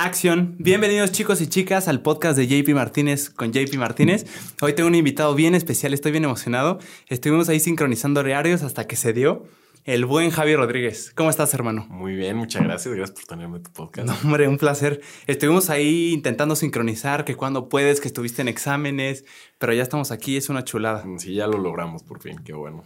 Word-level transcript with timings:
Acción. 0.00 0.54
Bienvenidos 0.60 1.10
chicos 1.10 1.40
y 1.40 1.48
chicas 1.48 1.88
al 1.88 2.02
podcast 2.02 2.38
de 2.38 2.46
JP 2.46 2.68
Martínez 2.72 3.30
con 3.30 3.52
JP 3.52 3.78
Martínez. 3.78 4.26
Hoy 4.60 4.72
tengo 4.72 4.86
un 4.86 4.94
invitado 4.94 5.34
bien 5.34 5.56
especial, 5.56 5.92
estoy 5.92 6.12
bien 6.12 6.22
emocionado. 6.22 6.78
Estuvimos 7.08 7.48
ahí 7.48 7.58
sincronizando 7.58 8.20
horarios 8.20 8.62
hasta 8.62 8.86
que 8.86 8.94
se 8.94 9.12
dio 9.12 9.48
el 9.82 10.06
buen 10.06 10.30
Javi 10.30 10.54
Rodríguez. 10.54 11.10
¿Cómo 11.16 11.30
estás, 11.30 11.52
hermano? 11.52 11.84
Muy 11.90 12.14
bien, 12.14 12.36
muchas 12.36 12.62
gracias. 12.62 12.94
Gracias 12.94 13.18
por 13.18 13.26
tenerme 13.26 13.56
en 13.56 13.64
tu 13.64 13.72
podcast. 13.72 14.06
No, 14.06 14.14
hombre, 14.22 14.46
un 14.46 14.56
placer. 14.56 15.00
Estuvimos 15.26 15.68
ahí 15.68 16.12
intentando 16.12 16.54
sincronizar, 16.54 17.24
que 17.24 17.34
cuando 17.34 17.68
puedes, 17.68 18.00
que 18.00 18.06
estuviste 18.06 18.40
en 18.40 18.46
exámenes, 18.46 19.24
pero 19.58 19.72
ya 19.72 19.82
estamos 19.82 20.12
aquí, 20.12 20.36
es 20.36 20.48
una 20.48 20.62
chulada. 20.62 21.04
Sí, 21.16 21.34
ya 21.34 21.48
lo 21.48 21.58
logramos 21.58 22.04
por 22.04 22.22
fin, 22.22 22.38
qué 22.44 22.52
bueno. 22.52 22.84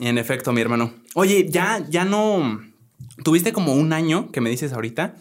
En 0.00 0.18
efecto, 0.18 0.52
mi 0.52 0.60
hermano. 0.60 0.92
Oye, 1.14 1.48
ya, 1.48 1.86
ya 1.88 2.04
no. 2.04 2.60
Tuviste 3.22 3.52
como 3.52 3.74
un 3.74 3.92
año 3.92 4.32
que 4.32 4.40
me 4.40 4.50
dices 4.50 4.72
ahorita 4.72 5.14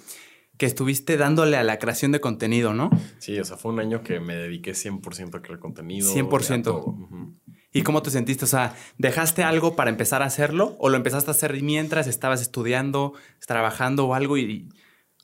que 0.58 0.66
estuviste 0.66 1.18
dándole 1.18 1.58
a 1.58 1.64
la 1.64 1.80
creación 1.80 2.12
de 2.12 2.20
contenido, 2.20 2.74
¿no? 2.74 2.92
Sí, 3.18 3.40
o 3.40 3.46
sea, 3.46 3.58
fue 3.58 3.72
un 3.72 3.80
año 3.80 4.04
que 4.04 4.20
me 4.20 4.36
dediqué 4.36 4.72
100% 4.72 5.36
a 5.36 5.42
crear 5.42 5.60
contenido. 5.60 6.14
100%. 6.14 7.40
¿Y 7.76 7.82
cómo 7.82 8.04
te 8.04 8.12
sentiste? 8.12 8.46
O 8.46 8.48
sea, 8.48 8.76
¿dejaste 9.00 9.44
algo 9.44 9.76
para 9.76 9.90
empezar 9.90 10.22
a 10.22 10.26
hacerlo 10.26 10.76
o 10.80 10.90
lo 10.90 10.98
empezaste 10.98 11.32
a 11.32 11.34
hacer 11.34 11.60
mientras 11.64 12.06
estabas 12.06 12.42
estudiando, 12.42 13.14
trabajando 13.48 14.08
o 14.08 14.14
algo 14.14 14.38
y 14.38 14.70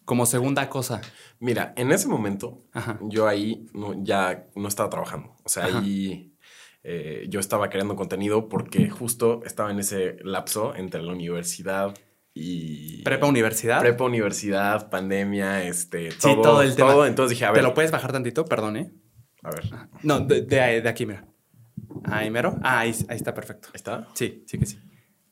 como 0.03 0.25
segunda 0.25 0.67
cosa? 0.67 1.01
Mira, 1.39 1.73
en 1.77 1.91
ese 1.91 2.07
momento 2.07 2.63
yo 3.01 3.27
ahí 3.27 3.67
ya 3.99 4.47
no 4.55 4.67
estaba 4.67 4.89
trabajando. 4.89 5.35
O 5.43 5.49
sea, 5.49 5.65
ahí 5.65 6.33
eh, 6.83 7.27
yo 7.29 7.39
estaba 7.39 7.69
creando 7.69 7.95
contenido 7.95 8.49
porque 8.49 8.89
justo 8.89 9.41
estaba 9.45 9.69
en 9.69 9.79
ese 9.79 10.17
lapso 10.23 10.73
entre 10.75 11.03
la 11.03 11.11
universidad 11.11 11.93
y... 12.33 13.01
Prepa 13.03 13.27
universidad. 13.27 13.81
Prepa 13.81 14.03
universidad, 14.03 14.89
pandemia, 14.89 15.63
este, 15.63 16.09
todo, 16.09 16.31
sí, 16.31 16.41
todo 16.41 16.61
el 16.61 16.75
tema. 16.75 16.91
Todo. 16.91 17.05
Entonces 17.05 17.37
dije, 17.37 17.45
a 17.45 17.51
ver. 17.51 17.61
¿Te 17.61 17.67
lo 17.67 17.73
puedes 17.73 17.91
bajar 17.91 18.11
tantito? 18.11 18.45
Perdón, 18.45 18.77
¿eh? 18.77 18.91
A 19.43 19.51
ver. 19.51 19.63
No, 20.03 20.19
de, 20.19 20.41
de, 20.41 20.89
aquí, 20.89 21.05
mira. 21.05 21.25
Ahí 22.05 22.29
mero. 22.29 22.57
Ah, 22.61 22.79
ahí, 22.79 22.95
ahí, 23.07 23.17
está 23.17 23.33
perfecto. 23.33 23.69
¿Está? 23.73 24.07
Sí, 24.13 24.43
sí 24.47 24.57
que 24.57 24.65
sí. 24.65 24.79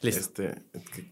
Listo. 0.02 0.22
Este, 0.22 0.64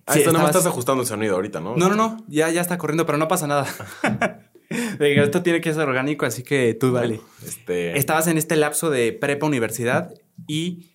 ah, 0.05 0.13
sí, 0.13 0.19
esto 0.19 0.31
no 0.31 0.45
estás 0.45 0.65
ajustando 0.65 1.01
el 1.01 1.07
sonido 1.07 1.35
ahorita, 1.35 1.59
¿no? 1.59 1.75
No, 1.75 1.89
no, 1.89 1.95
no. 1.95 2.23
Ya, 2.27 2.49
ya 2.51 2.61
está 2.61 2.77
corriendo, 2.77 3.05
pero 3.05 3.17
no 3.17 3.27
pasa 3.27 3.47
nada. 3.47 3.65
esto 4.99 5.43
tiene 5.43 5.61
que 5.61 5.73
ser 5.73 5.87
orgánico, 5.87 6.25
así 6.25 6.43
que 6.43 6.73
tú 6.73 6.91
dale. 6.91 7.19
Este... 7.43 7.97
Estabas 7.97 8.27
en 8.27 8.37
este 8.37 8.55
lapso 8.55 8.89
de 8.89 9.11
prepa 9.13 9.45
universidad 9.45 10.13
y 10.47 10.94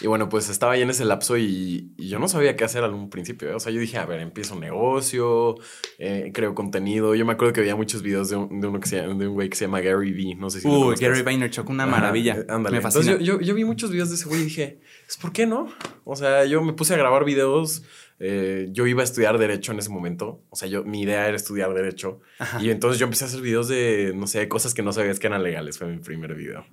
y 0.00 0.06
bueno, 0.06 0.28
pues 0.28 0.48
estaba 0.48 0.72
ahí 0.72 0.82
en 0.82 0.90
ese 0.90 1.04
lapso 1.04 1.36
y, 1.36 1.92
yo 1.96 2.18
no 2.18 2.28
sabía 2.28 2.56
qué 2.56 2.64
hacer 2.64 2.84
al 2.84 2.92
un 2.92 3.10
principio. 3.10 3.50
¿eh? 3.50 3.54
O 3.54 3.60
sea, 3.60 3.72
yo 3.72 3.80
dije, 3.80 3.96
a 3.98 4.06
ver, 4.06 4.20
empiezo 4.20 4.54
un 4.54 4.60
negocio, 4.60 5.56
eh, 5.98 6.30
creo 6.34 6.54
contenido. 6.54 7.14
Yo 7.14 7.24
me 7.24 7.32
acuerdo 7.32 7.52
que 7.52 7.60
había 7.60 7.76
muchos 7.76 8.02
videos 8.02 8.28
de, 8.28 8.36
un, 8.36 8.60
de 8.60 8.66
uno 8.66 8.80
que 8.80 8.88
se 8.88 9.00
llama, 9.00 9.14
de 9.14 9.28
un 9.28 9.34
güey 9.34 9.48
que 9.48 9.56
se 9.56 9.64
llama 9.66 9.80
Gary 9.80 10.12
Vee. 10.12 10.34
No 10.34 10.50
sé 10.50 10.60
si 10.60 10.68
Uy, 10.68 10.96
Gary 10.96 11.22
Vaynerchuk, 11.22 11.68
una 11.68 11.86
maravilla. 11.86 12.36
Eh, 12.36 12.46
ándale. 12.48 12.76
Me 12.76 12.82
fascina. 12.82 13.12
Entonces 13.12 13.26
yo, 13.26 13.40
yo, 13.40 13.54
vi 13.54 13.64
muchos 13.64 13.90
videos 13.90 14.08
de 14.10 14.16
ese 14.16 14.28
güey 14.28 14.40
y 14.42 14.44
dije, 14.44 14.80
pues, 15.06 15.16
¿por 15.16 15.32
qué 15.32 15.46
no? 15.46 15.68
O 16.04 16.16
sea, 16.16 16.44
yo 16.44 16.62
me 16.62 16.72
puse 16.72 16.94
a 16.94 16.96
grabar 16.96 17.24
videos. 17.24 17.82
yo 18.18 18.86
iba 18.86 19.00
a 19.02 19.04
estudiar 19.04 19.38
Derecho 19.38 19.72
en 19.72 19.78
ese 19.78 19.90
momento. 19.90 20.42
O 20.50 20.56
sea, 20.56 20.68
yo, 20.68 20.84
mi 20.84 21.02
idea 21.02 21.26
era 21.28 21.36
estudiar 21.36 21.72
Derecho. 21.72 22.20
Y 22.60 22.70
entonces 22.70 22.98
yo 22.98 23.04
empecé 23.04 23.24
a 23.24 23.28
hacer 23.28 23.40
videos 23.40 23.68
de, 23.68 24.12
no 24.14 24.26
sé, 24.26 24.48
cosas 24.48 24.74
que 24.74 24.82
no 24.82 24.92
sabías 24.92 25.18
que 25.18 25.28
eran 25.28 25.42
legales. 25.42 25.78
Fue 25.78 25.86
mi 25.86 25.98
primer 25.98 26.34
video. 26.34 26.64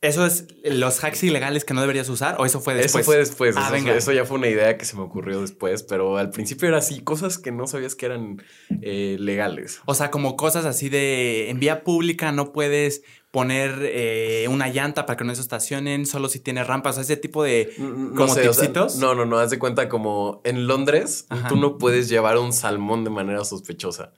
¿Eso 0.00 0.24
es 0.24 0.46
los 0.62 1.02
hacks 1.02 1.24
ilegales 1.24 1.64
que 1.64 1.74
no 1.74 1.80
deberías 1.80 2.08
usar 2.08 2.36
o 2.38 2.46
eso 2.46 2.60
fue 2.60 2.74
después? 2.74 3.02
Eso 3.02 3.04
fue 3.04 3.16
después. 3.16 3.56
Ah, 3.56 3.64
eso, 3.64 3.72
venga. 3.72 3.94
eso 3.96 4.12
ya 4.12 4.24
fue 4.24 4.38
una 4.38 4.46
idea 4.46 4.78
que 4.78 4.84
se 4.84 4.94
me 4.94 5.02
ocurrió 5.02 5.40
después, 5.40 5.82
pero 5.82 6.18
al 6.18 6.30
principio 6.30 6.68
era 6.68 6.78
así, 6.78 7.00
cosas 7.00 7.36
que 7.36 7.50
no 7.50 7.66
sabías 7.66 7.96
que 7.96 8.06
eran 8.06 8.40
eh, 8.80 9.16
legales. 9.18 9.80
O 9.86 9.94
sea, 9.94 10.12
como 10.12 10.36
cosas 10.36 10.66
así 10.66 10.88
de 10.88 11.50
en 11.50 11.58
vía 11.58 11.82
pública 11.82 12.30
no 12.30 12.52
puedes 12.52 13.02
poner 13.32 13.72
eh, 13.82 14.46
una 14.48 14.68
llanta 14.68 15.04
para 15.04 15.16
que 15.16 15.24
no 15.24 15.34
se 15.34 15.40
estacionen, 15.40 16.06
solo 16.06 16.28
si 16.28 16.38
tiene 16.38 16.62
rampas, 16.62 16.92
o 16.92 16.94
sea, 16.94 17.02
ese 17.02 17.16
tipo 17.16 17.42
de 17.42 17.72
como 18.16 18.34
tipsitos. 18.36 18.96
no, 18.98 19.16
no, 19.16 19.26
no, 19.26 19.38
haz 19.38 19.50
de 19.50 19.58
cuenta 19.58 19.88
como 19.88 20.40
en 20.44 20.68
Londres 20.68 21.26
tú 21.48 21.56
no 21.56 21.76
puedes 21.76 22.08
llevar 22.08 22.38
un 22.38 22.52
salmón 22.52 23.02
de 23.02 23.10
manera 23.10 23.44
sospechosa. 23.44 24.12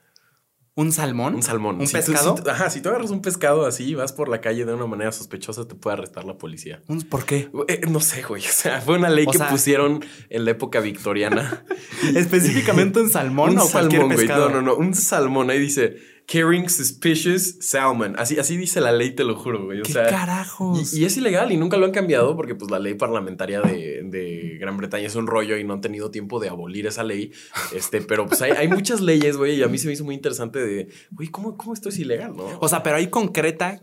¿Un 0.81 0.93
salmón? 0.93 1.35
Un 1.35 1.43
salmón. 1.43 1.79
¿Un 1.79 1.87
pescado? 1.87 2.37
ajá, 2.49 2.71
si 2.71 2.81
tú 2.81 2.89
agarras 2.89 3.11
un 3.11 3.21
pescado 3.21 3.67
así 3.67 3.85
y 3.85 3.95
vas 3.95 4.15
por 4.15 4.31
la 4.31 4.41
calle 4.41 4.65
de 4.65 4.73
una 4.73 4.87
manera 4.87 5.13
sospechosa, 5.13 5.69
te 5.69 5.75
puede 5.75 5.99
arrestar 5.99 6.25
la 6.25 6.39
policía. 6.39 6.81
¿Por 7.11 7.27
qué? 7.27 7.51
Eh, 7.69 7.83
no 7.91 8.01
sé, 8.01 8.23
güey. 8.23 8.43
O 8.51 8.63
sea, 8.63 8.81
fue 8.81 8.97
una 8.97 9.11
ley 9.11 9.27
que 9.27 9.39
pusieron 9.39 10.03
en 10.31 10.45
la 10.47 10.53
época 10.53 10.81
victoriana. 10.81 11.65
¿Específicamente 12.15 13.01
un 13.01 13.11
salmón 13.11 13.59
o 13.59 13.67
salmón, 13.67 13.99
cualquier 13.99 14.17
pescado? 14.17 14.49
No, 14.49 14.57
no, 14.57 14.63
no. 14.63 14.77
Un 14.77 14.95
salmón. 14.95 15.51
Ahí 15.51 15.59
dice 15.59 15.99
Carrying 16.31 16.69
suspicious 16.69 17.57
salmon. 17.59 18.15
Así, 18.17 18.39
así 18.39 18.57
dice 18.57 18.81
la 18.81 18.93
ley, 18.93 19.17
te 19.17 19.25
lo 19.25 19.35
juro, 19.35 19.65
güey. 19.65 19.81
O 19.81 19.83
¿Qué 19.83 19.95
carajos? 19.95 20.95
Y, 20.95 21.05
es 21.05 21.17
ilegal 21.17 21.51
y 21.51 21.57
nunca 21.57 21.77
lo 21.77 21.87
han 21.87 21.91
cambiado 21.91 22.37
porque 22.37 22.55
pues 22.55 22.71
la 22.71 22.79
ley 22.79 22.95
parlamentaria 22.95 23.61
de, 23.61 24.57
Gran 24.61 24.77
Bretaña 24.77 25.09
es 25.09 25.17
un 25.17 25.27
rollo 25.27 25.57
y 25.57 25.65
no 25.65 25.75
han 25.75 25.81
tenido 25.81 26.13
tiempo 26.13 26.39
de 26.39 26.49
abolir 26.49 26.87
esa 26.87 27.03
ley. 27.03 27.33
Este, 27.75 28.01
pero 28.01 28.29
pues 28.29 28.43
hay, 28.43 28.69
muchas 28.69 29.01
leyes, 29.01 29.37
güey, 29.37 29.57
y 29.57 29.65
a 29.65 29.67
mí 29.67 29.77
se 29.77 29.89
me 29.89 29.95
hizo 29.95 30.05
muy 30.05 30.15
interesante 30.15 30.65
de, 30.65 30.89
güey, 31.11 31.29
¿cómo, 31.31 31.57
¿cómo 31.57 31.75
esto 31.75 31.89
es 31.89 31.99
ilegal, 31.99 32.37
no? 32.37 32.47
O 32.61 32.69
sea, 32.69 32.85
pero 32.85 32.95
hay 32.95 33.09
concreta 33.09 33.83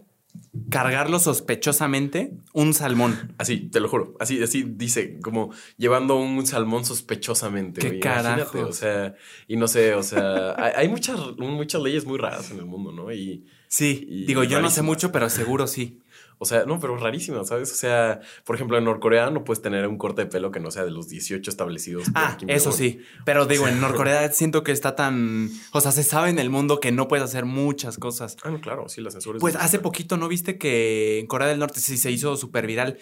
cargarlo 0.69 1.19
sospechosamente 1.19 2.33
un 2.53 2.73
salmón. 2.73 3.33
Así, 3.37 3.57
te 3.57 3.79
lo 3.79 3.89
juro. 3.89 4.15
Así, 4.19 4.41
así 4.41 4.63
dice, 4.63 5.19
como 5.19 5.51
llevando 5.77 6.17
un 6.17 6.45
salmón 6.45 6.85
sospechosamente. 6.85 7.81
Qué 7.81 7.99
carajo. 7.99 8.59
O 8.59 8.73
sea, 8.73 9.15
y 9.47 9.57
no 9.57 9.67
sé, 9.67 9.93
o 9.93 10.03
sea, 10.03 10.55
hay, 10.75 10.87
muchas, 10.89 11.19
muchas 11.37 11.81
leyes 11.81 12.05
muy 12.05 12.17
raras 12.17 12.51
en 12.51 12.59
el 12.59 12.65
mundo, 12.65 12.91
¿no? 12.91 13.11
Y. 13.11 13.45
Sí, 13.69 14.23
digo, 14.25 14.43
yo 14.45 14.61
no 14.61 14.69
sé 14.69 14.81
mucho, 14.81 15.11
pero 15.11 15.29
seguro 15.29 15.67
sí. 15.67 15.99
O 16.39 16.45
sea, 16.45 16.65
no, 16.65 16.79
pero 16.79 16.95
rarísimo, 16.97 17.43
¿sabes? 17.43 17.71
O 17.71 17.75
sea, 17.75 18.19
por 18.43 18.55
ejemplo, 18.55 18.77
en 18.77 18.83
Norcorea 18.83 19.31
no 19.31 19.43
puedes 19.43 19.61
tener 19.61 19.87
un 19.87 19.97
corte 19.97 20.23
de 20.23 20.27
pelo 20.27 20.51
que 20.51 20.59
no 20.59 20.69
sea 20.69 20.85
de 20.85 20.91
los 20.91 21.09
18 21.09 21.49
establecidos. 21.49 22.05
Ah, 22.13 22.37
eso 22.47 22.71
sí. 22.71 22.99
Pero 23.25 23.47
digo, 23.47 23.67
en 23.67 23.81
Norcorea 23.81 24.31
siento 24.31 24.63
que 24.63 24.71
está 24.71 24.95
tan. 24.95 25.49
O 25.71 25.81
sea, 25.81 25.91
se 25.91 26.03
sabe 26.03 26.29
en 26.29 26.37
el 26.37 26.51
mundo 26.51 26.79
que 26.79 26.91
no 26.91 27.07
puedes 27.07 27.23
hacer 27.23 27.45
muchas 27.45 27.97
cosas. 27.97 28.37
Ah, 28.43 28.51
no, 28.51 28.61
claro, 28.61 28.87
sí, 28.87 29.01
la 29.01 29.09
censura. 29.09 29.39
Pues 29.39 29.55
hace 29.55 29.79
poquito, 29.79 30.17
¿no 30.17 30.27
viste 30.27 30.59
que 30.59 31.19
en 31.19 31.27
Corea 31.27 31.47
del 31.47 31.59
Norte 31.59 31.79
sí 31.79 31.97
se 31.97 32.11
hizo 32.11 32.37
súper 32.37 32.67
viral? 32.67 32.99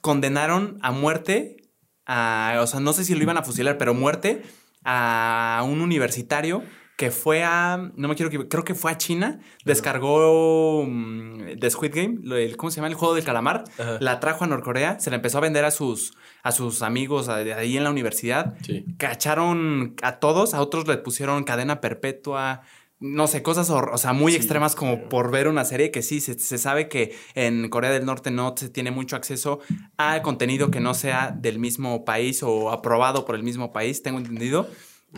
Condenaron 0.00 0.78
a 0.82 0.90
muerte 0.90 1.68
a. 2.06 2.58
O 2.60 2.66
sea, 2.66 2.80
no 2.80 2.92
sé 2.92 3.04
si 3.04 3.14
lo 3.14 3.22
iban 3.22 3.36
a 3.36 3.42
fusilar, 3.44 3.78
pero 3.78 3.94
muerte 3.94 4.42
a 4.84 5.64
un 5.64 5.80
universitario 5.80 6.64
que 7.02 7.10
fue 7.10 7.42
a, 7.42 7.90
no 7.96 8.06
me 8.06 8.14
quiero 8.14 8.30
que 8.30 8.46
creo 8.46 8.62
que 8.62 8.76
fue 8.76 8.92
a 8.92 8.96
China, 8.96 9.40
descargó 9.64 10.86
mm, 10.86 11.58
The 11.58 11.68
Squid 11.68 11.92
Game, 11.92 12.54
¿cómo 12.56 12.70
se 12.70 12.76
llama? 12.76 12.86
El 12.86 12.94
juego 12.94 13.16
del 13.16 13.24
calamar, 13.24 13.64
la 13.98 14.20
trajo 14.20 14.44
a 14.44 14.46
Norcorea, 14.46 15.00
se 15.00 15.10
la 15.10 15.16
empezó 15.16 15.38
a 15.38 15.40
vender 15.40 15.64
a 15.64 15.72
sus, 15.72 16.16
a 16.44 16.52
sus 16.52 16.80
amigos 16.80 17.28
ahí 17.28 17.76
en 17.76 17.82
la 17.82 17.90
universidad, 17.90 18.54
cacharon 18.98 19.96
a 20.00 20.20
todos, 20.20 20.54
a 20.54 20.60
otros 20.60 20.86
le 20.86 20.96
pusieron 20.96 21.42
cadena 21.42 21.80
perpetua, 21.80 22.62
no 23.00 23.26
sé, 23.26 23.42
cosas 23.42 23.68
o, 23.68 23.98
sea, 23.98 24.12
muy 24.12 24.36
extremas 24.36 24.76
como 24.76 25.08
por 25.08 25.32
ver 25.32 25.48
una 25.48 25.64
serie 25.64 25.90
que 25.90 26.02
sí, 26.02 26.20
se, 26.20 26.38
se, 26.38 26.56
sabe 26.56 26.88
que 26.88 27.16
en 27.34 27.68
Corea 27.68 27.90
del 27.90 28.06
Norte 28.06 28.30
no 28.30 28.54
se 28.56 28.68
tiene 28.68 28.92
mucho 28.92 29.16
acceso 29.16 29.58
a 29.96 30.22
contenido 30.22 30.70
que 30.70 30.78
no 30.78 30.94
sea 30.94 31.36
del 31.36 31.58
mismo 31.58 32.04
país 32.04 32.44
o 32.44 32.70
aprobado 32.70 33.24
por 33.24 33.34
el 33.34 33.42
mismo 33.42 33.72
país, 33.72 34.04
tengo 34.04 34.18
entendido. 34.18 34.68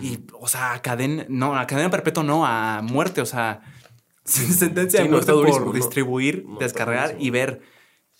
Y, 0.00 0.20
o 0.32 0.48
sea, 0.48 0.80
cadena, 0.82 1.26
no, 1.28 1.56
a 1.56 1.66
cadena 1.66 1.90
perpetua 1.90 2.22
no, 2.22 2.44
a 2.44 2.82
muerte, 2.82 3.20
o 3.20 3.26
sea, 3.26 3.60
sentencia 4.24 5.02
de 5.02 5.08
muerte 5.08 5.32
por 5.32 5.72
distribuir, 5.72 6.44
descargar 6.58 7.16
y 7.18 7.30
ver. 7.30 7.60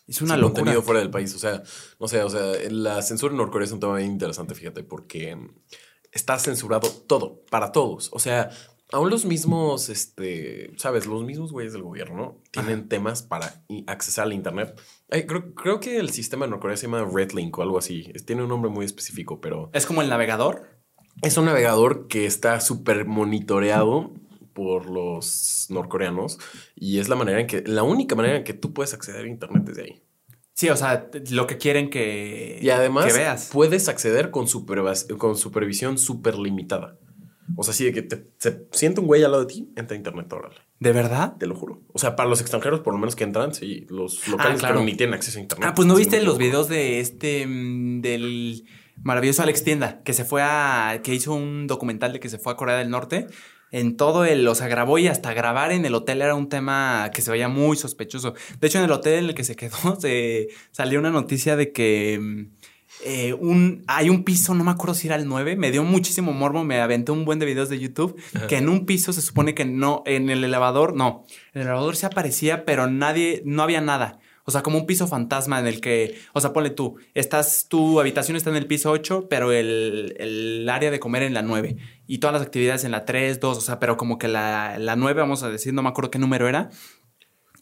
Es 0.06 0.20
una 0.20 0.36
locura. 0.36 0.60
contenido 0.60 0.82
fuera 0.82 1.00
del 1.00 1.10
país, 1.10 1.34
o 1.34 1.38
sea, 1.38 1.62
no 1.98 2.08
sé, 2.08 2.22
o 2.22 2.28
sea, 2.28 2.52
la 2.70 3.00
censura 3.00 3.32
en 3.32 3.38
Norcorea 3.38 3.64
es 3.64 3.72
un 3.72 3.80
tema 3.80 3.94
muy 3.94 4.02
interesante, 4.02 4.54
fíjate, 4.54 4.82
porque 4.84 5.38
está 6.12 6.38
censurado 6.38 6.88
todo, 6.90 7.42
para 7.50 7.72
todos. 7.72 8.10
O 8.12 8.18
sea, 8.18 8.50
aún 8.92 9.10
los 9.10 9.24
mismos, 9.24 9.88
este, 9.88 10.72
sabes, 10.76 11.06
los 11.06 11.24
mismos 11.24 11.52
güeyes 11.52 11.72
del 11.72 11.82
gobierno 11.82 12.42
tienen 12.50 12.88
temas 12.88 13.22
para 13.22 13.64
accesar 13.86 14.26
al 14.26 14.32
Internet. 14.32 14.80
creo, 15.08 15.54
creo, 15.54 15.80
que 15.80 15.98
el 15.98 16.10
sistema 16.10 16.44
de 16.44 16.50
Norcorea 16.50 16.76
se 16.76 16.86
llama 16.86 17.08
Redlink 17.10 17.58
o 17.58 17.62
algo 17.62 17.78
así. 17.78 18.12
tiene 18.26 18.42
un 18.42 18.48
nombre 18.48 18.70
muy 18.70 18.84
específico, 18.84 19.40
pero... 19.40 19.70
¿Es 19.72 19.86
como 19.86 20.02
el 20.02 20.08
navegador? 20.08 20.73
Es 21.22 21.36
un 21.36 21.46
navegador 21.46 22.06
que 22.08 22.26
está 22.26 22.60
súper 22.60 23.06
monitoreado 23.06 24.12
por 24.52 24.88
los 24.88 25.66
norcoreanos 25.68 26.38
y 26.76 26.98
es 26.98 27.08
la 27.08 27.16
manera 27.16 27.40
en 27.40 27.46
que, 27.46 27.62
la 27.66 27.82
única 27.82 28.14
manera 28.14 28.36
en 28.36 28.44
que 28.44 28.54
tú 28.54 28.72
puedes 28.72 28.94
acceder 28.94 29.24
a 29.24 29.28
Internet 29.28 29.64
desde 29.64 29.82
ahí. 29.82 30.02
Sí, 30.54 30.68
o 30.68 30.76
sea, 30.76 31.10
lo 31.30 31.48
que 31.48 31.58
quieren 31.58 31.90
que, 31.90 32.60
y 32.62 32.70
además, 32.70 33.12
veas. 33.12 33.50
puedes 33.52 33.88
acceder 33.88 34.30
con, 34.30 34.46
con 35.18 35.36
supervisión 35.36 35.98
súper 35.98 36.38
limitada. 36.38 36.96
O 37.56 37.64
sea, 37.64 37.74
sí, 37.74 37.84
de 37.84 37.92
que 37.92 38.02
te, 38.02 38.24
se 38.38 38.66
siente 38.70 39.00
un 39.00 39.06
güey 39.06 39.22
al 39.24 39.32
lado 39.32 39.44
de 39.44 39.52
ti, 39.52 39.72
entra 39.76 39.94
a 39.94 39.98
internet 39.98 40.32
órale. 40.32 40.56
¿De 40.78 40.92
verdad? 40.92 41.36
Te 41.38 41.46
lo 41.46 41.56
juro. 41.56 41.82
O 41.92 41.98
sea, 41.98 42.16
para 42.16 42.28
los 42.28 42.40
extranjeros, 42.40 42.80
por 42.80 42.94
lo 42.94 43.00
menos 43.00 43.16
que 43.16 43.24
entran, 43.24 43.52
sí, 43.52 43.86
los 43.90 44.26
locales 44.28 44.62
ah, 44.62 44.72
ni 44.74 44.94
tienen 44.94 45.14
acceso 45.14 45.38
a 45.38 45.42
internet. 45.42 45.68
Ah, 45.70 45.74
pues 45.74 45.86
no 45.86 45.96
viste 45.96 46.22
los 46.22 46.38
videos 46.38 46.68
de 46.68 47.00
este, 47.00 47.46
mm, 47.46 48.00
del 48.00 48.64
Maravilloso 49.04 49.42
Alex 49.42 49.62
Tienda, 49.62 50.02
que 50.02 50.14
se 50.14 50.24
fue 50.24 50.42
a. 50.42 51.00
que 51.04 51.14
hizo 51.14 51.34
un 51.34 51.66
documental 51.66 52.14
de 52.14 52.20
que 52.20 52.28
se 52.30 52.38
fue 52.38 52.54
a 52.54 52.56
Corea 52.56 52.76
del 52.76 52.90
Norte. 52.90 53.28
en 53.70 53.96
todo 53.96 54.24
el, 54.24 54.46
o 54.48 54.54
sea, 54.54 54.66
grabó 54.66 54.98
y 54.98 55.08
hasta 55.08 55.34
grabar 55.34 55.72
en 55.72 55.84
el 55.84 55.94
hotel 55.94 56.22
era 56.22 56.34
un 56.34 56.48
tema 56.48 57.10
que 57.12 57.22
se 57.22 57.30
veía 57.30 57.48
muy 57.48 57.76
sospechoso. 57.76 58.34
De 58.60 58.66
hecho, 58.66 58.78
en 58.78 58.84
el 58.84 58.92
hotel 58.92 59.14
en 59.14 59.24
el 59.26 59.34
que 59.34 59.44
se 59.44 59.56
quedó 59.56 59.76
se 60.00 60.48
salió 60.72 60.98
una 60.98 61.10
noticia 61.10 61.54
de 61.54 61.72
que 61.72 62.18
mm, 62.20 62.46
eh, 63.04 63.34
un, 63.34 63.84
hay 63.86 64.08
un 64.08 64.24
piso, 64.24 64.54
no 64.54 64.64
me 64.64 64.70
acuerdo 64.70 64.94
si 64.94 65.08
era 65.08 65.16
el 65.16 65.26
9, 65.26 65.56
me 65.56 65.70
dio 65.70 65.84
muchísimo 65.84 66.32
morbo, 66.32 66.64
me 66.64 66.80
aventé 66.80 67.12
un 67.12 67.24
buen 67.24 67.38
de 67.38 67.46
videos 67.46 67.68
de 67.68 67.78
YouTube, 67.78 68.16
que 68.48 68.56
en 68.56 68.68
un 68.68 68.86
piso 68.86 69.12
se 69.12 69.20
supone 69.20 69.54
que 69.54 69.64
no, 69.64 70.02
en 70.06 70.30
el 70.30 70.44
elevador, 70.44 70.94
no, 70.94 71.26
en 71.52 71.62
el 71.62 71.66
elevador 71.66 71.96
se 71.96 72.06
aparecía, 72.06 72.64
pero 72.64 72.86
nadie, 72.86 73.42
no 73.44 73.62
había 73.62 73.80
nada. 73.80 74.20
O 74.44 74.50
sea, 74.50 74.62
como 74.62 74.78
un 74.78 74.86
piso 74.86 75.06
fantasma 75.06 75.58
en 75.58 75.66
el 75.66 75.80
que, 75.80 76.18
o 76.34 76.40
sea, 76.40 76.52
ponle 76.52 76.70
tú, 76.70 76.96
estás, 77.14 77.66
tu 77.68 77.98
habitación 77.98 78.36
está 78.36 78.50
en 78.50 78.56
el 78.56 78.66
piso 78.66 78.90
8, 78.90 79.26
pero 79.28 79.52
el, 79.52 80.14
el 80.18 80.68
área 80.68 80.90
de 80.90 81.00
comer 81.00 81.22
en 81.22 81.34
la 81.34 81.42
9 81.42 81.76
y 82.06 82.18
todas 82.18 82.34
las 82.34 82.42
actividades 82.42 82.84
en 82.84 82.90
la 82.90 83.04
3, 83.04 83.40
2, 83.40 83.58
o 83.58 83.60
sea, 83.60 83.78
pero 83.78 83.96
como 83.96 84.18
que 84.18 84.28
la, 84.28 84.78
la 84.78 84.96
9, 84.96 85.20
vamos 85.20 85.42
a 85.42 85.50
decir, 85.50 85.72
no 85.72 85.82
me 85.82 85.88
acuerdo 85.88 86.10
qué 86.10 86.18
número 86.18 86.48
era, 86.48 86.70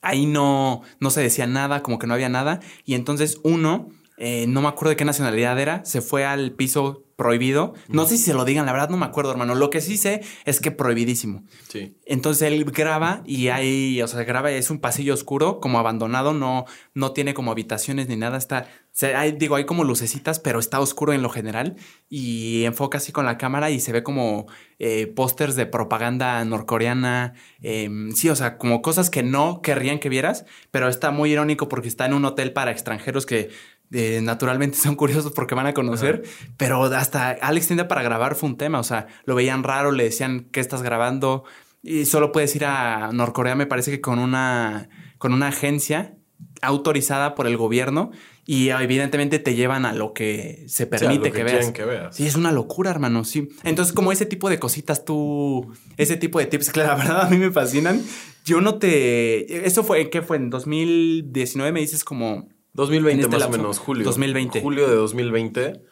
ahí 0.01 0.27
no, 0.27 0.83
no 1.01 1.11
se 1.11 1.21
decía 1.21 1.47
nada, 1.47 1.83
como 1.83 1.99
que 1.99 2.07
no 2.07 2.15
había 2.15 2.29
nada, 2.29 2.61
y 2.85 2.95
entonces 2.95 3.39
uno, 3.45 3.91
eh, 4.25 4.47
no 4.47 4.63
me 4.63 4.69
acuerdo 4.69 4.91
de 4.91 4.97
qué 4.97 5.05
nacionalidad 5.05 5.59
era, 5.59 5.85
se 5.85 6.01
fue 6.01 6.25
al 6.25 6.53
piso 6.53 7.03
prohibido. 7.17 7.75
No 7.89 8.07
sé 8.07 8.17
si 8.17 8.23
se 8.23 8.35
lo 8.35 8.45
digan, 8.45 8.67
la 8.67 8.73
verdad 8.73 8.89
no 8.89 8.97
me 8.97 9.05
acuerdo, 9.05 9.33
hermano. 9.33 9.57
Lo 9.57 9.69
que 9.69 9.81
sí 9.81 9.97
sé 9.97 10.23
es 10.45 10.61
que 10.61 10.71
prohibidísimo. 10.71 11.43
Sí. 11.69 11.97
Entonces 12.07 12.43
él 12.43 12.65
graba 12.65 13.23
y 13.27 13.49
ahí, 13.49 14.01
o 14.01 14.07
sea, 14.07 14.23
graba, 14.23 14.53
es 14.53 14.71
un 14.71 14.79
pasillo 14.79 15.13
oscuro, 15.13 15.59
como 15.59 15.81
abandonado, 15.81 16.33
no, 16.35 16.67
no 16.95 17.13
tiene 17.13 17.35
como 17.35 17.51
habitaciones 17.51 18.09
ni 18.09 18.17
nada, 18.17 18.39
está, 18.39 18.69
se, 18.93 19.15
hay, 19.15 19.33
digo, 19.33 19.57
hay 19.57 19.67
como 19.67 19.85
lucecitas, 19.85 20.39
pero 20.39 20.59
está 20.61 20.79
oscuro 20.79 21.13
en 21.13 21.23
lo 21.23 21.29
general 21.29 21.77
y 22.09 22.65
enfoca 22.65 22.99
así 22.99 23.11
con 23.11 23.25
la 23.25 23.39
cámara 23.39 23.71
y 23.71 23.81
se 23.81 23.93
ve 23.93 24.03
como 24.03 24.47
eh, 24.79 25.07
pósters 25.07 25.57
de 25.57 25.67
propaganda 25.67 26.45
norcoreana, 26.45 27.35
em, 27.61 28.13
sí, 28.13 28.29
o 28.29 28.37
sea, 28.37 28.59
como 28.59 28.83
cosas 28.83 29.11
que 29.11 29.23
no 29.23 29.63
querrían 29.63 29.99
que 29.99 30.09
vieras, 30.09 30.45
pero 30.71 30.89
está 30.89 31.11
muy 31.11 31.33
irónico 31.33 31.69
porque 31.69 31.89
está 31.89 32.07
en 32.07 32.15
un 32.15 32.25
hotel 32.25 32.53
para 32.53 32.71
extranjeros 32.71 33.27
que 33.27 33.51
eh, 33.93 34.21
naturalmente 34.23 34.77
son 34.79 34.97
curiosos 34.97 35.33
porque 35.33 35.55
van 35.55 35.67
a 35.67 35.75
conocer, 35.75 36.23
pero 36.57 36.85
hasta 36.85 37.31
Alex 37.31 37.67
Tienda 37.67 37.89
para 37.89 38.03
grabar 38.03 38.35
fue 38.35 38.49
un 38.49 38.57
tema, 38.57 38.81
o 38.81 38.85
sea, 38.85 39.07
lo 39.25 39.35
veían 39.35 39.63
raro, 39.63 39.93
le 39.93 40.05
decían 40.05 40.49
que 40.51 40.61
estás 40.61 40.83
grabando 40.83 41.45
y 41.83 42.05
solo 42.07 42.33
puedes 42.33 42.55
ir 42.55 42.65
a 42.65 43.11
Norcorea, 43.13 43.55
me 43.55 43.67
parece 43.67 43.91
que 43.91 44.01
con 44.01 44.19
una, 44.19 44.89
con 45.19 45.33
una 45.33 45.49
agencia 45.49 46.15
autorizada 46.61 47.35
por 47.35 47.47
el 47.47 47.57
gobierno 47.57 48.11
y 48.45 48.71
evidentemente 48.71 49.39
te 49.39 49.55
llevan 49.55 49.85
a 49.85 49.93
lo 49.93 50.13
que 50.13 50.65
se 50.67 50.87
permite 50.87 51.31
que 51.31 51.39
que, 51.39 51.45
veas. 51.45 51.71
que 51.71 51.85
veas. 51.85 52.17
Sí, 52.17 52.27
es 52.27 52.35
una 52.35 52.51
locura, 52.51 52.91
hermano. 52.91 53.25
Sí. 53.25 53.49
Entonces, 53.63 53.95
como 53.95 54.11
ese 54.11 54.27
tipo 54.27 54.51
de 54.51 54.59
cositas, 54.59 55.05
tú, 55.05 55.73
ese 55.97 56.17
tipo 56.17 56.39
de 56.41 56.47
tips, 56.47 56.71
claro, 56.71 56.89
la 56.97 56.97
verdad 56.97 57.27
a 57.27 57.31
mí 57.31 57.39
me 57.39 57.53
fascinan. 57.53 58.03
Yo 58.45 58.61
no 58.61 58.79
te. 58.79 59.67
Eso 59.67 59.85
fue, 59.85 60.11
¿qué 60.11 60.23
fue? 60.23 60.39
En 60.39 60.51
2019 60.51 61.73
me 61.73 61.81
dices 61.81 62.03
como. 62.05 62.49
2020 62.75 63.13
En 63.13 63.21
este 63.21 63.29
más 63.29 63.37
o 63.37 63.45
lapso. 63.45 63.59
menos, 63.59 63.79
julio. 63.79 64.05
2020. 64.05 64.61
Julio 64.61 64.89
de 64.89 64.95
2020. 64.97 65.83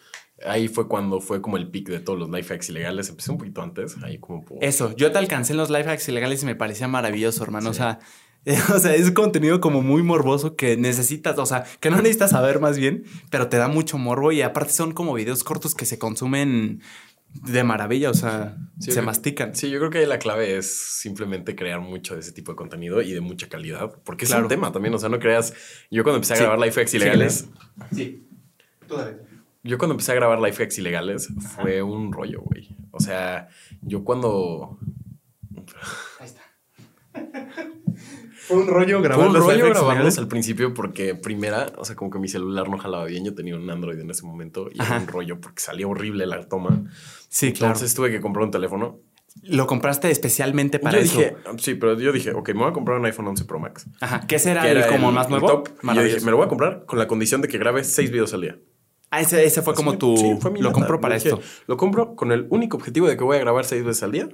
Ahí 0.46 0.68
fue 0.68 0.88
cuando 0.88 1.20
fue 1.20 1.42
como 1.42 1.58
el 1.58 1.70
pic 1.70 1.88
de 1.88 2.00
todos 2.00 2.18
los 2.18 2.30
life 2.30 2.52
hacks 2.54 2.70
ilegales. 2.70 3.08
Empecé 3.10 3.30
un 3.30 3.38
poquito 3.38 3.60
antes, 3.62 3.96
ahí 4.02 4.18
como 4.18 4.44
por... 4.44 4.64
Eso, 4.64 4.94
yo 4.96 5.12
te 5.12 5.18
alcancé 5.18 5.52
en 5.52 5.58
los 5.58 5.68
life 5.68 5.90
hacks 5.90 6.08
ilegales 6.08 6.42
y 6.42 6.46
me 6.46 6.56
parecía 6.56 6.88
maravilloso, 6.88 7.44
hermano. 7.44 7.70
O 7.70 7.74
sea, 7.74 7.98
o 8.74 8.78
sea, 8.78 8.94
es 8.94 9.10
contenido 9.10 9.60
como 9.60 9.82
muy 9.82 10.02
morboso 10.02 10.56
que 10.56 10.76
necesitas, 10.78 11.38
o 11.38 11.44
sea, 11.44 11.64
que 11.78 11.90
no 11.90 11.98
necesitas 11.98 12.30
saber 12.30 12.58
más 12.58 12.78
bien, 12.78 13.04
pero 13.30 13.48
te 13.48 13.58
da 13.58 13.68
mucho 13.68 13.98
morbo 13.98 14.32
y 14.32 14.40
aparte 14.40 14.72
son 14.72 14.92
como 14.92 15.12
videos 15.12 15.44
cortos 15.44 15.74
que 15.74 15.84
se 15.84 15.98
consumen 15.98 16.80
de 17.34 17.64
maravilla, 17.64 18.10
o 18.10 18.14
sea, 18.14 18.56
Sí, 18.80 18.92
se 18.92 19.02
mastican. 19.02 19.54
Sí, 19.54 19.68
yo 19.68 19.78
creo 19.78 19.90
que 19.90 19.98
ahí 19.98 20.06
la 20.06 20.18
clave 20.18 20.56
es 20.56 20.66
simplemente 20.74 21.54
crear 21.54 21.80
mucho 21.80 22.14
de 22.14 22.20
ese 22.20 22.32
tipo 22.32 22.52
de 22.52 22.56
contenido 22.56 23.02
y 23.02 23.12
de 23.12 23.20
mucha 23.20 23.46
calidad, 23.48 23.92
porque 24.04 24.24
es 24.24 24.30
un 24.32 24.48
tema 24.48 24.72
también, 24.72 24.94
o 24.94 24.98
sea, 24.98 25.10
no 25.10 25.18
creas, 25.18 25.52
yo 25.90 26.02
cuando 26.02 26.16
empecé 26.16 26.32
a 26.32 26.36
Sí. 26.36 26.42
grabar 26.44 26.58
life 26.60 26.80
hacks 26.80 26.94
ilegales, 26.94 27.48
Sí. 27.92 28.26
yo 29.62 29.76
cuando 29.76 29.92
empecé 29.94 30.12
a 30.12 30.14
grabar 30.14 30.40
life 30.40 30.62
hacks 30.62 30.78
ilegales 30.78 31.28
fue 31.56 31.82
un 31.82 32.10
rollo, 32.12 32.40
güey. 32.40 32.74
O 32.90 33.00
sea, 33.00 33.48
yo 33.82 34.02
cuando 34.02 34.78
Ahí 36.18 36.26
está. 36.26 36.42
Fue 38.50 38.58
un 38.58 38.67
rollo 38.67 39.00
Fue 39.00 39.26
un 39.29 39.35
rollo 39.35 39.67
grabarlos 39.67 40.19
al 40.19 40.29
principio 40.29 40.75
porque 40.75 41.14
primera, 41.14 41.73
o 41.79 41.85
sea, 41.85 41.94
como 41.97 42.11
que 42.11 42.19
mi 42.19 42.29
celular 42.29 42.69
no 42.69 42.79
jalaba 42.79 43.05
bien. 43.06 43.25
Yo 43.25 43.35
tenía 43.35 43.56
un 43.56 43.70
Android 43.70 43.99
en 43.99 44.11
ese 44.11 44.25
momento 44.26 44.69
y 44.73 44.81
Ajá. 44.81 44.94
era 44.97 45.02
un 45.05 45.08
rollo 45.08 45.41
porque 45.41 45.61
salía 45.62 45.87
horrible 45.87 46.26
la 46.26 46.43
toma. 46.49 46.82
Sí, 47.29 47.52
claro. 47.52 47.75
Entonces 47.75 47.94
tuve 47.94 48.11
que 48.11 48.20
comprar 48.20 48.44
un 48.44 48.50
teléfono. 48.50 48.99
Lo 49.43 49.69
compraste 49.69 50.11
especialmente 50.11 50.81
para 50.81 50.99
yo 50.99 51.05
eso. 51.05 51.19
dije, 51.19 51.37
sí, 51.58 51.75
pero 51.76 51.99
yo 51.99 52.11
dije, 52.11 52.32
ok, 52.32 52.49
me 52.49 52.55
voy 52.62 52.70
a 52.70 52.73
comprar 52.73 52.99
un 52.99 53.06
iPhone 53.06 53.29
11 53.29 53.44
Pro 53.44 53.61
Max. 53.61 53.87
Ajá. 54.00 54.26
¿Qué 54.26 54.41
será 54.41 54.62
que 54.62 54.73
el 54.73 54.79
era 54.79 54.88
como 54.88 55.11
el- 55.11 55.14
más 55.14 55.31
nuevo? 55.31 55.47
top. 55.47 55.69
Y 55.85 55.94
yo 55.94 56.02
dije, 56.02 56.20
me 56.23 56.32
lo 56.32 56.37
voy 56.37 56.47
a 56.47 56.49
comprar 56.49 56.85
con 56.85 56.99
la 56.99 57.06
condición 57.06 57.41
de 57.41 57.47
que 57.47 57.56
grabe 57.56 57.85
seis 57.85 58.11
videos 58.11 58.35
al 58.35 58.41
día. 58.41 58.58
Ah, 59.12 59.20
ese, 59.20 59.44
ese 59.44 59.62
fue 59.62 59.75
como 59.75 59.99
tu. 59.99 60.17
sí, 60.17 60.37
fue 60.41 60.50
mi 60.50 60.61
lo 60.61 60.73
compro 60.73 61.00
para 61.00 61.14
Dije, 61.17 61.29
esto. 61.31 61.41
Lo 61.69 61.76
compro 61.76 62.17
con 62.17 62.32
el 62.32 62.47
único 62.50 62.76
objetivo 62.76 63.06
de 63.08 63.17
que 63.17 63.23
voy 63.25 63.37
a 63.37 63.41
grabar 63.41 63.64
seis 63.64 63.85
veces 63.85 64.02
al 64.02 64.12
día. 64.12 64.29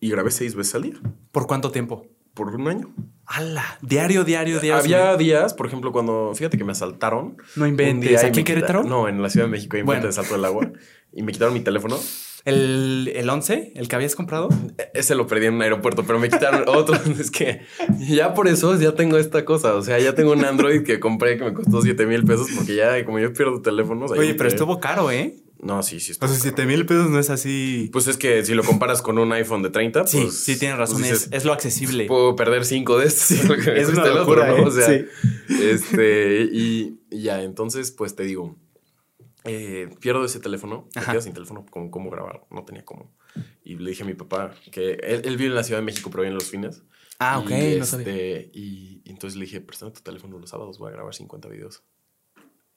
Y 0.00 0.10
grabé 0.10 0.30
seis 0.30 0.54
veces 0.54 0.76
al 0.76 0.82
día. 0.82 0.94
¿Por 1.32 1.46
cuánto 1.48 1.72
tiempo? 1.72 2.06
Por 2.38 2.54
un 2.54 2.68
año. 2.68 2.88
¡Hala! 3.26 3.64
Diario, 3.82 4.22
diario, 4.24 4.60
diario. 4.60 4.80
Había 4.80 5.16
días, 5.16 5.52
por 5.54 5.66
ejemplo, 5.66 5.90
cuando, 5.92 6.32
fíjate 6.34 6.56
que 6.56 6.64
me 6.64 6.72
asaltaron. 6.72 7.36
No 7.56 7.66
inventes. 7.66 8.22
¿Aquí 8.24 8.38
en 8.40 8.44
Querétaro? 8.46 8.82
quita- 8.82 8.88
No, 8.94 9.08
en 9.08 9.20
la 9.20 9.28
Ciudad 9.28 9.46
de 9.46 9.50
México, 9.50 9.76
enfrente 9.76 9.86
Bueno. 10.00 10.06
de 10.06 10.12
Salto 10.12 10.34
del 10.34 10.44
Agua. 10.44 10.70
y 11.12 11.22
me 11.22 11.32
quitaron 11.32 11.52
mi 11.54 11.60
teléfono. 11.60 11.98
¿El, 12.44 13.10
el 13.16 13.28
11? 13.28 13.72
¿El 13.74 13.88
que 13.88 13.96
habías 13.96 14.14
comprado? 14.14 14.48
E- 14.78 14.90
Ese 14.94 15.14
lo 15.14 15.26
perdí 15.26 15.46
en 15.46 15.54
un 15.54 15.62
aeropuerto, 15.62 16.04
pero 16.04 16.18
me 16.18 16.28
quitaron 16.30 16.64
otro. 16.68 16.94
Es 17.18 17.30
que 17.30 17.62
ya 17.98 18.32
por 18.34 18.46
eso 18.48 18.78
ya 18.78 18.94
tengo 18.94 19.18
esta 19.18 19.44
cosa. 19.44 19.74
O 19.74 19.82
sea, 19.82 19.98
ya 19.98 20.14
tengo 20.14 20.32
un 20.32 20.44
Android 20.44 20.82
que 20.84 21.00
compré 21.00 21.36
que 21.36 21.44
me 21.44 21.52
costó 21.52 21.82
7 21.82 22.06
mil 22.06 22.24
pesos 22.24 22.46
porque 22.56 22.76
ya, 22.76 23.04
como 23.04 23.18
yo 23.18 23.32
pierdo 23.32 23.60
teléfonos. 23.60 24.10
Oye, 24.12 24.34
pero 24.34 24.48
estuvo 24.48 24.78
caro, 24.80 25.10
¿eh? 25.10 25.34
No, 25.60 25.82
sí, 25.82 25.98
sí. 25.98 26.12
O 26.12 26.14
sea, 26.14 26.28
caro. 26.28 26.34
7 26.40 26.66
mil 26.66 26.86
pesos 26.86 27.10
no 27.10 27.18
es 27.18 27.30
así. 27.30 27.90
Pues 27.92 28.06
es 28.06 28.16
que 28.16 28.44
si 28.44 28.54
lo 28.54 28.62
comparas 28.62 29.02
con 29.02 29.18
un 29.18 29.32
iPhone 29.32 29.62
de 29.62 29.70
30, 29.70 30.06
sí, 30.06 30.20
pues. 30.22 30.44
sí, 30.44 30.58
tienes 30.58 30.78
razón. 30.78 30.98
pues 30.98 31.10
es, 31.10 31.20
dices, 31.20 31.32
es 31.32 31.44
lo 31.44 31.52
accesible. 31.52 32.06
Puedo 32.06 32.36
perder 32.36 32.64
cinco 32.64 32.96
de 32.98 33.06
estos. 33.06 33.44
me 33.66 33.80
es 33.80 33.88
una 33.88 34.06
locura, 34.06 34.42
otro, 34.52 34.56
¿no? 34.56 34.62
¿eh? 34.62 34.66
O 34.66 34.70
sea, 34.70 34.86
Sí. 34.86 35.04
este, 35.60 36.42
y, 36.52 37.00
y 37.10 37.22
ya, 37.22 37.42
entonces, 37.42 37.90
pues 37.90 38.14
te 38.14 38.22
digo, 38.22 38.56
eh, 39.44 39.88
pierdo 40.00 40.24
ese 40.24 40.38
teléfono, 40.40 40.88
me 40.94 41.02
quedo 41.04 41.20
sin 41.22 41.32
teléfono, 41.32 41.66
¿cómo, 41.70 41.90
cómo 41.90 42.10
grabar? 42.10 42.42
No 42.50 42.64
tenía 42.64 42.84
cómo. 42.84 43.12
Y 43.64 43.76
le 43.76 43.90
dije 43.90 44.02
a 44.04 44.06
mi 44.06 44.14
papá 44.14 44.54
que 44.70 44.92
él, 45.02 45.22
él 45.24 45.36
vive 45.36 45.48
en 45.50 45.54
la 45.56 45.64
Ciudad 45.64 45.80
de 45.80 45.84
México, 45.86 46.08
pero 46.10 46.22
vive 46.22 46.30
en 46.30 46.34
los 46.34 46.50
fines. 46.50 46.82
Ah, 47.18 47.38
ok, 47.40 47.50
Y, 47.50 47.78
no 47.78 47.84
sabía. 47.84 48.06
este, 48.06 48.50
y, 48.54 49.02
y 49.04 49.10
entonces 49.10 49.36
le 49.36 49.44
dije, 49.46 49.60
préstame 49.60 49.90
tu 49.90 50.02
teléfono 50.02 50.38
los 50.38 50.50
sábados, 50.50 50.78
voy 50.78 50.90
a 50.90 50.92
grabar 50.92 51.14
50 51.14 51.48
videos. 51.48 51.82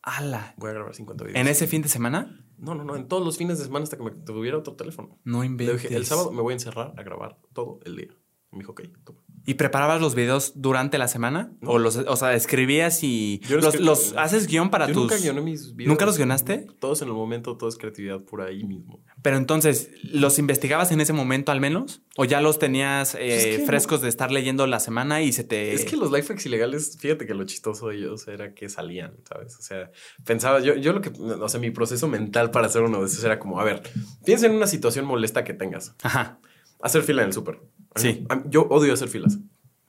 ¡Hala! 0.04 0.56
Voy 0.58 0.72
a 0.72 0.74
grabar 0.74 0.96
50 0.96 1.24
videos. 1.26 1.40
¿En 1.40 1.48
ese 1.48 1.68
fin 1.68 1.82
de 1.84 1.90
semana? 1.90 2.44
No, 2.62 2.76
no, 2.76 2.84
no, 2.84 2.96
en 2.96 3.08
todos 3.08 3.26
los 3.26 3.38
fines 3.38 3.58
de 3.58 3.66
semana 3.66 3.84
hasta 3.84 3.98
que 3.98 4.04
me 4.04 4.12
tuviera 4.12 4.58
otro 4.58 4.76
teléfono. 4.76 5.20
No 5.24 5.40
Le 5.42 5.48
inventes. 5.48 5.82
dije, 5.82 5.96
el 5.96 6.06
sábado 6.06 6.32
me 6.32 6.42
voy 6.42 6.52
a 6.52 6.56
encerrar 6.56 6.94
a 6.96 7.04
grabar 7.04 7.38
todo 7.54 7.80
el 7.86 7.96
día. 7.98 8.16
Me 8.52 8.60
dijo, 8.60 8.72
ok, 8.74 8.82
toma. 9.04 9.20
¿Y 9.44 9.56
preparabas 9.56 10.00
los 10.02 10.14
videos 10.14 10.54
durante 10.56 10.98
la 11.00 11.08
semana? 11.08 11.52
¿O, 11.66 11.80
los, 11.80 11.96
o 11.96 12.16
sea, 12.16 12.36
escribías 12.36 13.04
y. 13.04 13.42
Yo 13.48 13.58
los, 13.58 13.80
los- 13.80 14.14
¿Haces 14.16 14.46
guion 14.48 14.70
para 14.70 14.88
Yo 14.88 14.94
tus.? 14.94 15.02
nunca 15.04 15.18
guioné 15.18 15.42
mis 15.42 15.76
videos. 15.76 15.90
¿Nunca 15.90 16.06
los 16.06 16.18
guionaste? 16.18 16.68
Todos 16.80 17.02
en 17.02 17.08
el 17.08 17.16
momento, 17.16 17.58
todo 17.58 17.68
es 17.68 17.76
creatividad 17.78 18.20
pura 18.22 18.46
ahí 18.46 18.64
mismo. 18.64 19.04
Pero 19.24 19.38
entonces, 19.38 19.90
¿los 20.04 20.38
investigabas 20.38 20.92
en 20.92 21.02
ese 21.02 21.14
momento 21.14 21.52
al 21.52 21.60
menos? 21.60 22.04
¿O 22.18 22.26
ya 22.26 22.40
los 22.40 22.60
tenías 22.60 23.16
eh, 23.16 23.18
Pues 23.20 23.46
es 23.46 23.58
que 23.60 23.66
frescos 23.66 24.02
de 24.02 24.10
estar 24.10 24.32
leyendo 24.32 24.68
la 24.68 24.80
semana 24.80 25.22
y 25.24 25.32
se 25.32 25.44
te. 25.44 25.74
Es 25.74 25.86
que 25.86 25.98
los 25.98 26.12
life 26.12 26.32
hacks 26.34 26.46
ilegales, 26.46 26.98
fíjate 27.00 27.26
que 27.26 27.34
lo 27.34 27.44
chistoso 27.46 27.88
de 27.88 27.96
ellos 27.98 28.28
era 28.28 28.54
que 28.54 28.70
salían, 28.70 29.14
¿sabes? 29.28 29.58
O 29.58 29.62
sea, 29.64 29.90
pensaba, 30.24 30.60
yo, 30.60 30.76
yo 30.76 30.94
lo 30.94 31.02
que, 31.02 31.10
o 31.20 31.50
sea, 31.50 31.60
mi 31.60 31.72
proceso 31.72 32.08
mental 32.08 32.52
para 32.52 32.68
hacer 32.68 32.84
uno 32.84 33.00
de 33.00 33.08
esos 33.08 33.24
era 33.24 33.40
como, 33.40 33.60
a 33.60 33.64
ver, 33.64 33.82
piensa 34.24 34.46
en 34.46 34.54
una 34.54 34.68
situación 34.68 35.06
molesta 35.06 35.44
que 35.44 35.54
tengas. 35.54 35.96
Ajá. 36.04 36.40
Hacer 36.82 37.02
fila 37.04 37.22
en 37.24 37.30
el 37.30 37.34
súper. 37.34 37.60
Sí. 37.96 38.26
A 38.30 38.36
mí- 38.38 38.44
Yo 38.50 38.64
odio 38.64 38.94
hacer 38.94 39.08
filas. 39.10 39.40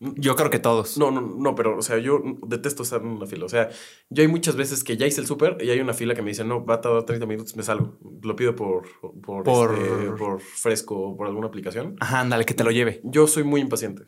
Yo 0.00 0.34
creo 0.34 0.50
que 0.50 0.58
todos. 0.58 0.98
No, 0.98 1.12
no, 1.12 1.20
no, 1.20 1.54
pero, 1.54 1.78
o 1.78 1.82
sea, 1.82 1.96
yo 1.98 2.20
detesto 2.48 2.82
estar 2.82 3.00
en 3.02 3.06
una 3.06 3.26
fila. 3.26 3.44
O 3.44 3.48
sea, 3.48 3.68
yo 4.10 4.22
hay 4.22 4.28
muchas 4.28 4.56
veces 4.56 4.82
que 4.82 4.96
ya 4.96 5.06
hice 5.06 5.20
el 5.20 5.28
súper 5.28 5.58
y 5.60 5.70
hay 5.70 5.78
una 5.78 5.94
fila 5.94 6.12
que 6.16 6.22
me 6.22 6.30
dice, 6.30 6.42
no, 6.42 6.66
va 6.66 6.74
a 6.74 6.80
tardar 6.80 7.04
30 7.04 7.24
minutos, 7.26 7.54
me 7.54 7.62
salgo. 7.62 7.98
Lo 8.22 8.34
pido 8.34 8.56
por, 8.56 8.82
por, 9.22 9.44
Por- 9.44 9.74
este, 9.78 10.10
por 10.18 10.40
fresco 10.40 10.98
o 10.98 11.16
por 11.16 11.28
alguna 11.28 11.46
aplicación. 11.46 11.94
Ajá, 12.00 12.18
ándale, 12.18 12.44
que 12.44 12.54
te 12.54 12.64
lo 12.64 12.72
lleve. 12.72 13.00
Yo 13.04 13.28
soy 13.28 13.44
muy 13.44 13.60
impaciente. 13.60 14.02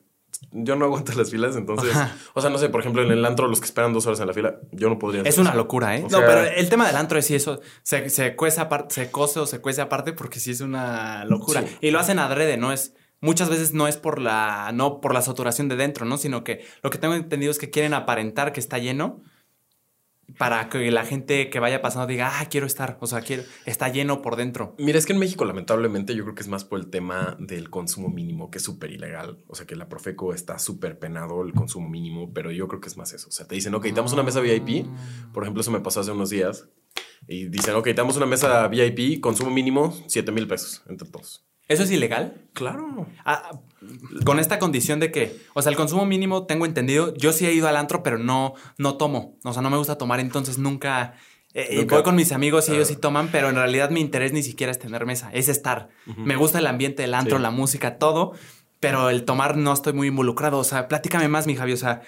Yo 0.50 0.74
no 0.74 0.84
aguanto 0.86 1.12
las 1.16 1.30
filas, 1.30 1.54
entonces, 1.54 1.94
Ajá. 1.94 2.16
o 2.34 2.40
sea, 2.40 2.50
no 2.50 2.58
sé, 2.58 2.70
por 2.70 2.80
ejemplo, 2.80 3.00
en 3.04 3.12
el 3.12 3.24
antro, 3.24 3.46
los 3.46 3.60
que 3.60 3.66
esperan 3.66 3.92
dos 3.92 4.04
horas 4.06 4.18
en 4.18 4.26
la 4.26 4.34
fila, 4.34 4.58
yo 4.72 4.88
no 4.88 4.98
podría. 4.98 5.22
Es 5.22 5.38
una 5.38 5.50
eso. 5.50 5.56
locura, 5.58 5.96
¿eh? 5.96 6.00
O 6.00 6.08
no, 6.08 6.18
sea- 6.18 6.26
pero 6.26 6.40
el 6.56 6.68
tema 6.68 6.88
del 6.88 6.96
antro 6.96 7.20
es 7.20 7.26
si 7.26 7.36
eso 7.36 7.60
se, 7.84 8.10
se 8.10 8.34
cuece 8.34 8.60
aparte, 8.60 8.92
se 8.96 9.12
cose 9.12 9.38
o 9.38 9.46
se 9.46 9.60
cuece 9.60 9.80
aparte 9.80 10.12
porque 10.12 10.40
sí 10.40 10.50
es 10.50 10.60
una 10.60 11.24
locura. 11.24 11.62
Sí. 11.62 11.68
Y 11.82 11.90
lo 11.92 12.00
hacen 12.00 12.18
adrede, 12.18 12.56
¿no? 12.56 12.72
Es. 12.72 12.94
Muchas 13.24 13.48
veces 13.48 13.72
no 13.72 13.88
es 13.88 13.96
por 13.96 14.20
la, 14.20 14.70
no 14.74 15.00
por 15.00 15.14
la 15.14 15.22
saturación 15.22 15.66
de 15.70 15.76
dentro, 15.76 16.04
¿no? 16.04 16.18
Sino 16.18 16.44
que 16.44 16.62
lo 16.82 16.90
que 16.90 16.98
tengo 16.98 17.14
entendido 17.14 17.50
es 17.50 17.58
que 17.58 17.70
quieren 17.70 17.94
aparentar 17.94 18.52
que 18.52 18.60
está 18.60 18.78
lleno 18.78 19.22
para 20.36 20.68
que 20.68 20.90
la 20.90 21.06
gente 21.06 21.48
que 21.48 21.58
vaya 21.58 21.80
pasando 21.80 22.06
diga, 22.06 22.38
ah, 22.38 22.48
quiero 22.50 22.66
estar, 22.66 22.98
o 23.00 23.06
sea, 23.06 23.22
quiero, 23.22 23.44
está 23.64 23.88
lleno 23.88 24.20
por 24.20 24.36
dentro. 24.36 24.74
Mira, 24.78 24.98
es 24.98 25.06
que 25.06 25.14
en 25.14 25.20
México, 25.20 25.46
lamentablemente, 25.46 26.14
yo 26.14 26.22
creo 26.24 26.34
que 26.34 26.42
es 26.42 26.48
más 26.48 26.66
por 26.66 26.78
el 26.78 26.90
tema 26.90 27.34
del 27.40 27.70
consumo 27.70 28.10
mínimo, 28.10 28.50
que 28.50 28.58
es 28.58 28.64
súper 28.64 28.90
ilegal. 28.90 29.38
O 29.46 29.54
sea, 29.54 29.64
que 29.66 29.74
la 29.74 29.88
Profeco 29.88 30.34
está 30.34 30.58
súper 30.58 30.98
penado 30.98 31.42
el 31.42 31.54
consumo 31.54 31.88
mínimo, 31.88 32.30
pero 32.34 32.50
yo 32.50 32.68
creo 32.68 32.82
que 32.82 32.88
es 32.88 32.98
más 32.98 33.14
eso. 33.14 33.28
O 33.28 33.32
sea, 33.32 33.46
te 33.46 33.54
dicen, 33.54 33.74
ok, 33.74 33.86
damos 33.86 34.12
una 34.12 34.22
mesa 34.22 34.40
VIP. 34.40 34.86
Por 35.32 35.44
ejemplo, 35.44 35.62
eso 35.62 35.70
me 35.70 35.80
pasó 35.80 36.00
hace 36.00 36.10
unos 36.10 36.28
días. 36.28 36.68
Y 37.26 37.46
dicen, 37.46 37.74
ok, 37.74 37.88
damos 37.94 38.18
una 38.18 38.26
mesa 38.26 38.68
VIP, 38.68 39.20
consumo 39.22 39.50
mínimo, 39.50 39.94
7 40.08 40.30
mil 40.30 40.46
pesos 40.46 40.82
entre 40.88 41.08
todos. 41.08 41.46
¿Eso 41.68 41.82
es 41.82 41.90
ilegal? 41.90 42.42
Claro. 42.52 43.06
Ah, 43.24 43.58
con 44.24 44.38
esta 44.38 44.58
condición 44.58 45.00
de 45.00 45.10
que, 45.10 45.36
o 45.54 45.62
sea, 45.62 45.70
el 45.70 45.76
consumo 45.76 46.04
mínimo, 46.06 46.46
tengo 46.46 46.66
entendido, 46.66 47.14
yo 47.14 47.32
sí 47.32 47.46
he 47.46 47.52
ido 47.52 47.68
al 47.68 47.76
antro, 47.76 48.02
pero 48.02 48.18
no, 48.18 48.54
no 48.78 48.96
tomo. 48.96 49.36
O 49.44 49.52
sea, 49.52 49.62
no 49.62 49.70
me 49.70 49.76
gusta 49.76 49.96
tomar, 49.98 50.20
entonces 50.20 50.58
nunca... 50.58 51.14
eh, 51.54 51.76
Nunca. 51.76 51.96
Voy 51.96 52.04
con 52.04 52.16
mis 52.16 52.32
amigos 52.32 52.68
y 52.68 52.72
ellos 52.72 52.88
Ah. 52.90 52.94
sí 52.94 52.96
toman, 53.00 53.28
pero 53.32 53.48
en 53.48 53.54
realidad 53.56 53.90
mi 53.90 54.00
interés 54.00 54.32
ni 54.32 54.42
siquiera 54.42 54.70
es 54.72 54.78
tener 54.78 55.06
mesa, 55.06 55.30
es 55.32 55.48
estar. 55.48 55.88
Me 56.16 56.36
gusta 56.36 56.58
el 56.58 56.66
ambiente 56.66 57.02
del 57.02 57.14
antro, 57.14 57.36
Sí. 57.38 57.42
la 57.42 57.50
música, 57.50 57.98
todo, 57.98 58.32
pero 58.80 59.08
el 59.10 59.24
tomar 59.24 59.56
no 59.56 59.72
estoy 59.72 59.92
muy 59.94 60.08
involucrado. 60.08 60.58
O 60.58 60.64
sea, 60.64 60.88
platícame 60.88 61.28
más, 61.28 61.46
mi 61.46 61.54
Javi. 61.56 61.72
O 61.72 61.76
sea, 61.78 62.02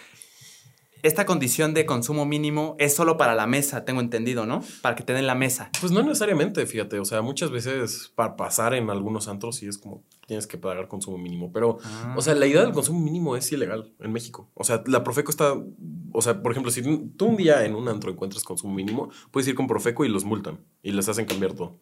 esta 1.06 1.24
condición 1.26 1.74
de 1.74 1.86
consumo 1.86 2.24
mínimo 2.26 2.76
es 2.78 2.94
solo 2.94 3.16
para 3.16 3.34
la 3.34 3.46
mesa, 3.46 3.84
tengo 3.84 4.00
entendido, 4.00 4.46
¿no? 4.46 4.62
Para 4.82 4.94
que 4.96 5.02
te 5.04 5.12
den 5.12 5.26
la 5.26 5.34
mesa. 5.34 5.70
Pues 5.80 5.92
no 5.92 6.02
necesariamente, 6.02 6.64
fíjate. 6.66 6.98
O 7.00 7.04
sea, 7.04 7.22
muchas 7.22 7.50
veces 7.50 8.12
para 8.14 8.36
pasar 8.36 8.74
en 8.74 8.90
algunos 8.90 9.28
antros 9.28 9.56
sí 9.56 9.66
es 9.66 9.78
como 9.78 10.02
tienes 10.26 10.46
que 10.46 10.58
pagar 10.58 10.88
consumo 10.88 11.18
mínimo. 11.18 11.52
Pero, 11.52 11.78
Ah. 11.84 12.14
o 12.16 12.20
sea, 12.20 12.34
la 12.34 12.46
idea 12.46 12.62
del 12.62 12.72
consumo 12.72 13.00
mínimo 13.00 13.36
es 13.36 13.50
ilegal 13.52 13.92
en 14.00 14.12
México. 14.12 14.50
O 14.54 14.64
sea, 14.64 14.82
la 14.86 15.04
Profeco 15.04 15.30
está. 15.30 15.54
O 16.12 16.22
sea, 16.22 16.42
por 16.42 16.50
ejemplo, 16.52 16.70
si 16.72 16.82
tú 17.16 17.26
un 17.26 17.36
día 17.36 17.64
en 17.64 17.74
un 17.74 17.88
antro 17.88 18.10
encuentras 18.10 18.42
consumo 18.42 18.74
mínimo, 18.74 19.10
puedes 19.30 19.46
ir 19.48 19.54
con 19.54 19.66
Profeco 19.66 20.04
y 20.04 20.08
los 20.08 20.24
multan 20.24 20.58
y 20.82 20.92
les 20.92 21.08
hacen 21.08 21.26
cambiar 21.26 21.52
todo. 21.52 21.78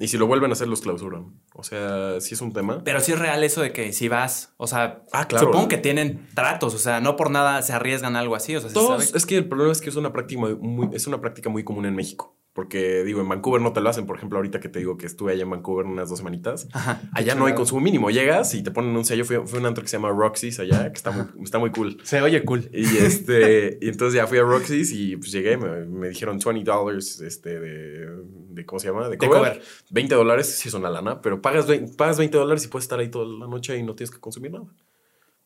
Y 0.00 0.06
si 0.08 0.16
lo 0.16 0.28
vuelven 0.28 0.50
a 0.50 0.52
hacer, 0.52 0.68
los 0.68 0.80
clausuran. 0.80 1.40
O 1.54 1.64
sea, 1.64 2.20
sí 2.20 2.34
es 2.34 2.40
un 2.40 2.52
tema. 2.52 2.82
Pero 2.84 3.00
sí 3.00 3.10
es 3.12 3.18
real 3.18 3.42
eso 3.42 3.60
de 3.62 3.72
que 3.72 3.92
si 3.92 4.06
vas, 4.08 4.54
o 4.56 4.68
sea, 4.68 5.02
Ah, 5.12 5.26
claro. 5.26 5.46
supongo 5.46 5.66
que 5.66 5.76
tienen 5.76 6.28
tratos, 6.36 6.72
o 6.74 6.78
sea, 6.78 7.00
no 7.00 7.16
por 7.16 7.30
nada 7.32 7.60
se 7.62 7.72
arriesgan 7.72 8.14
a 8.14 8.20
algo 8.20 8.36
así, 8.36 8.54
o 8.54 8.60
sea, 8.60 8.68
se 8.68 8.74
Todos, 8.74 9.04
sabe. 9.06 9.18
es 9.18 9.26
que 9.26 9.36
el 9.36 9.48
problema 9.48 9.72
es 9.72 9.80
que 9.80 9.90
es 9.90 9.96
una 9.96 10.12
práctica 10.12 10.40
muy, 10.40 10.88
es 10.92 11.08
una 11.08 11.20
práctica 11.20 11.50
muy 11.50 11.64
común 11.64 11.84
en 11.84 11.96
México. 11.96 12.37
Porque 12.58 13.04
digo, 13.04 13.20
en 13.20 13.28
Vancouver 13.28 13.62
no 13.62 13.72
te 13.72 13.80
lo 13.80 13.88
hacen. 13.88 14.04
Por 14.04 14.16
ejemplo, 14.16 14.36
ahorita 14.36 14.58
que 14.58 14.68
te 14.68 14.80
digo 14.80 14.98
que 14.98 15.06
estuve 15.06 15.30
allá 15.30 15.44
en 15.44 15.50
Vancouver 15.50 15.86
unas 15.86 16.08
dos 16.08 16.18
semanitas. 16.18 16.66
Ajá. 16.72 17.00
Allá 17.12 17.36
no 17.36 17.46
hay 17.46 17.54
consumo 17.54 17.80
mínimo. 17.80 18.10
Llegas 18.10 18.52
y 18.54 18.64
te 18.64 18.72
ponen 18.72 18.96
un 18.96 19.04
sello. 19.04 19.24
Fui, 19.24 19.36
fui 19.46 19.58
a 19.58 19.60
un 19.60 19.66
antro 19.66 19.84
que 19.84 19.88
se 19.88 19.96
llama 19.96 20.10
Roxy's 20.10 20.58
allá, 20.58 20.90
que 20.90 20.96
está 20.96 21.12
muy, 21.12 21.44
está 21.44 21.60
muy 21.60 21.70
cool. 21.70 21.98
Se 22.02 22.20
oye 22.20 22.44
cool. 22.44 22.68
Y 22.72 22.96
este, 22.96 23.78
y 23.80 23.88
entonces 23.88 24.16
ya 24.16 24.26
fui 24.26 24.38
a 24.38 24.42
Roxy's 24.42 24.90
y 24.90 25.16
pues 25.16 25.30
llegué, 25.30 25.56
me, 25.56 25.84
me 25.84 26.08
dijeron 26.08 26.40
20 26.44 26.68
dólares 26.68 27.20
este, 27.20 27.60
de, 27.60 28.08
de, 28.48 28.66
¿cómo 28.66 28.80
se 28.80 28.88
llama? 28.88 29.04
De 29.04 29.10
De 29.10 29.18
cover. 29.18 29.38
cover. 29.38 29.62
20 29.90 30.14
dólares, 30.16 30.48
sí 30.58 30.66
es 30.66 30.74
una 30.74 30.90
lana, 30.90 31.22
pero 31.22 31.40
pagas, 31.40 31.66
pagas 31.96 32.18
20 32.18 32.38
dólares 32.38 32.64
y 32.64 32.68
puedes 32.68 32.86
estar 32.86 32.98
ahí 32.98 33.08
toda 33.08 33.24
la 33.38 33.46
noche 33.46 33.78
y 33.78 33.84
no 33.84 33.94
tienes 33.94 34.10
que 34.10 34.18
consumir 34.18 34.50
nada. 34.50 34.66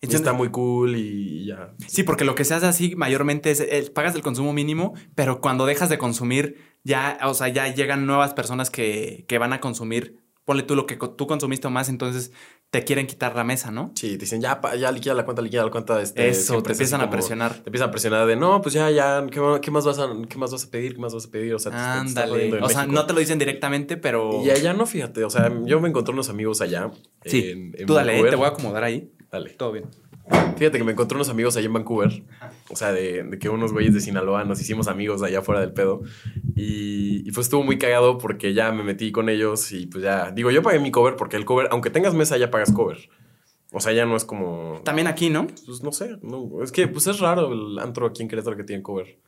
Y 0.03 0.15
está 0.15 0.33
muy 0.33 0.51
cool 0.51 0.97
y 0.97 1.47
ya. 1.47 1.75
Sí, 1.87 2.03
porque 2.03 2.25
lo 2.25 2.35
que 2.35 2.45
se 2.45 2.55
hace 2.55 2.67
así 2.67 2.97
mayormente 2.97 3.51
es 3.53 3.61
eh, 3.61 3.91
pagas 3.95 4.15
el 4.17 4.23
consumo 4.23 4.53
mínimo, 4.53 4.95
pero 5.15 5.41
cuando 5.41 5.65
dejas 5.65 5.89
de 5.89 5.97
consumir, 5.99 6.57
ya, 6.83 7.19
o 7.25 7.35
sea, 7.35 7.49
ya 7.49 7.73
llegan 7.73 8.05
nuevas 8.07 8.35
personas 8.35 8.69
que, 8.71 9.25
que 9.29 9.39
van 9.39 9.53
a 9.53 9.61
consumir. 9.61 10.17
Ponle 10.45 10.65
tú 10.65 10.75
lo 10.75 10.87
que 10.87 10.97
tú 10.97 11.29
consumiste 11.29 11.69
más, 11.69 11.89
entonces 11.89 12.33
te 12.71 12.83
quieren 12.83 13.07
quitar 13.07 13.37
la 13.37 13.45
mesa, 13.45 13.71
¿no? 13.71 13.93
Sí, 13.95 14.13
te 14.15 14.19
dicen, 14.25 14.41
ya, 14.41 14.61
ya 14.77 14.91
liquida 14.91 15.15
la 15.15 15.25
cuenta, 15.25 15.41
liquida 15.41 15.63
la 15.65 15.71
cuenta. 15.71 16.03
Este, 16.03 16.29
Eso, 16.29 16.61
te 16.65 16.73
empiezan 16.73 17.01
a 17.01 17.09
presionar. 17.09 17.53
Te 17.55 17.69
empiezan 17.69 17.91
a 17.91 17.93
presionar 17.93 18.27
de, 18.27 18.35
no, 18.35 18.61
pues 18.61 18.75
ya, 18.75 18.91
ya, 18.91 19.25
¿qué, 19.31 19.41
qué 19.63 19.71
más 19.71 19.85
vas 19.85 20.01
a, 20.01 20.09
qué 20.29 20.37
más 20.39 20.51
vas 20.51 20.65
a 20.65 20.71
pedir? 20.71 20.95
¿Qué 20.95 21.01
más 21.01 21.15
vas 21.15 21.27
a 21.27 21.31
pedir? 21.31 21.55
O 21.55 21.61
sea, 21.61 22.01
Ándale. 22.01 22.61
O 22.61 22.69
sea, 22.69 22.79
México. 22.81 22.93
no 22.93 23.07
te 23.07 23.13
lo 23.13 23.21
dicen 23.21 23.39
directamente, 23.39 23.97
pero. 23.97 24.43
Y 24.45 24.51
allá 24.51 24.73
no, 24.73 24.85
fíjate, 24.85 25.23
o 25.23 25.31
sea, 25.31 25.53
yo 25.65 25.81
me 25.81 25.89
encontré 25.91 26.13
unos 26.13 26.29
amigos 26.29 26.61
allá. 26.61 26.91
Sí. 27.25 27.51
en- 27.51 27.75
en 27.79 27.87
tú 27.87 27.95
dale, 27.95 28.15
eh, 28.15 28.15
Vancouver. 28.15 28.31
te 28.31 28.37
voy 28.37 28.47
a 28.47 28.49
acomodar 28.49 28.83
ahí. 28.83 29.13
Dale. 29.33 29.51
Todo 29.51 29.73
bien. 29.73 29.87
Fíjate 30.57 30.79
que 30.79 30.85
me 30.85 30.93
encontré 30.93 31.17
unos 31.17 31.31
amigos 31.31 31.57
allá 31.57 31.67
en 31.67 31.73
Vancouver. 31.73 32.23
O 32.71 32.77
sea, 32.77 32.93
de, 32.93 33.25
de 33.25 33.39
que 33.39 33.49
unos 33.49 33.73
güeyes 33.73 33.95
de 33.95 34.01
Sinaloa 34.01 34.45
nos 34.45 34.61
hicimos 34.61 34.87
amigos 34.87 35.23
allá 35.23 35.43
fuera 35.43 35.61
del 35.61 35.73
pedo. 35.73 36.03
Y, 36.55 37.27
y 37.27 37.33
pues 37.33 37.47
estuvo 37.47 37.63
muy 37.65 37.79
cagado 37.79 38.19
porque 38.19 38.55
ya 38.55 38.71
me 38.73 38.85
metí 38.85 39.11
con 39.11 39.29
ellos 39.29 39.73
y 39.73 39.87
pues 39.87 40.05
ya. 40.05 40.31
Digo, 40.31 40.51
yo 40.51 40.63
pagué 40.63 40.79
mi 40.79 40.91
cover 40.91 41.17
porque 41.17 41.37
el 41.37 41.45
cover, 41.45 41.69
aunque 41.73 41.91
tengas 41.91 42.15
mesa, 42.15 42.37
ya 42.37 42.51
pagas 42.51 42.73
cover. 42.73 43.09
O 43.73 43.81
sea, 43.81 43.93
ya 43.93 44.05
no 44.05 44.17
es 44.17 44.25
como. 44.25 44.83
También 44.85 45.09
aquí, 45.09 45.31
¿no? 45.31 45.47
Pues 45.47 45.83
no 45.83 45.93
sé. 45.93 46.19
No, 46.23 46.63
es 46.63 46.71
que 46.71 46.87
pues 46.87 47.07
es 47.07 47.19
raro 47.19 47.53
el 47.53 47.79
antro 47.79 48.07
aquí 48.07 48.23
en 48.23 48.29
Querétaro 48.29 48.57
que 48.57 48.65
tiene 48.65 48.83
cover. 48.83 49.19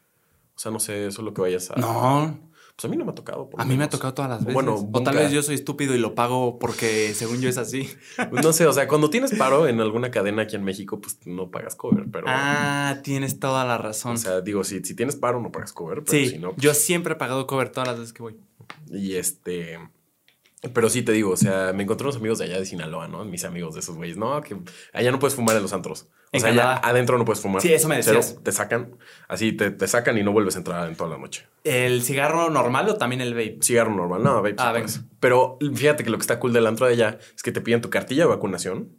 O 0.54 0.58
sea, 0.58 0.70
no 0.70 0.78
sé, 0.78 1.06
eso 1.06 1.22
es 1.22 1.24
lo 1.24 1.32
que 1.32 1.40
vayas 1.40 1.70
a. 1.70 1.76
No. 1.76 2.38
Pues 2.76 2.86
a 2.86 2.88
mí 2.88 2.96
no 2.96 3.04
me 3.04 3.12
ha 3.12 3.14
tocado. 3.14 3.48
por 3.48 3.60
A 3.60 3.64
mí 3.64 3.76
me 3.76 3.84
ha 3.84 3.88
tocado 3.88 4.14
todas 4.14 4.28
las 4.28 4.40
veces. 4.40 4.54
Bueno, 4.54 4.88
o 4.92 5.02
tal 5.02 5.14
vez 5.16 5.30
yo 5.30 5.42
soy 5.42 5.54
estúpido 5.54 5.94
y 5.94 5.98
lo 5.98 6.14
pago 6.16 6.58
porque 6.58 7.14
según 7.14 7.40
yo 7.40 7.48
es 7.48 7.58
así. 7.58 7.88
No 8.42 8.52
sé, 8.52 8.66
o 8.66 8.72
sea, 8.72 8.88
cuando 8.88 9.10
tienes 9.10 9.32
paro 9.34 9.68
en 9.68 9.80
alguna 9.80 10.10
cadena 10.10 10.42
aquí 10.42 10.56
en 10.56 10.64
México, 10.64 11.00
pues 11.00 11.18
no 11.24 11.50
pagas 11.50 11.76
cover, 11.76 12.06
pero. 12.10 12.26
Ah, 12.28 12.98
tienes 13.04 13.38
toda 13.38 13.64
la 13.64 13.78
razón. 13.78 14.14
O 14.14 14.16
sea, 14.16 14.40
digo, 14.40 14.64
si, 14.64 14.82
si 14.82 14.94
tienes 14.94 15.14
paro, 15.14 15.40
no 15.40 15.52
pagas 15.52 15.72
cover, 15.72 16.02
pero 16.04 16.10
sí, 16.10 16.30
si 16.30 16.38
no. 16.38 16.50
pues, 16.50 16.62
yo 16.62 16.74
siempre 16.74 17.14
he 17.14 17.16
pagado 17.16 17.46
cover 17.46 17.70
todas 17.70 17.88
las 17.88 17.98
veces 17.98 18.12
que 18.12 18.22
voy. 18.22 18.36
Y 18.90 19.14
este. 19.14 19.78
Pero 20.72 20.88
sí 20.88 21.02
te 21.02 21.12
digo, 21.12 21.30
o 21.30 21.36
sea, 21.36 21.72
me 21.72 21.82
encontré 21.82 22.06
unos 22.06 22.16
amigos 22.16 22.38
de 22.38 22.46
allá 22.46 22.58
de 22.58 22.64
Sinaloa, 22.64 23.08
¿no? 23.08 23.24
Mis 23.24 23.44
amigos 23.44 23.74
de 23.74 23.80
esos 23.80 23.96
güeyes. 23.96 24.16
No, 24.16 24.40
que 24.40 24.56
allá 24.92 25.10
no 25.10 25.18
puedes 25.18 25.34
fumar 25.34 25.56
en 25.56 25.62
los 25.62 25.72
antros. 25.72 26.08
O 26.32 26.40
sea, 26.40 26.50
allá 26.50 26.76
adentro 26.76 27.18
no 27.18 27.24
puedes 27.24 27.40
fumar. 27.40 27.62
Sí, 27.62 27.72
eso 27.72 27.88
me 27.88 27.96
decías. 27.96 28.38
te 28.42 28.52
sacan. 28.52 28.96
Así 29.28 29.52
te, 29.52 29.70
te 29.70 29.86
sacan 29.86 30.18
y 30.18 30.22
no 30.22 30.32
vuelves 30.32 30.56
a 30.56 30.58
entrar 30.58 30.88
en 30.88 30.96
toda 30.96 31.10
la 31.10 31.18
noche. 31.18 31.46
¿El 31.62 32.02
cigarro 32.02 32.50
normal 32.50 32.88
o 32.88 32.96
también 32.96 33.20
el 33.20 33.34
vape? 33.34 33.58
Cigarro 33.62 33.94
normal. 33.94 34.22
No, 34.22 34.36
vape. 34.42 34.56
Ah, 34.58 34.68
sí 34.68 34.72
venga. 34.72 34.86
puedes. 34.86 35.00
Pero 35.20 35.58
fíjate 35.74 36.04
que 36.04 36.10
lo 36.10 36.18
que 36.18 36.22
está 36.22 36.40
cool 36.40 36.52
del 36.52 36.66
antro 36.66 36.86
de 36.86 36.94
allá 36.94 37.18
es 37.34 37.42
que 37.42 37.52
te 37.52 37.60
piden 37.60 37.80
tu 37.80 37.90
cartilla 37.90 38.24
de 38.24 38.28
vacunación, 38.28 38.90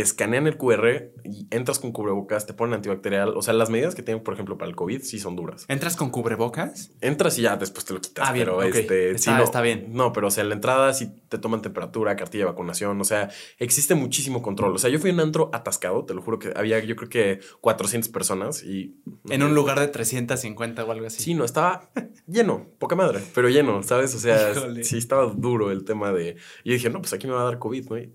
te 0.00 0.04
escanean 0.04 0.46
el 0.46 0.56
QR 0.56 1.10
y 1.24 1.46
entras 1.50 1.78
con 1.78 1.92
cubrebocas, 1.92 2.46
te 2.46 2.54
ponen 2.54 2.72
antibacterial. 2.72 3.36
O 3.36 3.42
sea, 3.42 3.52
las 3.52 3.68
medidas 3.68 3.94
que 3.94 4.02
tienen, 4.02 4.24
por 4.24 4.32
ejemplo, 4.32 4.56
para 4.56 4.70
el 4.70 4.74
COVID 4.74 5.02
sí 5.02 5.18
son 5.18 5.36
duras. 5.36 5.66
¿Entras 5.68 5.94
con 5.94 6.08
cubrebocas? 6.08 6.90
Entras 7.02 7.38
y 7.38 7.42
ya 7.42 7.58
después 7.58 7.84
te 7.84 7.92
lo 7.92 8.00
quitas. 8.00 8.26
Ah, 8.26 8.32
bien, 8.32 8.46
pero 8.46 8.62
este. 8.62 9.10
Está- 9.10 9.18
sí, 9.18 9.30
no, 9.36 9.44
está 9.44 9.60
bien. 9.60 9.88
No, 9.90 10.14
pero 10.14 10.28
o 10.28 10.30
sea, 10.30 10.42
en 10.42 10.48
la 10.48 10.54
entrada 10.54 10.94
sí 10.94 11.12
te 11.28 11.36
toman 11.36 11.60
temperatura, 11.60 12.16
cartilla 12.16 12.44
de 12.44 12.50
vacunación. 12.50 12.98
O 12.98 13.04
sea, 13.04 13.28
existe 13.58 13.94
muchísimo 13.94 14.40
control. 14.40 14.74
O 14.74 14.78
sea, 14.78 14.88
yo 14.88 14.98
fui 14.98 15.10
a 15.10 15.12
un 15.12 15.20
antro 15.20 15.50
atascado, 15.52 16.06
te 16.06 16.14
lo 16.14 16.22
juro 16.22 16.38
que 16.38 16.50
había, 16.56 16.78
yo 16.82 16.96
creo 16.96 17.10
que 17.10 17.40
400 17.60 18.08
personas 18.10 18.62
y. 18.64 18.96
En 19.28 19.42
un 19.42 19.54
lugar 19.54 19.78
de 19.78 19.88
350 19.88 20.82
o 20.84 20.90
algo 20.92 21.06
así. 21.06 21.22
Sí, 21.22 21.34
no, 21.34 21.44
estaba 21.44 21.90
lleno, 22.26 22.68
poca 22.78 22.96
madre, 22.96 23.20
pero 23.34 23.50
lleno, 23.50 23.82
¿sabes? 23.82 24.14
O 24.14 24.18
sea, 24.18 24.52
Híjole. 24.52 24.82
sí 24.82 24.96
estaba 24.96 25.26
duro 25.26 25.70
el 25.70 25.84
tema 25.84 26.10
de. 26.12 26.36
Y 26.64 26.70
yo 26.70 26.72
dije, 26.74 26.88
no, 26.88 27.00
pues 27.02 27.12
aquí 27.12 27.26
me 27.26 27.34
va 27.34 27.42
a 27.42 27.44
dar 27.44 27.58
COVID, 27.58 27.90
¿no? 27.90 27.98
Y 27.98 28.10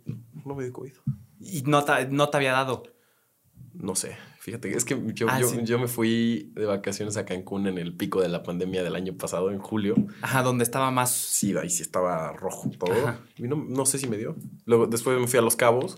no 0.46 0.56
me 0.56 0.64
dio 0.64 0.74
COVID. 0.74 0.94
Y 1.46 1.62
no 1.64 1.84
te, 1.86 2.08
no 2.08 2.30
te 2.30 2.38
había 2.38 2.52
dado. 2.54 2.84
No 3.74 3.94
sé, 3.96 4.18
fíjate, 4.40 4.76
es 4.76 4.86
que 4.86 4.98
yo, 5.14 5.28
Ah, 5.30 5.40
yo, 5.40 5.48
sí. 5.50 5.60
yo 5.64 5.78
me 5.78 5.88
fui 5.88 6.52
de 6.56 6.66
vacaciones 6.66 7.18
a 7.18 7.26
Cancún 7.26 7.68
en 7.68 7.78
el 7.78 7.94
pico 7.96 8.22
de 8.22 8.30
la 8.30 8.42
pandemia 8.42 8.84
del 8.84 8.96
año 8.96 9.14
pasado, 9.18 9.52
en 9.52 9.60
julio. 9.60 9.96
Ajá, 10.22 10.44
donde 10.44 10.64
estaba 10.64 10.92
más. 10.92 11.12
Sí, 11.12 11.54
ahí 11.58 11.70
sí 11.70 11.82
estaba 11.84 12.32
rojo 12.34 12.70
todo. 12.80 12.96
Y 13.38 13.44
no, 13.44 13.58
no 13.58 13.86
sé 13.86 14.00
si 14.00 14.08
me 14.08 14.18
dio. 14.18 14.36
Luego, 14.66 14.88
después 14.88 15.20
me 15.20 15.28
fui 15.28 15.40
a 15.40 15.42
Los 15.42 15.56
Cabos 15.58 15.98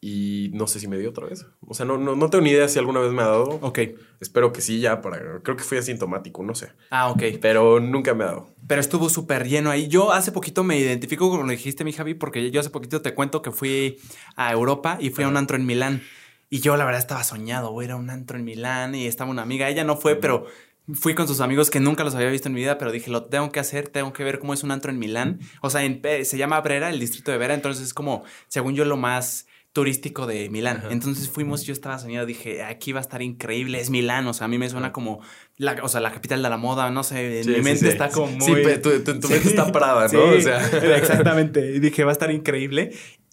y 0.00 0.50
no 0.54 0.66
sé 0.68 0.78
si 0.80 0.86
me 0.86 0.96
dio 0.98 1.10
otra 1.10 1.26
vez. 1.26 1.46
O 1.66 1.74
sea, 1.74 1.84
no, 1.84 1.98
no, 1.98 2.14
no 2.14 2.30
tengo 2.30 2.42
ni 2.44 2.50
idea 2.50 2.68
si 2.68 2.78
alguna 2.78 3.00
vez 3.00 3.12
me 3.12 3.22
ha 3.22 3.26
dado. 3.26 3.58
Ok. 3.62 3.80
Espero 4.20 4.52
que 4.52 4.60
sí, 4.60 4.80
ya 4.80 5.00
para. 5.00 5.40
Creo 5.42 5.56
que 5.56 5.64
fui 5.64 5.78
asintomático, 5.78 6.42
no 6.44 6.54
sé. 6.54 6.72
Ah, 6.90 7.08
ok. 7.10 7.22
Pero 7.40 7.80
nunca 7.80 8.14
me 8.14 8.24
ha 8.24 8.28
dado. 8.28 8.48
Pero 8.66 8.80
estuvo 8.80 9.08
súper 9.08 9.48
lleno 9.48 9.70
ahí. 9.70 9.88
Yo 9.88 10.12
hace 10.12 10.30
poquito 10.32 10.62
me 10.64 10.78
identifico 10.78 11.28
con 11.30 11.40
lo 11.40 11.46
que 11.46 11.52
dijiste, 11.56 11.84
mi 11.84 11.92
Javi, 11.92 12.14
porque 12.14 12.50
yo 12.50 12.60
hace 12.60 12.70
poquito 12.70 13.02
te 13.02 13.14
cuento 13.14 13.42
que 13.42 13.50
fui 13.50 13.98
a 14.36 14.52
Europa 14.52 14.98
y 15.00 15.10
fui 15.10 15.24
a 15.24 15.28
un 15.28 15.36
antro 15.36 15.56
en 15.56 15.66
Milán. 15.66 16.02
Y 16.50 16.60
yo, 16.60 16.76
la 16.76 16.84
verdad, 16.84 17.00
estaba 17.00 17.24
soñado, 17.24 17.70
güey. 17.72 17.86
Era 17.86 17.96
un 17.96 18.08
antro 18.08 18.38
en 18.38 18.44
Milán 18.44 18.94
y 18.94 19.06
estaba 19.06 19.30
una 19.30 19.42
amiga. 19.42 19.68
Ella 19.68 19.84
no 19.84 19.96
fue, 19.96 20.14
pero 20.16 20.46
fui 20.94 21.14
con 21.14 21.28
sus 21.28 21.40
amigos 21.40 21.68
que 21.70 21.80
nunca 21.80 22.04
los 22.04 22.14
había 22.14 22.30
visto 22.30 22.48
en 22.48 22.54
mi 22.54 22.60
vida, 22.60 22.78
pero 22.78 22.90
dije, 22.92 23.10
lo 23.10 23.24
tengo 23.24 23.50
que 23.52 23.60
hacer, 23.60 23.88
tengo 23.88 24.12
que 24.14 24.24
ver 24.24 24.38
cómo 24.38 24.54
es 24.54 24.62
un 24.62 24.70
antro 24.70 24.90
en 24.90 24.98
Milán. 24.98 25.40
O 25.60 25.68
sea, 25.68 25.84
en- 25.84 26.00
se 26.24 26.38
llama 26.38 26.60
Brera, 26.62 26.88
el 26.88 26.98
distrito 27.00 27.30
de 27.32 27.36
Vera, 27.36 27.52
entonces 27.52 27.84
es 27.84 27.92
como, 27.92 28.24
según 28.46 28.74
yo, 28.74 28.86
lo 28.86 28.96
más 28.96 29.46
turístico 29.78 30.26
de 30.26 30.50
Milán. 30.50 30.78
Ajá. 30.78 30.88
Entonces 30.90 31.28
fuimos, 31.28 31.62
yo 31.64 31.72
estaba 31.72 32.00
soñado, 32.00 32.26
dije, 32.26 32.64
aquí 32.64 32.90
va 32.90 32.98
a 32.98 33.02
estar 33.02 33.22
increíble, 33.22 33.78
es 33.78 33.90
Milán, 33.90 34.26
o 34.26 34.34
sea, 34.34 34.46
a 34.46 34.48
mí 34.48 34.58
me 34.58 34.68
suena 34.68 34.90
como, 34.92 35.20
la, 35.56 35.76
o 35.84 35.88
sea, 35.88 36.00
la 36.00 36.10
capital 36.12 36.42
de 36.42 36.48
la 36.50 36.56
moda, 36.56 36.90
no 36.90 37.04
sé, 37.04 37.38
en 37.38 37.44
Sí, 37.44 37.50
mi 37.50 37.56
mente 37.62 37.78
sí. 37.78 37.86
está 37.88 38.08
como 38.10 38.26
muy... 38.32 38.40
Sí, 38.64 38.80
tu, 38.82 38.90
tu- 39.04 39.20
tu 39.20 39.28
mente 39.28 39.48
está 39.48 39.70
parada, 39.70 40.08
¿no? 40.08 40.24
O 40.36 40.40
sea. 40.40 40.66
exactamente. 40.96 41.70
Y 41.76 41.78
dije, 41.78 42.02
va 42.02 42.10
a 42.10 42.12
estar 42.12 42.32
increíble. 42.32 42.90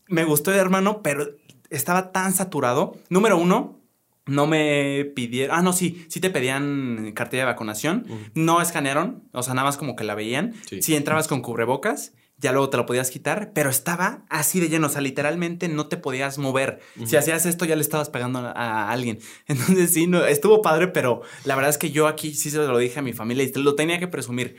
Me 0.07 0.23
gustó, 0.23 0.53
hermano, 0.53 1.01
pero 1.01 1.27
estaba 1.71 2.11
tan 2.11 2.31
saturado. 2.31 2.95
Número 3.09 3.37
uno, 3.39 3.79
no 4.27 4.45
me 4.45 5.05
pidieron. 5.15 5.57
Ah, 5.57 5.63
no, 5.63 5.73
sí, 5.73 6.05
sí 6.09 6.19
te 6.19 6.29
pedían 6.29 7.11
cartilla 7.15 7.41
de 7.43 7.51
vacunación. 7.53 8.05
No 8.35 8.61
escanearon, 8.61 9.23
o 9.31 9.41
sea, 9.41 9.55
nada 9.55 9.65
más 9.65 9.77
como 9.77 9.95
que 9.95 10.03
la 10.03 10.13
veían. 10.13 10.53
Sí. 10.69 10.81
Sí, 10.83 10.95
entrabas 10.95 11.27
con 11.27 11.41
cubrebocas 11.41 12.13
ya 12.37 12.51
luego 12.51 12.69
te 12.69 12.77
lo 12.77 12.85
podías 12.85 13.11
quitar, 13.11 13.51
pero 13.53 13.69
estaba 13.69 14.25
así 14.29 14.59
de 14.59 14.67
lleno, 14.67 14.87
o 14.87 14.89
sea, 14.89 15.01
literalmente 15.01 15.69
no 15.69 15.87
te 15.87 15.97
podías 15.97 16.37
mover. 16.37 16.79
Si 17.05 17.15
hacías 17.15 17.45
esto 17.45 17.65
ya 17.65 17.75
le 17.75 17.81
estabas 17.81 18.09
pegando 18.09 18.39
a, 18.39 18.91
alguien. 18.91 19.19
Entonces 19.47 19.93
sí, 19.93 20.07
no, 20.07 20.25
estuvo 20.25 20.61
padre, 20.61 20.89
pero 20.89 21.21
la 21.45 21.55
verdad 21.55 21.69
es 21.69 21.77
que 21.77 21.91
yo 21.91 22.07
aquí 22.07 22.33
sí 22.33 22.51
se 22.51 22.57
lo 22.57 22.77
dije 22.77 22.99
a 22.99 23.01
mi 23.01 23.13
familia 23.13 23.43
y 23.45 23.59
lo 23.59 23.75
tenía 23.75 23.99
que 23.99 24.07
presumir. 24.07 24.57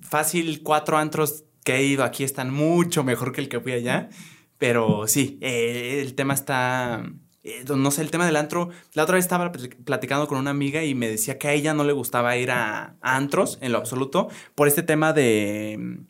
Fácil, 0.00 0.62
cuatro 0.62 0.96
antros 0.96 1.44
que 1.64 1.76
he 1.76 1.84
ido 1.84 2.04
aquí 2.04 2.24
están 2.24 2.52
mucho 2.52 3.04
mejor 3.04 3.32
que 3.32 3.42
el 3.42 3.48
que 3.48 3.60
fui 3.60 3.72
allá, 3.72 4.08
pero 4.56 5.06
sí, 5.06 5.38
eh, 5.42 6.00
el 6.02 6.14
tema 6.14 6.34
está... 6.34 7.02
Eh, 7.44 7.64
no 7.68 7.90
sé, 7.90 8.02
el 8.02 8.10
tema 8.10 8.26
del 8.26 8.36
antro. 8.36 8.70
La 8.94 9.04
otra 9.04 9.14
vez 9.14 9.24
estaba 9.24 9.52
platicando 9.84 10.26
con 10.26 10.38
una 10.38 10.50
amiga 10.50 10.82
y 10.82 10.94
me 10.94 11.08
decía 11.08 11.38
que 11.38 11.48
a 11.48 11.52
ella 11.52 11.72
no 11.72 11.84
le 11.84 11.92
gustaba 11.92 12.36
ir 12.36 12.50
a 12.50 12.96
antros 13.00 13.58
en 13.60 13.72
lo 13.72 13.78
absoluto 13.78 14.28
por 14.54 14.66
este 14.66 14.82
tema 14.82 15.12
de 15.12 16.04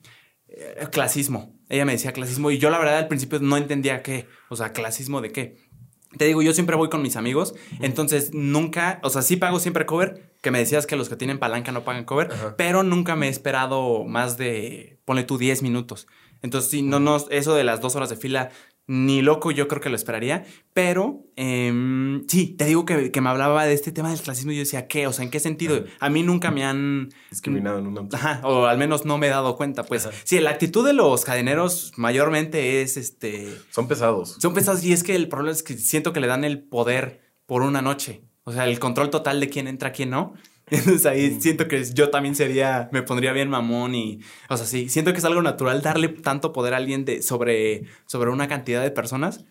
clasismo. 0.90 1.54
Ella 1.68 1.84
me 1.84 1.92
decía 1.92 2.12
clasismo 2.12 2.50
y 2.50 2.58
yo 2.58 2.70
la 2.70 2.78
verdad 2.78 2.98
al 2.98 3.08
principio 3.08 3.38
no 3.40 3.56
entendía 3.56 4.02
qué, 4.02 4.26
o 4.48 4.56
sea, 4.56 4.72
clasismo 4.72 5.20
de 5.20 5.32
qué. 5.32 5.68
Te 6.16 6.24
digo, 6.24 6.40
yo 6.40 6.54
siempre 6.54 6.76
voy 6.76 6.88
con 6.88 7.02
mis 7.02 7.16
amigos, 7.16 7.54
entonces 7.80 8.32
nunca, 8.32 8.98
o 9.02 9.10
sea, 9.10 9.20
sí 9.20 9.36
pago 9.36 9.60
siempre 9.60 9.84
cover, 9.84 10.32
que 10.40 10.50
me 10.50 10.58
decías 10.58 10.86
que 10.86 10.96
los 10.96 11.10
que 11.10 11.16
tienen 11.16 11.38
palanca 11.38 11.70
no 11.70 11.84
pagan 11.84 12.04
cover, 12.04 12.30
pero 12.56 12.82
nunca 12.82 13.14
me 13.14 13.26
he 13.26 13.30
esperado 13.30 14.04
más 14.04 14.38
de, 14.38 15.00
ponle 15.04 15.24
tú 15.24 15.36
10 15.36 15.62
minutos. 15.62 16.06
Entonces, 16.40 16.70
sí, 16.70 16.82
no, 16.82 16.98
no, 17.00 17.16
eso 17.30 17.54
de 17.54 17.64
las 17.64 17.80
dos 17.80 17.94
horas 17.96 18.08
de 18.08 18.16
fila 18.16 18.50
ni 18.88 19.20
loco 19.20 19.50
yo 19.50 19.68
creo 19.68 19.82
que 19.82 19.90
lo 19.90 19.96
esperaría, 19.96 20.46
pero 20.72 21.26
em, 21.36 22.26
sí, 22.26 22.48
te 22.56 22.64
digo 22.64 22.86
que, 22.86 23.12
me 23.20 23.28
hablaba 23.28 23.66
de 23.66 23.74
este 23.74 23.92
tema 23.92 24.10
del 24.10 24.20
clasismo 24.20 24.50
y 24.50 24.56
yo 24.56 24.60
decía, 24.60 24.88
¿qué? 24.88 25.06
O 25.06 25.12
sea, 25.12 25.24
¿en 25.24 25.30
qué 25.30 25.40
sentido? 25.40 25.84
A 26.00 26.08
mí 26.08 26.22
nunca 26.22 26.50
me 26.50 26.64
han... 26.64 27.10
Discriminado 27.30 27.78
en 27.78 27.86
un 27.86 28.08
Ajá, 28.12 28.40
o 28.44 28.64
al 28.64 28.78
menos 28.78 29.04
no 29.04 29.18
me 29.18 29.26
he 29.26 29.30
dado 29.30 29.56
cuenta, 29.56 29.84
pues. 29.84 30.08
Sí, 30.24 30.40
la 30.40 30.50
actitud 30.50 30.86
de 30.86 30.94
los 30.94 31.24
cadeneros 31.26 31.92
mayormente 31.96 32.80
es 32.80 32.96
este... 32.96 33.54
Son 33.70 33.88
pesados. 33.88 34.36
Son 34.40 34.54
pesados 34.54 34.82
y 34.82 34.94
es 34.94 35.02
que 35.02 35.14
el 35.14 35.28
problema 35.28 35.52
es 35.52 35.62
que 35.62 35.74
siento 35.74 36.14
que 36.14 36.20
le 36.20 36.26
dan 36.26 36.44
el 36.44 36.62
poder 36.62 37.20
por 37.44 37.60
una 37.60 37.82
noche. 37.82 38.22
O 38.44 38.52
sea, 38.52 38.66
el 38.66 38.78
control 38.78 39.10
total 39.10 39.38
de 39.40 39.50
quién 39.50 39.68
entra, 39.68 39.92
quién 39.92 40.08
no. 40.08 40.32
Entonces 40.70 41.06
ahí 41.06 41.30
mm. 41.30 41.40
siento 41.40 41.68
que 41.68 41.84
yo 41.84 42.10
también 42.10 42.34
sería, 42.34 42.88
me 42.92 43.02
pondría 43.02 43.32
bien 43.32 43.48
mamón 43.48 43.94
y, 43.94 44.20
o 44.48 44.56
sea, 44.56 44.66
sí, 44.66 44.88
siento 44.88 45.12
que 45.12 45.18
es 45.18 45.24
algo 45.24 45.42
natural 45.42 45.82
darle 45.82 46.08
tanto 46.08 46.52
poder 46.52 46.74
a 46.74 46.78
alguien 46.78 47.04
de, 47.04 47.22
sobre, 47.22 47.84
sobre 48.06 48.30
una 48.30 48.48
cantidad 48.48 48.82
de 48.82 48.90
personas. 48.90 49.44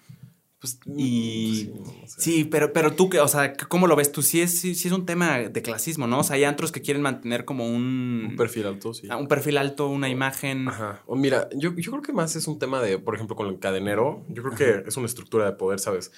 Pues, 0.60 0.80
y 0.88 1.66
pues 1.66 2.16
sí, 2.18 2.44
pero, 2.44 2.74
pero 2.74 2.92
tú, 2.92 3.12
o 3.22 3.28
sea, 3.28 3.54
¿cómo 3.54 3.86
lo 3.86 3.96
ves 3.96 4.12
tú? 4.12 4.24
Sí 4.24 4.42
es, 4.42 4.60
sí, 4.60 4.72
es 4.72 4.92
un 4.92 5.06
tema 5.06 5.38
de 5.38 5.62
clasismo, 5.62 6.08
¿no? 6.08 6.20
O 6.20 6.24
sea, 6.24 6.36
hay 6.36 6.46
antros 6.46 6.72
que 6.72 6.82
quieren 6.82 7.04
mantener 7.04 7.46
como 7.46 7.68
un... 7.68 8.30
Un 8.32 8.36
perfil 8.36 8.66
alto, 8.66 8.94
sí. 8.96 9.08
Ah, 9.10 9.18
un 9.18 9.28
perfil 9.28 9.58
alto, 9.60 9.88
una 9.88 10.10
imagen. 10.10 10.68
Ajá. 10.68 11.04
O 11.06 11.16
mira, 11.16 11.48
yo, 11.56 11.76
yo 11.76 11.92
creo 11.92 12.02
que 12.02 12.12
más 12.12 12.36
es 12.36 12.48
un 12.48 12.58
tema 12.58 12.82
de, 12.82 12.98
por 12.98 13.14
ejemplo, 13.14 13.36
con 13.36 13.48
el 13.48 13.60
cadenero, 13.60 14.26
yo 14.30 14.42
creo 14.42 14.56
que 14.56 14.88
es 14.88 14.98
una 14.98 15.06
estructura 15.06 15.46
de 15.46 15.52
poder, 15.52 15.80
¿sabes? 15.80 16.12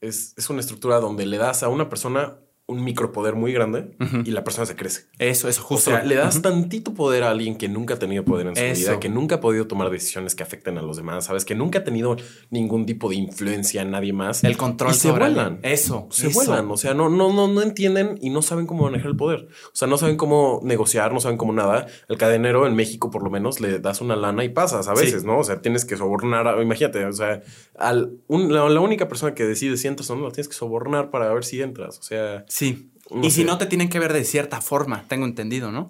Es, 0.00 0.34
es 0.36 0.50
una 0.50 0.58
estructura 0.58 0.98
donde 0.98 1.24
le 1.26 1.38
das 1.38 1.62
a 1.62 1.68
una 1.68 1.88
persona 1.88 2.38
un 2.68 2.84
micropoder 2.84 3.34
muy 3.34 3.54
grande 3.54 3.96
y 4.26 4.30
la 4.30 4.44
persona 4.44 4.66
se 4.66 4.76
crece. 4.76 5.06
Eso, 5.18 5.48
eso, 5.48 5.62
justo. 5.62 5.90
O 5.90 5.94
sea, 5.94 6.04
le 6.04 6.16
das 6.16 6.42
tantito 6.42 6.92
poder 6.92 7.22
a 7.22 7.30
alguien 7.30 7.56
que 7.56 7.66
nunca 7.66 7.94
ha 7.94 7.98
tenido 7.98 8.26
poder 8.26 8.46
en 8.46 8.56
su 8.56 8.80
vida, 8.80 9.00
que 9.00 9.08
nunca 9.08 9.36
ha 9.36 9.40
podido 9.40 9.66
tomar 9.66 9.88
decisiones 9.88 10.34
que 10.34 10.42
afecten 10.42 10.76
a 10.76 10.82
los 10.82 10.98
demás, 10.98 11.24
¿sabes? 11.24 11.46
Que 11.46 11.54
nunca 11.54 11.78
ha 11.78 11.84
tenido 11.84 12.16
ningún 12.50 12.84
tipo 12.84 13.08
de 13.08 13.16
influencia 13.16 13.80
en 13.80 13.90
nadie 13.90 14.12
más. 14.12 14.44
El 14.44 14.58
control. 14.58 14.92
Y 14.92 14.94
se 14.96 15.10
vuelan. 15.10 15.60
Eso. 15.62 16.08
Se 16.10 16.28
vuelan. 16.28 16.70
O 16.70 16.76
sea, 16.76 16.92
no, 16.92 17.08
no, 17.08 17.32
no, 17.32 17.48
no 17.48 17.62
entienden 17.62 18.18
y 18.20 18.28
no 18.28 18.42
saben 18.42 18.66
cómo 18.66 18.84
manejar 18.84 19.12
el 19.12 19.16
poder. 19.16 19.48
O 19.68 19.74
sea, 19.74 19.88
no 19.88 19.96
saben 19.96 20.18
cómo 20.18 20.60
negociar, 20.62 21.14
no 21.14 21.20
saben 21.20 21.38
cómo 21.38 21.54
nada. 21.54 21.86
El 22.06 22.18
cadenero 22.18 22.66
en 22.66 22.76
México, 22.76 23.10
por 23.10 23.22
lo 23.22 23.30
menos, 23.30 23.60
le 23.60 23.78
das 23.78 24.02
una 24.02 24.14
lana 24.14 24.44
y 24.44 24.50
pasas 24.50 24.88
a 24.88 24.92
veces, 24.92 25.24
¿no? 25.24 25.38
O 25.38 25.44
sea, 25.44 25.62
tienes 25.62 25.86
que 25.86 25.96
sobornar. 25.96 26.60
imagínate, 26.60 27.06
o 27.06 27.12
sea, 27.14 27.40
al, 27.78 28.18
la, 28.28 28.80
única 28.80 29.08
persona 29.08 29.34
que 29.34 29.46
decide 29.46 29.78
si 29.78 29.88
entras 29.88 30.10
o 30.10 30.16
no, 30.16 30.26
la 30.26 30.32
tienes 30.32 30.48
que 30.48 30.54
sobornar 30.54 31.10
para 31.10 31.32
ver 31.32 31.46
si 31.46 31.62
entras. 31.62 31.98
O 31.98 32.02
sea. 32.02 32.44
Sí 32.46 32.57
y 32.60 33.30
si 33.30 33.44
no, 33.44 33.58
te 33.58 33.66
tienen 33.66 33.88
que 33.88 33.98
ver 33.98 34.12
de 34.12 34.24
cierta 34.24 34.60
forma, 34.60 35.04
tengo 35.08 35.26
entendido, 35.26 35.72
¿no? 35.72 35.88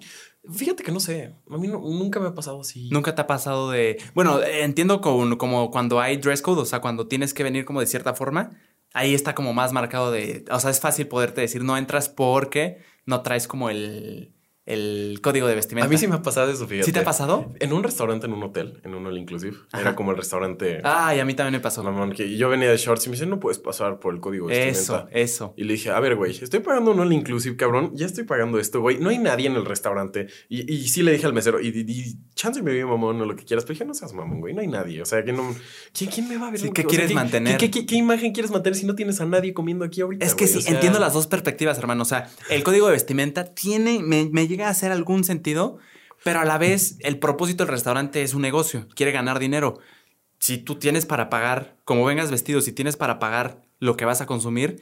Fíjate 0.51 0.83
que 0.83 0.91
no 0.91 0.99
sé. 0.99 1.35
A 1.49 1.57
mí 1.57 1.67
nunca 1.67 2.19
me 2.19 2.27
ha 2.27 2.33
pasado 2.33 2.61
así. 2.61 2.89
Nunca 2.91 3.13
te 3.13 3.21
ha 3.21 3.27
pasado 3.27 3.71
de. 3.71 4.01
Bueno, 4.13 4.41
entiendo 4.41 5.01
como, 5.01 5.37
como 5.37 5.69
cuando 5.69 5.99
hay 5.99 6.17
dress 6.17 6.41
code, 6.41 6.61
o 6.61 6.65
sea, 6.65 6.79
cuando 6.79 7.07
tienes 7.07 7.33
que 7.33 7.43
venir 7.43 7.65
como 7.65 7.81
de 7.81 7.87
cierta 7.87 8.13
forma, 8.13 8.51
ahí 8.93 9.13
está 9.13 9.35
como 9.35 9.53
más 9.53 9.73
marcado 9.73 10.11
de. 10.11 10.45
O 10.49 10.59
sea, 10.59 10.69
es 10.69 10.79
fácil 10.79 11.07
poderte 11.07 11.41
decir 11.41 11.63
no 11.63 11.77
entras 11.77 12.09
porque 12.09 12.77
no 13.05 13.21
traes 13.21 13.47
como 13.47 13.69
el 13.69 14.33
el 14.65 15.19
código 15.23 15.47
de 15.47 15.55
vestimenta. 15.55 15.87
A 15.87 15.89
mí 15.89 15.97
sí 15.97 16.07
me 16.07 16.15
ha 16.15 16.21
pasado 16.21 16.51
eso, 16.51 16.67
fíjate. 16.67 16.85
¿Sí 16.85 16.91
te 16.91 16.99
ha 16.99 17.03
pasado? 17.03 17.51
En 17.59 17.73
un 17.73 17.81
restaurante, 17.81 18.27
en 18.27 18.33
un 18.33 18.43
hotel, 18.43 18.79
en 18.83 18.93
un 18.93 19.07
all 19.07 19.17
inclusive. 19.17 19.57
Era 19.73 19.95
como 19.95 20.11
el 20.11 20.17
restaurante. 20.17 20.81
Ah, 20.83 21.15
y 21.15 21.19
a 21.19 21.25
mí 21.25 21.33
también 21.33 21.53
me 21.53 21.59
pasó. 21.59 21.83
Mamón, 21.83 22.11
que 22.11 22.37
yo 22.37 22.49
venía 22.49 22.69
de 22.69 22.77
shorts 22.77 23.07
y 23.07 23.09
me 23.09 23.15
dice, 23.15 23.25
no 23.25 23.39
puedes 23.39 23.57
pasar 23.57 23.99
por 23.99 24.13
el 24.13 24.19
código 24.19 24.47
de 24.47 24.65
vestimenta. 24.65 25.07
Eso, 25.09 25.09
eso. 25.11 25.53
Y 25.57 25.63
le 25.63 25.73
dije, 25.73 25.89
a 25.89 25.99
ver, 25.99 26.15
güey, 26.15 26.31
estoy 26.31 26.59
pagando 26.59 26.91
un 26.91 26.99
all 26.99 27.11
inclusive, 27.11 27.55
cabrón. 27.55 27.93
Ya 27.95 28.05
estoy 28.05 28.25
pagando 28.25 28.59
esto, 28.59 28.79
güey. 28.81 28.99
No 28.99 29.09
hay 29.09 29.17
nadie 29.17 29.47
en 29.47 29.55
el 29.55 29.65
restaurante. 29.65 30.27
Y, 30.49 30.71
y 30.71 30.87
sí 30.89 31.01
le 31.01 31.13
dije 31.13 31.25
al 31.25 31.33
mesero, 31.33 31.59
y, 31.59 31.69
y, 31.69 32.17
chance 32.35 32.61
me 32.61 32.71
vio 32.71 32.87
mamón 32.87 33.19
o 33.21 33.25
lo 33.25 33.35
que 33.35 33.45
quieras. 33.45 33.63
Pero 33.63 33.73
dije, 33.73 33.85
no 33.85 33.95
seas 33.95 34.13
mamón, 34.13 34.39
güey. 34.39 34.53
No 34.53 34.61
hay 34.61 34.67
nadie. 34.67 35.01
O 35.01 35.05
sea, 35.05 35.23
que 35.23 35.33
no. 35.33 35.55
¿Quién, 35.93 36.29
me 36.29 36.37
va 36.37 36.49
a 36.49 36.51
ver? 36.51 36.61
¿Qué 36.71 36.83
quieres 36.83 37.11
mantener? 37.13 37.57
¿qué, 37.57 37.71
qué, 37.71 37.95
imagen 37.95 38.33
quieres 38.33 38.51
mantener 38.51 38.77
si 38.77 38.85
no 38.85 38.93
tienes 38.93 39.19
a 39.19 39.25
nadie 39.25 39.53
comiendo 39.53 39.83
aquí 39.83 40.01
ahorita? 40.01 40.23
Es 40.23 40.35
que 40.35 40.45
sí, 40.45 40.63
entiendo 40.67 40.99
las 40.99 41.13
dos 41.13 41.25
perspectivas, 41.25 41.79
hermano. 41.79 42.03
O 42.03 42.05
sea, 42.05 42.29
el 42.51 42.63
código 42.63 42.85
de 42.85 42.93
vestimenta 42.93 43.45
tiene, 43.45 43.99
me, 44.03 44.29
me 44.31 44.47
llega 44.59 44.67
a 44.67 44.71
hacer 44.71 44.91
algún 44.91 45.23
sentido 45.23 45.79
pero 46.23 46.39
a 46.39 46.45
la 46.45 46.57
vez 46.57 46.97
el 46.99 47.17
propósito 47.19 47.63
del 47.63 47.71
restaurante 47.71 48.23
es 48.23 48.33
un 48.33 48.41
negocio, 48.41 48.87
quiere 48.95 49.11
ganar 49.11 49.39
dinero. 49.39 49.79
Si 50.39 50.57
tú 50.57 50.75
tienes 50.75 51.05
para 51.05 51.29
pagar, 51.29 51.77
como 51.85 52.05
vengas 52.05 52.31
vestido, 52.31 52.61
si 52.61 52.71
tienes 52.71 52.97
para 52.97 53.19
pagar 53.19 53.61
lo 53.79 53.95
que 53.95 54.05
vas 54.05 54.21
a 54.21 54.25
consumir, 54.25 54.81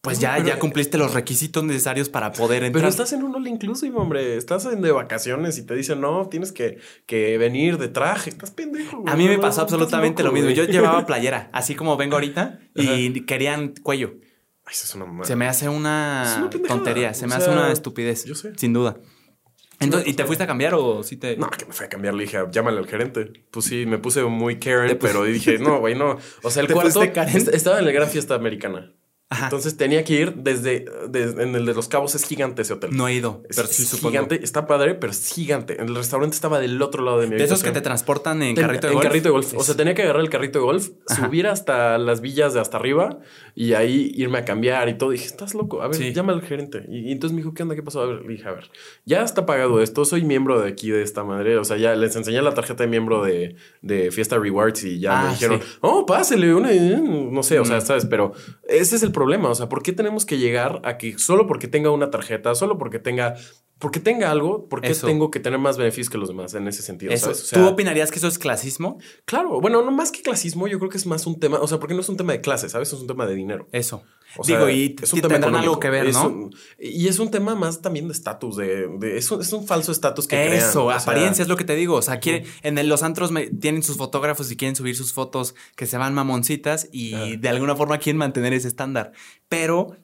pues 0.00 0.18
ya, 0.18 0.38
ya 0.38 0.58
cumpliste 0.58 0.98
los 0.98 1.14
requisitos 1.14 1.64
necesarios 1.64 2.10
para 2.10 2.32
poder 2.32 2.62
entrar. 2.62 2.82
Pero 2.82 2.88
estás 2.88 3.12
en 3.12 3.22
un 3.22 3.34
all 3.34 3.46
inclusive, 3.46 3.96
hombre. 3.96 4.36
Estás 4.36 4.66
en 4.66 4.82
de 4.82 4.92
vacaciones 4.92 5.56
y 5.58 5.62
te 5.62 5.74
dicen, 5.74 6.00
no, 6.00 6.28
tienes 6.28 6.52
que, 6.52 6.78
que 7.06 7.38
venir 7.38 7.78
de 7.78 7.88
traje. 7.88 8.30
Estás 8.30 8.50
pendejo. 8.50 9.02
A 9.06 9.16
mí 9.16 9.26
me 9.26 9.38
pasó 9.38 9.62
absolutamente 9.62 10.22
lo 10.22 10.32
mismo. 10.32 10.50
Yo 10.50 10.64
llevaba 10.64 11.06
playera, 11.06 11.48
así 11.52 11.74
como 11.74 11.96
vengo 11.96 12.16
ahorita, 12.16 12.58
y 12.74 13.20
querían 13.22 13.74
cuello. 13.82 14.14
Eso 14.70 14.86
es 14.86 14.94
una 14.94 15.24
Se 15.24 15.36
me 15.36 15.46
hace 15.46 15.68
una, 15.68 16.50
tontería, 16.66 17.14
se 17.14 17.26
me 17.26 17.34
hace 17.34 17.50
una 17.50 17.70
estupidez. 17.72 18.24
Yo 18.24 18.34
sé. 18.34 18.52
Sin 18.56 18.72
duda. 18.72 18.96
Entonces, 19.80 20.08
¿Y 20.08 20.14
te 20.14 20.24
fuiste 20.24 20.44
a 20.44 20.46
cambiar 20.46 20.74
o 20.74 21.02
sí 21.02 21.16
te.? 21.16 21.36
No, 21.36 21.50
que 21.50 21.66
me 21.66 21.72
fui 21.72 21.86
a 21.86 21.88
cambiar. 21.88 22.14
Le 22.14 22.24
dije, 22.24 22.38
llámale 22.50 22.78
al 22.78 22.86
gerente. 22.86 23.44
Pues 23.50 23.66
sí, 23.66 23.86
me 23.86 23.98
puse 23.98 24.22
muy 24.24 24.58
Karen, 24.58 24.98
pero 24.98 25.24
dije, 25.24 25.58
no, 25.58 25.80
güey, 25.80 25.94
no. 25.94 26.16
O 26.42 26.50
sea, 26.50 26.62
el 26.62 26.68
cuarto. 26.72 27.02
Estaba 27.02 27.78
en 27.78 27.84
la 27.84 27.92
gran 27.92 28.08
fiesta 28.08 28.34
americana. 28.34 28.92
Entonces 29.42 29.76
tenía 29.76 30.04
que 30.04 30.14
ir 30.14 30.34
desde, 30.34 30.84
en 31.12 31.54
el 31.54 31.66
de 31.66 31.74
los 31.74 31.88
cabos 31.88 32.14
es 32.14 32.24
gigante 32.24 32.62
ese 32.62 32.74
hotel. 32.74 32.90
No 32.92 33.08
he 33.08 33.14
ido, 33.14 33.42
pero 33.54 33.66
sí 33.66 33.84
gigante, 33.84 34.42
está 34.44 34.66
padre, 34.66 34.94
pero 34.94 35.12
es 35.12 35.32
gigante. 35.32 35.80
El 35.80 35.94
restaurante 35.94 36.34
estaba 36.34 36.60
del 36.60 36.80
otro 36.80 37.02
lado 37.02 37.20
de 37.20 37.26
mi 37.26 37.36
De 37.36 37.44
esos 37.44 37.62
que 37.62 37.72
te 37.72 37.80
transportan 37.80 38.42
en 38.42 38.54
carrito 38.54 38.86
de 38.86 38.92
golf. 38.92 39.04
En 39.04 39.10
carrito 39.10 39.28
de 39.28 39.32
golf. 39.32 39.54
O 39.56 39.64
sea, 39.64 39.74
tenía 39.74 39.94
que 39.94 40.02
agarrar 40.02 40.22
el 40.22 40.30
carrito 40.30 40.58
de 40.58 40.64
golf, 40.64 40.90
subir 41.06 41.46
hasta 41.46 41.98
las 41.98 42.20
villas 42.20 42.54
de 42.54 42.60
hasta 42.60 42.76
arriba 42.76 43.18
y 43.56 43.74
ahí 43.74 44.12
irme 44.16 44.38
a 44.38 44.44
cambiar 44.44 44.88
y 44.88 44.94
todo. 44.94 45.10
dije, 45.10 45.26
estás 45.26 45.54
loco. 45.54 45.80
A 45.80 45.88
ver, 45.88 46.12
llama 46.12 46.32
al 46.32 46.42
gerente. 46.42 46.84
Y, 46.88 47.12
entonces 47.12 47.34
me 47.34 47.40
dijo, 47.40 47.54
¿qué 47.54 47.62
onda? 47.62 47.76
¿Qué 47.76 47.82
pasó? 47.82 48.00
A 48.00 48.06
ver, 48.06 48.22
le 48.22 48.32
dije, 48.32 48.48
a 48.48 48.52
ver, 48.52 48.70
ya 49.04 49.22
está 49.22 49.46
pagado 49.46 49.80
esto. 49.80 50.04
Soy 50.04 50.24
miembro 50.24 50.60
de 50.60 50.68
aquí 50.68 50.90
de 50.90 51.02
esta 51.02 51.22
madre. 51.22 51.56
O 51.58 51.64
sea, 51.64 51.76
ya 51.76 51.94
les 51.94 52.16
enseñé 52.16 52.42
la 52.42 52.54
tarjeta 52.54 52.82
de 52.82 52.88
miembro 52.88 53.22
de, 53.22 53.54
de 53.80 54.10
Fiesta 54.10 54.38
Rewards 54.38 54.84
y 54.84 54.98
ya 54.98 55.22
me 55.22 55.28
ah, 55.28 55.30
dijeron, 55.30 55.60
oh, 55.80 56.04
pásele 56.04 56.52
una, 56.52 56.70
no 56.72 57.42
sé, 57.42 57.60
o 57.60 57.64
sea, 57.64 57.80
sabes, 57.80 58.06
pero 58.06 58.32
ese 58.68 58.96
es 58.96 59.02
el 59.02 59.12
problema. 59.12 59.48
O 59.50 59.54
sea, 59.54 59.68
¿por 59.68 59.82
qué 59.82 59.92
tenemos 59.92 60.26
que 60.26 60.38
llegar 60.38 60.80
a 60.84 60.98
que 60.98 61.18
solo 61.18 61.46
porque 61.46 61.68
tenga 61.68 61.90
una 61.90 62.10
tarjeta, 62.10 62.54
solo 62.54 62.76
porque 62.76 62.98
tenga 62.98 63.36
porque 63.84 64.00
tenga 64.00 64.30
algo, 64.30 64.66
porque 64.66 64.94
tengo 64.94 65.30
que 65.30 65.40
tener 65.40 65.58
más 65.58 65.76
beneficios 65.76 66.08
que 66.08 66.16
los 66.16 66.28
demás 66.28 66.54
en 66.54 66.66
ese 66.66 66.80
sentido? 66.80 67.12
¿Tú 67.52 67.66
opinarías 67.66 68.10
que 68.10 68.16
eso 68.16 68.28
es 68.28 68.38
clasismo? 68.38 68.98
Claro, 69.26 69.60
bueno, 69.60 69.82
no 69.82 69.90
más 69.90 70.10
que 70.10 70.22
clasismo, 70.22 70.66
yo 70.68 70.78
creo 70.78 70.90
que 70.90 70.96
es 70.96 71.04
más 71.04 71.26
un 71.26 71.38
tema, 71.38 71.58
o 71.60 71.68
sea, 71.68 71.78
porque 71.80 71.92
no 71.92 72.00
es 72.00 72.08
un 72.08 72.16
tema 72.16 72.32
de 72.32 72.40
clase, 72.40 72.70
¿sabes? 72.70 72.90
Es 72.90 72.98
un 72.98 73.06
tema 73.06 73.26
de 73.26 73.34
dinero. 73.34 73.68
Eso. 73.72 74.02
Digo, 74.46 74.70
y 74.70 74.96
es 75.02 75.12
un 75.12 75.20
tema 75.20 75.34
tendrán 75.34 75.56
algo 75.56 75.78
que 75.78 75.90
ver, 75.90 76.10
¿no? 76.14 76.48
y 76.78 77.08
es 77.08 77.18
un 77.18 77.30
tema 77.30 77.54
más 77.54 77.82
también 77.82 78.08
de 78.08 78.14
estatus, 78.14 78.56
de, 78.56 78.88
es, 79.18 79.30
un, 79.30 79.66
falso 79.66 79.92
estatus 79.92 80.26
que 80.26 80.56
Eso, 80.56 80.90
apariencia 80.90 81.42
es 81.42 81.48
lo 81.48 81.56
que 81.58 81.64
te 81.64 81.76
digo. 81.76 81.96
O 81.96 82.02
sea, 82.02 82.20
quiere, 82.20 82.46
en 82.62 82.88
los 82.88 83.02
antros 83.02 83.32
tienen 83.60 83.82
sus 83.82 83.98
fotógrafos 83.98 84.50
y 84.50 84.56
quieren 84.56 84.76
subir 84.76 84.96
sus 84.96 85.12
fotos 85.12 85.54
que 85.76 85.84
se 85.84 85.98
van 85.98 86.14
mamoncitas 86.14 86.88
y 86.90 87.36
de 87.36 87.48
alguna 87.50 87.76
forma 87.76 87.98
quieren 87.98 88.16
mantener 88.16 88.54
ese 88.54 88.66
estándar. 88.66 89.12
Pero 89.50 89.94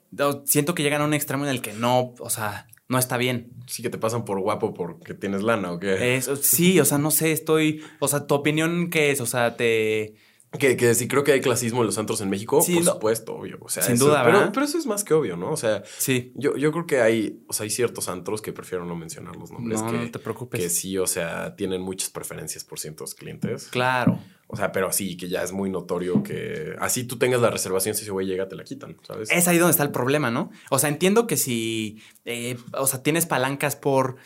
siento 0.45 0.75
que 0.75 0.83
llegan 0.83 1.01
a 1.01 1.05
un 1.05 1.15
extremo 1.15 1.45
en 1.45 1.49
el 1.49 1.61
que 1.63 1.73
no, 1.73 2.13
o 2.19 2.29
sea, 2.29 2.67
no 2.91 2.99
está 2.99 3.17
bien. 3.17 3.51
Sí 3.67 3.81
que 3.81 3.89
te 3.89 3.97
pasan 3.97 4.25
por 4.25 4.39
guapo 4.41 4.73
porque 4.73 5.13
tienes 5.13 5.41
lana 5.43 5.71
o 5.71 5.79
qué. 5.79 6.15
Eso, 6.17 6.35
sí, 6.35 6.79
o 6.79 6.85
sea, 6.85 6.97
no 6.97 7.09
sé, 7.09 7.31
estoy, 7.31 7.81
o 7.99 8.07
sea, 8.07 8.27
tu 8.27 8.35
opinión 8.35 8.89
qué 8.89 9.11
es, 9.11 9.21
o 9.21 9.25
sea, 9.25 9.55
te 9.55 10.15
Que, 10.59 10.75
que 10.75 10.93
sí 10.95 11.07
creo 11.07 11.23
que 11.23 11.31
hay 11.31 11.39
clasismo 11.39 11.79
en 11.79 11.85
los 11.85 11.97
antros 11.97 12.19
en 12.19 12.29
México, 12.29 12.61
Sí, 12.61 12.73
por 12.75 12.83
no. 12.83 12.91
supuesto, 12.91 13.33
obvio. 13.35 13.57
O 13.61 13.69
sea, 13.69 13.83
Sin 13.83 13.93
eso- 13.95 14.07
duda, 14.07 14.21
pero, 14.25 14.39
¿verdad? 14.39 14.51
pero 14.53 14.65
eso 14.65 14.77
es 14.77 14.85
más 14.85 15.05
que 15.05 15.13
obvio, 15.13 15.37
¿no? 15.37 15.49
O 15.51 15.55
sea, 15.55 15.83
Sí. 15.97 16.33
yo, 16.35 16.57
yo 16.57 16.73
creo 16.73 16.85
que 16.85 16.99
hay, 16.99 17.41
o 17.47 17.53
sea, 17.53 17.63
hay 17.63 17.69
ciertos 17.69 18.09
antros 18.09 18.41
que 18.41 18.51
prefiero 18.51 18.83
no 18.83 18.97
mencionar 18.97 19.37
los 19.37 19.49
nombres 19.49 19.81
No, 19.81 19.89
que, 19.89 19.97
no 19.97 20.11
te 20.11 20.19
preocupes. 20.19 20.59
que 20.59 20.69
sí, 20.69 20.97
o 20.97 21.07
sea, 21.07 21.55
tienen 21.55 21.81
muchas 21.81 22.09
preferencias 22.09 22.65
por 22.65 22.77
ciertos 22.79 23.15
clientes. 23.15 23.69
Claro. 23.71 24.19
O 24.51 24.57
sea, 24.57 24.73
pero 24.73 24.91
sí, 24.91 25.15
que 25.15 25.29
ya 25.29 25.43
es 25.43 25.53
muy 25.53 25.69
notorio 25.69 26.23
que 26.23 26.75
así 26.79 27.05
tú 27.05 27.17
tengas 27.17 27.39
la 27.39 27.49
reservación, 27.49 27.95
si 27.95 28.01
ese 28.03 28.11
güey 28.11 28.27
llega, 28.27 28.49
te 28.49 28.57
la 28.57 28.65
quitan, 28.65 28.97
¿sabes? 29.01 29.31
Es 29.31 29.47
ahí 29.47 29.57
donde 29.57 29.71
está 29.71 29.83
el 29.83 29.91
problema, 29.91 30.29
¿no? 30.29 30.51
O 30.69 30.77
sea, 30.77 30.89
entiendo 30.89 31.25
que 31.25 31.37
si, 31.37 32.01
eh, 32.25 32.57
o 32.73 32.85
sea, 32.85 33.01
tienes 33.01 33.25
palancas 33.25 33.77
por 33.77 34.17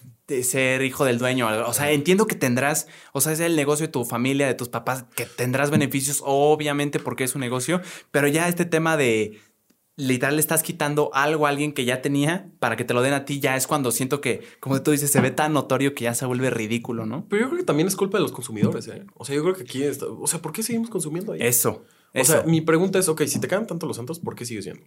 ser 0.42 0.82
hijo 0.82 1.06
del 1.06 1.20
dueño, 1.20 1.48
o 1.68 1.74
sea, 1.74 1.92
entiendo 1.92 2.26
que 2.26 2.34
tendrás, 2.34 2.88
o 3.14 3.22
sea, 3.22 3.34
es 3.34 3.40
el 3.40 3.56
negocio 3.56 3.86
de 3.86 3.92
tu 3.92 4.04
familia, 4.04 4.48
de 4.48 4.56
tus 4.56 4.70
papás, 4.70 5.06
que 5.16 5.28
tendrás 5.28 5.70
beneficios, 5.70 6.24
obviamente, 6.26 7.00
porque 7.00 7.24
es 7.24 7.36
un 7.36 7.42
negocio, 7.42 7.80
pero 8.10 8.28
ya 8.28 8.48
este 8.48 8.66
tema 8.66 8.98
de 8.98 9.40
literal 9.98 10.36
le 10.36 10.42
estás 10.42 10.62
quitando 10.64 11.10
algo 11.14 11.46
a 11.46 11.50
alguien 11.50 11.74
que 11.74 11.86
ya 11.86 12.02
tenía 12.02 12.52
para 12.60 12.76
que 12.76 12.84
te 12.84 12.94
lo 12.94 13.02
den 13.02 13.14
a 13.14 13.26
ti, 13.26 13.40
ya 13.40 13.56
es 13.56 13.68
cuando 13.68 13.92
siento 13.92 14.22
que, 14.22 14.42
como 14.60 14.82
tú 14.82 14.92
dices, 14.92 15.12
se 15.12 15.22
ve 15.22 15.32
tan 15.32 15.54
notorio 15.54 15.96
que 15.96 16.04
ya 16.04 16.14
se 16.14 16.26
vuelve 16.26 16.50
ridículo, 16.50 17.06
¿no? 17.06 17.26
Pero 17.30 17.44
yo 17.44 17.48
creo 17.50 17.60
que 17.60 17.66
también 17.66 17.88
es 17.88 17.96
culpa 17.96 18.18
de 18.18 18.24
los 18.24 18.32
consumidores, 18.32 18.88
¿eh? 18.88 19.06
O 19.16 19.26
sea, 19.26 19.36
yo 19.36 19.44
creo 19.44 19.56
que 19.56 19.64
aquí 19.64 19.84
está, 19.84 20.08
o 20.08 20.28
sea, 20.28 20.42
¿por 20.42 20.52
qué 20.52 20.64
seguimos 20.64 20.90
consumiendo 20.90 21.32
ahí? 21.32 21.40
Eso. 21.42 21.70
o 21.70 21.86
eso. 22.14 22.34
sea, 22.34 22.44
mi 22.44 22.62
pregunta 22.62 23.00
es, 23.00 23.08
ok, 23.08 23.24
si 23.24 23.40
te 23.40 23.48
caen 23.48 23.68
tanto 23.68 23.88
los 23.88 23.96
santos, 23.96 24.20
¿por 24.20 24.36
qué 24.36 24.46
sigues 24.46 24.66
yendo? 24.66 24.86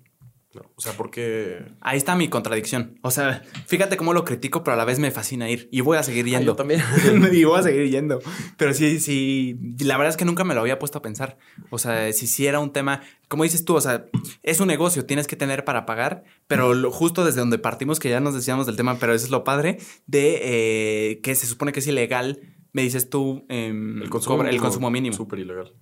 No, 0.55 0.63
o 0.77 0.81
sea, 0.81 0.95
¿por 0.95 1.11
qué? 1.11 1.59
Ahí 1.83 1.99
está 1.99 2.17
mi 2.17 2.29
contradicción. 2.29 2.99
O 3.03 3.11
sea, 3.11 3.43
fíjate 3.67 3.99
cómo 3.99 4.15
lo 4.15 4.25
critico, 4.25 4.65
pero 4.65 4.75
a 4.75 4.77
la 4.79 4.87
vez 4.87 4.99
me 4.99 5.11
fascina 5.11 5.51
ir 5.51 5.69
y 5.71 5.83
voy 5.83 5.99
a 5.99 6.03
seguir 6.03 6.25
Ah, 6.25 6.29
yendo. 6.31 6.53
yo 6.53 6.57
también. 6.57 6.81
y 7.33 7.45
voy 7.45 7.61
a 7.61 7.63
seguir 7.63 7.91
yendo. 7.91 8.19
Pero 8.57 8.73
sí, 8.73 8.99
sí, 8.99 9.59
la 9.81 9.99
verdad 9.99 10.09
es 10.11 10.17
que 10.17 10.25
nunca 10.25 10.45
me 10.45 10.55
lo 10.55 10.63
había 10.63 10.79
puesto 10.79 10.99
a 10.99 11.03
pensar. 11.03 11.37
O 11.69 11.77
sea, 11.79 12.11
si 12.15 12.27
sí 12.27 12.47
era 12.47 12.61
un 12.61 12.73
tema, 12.73 13.03
como 13.29 13.43
dices 13.45 13.67
tú, 13.67 13.77
o 13.77 13.81
sea, 13.83 14.07
es 14.43 14.59
un 14.61 14.69
negocio, 14.69 15.05
tienes 15.05 15.27
que 15.27 15.37
tener 15.37 15.65
para 15.67 15.85
pagar, 15.85 16.25
pero 16.47 16.73
lo- 16.73 16.91
justo 16.91 17.27
desde 17.27 17.41
donde 17.41 17.59
partimos, 17.59 18.01
que 18.01 18.09
ya 18.09 18.21
nos 18.21 18.33
decíamos 18.35 18.65
del 18.67 18.77
tema, 18.77 18.99
pero 18.99 19.13
eso 19.13 19.27
es 19.27 19.31
lo 19.31 19.45
padre, 19.45 19.77
de 20.07 20.41
eh, 20.43 21.21
que 21.21 21.35
se 21.35 21.47
supone 21.47 21.73
que 21.73 21.81
es 21.81 21.87
ilegal, 21.87 22.41
me 22.73 22.81
dices 22.81 23.11
tú, 23.11 23.45
em, 23.51 24.01
El 24.03 24.09
consumo, 24.09 24.37
cobra- 24.39 24.49
el 24.49 24.55
mínimo, 24.55 24.65
consumo 24.67 24.91
mínimo. 24.91 25.15
Súper 25.15 25.41
ilegal. 25.41 25.75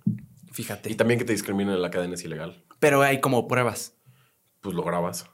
Fíjate. 0.51 0.91
Y 0.91 0.95
también 0.95 1.19
que 1.19 1.25
te 1.25 1.31
discriminen 1.31 1.75
en 1.75 1.81
la 1.81 1.89
cadena 1.89 2.15
es 2.15 2.23
ilegal. 2.25 2.65
Pero 2.79 3.01
hay 3.01 3.21
como 3.21 3.47
pruebas. 3.47 3.93
Pues 4.67 4.75
lo 4.75 4.83
grabas. 4.83 5.29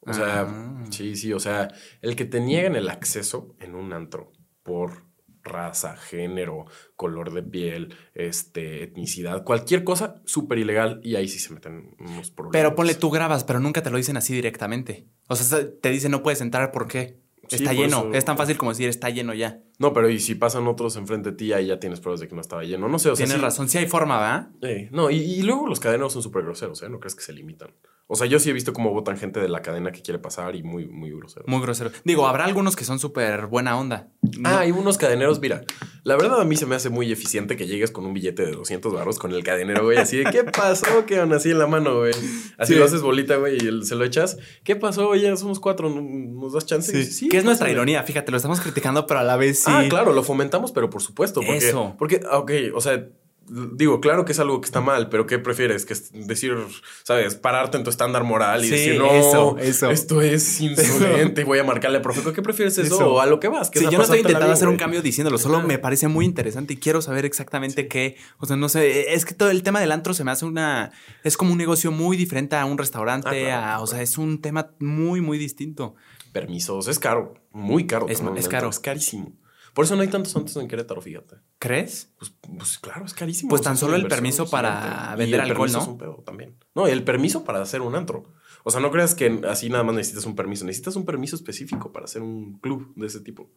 O 0.00 0.12
sea, 0.12 0.42
Ah. 0.42 0.84
sí, 0.90 1.16
sí, 1.16 1.32
o 1.32 1.40
sea, 1.40 1.68
el 2.02 2.14
que 2.16 2.24
te 2.26 2.40
niegan 2.40 2.76
el 2.76 2.88
acceso 2.90 3.56
en 3.60 3.74
un 3.74 3.92
antro 3.92 4.32
por 4.62 5.04
raza, 5.42 5.96
género, 5.96 6.64
color 6.96 7.32
de 7.32 7.42
piel, 7.42 7.94
este, 8.14 8.82
etnicidad, 8.82 9.44
cualquier 9.44 9.84
cosa, 9.84 10.22
súper 10.24 10.58
ilegal 10.58 11.00
y 11.02 11.16
ahí 11.16 11.28
sí 11.28 11.38
se 11.38 11.52
meten 11.52 11.96
unos 11.98 12.30
problemas. 12.30 12.52
Pero 12.52 12.74
ponle 12.74 12.94
tú 12.94 13.10
grabas, 13.10 13.44
pero 13.44 13.60
nunca 13.60 13.82
te 13.82 13.90
lo 13.90 13.96
dicen 13.98 14.16
así 14.16 14.32
directamente. 14.34 15.06
O 15.28 15.36
sea, 15.36 15.60
te 15.80 15.90
dicen 15.90 16.10
no 16.12 16.22
puedes 16.22 16.40
entrar 16.40 16.70
porque 16.72 17.20
Sí, 17.48 17.56
está 17.56 17.70
por 17.72 17.78
lleno. 17.84 17.98
eso- 17.98 18.12
Es 18.14 18.24
tan 18.24 18.38
fácil 18.38 18.56
como 18.56 18.70
decir 18.72 18.88
está 18.88 19.10
lleno 19.10 19.34
ya. 19.34 19.60
No, 19.78 19.92
pero 19.92 20.08
y 20.08 20.18
si 20.18 20.34
pasan 20.34 20.66
otros 20.66 20.96
enfrente 20.96 21.30
de 21.32 21.36
ti, 21.36 21.52
ahí 21.52 21.66
ya 21.66 21.78
tienes 21.78 22.00
pruebas 22.00 22.20
de 22.20 22.28
que 22.28 22.34
no 22.34 22.40
estaba 22.40 22.64
lleno. 22.64 22.88
No 22.88 22.98
sé, 22.98 23.10
o 23.10 23.16
sea, 23.16 23.26
Tienes 23.26 23.38
sí- 23.40 23.44
razón, 23.44 23.68
sí 23.68 23.76
hay 23.76 23.86
forma, 23.86 24.18
¿verdad? 24.18 24.48
Eh, 24.62 24.88
no, 24.92 25.10
y, 25.10 25.16
y 25.16 25.42
luego 25.42 25.66
los 25.66 25.78
cadeneros 25.80 26.12
son 26.14 26.22
súper 26.22 26.42
groseros, 26.44 26.82
¿eh? 26.82 26.88
No 26.88 27.00
crees 27.00 27.14
que 27.14 27.22
se 27.22 27.32
limitan. 27.34 27.70
O 28.06 28.16
sea, 28.16 28.26
yo 28.26 28.38
sí 28.38 28.50
he 28.50 28.52
visto 28.52 28.74
cómo 28.74 28.90
votan 28.92 29.16
gente 29.16 29.40
de 29.40 29.48
la 29.48 29.62
cadena 29.62 29.90
que 29.90 30.02
quiere 30.02 30.18
pasar 30.18 30.54
y 30.56 30.62
muy, 30.62 30.86
muy 30.86 31.10
grosero. 31.10 31.46
Muy 31.48 31.60
grosero. 31.62 31.90
Digo, 32.04 32.26
habrá 32.26 32.44
algunos 32.44 32.76
que 32.76 32.84
son 32.84 32.98
súper 32.98 33.46
buena 33.46 33.78
onda. 33.78 34.08
No- 34.38 34.50
Ah, 34.50 34.58
hay 34.60 34.72
unos 34.72 34.98
cadeneros, 34.98 35.40
mira, 35.40 35.62
la 36.02 36.14
verdad 36.16 36.38
a 36.38 36.44
mí 36.44 36.54
se 36.54 36.66
me 36.66 36.74
hace 36.74 36.90
muy 36.90 37.10
eficiente 37.10 37.56
que 37.56 37.66
llegues 37.66 37.90
con 37.90 38.04
un 38.04 38.12
billete 38.12 38.44
de 38.44 38.52
200 38.52 38.92
barros 38.92 39.18
con 39.18 39.32
el 39.32 39.42
cadenero, 39.42 39.84
güey, 39.84 39.96
así 39.96 40.18
de, 40.18 40.24
¿qué 40.30 40.44
pasó? 40.44 41.06
Que 41.06 41.18
así 41.18 41.50
en 41.52 41.58
la 41.58 41.66
mano, 41.66 41.98
güey. 42.00 42.12
Así 42.58 42.74
Sí. 42.74 42.78
lo 42.78 42.84
haces 42.84 43.00
bolita, 43.00 43.36
güey, 43.36 43.56
y 43.56 43.82
se 43.86 43.94
lo 43.94 44.04
echas. 44.04 44.36
¿Qué 44.64 44.76
pasó? 44.76 45.08
Oye, 45.08 45.34
somos 45.38 45.58
cuatro, 45.58 45.88
¿nos 45.88 46.52
das 46.52 46.66
chance? 46.66 46.92
Sí. 46.92 46.98
Dices, 46.98 47.28
que 47.30 47.38
es 47.38 47.44
nuestra 47.44 47.70
ironía, 47.70 48.02
fíjate, 48.02 48.30
lo 48.30 48.36
estamos 48.36 48.60
criticando, 48.60 49.06
pero 49.06 49.20
a 49.20 49.22
la 49.24 49.36
vez 49.36 49.60
sí. 49.60 49.70
Ah, 49.72 49.84
claro, 49.88 50.12
lo 50.12 50.22
fomentamos, 50.22 50.72
pero 50.72 50.90
por 50.90 51.00
supuesto. 51.00 51.40
Porque, 51.40 51.56
Eso. 51.56 51.94
Porque, 51.98 52.20
ah, 52.30 52.36
ok, 52.38 52.52
o 52.74 52.82
sea, 52.82 53.08
digo, 53.48 54.00
claro 54.00 54.24
que 54.24 54.32
es 54.32 54.38
algo 54.40 54.60
que 54.60 54.66
está 54.66 54.80
mal, 54.80 55.08
pero 55.08 55.26
¿qué 55.26 55.38
prefieres? 55.38 55.84
Que 55.86 55.94
decir, 56.12 56.54
sabes, 57.02 57.34
pararte 57.34 57.76
en 57.76 57.84
tu 57.84 57.90
estándar 57.90 58.24
moral 58.24 58.64
y 58.64 58.68
Sí, 58.68 58.70
decir, 58.74 58.98
no, 58.98 59.12
eso, 59.12 59.56
eso. 59.58 59.90
esto 59.90 60.22
es 60.22 60.60
insolente 60.60 61.42
y 61.42 61.44
voy 61.44 61.58
a 61.58 61.64
marcarle 61.64 61.98
al 61.98 62.02
profe. 62.02 62.32
¿Qué 62.32 62.42
prefieres 62.42 62.76
eso? 62.78 62.94
Eso. 62.96 63.14
O 63.14 63.20
a 63.20 63.26
lo 63.26 63.40
que 63.40 63.48
vas? 63.48 63.70
que 63.70 63.78
Sí, 63.80 63.86
a 63.86 63.90
yo 63.90 63.98
no 63.98 64.04
estoy 64.04 64.20
intentando 64.20 64.52
hacer 64.52 64.68
un 64.68 64.76
cambio 64.76 65.02
diciéndolo, 65.02 65.38
solo 65.38 65.60
me 65.62 65.78
parece 65.78 66.08
muy 66.08 66.24
interesante 66.24 66.74
y 66.74 66.76
quiero 66.78 67.02
saber 67.02 67.24
exactamente 67.24 67.88
qué. 67.88 68.16
O 68.38 68.46
sea, 68.46 68.56
no 68.56 68.68
sé, 68.68 69.14
es 69.14 69.24
que 69.24 69.34
todo 69.34 69.50
el 69.50 69.62
tema 69.62 69.80
del 69.80 69.92
antro 69.92 70.14
se 70.14 70.24
me 70.24 70.30
hace 70.30 70.44
una. 70.44 70.92
Es 71.22 71.36
como 71.36 71.52
un 71.52 71.58
negocio 71.58 71.90
muy 71.92 72.16
diferente 72.16 72.56
a 72.56 72.64
un 72.64 72.78
restaurante, 72.78 73.28
Ah, 73.28 73.32
claro, 73.32 73.46
a- 73.46 73.60
claro. 73.62 73.82
o 73.82 73.86
sea, 73.86 74.02
es 74.02 74.18
un 74.18 74.40
tema 74.40 74.70
muy, 74.80 75.20
muy 75.20 75.38
distinto. 75.38 75.94
Permisos, 76.32 76.88
es 76.88 76.98
caro, 76.98 77.34
muy 77.52 77.86
caro. 77.86 78.08
Es- 78.08 78.20
es 78.36 78.48
caro. 78.48 78.68
Es 78.68 78.80
carísimo. 78.80 79.32
Por 79.74 79.84
eso 79.84 79.96
no 79.96 80.02
hay 80.02 80.08
tantos 80.08 80.32
santos 80.32 80.56
en 80.56 80.68
Querétaro, 80.68 81.00
fíjate. 81.00 81.36
¿Crees? 81.58 82.12
Pues, 82.16 82.32
pues 82.56 82.78
claro, 82.78 83.04
es 83.04 83.12
carísimo. 83.12 83.50
Pues 83.50 83.60
tan 83.60 83.76
solo 83.76 83.96
el 83.96 84.06
permiso 84.06 84.48
para. 84.48 85.10
Y 85.14 85.18
vender 85.18 85.40
el 85.40 85.50
alcohol, 85.50 85.68
permiso 85.68 85.78
¿no? 85.78 85.82
Es 85.82 85.88
un 85.88 85.98
pedo 85.98 86.22
también. 86.24 86.56
No, 86.76 86.86
el 86.86 87.02
permiso 87.02 87.44
para 87.44 87.60
hacer 87.60 87.80
un 87.80 87.96
antro. 87.96 88.32
O 88.62 88.70
sea, 88.70 88.80
no 88.80 88.92
creas 88.92 89.16
que 89.16 89.42
así 89.48 89.68
nada 89.68 89.82
más 89.82 89.96
necesitas 89.96 90.26
un 90.26 90.36
permiso. 90.36 90.64
Necesitas 90.64 90.94
un 90.94 91.04
permiso 91.04 91.34
específico 91.34 91.92
para 91.92 92.04
hacer 92.04 92.22
un 92.22 92.58
club 92.60 92.94
de 92.94 93.08
ese 93.08 93.20
tipo. 93.20 93.50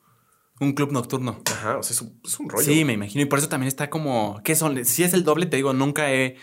Un 0.59 0.73
club 0.73 0.91
nocturno. 0.91 1.39
Ajá, 1.45 1.77
o 1.77 1.83
sea, 1.83 1.93
es 1.93 2.01
un, 2.01 2.19
es 2.25 2.39
un 2.39 2.49
rollo. 2.49 2.65
Sí, 2.65 2.83
me 2.83 2.93
imagino. 2.93 3.21
Y 3.21 3.25
por 3.25 3.37
eso 3.37 3.47
también 3.47 3.67
está 3.67 3.91
como. 3.91 4.41
¿Qué 4.43 4.55
son? 4.55 4.83
Si 4.85 5.03
es 5.03 5.13
el 5.13 5.23
doble, 5.23 5.45
te 5.45 5.57
digo, 5.57 5.71
nunca 5.73 6.11
he. 6.11 6.35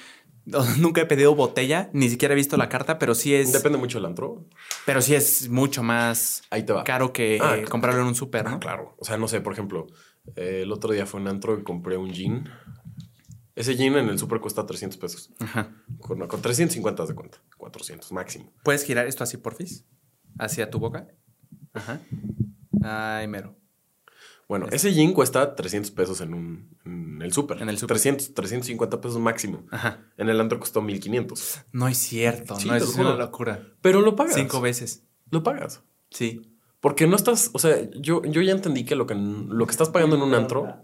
Nunca 0.79 1.01
he 1.01 1.07
pedido 1.07 1.35
botella, 1.35 1.89
ni 1.93 2.09
siquiera 2.11 2.35
he 2.35 2.37
visto 2.37 2.57
la 2.57 2.69
carta, 2.69 2.99
pero 2.99 3.15
sí 3.15 3.35
es. 3.35 3.53
Depende 3.53 3.79
mucho 3.79 3.99
del 3.99 4.07
antro. 4.07 4.45
Pero 4.85 5.01
sí 5.01 5.15
es 5.15 5.49
mucho 5.49 5.83
más 5.83 6.43
Ahí 6.51 6.65
te 6.65 6.73
va. 6.73 6.85
caro 6.85 7.13
que 7.13 7.39
Ah, 7.41 7.57
eh, 7.57 7.65
comprarlo 7.65 8.01
en 8.03 8.09
un 8.09 8.15
súper, 8.15 8.47
Ah, 8.47 8.51
¿no? 8.53 8.61
claro. 8.61 8.95
O 8.99 9.05
sea, 9.05 9.17
no 9.17 9.27
sé, 9.29 9.41
por 9.41 9.53
ejemplo, 9.55 9.87
eh, 10.37 10.61
el 10.63 10.73
otro 10.73 10.93
día 10.93 11.07
fue 11.07 11.21
un 11.21 11.29
antro 11.29 11.59
y 11.59 11.63
compré 11.63 11.97
un 11.97 12.13
gin. 12.13 12.49
Ese 13.57 13.75
gin 13.77 13.95
en 13.97 14.09
el 14.09 14.19
súper 14.19 14.41
cuesta 14.41 14.67
300 14.67 14.99
pesos. 14.99 15.31
Ajá. 15.39 15.71
Con, 16.01 16.19
con 16.27 16.43
350 16.43 17.03
haz 17.05 17.09
de 17.09 17.15
cuenta. 17.15 17.39
400 17.57 18.11
máximo. 18.13 18.53
¿Puedes 18.65 18.85
girar 18.85 19.07
esto 19.07 19.23
así, 19.25 19.37
porfis? 19.37 19.85
Hacia 20.39 20.69
tu 20.71 20.79
boca. 20.81 21.07
Ajá. 21.73 22.01
Ay, 22.83 23.29
mero. 23.29 23.57
Bueno, 24.49 24.67
ese 24.71 24.93
gin 24.93 25.13
cuesta 25.13 25.55
300 25.55 25.91
pesos 25.93 26.21
en, 26.21 26.35
un, 26.35 26.77
en 26.85 27.23
el 27.23 27.33
súper. 27.33 27.63
En 27.63 27.69
el 27.69 27.79
súper. 27.79 27.97
300, 27.97 28.35
350 28.35 29.01
pesos 29.01 29.19
máximo. 29.19 29.65
Ajá. 29.71 30.01
En 30.17 30.29
el 30.29 30.41
antro 30.41 30.61
costó 30.61 30.83
1500. 30.83 31.61
No 31.73 31.89
es 31.89 31.99
cierto, 31.99 32.57
Sí, 32.57 32.69
no 32.69 32.77
es 32.77 32.95
una 32.97 33.17
locura. 33.17 33.63
Pero 33.81 34.01
lo 34.01 34.17
pagas. 34.17 34.35
Cinco 34.35 34.61
veces. 34.61 35.05
Lo 35.31 35.43
pagas. 35.43 35.83
Sí. 36.11 36.43
Porque 36.81 37.07
no 37.07 37.17
estás, 37.17 37.51
o 37.55 37.59
sea, 37.59 37.91
yo, 37.93 38.23
yo 38.25 38.43
ya 38.43 38.53
entendí 38.53 38.85
que 38.85 38.95
lo, 38.95 39.07
que 39.07 39.15
lo 39.15 39.65
que 39.67 39.71
estás 39.71 39.89
pagando 39.89 40.17
en 40.17 40.23
un 40.23 40.35
antro. 40.35 40.84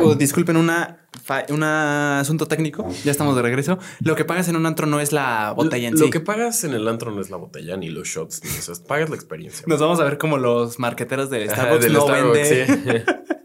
Oh, 0.00 0.14
disculpen, 0.14 0.56
una, 0.56 1.06
un 1.48 1.62
asunto 1.62 2.46
técnico. 2.46 2.88
Ya 3.04 3.10
estamos 3.12 3.36
de 3.36 3.42
regreso. 3.42 3.78
Lo 4.00 4.16
que 4.16 4.24
pagas 4.24 4.48
en 4.48 4.56
un 4.56 4.66
antro 4.66 4.86
no 4.86 5.00
es 5.00 5.12
la 5.12 5.52
botella 5.52 5.88
en 5.88 5.94
lo 5.94 6.04
sí. 6.06 6.10
que 6.10 6.20
pagas 6.20 6.64
en 6.64 6.72
el 6.74 6.86
antro 6.88 7.10
no 7.12 7.20
es 7.20 7.30
la 7.30 7.36
botella, 7.36 7.76
ni 7.76 7.88
los 7.88 8.08
shots, 8.08 8.42
ni 8.44 8.50
eso. 8.50 8.72
Pagas 8.86 9.08
la 9.08 9.16
experiencia. 9.16 9.64
Nos 9.68 9.80
vamos 9.80 10.00
a 10.00 10.04
ver 10.04 10.18
como 10.18 10.36
los 10.36 10.78
marqueteros 10.78 11.30
de 11.30 11.44
Ajá, 11.44 11.54
Starbucks 11.54 11.84
del 11.84 11.92
no 11.92 12.00
Starbucks, 12.02 12.34
vende. 12.50 12.66
sí. 12.66 13.12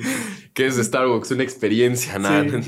¿Qué 0.54 0.66
es 0.66 0.76
Starbucks? 0.76 1.30
Una 1.30 1.42
experiencia, 1.42 2.18
nada. 2.18 2.44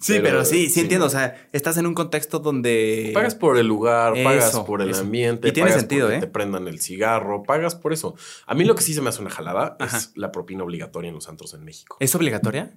Sí, 0.00 0.12
pero, 0.22 0.22
Pero, 0.22 0.44
sí, 0.44 0.66
sí, 0.66 0.70
sí. 0.74 0.80
entiendo. 0.80 1.06
O 1.06 1.10
sea, 1.10 1.48
estás 1.52 1.76
en 1.76 1.86
un 1.86 1.94
contexto 1.94 2.38
donde. 2.38 3.10
Pagas 3.14 3.34
por 3.34 3.58
el 3.58 3.66
lugar, 3.66 4.14
pagas 4.22 4.58
por 4.60 4.80
el 4.82 4.90
eso. 4.90 5.00
ambiente, 5.00 5.48
Y 5.48 5.52
tiene 5.52 5.70
pagas 5.70 5.80
sentido, 5.82 6.10
¿eh? 6.10 6.20
te 6.20 6.26
prendan 6.28 6.68
el 6.68 6.80
cigarro, 6.80 7.42
pagas 7.42 7.74
por 7.74 7.92
eso. 7.92 8.14
A 8.46 8.54
mí 8.54 8.64
lo 8.64 8.74
que 8.74 8.82
sí 8.82 8.94
se 8.94 9.00
me 9.02 9.08
hace 9.08 9.20
una 9.20 9.30
jalada 9.30 9.76
Ajá. 9.80 9.96
es 9.96 10.12
la 10.14 10.30
propina 10.32 10.62
obligatoria 10.64 11.08
en 11.08 11.14
los 11.16 11.28
antros 11.28 11.52
en 11.54 11.64
México. 11.64 11.96
¿Es 12.00 12.14
obligatoria? 12.14 12.72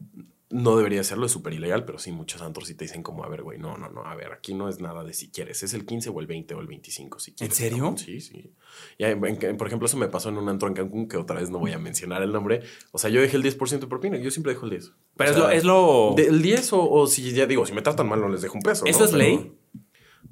No 0.51 0.75
debería 0.77 1.03
serlo, 1.03 1.25
es 1.25 1.31
súper 1.31 1.53
ilegal, 1.53 1.85
pero 1.85 1.97
sí, 1.99 2.11
muchos 2.11 2.41
antros 2.41 2.67
sí 2.67 2.75
te 2.75 2.85
dicen 2.85 3.03
como, 3.03 3.23
a 3.23 3.29
ver, 3.29 3.41
güey, 3.43 3.57
no, 3.57 3.77
no, 3.77 3.89
no, 3.89 4.05
a 4.05 4.15
ver, 4.15 4.31
aquí 4.33 4.53
no 4.53 4.67
es 4.69 4.79
nada 4.81 5.03
de 5.03 5.13
si 5.13 5.29
quieres, 5.31 5.63
es 5.63 5.73
el 5.73 5.85
15 5.85 6.09
o 6.09 6.19
el 6.19 6.27
20 6.27 6.53
o 6.55 6.59
el 6.61 6.67
25 6.67 7.19
si 7.19 7.33
quieres. 7.33 7.55
serio? 7.57 7.77
cabrón. 7.77 7.97
Sí, 7.97 8.19
sí. 8.21 8.53
Ya, 8.99 9.09
en- 9.09 9.23
en- 9.25 9.57
por 9.57 9.67
ejemplo, 9.67 9.85
eso 9.85 9.97
me 9.97 10.07
pasó 10.07 10.29
en 10.29 10.37
un 10.37 10.49
antro 10.49 10.67
en 10.67 10.73
Cancún, 10.73 11.07
que 11.07 11.17
otra 11.17 11.39
vez 11.39 11.49
no 11.49 11.59
voy 11.59 11.71
a 11.71 11.79
mencionar 11.79 12.21
el 12.21 12.31
nombre. 12.31 12.61
O 12.91 12.97
sea, 12.97 13.09
yo 13.09 13.21
dejé 13.21 13.37
el 13.37 13.43
10% 13.43 13.85
de 13.85 13.89
propina, 13.89 14.17
yo 14.17 14.29
siempre 14.31 14.53
dejo 14.53 14.65
el 14.65 14.71
10. 14.71 14.91
Pero 15.17 15.31
O 15.31 15.33
es, 15.33 15.39
lo, 15.39 15.49
es 15.51 15.63
lo. 15.63 16.13
de- 16.17 16.27
el 16.27 16.41
10 16.41 16.73
o, 16.73 16.89
o 16.89 17.07
si 17.07 17.31
ya 17.31 17.45
digo, 17.45 17.65
si 17.65 17.73
me 17.73 17.81
tratan 17.81 18.07
mal 18.09 18.19
no 18.21 18.29
les 18.29 18.41
dejo 18.41 18.55
un 18.55 18.61
peso. 18.61 18.85
¿Eso 18.85 18.99
¿no? 18.99 19.05
es 19.05 19.13
ley? 19.13 19.53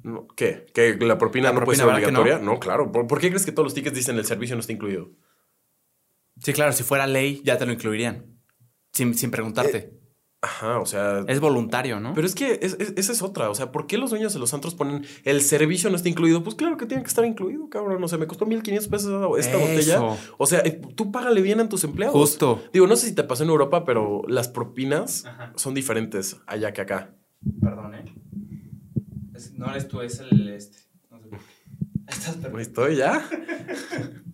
No, 0.02 0.28
¿Qué? 0.36 0.66
¿Que 0.72 0.96
la 0.96 1.18
propina 1.18 1.48
¿La 1.48 1.58
no 1.58 1.64
puede 1.64 1.78
propina, 1.78 1.94
ser 1.98 2.04
que 2.06 2.12
no? 2.12 2.20
obligatoria? 2.20 2.38
No? 2.52 2.58
claro. 2.60 2.90
¿Por, 2.92 3.06
por 3.06 3.20
qué 3.20 3.28
crees 3.28 3.44
que 3.44 3.52
todos 3.52 3.66
los 3.66 3.74
tickets 3.74 3.96
dicen 3.96 4.16
el 4.18 4.24
servicio 4.24 4.54
no 4.56 4.60
está 4.60 4.72
incluido? 4.72 5.10
Sí, 6.42 6.52
claro, 6.52 6.72
si 6.72 6.82
fuera 6.84 7.06
ley, 7.06 7.42
ya 7.44 7.58
te 7.58 7.66
lo 7.66 7.72
incluirían. 7.72 8.24
Sin, 8.92 9.14
sin 9.14 9.30
preguntarte. 9.30 9.99
Ajá, 10.42 10.80
o 10.80 10.86
sea. 10.86 11.22
Es 11.28 11.38
voluntario, 11.38 12.00
¿no? 12.00 12.14
Pero 12.14 12.26
es 12.26 12.34
que 12.34 12.58
es- 12.62 12.74
es- 12.80 12.94
esa 12.96 13.12
es 13.12 13.20
otra. 13.20 13.50
O 13.50 13.54
sea, 13.54 13.70
¿por 13.72 13.86
qué 13.86 13.98
los 13.98 14.08
dueños 14.08 14.32
de 14.32 14.38
los 14.38 14.54
antros 14.54 14.74
ponen 14.74 15.04
el 15.24 15.42
servicio 15.42 15.90
no 15.90 15.96
está 15.96 16.08
incluido? 16.08 16.42
Pues 16.42 16.54
claro 16.56 16.78
que 16.78 16.86
tiene 16.86 17.02
que 17.02 17.08
estar 17.08 17.26
incluido, 17.26 17.68
cabrón. 17.68 18.02
O 18.02 18.08
sea, 18.08 18.16
me 18.16 18.26
costó 18.26 18.46
1500 18.46 18.88
pesos 18.88 19.38
esta 19.38 19.58
botella. 19.58 20.00
O 20.38 20.46
sea, 20.46 20.60
eh, 20.60 20.80
tú 20.94 21.12
págale 21.12 21.42
bien 21.42 21.60
a 21.60 21.68
tus 21.68 21.84
empleados. 21.84 22.16
Justo. 22.16 22.62
Digo, 22.72 22.86
no 22.86 22.96
sé 22.96 23.08
si 23.08 23.14
te 23.14 23.22
pasó 23.24 23.42
en 23.44 23.50
Europa, 23.50 23.84
pero 23.84 24.22
las 24.28 24.48
propinas 24.48 25.26
Ajá. 25.26 25.52
son 25.56 25.74
diferentes 25.74 26.38
allá 26.46 26.72
que 26.72 26.80
acá. 26.80 27.14
Perdón, 27.60 27.94
¿eh? 27.96 28.04
no 29.56 29.70
eres 29.70 29.88
tú, 29.88 30.00
es 30.00 30.20
el 30.20 30.48
este. 30.48 30.78
No 31.10 31.20
sé 31.20 31.26
por 31.28 31.38
qué. 31.38 31.44
Estás 32.08 32.38
Ahí 32.42 32.62
estoy 32.62 32.96
ya. 32.96 33.28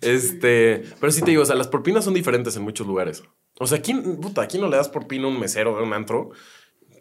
este, 0.00 0.82
pero 1.00 1.12
sí 1.12 1.22
te 1.22 1.30
digo, 1.30 1.42
o 1.42 1.46
sea, 1.46 1.56
las 1.56 1.68
propinas 1.68 2.04
son 2.04 2.14
diferentes 2.14 2.56
en 2.56 2.62
muchos 2.62 2.86
lugares. 2.86 3.22
O 3.58 3.66
sea, 3.66 3.78
aquí, 3.78 3.94
puta, 3.94 4.42
aquí 4.42 4.58
no 4.58 4.68
le 4.68 4.76
das 4.76 4.88
propina 4.88 5.24
a 5.24 5.28
un 5.28 5.38
mesero 5.38 5.76
de 5.76 5.82
un 5.82 5.92
antro, 5.92 6.30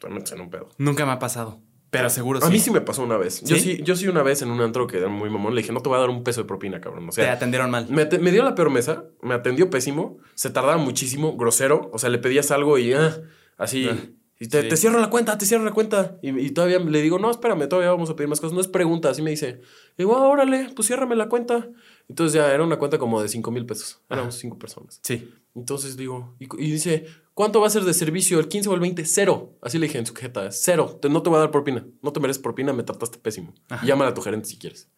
te 0.02 0.10
metes 0.10 0.32
en 0.34 0.42
un 0.42 0.50
pedo. 0.50 0.70
Nunca 0.78 1.06
me 1.06 1.12
ha 1.12 1.20
pasado. 1.20 1.62
Pero 1.92 2.10
seguro 2.10 2.40
A 2.42 2.48
sí. 2.48 2.54
mí 2.54 2.60
sí 2.60 2.72
me 2.72 2.80
pasó 2.80 3.04
una 3.04 3.18
vez. 3.18 3.42
Yo 3.42 3.58
¿Sí? 3.58 3.62
sí, 3.62 3.82
yo 3.84 3.98
sí 3.98 4.08
una 4.08 4.24
vez 4.24 4.42
en 4.42 4.50
un 4.50 4.62
antro 4.62 4.88
que 4.88 4.98
era 4.98 5.10
muy 5.10 5.30
mamón, 5.30 5.54
le 5.54 5.62
dije, 5.62 5.74
no 5.74 5.82
te 5.82 5.90
voy 5.90 5.98
a 5.98 6.02
dar 6.02 6.10
un 6.10 6.24
peso 6.24 6.42
de 6.42 6.48
propina, 6.48 6.80
cabrón. 6.80 7.04
O 7.10 7.12
Te 7.12 7.22
sea, 7.24 7.34
atendieron 7.34 7.70
mal. 7.70 7.88
me, 7.90 8.06
dio 8.06 8.44
la 8.44 8.56
peor 8.56 8.70
mesa, 8.70 9.04
me 9.22 9.34
atendió 9.34 9.70
pésimo, 9.70 10.18
se 10.34 10.50
tardaba 10.50 10.78
muchísimo, 10.78 11.36
grosero. 11.36 11.90
O 11.92 12.00
sea, 12.00 12.10
le 12.10 12.18
pedías 12.18 12.50
algo 12.52 12.78
y 12.78 12.94
ah, 12.94 13.22
así. 13.58 13.90
Ah, 13.92 13.98
y 14.40 14.48
te, 14.48 14.62
sí. 14.64 14.70
te 14.70 14.78
cierro 14.78 15.00
la 15.00 15.10
cuenta, 15.10 15.38
te 15.38 15.46
cierro 15.46 15.66
la 15.66 15.72
cuenta. 15.72 16.18
Y, 16.22 16.30
y 16.40 16.52
todavía 16.52 16.80
le 16.80 17.02
digo, 17.02 17.20
no, 17.20 17.30
espérame, 17.30 17.68
todavía 17.68 17.92
vamos 17.92 18.10
a 18.10 18.16
pedir 18.16 18.30
más 18.30 18.40
cosas. 18.40 18.56
No 18.56 18.62
es 18.62 18.70
pregunta, 18.70 19.10
así 19.10 19.22
me 19.22 19.30
dice. 19.30 19.60
Y 19.98 20.04
digo, 20.04 20.16
ah, 20.16 20.28
órale, 20.30 20.70
pues 20.74 20.88
ciérrame 20.88 21.18
la 21.18 21.28
cuenta. 21.28 21.68
Entonces 22.08 22.34
ya 22.34 22.54
era 22.54 22.64
una 22.64 22.78
cuenta 22.78 22.98
como 23.00 23.22
de 23.22 23.28
5 23.28 23.52
mil 23.52 23.66
pesos. 23.66 24.02
Éramos 24.10 24.36
cinco 24.36 24.58
personas. 24.58 25.02
Sí. 25.04 25.30
Entonces 25.56 25.98
digo, 25.98 26.36
y, 26.40 26.46
y 26.64 26.72
dice, 26.72 27.06
¿cuánto 27.34 27.60
va 27.60 27.68
a 27.68 27.70
ser 27.70 27.84
de 27.84 27.94
servicio? 27.94 28.40
¿El 28.40 28.48
15 28.48 28.70
o 28.70 28.74
el 28.74 28.80
20? 28.80 29.06
Cero. 29.06 29.58
Así 29.62 29.78
le 29.78 29.88
dije 29.88 29.98
en 30.00 30.06
su 30.06 30.14
jeta, 30.14 30.52
cero. 30.52 30.98
Te- 31.02 31.10
no 31.10 31.22
te 31.22 31.30
voy 31.30 31.38
a 31.38 31.42
dar 31.42 31.52
propina. 31.52 31.86
No 32.02 32.14
te 32.14 32.20
mereces 32.20 32.42
propina, 32.42 32.72
me 32.74 32.84
trataste 32.84 33.18
pésimo. 33.18 33.54
Ajá. 33.70 33.86
Llámale 33.86 34.12
a 34.12 34.14
tu 34.14 34.22
gerente 34.22 34.48
si 34.48 34.58
quieres. 34.58 34.90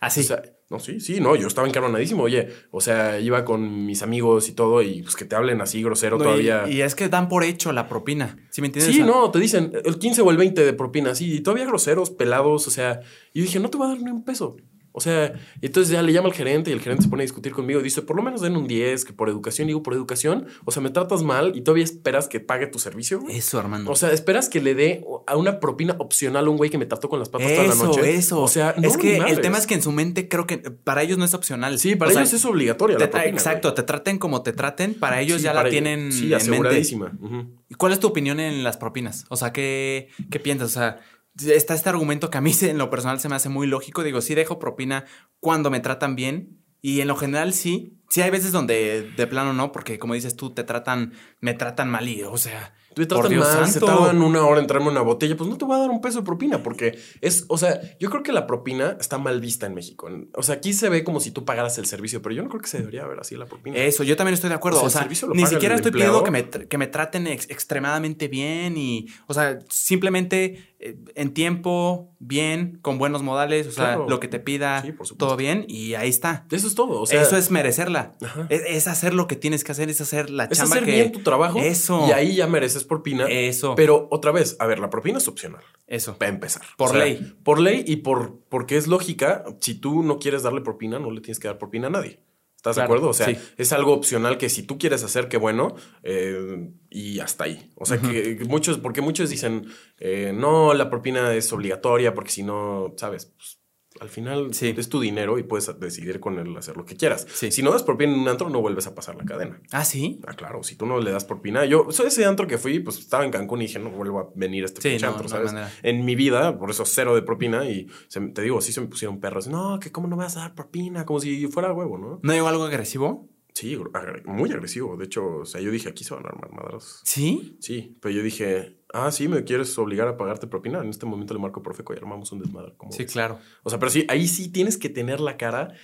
Así. 0.00 0.20
O 0.20 0.24
sea, 0.24 0.42
no, 0.68 0.78
sí, 0.78 1.00
sí, 1.00 1.20
no, 1.20 1.36
yo 1.36 1.46
estaba 1.46 1.66
encaronadísimo. 1.66 2.24
Oye, 2.24 2.48
o 2.70 2.80
sea, 2.80 3.18
iba 3.18 3.44
con 3.44 3.86
mis 3.86 4.02
amigos 4.02 4.48
y 4.48 4.52
todo, 4.52 4.82
y 4.82 5.02
pues 5.02 5.16
que 5.16 5.24
te 5.24 5.34
hablen 5.34 5.60
así 5.60 5.82
grosero 5.82 6.18
No, 6.18 6.24
todavía. 6.24 6.68
Y, 6.68 6.82
es 6.82 6.94
que 6.94 7.08
dan 7.08 7.28
por 7.28 7.44
hecho 7.44 7.72
la 7.72 7.88
propina. 7.88 8.36
¿Sí 8.50 8.60
me 8.60 8.66
entiendes? 8.68 8.94
Sí, 8.94 9.02
no, 9.02 9.30
te 9.30 9.38
dicen 9.38 9.72
el 9.84 9.98
15 9.98 10.22
o 10.22 10.30
el 10.30 10.36
20 10.36 10.64
de 10.64 10.72
propina, 10.72 11.14
sí, 11.14 11.36
y 11.36 11.40
todavía 11.40 11.66
groseros, 11.66 12.10
pelados, 12.10 12.66
o 12.68 12.70
sea, 12.70 13.00
y 13.32 13.40
yo 13.40 13.44
dije, 13.46 13.58
no 13.58 13.70
te 13.70 13.78
voy 13.78 13.86
a 13.86 13.90
dar 13.90 14.02
ni 14.02 14.10
un 14.10 14.22
peso. 14.24 14.56
O 14.98 15.00
sea, 15.00 15.34
y 15.60 15.66
entonces 15.66 15.92
ya 15.92 16.00
le 16.00 16.10
llama 16.10 16.28
al 16.28 16.34
gerente 16.34 16.70
y 16.70 16.72
el 16.72 16.80
gerente 16.80 17.02
se 17.02 17.10
pone 17.10 17.20
a 17.22 17.24
discutir 17.26 17.52
conmigo 17.52 17.80
y 17.80 17.82
dice, 17.82 18.00
por 18.00 18.16
lo 18.16 18.22
menos 18.22 18.40
den 18.40 18.56
un 18.56 18.66
10, 18.66 19.04
que 19.04 19.12
por 19.12 19.28
educación, 19.28 19.66
digo, 19.66 19.82
por 19.82 19.92
educación, 19.92 20.46
o 20.64 20.70
sea, 20.72 20.82
me 20.82 20.88
tratas 20.88 21.22
mal 21.22 21.52
y 21.54 21.60
todavía 21.60 21.84
esperas 21.84 22.28
que 22.28 22.40
pague 22.40 22.66
tu 22.66 22.78
servicio. 22.78 23.20
güey? 23.20 23.36
Eso, 23.36 23.58
Armando. 23.58 23.90
O 23.90 23.94
sea, 23.94 24.10
esperas 24.12 24.48
que 24.48 24.62
le 24.62 24.74
dé 24.74 25.04
a 25.26 25.36
una 25.36 25.60
propina 25.60 25.96
opcional 25.98 26.46
a 26.46 26.50
un 26.50 26.56
güey 26.56 26.70
que 26.70 26.78
me 26.78 26.86
trató 26.86 27.10
con 27.10 27.18
las 27.18 27.28
patas 27.28 27.52
toda 27.54 27.66
la 27.68 27.74
noche. 27.74 28.14
eso. 28.14 28.40
O 28.40 28.48
sea, 28.48 28.74
no, 28.78 28.88
es 28.88 28.96
que 28.96 29.18
el 29.18 29.40
tema 29.42 29.58
es 29.58 29.66
que 29.66 29.74
en 29.74 29.82
su 29.82 29.92
mente 29.92 30.28
creo 30.28 30.46
que 30.46 30.56
para 30.58 31.02
ellos 31.02 31.18
no 31.18 31.26
es 31.26 31.34
opcional. 31.34 31.78
Sí, 31.78 31.94
para 31.94 32.08
O 32.10 32.12
sea, 32.14 32.22
ellos 32.22 32.32
es 32.32 32.44
obligatoria 32.46 32.98
la 32.98 33.10
propina. 33.10 33.30
exacto, 33.30 33.74
te 33.74 33.82
traten 33.82 34.18
como 34.18 34.42
te 34.42 34.52
traten, 34.54 34.94
para 34.94 35.20
ellos 35.20 35.36
Sí, 35.38 35.44
ya 35.44 35.50
para 35.50 35.64
la 35.64 35.68
ellos. 35.68 35.72
tienen 35.82 36.10
Sí, 36.12 36.32
en 36.32 36.50
mente. 36.50 36.82
Ujú. 37.20 37.46
¿Y 37.68 37.74
¿Cuál 37.74 37.92
es 37.92 38.00
tu 38.00 38.06
opinión 38.06 38.40
en 38.40 38.64
las 38.64 38.78
propinas? 38.78 39.26
O 39.28 39.36
sea, 39.36 39.52
¿qué, 39.52 40.08
qué 40.30 40.40
piensas? 40.40 40.70
O 40.70 40.72
sea, 40.72 41.00
está 41.44 41.74
este 41.74 41.88
argumento 41.88 42.30
que 42.30 42.38
a 42.38 42.40
mí 42.40 42.52
en 42.62 42.78
lo 42.78 42.90
personal 42.90 43.20
se 43.20 43.28
me 43.28 43.36
hace 43.36 43.48
muy 43.48 43.66
lógico. 43.66 44.02
Digo, 44.02 44.20
sí 44.20 44.34
dejo 44.34 44.58
propina 44.58 45.04
cuando 45.40 45.70
me 45.70 45.80
tratan 45.80 46.16
bien. 46.16 46.62
Y 46.82 47.00
en 47.00 47.08
lo 47.08 47.16
general 47.16 47.52
sí. 47.52 47.94
Sí 48.08 48.22
hay 48.22 48.30
veces 48.30 48.52
donde 48.52 49.10
de 49.16 49.26
plano 49.26 49.52
no, 49.52 49.72
porque 49.72 49.98
como 49.98 50.14
dices 50.14 50.36
tú, 50.36 50.50
te 50.50 50.62
tratan, 50.62 51.12
me 51.40 51.54
tratan 51.54 51.90
mal 51.90 52.08
y, 52.08 52.22
o 52.22 52.36
sea, 52.36 52.72
Te 52.94 53.04
por 53.06 53.28
Dios 53.28 53.44
mal, 53.52 53.68
se 53.68 53.80
tardan 53.80 54.22
una 54.22 54.46
hora 54.46 54.60
en 54.60 54.68
traerme 54.68 54.90
una 54.90 55.00
botella, 55.00 55.36
pues 55.36 55.50
no 55.50 55.58
te 55.58 55.64
voy 55.64 55.74
a 55.74 55.80
dar 55.80 55.90
un 55.90 56.00
peso 56.00 56.20
de 56.20 56.24
propina, 56.24 56.62
porque 56.62 56.96
es, 57.20 57.44
o 57.48 57.58
sea, 57.58 57.80
yo 57.98 58.08
creo 58.08 58.22
que 58.22 58.30
la 58.32 58.46
propina 58.46 58.96
está 59.00 59.18
mal 59.18 59.40
vista 59.40 59.66
en 59.66 59.74
México. 59.74 60.08
O 60.34 60.42
sea, 60.44 60.54
aquí 60.54 60.72
se 60.72 60.88
ve 60.88 61.02
como 61.02 61.18
si 61.18 61.32
tú 61.32 61.44
pagaras 61.44 61.78
el 61.78 61.86
servicio, 61.86 62.22
pero 62.22 62.32
yo 62.32 62.44
no 62.44 62.48
creo 62.48 62.60
que 62.60 62.68
se 62.68 62.78
debería 62.78 63.04
ver 63.08 63.18
así 63.18 63.34
la 63.34 63.46
propina. 63.46 63.76
Eso, 63.76 64.04
yo 64.04 64.16
también 64.16 64.34
estoy 64.34 64.50
de 64.50 64.54
acuerdo. 64.56 64.80
O 64.80 64.88
sea, 64.88 65.08
O 65.10 65.12
sea, 65.12 65.28
ni 65.34 65.46
siquiera 65.46 65.74
estoy 65.74 65.90
pidiendo 65.90 66.22
que 66.22 66.30
me, 66.30 66.48
que 66.48 66.78
me 66.78 66.86
traten 66.86 67.26
ex- 67.26 67.50
extremadamente 67.50 68.28
bien 68.28 68.76
y, 68.76 69.08
o 69.26 69.34
sea, 69.34 69.58
simplemente 69.68 70.75
en 70.78 71.32
tiempo, 71.32 72.14
bien, 72.18 72.78
con 72.82 72.98
buenos 72.98 73.22
modales, 73.22 73.66
o 73.66 73.72
sea, 73.72 73.84
Claro. 73.86 74.06
lo 74.08 74.20
que 74.20 74.28
te 74.28 74.38
pida, 74.38 74.82
Sí, 74.82 74.92
todo 75.16 75.36
bien 75.36 75.64
y 75.68 75.94
ahí 75.94 76.08
está. 76.08 76.46
Eso 76.50 76.66
es 76.66 76.74
todo. 76.74 77.00
O 77.00 77.06
sea, 77.06 77.22
Eso 77.22 77.36
es 77.36 77.50
merecerla. 77.50 78.12
Es, 78.50 78.62
es 78.66 78.88
hacer 78.88 79.14
lo 79.14 79.26
que 79.26 79.36
tienes 79.36 79.64
que 79.64 79.72
hacer, 79.72 79.88
es 79.88 80.00
hacer 80.00 80.28
la 80.30 80.44
es 80.44 80.58
chamba 80.58 80.76
hacer 80.76 80.84
que. 80.84 80.92
bien 80.92 81.12
tu 81.12 81.20
trabajo. 81.22 81.58
Eso. 81.58 82.06
Y 82.08 82.12
ahí 82.12 82.36
ya 82.36 82.46
mereces 82.46 82.84
propina. 82.84 83.26
Eso. 83.26 83.74
Pero 83.74 84.08
otra 84.10 84.32
vez, 84.32 84.56
a 84.58 84.66
ver, 84.66 84.78
la 84.78 84.90
propina 84.90 85.18
es 85.18 85.28
opcional. 85.28 85.62
Eso. 85.86 86.16
Para 86.18 86.30
empezar. 86.30 86.62
Por 86.76 86.94
ley. 86.94 87.34
Por 87.42 87.58
ley 87.60 87.82
y 87.86 87.96
por 87.96 88.38
porque 88.48 88.76
es 88.76 88.86
lógica. 88.86 89.44
Si 89.60 89.74
tú 89.74 90.02
no 90.02 90.18
quieres 90.18 90.42
darle 90.42 90.60
propina, 90.60 90.98
no 90.98 91.10
le 91.10 91.20
tienes 91.20 91.38
que 91.38 91.48
dar 91.48 91.58
propina 91.58 91.86
a 91.86 91.90
nadie. 91.90 92.20
¿Estás 92.70 92.76
de 92.76 92.82
acuerdo? 92.82 93.10
O 93.10 93.14
sea, 93.14 93.26
sí. 93.26 93.36
es 93.56 93.72
algo 93.72 93.92
opcional 93.92 94.38
que 94.38 94.48
si 94.48 94.64
tú 94.64 94.76
quieres 94.76 95.04
hacer, 95.04 95.28
qué 95.28 95.36
bueno, 95.36 95.76
eh, 96.02 96.68
y 96.90 97.20
hasta 97.20 97.44
ahí. 97.44 97.72
O 97.76 97.86
sea, 97.86 98.00
que 98.00 98.40
muchos, 98.48 98.78
porque 98.78 99.00
muchos 99.00 99.30
dicen, 99.30 99.66
eh, 99.98 100.32
no, 100.34 100.74
la 100.74 100.90
propina 100.90 101.32
es 101.34 101.52
obligatoria, 101.52 102.12
porque 102.12 102.30
si 102.30 102.42
no, 102.42 102.92
sabes, 102.96 103.26
Pues, 103.26 103.60
al 104.00 104.08
final 104.08 104.52
Sí. 104.54 104.74
es 104.76 104.88
tu 104.88 105.00
dinero 105.00 105.38
y 105.38 105.42
puedes 105.42 105.78
decidir 105.80 106.20
con 106.20 106.38
él 106.38 106.56
hacer 106.56 106.76
lo 106.76 106.84
que 106.84 106.96
quieras. 106.96 107.26
Sí. 107.32 107.50
Si 107.50 107.62
no 107.62 107.70
das 107.70 107.82
propina 107.82 108.12
en 108.12 108.20
un 108.20 108.28
antro, 108.28 108.48
no 108.50 108.60
vuelves 108.60 108.86
a 108.86 108.94
pasar 108.94 109.16
la 109.16 109.24
cadena. 109.24 109.60
Ah, 109.72 109.84
sí. 109.84 110.20
Ah, 110.26 110.34
claro, 110.34 110.62
si 110.62 110.76
tú 110.76 110.86
no 110.86 111.00
le 111.00 111.10
das 111.10 111.24
propina. 111.24 111.64
Yo, 111.64 111.86
soy 111.90 112.06
ese 112.06 112.24
antro 112.24 112.46
que 112.46 112.58
fui, 112.58 112.80
pues 112.80 112.98
estaba 112.98 113.24
en 113.24 113.30
Cancún 113.30 113.62
y 113.62 113.66
dije, 113.66 113.78
no 113.78 113.90
vuelvo 113.90 114.18
a 114.20 114.28
venir 114.34 114.62
a 114.64 114.66
este 114.66 114.80
Sí, 114.80 115.02
no, 115.02 115.08
antro, 115.08 115.24
no 115.24 115.28
¿sabes? 115.28 115.52
manera. 115.52 115.72
En 115.82 116.04
mi 116.04 116.14
vida, 116.14 116.58
por 116.58 116.70
eso 116.70 116.84
cero 116.84 117.14
de 117.14 117.22
propina 117.22 117.64
y 117.68 117.86
se 118.08 118.20
te 118.20 118.42
digo, 118.42 118.60
sí 118.60 118.72
se 118.72 118.80
me 118.80 118.86
pusieron 118.88 119.20
perros. 119.20 119.48
No, 119.48 119.78
que 119.80 119.90
cómo 119.92 120.08
no 120.08 120.16
me 120.16 120.24
vas 120.24 120.36
a 120.36 120.40
dar 120.40 120.54
propina, 120.54 121.04
como 121.04 121.20
si 121.20 121.46
fuera 121.48 121.72
huevo, 121.72 121.98
¿no? 121.98 122.20
¿No 122.22 122.32
digo 122.32 122.46
algo 122.48 122.64
agresivo? 122.64 123.28
Sí, 123.54 123.78
muy 124.26 124.50
agresivo. 124.52 124.96
De 124.98 125.06
hecho, 125.06 125.38
o 125.38 125.44
sea, 125.46 125.62
yo 125.62 125.70
dije, 125.70 125.88
aquí 125.88 126.04
se 126.04 126.14
van 126.14 126.26
a 126.26 126.28
armar 126.28 126.52
madrazos. 126.52 127.00
Sí. 127.04 127.56
Sí, 127.58 127.96
pero 128.02 128.14
yo 128.14 128.22
dije, 128.22 128.75
ah, 128.92 129.10
sí, 129.10 129.28
me 129.28 129.44
quieres 129.44 129.76
obligar 129.78 130.08
a 130.08 130.16
pagarte 130.16 130.46
propina. 130.46 130.80
En 130.80 130.88
este 130.90 131.06
momento 131.06 131.34
le 131.34 131.40
marco 131.40 131.62
Profeco 131.62 131.94
y 131.94 131.96
armamos 131.96 132.30
un 132.32 132.40
desmadre. 132.40 132.74
¿cómo 132.76 132.92
Sí, 132.92 133.02
ves? 133.04 133.12
claro. 133.12 133.38
O 133.62 133.70
sea, 133.70 133.78
pero 133.78 133.90
sí, 133.90 134.04
ahí 134.08 134.26
sí 134.28 134.48
tienes 134.50 134.76
que 134.78 134.88
tener 134.88 135.20
la 135.20 135.36
cara 135.36 135.74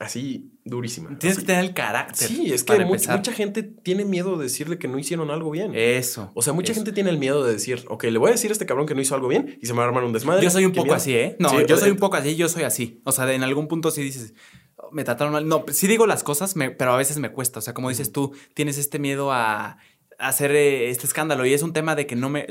así 0.00 0.52
durísima. 0.64 1.08
Tienes 1.18 1.38
así. 1.38 1.44
que 1.46 1.52
tener 1.52 1.64
el 1.64 1.74
carácter. 1.74 2.28
Sí, 2.28 2.52
es 2.52 2.62
que 2.62 2.84
mucha, 2.84 3.20
gente 3.32 3.64
tiene 3.64 4.04
miedo 4.04 4.36
de 4.36 4.44
decirle 4.44 4.78
que 4.78 4.86
no 4.86 4.96
hicieron 4.98 5.30
algo 5.32 5.50
bien. 5.50 5.72
Eso. 5.74 6.30
o 6.34 6.42
sea, 6.42 6.52
mucha 6.52 6.70
eso. 6.72 6.78
gente 6.80 6.92
tiene 6.92 7.10
el 7.10 7.18
miedo 7.18 7.44
de 7.44 7.52
decir, 7.54 7.84
ok, 7.88 8.04
le 8.04 8.18
voy 8.18 8.28
a 8.28 8.32
decir 8.32 8.50
a 8.50 8.52
este 8.52 8.64
cabrón 8.64 8.86
que 8.86 8.94
no 8.94 9.00
hizo 9.00 9.16
algo 9.16 9.26
bien 9.26 9.58
y 9.60 9.66
se 9.66 9.72
me 9.72 9.78
va 9.78 9.84
a 9.86 9.88
armar 9.88 10.04
un 10.04 10.12
desmadre. 10.12 10.42
Yo 10.44 10.50
soy 10.50 10.64
un 10.66 10.72
poco 10.72 10.84
miedo. 10.84 10.94
así, 10.96 11.14
¿eh? 11.14 11.36
No, 11.40 11.48
Sí, 11.48 11.56
yo 11.66 11.76
soy 11.76 11.90
un 11.90 11.96
poco 11.96 12.16
así, 12.16 12.36
yo 12.36 12.48
soy 12.48 12.62
así. 12.62 13.00
O 13.04 13.10
sea, 13.12 13.32
en 13.32 13.42
algún 13.42 13.66
punto 13.66 13.90
sí 13.90 14.02
dices, 14.02 14.34
"Oh, 14.76 14.90
me 14.92 15.02
trataron 15.02 15.32
mal. 15.32 15.48
No, 15.48 15.64
sí 15.72 15.88
digo 15.88 16.06
las 16.06 16.22
cosas, 16.22 16.54
me- 16.54 16.70
pero 16.70 16.92
a 16.92 16.96
veces 16.96 17.18
me 17.18 17.32
cuesta. 17.32 17.58
O 17.58 17.62
sea, 17.62 17.74
como 17.74 17.88
dices 17.88 18.12
tú, 18.12 18.32
tienes 18.54 18.78
este 18.78 19.00
miedo 19.00 19.32
a 19.32 19.78
hacer 20.18 20.50
eh, 20.50 20.90
este 20.90 21.06
escándalo 21.06 21.46
y 21.46 21.54
es 21.54 21.62
un 21.62 21.72
tema 21.72 21.94
de 21.94 22.06
que 22.06 22.16
no 22.16 22.28
me 22.28 22.46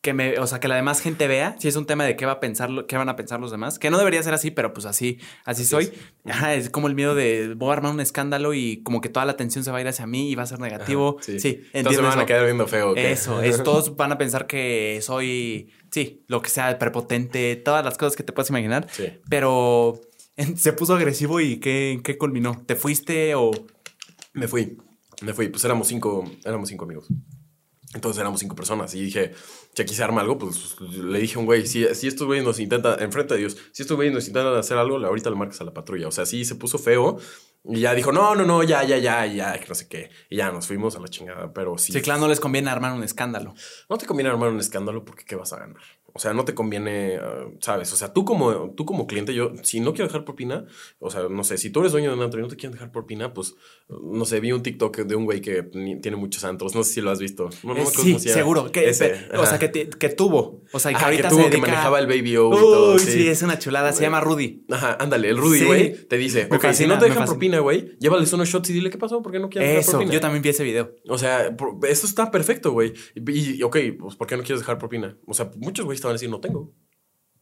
que 0.00 0.14
me 0.14 0.38
o 0.38 0.46
sea 0.46 0.60
que 0.60 0.68
la 0.68 0.76
demás 0.76 1.00
gente 1.00 1.26
vea 1.26 1.56
si 1.58 1.66
es 1.66 1.74
un 1.76 1.84
tema 1.84 2.04
de 2.04 2.14
qué 2.16 2.24
va 2.24 2.32
a 2.32 2.40
pensar 2.40 2.70
lo- 2.70 2.86
qué 2.86 2.96
van 2.96 3.08
a 3.08 3.16
pensar 3.16 3.40
los 3.40 3.50
demás 3.50 3.78
que 3.80 3.90
no 3.90 3.98
debería 3.98 4.22
ser 4.22 4.32
así 4.32 4.50
pero 4.52 4.72
pues 4.72 4.86
así 4.86 5.18
así, 5.44 5.62
Así 5.62 5.64
soy 5.64 5.84
es. 5.84 5.92
Ajá, 6.32 6.54
es 6.54 6.70
como 6.70 6.86
el 6.86 6.94
miedo 6.94 7.14
de 7.16 7.54
voy 7.56 7.70
a 7.70 7.72
armar 7.72 7.92
un 7.92 8.00
escándalo 8.00 8.54
y 8.54 8.82
como 8.84 9.00
que 9.00 9.08
toda 9.08 9.26
la 9.26 9.32
atención 9.32 9.64
se 9.64 9.70
va 9.72 9.78
a 9.78 9.80
ir 9.80 9.88
hacia 9.88 10.06
mí 10.06 10.30
y 10.30 10.36
va 10.36 10.44
a 10.44 10.46
ser 10.46 10.60
negativo 10.60 11.16
Ajá, 11.18 11.24
sí, 11.26 11.40
sí. 11.40 11.62
Entonces 11.72 12.00
me 12.00 12.08
van 12.08 12.20
a 12.20 12.26
quedar 12.26 12.44
viendo 12.44 12.66
feo. 12.68 12.94
Eso, 12.94 13.42
es, 13.42 13.62
todos 13.62 13.96
van 13.96 14.12
a 14.12 14.16
pensar 14.18 14.46
que 14.46 15.00
soy, 15.02 15.70
sí, 15.90 16.24
lo 16.28 16.40
que 16.42 16.48
sea, 16.48 16.78
prepotente, 16.78 17.56
todas 17.56 17.84
las 17.84 17.98
cosas 17.98 18.14
que 18.16 18.22
te 18.22 18.32
puedas 18.32 18.48
imaginar. 18.50 18.86
Sí. 18.92 19.08
Pero 19.28 20.00
en- 20.36 20.56
se 20.56 20.72
puso 20.72 20.94
agresivo 20.94 21.40
y 21.40 21.58
¿qué, 21.58 22.00
¿qué 22.04 22.16
culminó? 22.16 22.62
¿Te 22.66 22.76
fuiste 22.76 23.34
o...? 23.34 23.50
Me 24.32 24.46
fui, 24.46 24.78
me 25.20 25.34
fui. 25.34 25.48
Pues 25.48 25.64
éramos 25.64 25.88
cinco, 25.88 26.24
éramos 26.44 26.68
cinco 26.68 26.84
amigos. 26.84 27.08
Entonces 27.92 28.20
éramos 28.20 28.38
cinco 28.38 28.54
personas 28.54 28.94
y 28.94 29.02
dije, 29.02 29.32
si 29.74 29.82
aquí 29.82 29.94
se 29.94 30.04
arma 30.04 30.20
algo, 30.20 30.38
pues 30.38 30.80
le 30.80 31.18
dije 31.18 31.34
a 31.34 31.38
un 31.40 31.46
güey, 31.46 31.66
si, 31.66 31.92
si 31.96 32.06
estos 32.06 32.24
güeyes 32.24 32.44
nos 32.44 32.60
intentan, 32.60 33.02
enfrente 33.02 33.34
de 33.34 33.40
Dios, 33.40 33.56
si 33.72 33.82
estos 33.82 33.96
güeyes 33.96 34.14
nos 34.14 34.28
intentan 34.28 34.54
hacer 34.54 34.78
algo, 34.78 35.04
ahorita 35.04 35.28
le 35.28 35.34
marcas 35.34 35.60
a 35.60 35.64
la 35.64 35.74
patrulla. 35.74 36.06
O 36.06 36.12
sea, 36.12 36.24
sí 36.24 36.44
se 36.44 36.54
puso 36.54 36.78
feo 36.78 37.18
y 37.64 37.80
ya 37.80 37.94
dijo, 37.94 38.12
no, 38.12 38.36
no, 38.36 38.46
no, 38.46 38.62
ya, 38.62 38.84
ya, 38.84 38.96
ya, 38.98 39.26
ya, 39.26 39.58
que 39.58 39.66
no 39.66 39.74
sé 39.74 39.88
qué. 39.88 40.10
Y 40.30 40.36
ya 40.36 40.52
nos 40.52 40.68
fuimos 40.68 40.94
a 40.94 41.00
la 41.00 41.08
chingada, 41.08 41.52
pero 41.52 41.76
sí. 41.78 41.92
Sí, 41.92 42.00
claro, 42.00 42.20
no 42.20 42.28
les 42.28 42.38
conviene 42.38 42.70
armar 42.70 42.92
un 42.92 43.02
escándalo. 43.02 43.54
No 43.88 43.98
te 43.98 44.06
conviene 44.06 44.30
armar 44.30 44.50
un 44.50 44.60
escándalo 44.60 45.04
porque 45.04 45.24
¿qué 45.24 45.34
vas 45.34 45.52
a 45.52 45.58
ganar? 45.58 45.82
O 46.12 46.18
sea, 46.18 46.32
no 46.34 46.44
te 46.44 46.54
conviene, 46.54 47.16
ah, 47.20 47.46
¿sabes? 47.60 47.92
O 47.92 47.96
sea, 47.96 48.12
tú 48.12 48.24
como, 48.24 48.70
tú 48.76 48.84
como 48.84 49.06
cliente, 49.06 49.34
yo, 49.34 49.52
si 49.62 49.80
no 49.80 49.92
quiero 49.92 50.06
dejar 50.08 50.24
propina, 50.24 50.66
o 50.98 51.10
sea, 51.10 51.28
no 51.30 51.44
sé, 51.44 51.58
si 51.58 51.70
tú 51.70 51.80
eres 51.80 51.92
dueño 51.92 52.10
de 52.10 52.16
un 52.16 52.22
antro 52.22 52.40
y 52.40 52.42
no 52.42 52.48
te 52.48 52.56
quieren 52.56 52.72
dejar 52.72 52.90
propina, 52.92 53.32
pues, 53.34 53.54
no 53.88 54.24
sé, 54.24 54.40
vi 54.40 54.52
un 54.52 54.62
TikTok 54.62 54.98
de 54.98 55.14
un 55.16 55.24
güey 55.24 55.40
que 55.40 55.62
tiene 55.62 56.16
muchos 56.16 56.44
antros, 56.44 56.74
no 56.74 56.82
sé 56.84 56.94
si 56.94 57.00
lo 57.00 57.10
has 57.10 57.18
visto. 57.18 57.48
No, 57.62 57.74
no 57.74 57.80
Eh, 57.80 57.86
sí, 57.86 58.18
seguro. 58.18 58.70
Que, 58.70 58.88
Ese, 58.90 59.28
o 59.36 59.46
sea, 59.46 59.58
que, 59.58 59.68
te- 59.68 59.88
que 59.88 60.08
tuvo. 60.08 60.62
O 60.72 60.78
sea, 60.78 60.90
que 60.92 60.96
Ajá, 60.96 61.06
ahorita 61.06 61.28
que 61.28 61.34
tuvo, 61.34 61.44
se 61.44 61.50
que 61.50 61.56
manejaba 61.58 61.98
el 61.98 62.06
Baby 62.06 62.36
O 62.36 62.48
y 62.52 62.56
todo, 62.56 62.94
Uy, 62.94 63.00
sí. 63.00 63.10
sí. 63.12 63.28
es 63.28 63.42
una 63.42 63.58
chulada. 63.58 63.92
Se 63.92 64.02
llama 64.02 64.20
Rudy. 64.20 64.64
Ajá, 64.70 64.96
ándale, 65.00 65.28
el 65.30 65.36
Rudy, 65.38 65.58
Sí. 65.60 65.64
güey, 65.64 66.06
te 66.06 66.16
dice, 66.16 66.46
Me 66.50 66.56
ok, 66.56 66.66
si 66.72 66.86
no 66.86 66.98
te 66.98 67.06
dejan 67.06 67.24
propina, 67.26 67.58
güey, 67.60 67.96
llévales 67.98 68.32
unos 68.32 68.48
shots 68.48 68.70
y 68.70 68.72
dile 68.72 68.90
qué 68.90 68.98
pasó, 68.98 69.22
¿por 69.22 69.32
qué 69.32 69.38
no 69.40 69.48
quieres 69.48 69.68
dejar 69.68 69.80
Eso, 69.82 69.90
propina? 69.92 70.12
yo 70.12 70.20
también 70.20 70.42
vi 70.42 70.48
ese 70.50 70.62
video. 70.64 70.94
O 71.08 71.18
sea, 71.18 71.56
eso 71.88 72.06
está 72.06 72.30
perfecto, 72.30 72.72
güey. 72.72 72.92
Y, 73.14 73.56
y, 73.58 73.62
ok, 73.62 73.76
pues 73.98 74.16
¿por 74.16 74.26
qué 74.26 74.36
no 74.36 74.42
quieres 74.42 74.60
dejar 74.60 74.78
propina? 74.78 75.16
O 75.26 75.34
sea, 75.34 75.50
muchos 75.56 75.84
güeyes 75.84 75.99
te 76.00 76.06
van 76.06 76.12
a 76.12 76.18
decir, 76.18 76.30
no 76.30 76.40
tengo. 76.40 76.72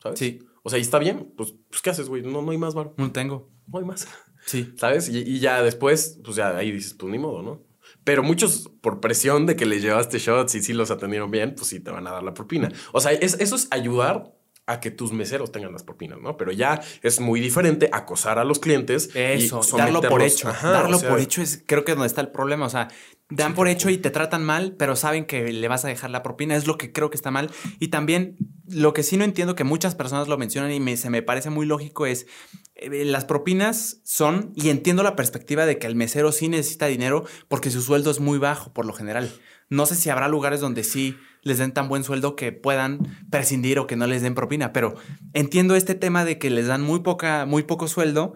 ¿Sabes? 0.02 0.18
Sí. 0.18 0.38
O 0.62 0.70
sea, 0.70 0.78
y 0.78 0.82
está 0.82 0.98
bien. 0.98 1.32
Pues, 1.36 1.54
pues 1.70 1.82
¿qué 1.82 1.90
haces, 1.90 2.08
güey? 2.08 2.22
No, 2.22 2.42
no 2.42 2.50
hay 2.50 2.58
más, 2.58 2.74
varo. 2.74 2.94
No 2.96 3.10
tengo. 3.12 3.50
No 3.66 3.78
hay 3.78 3.84
más. 3.84 4.06
Sí. 4.46 4.72
¿Sabes? 4.78 5.08
Y, 5.08 5.18
y 5.18 5.40
ya 5.40 5.62
después, 5.62 6.20
pues 6.24 6.36
ya 6.36 6.56
ahí 6.56 6.70
dices, 6.72 6.94
pues 6.94 7.10
ni 7.10 7.18
modo, 7.18 7.42
¿no? 7.42 7.62
Pero 8.04 8.22
muchos, 8.22 8.70
por 8.80 9.00
presión 9.00 9.46
de 9.46 9.56
que 9.56 9.66
les 9.66 9.82
llevaste 9.82 10.18
shots 10.18 10.54
y 10.54 10.62
sí 10.62 10.72
los 10.72 10.90
atendieron 10.90 11.30
bien, 11.30 11.54
pues 11.54 11.68
sí 11.68 11.80
te 11.80 11.90
van 11.90 12.06
a 12.06 12.10
dar 12.12 12.22
la 12.22 12.34
propina. 12.34 12.70
O 12.92 13.00
sea, 13.00 13.12
es- 13.12 13.38
eso 13.40 13.56
es 13.56 13.66
ayudar 13.70 14.34
a 14.66 14.80
que 14.80 14.90
tus 14.90 15.12
meseros 15.12 15.50
tengan 15.50 15.72
las 15.72 15.82
propinas, 15.82 16.20
¿no? 16.20 16.36
Pero 16.36 16.52
ya 16.52 16.80
es 17.02 17.20
muy 17.20 17.40
diferente 17.40 17.88
acosar 17.90 18.38
a 18.38 18.44
los 18.44 18.58
clientes. 18.58 19.08
Eso, 19.14 19.62
y 19.74 19.76
darlo 19.78 20.02
por 20.02 20.20
hecho. 20.22 20.48
Ajá, 20.48 20.70
darlo 20.70 20.98
o 20.98 21.00
sea, 21.00 21.08
por 21.08 21.20
hecho 21.20 21.40
es, 21.40 21.62
creo 21.66 21.84
que 21.86 21.92
es 21.92 21.96
donde 21.96 22.08
está 22.08 22.20
el 22.20 22.28
problema. 22.30 22.66
O 22.66 22.70
sea, 22.70 22.88
dan 23.30 23.54
por 23.54 23.68
hecho 23.68 23.90
y 23.90 23.98
te 23.98 24.10
tratan 24.10 24.44
mal, 24.44 24.74
pero 24.78 24.96
saben 24.96 25.24
que 25.26 25.52
le 25.52 25.68
vas 25.68 25.84
a 25.84 25.88
dejar 25.88 26.10
la 26.10 26.22
propina. 26.22 26.56
Es 26.56 26.66
lo 26.66 26.78
que 26.78 26.92
creo 26.92 27.10
que 27.10 27.16
está 27.16 27.30
mal. 27.30 27.50
Y 27.78 27.88
también 27.88 28.36
lo 28.68 28.92
que 28.92 29.02
sí 29.02 29.16
no 29.16 29.24
entiendo, 29.24 29.54
que 29.54 29.64
muchas 29.64 29.94
personas 29.94 30.28
lo 30.28 30.38
mencionan 30.38 30.72
y 30.72 30.80
me- 30.80 30.96
se 30.96 31.10
me 31.10 31.22
parece 31.22 31.50
muy 31.50 31.66
lógico, 31.66 32.06
es 32.06 32.26
eh, 32.74 33.04
las 33.04 33.24
propinas 33.24 34.00
son, 34.04 34.52
y 34.54 34.68
entiendo 34.70 35.02
la 35.02 35.16
perspectiva 35.16 35.66
de 35.66 35.78
que 35.78 35.86
el 35.86 35.94
mesero 35.96 36.32
sí 36.32 36.48
necesita 36.48 36.86
dinero 36.86 37.24
porque 37.48 37.70
su 37.70 37.82
sueldo 37.82 38.10
es 38.10 38.20
muy 38.20 38.38
bajo 38.38 38.72
por 38.72 38.86
lo 38.86 38.92
general. 38.92 39.30
No 39.68 39.84
sé 39.84 39.94
si 39.96 40.08
habrá 40.10 40.28
lugares 40.28 40.60
donde 40.60 40.84
sí 40.84 41.16
les 41.42 41.58
den 41.58 41.72
tan 41.72 41.88
buen 41.88 42.04
sueldo 42.04 42.36
que 42.36 42.52
puedan 42.52 43.00
prescindir 43.30 43.78
o 43.78 43.86
que 43.86 43.96
no 43.96 44.06
les 44.06 44.22
den 44.22 44.34
propina, 44.34 44.72
pero 44.72 44.94
entiendo 45.34 45.76
este 45.76 45.94
tema 45.94 46.24
de 46.24 46.38
que 46.38 46.50
les 46.50 46.66
dan 46.66 46.82
muy 46.82 47.00
poca, 47.00 47.46
muy 47.46 47.62
poco 47.62 47.88
sueldo 47.88 48.34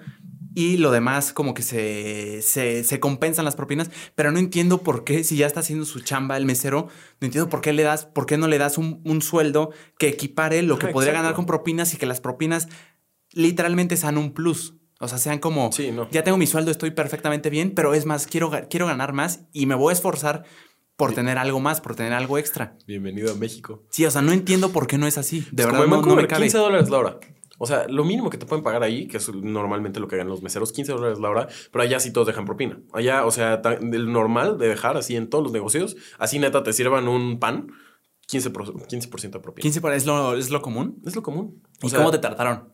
y 0.55 0.77
lo 0.77 0.91
demás 0.91 1.33
como 1.33 1.55
que 1.55 1.63
se, 1.63 2.43
se, 2.43 2.85
se 2.85 3.01
compensan 3.01 3.45
las 3.45 3.57
propinas, 3.57 3.91
pero 4.15 4.33
no 4.33 4.39
entiendo 4.39 4.83
por 4.83 5.05
qué, 5.05 5.25
si 5.25 5.37
ya 5.37 5.47
está 5.47 5.61
haciendo 5.61 5.85
su 5.85 6.01
chamba 6.01 6.37
el 6.37 6.45
mesero, 6.47 6.89
no 7.21 7.27
entiendo 7.27 7.49
por 7.49 7.61
qué 7.61 7.73
le 7.73 7.83
das, 7.83 8.07
por 8.07 8.27
qué 8.27 8.37
no 8.39 8.49
le 8.49 8.59
das 8.59 8.79
un, 8.79 9.01
un 9.05 9.23
sueldo 9.23 9.71
que 9.99 10.09
equipare 10.09 10.63
lo 10.63 10.79
que 10.79 10.89
podría 10.89 11.11
exacto. 11.11 11.23
ganar 11.23 11.35
con 11.35 11.47
propinas 11.47 11.95
y 11.95 11.97
que 11.97 12.07
las 12.07 12.21
propinas 12.21 12.69
literalmente 13.33 13.97
sean 13.97 14.19
un 14.19 14.33
plus. 14.33 14.75
O 15.01 15.09
sea, 15.09 15.19
sean 15.19 15.39
como, 15.41 15.73
Sí, 15.73 15.91
no. 15.91 16.09
ya 16.11 16.23
tengo 16.23 16.39
mi 16.39 16.47
sueldo, 16.47 16.71
estoy 16.71 16.93
perfectamente 16.93 17.51
bien, 17.51 17.73
pero 17.73 17.93
es 17.95 18.07
más, 18.07 18.27
quiero, 18.27 18.53
quiero 18.71 18.87
ganar 18.87 19.13
más 19.13 19.41
y 19.53 19.67
me 19.67 19.75
voy 19.75 19.91
a 19.91 19.95
esforzar 19.95 20.45
por 20.97 21.13
tener 21.15 21.39
algo 21.39 21.59
más, 21.59 21.81
por 21.81 21.97
tener 21.97 22.13
algo 22.13 22.39
extra. 22.39 22.77
Bienvenido 22.87 23.33
a 23.33 23.35
México. 23.35 23.83
Sí, 23.91 24.05
o 24.05 24.11
sea, 24.13 24.23
no 24.23 24.31
entiendo 24.31 24.71
por 24.71 24.87
qué 24.87 24.99
no 24.99 25.09
es 25.09 25.19
así. 25.19 25.41
De 25.51 25.65
Es 25.65 25.67
verdad, 25.67 25.83
como 25.85 25.97
no, 25.97 26.03
no 26.03 26.15
me 26.15 26.29
cabe. 26.29 26.43
15 26.43 26.59
dólares 26.59 26.89
la 26.91 26.99
hora. 26.99 27.19
O 27.63 27.67
sea, 27.67 27.87
lo 27.87 28.05
mínimo 28.05 28.29
que 28.29 28.39
te 28.39 28.45
pueden 28.47 28.65
pagar 28.65 28.83
ahí, 28.83 29.07
que 29.07 29.19
es 29.19 29.33
normalmente 29.33 30.01
lo 30.01 30.09
que 30.09 30.17
ganan 30.17 30.31
los 30.33 30.43
meseros, 30.43 30.73
15 30.73 30.91
dólares 30.93 31.21
la 31.21 31.31
hora, 31.31 31.47
pero 31.71 31.85
allá 31.85 32.01
sí 32.01 32.13
todos 32.13 32.27
dejan 32.27 32.45
propina. 32.45 32.81
Allá, 32.93 33.25
o 33.25 33.31
sea, 33.31 33.63
el 33.81 34.11
normal 34.13 34.59
de 34.59 34.67
dejar 34.67 34.97
así 34.97 35.15
en 35.15 35.31
todos 35.31 35.45
los 35.45 35.53
negocios, 35.53 35.97
así 36.19 36.41
neta 36.41 36.65
te 36.65 36.73
sirvan 36.73 37.07
un 37.07 37.39
pan, 37.39 37.69
15%, 38.27 38.51
por- 38.53 38.87
15 38.89 39.29
de 39.29 39.39
propina. 39.41 39.63
15 39.63 39.81
por- 39.81 39.93
es 39.93 40.07
lo, 40.07 40.37
es 40.37 40.51
lo 40.51 40.61
común. 40.61 41.01
Es 41.07 41.15
lo 41.15 41.23
común. 41.23 41.63
O 41.83 41.87
¿Y 41.87 41.91
sea, 41.91 41.99
cómo 42.01 42.11
te 42.11 42.19
trataron? 42.19 42.73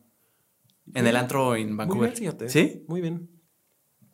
En 0.95 1.07
el 1.07 1.17
antro 1.17 1.55
en 1.55 1.69
Muy 1.69 1.77
Vancouver. 1.77 2.11
bien, 2.11 2.17
fíjate. 2.17 2.49
¿Sí? 2.49 2.85
Muy 2.89 3.03
bien. 3.03 3.29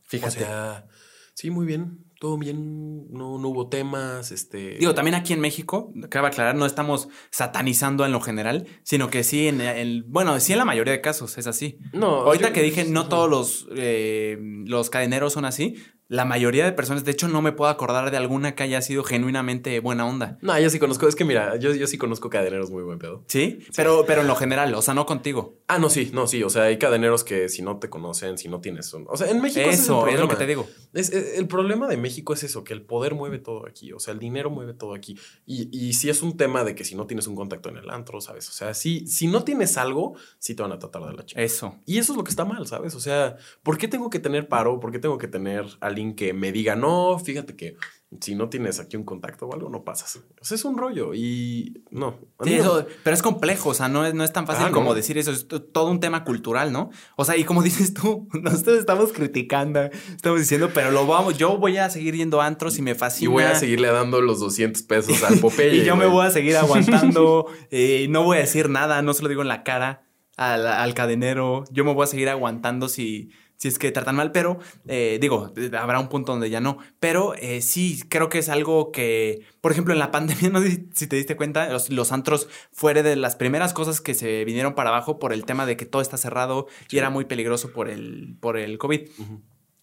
Fíjate. 0.02 0.28
O 0.36 0.40
sea, 0.40 0.86
sí, 1.34 1.50
muy 1.50 1.66
bien. 1.66 2.03
Todo 2.20 2.38
bien. 2.38 3.06
No, 3.12 3.38
no 3.38 3.48
hubo 3.48 3.68
temas. 3.68 4.32
Este. 4.32 4.76
Digo, 4.78 4.94
también 4.94 5.14
aquí 5.14 5.32
en 5.32 5.40
México, 5.40 5.92
cabe 6.08 6.28
aclarar, 6.28 6.54
no 6.54 6.64
estamos 6.66 7.08
satanizando 7.30 8.04
en 8.06 8.12
lo 8.12 8.20
general, 8.20 8.66
sino 8.82 9.10
que 9.10 9.24
sí 9.24 9.48
en 9.48 9.60
el, 9.60 10.04
bueno, 10.04 10.38
sí 10.40 10.52
en 10.52 10.58
la 10.58 10.64
mayoría 10.64 10.92
de 10.92 11.00
casos 11.00 11.36
es 11.38 11.46
así. 11.46 11.78
No, 11.92 12.22
Ahorita 12.22 12.48
yo- 12.48 12.52
que 12.54 12.62
dije, 12.62 12.84
no 12.84 13.08
todos 13.08 13.28
los, 13.28 13.68
eh, 13.76 14.38
los 14.66 14.90
cadeneros 14.90 15.32
son 15.32 15.44
así, 15.44 15.74
la 16.08 16.24
mayoría 16.24 16.64
de 16.64 16.72
personas, 16.72 17.04
de 17.04 17.12
hecho, 17.12 17.28
no 17.28 17.40
me 17.40 17.52
puedo 17.52 17.70
acordar 17.70 18.10
de 18.10 18.16
alguna 18.18 18.54
que 18.54 18.62
haya 18.62 18.82
sido 18.82 19.04
genuinamente 19.04 19.80
buena 19.80 20.06
onda. 20.06 20.38
No, 20.42 20.58
yo 20.60 20.68
sí 20.68 20.78
conozco. 20.78 21.08
Es 21.08 21.16
que 21.16 21.24
mira, 21.24 21.56
yo, 21.56 21.74
yo 21.74 21.86
sí 21.86 21.96
conozco 21.98 22.28
cadeneros 22.28 22.70
muy 22.70 22.82
buen 22.82 22.98
pedo. 22.98 23.24
¿Sí? 23.26 23.60
Pero, 23.74 24.04
pero 24.06 24.20
en 24.20 24.26
lo 24.26 24.36
general, 24.36 24.74
o 24.74 24.82
sea, 24.82 24.92
no 24.94 25.06
contigo. 25.06 25.58
Ah, 25.66 25.78
no, 25.78 25.88
sí, 25.88 26.10
no, 26.12 26.26
sí. 26.26 26.42
O 26.42 26.50
sea, 26.50 26.64
hay 26.64 26.78
cadeneros 26.78 27.24
que 27.24 27.48
si 27.48 27.62
no 27.62 27.78
te 27.78 27.88
conocen, 27.88 28.36
si 28.36 28.48
no 28.48 28.60
tienes 28.60 28.92
un. 28.92 29.06
O 29.08 29.16
sea, 29.16 29.30
en 29.30 29.40
México. 29.40 29.60
ese 29.60 29.68
el 29.70 29.74
Eso 29.74 29.82
es 29.82 29.88
lo 29.88 30.28
problema. 30.28 30.28
que 30.28 30.36
te 30.36 30.46
digo. 30.46 30.68
Es, 30.92 31.10
es- 31.10 31.38
el 31.38 31.48
problema 31.48 31.88
de 31.88 31.96
México 31.96 32.34
es 32.34 32.42
eso, 32.44 32.64
que 32.64 32.74
el 32.74 32.82
poder 32.82 33.14
mueve 33.14 33.38
todo 33.38 33.66
aquí, 33.66 33.92
o 33.92 33.98
sea, 33.98 34.12
el 34.12 34.20
dinero 34.20 34.50
mueve 34.50 34.74
todo 34.74 34.94
aquí. 34.94 35.18
Y, 35.46 35.68
y 35.76 35.94
sí 35.94 36.10
es 36.10 36.22
un 36.22 36.36
tema 36.36 36.64
de 36.64 36.74
que 36.74 36.84
si 36.84 36.94
no 36.94 37.06
tienes 37.06 37.26
un 37.26 37.34
contacto 37.34 37.70
en 37.70 37.78
el 37.78 37.88
antro, 37.90 38.20
¿sabes? 38.20 38.48
O 38.50 38.52
sea, 38.52 38.74
si, 38.74 39.06
si 39.06 39.26
no 39.26 39.42
tienes 39.42 39.76
algo, 39.78 40.14
sí 40.38 40.54
te 40.54 40.62
van 40.62 40.72
a 40.72 40.78
tratar 40.78 41.04
de 41.06 41.14
la 41.14 41.24
chica. 41.24 41.40
Eso. 41.40 41.76
Y 41.86 41.96
eso 41.98 42.12
es 42.12 42.16
lo 42.18 42.24
que 42.24 42.30
está 42.30 42.44
mal, 42.44 42.66
¿sabes? 42.66 42.94
O 42.94 43.00
sea, 43.00 43.36
¿por 43.62 43.78
qué 43.78 43.88
tengo 43.88 44.10
que 44.10 44.18
tener 44.18 44.48
paro? 44.48 44.78
¿Por 44.80 44.92
qué 44.92 44.98
tengo 44.98 45.16
que 45.18 45.28
tener 45.28 45.64
alguien 45.94 46.14
que 46.14 46.32
me 46.34 46.52
diga, 46.52 46.76
no, 46.76 47.18
fíjate 47.18 47.56
que 47.56 47.76
si 48.20 48.36
no 48.36 48.48
tienes 48.48 48.78
aquí 48.78 48.96
un 48.96 49.02
contacto 49.02 49.46
o 49.46 49.54
algo, 49.54 49.68
no 49.68 49.82
pasas? 49.82 50.20
O 50.40 50.44
sea, 50.44 50.54
es 50.54 50.64
un 50.64 50.78
rollo 50.78 51.14
y 51.14 51.82
no. 51.90 52.16
Sí, 52.44 52.50
no- 52.54 52.56
eso, 52.60 52.86
pero 53.02 53.12
es 53.14 53.22
complejo, 53.22 53.70
o 53.70 53.74
sea, 53.74 53.88
no 53.88 54.06
es, 54.06 54.14
no 54.14 54.22
es 54.22 54.32
tan 54.32 54.46
fácil 54.46 54.66
Ah, 54.68 54.70
como 54.70 54.90
no. 54.90 54.94
decir 54.94 55.18
eso, 55.18 55.32
es 55.32 55.48
todo 55.72 55.90
un 55.90 55.98
tema 55.98 56.22
cultural, 56.22 56.70
¿no? 56.70 56.90
O 57.16 57.24
sea, 57.24 57.36
y 57.36 57.42
como 57.42 57.60
dices 57.64 57.92
tú, 57.92 58.28
nosotros 58.40 58.78
estamos 58.78 59.12
criticando, 59.12 59.80
estamos 60.14 60.38
diciendo, 60.38 60.70
pero 60.72 60.92
lo 60.92 61.06
vamos, 61.08 61.36
yo 61.38 61.58
voy 61.58 61.76
a 61.78 61.90
seguir 61.90 62.14
yendo 62.14 62.40
a 62.40 62.46
antros 62.46 62.78
y 62.78 62.82
me 62.82 62.92
y 62.92 62.94
fascina. 62.94 63.30
voy 63.32 63.42
a 63.42 63.56
seguirle 63.56 63.88
dando 63.88 64.20
los 64.20 64.38
200 64.38 64.82
pesos 64.82 65.20
al 65.24 65.38
Popeye. 65.40 65.78
y 65.78 65.84
yo 65.84 65.96
me 65.96 66.06
voy 66.06 66.24
a 66.24 66.30
seguir 66.30 66.56
aguantando, 66.56 67.46
eh, 67.72 68.06
no 68.10 68.22
voy 68.22 68.36
a 68.36 68.40
decir 68.42 68.68
nada, 68.70 69.02
no 69.02 69.12
se 69.14 69.24
lo 69.24 69.28
digo 69.28 69.42
en 69.42 69.48
la 69.48 69.64
cara 69.64 70.04
al, 70.36 70.68
al 70.68 70.94
cadenero, 70.94 71.64
yo 71.72 71.84
me 71.84 71.92
voy 71.92 72.04
a 72.04 72.06
seguir 72.06 72.28
aguantando 72.28 72.88
si, 72.88 73.30
si 73.56 73.68
es 73.68 73.78
que 73.78 73.90
tratan 73.92 74.16
mal, 74.16 74.32
pero 74.32 74.58
eh, 74.88 75.18
digo, 75.20 75.52
habrá 75.78 75.98
un 76.00 76.08
punto 76.08 76.32
donde 76.32 76.50
ya 76.50 76.60
no, 76.60 76.78
pero 77.00 77.34
eh, 77.36 77.62
sí, 77.62 78.02
creo 78.08 78.28
que 78.28 78.38
es 78.38 78.48
algo 78.48 78.92
que, 78.92 79.42
por 79.60 79.72
ejemplo, 79.72 79.92
en 79.94 79.98
la 80.00 80.10
pandemia, 80.10 80.50
no 80.50 80.60
sé 80.60 80.86
si- 80.92 81.06
te 81.06 81.16
diste 81.16 81.36
cuenta, 81.36 81.68
los, 81.70 81.88
los 81.90 82.12
antros 82.12 82.48
fuera 82.72 83.02
de 83.02 83.16
las 83.16 83.36
primeras 83.36 83.72
cosas 83.72 84.00
que 84.00 84.14
se 84.14 84.44
vinieron 84.44 84.74
para 84.74 84.90
abajo 84.90 85.18
por 85.18 85.32
el 85.32 85.44
tema 85.44 85.66
de 85.66 85.76
que 85.76 85.86
todo 85.86 86.02
está 86.02 86.16
cerrado 86.16 86.66
y 86.90 86.98
era 86.98 87.10
muy 87.10 87.24
peligroso 87.24 87.72
por 87.72 87.88
el, 87.88 88.36
por 88.40 88.56
el 88.58 88.76
COVID. 88.78 89.02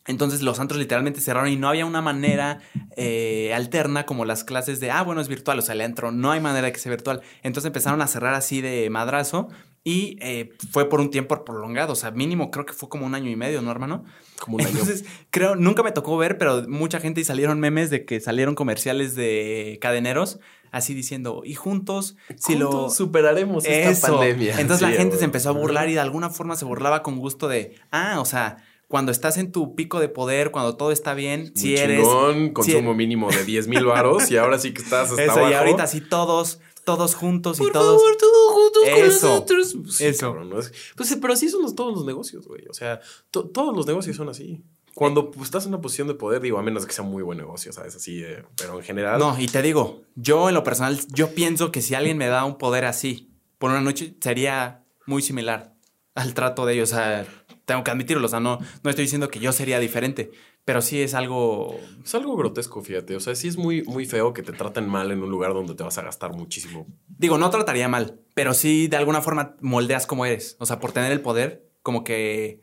Entonces 0.08 0.42
los 0.42 0.60
antros 0.60 0.80
literalmente 0.80 1.22
cerraron 1.22 1.50
y 1.50 1.58
no 1.58 1.70
había 1.70 1.86
una 1.86 2.02
manera 2.02 2.60
eh, 2.98 3.54
alterna 3.54 4.08
como 4.08 4.26
las 4.26 4.44
clases 4.44 4.80
de, 4.80 4.90
ah, 4.90 5.04
bueno, 5.04 5.22
es 5.22 5.28
virtual, 5.28 5.60
o 5.60 5.62
sea, 5.62 5.76
el 5.76 5.82
antro 5.82 6.12
no 6.12 6.32
hay 6.32 6.40
manera 6.42 6.66
de 6.66 6.74
que 6.74 6.80
sea 6.80 6.90
virtual. 6.90 7.22
Entonces 7.44 7.68
empezaron 7.68 8.02
a 8.02 8.08
cerrar 8.08 8.34
así 8.34 8.62
de 8.62 8.90
madrazo 8.90 9.50
y 9.84 10.18
eh, 10.22 10.50
fue 10.72 10.88
por 10.90 11.00
un 11.02 11.10
tiempo 11.10 11.44
prolongado, 11.44 11.94
o 11.94 11.96
sea, 11.96 12.12
mínimo 12.12 12.52
creo 12.52 12.66
que 12.66 12.74
fue 12.74 12.88
como 12.88 13.06
un 13.06 13.16
año 13.16 13.30
y 13.32 13.36
medio, 13.36 13.62
¿no, 13.64 13.72
hermano? 13.72 14.04
Como 14.40 14.58
un 14.58 14.62
año. 14.62 14.70
Entonces, 14.72 15.06
creo, 15.32 15.56
nunca 15.56 15.82
me 15.82 15.92
tocó 15.92 16.18
ver, 16.18 16.38
pero 16.38 16.64
mucha 16.68 17.00
gente 17.00 17.22
y 17.22 17.24
salieron 17.24 17.60
memes 17.60 17.90
de 17.90 18.06
que 18.06 18.20
salieron 18.20 18.54
comerciales 18.56 19.16
de 19.16 19.80
cadeneros 19.82 20.40
así 20.72 20.94
diciendo, 20.94 21.42
y 21.44 21.56
juntos, 21.56 22.16
si 22.38 22.56
lo... 22.56 22.90
Superaremos 22.90 23.66
esta 23.66 23.90
Eso. 24.08 24.18
pandemia. 24.20 24.58
Entonces 24.62 24.88
Sí, 24.88 24.94
la 24.94 24.98
gente 24.98 25.18
se 25.18 25.26
empezó 25.26 25.50
a 25.50 25.52
burlar 25.52 25.90
y 25.90 25.94
de 25.96 26.00
alguna 26.00 26.30
forma 26.30 26.56
se 26.56 26.64
burlaba 26.64 27.04
con 27.04 27.18
gusto 27.18 27.50
de, 27.50 27.76
ah, 27.92 28.20
o 28.22 28.26
sea, 28.26 28.58
cuando 28.88 29.12
estás 29.12 29.38
en 29.38 29.52
tu 29.52 29.76
pico 29.76 30.00
de 30.00 30.08
poder, 30.08 30.52
cuando 30.52 30.78
todo 30.78 30.92
está 30.94 31.14
bien, 31.14 31.52
si 31.56 31.76
eres... 31.76 32.00
chingón, 32.00 32.44
si 32.46 32.52
consumo 32.54 32.78
eres- 32.92 32.96
mínimo 32.98 33.30
de 33.32 33.44
10 33.44 33.68
mil 33.68 33.86
varos 33.86 34.32
y 34.32 34.38
ahora 34.38 34.60
sí 34.60 34.74
que 34.74 34.82
estás 34.82 35.10
hasta 35.10 35.24
Eso, 35.24 35.32
abajo. 35.34 35.50
y 35.50 35.54
ahorita 35.56 35.88
sí 35.88 36.00
todos, 36.02 36.62
todos 36.86 37.16
juntos 37.16 37.58
y 37.60 37.64
Por 37.64 37.72
todos... 37.74 38.02
favor, 38.02 38.18
todos 38.18 38.54
juntos 38.54 38.84
con 38.84 39.06
Eso, 39.06 39.28
nosotros. 39.28 39.76
Sí, 39.96 40.06
eso. 40.06 40.28
cabrón, 40.28 40.50
¿no? 40.50 40.60
Es- 40.60 40.72
Pues, 40.96 41.18
pero 41.22 41.34
así 41.34 41.50
son 41.50 41.62
los- 41.62 41.76
todos 41.76 41.94
los 41.96 42.06
negocios, 42.06 42.48
güey. 42.48 42.68
O 42.70 42.74
sea, 42.74 43.00
to- 43.32 43.46
todos 43.50 43.76
los 43.76 43.86
negocios 43.88 44.16
son 44.16 44.30
así. 44.30 44.64
Cuando 44.94 45.32
pues, 45.32 45.46
estás 45.46 45.64
en 45.66 45.70
una 45.70 45.82
posición 45.82 46.08
de 46.10 46.16
poder, 46.16 46.42
digo, 46.42 46.58
a 46.58 46.64
menos 46.64 46.86
que 46.86 46.92
sea 46.94 47.04
muy 47.06 47.24
buen 47.24 47.38
negocio, 47.38 47.72
¿sabes? 47.72 47.96
Así, 47.96 48.22
eh, 48.24 48.44
pero 48.58 48.78
en 48.78 48.84
general. 48.84 49.20
No, 49.20 49.40
y 49.40 49.48
te 49.48 49.62
digo, 49.62 50.02
yo 50.16 50.50
en 50.50 50.56
lo 50.56 50.64
personal, 50.64 51.00
yo 51.14 51.34
pienso 51.34 51.72
que 51.72 51.82
si 51.82 51.96
alguien 51.96 52.18
me 52.18 52.28
da 52.28 52.44
un 52.44 52.58
poder 52.58 52.84
así 52.86 53.30
por 53.58 53.72
una 53.72 53.80
noche, 53.82 54.16
sería 54.20 54.84
muy 55.06 55.22
similar 55.22 55.74
al 56.14 56.34
trato 56.34 56.66
de 56.66 56.74
ellos. 56.74 56.92
O 56.92 56.96
sea, 56.96 57.26
tengo 57.66 57.84
que 57.86 57.92
admitirlo, 57.92 58.26
o 58.26 58.30
sea, 58.30 58.42
no, 58.42 58.60
no 58.84 58.90
estoy 58.90 59.06
diciendo 59.06 59.30
que 59.30 59.40
yo 59.40 59.54
sería 59.54 59.80
diferente, 59.80 60.32
pero 60.66 60.82
sí 60.82 61.02
es 61.02 61.14
algo... 61.14 61.80
Es 62.04 62.14
algo 62.16 62.36
grotesco, 62.36 62.82
fíjate. 62.82 63.16
O 63.16 63.20
sea, 63.20 63.36
sí 63.36 63.48
es 63.48 63.58
muy, 63.58 63.84
muy 63.84 64.06
feo 64.06 64.34
que 64.34 64.44
te 64.44 64.54
traten 64.54 64.88
mal 64.88 65.12
en 65.12 65.24
un 65.24 65.30
lugar 65.30 65.54
donde 65.54 65.74
te 65.76 65.84
vas 65.84 65.98
a 65.98 66.04
gastar 66.04 66.34
muchísimo. 66.34 66.88
Digo, 67.08 67.38
no 67.38 67.50
trataría 67.50 67.88
mal, 67.88 68.20
pero 68.34 68.54
sí 68.54 68.88
de 68.88 68.98
alguna 68.98 69.22
forma 69.22 69.56
moldeas 69.62 70.06
como 70.06 70.26
eres. 70.26 70.56
O 70.60 70.66
sea, 70.66 70.80
por 70.80 70.92
tener 70.92 71.12
el 71.12 71.22
poder, 71.22 71.68
como 71.82 72.04
que 72.04 72.62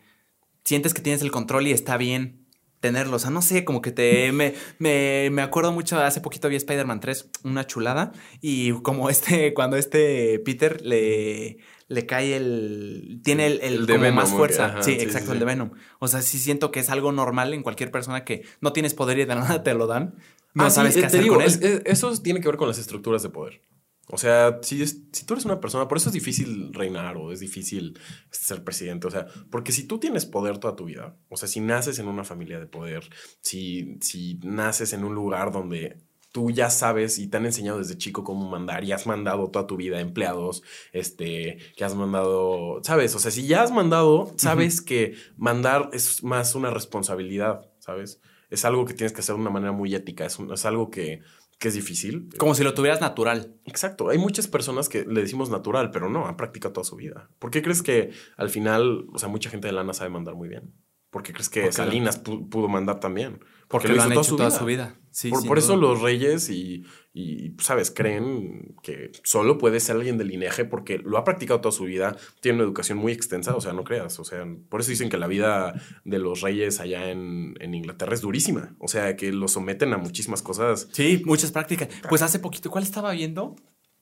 sientes 0.64 0.94
que 0.94 1.02
tienes 1.02 1.22
el 1.22 1.30
control 1.30 1.66
y 1.66 1.72
está 1.72 1.96
bien 1.96 2.46
tenerlo. 2.80 3.16
O 3.16 3.18
sea, 3.18 3.30
no 3.30 3.42
sé, 3.42 3.64
como 3.64 3.82
que 3.82 3.90
te. 3.90 4.30
Me, 4.38 4.54
me, 4.78 5.30
me 5.32 5.42
acuerdo 5.42 5.72
mucho, 5.72 5.98
hace 5.98 6.20
poquito 6.20 6.48
vi 6.48 6.56
Spider-Man 6.56 7.00
3, 7.00 7.30
una 7.44 7.66
chulada. 7.66 8.12
Y 8.40 8.72
como 8.82 9.10
este, 9.10 9.54
cuando 9.54 9.76
este 9.76 10.38
Peter 10.40 10.80
le, 10.82 11.58
le 11.88 12.06
cae 12.06 12.36
el. 12.36 13.20
Tiene 13.24 13.46
el, 13.46 13.60
el, 13.62 13.74
El 13.74 13.86
de 13.86 13.92
como 13.94 14.02
Venom, 14.04 14.16
más 14.16 14.30
fuerza. 14.30 14.66
ajá, 14.66 14.82
sí, 14.82 14.94
sí, 14.94 15.00
exacto, 15.00 15.28
sí, 15.28 15.32
el 15.32 15.38
de 15.40 15.44
sí. 15.44 15.46
Venom. 15.46 15.70
O 15.98 16.08
sea, 16.08 16.22
sí 16.22 16.38
siento 16.38 16.70
que 16.70 16.80
es 16.80 16.90
algo 16.90 17.12
normal 17.12 17.54
en 17.54 17.62
cualquier 17.62 17.90
persona 17.90 18.24
que 18.24 18.44
no 18.60 18.72
tienes 18.72 18.94
poder 18.94 19.18
y 19.18 19.24
de 19.24 19.34
nada 19.34 19.62
te 19.62 19.74
lo 19.74 19.86
dan. 19.86 20.14
No 20.54 20.64
Ah, 20.64 20.70
sí, 20.70 20.76
sabes 20.76 20.96
eh, 20.96 21.00
qué 21.00 21.00
te 21.02 21.06
hacer 21.06 21.22
digo, 21.22 21.34
con 21.36 21.42
él. 21.44 21.48
es- 21.48 21.60
es- 21.62 21.82
eso 21.84 22.12
tiene 22.22 22.40
que 22.40 22.48
ver 22.48 22.56
con 22.56 22.68
las 22.68 22.78
estructuras 22.78 23.22
de 23.22 23.30
poder. 23.30 23.62
O 24.10 24.16
sea, 24.16 24.58
si, 24.62 24.82
es- 24.82 25.02
si 25.12 25.26
tú 25.26 25.34
eres 25.34 25.44
una 25.44 25.60
persona, 25.60 25.86
por 25.86 25.98
eso 25.98 26.08
es 26.08 26.14
difícil 26.14 26.72
reinar 26.72 27.16
o 27.18 27.30
es 27.32 27.40
difícil 27.40 27.98
ser 28.30 28.64
presidente. 28.64 29.06
O 29.06 29.10
sea, 29.10 29.26
porque 29.50 29.70
si 29.72 29.86
tú 29.86 29.98
tienes 29.98 30.24
poder 30.24 30.56
toda 30.58 30.74
tu 30.76 30.86
vida, 30.86 31.16
o 31.28 31.36
sea, 31.36 31.46
si 31.48 31.60
naces 31.60 31.98
en 31.98 32.08
una 32.08 32.24
familia 32.24 32.58
de 32.58 32.66
poder, 32.66 33.04
si, 33.42 33.98
si 34.00 34.40
naces 34.42 34.94
en 34.94 35.04
un 35.04 35.14
lugar 35.14 35.52
donde 35.52 35.98
tú 36.38 36.50
ya 36.52 36.70
sabes 36.70 37.18
y 37.18 37.26
te 37.26 37.36
han 37.36 37.46
enseñado 37.46 37.78
desde 37.78 37.98
chico 37.98 38.22
cómo 38.22 38.48
mandar 38.48 38.84
y 38.84 38.92
has 38.92 39.08
mandado 39.08 39.50
toda 39.50 39.66
tu 39.66 39.76
vida 39.76 39.98
empleados, 40.00 40.62
este, 40.92 41.58
que 41.76 41.84
has 41.84 41.96
mandado, 41.96 42.80
sabes, 42.84 43.12
o 43.16 43.18
sea, 43.18 43.32
si 43.32 43.46
ya 43.48 43.62
has 43.64 43.72
mandado, 43.72 44.32
sabes 44.36 44.80
que 44.80 45.14
mandar 45.36 45.90
es 45.92 46.22
más 46.22 46.54
una 46.54 46.70
responsabilidad, 46.70 47.68
¿sabes? 47.80 48.20
Es 48.50 48.64
algo 48.64 48.84
que 48.84 48.94
tienes 48.94 49.12
que 49.12 49.20
hacer 49.20 49.34
de 49.34 49.40
una 49.40 49.50
manera 49.50 49.72
muy 49.72 49.92
ética, 49.96 50.24
es, 50.26 50.38
un- 50.38 50.52
es 50.52 50.64
algo 50.64 50.90
que, 50.90 51.22
que 51.58 51.68
es 51.68 51.74
difícil. 51.74 52.28
Como 52.38 52.54
si 52.54 52.62
lo 52.62 52.72
tuvieras 52.72 53.00
natural. 53.00 53.56
Exacto, 53.64 54.10
hay 54.10 54.18
muchas 54.18 54.46
personas 54.46 54.88
que 54.88 55.04
le 55.04 55.20
decimos 55.22 55.50
natural, 55.50 55.90
pero 55.90 56.08
no, 56.08 56.26
han 56.28 56.36
practicado 56.36 56.72
toda 56.72 56.84
su 56.84 56.94
vida. 56.94 57.30
¿Por 57.40 57.50
qué 57.50 57.62
crees 57.62 57.82
que 57.82 58.10
al 58.36 58.48
final, 58.50 59.06
o 59.12 59.18
sea, 59.18 59.28
mucha 59.28 59.50
gente 59.50 59.66
de 59.66 59.72
lana 59.72 59.92
sabe 59.92 60.10
mandar 60.10 60.34
muy 60.36 60.48
bien? 60.48 60.72
¿Por 61.10 61.22
qué 61.22 61.32
crees 61.32 61.48
que 61.48 61.62
Porque- 61.62 61.72
Salinas 61.76 62.22
pu- 62.22 62.48
pudo 62.48 62.68
mandar 62.68 63.00
también? 63.00 63.40
Porque 63.68 63.88
lo 63.88 64.02
han 64.02 64.12
hecho 64.12 64.36
toda 64.36 64.50
su 64.50 64.64
vida. 64.64 64.96
Sí, 65.10 65.30
por 65.30 65.46
por 65.46 65.58
eso 65.58 65.76
los 65.76 66.00
reyes 66.00 66.48
y, 66.48 66.84
y, 67.12 67.54
¿sabes? 67.60 67.90
Creen 67.90 68.76
que 68.82 69.10
solo 69.24 69.58
puede 69.58 69.80
ser 69.80 69.96
alguien 69.96 70.16
del 70.16 70.28
linaje 70.28 70.64
porque 70.64 70.98
lo 70.98 71.18
ha 71.18 71.24
practicado 71.24 71.60
toda 71.60 71.72
su 71.72 71.84
vida, 71.84 72.16
tiene 72.40 72.56
una 72.56 72.64
educación 72.64 72.98
muy 72.98 73.12
extensa, 73.12 73.56
o 73.56 73.60
sea, 73.60 73.72
no 73.72 73.82
creas, 73.84 74.20
o 74.20 74.24
sea, 74.24 74.46
por 74.68 74.80
eso 74.80 74.90
dicen 74.90 75.08
que 75.08 75.16
la 75.16 75.26
vida 75.26 75.74
de 76.04 76.18
los 76.18 76.40
reyes 76.40 76.78
allá 76.78 77.10
en, 77.10 77.54
en 77.58 77.74
Inglaterra 77.74 78.14
es 78.14 78.20
durísima, 78.20 78.76
o 78.78 78.86
sea, 78.86 79.16
que 79.16 79.32
los 79.32 79.52
someten 79.52 79.92
a 79.92 79.98
muchísimas 79.98 80.42
cosas. 80.42 80.88
Sí, 80.92 81.22
muchas 81.26 81.50
prácticas. 81.50 81.88
Pues 82.08 82.22
hace 82.22 82.38
poquito, 82.38 82.70
¿cuál 82.70 82.84
estaba 82.84 83.10
viendo? 83.12 83.56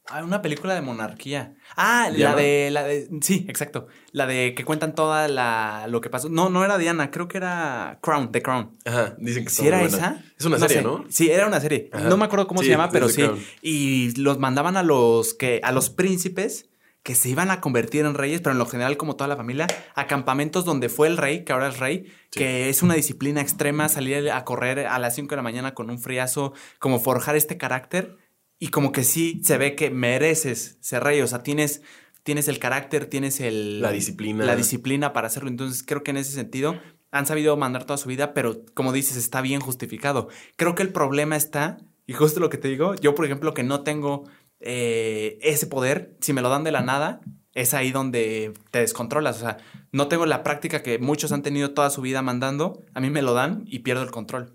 Ah, 0.09 0.23
una 0.23 0.41
película 0.41 0.75
de 0.75 0.83
monarquía. 0.83 1.55
Ah, 1.77 2.09
la 2.13 2.35
de, 2.37 2.71
la 2.71 2.85
de, 2.85 3.09
sí, 3.23 3.45
exacto. 3.49 3.89
La 4.13 4.27
de 4.27 4.55
que 4.55 4.65
cuentan 4.65 4.95
toda 4.95 5.27
la, 5.29 5.87
lo 5.89 6.01
que 6.01 6.11
pasó. 6.11 6.29
No, 6.29 6.49
no 6.49 6.65
era 6.65 6.79
Diana, 6.79 7.11
creo 7.11 7.27
que 7.27 7.39
era 7.39 7.99
Crown, 8.03 8.31
The 8.31 8.41
Crown. 8.43 8.71
Ajá, 8.85 9.17
dicen 9.19 9.45
que 9.45 9.51
¿Sí 9.51 9.67
era 9.67 9.81
buena. 9.81 9.97
esa? 9.97 10.25
Es 10.39 10.45
una 10.45 10.59
serie, 10.59 10.77
sé. 10.77 10.83
¿no? 10.83 11.05
Sí, 11.09 11.31
era 11.31 11.47
una 11.47 11.61
serie. 11.61 11.91
Ajá. 11.93 12.09
No 12.09 12.17
me 12.17 12.25
acuerdo 12.25 12.47
cómo 12.47 12.61
Sí, 12.61 12.67
se 12.67 12.73
llama, 12.73 12.91
pero 12.91 13.09
sí. 13.09 13.23
Crown. 13.23 13.39
Y 13.63 14.13
los 14.21 14.39
mandaban 14.39 14.77
a 14.77 14.83
los 14.85 15.35
que, 15.35 15.61
a 15.65 15.73
los 15.73 15.91
príncipes 15.91 16.69
que 17.03 17.15
se 17.15 17.29
iban 17.29 17.51
a 17.53 17.61
convertir 17.61 18.05
en 18.05 18.15
reyes, 18.15 18.41
pero 18.41 18.51
en 18.53 18.59
lo 18.59 18.67
general, 18.67 18.97
como 18.97 19.15
toda 19.15 19.29
la 19.29 19.37
familia, 19.37 19.67
a 19.95 20.07
campamentos 20.09 20.65
donde 20.65 20.89
fue 20.89 21.07
el 21.07 21.17
rey, 21.17 21.45
que 21.45 21.53
ahora 21.53 21.69
es 21.69 21.79
rey, 21.79 22.13
Sí. 22.31 22.41
que 22.41 22.69
es 22.69 22.83
una 22.83 22.95
disciplina 22.95 23.41
extrema, 23.41 23.89
salir 23.89 24.29
a 24.31 24.45
correr 24.45 24.87
a 24.89 24.99
las 24.99 25.15
5 25.15 25.31
de 25.31 25.37
la 25.37 25.43
mañana 25.43 25.73
con 25.75 25.89
un 25.89 26.01
friazo, 26.01 26.53
como 26.81 26.99
forjar 26.99 27.37
este 27.37 27.57
carácter. 27.59 28.17
Y 28.59 28.69
como 28.69 28.93
que 28.93 29.05
sí 29.05 29.41
se 29.45 29.59
ve 29.59 29.75
que 29.75 29.91
mereces 29.91 30.79
ser 30.81 31.05
rey, 31.05 31.21
o 31.21 31.27
sea, 31.27 31.43
tienes, 31.43 31.83
tienes 32.23 32.49
el 32.49 32.59
carácter, 32.59 33.07
tienes 33.07 33.41
el... 33.41 33.81
La 33.83 33.93
disciplina. 33.93 34.45
La 34.45 34.57
disciplina 34.57 35.13
para 35.13 35.27
hacerlo. 35.27 35.49
Entonces 35.49 35.83
creo 35.83 36.03
que 36.03 36.13
en 36.13 36.17
ese 36.17 36.33
sentido 36.33 36.81
han 37.11 37.27
sabido 37.27 37.57
mandar 37.57 37.85
toda 37.85 37.99
su 37.99 38.09
vida, 38.09 38.35
pero 38.35 38.65
como 38.75 38.93
dices, 38.93 39.17
está 39.17 39.41
bien 39.41 39.61
justificado. 39.61 40.29
Creo 40.57 40.75
que 40.75 40.83
el 40.83 40.93
problema 40.93 41.37
está, 41.37 41.79
y 42.07 42.13
justo 42.13 42.41
lo 42.41 42.51
que 42.51 42.59
te 42.59 42.69
digo, 42.69 42.95
yo 42.97 43.15
por 43.15 43.25
ejemplo 43.25 43.55
que 43.55 43.63
no 43.63 43.83
tengo 43.83 44.25
eh, 44.61 45.39
ese 45.43 45.67
poder, 45.67 46.17
si 46.21 46.33
me 46.33 46.43
lo 46.43 46.49
dan 46.49 46.65
de 46.65 46.73
la 46.73 46.83
nada, 46.83 47.21
es 47.53 47.75
ahí 47.75 47.91
donde 47.91 48.53
te 48.71 48.81
descontrolas. 48.81 49.37
O 49.39 49.41
sea, 49.41 49.59
no 49.93 50.09
tengo 50.09 50.27
la 50.27 50.43
práctica 50.43 50.83
que 50.83 50.99
muchos 50.99 51.33
han 51.33 51.43
tenido 51.43 51.73
toda 51.73 51.91
su 51.91 52.03
vida 52.03 52.23
mandando, 52.23 52.83
a 52.95 53.01
mí 53.01 53.11
me 53.11 53.23
lo 53.23 53.35
dan 53.35 53.65
y 53.67 53.81
pierdo 53.81 54.03
el 54.03 54.11
control. 54.11 54.53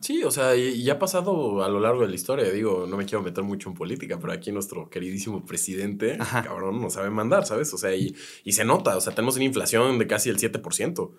Sí, 0.00 0.24
o 0.24 0.30
sea, 0.30 0.56
y, 0.56 0.68
y 0.70 0.88
ha 0.90 0.98
pasado 0.98 1.62
a 1.62 1.68
lo 1.68 1.78
largo 1.78 2.02
de 2.02 2.08
la 2.08 2.14
historia. 2.14 2.50
Digo, 2.50 2.86
no 2.88 2.96
me 2.96 3.04
quiero 3.04 3.22
meter 3.22 3.44
mucho 3.44 3.68
en 3.68 3.74
política, 3.74 4.18
pero 4.18 4.32
aquí 4.32 4.50
nuestro 4.50 4.88
queridísimo 4.88 5.44
presidente, 5.44 6.16
Ajá. 6.18 6.42
cabrón, 6.42 6.80
no 6.80 6.88
sabe 6.88 7.10
mandar, 7.10 7.44
¿sabes? 7.46 7.72
O 7.74 7.78
sea, 7.78 7.94
y, 7.94 8.14
y 8.42 8.52
se 8.52 8.64
nota, 8.64 8.96
o 8.96 9.00
sea, 9.00 9.14
tenemos 9.14 9.36
una 9.36 9.44
inflación 9.44 9.98
de 9.98 10.06
casi 10.06 10.30
el 10.30 10.38
7%. 10.38 11.12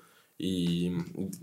Y, 0.43 0.87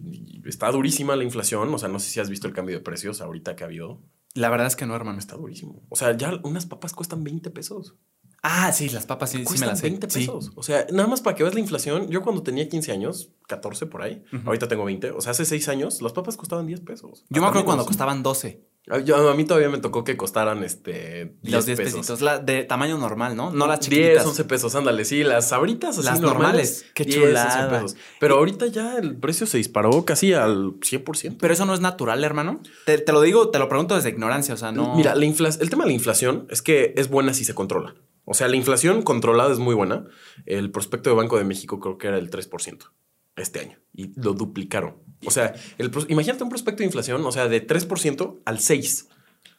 y 0.04 0.42
está 0.46 0.70
durísima 0.72 1.14
la 1.14 1.22
inflación. 1.22 1.72
O 1.72 1.78
sea, 1.78 1.88
no 1.88 2.00
sé 2.00 2.10
si 2.10 2.18
has 2.18 2.28
visto 2.28 2.48
el 2.48 2.52
cambio 2.52 2.76
de 2.76 2.82
precios 2.82 3.20
ahorita 3.20 3.54
que 3.54 3.62
ha 3.62 3.68
habido. 3.68 4.02
La 4.34 4.50
verdad 4.50 4.66
es 4.66 4.74
que 4.74 4.86
no, 4.86 4.96
hermano. 4.96 5.20
Está 5.20 5.36
durísimo. 5.36 5.82
O 5.88 5.94
sea, 5.94 6.16
ya 6.16 6.32
unas 6.42 6.66
papas 6.66 6.92
cuestan 6.94 7.22
20 7.22 7.50
pesos. 7.50 7.94
Ah, 8.42 8.72
sí, 8.72 8.88
las 8.88 9.04
papas 9.04 9.30
sí, 9.30 9.44
sí 9.46 9.58
me 9.58 9.66
las 9.66 9.80
sé. 9.80 9.88
20 9.88 10.08
Sí. 10.10 10.20
pesos. 10.20 10.52
O 10.54 10.62
sea, 10.62 10.86
nada 10.92 11.08
más 11.08 11.20
para 11.20 11.34
que 11.36 11.42
veas 11.42 11.54
la 11.54 11.60
inflación. 11.60 12.08
Yo 12.08 12.22
cuando 12.22 12.42
tenía 12.42 12.68
15 12.68 12.92
años, 12.92 13.30
14 13.48 13.86
por 13.86 14.02
ahí, 14.02 14.22
Ujú. 14.32 14.42
ahorita 14.46 14.68
tengo 14.68 14.84
20. 14.84 15.10
O 15.10 15.20
sea, 15.20 15.32
hace 15.32 15.44
6 15.44 15.68
años, 15.68 16.00
las 16.02 16.12
papas 16.12 16.36
costaban 16.36 16.66
10 16.66 16.80
pesos. 16.80 17.24
Yo 17.30 17.42
me 17.42 17.48
acuerdo 17.48 17.64
cuando 17.66 17.84
costaban 17.84 18.22
12. 18.22 18.62
A, 18.90 19.00
yo- 19.00 19.28
a 19.28 19.34
mí 19.34 19.44
todavía 19.44 19.68
me 19.68 19.78
tocó 19.78 20.02
que 20.02 20.16
costaran 20.16 20.62
este 20.64 21.36
10 21.42 21.52
Los 21.52 21.66
10 21.66 21.76
pesos. 21.78 21.94
pesitos. 21.96 22.20
La 22.22 22.38
de 22.38 22.64
tamaño 22.64 22.96
normal, 22.96 23.36
¿no? 23.36 23.50
No 23.52 23.66
las 23.66 23.80
10, 23.80 23.90
chiquititas. 23.90 24.26
11 24.26 24.44
pesos, 24.44 24.74
ándale, 24.76 25.04
sí, 25.04 25.24
las 25.24 25.48
sabritas 25.48 25.98
así 25.98 26.06
Las 26.06 26.20
normales. 26.20 26.84
normales, 26.84 26.86
qué 26.94 27.04
10, 27.04 27.16
11 27.18 27.28
chulada. 27.28 27.70
pesos. 27.82 27.96
Pero 28.20 28.36
ahorita 28.36 28.66
ya 28.68 28.96
el 28.96 29.16
precio 29.16 29.46
se 29.46 29.58
disparó 29.58 30.04
casi 30.06 30.32
al 30.32 30.74
100%. 30.80 31.36
Pero 31.40 31.52
eso 31.52 31.66
no 31.66 31.74
es 31.74 31.80
natural, 31.80 32.22
hermano. 32.24 32.60
Te, 32.86 32.96
te 32.98 33.12
lo 33.12 33.20
digo, 33.20 33.50
te 33.50 33.58
lo 33.58 33.68
pregunto 33.68 33.94
desde 33.96 34.08
ignorancia, 34.10 34.54
o 34.54 34.56
sea, 34.56 34.72
no. 34.72 34.94
Mira, 34.94 35.14
la 35.14 35.24
infla- 35.26 35.58
el 35.60 35.68
tema 35.68 35.84
de 35.84 35.88
la 35.88 35.94
inflación 35.94 36.46
es 36.48 36.62
que 36.62 36.94
es 36.96 37.10
buena 37.10 37.34
si 37.34 37.44
se 37.44 37.54
controla. 37.54 37.94
O 38.30 38.34
sea, 38.34 38.46
la 38.48 38.56
inflación 38.56 39.00
controlada 39.00 39.50
es 39.50 39.58
muy 39.58 39.74
buena. 39.74 40.04
El 40.44 40.70
prospecto 40.70 41.08
de 41.08 41.16
Banco 41.16 41.38
de 41.38 41.44
México 41.44 41.80
creo 41.80 41.96
que 41.96 42.08
era 42.08 42.18
el 42.18 42.30
3% 42.30 42.90
este 43.36 43.60
año 43.60 43.78
y 43.94 44.12
lo 44.20 44.34
duplicaron. 44.34 44.96
O 45.24 45.30
sea, 45.30 45.54
el, 45.78 45.90
imagínate 46.08 46.44
un 46.44 46.50
prospecto 46.50 46.80
de 46.80 46.86
inflación, 46.86 47.24
o 47.24 47.32
sea, 47.32 47.48
de 47.48 47.66
3% 47.66 48.40
al 48.44 48.58
6%. 48.58 49.08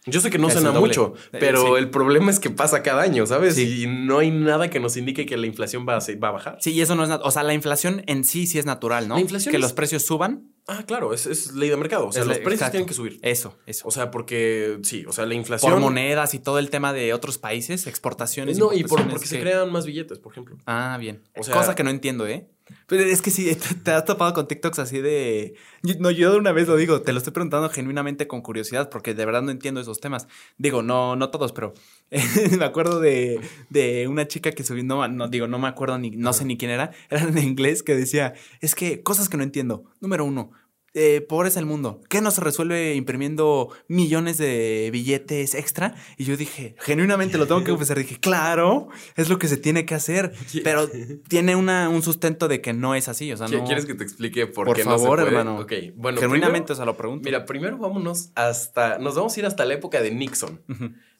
Yo 0.05 0.21
sé 0.21 0.29
que 0.29 0.37
no 0.37 0.47
Es 0.47 0.53
suena 0.53 0.71
mucho, 0.71 1.13
Eh, 1.33 1.37
pero 1.39 1.61
sí. 1.61 1.71
el 1.77 1.89
problema 1.89 2.31
es 2.31 2.39
que 2.39 2.49
pasa 2.49 2.81
cada 2.83 3.01
año, 3.01 3.25
¿sabes? 3.27 3.55
Sí. 3.55 3.83
Y 3.83 3.87
no 3.87 4.19
hay 4.19 4.31
nada 4.31 4.69
que 4.69 4.79
nos 4.79 4.95
indique 4.97 5.25
que 5.25 5.35
la 5.37 5.45
inflación 5.45 5.85
va 5.87 5.97
a, 5.97 5.99
va 6.23 6.27
a 6.29 6.31
bajar. 6.31 6.57
Sí, 6.61 6.71
y 6.71 6.81
eso 6.81 6.95
no 6.95 7.03
es. 7.03 7.09
O 7.21 7.31
sea, 7.31 7.43
la 7.43 7.53
inflación 7.53 8.03
en 8.07 8.23
sí 8.23 8.47
sí 8.47 8.57
es 8.57 8.65
natural, 8.65 9.07
¿no? 9.09 9.15
La 9.15 9.21
inflación 9.21 9.51
Que 9.51 9.57
es- 9.57 9.61
los 9.61 9.73
precios 9.73 10.03
suban. 10.03 10.53
Ah, 10.71 10.83
claro, 10.85 11.13
es, 11.15 11.25
es 11.25 11.53
ley 11.53 11.67
de 11.69 11.77
mercado. 11.77 12.07
O 12.07 12.11
sea, 12.11 12.21
Es 12.21 12.27
los 12.27 12.37
precios 12.37 12.53
exacto. 12.61 12.71
tienen 12.73 12.87
que 12.87 12.93
subir. 12.93 13.19
Eso, 13.23 13.57
eso. 13.65 13.87
O 13.87 13.91
sea, 13.91 14.11
porque 14.11 14.77
sí, 14.83 15.03
o 15.07 15.11
sea, 15.11 15.25
la 15.25 15.33
inflación. 15.33 15.71
por 15.71 15.81
monedas 15.81 16.33
y 16.35 16.39
todo 16.39 16.59
el 16.59 16.69
tema 16.69 16.93
de 16.93 17.11
otros 17.13 17.39
países, 17.39 17.87
exportaciones. 17.87 18.57
No, 18.59 18.71
y 18.71 18.83
por, 18.83 19.05
porque 19.09 19.25
se 19.25 19.39
crean 19.41 19.71
más 19.71 19.85
billetes, 19.87 20.19
por 20.19 20.31
ejemplo. 20.31 20.57
Ah, 20.67 20.97
bien. 20.99 21.23
O 21.35 21.43
sea- 21.43 21.55
Cosa 21.55 21.73
que 21.75 21.83
no 21.83 21.89
entiendo, 21.89 22.27
¿eh? 22.27 22.47
Pero 22.87 23.03
es 23.03 23.21
que 23.21 23.31
sí, 23.31 23.55
te, 23.55 23.75
te 23.75 23.91
has 23.91 24.05
topado 24.05 24.33
con 24.33 24.47
TikToks 24.47 24.79
así 24.79 24.99
de. 24.99 25.55
No, 25.99 26.11
yo 26.11 26.31
de 26.31 26.37
una 26.37 26.51
vez 26.51 26.67
lo 26.67 26.75
digo, 26.75 27.01
te 27.01 27.11
lo 27.11 27.19
estoy 27.19 27.33
preguntando 27.33 27.69
genuinamente 27.69 28.27
con 28.27 28.41
curiosidad, 28.41 28.89
porque 28.89 29.13
de 29.13 29.25
verdad 29.25 29.41
no 29.41 29.51
entiendo 29.51 29.79
esos 29.79 29.99
temas. 29.99 30.27
Digo, 30.57 30.81
no, 30.81 31.15
no 31.15 31.29
todos, 31.29 31.53
pero 31.53 31.73
me 32.57 32.65
acuerdo 32.65 32.99
de, 32.99 33.39
de 33.69 34.07
una 34.07 34.27
chica 34.27 34.51
que 34.51 34.63
subió, 34.63 34.83
no, 34.83 35.07
no 35.07 35.27
digo, 35.27 35.47
no 35.47 35.59
me 35.59 35.67
acuerdo 35.67 35.97
ni, 35.97 36.11
no 36.11 36.33
sé 36.33 36.45
ni 36.45 36.57
quién 36.57 36.71
era, 36.71 36.91
era 37.09 37.23
en 37.23 37.37
inglés 37.37 37.83
que 37.83 37.95
decía, 37.95 38.33
es 38.61 38.75
que 38.75 39.03
cosas 39.03 39.29
que 39.29 39.37
no 39.37 39.43
entiendo. 39.43 39.85
Número 40.01 40.25
uno. 40.25 40.51
Eh, 40.93 41.21
pobreza 41.21 41.59
el 41.59 41.65
mundo. 41.65 42.01
¿Qué 42.09 42.19
no 42.21 42.31
se 42.31 42.41
resuelve 42.41 42.95
imprimiendo 42.95 43.69
millones 43.87 44.37
de 44.37 44.89
billetes 44.91 45.53
extra? 45.55 45.93
Y 46.17 46.23
yo 46.25 46.35
dije, 46.35 46.75
genuinamente 46.79 47.37
lo 47.37 47.45
tengo 47.47 47.63
que 47.63 47.71
confesar. 47.71 47.97
Dije, 47.99 48.17
claro, 48.19 48.89
es 49.15 49.29
lo 49.29 49.37
que 49.37 49.47
se 49.47 49.57
tiene 49.57 49.85
que 49.85 49.95
hacer. 49.95 50.33
Pero 50.63 50.89
tiene 51.27 51.55
una, 51.55 51.89
un 51.89 52.01
sustento 52.01 52.47
de 52.47 52.61
que 52.61 52.73
no 52.73 52.95
es 52.95 53.07
así. 53.07 53.31
O 53.31 53.37
sea, 53.37 53.47
no. 53.47 53.63
¿Quieres 53.65 53.85
que 53.85 53.93
te 53.93 54.03
explique 54.03 54.47
por, 54.47 54.65
Por 54.65 54.75
qué 54.77 54.83
no 54.83 54.97
se 54.97 55.03
favor, 55.03 55.19
puede? 55.19 55.29
hermano. 55.29 55.59
Ok, 55.59 55.73
bueno. 55.95 56.19
Genuinamente, 56.19 56.65
primero- 56.67 56.73
o 56.73 56.75
sea, 56.75 56.85
lo 56.85 56.97
pregunto. 56.97 57.23
Mira, 57.25 57.45
primero 57.45 57.77
vámonos 57.77 58.31
hasta. 58.35 58.97
Nos 58.97 59.15
vamos 59.15 59.35
a 59.35 59.39
ir 59.39 59.45
hasta 59.45 59.65
la 59.65 59.75
época 59.75 60.01
de 60.01 60.11
Nixon. 60.11 60.61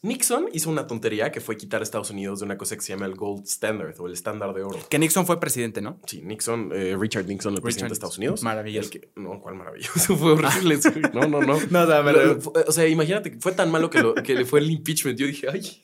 Nixon 0.01 0.47
hizo 0.53 0.69
una 0.69 0.87
tontería 0.87 1.29
que 1.29 1.41
fue 1.41 1.57
quitar 1.57 1.81
a 1.81 1.83
Estados 1.83 2.09
Unidos 2.09 2.39
de 2.39 2.45
una 2.45 2.57
cosa 2.57 2.75
que 2.75 2.81
se 2.81 2.93
llama 2.93 3.05
el 3.05 3.15
Gold 3.15 3.43
Standard 3.45 3.99
o 3.99 4.07
el 4.07 4.13
estándar 4.13 4.53
de 4.53 4.63
oro. 4.63 4.79
Que 4.89 4.97
Nixon 4.97 5.25
fue 5.25 5.41
presidente, 5.41 5.81
¿no? 5.81 5.99
Sí, 6.05 6.21
Nixon, 6.23 6.71
eh, 6.73 6.95
Richard 6.97 7.25
Nixon, 7.25 7.53
el 7.53 7.61
presidente 7.61 7.89
de 7.89 7.93
Estados 7.95 8.17
Unidos. 8.17 8.41
Maravilloso. 8.41 8.89
Que- 8.91 9.11
no, 9.17 9.41
cuál 9.41 9.55
maravilloso. 9.55 10.15
Fue 10.17 10.31
horrible. 10.31 10.75
eso. 10.75 10.89
No, 11.13 11.27
no, 11.27 11.41
no. 11.41 11.57
No, 11.69 11.83
o 11.83 11.87
sea, 11.87 12.01
me 12.01 12.13
Lo- 12.13 12.19
re- 12.19 12.25
lo- 12.27 12.41
fue- 12.41 12.63
o 12.65 12.71
sea, 12.71 12.87
imagínate, 12.87 13.31
que 13.31 13.39
fue 13.39 13.51
tan 13.51 13.69
malo 13.71 13.89
que, 13.89 14.01
lo- 14.01 14.13
que 14.15 14.35
le 14.35 14.45
fue 14.45 14.61
el 14.61 14.71
impeachment. 14.71 15.19
Yo 15.19 15.27
dije, 15.27 15.47
ay. 15.51 15.83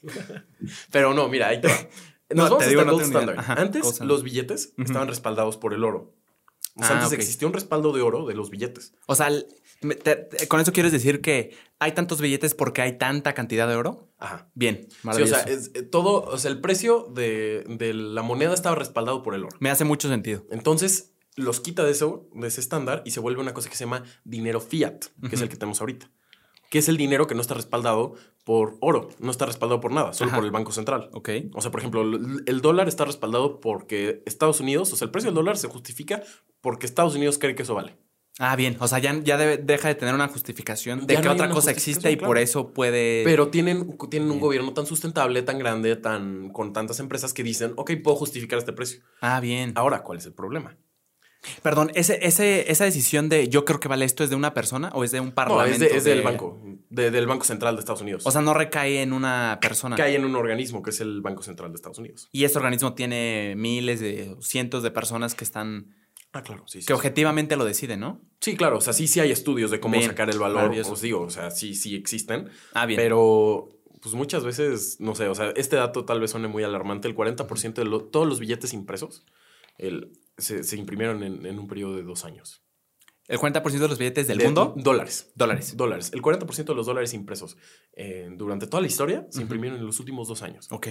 Pero 0.91 1.13
no, 1.13 1.28
mira, 1.28 1.49
ahí 1.49 1.59
te 1.59 1.68
va. 1.68 1.74
Nos 2.30 2.38
No, 2.38 2.43
vamos 2.43 2.59
te 2.63 2.70
digo, 2.70 2.84
no 2.86 2.93
Gold. 2.93 3.03
Standard. 3.05 3.38
Ajá, 3.39 3.53
Antes, 3.55 3.99
los 3.99 4.24
billetes 4.24 4.74
estaban 4.78 5.07
respaldados 5.09 5.57
por 5.57 5.74
el 5.74 5.84
oro. 5.84 6.13
O 6.78 6.84
sea, 6.84 6.91
Ah, 6.91 6.93
antes 6.95 7.07
ok. 7.13 7.20
existía 7.20 7.47
un 7.47 7.53
respaldo 7.53 7.93
de 7.93 8.01
oro 8.01 8.26
de 8.26 8.34
los 8.34 8.49
billetes. 8.49 8.93
O 9.07 9.16
sea, 9.16 9.30
te- 9.89 10.15
te- 10.15 10.47
con 10.47 10.59
eso 10.59 10.71
quieres 10.73 10.91
decir 10.91 11.21
que 11.21 11.55
hay 11.79 11.91
tantos 11.93 12.21
billetes 12.21 12.53
porque 12.55 12.81
hay 12.81 12.97
tanta 12.97 13.33
cantidad 13.33 13.67
de 13.67 13.75
oro. 13.75 14.09
Ajá. 14.17 14.49
Bien, 14.55 14.88
Sí, 14.89 14.97
o 15.03 15.07
maravilloso. 15.07 15.36
sea, 15.43 15.53
es- 15.53 15.71
eh, 15.73 15.83
todo, 15.83 16.23
o 16.23 16.38
sea, 16.38 16.49
el 16.51 16.61
precio 16.61 17.11
de, 17.13 17.63
de 17.67 17.93
la 17.93 18.21
moneda 18.21 18.53
estaba 18.53 18.75
respaldado 18.75 19.21
por 19.23 19.36
el 19.36 19.43
oro. 19.43 19.57
Me 19.59 19.69
hace 19.69 19.83
mucho 19.86 20.07
sentido. 20.09 20.45
Entonces, 20.51 21.13
los 21.36 21.59
quita 21.59 21.83
de 21.83 21.91
eso, 21.91 22.29
de 22.33 22.47
ese 22.47 22.61
estándar, 22.61 23.01
y 23.05 23.11
se 23.11 23.19
vuelve 23.19 23.41
una 23.41 23.53
cosa 23.53 23.69
que 23.69 23.75
se 23.75 23.83
llama 23.83 24.03
dinero 24.23 24.61
fiat, 24.61 25.05
que 25.29 25.36
es 25.36 25.41
el 25.41 25.49
que 25.49 25.57
tenemos 25.57 25.81
ahorita. 25.81 26.09
Que 26.69 26.79
es 26.79 26.89
el 26.89 26.97
dinero 26.97 27.27
que 27.27 27.36
no 27.36 27.41
está 27.41 27.53
respaldado 27.53 28.15
por 28.43 28.77
oro, 28.79 29.09
no 29.19 29.31
está 29.31 29.45
respaldado 29.45 29.81
por 29.81 29.91
nada, 29.91 30.13
solo 30.13 30.29
Ajá. 30.29 30.38
por 30.38 30.45
el 30.45 30.51
Banco 30.51 30.71
Central. 30.71 31.09
Ok. 31.13 31.29
O 31.53 31.61
sea, 31.61 31.71
por 31.71 31.79
ejemplo, 31.81 32.01
el 32.03 32.61
dólar 32.61 32.88
está 32.88 33.05
respaldado 33.05 33.59
porque 33.59 34.23
Estados 34.25 34.59
Unidos, 34.59 34.91
o 34.93 34.95
sea, 34.95 35.05
el 35.05 35.11
precio 35.11 35.29
del 35.29 35.36
dólar 35.36 35.57
se 35.57 35.67
justifica 35.67 36.23
porque 36.61 36.86
Estados 36.86 37.15
Unidos 37.15 37.38
cree 37.38 37.53
que 37.55 37.63
eso 37.63 37.75
vale. 37.75 37.97
Ah, 38.38 38.55
bien. 38.57 38.75
O 38.79 38.88
sea, 38.88 38.99
ya, 38.99 39.17
ya 39.23 39.38
debe- 39.38 39.57
deja 39.57 39.88
de 39.88 39.95
tener 39.95 40.13
una 40.13 40.27
justificación 40.27 41.07
de 41.07 41.13
Ya 41.13 41.21
que 41.21 41.27
no 41.27 41.33
otra 41.33 41.49
cosa 41.49 41.71
existe 41.71 42.11
y 42.11 42.17
por 42.17 42.38
eso 42.38 42.73
puede. 42.73 43.23
Pero 43.23 43.47
tienen, 43.47 43.97
tienen 44.09 44.29
un 44.29 44.39
gobierno 44.41 44.73
tan 44.73 44.86
sustentable, 44.86 45.41
tan 45.41 45.57
grande, 45.57 45.95
tan 45.95 46.49
con 46.49 46.73
tantas 46.73 46.99
empresas 46.99 47.33
que 47.33 47.43
dicen, 47.43 47.71
ok, 47.77 47.91
puedo 48.03 48.17
justificar 48.17 48.59
este 48.59 48.73
precio. 48.73 48.99
Ah, 49.21 49.39
bien. 49.39 49.71
Ahora, 49.75 50.03
¿cuál 50.03 50.17
es 50.17 50.25
el 50.25 50.33
problema? 50.33 50.75
Perdón, 51.61 51.91
ese, 51.93 52.25
ese, 52.25 52.71
esa 52.71 52.86
decisión 52.86 53.29
de 53.29 53.47
yo 53.49 53.65
creo 53.65 53.79
que 53.79 53.88
vale 53.88 54.03
esto 54.03 54.23
es 54.23 54.31
de 54.31 54.36
una 54.36 54.55
persona 54.55 54.89
o 54.95 55.03
es 55.03 55.11
de 55.11 55.19
un 55.19 55.27
No, 55.27 55.36
parlamento. 55.36 55.73
es, 55.86 55.91
de- 55.91 55.97
es 55.97 56.03
del 56.03 56.17
de- 56.17 56.23
banco, 56.23 56.59
de- 56.89 57.11
del 57.11 57.27
Banco 57.27 57.45
Central 57.45 57.75
de 57.75 57.81
Estados 57.81 58.01
Unidos. 58.01 58.23
O 58.25 58.31
sea, 58.31 58.41
no 58.41 58.53
recae 58.55 59.01
en 59.03 59.13
una 59.13 59.59
persona. 59.61 59.95
cae 59.95 60.15
en 60.15 60.25
un 60.25 60.36
organismo 60.36 60.81
que 60.81 60.89
es 60.89 60.99
el 61.01 61.21
Banco 61.21 61.43
Central 61.43 61.69
de 61.71 61.75
Estados 61.75 61.99
Unidos. 61.99 62.29
Y 62.31 62.45
este 62.45 62.57
organismo 62.57 62.95
tiene 62.95 63.53
miles 63.55 63.99
de 63.99 64.36
cientos 64.41 64.81
de 64.81 64.89
personas 64.89 65.36
que 65.36 65.43
están 65.43 65.93
Ah, 66.38 66.43
claro, 66.43 66.63
sí. 66.67 66.81
sí, 66.81 66.86
que 66.86 66.91
sí. 66.91 66.93
objetivamente 66.93 67.55
lo 67.55 67.63
deciden, 67.63 68.01
¿no? 68.01 68.21
Sí, 68.41 68.57
claro, 68.57 68.77
o 68.77 68.81
sea, 68.81 68.91
sí, 68.93 69.07
sí 69.07 69.21
hay 69.21 69.31
estudios 69.31 69.71
de 69.71 69.79
cómo 69.79 69.93
Bien, 69.97 70.09
sacar 70.09 70.29
el 70.29 70.38
valor, 70.38 70.57
maravilloso. 70.63 70.91
os 70.93 71.01
digo, 71.01 71.21
o 71.21 71.29
sea, 71.29 71.49
sí, 71.49 71.73
sí 71.75 71.95
existen, 71.95 72.49
Ah, 72.73 72.86
bien. 72.86 72.97
pero 72.99 73.69
pues 74.01 74.13
muchas 74.15 74.43
veces, 74.43 74.97
no 74.99 75.15
sé, 75.15 75.27
o 75.29 75.33
sea, 75.36 75.51
este 75.55 75.77
dato 75.77 76.03
tal 76.05 76.19
vez 76.19 76.31
suene 76.31 76.47
muy 76.49 76.63
alarmante, 76.63 77.07
el 77.07 77.15
40% 77.15 77.81
de 77.81 77.86
lo- 77.86 78.03
todos 78.03 78.27
los 78.27 78.39
billetes 78.39 78.73
impresos 78.73 79.25
el- 79.77 80.11
se, 80.38 80.63
se 80.63 80.75
imprimieron 80.77 81.23
en, 81.23 81.45
en 81.45 81.57
un 81.57 81.67
periodo 81.67 81.95
de 81.95 82.03
dos 82.03 82.25
años. 82.25 82.61
el 83.27 83.39
40% 83.39 83.79
de 83.79 83.88
los 83.88 83.97
billetes 83.97 84.27
del 84.27 84.38
De- 84.38 84.43
mundo, 84.45 84.73
Dólares. 84.77 85.31
dólares. 85.36 85.75
Dólares. 85.77 86.11
El 86.13 86.21
40% 86.21 86.73
de 86.73 86.75
los 86.75 86.86
dólares 86.86 87.13
impresos 87.15 87.57
eh, 87.93 88.29
durante 88.36 88.67
toda 88.67 88.81
la 88.81 88.88
historia 88.88 89.25
se 89.31 89.41
imprimieron 89.41 89.79
en 89.79 89.86
los 89.88 89.99
últimos 89.99 90.27
dos 90.27 90.43
años. 90.43 90.67
Ok. 90.71 90.88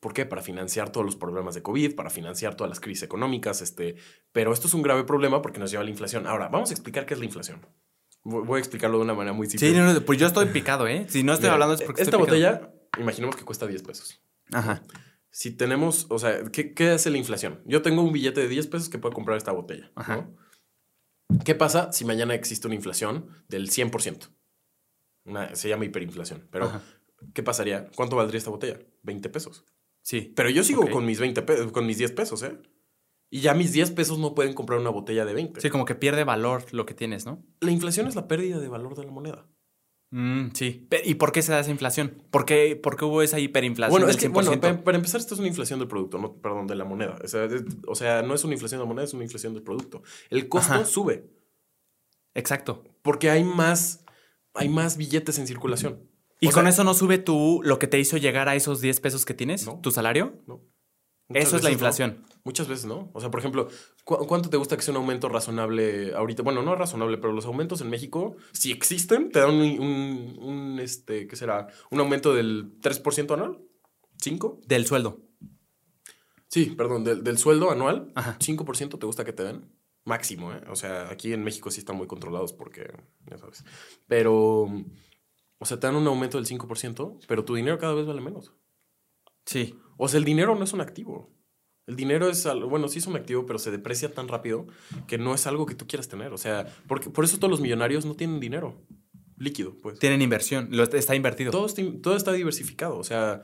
¿Por 0.00 0.14
qué? 0.14 0.24
Para 0.26 0.40
financiar 0.42 0.90
todos 0.90 1.04
los 1.04 1.14
problemas 1.16 1.54
de 1.54 1.62
COVID, 1.62 1.94
para 1.94 2.08
financiar 2.10 2.54
todas 2.56 2.70
las 2.70 2.80
crisis 2.80 3.02
económicas, 3.02 3.60
este, 3.60 3.96
pero 4.32 4.52
esto 4.52 4.66
es 4.66 4.74
un 4.74 4.80
grave 4.82 5.04
problema 5.04 5.42
porque 5.42 5.60
nos 5.60 5.70
lleva 5.70 5.82
a 5.82 5.84
la 5.84 5.90
inflación. 5.90 6.26
Ahora, 6.26 6.48
vamos 6.48 6.70
a 6.70 6.72
explicar 6.72 7.04
qué 7.04 7.14
es 7.14 7.20
la 7.20 7.26
inflación. 7.26 7.66
Voy 8.24 8.56
a 8.56 8.60
explicarlo 8.60 8.96
de 8.98 9.04
una 9.04 9.14
manera 9.14 9.32
muy 9.34 9.46
simple. 9.48 9.68
Sí, 9.68 9.74
no, 9.76 9.92
no, 9.92 10.00
pues 10.02 10.18
yo 10.18 10.26
estoy 10.26 10.46
picado, 10.46 10.86
¿eh? 10.86 11.06
Si 11.08 11.22
no 11.22 11.32
estoy 11.32 11.44
Mira, 11.46 11.54
hablando 11.54 11.74
es 11.74 11.82
porque 11.82 12.02
esta 12.02 12.16
estoy 12.16 12.26
picado. 12.36 12.60
botella, 12.60 12.74
imaginemos 12.98 13.36
que 13.36 13.44
cuesta 13.44 13.66
10 13.66 13.82
pesos. 13.82 14.22
Ajá. 14.52 14.82
Si 15.30 15.52
tenemos, 15.52 16.06
o 16.10 16.18
sea, 16.18 16.42
¿qué, 16.50 16.74
qué 16.74 16.90
hace 16.90 17.10
la 17.10 17.18
inflación? 17.18 17.62
Yo 17.66 17.82
tengo 17.82 18.02
un 18.02 18.12
billete 18.12 18.40
de 18.40 18.48
10 18.48 18.66
pesos 18.66 18.88
que 18.88 18.98
puedo 18.98 19.14
comprar 19.14 19.36
esta 19.36 19.52
botella. 19.52 19.92
Ajá. 19.94 20.16
¿no? 21.28 21.38
¿Qué 21.44 21.54
pasa 21.54 21.92
si 21.92 22.04
mañana 22.04 22.34
existe 22.34 22.66
una 22.66 22.74
inflación 22.76 23.28
del 23.48 23.70
100%? 23.70 24.28
Una- 25.24 25.54
se 25.54 25.68
llama 25.68 25.84
hiperinflación. 25.84 26.48
Pero, 26.50 26.66
Ajá. 26.66 26.82
¿qué 27.34 27.42
pasaría? 27.42 27.88
¿Cuánto 27.94 28.16
valdría 28.16 28.38
esta 28.38 28.50
botella? 28.50 28.80
20 29.02 29.28
pesos. 29.28 29.64
Sí. 30.02 30.32
Pero 30.34 30.50
yo 30.50 30.62
sigo 30.64 30.88
con 30.90 31.04
mis 31.06 31.20
20 31.20 31.42
pesos, 31.42 31.72
con 31.72 31.86
mis 31.86 31.98
10 31.98 32.12
pesos, 32.12 32.42
¿eh? 32.42 32.58
Y 33.30 33.40
ya 33.42 33.54
mis 33.54 33.72
10 33.72 33.92
pesos 33.92 34.18
no 34.18 34.34
pueden 34.34 34.54
comprar 34.54 34.80
una 34.80 34.90
botella 34.90 35.24
de 35.24 35.34
20. 35.34 35.60
Sí, 35.60 35.70
como 35.70 35.84
que 35.84 35.94
pierde 35.94 36.24
valor 36.24 36.64
lo 36.72 36.84
que 36.86 36.94
tienes, 36.94 37.26
¿no? 37.26 37.44
La 37.60 37.70
inflación 37.70 38.08
es 38.08 38.16
la 38.16 38.26
pérdida 38.26 38.58
de 38.58 38.68
valor 38.68 38.96
de 38.96 39.04
la 39.04 39.12
moneda. 39.12 39.46
Mm, 40.12 40.48
sí. 40.54 40.88
¿Y 41.04 41.14
por 41.14 41.30
qué 41.30 41.40
se 41.40 41.52
da 41.52 41.60
esa 41.60 41.70
inflación? 41.70 42.24
¿Por 42.32 42.44
qué, 42.44 42.74
por 42.74 42.96
qué 42.96 43.04
hubo 43.04 43.22
esa 43.22 43.38
hiperinflación 43.38 43.92
Bueno, 43.92 44.06
del 44.06 44.16
es 44.16 44.20
que, 44.20 44.28
100%? 44.28 44.32
bueno, 44.32 44.60
pa- 44.60 44.82
para, 44.82 44.96
empezar, 44.96 45.20
esto 45.20 45.34
es 45.34 45.38
una 45.38 45.46
inflación 45.46 45.78
del 45.78 45.86
producto, 45.86 46.18
no, 46.18 46.40
perdón, 46.40 46.66
de 46.66 46.74
la 46.74 46.84
moneda. 46.84 47.16
O 47.22 47.28
sea, 47.28 47.44
es- 47.44 47.62
o 47.86 47.94
sea, 47.94 48.22
no 48.22 48.34
es 48.34 48.42
una 48.42 48.54
inflación 48.54 48.80
de 48.80 48.84
la 48.84 48.88
moneda, 48.88 49.04
es 49.04 49.14
una 49.14 49.22
inflación 49.22 49.54
del 49.54 49.62
producto. 49.62 50.02
El 50.30 50.48
costo 50.48 50.72
Ajá. 50.74 50.84
sube 50.84 51.30
Exacto. 52.34 52.82
porque 53.02 53.30
hay 53.30 53.44
más, 53.44 54.04
hay 54.54 54.68
más 54.68 54.96
billetes 54.96 55.38
en 55.38 55.46
circulación. 55.46 56.09
¿Y 56.40 56.48
O 56.48 56.52
con 56.52 56.62
sea, 56.64 56.70
eso 56.70 56.84
no 56.84 56.94
sube 56.94 57.18
tú 57.18 57.60
lo 57.64 57.78
que 57.78 57.86
te 57.86 57.98
hizo 58.00 58.16
llegar 58.16 58.48
a 58.48 58.54
esos 58.56 58.80
10 58.80 59.00
pesos 59.00 59.24
que 59.24 59.34
tienes? 59.34 59.66
No. 59.66 59.78
¿Tu 59.80 59.90
salario? 59.90 60.40
No. 60.46 60.62
Muchas 61.28 61.44
Eso 61.46 61.56
es 61.58 61.62
la 61.62 61.68
no. 61.68 61.74
inflación. 61.74 62.24
Muchas 62.42 62.66
veces 62.66 62.86
no. 62.86 63.10
O 63.12 63.20
sea, 63.20 63.30
por 63.30 63.38
ejemplo, 63.38 63.68
¿cu- 64.04 64.26
¿cuánto 64.26 64.48
te 64.50 64.56
gusta 64.56 64.76
que 64.76 64.82
sea 64.82 64.92
un 64.92 64.96
aumento 64.98 65.28
razonable 65.28 66.12
ahorita? 66.14 66.42
Bueno, 66.42 66.62
no 66.62 66.74
razonable, 66.74 67.18
pero 67.18 67.32
los 67.32 67.44
aumentos 67.44 67.80
en 67.82 67.90
México, 67.90 68.36
si 68.52 68.72
existen, 68.72 69.30
te 69.30 69.38
dan 69.38 69.50
un, 69.54 69.78
un- 69.80 70.38
un, 70.40 70.80
este, 70.80 71.28
¿qué 71.28 71.36
será? 71.36 71.68
Un 71.90 72.00
aumento 72.00 72.34
del 72.34 72.72
3% 72.80 73.34
anual. 73.34 73.58
¿5? 74.20 74.60
Del 74.66 74.86
sueldo. 74.86 75.20
Sí, 76.48 76.66
perdón, 76.76 77.04
del, 77.04 77.22
del 77.22 77.38
sueldo 77.38 77.70
anual, 77.70 78.10
Ajá. 78.16 78.36
5% 78.40 78.98
te 78.98 79.06
gusta 79.06 79.24
que 79.24 79.32
te 79.32 79.44
den. 79.44 79.70
Máximo, 80.04 80.52
¿eh? 80.52 80.62
O 80.68 80.74
sea, 80.74 81.10
aquí 81.10 81.32
en 81.32 81.44
México 81.44 81.70
sí 81.70 81.78
están 81.80 81.96
muy 81.96 82.06
controlados 82.08 82.52
porque, 82.52 82.90
ya 83.30 83.38
sabes. 83.38 83.62
Pero, 84.08 84.66
o 85.60 85.66
sea, 85.66 85.78
te 85.78 85.86
dan 85.86 85.96
un 85.96 86.06
aumento 86.06 86.38
del 86.38 86.46
5%, 86.46 87.18
pero 87.28 87.44
tu 87.44 87.54
dinero 87.54 87.78
cada 87.78 87.94
vez 87.94 88.06
vale 88.06 88.22
menos. 88.22 88.54
Sí. 89.44 89.78
O 89.98 90.08
sea, 90.08 90.18
el 90.18 90.24
dinero 90.24 90.56
no 90.56 90.64
es 90.64 90.72
un 90.72 90.80
activo. 90.80 91.30
El 91.86 91.96
dinero 91.96 92.30
es 92.30 92.46
algo, 92.46 92.68
bueno, 92.68 92.88
sí 92.88 92.98
es 92.98 93.06
un 93.06 93.16
activo, 93.16 93.44
pero 93.44 93.58
se 93.58 93.70
deprecia 93.70 94.12
tan 94.12 94.26
rápido 94.26 94.66
que 95.06 95.18
no 95.18 95.34
es 95.34 95.46
algo 95.46 95.66
que 95.66 95.74
tú 95.74 95.86
quieras 95.86 96.08
tener. 96.08 96.32
O 96.32 96.38
sea, 96.38 96.66
porque, 96.88 97.10
por 97.10 97.24
eso 97.24 97.36
todos 97.36 97.50
los 97.50 97.60
millonarios 97.60 98.06
no 98.06 98.14
tienen 98.14 98.40
dinero 98.40 98.80
líquido, 99.36 99.76
pues. 99.82 99.98
Tienen 99.98 100.22
inversión. 100.22 100.68
Lo, 100.70 100.84
está 100.84 101.14
invertido. 101.14 101.50
Todo 101.50 101.66
está, 101.66 101.82
todo 102.00 102.16
está 102.16 102.32
diversificado. 102.32 102.96
O 102.96 103.04
sea, 103.04 103.42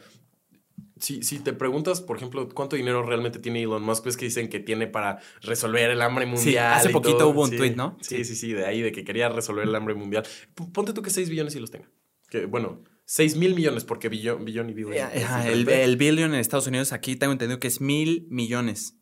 si, 0.99 1.23
si 1.23 1.41
te 1.41 1.53
preguntas, 1.53 2.01
por 2.01 2.17
ejemplo, 2.17 2.49
cuánto 2.49 2.77
dinero 2.77 3.03
realmente 3.03 3.39
tiene 3.39 3.63
Elon 3.63 3.83
Musk, 3.83 4.05
pues 4.05 4.17
que 4.17 4.25
dicen 4.25 4.49
que 4.49 4.61
tiene 4.61 4.87
para 4.87 5.19
resolver 5.43 5.91
el 5.91 6.01
hambre 6.01 6.25
mundial. 6.25 6.75
hace 6.75 6.91
y 6.91 6.93
poquito 6.93 7.19
todo. 7.19 7.29
hubo 7.31 7.43
un 7.43 7.51
Sí, 7.51 7.57
tuit, 7.59 7.77
¿no? 7.77 7.99
Sí, 8.01 8.25
sí, 8.25 8.37
sí, 8.37 8.53
de 8.53 8.65
ahí, 8.65 8.81
de 8.81 8.93
que 8.93 9.05
quería 9.05 9.29
resolver 9.29 9.67
el 9.67 9.75
hambre 9.75 9.95
mundial. 9.95 10.25
Ponte 10.73 10.95
tú 10.95 11.03
que 11.03 11.11
6 11.11 11.29
billones 11.29 11.55
y 11.55 11.61
los 11.61 11.71
tenga. 11.71 11.91
Que, 12.29 12.47
bueno, 12.47 12.83
6 13.05 13.37
mil 13.37 13.55
millones, 13.55 13.85
porque 13.85 14.09
billón, 14.09 14.45
billón 14.45 14.69
y 14.71 14.75
billón. 14.75 14.95
es 14.95 15.25
Ajá, 15.25 15.49
el, 15.49 15.69
el 15.69 15.97
billion 15.97 16.35
en 16.35 16.41
Estados 16.41 16.67
Unidos, 16.67 16.93
aquí 16.93 17.17
tengo 17.17 17.33
entendido 17.33 17.61
que 17.61 17.69
es 17.69 17.81
mil 17.81 18.27
millones. 18.31 18.99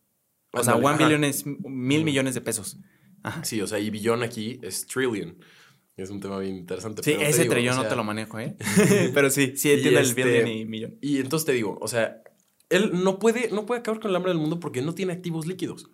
O 0.52 0.62
sea, 0.62 0.76
one 0.76 0.88
ajá. 0.88 0.98
billion 1.04 1.24
es 1.24 1.44
mil 1.46 2.04
millones 2.04 2.34
de 2.34 2.40
pesos. 2.40 2.78
Ajá. 3.22 3.42
Sí, 3.44 3.60
o 3.60 3.66
sea, 3.66 3.78
y 3.78 3.90
billón 3.90 4.22
aquí 4.22 4.60
es 4.62 4.86
trillion. 4.86 5.38
Es 5.96 6.10
un 6.10 6.20
tema 6.20 6.38
bien 6.38 6.56
interesante. 6.56 7.02
Sí, 7.02 7.14
pero 7.16 7.28
ese 7.28 7.44
trillón 7.46 7.78
o 7.78 7.82
no 7.84 7.88
te 7.88 7.96
lo 7.96 8.04
manejo, 8.04 8.38
¿eh? 8.40 8.56
Pero 9.14 9.30
sí, 9.30 9.56
sí 9.56 9.70
entiendo 9.70 10.00
el 10.00 10.06
este- 10.06 10.24
billion 10.24 10.48
y 10.48 10.64
millón. 10.64 10.98
Y 11.00 11.18
entonces 11.18 11.46
te 11.46 11.52
digo, 11.52 11.78
o 11.80 11.86
sea, 11.86 12.20
él 12.68 12.90
no 13.04 13.20
puede, 13.20 13.50
no 13.50 13.64
puede 13.64 13.80
acabar 13.80 14.00
con 14.00 14.10
el 14.10 14.16
hambre 14.16 14.32
del 14.32 14.40
mundo 14.40 14.58
porque 14.58 14.82
no 14.82 14.94
tiene 14.94 15.12
activos 15.12 15.46
líquidos. 15.46 15.88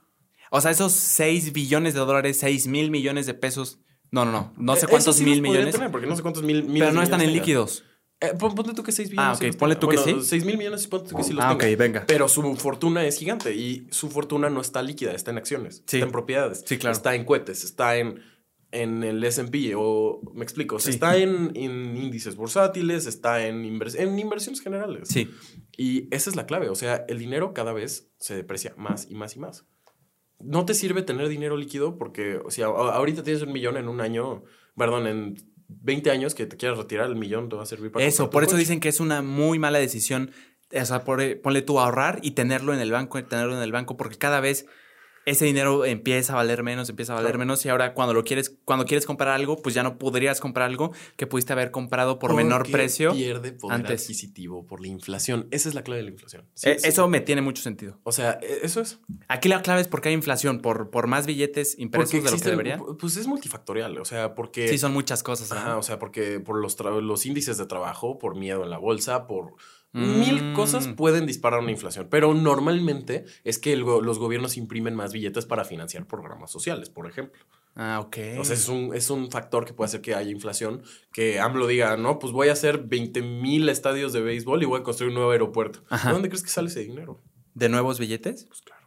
O 0.50 0.60
sea, 0.60 0.70
esos 0.70 0.92
6 0.92 1.52
billones 1.52 1.92
de 1.94 2.00
dólares, 2.00 2.38
6 2.40 2.66
mil 2.66 2.90
millones 2.90 3.26
de 3.26 3.34
pesos. 3.34 3.78
No, 4.10 4.24
no, 4.24 4.32
no. 4.32 4.52
No 4.56 4.76
sé 4.76 4.86
Eh, 4.86 4.88
cuántos 4.88 5.16
sí 5.16 5.24
mil 5.24 5.40
millones. 5.42 5.74
tener, 5.74 5.90
porque 5.90 6.06
no 6.06 6.16
sé 6.16 6.22
cuántos 6.22 6.42
mil 6.42 6.62
millones 6.64 6.80
pero 6.80 6.92
no 6.92 7.02
están 7.02 7.20
en 7.20 7.32
líquidos. 7.32 7.84
Eh, 8.22 8.34
pon- 8.38 8.54
ponle 8.54 8.74
tú 8.74 8.82
que 8.82 8.92
6 8.92 9.08
billones. 9.08 9.40
Ah, 9.40 9.46
ok, 9.48 9.56
ponle 9.56 9.76
tú 9.76 9.88
que 9.88 9.96
Bueno, 9.96 10.20
sí. 10.20 10.28
6 10.28 10.44
mil 10.44 10.58
millones, 10.58 10.86
ponle 10.88 11.08
tú 11.08 11.16
que 11.16 11.22
sí 11.22 11.32
los 11.32 11.42
Ah, 11.42 11.52
ok, 11.52 11.64
venga. 11.78 12.04
Pero 12.06 12.28
su 12.28 12.54
fortuna 12.56 13.06
es 13.06 13.16
gigante 13.18 13.54
y 13.54 13.86
su 13.92 14.10
fortuna 14.10 14.50
no 14.50 14.60
está 14.60 14.82
líquida, 14.82 15.12
está 15.12 15.30
en 15.30 15.38
acciones, 15.38 15.76
Sí. 15.86 15.96
está 15.96 16.06
en 16.06 16.12
propiedades, 16.12 16.62
Sí, 16.66 16.76
claro. 16.76 16.94
está 16.94 17.14
en 17.14 17.24
cohetes, 17.24 17.64
está 17.64 17.96
en, 17.96 18.20
en 18.72 19.04
el 19.04 19.24
S&P 19.24 19.72
o, 19.74 20.20
me 20.34 20.44
explico, 20.44 20.76
o 20.76 20.78
sea, 20.80 20.92
Sí. 20.92 20.96
está 20.96 21.16
en, 21.16 21.52
en 21.54 21.96
índices 21.96 22.36
bursátiles, 22.36 23.06
está 23.06 23.46
en, 23.46 23.64
invers- 23.64 23.98
en 23.98 24.18
inversiones 24.18 24.60
generales. 24.60 25.08
Sí. 25.08 25.30
Y 25.78 26.14
esa 26.14 26.28
es 26.28 26.36
la 26.36 26.44
clave, 26.44 26.68
o 26.68 26.74
sea, 26.74 27.06
el 27.08 27.18
dinero 27.18 27.54
cada 27.54 27.72
vez 27.72 28.10
se 28.18 28.34
deprecia 28.36 28.74
más 28.76 29.06
y 29.10 29.14
más 29.14 29.34
y 29.34 29.38
más. 29.38 29.64
No 30.40 30.64
te 30.64 30.74
sirve 30.74 31.02
tener 31.02 31.28
dinero 31.28 31.56
líquido 31.56 31.96
porque, 31.98 32.36
o 32.44 32.50
sea, 32.50 32.66
ahorita 32.66 33.22
tienes 33.22 33.42
un 33.42 33.52
millón 33.52 33.76
en 33.76 33.88
un 33.88 34.00
año, 34.00 34.44
perdón, 34.76 35.06
en 35.06 35.34
20 35.68 36.10
años 36.10 36.34
que 36.34 36.46
te 36.46 36.56
quieras 36.56 36.78
retirar, 36.78 37.06
el 37.06 37.16
millón 37.16 37.48
te 37.48 37.56
va 37.56 37.62
a 37.62 37.66
servir 37.66 37.92
para... 37.92 38.04
Eso, 38.04 38.30
por 38.30 38.42
eso 38.42 38.52
coche. 38.52 38.60
dicen 38.60 38.80
que 38.80 38.88
es 38.88 39.00
una 39.00 39.22
muy 39.22 39.58
mala 39.58 39.78
decisión. 39.78 40.32
O 40.72 40.84
sea, 40.84 41.04
por- 41.04 41.40
ponle 41.40 41.62
tú 41.62 41.78
a 41.80 41.84
ahorrar 41.84 42.18
y 42.22 42.32
tenerlo 42.32 42.72
en 42.74 42.80
el 42.80 42.90
banco, 42.92 43.22
tenerlo 43.24 43.56
en 43.56 43.62
el 43.62 43.72
banco, 43.72 43.96
porque 43.96 44.18
cada 44.18 44.40
vez 44.40 44.66
ese 45.26 45.44
dinero 45.44 45.84
empieza 45.84 46.32
a 46.32 46.36
valer 46.36 46.62
menos, 46.62 46.88
empieza 46.88 47.12
a 47.12 47.16
valer 47.16 47.32
Claro. 47.32 47.38
menos, 47.40 47.64
y 47.66 47.68
ahora 47.68 47.94
cuando 47.94 48.14
lo 48.14 48.24
quieres, 48.24 48.56
cuando 48.64 48.84
quieres 48.86 49.06
comprar 49.06 49.28
algo, 49.30 49.56
pues 49.60 49.74
ya 49.74 49.82
no 49.82 49.98
podrías 49.98 50.40
comprar 50.40 50.66
algo 50.68 50.92
que 51.16 51.26
pudiste 51.26 51.52
haber 51.52 51.70
comprado 51.70 52.18
por 52.18 52.34
menor 52.34 52.70
precio. 52.70 53.12
pierde 53.12 53.52
poder 53.52 53.76
antes. 53.76 54.02
adquisitivo 54.02 54.66
por 54.66 54.80
la 54.80 54.88
inflación. 54.88 55.46
Esa 55.50 55.68
es 55.68 55.74
la 55.74 55.82
clave 55.82 55.98
de 55.98 56.04
la 56.04 56.10
inflación. 56.10 56.46
Sí, 56.54 56.70
Eh, 56.70 56.78
sí. 56.78 56.88
Eso 56.88 57.08
me 57.08 57.20
tiene 57.20 57.42
mucho 57.42 57.62
sentido. 57.62 57.98
O 58.02 58.12
sea, 58.12 58.38
e- 58.42 58.60
eso 58.62 58.80
es. 58.80 58.98
Aquí 59.28 59.48
la 59.48 59.62
clave 59.62 59.80
es 59.82 59.88
porque 59.88 60.08
hay 60.08 60.14
inflación, 60.14 60.60
por, 60.60 60.90
por 60.90 61.06
más 61.06 61.26
billetes 61.26 61.78
impresos 61.78 62.12
de 62.24 62.30
lo 62.30 62.38
que 62.38 62.50
debería. 62.50 62.78
Pues 62.98 63.16
es 63.16 63.26
multifactorial. 63.26 63.98
O 63.98 64.04
sea, 64.04 64.34
porque... 64.34 64.68
Sí, 64.68 64.78
son 64.78 64.92
muchas 64.92 65.22
cosas. 65.22 65.52
Ajá, 65.52 65.60
ajá. 65.62 65.76
o 65.78 65.82
sea, 65.82 65.98
porque 65.98 66.40
por 66.40 66.56
los, 66.60 66.78
los 66.80 67.26
índices 67.26 67.58
de 67.58 67.66
trabajo, 67.66 68.18
por 68.18 68.36
miedo 68.36 68.64
en 68.64 68.70
la 68.70 68.78
bolsa, 68.78 69.26
por 69.26 69.54
mil 69.92 70.50
Mm. 70.50 70.54
cosas 70.54 70.88
pueden 70.88 71.26
disparar 71.26 71.60
una 71.60 71.70
inflación. 71.72 72.08
Pero 72.10 72.32
normalmente 72.34 73.24
es 73.44 73.58
que 73.58 73.72
el 73.72 73.80
los 73.80 74.18
gobiernos 74.18 74.56
imprimen 74.56 74.94
más 74.94 75.12
billetes 75.12 75.46
para 75.46 75.64
financiar 75.64 76.06
programas 76.06 76.50
sociales, 76.50 76.90
por 76.90 77.08
ejemplo. 77.08 77.42
Ah, 77.76 78.00
ok. 78.00 78.16
O 78.38 78.44
sea, 78.44 78.54
es 78.56 78.68
un, 78.68 78.94
es 78.94 79.10
un 79.10 79.30
factor 79.30 79.64
que 79.64 79.72
puede 79.72 79.86
hacer 79.86 80.00
que 80.00 80.14
haya 80.14 80.30
inflación. 80.30 80.82
Que 81.12 81.38
AMLO 81.40 81.66
diga, 81.66 81.96
no, 81.96 82.18
pues 82.18 82.32
voy 82.32 82.48
a 82.48 82.52
hacer 82.52 82.78
20 82.84 83.22
mil 83.22 83.68
estadios 83.68 84.12
de 84.12 84.20
béisbol 84.20 84.62
y 84.62 84.66
voy 84.66 84.80
a 84.80 84.82
construir 84.82 85.10
un 85.10 85.14
nuevo 85.16 85.30
aeropuerto. 85.30 85.82
Ajá. 85.88 86.08
¿De 86.08 86.12
dónde 86.14 86.28
crees 86.28 86.42
que 86.42 86.50
sale 86.50 86.68
ese 86.68 86.80
dinero? 86.80 87.20
¿De 87.54 87.68
nuevos 87.68 87.98
billetes? 87.98 88.44
Pues 88.46 88.60
claro. 88.62 88.79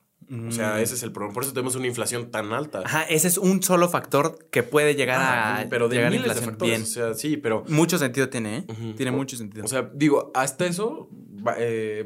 O 0.47 0.51
sea, 0.51 0.81
ese 0.81 0.95
es 0.95 1.03
el 1.03 1.11
problema. 1.11 1.33
Por 1.33 1.43
eso 1.43 1.53
tenemos 1.53 1.75
una 1.75 1.87
inflación 1.87 2.31
tan 2.31 2.53
alta. 2.53 2.81
Ajá, 2.85 3.03
ese 3.03 3.27
es 3.27 3.37
un 3.37 3.61
solo 3.63 3.89
factor 3.89 4.37
que 4.51 4.63
puede 4.63 4.95
llegar 4.95 5.19
Ah, 5.19 5.59
a 5.61 5.69
pero 5.69 5.89
de 5.89 5.95
llegar 5.95 6.07
a 6.07 6.11
de 6.11 6.17
inflación. 6.17 6.45
factores. 6.45 6.71
Bien. 6.71 6.83
O 6.83 6.85
sea, 6.85 7.13
sí, 7.13 7.37
pero 7.37 7.63
Mucho 7.67 7.97
sentido 7.97 8.29
tiene, 8.29 8.57
¿eh? 8.57 8.63
Tiene 8.95 9.11
O- 9.11 9.15
mucho 9.15 9.37
sentido. 9.37 9.65
O 9.65 9.67
sea, 9.67 9.89
digo, 9.93 10.31
hasta 10.35 10.65
eso, 10.65 11.09
eh, 11.57 12.05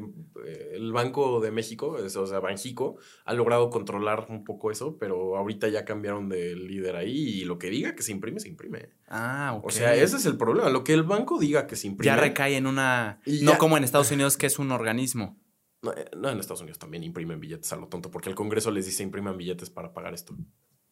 el 0.74 0.92
Banco 0.94 1.40
de 1.42 1.52
México, 1.52 1.98
o 2.00 2.28
sea, 2.28 2.40
Banjico, 2.40 2.98
ha 3.26 3.34
logrado 3.34 3.70
controlar 3.70 4.28
un 4.30 4.44
poco 4.44 4.72
eso, 4.72 4.98
pero 5.00 5.36
ahorita 5.38 5.68
ya 5.68 5.84
cambiaron 5.86 6.30
de 6.30 6.56
líder 6.56 6.96
ahí 6.96 7.42
y 7.42 7.46
lo 7.46 7.58
que 7.60 7.70
diga 7.70 7.96
que 7.96 8.04
se 8.04 8.12
imprime, 8.12 8.40
se 8.40 8.48
imprime. 8.50 8.90
ah, 9.08 9.54
ok. 9.58 9.66
O 9.66 9.70
sea, 9.72 9.96
ese 9.96 10.18
es 10.18 10.26
el 10.26 10.38
problema. 10.38 10.70
Lo 10.70 10.84
que 10.84 10.94
el 10.94 11.04
banco 11.04 11.40
diga 11.40 11.68
que 11.68 11.76
se 11.76 11.88
imprime. 11.88 12.06
ya 12.06 12.16
recae 12.16 12.56
en 12.56 12.68
una. 12.68 13.20
No 13.42 13.58
como 13.58 13.78
en 13.78 13.84
Estados 13.84 14.12
Unidos, 14.12 14.38
que 14.38 14.46
es 14.48 14.60
un 14.60 14.72
organismo. 14.72 15.38
No, 15.82 15.94
eh, 15.94 16.10
no, 16.16 16.30
en 16.30 16.40
Estados 16.40 16.62
Unidos 16.62 16.80
también 16.80 17.04
imprimen 17.04 17.40
billetes 17.40 17.72
a 17.74 17.76
lo 17.76 17.88
tonto, 17.88 18.10
porque 18.12 18.30
el 18.30 18.36
Congreso 18.36 18.72
les 18.72 18.86
dice 18.86 19.04
impriman 19.04 19.38
billetes 19.38 19.70
para 19.70 19.94
pagar 19.94 20.14
esto. 20.14 20.36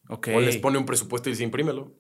Ok. 0.10 0.30
O 0.36 0.40
les 0.40 0.58
pone 0.58 0.78
un 0.78 0.86
presupuesto 0.86 1.30
y 1.30 1.34
dice 1.34 1.44
imprímelo. 1.44 1.96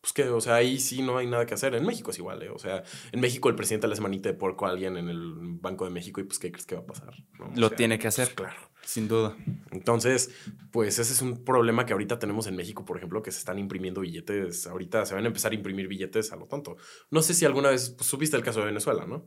Pues 0.00 0.12
que, 0.12 0.28
o 0.28 0.40
sea, 0.40 0.56
ahí 0.56 0.80
sí 0.80 1.00
no 1.00 1.16
hay 1.16 1.26
nada 1.26 1.46
que 1.46 1.54
hacer. 1.54 1.74
En 1.74 1.86
México 1.86 2.10
es 2.10 2.18
igual, 2.18 2.42
¿eh? 2.42 2.50
O 2.50 2.58
sea, 2.58 2.82
en 3.10 3.20
México 3.20 3.48
el 3.48 3.54
presidente 3.54 3.86
le 3.86 3.94
hace 3.94 4.02
manita 4.02 4.28
de 4.28 4.34
porco 4.34 4.66
a 4.66 4.68
alguien 4.68 4.98
en 4.98 5.08
el 5.08 5.32
Banco 5.60 5.86
de 5.86 5.90
México 5.90 6.20
y 6.20 6.24
pues, 6.24 6.38
¿qué 6.38 6.52
crees 6.52 6.66
que 6.66 6.74
va 6.74 6.82
a 6.82 6.86
pasar? 6.86 7.14
Lo 7.56 7.68
sea, 7.68 7.76
tiene 7.76 7.98
que 7.98 8.02
pues, 8.02 8.18
hacer. 8.18 8.34
claro. 8.34 8.70
Sin 8.84 9.08
duda. 9.08 9.34
Entonces, 9.70 10.30
pues 10.70 10.98
ese 10.98 11.10
es 11.10 11.22
un 11.22 11.42
problema 11.42 11.86
que 11.86 11.94
ahorita 11.94 12.18
tenemos 12.18 12.46
en 12.46 12.54
México, 12.54 12.84
por 12.84 12.98
ejemplo, 12.98 13.22
que 13.22 13.32
se 13.32 13.38
están 13.38 13.58
imprimiendo 13.58 14.02
billetes. 14.02 14.66
Ahorita 14.66 15.06
se 15.06 15.14
van 15.14 15.24
a 15.24 15.28
empezar 15.28 15.52
a 15.52 15.54
imprimir 15.54 15.88
billetes 15.88 16.32
a 16.32 16.36
lo 16.36 16.46
tonto. 16.46 16.76
No 17.10 17.22
sé 17.22 17.32
si 17.32 17.46
alguna 17.46 17.70
vez 17.70 17.88
pues, 17.88 18.06
supiste 18.06 18.36
el 18.36 18.42
caso 18.42 18.60
de 18.60 18.66
Venezuela, 18.66 19.06
¿no? 19.06 19.26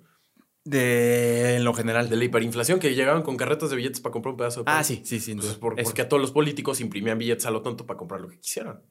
De 0.69 1.55
en 1.55 1.63
lo 1.63 1.73
general. 1.73 2.09
De 2.09 2.15
la 2.17 2.25
hiperinflación, 2.25 2.79
que 2.79 2.93
llegaban 2.93 3.21
con 3.23 3.37
carretas 3.37 3.69
de 3.69 3.75
billetes 3.77 4.01
para 4.01 4.11
comprar 4.11 4.31
un 4.33 4.37
pedazo 4.37 4.59
de 4.61 4.65
pan. 4.65 4.75
Ah, 4.79 4.83
sí, 4.83 5.01
sí, 5.05 5.19
Pues, 5.33 5.47
duda. 5.47 5.59
por- 5.59 5.75
porque 5.81 6.01
a 6.01 6.09
todos 6.09 6.19
los 6.21 6.31
políticos 6.31 6.81
imprimían 6.81 7.17
billetes 7.17 7.45
a 7.45 7.51
lo 7.51 7.61
tonto 7.61 7.85
para 7.85 7.97
comprar 7.97 8.19
lo 8.21 8.27
que 8.27 8.37
quisieran. 8.39 8.81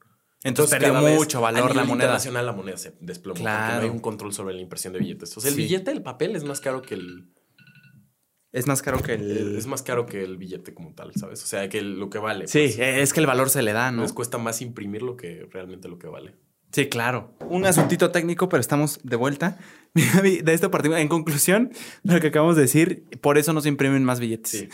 Entonces, 0.43 0.75
perdió 0.75 0.93
cada 0.93 1.05
vez, 1.05 1.17
mucho 1.17 1.39
a 1.39 1.41
valor 1.41 1.61
la 1.61 1.81
nivel 1.83 1.87
moneda. 1.87 2.05
internacional 2.05 2.45
la 2.45 2.51
moneda 2.53 2.77
se 2.77 2.95
desplomó 3.01 3.33
porque 3.35 3.41
Claro. 3.43 3.75
no 3.77 3.81
hay 3.83 3.89
un 3.89 3.99
control 3.99 4.33
sobre 4.33 4.53
la 4.55 4.61
impresión 4.61 4.93
de 4.93 4.99
billetes. 4.99 5.35
O 5.37 5.41
sea, 5.41 5.49
el 5.49 5.55
Sí. 5.55 5.61
billete, 5.63 5.91
el 5.91 6.01
papel 6.03 6.35
es 6.35 6.43
más 6.43 6.61
caro 6.61 6.81
que 6.81 6.93
el 6.95 7.31
Es 8.53 8.65
más 8.65 8.81
caro 8.81 8.99
que 9.01 9.13
el. 9.13 9.55
es 9.57 9.67
más 9.67 9.81
caro 9.83 10.05
que 10.05 10.23
el 10.23 10.37
billete 10.37 10.73
como 10.73 10.93
tal, 10.93 11.11
¿sabes? 11.15 11.43
O 11.43 11.47
sea, 11.47 11.67
que 11.69 11.81
lo 11.81 12.09
que 12.09 12.17
vale. 12.17 12.47
Sí, 12.47 12.71
pues. 12.75 12.79
es 12.79 13.13
que 13.13 13.19
el 13.19 13.25
valor 13.27 13.49
se 13.49 13.61
le 13.61 13.73
da, 13.73 13.91
¿no? 13.91 14.01
Les 14.03 14.13
cuesta 14.13 14.37
más 14.37 14.61
imprimir 14.61 15.01
lo 15.03 15.15
que 15.17 15.47
realmente 15.51 15.87
lo 15.89 15.99
que 15.99 16.07
vale. 16.07 16.35
Sí, 16.71 16.87
claro. 16.87 17.33
Un 17.49 17.65
asuntito 17.65 18.11
técnico, 18.11 18.49
pero 18.49 18.59
estamos 18.61 18.99
de 19.03 19.15
vuelta. 19.15 19.57
De 20.43 20.53
esto 20.53 20.69
partimos. 20.71 20.99
En 20.99 21.07
conclusión, 21.07 21.71
lo 22.03 22.19
que 22.19 22.27
acabamos 22.27 22.55
de 22.55 22.63
decir, 22.63 23.05
por 23.21 23.37
eso 23.37 23.53
no 23.53 23.61
se 23.61 23.69
imprimen 23.69 24.03
más 24.03 24.19
billetes. 24.19 24.51
Sí, 24.51 24.69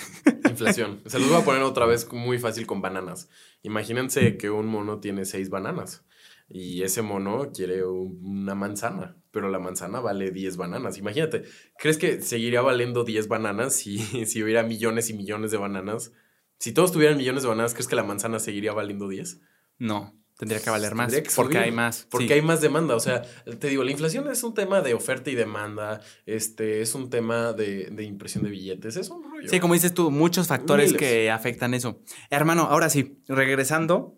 inflación. 0.50 1.02
Se 1.06 1.20
los 1.20 1.30
voy 1.30 1.42
a 1.42 1.46
poner 1.46 1.62
otra 1.64 1.86
vez 1.86 2.12
muy 2.12 2.40
fácil 2.40 2.66
con 2.66 2.82
bananas. 2.82 3.30
Imagínense 3.62 4.38
que 4.38 4.50
un 4.50 4.68
mono 4.68 5.00
tiene 5.00 5.26
seis 5.26 5.50
bananas 5.50 6.04
y 6.50 6.84
ese 6.84 7.02
mono 7.02 7.52
quiere 7.54 7.86
un- 7.86 8.20
una 8.24 8.54
manzana, 8.56 9.16
pero 9.32 9.50
la 9.50 9.60
manzana 9.60 10.00
vale 10.02 10.32
10 10.32 10.58
bananas. 10.58 10.98
Imagínate, 10.98 11.44
¿crees 11.78 11.98
que 11.98 12.22
seguiría 12.22 12.62
valiendo 12.62 13.04
10 13.06 13.28
bananas 13.30 13.74
si, 13.76 13.98
si 14.26 14.44
hubiera 14.44 14.64
millones 14.64 15.10
y 15.10 15.14
millones 15.14 15.52
de 15.52 15.58
bananas? 15.58 16.12
Si 16.60 16.72
todos 16.74 16.92
tuvieran 16.92 17.18
millones 17.18 17.44
de 17.44 17.50
bananas, 17.50 17.74
¿crees 17.74 17.88
que 17.88 17.96
la 17.96 18.04
manzana 18.04 18.40
seguiría 18.40 18.74
valiendo 18.74 19.08
10? 19.08 19.42
No, 19.80 20.14
tendría 20.44 20.62
que 20.62 20.70
valer 20.70 20.94
más. 20.96 21.14
Que 21.14 21.24
porque 21.36 21.58
hay 21.58 21.72
más. 21.72 22.08
Porque 22.10 22.28
sí. 22.28 22.34
hay 22.34 22.42
más 22.42 22.62
demanda. 22.62 22.96
O 22.96 23.00
sea, 23.00 23.22
te 23.60 23.68
digo, 23.70 23.84
la 23.84 23.92
inflación 23.92 24.30
es 24.30 24.44
un 24.44 24.54
tema 24.54 24.82
de 24.82 24.94
oferta 24.94 25.30
y 25.30 25.36
demanda. 25.36 26.02
Este 26.26 26.82
es 26.82 26.96
un 26.96 27.10
tema 27.10 27.54
de, 27.54 27.88
de 27.92 28.04
impresión 28.04 28.44
de 28.44 28.50
billetes. 28.50 28.96
Es 28.98 29.10
un 29.10 29.24
rollo. 29.24 29.48
Sí, 29.50 29.60
como 29.60 29.74
dices 29.74 29.94
tú, 29.94 30.12
muchos 30.12 30.48
factores 30.48 30.94
Miles. 30.94 31.00
que 31.00 31.32
afectan 31.32 31.74
eso. 31.74 32.02
Hermano, 32.30 32.64
ahora 32.64 32.90
sí, 32.90 33.22
regresando. 33.28 34.18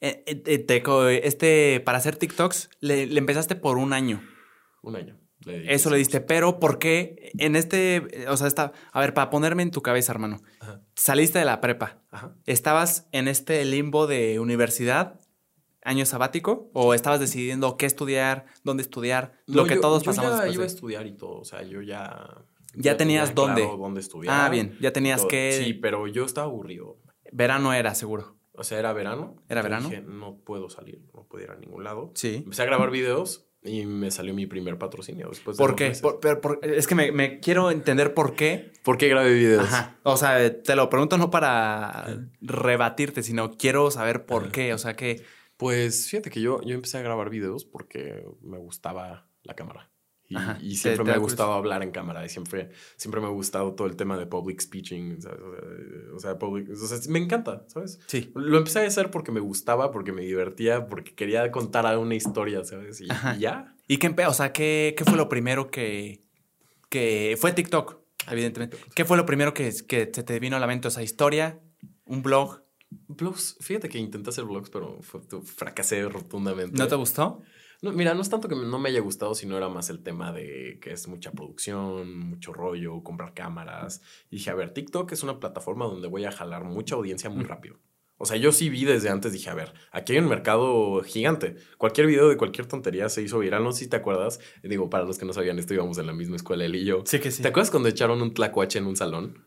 eh, 0.00 0.22
eh, 0.26 0.58
te 0.58 0.82
este, 1.26 1.80
para 1.84 1.98
hacer 1.98 2.16
TikToks, 2.16 2.70
le, 2.80 3.06
le 3.06 3.18
empezaste 3.18 3.56
por 3.56 3.78
un 3.78 3.92
año. 3.92 4.22
Un 4.82 4.96
año. 4.96 5.18
le 5.44 5.72
Eso 5.74 5.90
le 5.90 5.96
diste, 5.98 6.20
pero 6.20 6.60
¿por 6.60 6.78
qué 6.78 7.32
en 7.38 7.56
este, 7.56 8.26
o 8.28 8.36
sea, 8.36 8.46
está, 8.46 8.72
a 8.92 9.00
ver, 9.00 9.14
para 9.14 9.30
ponerme 9.30 9.62
en 9.62 9.70
tu 9.70 9.82
cabeza, 9.82 10.12
hermano. 10.12 10.40
Saliste 10.98 11.38
de 11.38 11.44
la 11.44 11.60
prepa, 11.60 11.98
Ajá. 12.10 12.34
¿estabas 12.46 13.08
en 13.12 13.28
este 13.28 13.64
limbo 13.64 14.06
de 14.06 14.38
universidad, 14.40 15.18
año 15.82 16.04
sabático, 16.04 16.70
o 16.74 16.92
estabas 16.92 17.20
decidiendo 17.20 17.76
qué 17.76 17.86
estudiar, 17.86 18.46
dónde 18.64 18.82
estudiar, 18.82 19.32
lo 19.46 19.64
que 19.64 19.76
yo- 19.76 19.80
todos 19.80 20.02
yo 20.02 20.06
pasamos 20.10 20.30
ya 20.32 20.36
después 20.36 20.54
iba 20.54 20.64
a 20.64 20.66
estudiar 20.66 21.06
y 21.06 21.12
todo. 21.16 21.38
O 21.40 21.44
sea, 21.44 21.62
yo 21.62 21.80
ya. 21.82 22.44
Ya 22.74 22.96
tenías 22.96 23.28
tenía 23.30 23.34
dónde. 23.46 23.62
claro 23.62 23.76
dónde 23.78 24.00
estudiar. 24.00 24.34
Ah, 24.46 24.48
bien, 24.50 24.76
ya 24.80 24.92
tenías 24.92 25.20
todo. 25.20 25.28
que- 25.28 25.62
Sí, 25.64 25.72
pero 25.74 26.06
yo 26.06 26.24
estaba 26.24 26.46
aburrido. 26.48 26.98
Verano 27.32 27.72
era, 27.72 27.94
seguro. 27.94 28.36
O 28.52 28.64
sea, 28.64 28.78
era 28.78 28.92
verano. 28.92 29.36
¿Era 29.48 29.60
Yo 29.60 29.64
verano? 29.68 29.88
Dije, 29.88 30.02
no 30.02 30.38
puedo 30.38 30.68
salir, 30.68 31.00
no 31.14 31.24
puedo 31.24 31.44
ir 31.44 31.50
a 31.50 31.56
ningún 31.56 31.84
lado. 31.84 32.10
Sí. 32.14 32.42
Empecé 32.44 32.62
a 32.62 32.66
grabar 32.66 32.90
videos 32.90 33.47
y 33.62 33.84
me 33.86 34.10
salió 34.10 34.32
mi 34.34 34.46
primer 34.46 34.78
patrocinio 34.78 35.28
después 35.28 35.56
de 35.56 35.62
¿Por 35.64 35.74
qué? 35.74 35.88
meses. 35.88 36.02
Por- 36.02 36.20
pero 36.20 36.40
por- 36.40 36.60
es 36.62 36.86
que 36.86 36.94
me, 36.94 37.12
me 37.12 37.40
quiero 37.40 37.70
entender 37.70 38.14
por 38.14 38.34
qué. 38.34 38.72
¿Por 38.84 38.96
qué 38.98 39.08
grabé 39.08 39.34
videos? 39.34 39.64
Ajá. 39.64 39.96
O 40.04 40.16
sea, 40.16 40.62
te 40.62 40.76
lo 40.76 40.88
pregunto 40.88 41.18
no 41.18 41.30
para 41.30 42.06
rebatirte, 42.40 43.22
sino 43.22 43.52
quiero 43.56 43.90
saber 43.90 44.24
por 44.26 44.44
Ajá. 44.44 44.52
qué. 44.52 44.74
O 44.74 44.78
sea, 44.78 44.94
que 44.96 45.22
Pues 45.56 46.08
fíjate 46.08 46.30
que 46.30 46.40
yo, 46.40 46.60
yo 46.62 46.74
empecé 46.74 46.98
a 46.98 47.02
grabar 47.02 47.30
videos 47.30 47.64
porque 47.64 48.24
me 48.42 48.58
gustaba 48.58 49.26
la 49.42 49.54
cámara. 49.54 49.90
Y, 50.28 50.76
siempre 50.76 51.04
te 51.04 51.10
me 51.10 51.16
ha 51.16 51.18
gustado 51.18 51.52
hablar 51.52 51.82
en 51.82 51.90
cámara. 51.90 52.24
Y 52.24 52.28
siempre, 52.28 52.70
siempre 52.96 53.20
me 53.20 53.26
ha 53.26 53.30
gustado 53.30 53.74
todo 53.74 53.86
el 53.88 53.96
tema 53.96 54.18
de 54.18 54.26
public 54.26 54.60
speaking. 54.60 55.22
¿sabes? 55.22 55.40
O 56.14 56.18
sea, 56.18 56.38
public- 56.38 56.70
o 56.70 56.76
sea, 56.76 56.98
me 57.08 57.18
encanta, 57.18 57.64
¿sabes? 57.68 57.98
sí. 58.06 58.30
Lo 58.34 58.58
empecé 58.58 58.80
a 58.80 58.86
hacer 58.86 59.10
porque 59.10 59.32
me 59.32 59.40
gustaba, 59.40 59.90
porque 59.90 60.12
me 60.12 60.22
divertía, 60.22 60.86
porque 60.86 61.14
quería 61.14 61.50
contar 61.50 61.86
una 61.96 62.14
historia, 62.14 62.64
¿sabes? 62.64 63.00
Y, 63.00 63.08
ya. 63.38 63.74
¿Y 63.86 63.96
qué, 63.96 64.14
o 64.26 64.34
sea, 64.34 64.52
qué, 64.52 64.94
qué 64.96 65.04
fue 65.04 65.16
lo 65.16 65.28
primero 65.28 65.70
que, 65.70 66.22
que 66.90 67.36
fue 67.40 67.52
TikTok, 67.52 67.98
evidentemente? 68.30 68.76
¿Qué 68.94 69.04
fue 69.04 69.16
lo 69.16 69.24
primero 69.24 69.54
que, 69.54 69.72
que 69.86 70.10
se 70.12 70.22
te 70.22 70.40
vino 70.40 70.56
a 70.56 70.60
la 70.60 70.66
mente? 70.66 70.88
O 70.88 70.90
sea, 70.90 71.02
historia, 71.02 71.60
un 72.04 72.22
blog. 72.22 72.62
Blogs, 72.90 73.56
fíjate 73.60 73.88
que 73.88 73.98
intenté 73.98 74.30
hacer 74.30 74.44
vlogs, 74.44 74.70
pero 74.70 75.00
fracasé 75.42 76.08
rotundamente. 76.08 76.76
¿No 76.76 76.88
te 76.88 76.96
gustó? 76.96 77.42
No, 77.80 77.92
mira, 77.92 78.12
no 78.14 78.22
es 78.22 78.28
tanto 78.28 78.48
que 78.48 78.56
no 78.56 78.78
me 78.80 78.88
haya 78.88 79.00
gustado, 79.00 79.34
sino 79.34 79.56
era 79.56 79.68
más 79.68 79.88
el 79.88 80.02
tema 80.02 80.32
de 80.32 80.78
que 80.82 80.92
es 80.92 81.06
mucha 81.06 81.30
producción, 81.30 82.18
mucho 82.18 82.52
rollo, 82.52 83.02
comprar 83.04 83.34
cámaras. 83.34 84.02
Y 84.30 84.36
dije, 84.36 84.50
a 84.50 84.54
ver, 84.54 84.72
TikTok 84.72 85.12
es 85.12 85.22
una 85.22 85.38
plataforma 85.38 85.84
donde 85.84 86.08
voy 86.08 86.24
a 86.24 86.32
jalar 86.32 86.64
mucha 86.64 86.96
audiencia 86.96 87.30
muy 87.30 87.44
Mm. 87.44 87.48
rápido. 87.48 87.76
O 88.20 88.26
sea, 88.26 88.36
yo 88.36 88.50
sí 88.50 88.68
vi 88.68 88.84
desde 88.84 89.10
antes, 89.10 89.32
dije, 89.32 89.48
a 89.48 89.54
ver, 89.54 89.72
aquí 89.92 90.12
hay 90.12 90.18
un 90.18 90.28
mercado 90.28 91.02
gigante. 91.04 91.54
Cualquier 91.76 92.08
video 92.08 92.28
de 92.28 92.36
cualquier 92.36 92.66
tontería 92.66 93.08
se 93.08 93.22
hizo 93.22 93.38
viral, 93.38 93.62
no 93.62 93.70
sé 93.70 93.84
si 93.84 93.88
te 93.90 93.94
acuerdas. 93.94 94.40
Digo, 94.64 94.90
para 94.90 95.04
los 95.04 95.18
que 95.18 95.24
no 95.24 95.32
sabían 95.32 95.60
esto, 95.60 95.72
íbamos 95.72 95.98
en 95.98 96.06
la 96.08 96.12
misma 96.12 96.34
escuela, 96.34 96.64
él 96.64 96.74
y 96.74 96.84
yo. 96.84 97.04
Sí 97.06 97.20
que 97.20 97.30
sí. 97.30 97.42
¿Te 97.42 97.48
acuerdas 97.48 97.70
cuando 97.70 97.88
echaron 97.88 98.20
un 98.20 98.34
tlacuache 98.34 98.80
en 98.80 98.86
un 98.88 98.96
salón? 98.96 99.44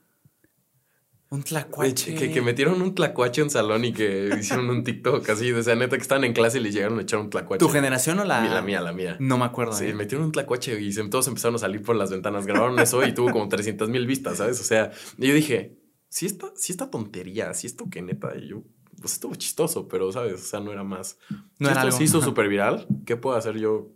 Un 1.31 1.43
tlacuache. 1.43 2.13
Que, 2.13 2.29
que 2.29 2.41
metieron 2.41 2.81
un 2.81 2.93
tlacuache 2.93 3.41
en 3.41 3.49
salón 3.49 3.85
y 3.85 3.93
que 3.93 4.29
hicieron 4.37 4.69
un 4.69 4.83
TikTok 4.83 5.29
así, 5.29 5.49
de 5.49 5.61
esa 5.61 5.75
neta 5.75 5.95
que 5.95 6.01
estaban 6.01 6.25
en 6.25 6.33
clase 6.33 6.57
y 6.57 6.61
les 6.61 6.73
llegaron 6.73 6.99
a 6.99 7.03
echar 7.03 7.21
un 7.21 7.29
tlacuache. 7.29 7.59
¿Tu 7.59 7.69
generación 7.69 8.19
o 8.19 8.25
la...? 8.25 8.43
La 8.43 8.61
mía, 8.61 8.81
la 8.81 8.91
mía. 8.91 9.15
No 9.17 9.37
me 9.37 9.45
acuerdo. 9.45 9.71
Sí, 9.71 9.85
¿eh? 9.85 9.93
metieron 9.93 10.25
un 10.25 10.33
tlacuache 10.33 10.77
y 10.81 10.93
todos 11.09 11.29
empezaron 11.29 11.55
a 11.55 11.59
salir 11.59 11.83
por 11.83 11.95
las 11.95 12.11
ventanas. 12.11 12.45
Grabaron 12.45 12.77
eso 12.79 13.01
y 13.07 13.13
tuvo 13.13 13.31
como 13.31 13.47
300 13.47 13.87
mil 13.87 14.05
vistas, 14.07 14.39
¿sabes? 14.39 14.59
O 14.59 14.65
sea, 14.65 14.91
y 15.17 15.27
yo 15.29 15.33
dije, 15.33 15.79
si 16.09 16.25
esta, 16.25 16.51
si 16.57 16.73
esta 16.73 16.91
tontería, 16.91 17.53
si 17.53 17.65
esto 17.65 17.85
que 17.89 18.01
neta, 18.01 18.35
y 18.35 18.49
yo, 18.49 18.63
pues 18.99 19.13
estuvo 19.13 19.33
chistoso, 19.35 19.87
pero, 19.87 20.11
¿sabes? 20.11 20.33
O 20.33 20.45
sea, 20.45 20.59
no 20.59 20.73
era 20.73 20.83
más. 20.83 21.17
No 21.59 21.69
si 21.69 21.71
era 21.71 21.83
esto 21.83 21.95
se 21.95 22.03
hizo 22.03 22.21
súper 22.21 22.49
viral, 22.49 22.87
¿qué 23.05 23.15
puedo 23.15 23.37
hacer 23.37 23.57
yo? 23.57 23.87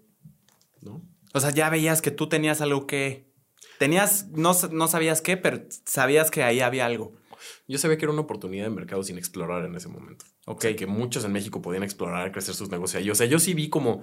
¿No? 0.82 1.02
O 1.34 1.42
sea, 1.42 1.50
ya 1.50 1.70
veías 1.70 2.02
que 2.02 2.12
tú 2.12 2.30
tenías 2.30 2.62
algo 2.62 2.88
que... 2.88 3.30
Tenías, 3.78 4.30
no, 4.30 4.54
no 4.72 4.88
sabías 4.88 5.20
qué, 5.20 5.36
pero 5.36 5.66
sabías 5.84 6.32
que 6.32 6.44
ahí 6.44 6.62
había 6.62 6.86
algo. 6.86 7.12
Yo 7.68 7.78
sabía 7.78 7.98
que 7.98 8.06
era 8.06 8.12
una 8.12 8.22
oportunidad 8.22 8.66
de 8.66 8.70
mercado 8.70 9.04
sin 9.04 9.18
explorar 9.18 9.66
en 9.66 9.76
ese 9.76 9.88
momento. 9.88 10.26
Ok. 10.46 10.58
O 10.58 10.62
sea, 10.62 10.76
que 10.76 10.86
muchos 10.86 11.24
en 11.26 11.32
México 11.32 11.62
podían 11.62 11.84
explorar, 11.84 12.32
crecer 12.32 12.56
sus 12.56 12.70
negocios. 12.70 13.04
Y, 13.04 13.10
o 13.10 13.16
sea, 13.16 13.28
yo 13.28 13.40
sí 13.40 13.54
vi 13.54 13.70
como, 13.70 14.02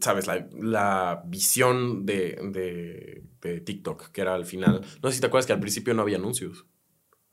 ¿sabes? 0.00 0.26
La, 0.26 0.48
la 0.60 1.22
visión 1.26 2.06
de, 2.06 2.38
de, 2.52 3.24
de 3.40 3.60
TikTok, 3.60 4.10
que 4.10 4.20
era 4.20 4.34
al 4.34 4.46
final. 4.46 4.80
No 5.02 5.08
sé 5.08 5.16
si 5.16 5.20
te 5.20 5.26
acuerdas 5.26 5.46
que 5.46 5.52
al 5.52 5.60
principio 5.60 5.94
no 5.94 6.02
había 6.02 6.16
anuncios. 6.16 6.66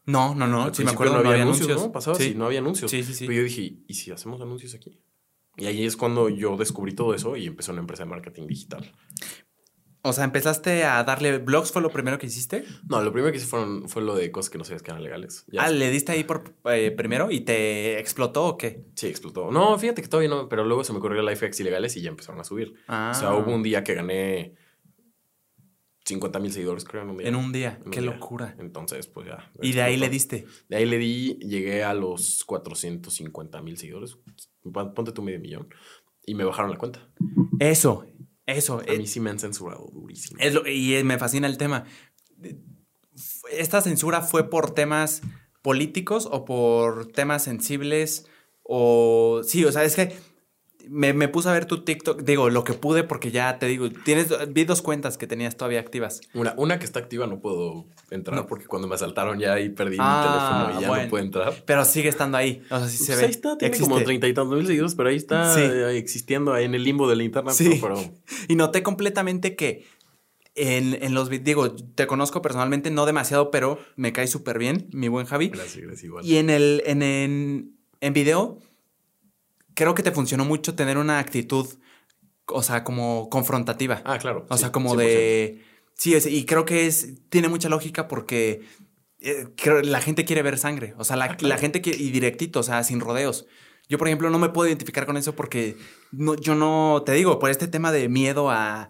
No, 0.05 0.35
no, 0.35 0.47
no. 0.47 0.63
Al 0.63 0.75
Sí, 0.75 0.83
me 0.83 0.91
acuerdo, 0.91 1.21
no 1.21 1.29
había 1.29 1.43
anuncios. 1.43 1.81
¿no? 1.81 1.91
Pasaba 1.91 2.17
sí. 2.17 2.23
así, 2.23 2.35
no 2.35 2.45
había 2.45 2.59
anuncios. 2.59 2.89
Sí, 2.89 3.03
sí, 3.03 3.13
sí. 3.13 3.25
Pero 3.25 3.39
yo 3.39 3.43
dije, 3.43 3.83
¿y 3.87 3.93
si 3.93 4.11
hacemos 4.11 4.41
anuncios 4.41 4.73
aquí? 4.73 4.99
Y 5.57 5.65
ahí 5.65 5.85
es 5.85 5.97
cuando 5.97 6.29
yo 6.29 6.57
descubrí 6.57 6.93
todo 6.93 7.13
eso 7.13 7.35
y 7.35 7.45
empecé 7.45 7.71
una 7.71 7.81
empresa 7.81 8.03
de 8.03 8.09
marketing 8.09 8.47
digital. 8.47 8.91
O 10.03 10.13
sea, 10.13 10.23
empezaste 10.23 10.83
a 10.83 11.03
darle 11.03 11.37
blogs, 11.37 11.71
¿fue 11.71 11.81
lo 11.81 11.91
primero 11.91 12.17
que 12.17 12.25
hiciste? 12.25 12.63
No, 12.89 13.03
lo 13.03 13.11
primero 13.13 13.31
que 13.31 13.37
hice 13.37 13.45
fueron, 13.45 13.87
fue 13.87 14.01
lo 14.01 14.15
de 14.15 14.31
cosas 14.31 14.49
que 14.49 14.57
no 14.57 14.63
sabías 14.63 14.81
que 14.81 14.89
eran 14.89 15.03
legales. 15.03 15.45
Ya 15.47 15.63
ah, 15.63 15.69
¿le 15.69 15.91
diste 15.91 16.11
ahí 16.11 16.23
por 16.23 16.55
eh, 16.65 16.89
primero 16.89 17.29
y 17.29 17.41
te 17.41 17.99
explotó 17.99 18.45
o 18.45 18.57
qué? 18.57 18.83
Sí, 18.95 19.07
explotó. 19.07 19.51
No, 19.51 19.77
fíjate 19.77 20.01
que 20.01 20.07
todavía 20.07 20.29
no, 20.29 20.49
pero 20.49 20.63
luego 20.65 20.83
se 20.83 20.91
me 20.91 20.97
ocurrió 20.99 21.21
life 21.21 21.45
hacks 21.45 21.59
ilegales 21.59 21.95
y 21.97 22.01
ya 22.01 22.09
empezaron 22.09 22.41
a 22.41 22.43
subir. 22.43 22.73
Ah. 22.87 23.11
O 23.15 23.19
sea, 23.19 23.33
hubo 23.35 23.53
un 23.53 23.61
día 23.61 23.83
que 23.83 23.93
gané 23.93 24.55
50 26.05 26.39
mil 26.39 26.51
seguidores, 26.51 26.83
creo, 26.83 27.03
en 27.03 27.09
un 27.09 27.17
día. 27.19 27.27
En 27.27 27.35
un 27.35 27.51
día. 27.51 27.77
En 27.79 27.85
un 27.85 27.91
Qué 27.91 28.01
día. 28.01 28.11
locura. 28.11 28.55
Entonces, 28.59 29.05
pues 29.07 29.27
ya. 29.27 29.51
Y 29.61 29.73
de 29.73 29.83
ahí 29.83 29.97
le 29.97 30.09
diste. 30.09 30.45
De 30.67 30.77
ahí 30.77 30.85
le 30.85 30.97
di, 30.97 31.35
llegué 31.35 31.83
a 31.83 31.93
los 31.93 32.43
450 32.45 33.61
mil 33.61 33.77
seguidores. 33.77 34.17
Pon- 34.73 34.93
Ponte 34.95 35.11
tu 35.11 35.21
medio 35.21 35.39
millón. 35.39 35.69
Y 36.25 36.33
me 36.35 36.43
bajaron 36.43 36.71
la 36.71 36.77
cuenta. 36.77 37.07
Eso, 37.59 38.05
eso. 38.45 38.79
A 38.79 38.83
eh, 38.93 38.97
mí 38.97 39.07
sí 39.07 39.19
me 39.19 39.29
han 39.29 39.39
censurado 39.39 39.89
durísimo. 39.93 40.39
Es 40.41 40.53
lo- 40.53 40.67
y 40.67 40.95
eh, 40.95 41.03
me 41.03 41.17
fascina 41.17 41.47
el 41.47 41.57
tema. 41.57 41.85
¿Esta 43.51 43.81
censura 43.81 44.21
fue 44.21 44.49
por 44.49 44.73
temas 44.73 45.21
políticos 45.61 46.27
o 46.31 46.45
por 46.45 47.07
temas 47.11 47.43
sensibles? 47.43 48.25
O 48.63 49.41
sí, 49.43 49.65
o 49.65 49.71
sea, 49.71 49.83
es 49.83 49.95
que 49.95 50.15
me, 50.93 51.13
me 51.13 51.29
puse 51.29 51.47
a 51.47 51.53
ver 51.53 51.65
tu 51.65 51.83
TikTok, 51.85 52.21
digo, 52.23 52.49
lo 52.49 52.63
que 52.65 52.73
pude 52.73 53.03
porque 53.05 53.31
ya 53.31 53.57
te 53.59 53.65
digo, 53.67 53.89
tienes, 53.89 54.27
vi 54.53 54.65
dos 54.65 54.81
cuentas 54.81 55.17
que 55.17 55.25
tenías 55.25 55.55
todavía 55.55 55.79
activas. 55.79 56.19
Una, 56.33 56.53
una 56.57 56.79
que 56.79 56.85
está 56.85 56.99
activa 56.99 57.27
no 57.27 57.39
puedo 57.39 57.85
entrar 58.09 58.35
No. 58.37 58.45
porque 58.47 58.65
cuando 58.67 58.87
me 58.89 58.95
asaltaron 58.95 59.39
ya 59.39 59.53
ahí 59.53 59.69
perdí 59.69 59.95
Ah, 59.99 60.21
mi 60.21 60.27
teléfono 60.67 60.79
y 60.79 60.81
ya 60.83 60.87
bueno. 60.89 61.03
no 61.05 61.09
puedo 61.09 61.23
entrar. 61.23 61.53
Pero 61.65 61.85
sigue 61.85 62.09
estando 62.09 62.37
ahí. 62.37 62.61
O 62.69 62.77
sea, 62.79 62.87
sí 62.89 62.97
se 62.97 63.05
Pues 63.05 63.17
ve. 63.19 63.25
ahí 63.25 63.31
está, 63.31 63.57
tiene 63.57 63.69
Existe. 63.69 63.89
como 63.89 64.03
treinta 64.03 64.27
y 64.27 64.33
tantos 64.33 64.57
mil 64.57 64.67
seguidores, 64.67 64.95
pero 64.95 65.09
ahí 65.09 65.15
está 65.15 65.53
Sí. 65.55 65.61
eh, 65.61 65.97
existiendo 65.97 66.53
ahí 66.53 66.65
en 66.65 66.75
el 66.75 66.83
limbo 66.83 67.09
del 67.09 67.21
internet. 67.21 67.53
Sí. 67.55 67.79
Pero, 67.81 67.95
Y 68.49 68.55
noté 68.55 68.83
completamente 68.83 69.55
que 69.55 69.85
en, 70.55 71.01
en 71.01 71.13
los 71.13 71.29
digo, 71.29 71.73
te 71.73 72.05
conozco 72.07 72.41
personalmente, 72.41 72.91
no 72.91 73.05
demasiado, 73.05 73.51
pero 73.51 73.79
me 73.95 74.11
cae 74.11 74.27
súper 74.27 74.59
bien, 74.59 74.89
mi 74.91 75.07
buen 75.07 75.25
Javi. 75.25 75.47
gracias, 75.47 75.77
gracias 75.77 76.03
igual. 76.03 76.25
Y 76.25 76.35
en 76.37 76.49
el, 76.49 76.83
en, 76.85 77.01
en, 77.01 77.77
en 78.01 78.13
video, 78.13 78.59
creo 79.74 79.93
que 79.95 80.03
te 80.03 80.11
funcionó 80.11 80.45
mucho 80.45 80.76
tener 80.76 80.97
una 80.97 81.19
actitud, 81.19 81.67
o 82.47 82.63
sea, 82.63 82.84
como 82.84 83.30
confrontativa. 83.30 84.01
Ah, 84.05 84.17
claro. 84.17 84.45
o 84.49 84.55
sí, 84.57 84.61
sea, 84.61 84.72
como 84.72 84.95
100%. 84.95 84.97
de. 84.97 85.63
Sí, 85.93 86.13
es- 86.15 86.26
y 86.26 86.45
creo 86.45 86.65
que 86.65 86.88
es. 86.88 87.13
Tiene 87.30 87.47
mucha 87.49 87.69
lógica 87.69 88.07
porque 88.07 88.61
eh, 89.19 89.47
creo- 89.55 89.82
la 89.82 90.01
gente 90.01 90.26
quiere 90.26 90.41
ver 90.41 90.57
sangre. 90.57 90.95
O 90.97 91.03
sea, 91.03 91.15
la, 91.15 91.26
Ah, 91.26 91.36
claro. 91.38 91.53
la 91.55 91.59
gente 91.59 91.82
quiere. 91.82 91.99
Y 92.01 92.09
directito, 92.11 92.59
o 92.59 92.63
sea, 92.63 92.84
sin 92.84 92.99
rodeos. 92.99 93.45
Yo, 93.88 93.97
por 93.97 94.07
ejemplo, 94.07 94.30
no 94.30 94.39
me 94.39 94.49
puedo 94.49 94.67
identificar 94.69 95.05
con 95.05 95.17
eso 95.17 95.36
porque 95.36 95.78
no, 96.11 96.36
yo 96.36 96.55
no. 96.55 97.03
Te 97.05 97.11
digo, 97.13 97.38
por 97.39 97.49
este 97.49 97.67
tema 97.67 97.91
de 97.91 98.09
miedo 98.09 98.49
a. 98.49 98.89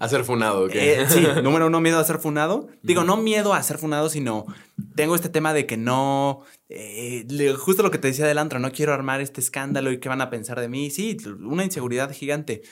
A 0.00 0.08
ser 0.08 0.22
funado, 0.24 0.64
¿ok? 0.66 0.70
Eh, 0.74 1.06
sí, 1.08 1.26
número 1.42 1.66
uno, 1.66 1.80
miedo 1.80 1.98
a 1.98 2.04
ser 2.04 2.18
funado. 2.18 2.68
Digo, 2.82 3.02
no 3.04 3.16
miedo 3.16 3.52
a 3.52 3.62
ser 3.64 3.78
funado, 3.78 4.08
sino 4.08 4.46
tengo 4.94 5.14
este 5.16 5.28
tema 5.28 5.52
de 5.52 5.66
que 5.66 5.76
no. 5.76 6.42
Eh, 6.68 7.26
justo 7.56 7.82
lo 7.82 7.90
que 7.90 7.98
te 7.98 8.08
decía 8.08 8.26
del 8.26 8.36
no 8.60 8.72
quiero 8.72 8.92
armar 8.92 9.20
este 9.20 9.40
escándalo 9.40 9.90
y 9.90 10.00
qué 10.00 10.08
van 10.08 10.20
a 10.20 10.30
pensar 10.30 10.60
de 10.60 10.68
mí. 10.68 10.90
Sí, 10.90 11.16
una 11.40 11.64
inseguridad 11.64 12.12
gigante. 12.12 12.62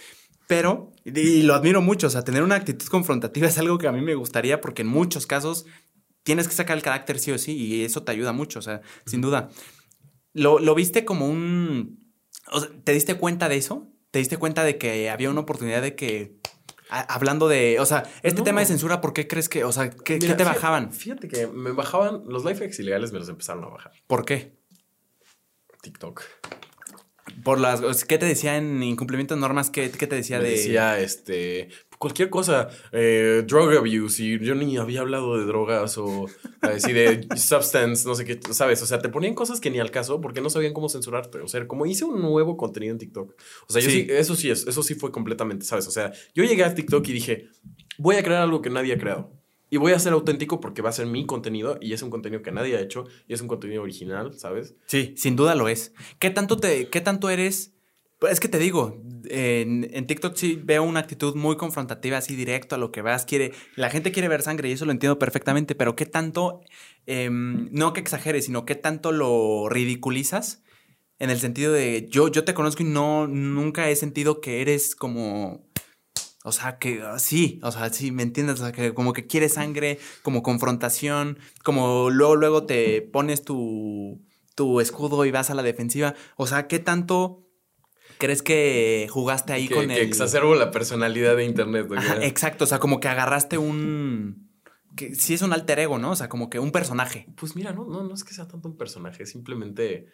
Pero, 0.46 0.92
y, 1.04 1.42
lo 1.42 1.54
admiro 1.54 1.82
mucho, 1.82 2.06
o 2.06 2.10
sea, 2.10 2.22
tener 2.22 2.42
una 2.42 2.54
actitud 2.54 2.86
confrontativa 2.86 3.48
es 3.48 3.58
algo 3.58 3.78
que 3.78 3.88
a 3.88 3.92
mí 3.92 4.00
me 4.00 4.14
gustaría 4.14 4.60
porque 4.60 4.82
en 4.82 4.88
muchos 4.88 5.26
casos 5.26 5.66
tienes 6.22 6.46
que 6.46 6.54
sacar 6.54 6.76
el 6.76 6.84
carácter 6.84 7.18
sí 7.18 7.32
o 7.32 7.38
sí 7.38 7.56
y 7.56 7.84
eso 7.84 8.04
te 8.04 8.12
ayuda 8.12 8.32
mucho, 8.32 8.60
o 8.60 8.62
sea, 8.62 8.80
sin 9.06 9.20
duda. 9.20 9.48
¿Lo, 10.32 10.58
lo 10.60 10.74
viste 10.74 11.04
como 11.04 11.26
un... 11.28 12.12
¿Te 12.84 12.92
diste 12.92 13.16
cuenta 13.16 13.48
de 13.48 13.56
eso? 13.56 13.90
¿Te 14.12 14.20
diste 14.20 14.36
cuenta 14.36 14.62
de 14.62 14.78
que 14.78 15.10
había 15.10 15.30
una 15.30 15.40
oportunidad 15.40 15.82
de 15.82 15.96
que... 15.96 16.36
a- 16.90 17.14
hablando 17.14 17.48
de... 17.48 17.78
O 17.80 17.86
sea, 17.86 18.04
este 18.22 18.38
No. 18.40 18.44
tema 18.44 18.60
de 18.60 18.66
censura, 18.66 19.00
¿por 19.00 19.12
qué 19.12 19.26
crees 19.26 19.48
que... 19.48 19.64
O 19.64 19.72
sea, 19.72 19.90
¿qué, 19.90 20.18
te 20.18 20.44
bajaban? 20.44 20.92
Fíjate 20.92 21.28
que 21.28 21.46
me 21.46 21.72
bajaban, 21.72 22.22
los 22.26 22.44
life 22.44 22.64
hacks 22.64 22.78
ilegales 22.80 23.12
me 23.12 23.18
los 23.18 23.28
empezaron 23.28 23.64
a 23.64 23.68
bajar. 23.68 23.92
¿Por 24.06 24.24
qué? 24.24 24.56
TikTok. 25.82 26.22
Por 27.44 27.60
las... 27.60 28.04
¿Qué 28.04 28.18
te 28.18 28.26
decía 28.26 28.56
en 28.56 28.82
incumplimiento 28.82 29.34
de 29.34 29.40
normas? 29.40 29.70
¿Qué, 29.70 29.90
qué 29.90 30.06
te 30.06 30.16
decía 30.16 30.38
me 30.38 30.44
de...? 30.44 30.50
decía, 30.50 30.98
este, 30.98 31.68
cualquier 31.98 32.30
cosa, 32.30 32.68
eh, 32.92 33.42
drug 33.46 33.72
abuse, 33.76 34.22
y 34.22 34.38
yo 34.44 34.54
ni 34.54 34.76
había 34.76 35.00
hablado 35.00 35.38
de 35.38 35.44
drogas 35.44 35.98
o 35.98 36.26
así 36.60 36.92
de 36.92 37.26
substance, 37.36 38.06
no 38.06 38.14
sé 38.14 38.24
qué, 38.24 38.38
¿sabes? 38.50 38.82
O 38.82 38.86
sea, 38.86 38.98
te 39.00 39.08
ponían 39.08 39.34
cosas 39.34 39.60
que 39.60 39.70
ni 39.70 39.78
al 39.78 39.90
caso 39.90 40.20
porque 40.20 40.40
no 40.40 40.50
sabían 40.50 40.72
cómo 40.72 40.88
censurarte. 40.88 41.38
O 41.40 41.48
sea, 41.48 41.66
como 41.66 41.86
hice 41.86 42.04
un 42.04 42.20
nuevo 42.20 42.56
contenido 42.56 42.92
en 42.92 42.98
TikTok. 42.98 43.34
O 43.68 43.72
sea, 43.72 43.80
yo 43.82 43.90
Sí. 43.90 44.02
sí, 44.02 44.06
eso 44.10 44.34
sí 44.34 44.50
es, 44.50 44.66
eso 44.66 44.82
sí 44.82 44.94
fue 44.94 45.10
completamente, 45.12 45.64
¿sabes? 45.64 45.86
O 45.86 45.90
sea, 45.90 46.12
yo 46.34 46.44
llegué 46.44 46.64
a 46.64 46.74
TikTok 46.74 47.06
y 47.08 47.12
dije, 47.12 47.48
voy 47.98 48.16
a 48.16 48.22
crear 48.22 48.42
algo 48.42 48.62
que 48.62 48.70
nadie 48.70 48.92
ha 48.94 48.98
creado. 48.98 49.32
Y 49.68 49.78
voy 49.78 49.92
a 49.92 49.98
ser 49.98 50.12
auténtico 50.12 50.60
porque 50.60 50.80
va 50.80 50.90
a 50.90 50.92
ser 50.92 51.06
mi 51.06 51.26
contenido 51.26 51.76
y 51.80 51.92
es 51.92 52.00
un 52.02 52.08
contenido 52.10 52.40
que 52.40 52.52
nadie 52.52 52.76
ha 52.76 52.80
hecho 52.80 53.04
y 53.26 53.34
es 53.34 53.40
un 53.40 53.48
contenido 53.48 53.82
original, 53.82 54.32
¿sabes? 54.38 54.76
Sí, 54.86 55.14
sin 55.16 55.34
duda 55.34 55.56
lo 55.56 55.68
es. 55.68 55.92
¿Qué 56.20 56.30
tanto 56.30 56.56
te, 56.56 56.88
qué 56.88 57.00
tanto 57.00 57.30
eres? 57.30 57.72
Pues 58.18 58.32
es 58.32 58.40
que 58.40 58.48
te 58.48 58.58
digo, 58.58 59.02
en, 59.28 60.06
TikTok 60.06 60.36
sí 60.36 60.58
veo 60.62 60.82
una 60.82 61.00
actitud 61.00 61.34
muy 61.34 61.56
confrontativa, 61.56 62.16
así 62.16 62.34
directo 62.34 62.74
a 62.74 62.78
lo 62.78 62.90
que 62.90 63.02
vas. 63.02 63.26
Quiere, 63.26 63.52
la 63.74 63.90
gente 63.90 64.12
quiere 64.12 64.28
ver 64.28 64.42
sangre 64.42 64.68
y 64.68 64.72
eso 64.72 64.86
lo 64.86 64.92
entiendo 64.92 65.18
perfectamente, 65.18 65.74
pero 65.74 65.96
¿qué 65.96 66.06
tanto, 66.06 66.60
em, 67.06 67.68
no 67.72 67.92
que 67.92 68.00
exageres, 68.00 68.46
sino 68.46 68.64
qué 68.64 68.74
tanto 68.74 69.12
lo 69.12 69.68
ridiculizas? 69.68 70.62
En 71.18 71.30
el 71.30 71.40
sentido 71.40 71.72
de, 71.72 72.08
yo, 72.10 72.28
yo 72.28 72.44
te 72.44 72.54
conozco 72.54 72.82
y 72.82 72.86
no, 72.86 73.26
nunca 73.26 73.88
he 73.90 73.96
sentido 73.96 74.40
que 74.40 74.62
eres 74.62 74.96
como, 74.96 75.66
o 76.44 76.52
sea, 76.52 76.78
que 76.78 77.02
ah, 77.02 77.18
sí, 77.18 77.60
o 77.62 77.72
sea, 77.72 77.92
sí, 77.92 78.12
¿me 78.12 78.22
entiendes? 78.22 78.60
O 78.60 78.64
sea, 78.64 78.72
que 78.72 78.94
como 78.94 79.12
que 79.12 79.26
quieres 79.26 79.54
sangre, 79.54 79.98
como 80.22 80.42
confrontación, 80.42 81.38
como 81.64 82.10
luego, 82.10 82.36
luego 82.36 82.66
te 82.66 83.02
pones 83.02 83.42
tu, 83.42 84.22
tu 84.54 84.80
escudo 84.80 85.24
y 85.24 85.30
vas 85.30 85.50
a 85.50 85.54
la 85.54 85.62
defensiva. 85.62 86.14
O 86.36 86.46
sea, 86.46 86.68
¿qué 86.68 86.78
tanto 86.78 87.45
crees 88.18 88.42
que 88.42 89.06
jugaste 89.10 89.52
ahí 89.52 89.68
que, 89.68 89.74
con 89.74 89.88
que 89.88 90.00
el... 90.00 90.06
exacerbo 90.06 90.54
la 90.54 90.70
personalidad 90.70 91.36
de 91.36 91.44
internet. 91.44 91.86
Ajá, 91.96 92.24
exacto, 92.24 92.64
o 92.64 92.66
sea, 92.66 92.78
como 92.78 93.00
que 93.00 93.08
agarraste 93.08 93.58
un... 93.58 94.50
Que 94.96 95.14
sí 95.14 95.34
es 95.34 95.42
un 95.42 95.52
alter 95.52 95.78
ego, 95.78 95.98
¿no? 95.98 96.12
O 96.12 96.16
sea, 96.16 96.28
como 96.28 96.48
que 96.48 96.58
un 96.58 96.72
personaje. 96.72 97.26
Pues 97.36 97.54
mira, 97.54 97.72
no, 97.72 97.84
no, 97.84 98.02
no 98.02 98.14
es 98.14 98.24
que 98.24 98.32
sea 98.32 98.48
tanto 98.48 98.68
un 98.68 98.78
personaje, 98.78 99.26
simplemente 99.26 100.08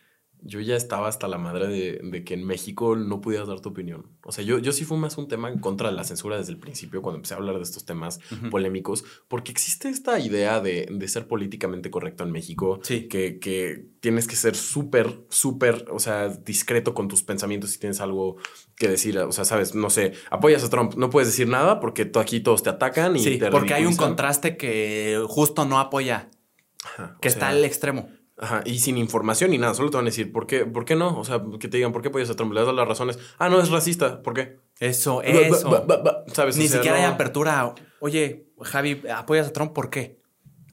yo 0.44 0.60
ya 0.60 0.76
estaba 0.76 1.08
hasta 1.08 1.28
la 1.28 1.38
madre 1.38 1.68
de, 1.68 2.00
de 2.02 2.24
que 2.24 2.34
en 2.34 2.44
México 2.44 2.96
no 2.96 3.20
pudieras 3.20 3.48
dar 3.48 3.60
tu 3.60 3.68
opinión. 3.70 4.06
O 4.24 4.32
sea, 4.32 4.44
yo, 4.44 4.58
yo 4.58 4.72
sí 4.72 4.84
fue 4.84 4.96
más 4.98 5.16
un 5.18 5.28
tema 5.28 5.48
en 5.48 5.58
contra 5.58 5.90
de 5.90 5.96
la 5.96 6.04
censura 6.04 6.36
desde 6.36 6.52
el 6.52 6.58
principio, 6.58 7.00
cuando 7.02 7.16
empecé 7.16 7.34
a 7.34 7.36
hablar 7.38 7.56
de 7.56 7.62
estos 7.62 7.84
temas 7.84 8.18
polémicos, 8.50 9.04
porque 9.28 9.52
existe 9.52 9.88
esta 9.88 10.18
idea 10.18 10.60
de, 10.60 10.88
de 10.90 11.08
ser 11.08 11.26
políticamente 11.28 11.90
correcto 11.90 12.24
en 12.24 12.32
México, 12.32 12.80
Sí. 12.82 13.08
que, 13.08 13.38
que 13.38 13.86
tienes 14.00 14.26
que 14.26 14.36
ser 14.36 14.56
súper, 14.56 15.20
súper, 15.28 15.86
o 15.92 15.98
sea, 15.98 16.28
discreto 16.28 16.92
con 16.94 17.08
tus 17.08 17.22
pensamientos 17.22 17.70
si 17.70 17.78
tienes 17.78 18.00
algo 18.00 18.36
que 18.76 18.88
decir, 18.88 19.16
o 19.18 19.30
sea, 19.32 19.44
sabes, 19.44 19.74
no 19.74 19.90
sé, 19.90 20.12
apoyas 20.30 20.64
a 20.64 20.70
Trump, 20.70 20.94
no 20.96 21.08
puedes 21.10 21.28
decir 21.28 21.46
nada 21.48 21.78
porque 21.78 22.10
aquí 22.16 22.40
todos 22.40 22.62
te 22.62 22.70
atacan 22.70 23.14
y 23.16 23.20
Sí, 23.20 23.38
te 23.38 23.50
porque 23.50 23.74
hay 23.74 23.86
un 23.86 23.94
contraste 23.96 24.56
que 24.56 25.22
justo 25.28 25.64
no 25.64 25.78
apoya, 25.78 26.30
Ajá, 26.84 27.16
que 27.20 27.28
está 27.28 27.46
sea, 27.46 27.48
al 27.50 27.64
extremo. 27.64 28.08
Ajá, 28.42 28.62
y 28.66 28.80
sin 28.80 28.98
información 28.98 29.52
ni 29.52 29.58
nada, 29.58 29.72
solo 29.72 29.88
te 29.90 29.96
van 29.96 30.06
a 30.06 30.10
decir, 30.10 30.32
¿por 30.32 30.48
qué, 30.48 30.66
¿por 30.66 30.84
qué 30.84 30.96
no? 30.96 31.16
O 31.16 31.24
sea, 31.24 31.40
que 31.60 31.68
te 31.68 31.76
digan, 31.76 31.92
¿por 31.92 32.02
qué 32.02 32.08
a 32.08 32.34
Trump? 32.34 32.52
Le 32.52 32.64
das 32.64 32.74
las 32.74 32.88
razones. 32.88 33.16
Ah, 33.38 33.48
no, 33.48 33.60
es 33.60 33.70
racista, 33.70 34.20
¿por 34.20 34.34
qué? 34.34 34.56
Eso, 34.80 35.22
eso. 35.22 35.70
ba, 35.70 35.80
ba, 35.86 35.98
ba, 35.98 36.24
¿Sabes? 36.34 36.56
Ni 36.56 36.64
O 36.64 36.68
sea, 36.68 36.78
siquiera 36.78 36.98
no- 36.98 37.06
hay 37.06 37.12
apertura. 37.12 37.72
Oye, 38.00 38.48
Javi, 38.60 39.00
¿apoyas 39.14 39.46
a 39.46 39.52
Trump? 39.52 39.72
¿Por 39.72 39.90
qué? 39.90 40.18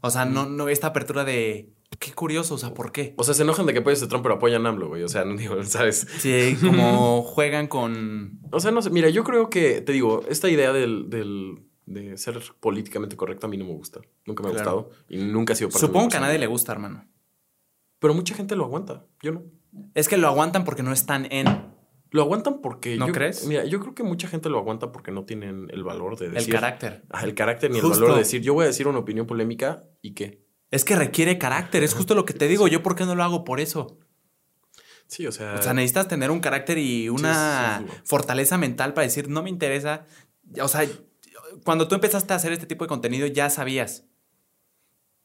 O 0.01 0.09
sea, 0.09 0.25
no, 0.25 0.47
no, 0.47 0.67
esta 0.67 0.87
apertura 0.87 1.23
de... 1.23 1.69
Qué 1.99 2.13
curioso, 2.13 2.55
o 2.55 2.57
sea, 2.57 2.73
¿por 2.73 2.91
qué? 2.91 3.13
O 3.17 3.23
sea, 3.23 3.33
se 3.35 3.43
enojan 3.43 3.65
de 3.67 3.73
que 3.73 3.79
apoyas 3.79 4.01
a 4.01 4.07
Trump, 4.07 4.23
pero 4.23 4.35
apoyan 4.35 4.65
a 4.65 4.69
AMLO, 4.69 4.87
güey. 4.87 5.03
O 5.03 5.07
sea, 5.09 5.25
no 5.25 5.35
digo, 5.37 5.61
¿sabes? 5.63 6.07
Sí, 6.17 6.57
como 6.61 7.21
juegan 7.23 7.67
con... 7.67 8.39
O 8.51 8.59
sea, 8.59 8.71
no 8.71 8.81
sé. 8.81 8.89
Mira, 8.89 9.09
yo 9.09 9.23
creo 9.23 9.49
que, 9.51 9.81
te 9.81 9.91
digo, 9.91 10.23
esta 10.27 10.49
idea 10.49 10.71
del, 10.73 11.09
del- 11.09 11.65
de 11.85 12.17
ser 12.17 12.39
políticamente 12.59 13.15
correcto 13.15 13.47
a 13.47 13.49
mí 13.49 13.57
no 13.57 13.65
me 13.65 13.73
gusta. 13.73 13.99
Nunca 14.25 14.41
me 14.43 14.49
ha 14.49 14.53
gustado 14.53 14.89
y 15.09 15.17
nunca 15.17 15.53
ha 15.53 15.55
sido 15.55 15.69
parte 15.69 15.81
de 15.81 15.87
Supongo 15.87 16.09
que 16.09 16.17
a 16.17 16.21
nadie 16.21 16.39
le 16.39 16.47
gusta, 16.47 16.71
hermano. 16.71 17.05
Pero 17.99 18.13
mucha 18.13 18.33
gente 18.35 18.55
lo 18.55 18.65
aguanta. 18.65 19.05
Yo 19.21 19.31
no. 19.31 19.43
Es 19.93 20.07
que 20.07 20.17
lo 20.17 20.27
aguantan 20.27 20.63
porque 20.63 20.83
no 20.83 20.91
están 20.93 21.27
en 21.31 21.45
Lo 22.11 22.21
aguantan 22.23 22.61
porque. 22.61 22.97
¿No 22.97 23.07
yo- 23.07 23.13
crees? 23.13 23.45
Mira, 23.45 23.65
yo 23.65 23.79
creo 23.79 23.93
que 23.93 24.03
mucha 24.03 24.27
gente 24.27 24.49
lo 24.49 24.57
aguanta 24.57 24.91
porque 24.91 25.11
no 25.11 25.25
tienen 25.25 25.67
el 25.69 25.83
valor 25.83 26.17
de 26.17 26.27
el 26.27 26.33
decir. 26.33 26.53
carácter. 26.55 27.03
Ajá, 27.09 27.25
el 27.25 27.35
carácter 27.35 27.69
ni 27.71 27.77
el 27.79 27.85
valor 27.85 28.13
de 28.13 28.19
decir, 28.19 28.41
yo 28.41 28.53
voy 28.53 28.63
a 28.63 28.67
decir 28.67 28.87
una 28.87 28.99
opinión 28.99 29.27
polémica 29.27 29.83
y 30.01 30.13
qué. 30.13 30.43
Es 30.71 30.85
que 30.85 30.95
requiere 30.95 31.37
carácter, 31.37 31.83
es 31.83 31.93
justo 31.93 32.15
lo 32.15 32.25
que 32.25 32.33
te 32.33 32.47
digo. 32.47 32.67
Yo, 32.67 32.81
¿por 32.83 32.95
qué 32.95 33.05
no 33.05 33.15
lo 33.15 33.23
hago 33.23 33.43
por 33.43 33.59
eso? 33.59 33.97
Sí, 35.07 35.25
o 35.25 35.31
sea. 35.31 35.55
O 35.55 35.61
sea, 35.61 35.73
necesitas 35.73 36.07
tener 36.07 36.29
un 36.31 36.39
carácter 36.39 36.77
y 36.77 37.09
una 37.09 37.79
sí, 37.79 37.85
sí, 37.85 37.91
sí. 37.95 38.01
fortaleza 38.05 38.57
mental 38.57 38.93
para 38.93 39.05
decir, 39.05 39.27
no 39.29 39.41
me 39.43 39.49
interesa. 39.49 40.05
O 40.61 40.67
sea, 40.67 40.87
cuando 41.63 41.87
tú 41.87 41.95
empezaste 41.95 42.33
a 42.33 42.35
hacer 42.35 42.51
este 42.53 42.67
tipo 42.67 42.83
de 42.85 42.89
contenido, 42.89 43.25
ya 43.27 43.49
sabías. 43.49 44.05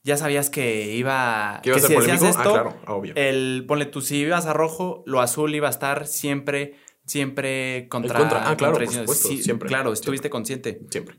Ya 0.04 0.18
sabías 0.18 0.50
que 0.50 0.94
iba. 0.94 1.60
¿Que 1.62 1.70
iba 1.70 1.78
a 1.78 1.80
ser 1.80 1.88
si 1.88 1.94
polémico? 1.94 2.26
Ah, 2.26 2.28
esto, 2.28 2.52
claro, 2.52 2.76
obvio. 2.86 3.14
El, 3.16 3.64
ponle 3.66 3.86
tú, 3.86 4.02
si 4.02 4.18
ibas 4.18 4.44
a 4.44 4.52
rojo, 4.52 5.02
lo 5.06 5.20
azul 5.20 5.54
iba 5.54 5.66
a 5.66 5.70
estar 5.70 6.06
siempre, 6.06 6.74
siempre 7.06 7.88
contra. 7.88 8.18
contra. 8.18 8.50
Ah, 8.50 8.56
claro, 8.56 8.74
por 8.74 8.86
supuesto, 8.86 9.28
siempre, 9.28 9.66
Claro, 9.68 9.84
siempre. 9.84 9.92
estuviste 9.94 10.30
consciente. 10.30 10.80
Siempre. 10.90 11.16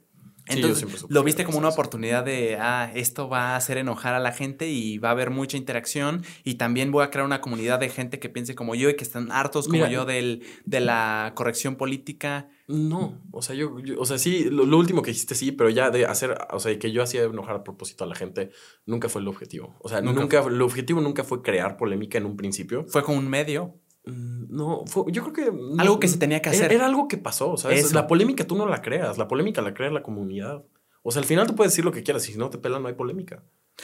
Sí, 0.48 0.58
Entonces, 0.58 0.88
supe 1.00 1.12
lo 1.14 1.24
viste 1.24 1.44
como 1.44 1.58
una 1.58 1.70
oportunidad 1.70 2.24
de, 2.24 2.58
ah, 2.60 2.92
esto 2.94 3.28
va 3.28 3.54
a 3.54 3.56
hacer 3.56 3.78
enojar 3.78 4.14
a 4.14 4.20
la 4.20 4.32
gente 4.32 4.68
y 4.68 5.00
va 5.00 5.10
a 5.10 5.12
haber 5.14 5.32
mucha 5.32 5.58
interacción 5.58 6.24
y 6.44 6.56
también 6.56 6.92
voy 6.92 7.04
a 7.04 7.10
crear 7.10 7.26
una 7.26 7.42
comunidad 7.42 7.80
de 7.80 7.90
gente 7.90 8.20
que 8.20 8.30
piense 8.30 8.54
como 8.54 8.76
yo 8.76 8.90
y 8.90 8.96
que 8.96 9.04
están 9.04 9.32
hartos 9.32 9.66
como 9.66 9.80
Mira. 9.80 9.90
yo 9.90 10.06
del, 10.06 10.44
de 10.66 10.80
la 10.82 11.32
corrección 11.36 11.78
política. 11.78 12.48
No, 12.68 13.22
o 13.32 13.42
sea, 13.42 13.56
yo, 13.56 13.80
yo- 13.80 14.00
o 14.00 14.06
sea, 14.06 14.20
sí, 14.20 14.44
lo, 14.52 14.66
lo 14.66 14.78
último 14.78 15.02
que 15.02 15.12
hiciste 15.12 15.34
sí, 15.34 15.52
pero 15.52 15.70
ya 15.72 15.90
de 15.90 16.06
hacer, 16.06 16.38
o 16.52 16.60
sea, 16.60 16.78
que 16.78 16.92
yo 16.92 17.02
hacía 17.02 17.24
enojar 17.24 17.56
a 17.56 17.64
propósito 17.64 18.04
a 18.04 18.08
la 18.08 18.16
gente, 18.16 18.52
nunca 18.86 19.10
fue 19.10 19.22
el 19.22 19.28
objetivo. 19.28 19.76
O 19.82 19.90
sea, 19.90 20.02
Nunca 20.02 20.22
nunca, 20.22 20.44
el 20.48 20.62
objetivo 20.62 21.02
nunca 21.02 21.24
fue 21.24 21.42
crear 21.42 21.76
polémica 21.78 22.18
en 22.20 22.26
un 22.28 22.38
principio. 22.38 22.86
Fue 22.88 23.04
como 23.04 23.18
un 23.18 23.28
medio. 23.30 23.80
Mm, 24.06 24.46
No, 24.56 24.84
fue- 24.86 25.06
yo 25.12 25.24
creo 25.24 25.34
que... 25.34 25.82
Algo 25.82 26.00
que 26.00 26.08
se 26.08 26.18
tenía 26.18 26.42
que 26.42 26.50
era- 26.50 26.58
hacer. 26.58 26.72
Era, 26.74 26.86
algo 26.86 27.08
que 27.08 27.18
pasó, 27.18 27.58
¿sabes? 27.58 27.86
Eso. 27.86 27.94
La 27.96 28.08
polémica 28.08 28.46
tú 28.46 28.56
no 28.56 28.66
la 28.68 28.82
creas, 28.82 29.18
la 29.18 29.28
polémica 29.28 29.62
la 29.62 29.74
crea 29.74 29.90
la 29.92 30.04
comunidad. 30.04 30.64
O 31.04 31.12
sea, 31.12 31.22
al 31.22 31.28
final 31.28 31.46
tú 31.48 31.56
puedes 31.56 31.74
decir 31.74 31.84
lo 31.86 31.92
que 31.92 32.04
quieras 32.04 32.28
y 32.30 32.34
si 32.34 32.38
no 32.38 32.50
te 32.50 32.58
pelan 32.58 32.82
no 32.82 32.88
hay 32.88 32.94
polémica. 32.96 33.44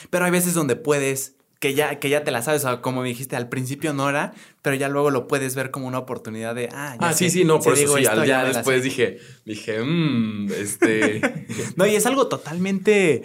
Pero 0.10 0.26
hay 0.26 0.32
veces 0.32 0.54
donde 0.54 0.76
puedes, 0.76 1.36
que 1.60 1.74
ya, 1.76 2.00
que 2.00 2.10
ya 2.10 2.24
te 2.24 2.32
la 2.32 2.42
sabes, 2.42 2.64
o 2.66 2.68
sea, 2.70 2.82
como 2.82 3.04
dijiste, 3.04 3.36
al 3.36 3.50
principio 3.50 3.94
no 3.94 4.10
era, 4.10 4.34
pero 4.62 4.76
ya 4.76 4.90
luego 4.90 5.12
lo 5.12 5.28
puedes 5.28 5.54
ver 5.56 5.70
como 5.70 5.88
una 5.88 6.00
oportunidad 6.00 6.56
de, 6.56 6.70
ah, 6.72 6.96
ya 7.00 7.10
Ah, 7.10 7.14
sí, 7.14 7.26
sé, 7.30 7.40
sí, 7.40 7.44
no, 7.46 7.60
por 7.60 7.74
eso 7.74 7.96
sí, 7.98 8.04
esto, 8.04 8.24
ya 8.24 8.44
después 8.46 8.84
dije, 8.84 9.18
dije, 9.46 9.82
mmm, 9.84 10.48
este... 10.54 11.22
No, 11.76 11.86
y 11.86 11.96
es 11.96 12.06
algo 12.06 12.28
totalmente. 12.28 13.24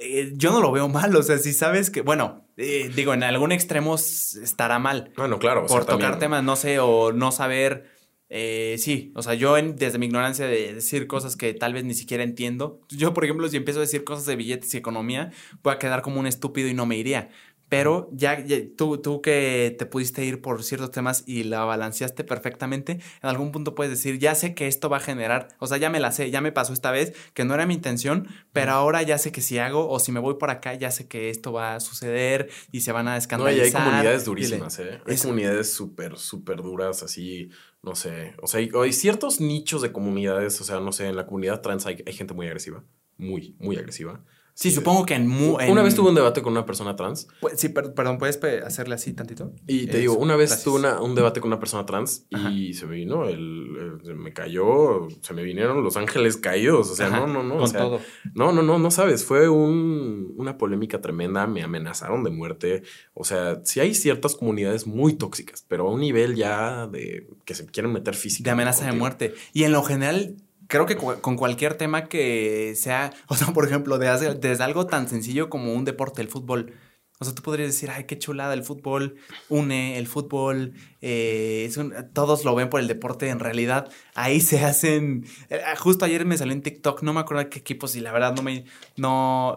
Eh, 0.00 0.32
yo 0.36 0.52
no 0.52 0.60
lo 0.60 0.70
veo 0.72 0.88
mal. 0.88 1.14
O 1.16 1.22
sea, 1.22 1.38
si 1.38 1.52
sabes 1.52 1.90
que. 1.90 2.00
Bueno, 2.02 2.46
eh, 2.56 2.90
digo, 2.94 3.14
en 3.14 3.22
algún 3.22 3.52
extremo 3.52 3.94
estará 3.96 4.78
mal. 4.78 5.12
Bueno, 5.16 5.38
claro. 5.38 5.64
o 5.64 5.68
sea, 5.68 5.76
por 5.78 5.86
tocar 5.86 6.00
también- 6.00 6.18
temas, 6.20 6.44
no 6.44 6.56
sé, 6.56 6.78
o 6.78 7.12
no 7.12 7.32
saber. 7.32 7.92
eh, 8.36 8.76
sí, 8.78 9.12
o 9.14 9.22
sea, 9.22 9.34
yo 9.34 9.56
en- 9.58 9.76
desde 9.76 9.98
mi 9.98 10.06
ignorancia 10.06 10.46
de 10.46 10.74
decir 10.74 11.06
cosas 11.06 11.36
que 11.36 11.52
tal 11.54 11.72
vez 11.74 11.84
ni 11.84 11.94
siquiera 11.94 12.24
entiendo. 12.24 12.80
Yo, 12.88 13.14
por 13.14 13.22
ejemplo, 13.24 13.46
si 13.48 13.58
empiezo 13.58 13.78
a 13.78 13.82
decir 13.82 14.02
cosas 14.02 14.26
de 14.26 14.34
billetes 14.34 14.74
y 14.74 14.78
economía, 14.78 15.30
voy 15.62 15.74
a 15.74 15.78
quedar 15.78 16.02
como 16.02 16.18
un 16.18 16.26
estúpido 16.26 16.66
y 16.68 16.74
no 16.74 16.84
me 16.86 16.96
iría. 16.96 17.28
Pero 17.76 18.08
ya, 18.12 18.38
ya- 18.44 18.58
tú, 18.76 18.98
tú 18.98 19.20
que 19.20 19.74
te 19.78 19.86
pudiste 19.86 20.24
ir 20.24 20.40
por 20.40 20.62
ciertos 20.62 20.90
temas 20.90 21.24
y 21.26 21.44
la 21.44 21.64
balanceaste 21.64 22.24
perfectamente, 22.24 22.92
en 23.22 23.28
algún 23.28 23.52
punto 23.52 23.74
puedes 23.74 23.90
decir, 23.90 24.18
ya 24.18 24.34
sé 24.34 24.54
que 24.54 24.68
esto 24.68 24.88
va 24.88 24.98
a 24.98 25.00
generar, 25.00 25.48
o 25.58 25.66
sea, 25.66 25.76
ya 25.78 25.90
me 25.90 25.98
la 26.00 26.12
sé, 26.12 26.30
ya 26.30 26.40
me 26.40 26.52
pasó 26.52 26.72
esta 26.72 26.90
vez, 26.90 27.14
que 27.34 27.44
no 27.44 27.54
era 27.54 27.66
mi 27.66 27.74
intención, 27.74 28.28
pero 28.52 28.72
ahora 28.72 29.02
ya 29.02 29.18
sé 29.18 29.32
que 29.32 29.40
si 29.40 29.58
hago 29.58 29.88
o 29.88 29.98
si 29.98 30.12
me 30.12 30.20
voy 30.20 30.34
por 30.34 30.50
acá, 30.50 30.74
ya 30.74 30.90
sé 30.90 31.08
que 31.08 31.30
esto 31.30 31.52
va 31.52 31.74
a 31.74 31.80
suceder 31.80 32.48
y 32.72 32.82
se 32.82 32.92
van 32.92 33.08
a 33.08 33.12
No, 33.12 33.16
y 33.16 33.18
escandalizar. 33.18 33.64
hay 33.82 33.86
comunidades 33.88 34.20
le- 34.22 34.26
durísimas, 34.26 34.78
¿eh? 34.78 35.00
Hay 35.06 35.14
Eso. 35.14 35.24
comunidades 35.24 35.72
súper, 35.72 36.16
súper 36.16 36.58
duras, 36.62 37.02
así, 37.02 37.50
no 37.82 37.94
sé. 37.94 38.34
O 38.42 38.46
sea, 38.46 38.60
hay, 38.60 38.70
hay 38.74 38.92
ciertos 38.92 39.40
nichos 39.40 39.82
de 39.82 39.92
comunidades, 39.92 40.60
o 40.60 40.64
sea, 40.64 40.80
no 40.80 40.92
sé, 40.92 41.06
en 41.08 41.16
la 41.16 41.26
comunidad 41.26 41.60
trans 41.60 41.86
hay, 41.86 42.02
hay 42.06 42.12
gente 42.12 42.34
muy 42.34 42.46
agresiva. 42.46 42.84
Muy, 43.16 43.54
muy 43.58 43.76
agresiva. 43.76 44.24
Sí, 44.56 44.70
Sí, 44.70 44.76
supongo 44.76 45.04
que 45.04 45.14
en... 45.14 45.26
mu- 45.26 45.56
Una 45.68 45.82
vez 45.82 45.96
tuve 45.96 46.10
un 46.10 46.14
debate 46.14 46.40
con 46.40 46.52
una 46.52 46.64
persona 46.64 46.94
trans 46.94 47.26
Pu- 47.40 47.50
Sí, 47.56 47.70
per- 47.70 47.92
perdón, 47.92 48.18
¿puedes 48.18 48.36
pe- 48.36 48.60
hacerle 48.60 48.94
así 48.94 49.12
tantito? 49.12 49.52
y 49.66 49.86
te 49.86 49.90
Eso, 49.90 49.98
digo, 49.98 50.14
una 50.16 50.36
vez 50.36 50.50
gracias. 50.50 50.64
tuve 50.64 50.78
una- 50.78 51.00
un 51.02 51.16
debate 51.16 51.40
con 51.40 51.48
una 51.48 51.58
persona 51.58 51.84
trans 51.86 52.26
Ajá. 52.32 52.50
y 52.52 52.72
se 52.72 52.86
me 52.86 52.94
vino, 52.94 53.24
el, 53.28 53.98
el- 54.04 54.14
me 54.14 54.32
cayó, 54.32 55.08
se 55.22 55.34
me 55.34 55.42
vinieron 55.42 55.82
los 55.82 55.96
ángeles 55.96 56.36
caídos, 56.36 56.88
o 56.88 56.94
sea, 56.94 57.08
Ajá, 57.08 57.20
no, 57.20 57.26
no, 57.26 57.42
no. 57.42 57.56
o 57.56 57.58
Con 57.58 57.68
sea, 57.68 57.80
todo. 57.80 58.00
No, 58.34 58.52
no, 58.52 58.62
no, 58.62 58.78
no 58.78 58.90
sabes. 58.92 59.24
Fue 59.24 59.48
un- 59.48 60.32
una 60.36 60.56
polémica 60.56 61.00
tremenda. 61.00 61.46
Me 61.48 61.62
amenazaron 61.64 62.22
de 62.22 62.30
muerte. 62.30 62.82
O 63.12 63.24
sea, 63.24 63.60
sí 63.64 63.80
hay 63.80 63.92
ciertas 63.94 64.36
comunidades 64.36 64.86
muy 64.86 65.14
tóxicas, 65.14 65.64
pero 65.66 65.88
a 65.88 65.90
un 65.92 66.00
nivel 66.00 66.36
ya 66.36 66.86
de 66.86 67.26
que 67.44 67.54
se 67.56 67.66
quieren 67.66 67.92
meter 67.92 68.14
físicamente. 68.14 68.44
De 68.44 68.50
amenaza 68.52 68.86
de 68.86 68.92
muerte. 68.92 69.34
Y 69.52 69.64
en 69.64 69.72
lo 69.72 69.82
general, 69.82 70.36
creo 70.68 70.86
que 70.86 70.96
con 70.96 71.36
cualquier 71.36 71.74
tema 71.74 72.08
que 72.08 72.74
sea, 72.76 73.12
o 73.28 73.36
sea, 73.36 73.48
por 73.48 73.66
ejemplo, 73.66 73.98
de 73.98 74.08
hacer- 74.08 74.40
desde 74.40 74.64
algo 74.64 74.86
tan 74.86 75.08
sencillo 75.08 75.50
como 75.50 75.72
un 75.74 75.84
deporte, 75.84 76.22
el 76.22 76.28
fútbol. 76.28 76.74
O 77.20 77.24
sea, 77.24 77.32
tú 77.34 77.42
podrías 77.42 77.68
decir, 77.68 77.90
ay, 77.90 78.04
qué 78.04 78.18
chulada, 78.18 78.54
el 78.54 78.64
fútbol 78.64 79.14
une, 79.48 79.98
el 79.98 80.08
fútbol, 80.08 80.72
eh, 81.00 81.64
es 81.66 81.76
un- 81.76 81.94
todos 82.12 82.44
lo 82.44 82.54
ven 82.56 82.68
por 82.68 82.80
el 82.80 82.88
deporte, 82.88 83.28
en 83.28 83.38
realidad 83.38 83.88
ahí 84.16 84.40
se 84.40 84.64
hacen, 84.64 85.24
eh, 85.48 85.60
justo 85.78 86.04
ayer 86.04 86.24
me 86.26 86.36
salió 86.36 86.52
en 86.54 86.62
TikTok, 86.62 87.02
no 87.04 87.12
me 87.12 87.20
acuerdo 87.20 87.48
qué 87.50 87.60
equipos 87.60 87.94
y 87.94 88.00
la 88.00 88.10
verdad 88.12 88.34
no 88.34 88.42
me, 88.42 88.64
no, 88.96 89.56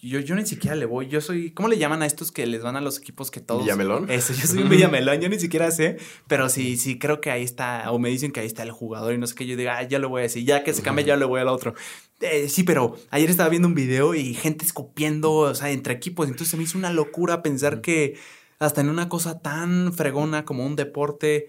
yo, 0.00 0.20
yo 0.20 0.34
ni 0.34 0.46
siquiera 0.46 0.76
le 0.76 0.86
voy, 0.86 1.08
yo 1.08 1.20
soy, 1.20 1.50
¿cómo 1.50 1.68
le 1.68 1.78
llaman 1.78 2.02
a 2.02 2.06
estos 2.06 2.30
que 2.30 2.46
les 2.46 2.62
van 2.62 2.76
a 2.76 2.80
los 2.80 2.98
equipos 2.98 3.30
que 3.30 3.40
todos? 3.40 3.62
¿Villamelón? 3.62 4.10
Eso, 4.10 4.32
yo 4.32 4.46
soy 4.46 4.62
un 4.62 4.68
Villamelón, 4.68 5.20
yo 5.20 5.28
ni 5.28 5.40
siquiera 5.40 5.70
sé, 5.70 5.96
pero 6.26 6.48
sí, 6.48 6.76
sí 6.76 6.98
creo 6.98 7.20
que 7.20 7.30
ahí 7.30 7.42
está, 7.42 7.90
o 7.90 7.98
me 7.98 8.08
dicen 8.08 8.30
que 8.30 8.40
ahí 8.40 8.46
está 8.46 8.62
el 8.62 8.70
jugador 8.70 9.14
y 9.14 9.18
no 9.18 9.26
sé 9.26 9.34
qué, 9.34 9.46
yo 9.46 9.56
digo, 9.56 9.70
ah, 9.72 9.82
ya 9.82 9.98
lo 9.98 10.08
voy 10.08 10.20
a 10.20 10.22
decir, 10.22 10.44
ya 10.44 10.62
que 10.62 10.72
se 10.72 10.82
cambie, 10.82 11.04
ya 11.04 11.16
lo 11.16 11.28
voy 11.28 11.40
al 11.40 11.48
otro. 11.48 11.74
Eh, 12.20 12.48
sí, 12.48 12.62
pero 12.62 12.96
ayer 13.10 13.28
estaba 13.30 13.48
viendo 13.48 13.66
un 13.66 13.74
video 13.74 14.14
y 14.14 14.34
gente 14.34 14.64
escupiendo, 14.64 15.32
o 15.32 15.54
sea, 15.54 15.70
entre 15.70 15.94
equipos, 15.94 16.28
entonces 16.28 16.48
se 16.48 16.56
me 16.56 16.62
hizo 16.62 16.78
una 16.78 16.92
locura 16.92 17.42
pensar 17.42 17.80
que 17.80 18.18
hasta 18.58 18.80
en 18.80 18.88
una 18.88 19.08
cosa 19.08 19.40
tan 19.40 19.92
fregona 19.92 20.44
como 20.44 20.66
un 20.66 20.76
deporte 20.76 21.48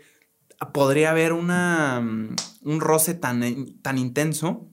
podría 0.73 1.11
haber 1.11 1.33
una, 1.33 2.01
mm, 2.01 2.35
un 2.63 2.81
roce 2.81 3.13
tan, 3.13 3.79
tan 3.81 3.97
intenso. 3.97 4.69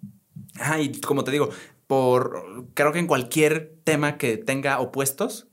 Ah, 0.59 0.81
y 0.81 1.01
como 1.01 1.25
te 1.25 1.31
digo, 1.31 1.51
por 1.87 2.67
creo 2.75 2.93
que 2.93 2.99
en 2.99 3.07
cualquier 3.07 3.77
tema 3.85 4.19
que 4.19 4.37
tenga 4.37 4.81
opuestos, 4.81 5.49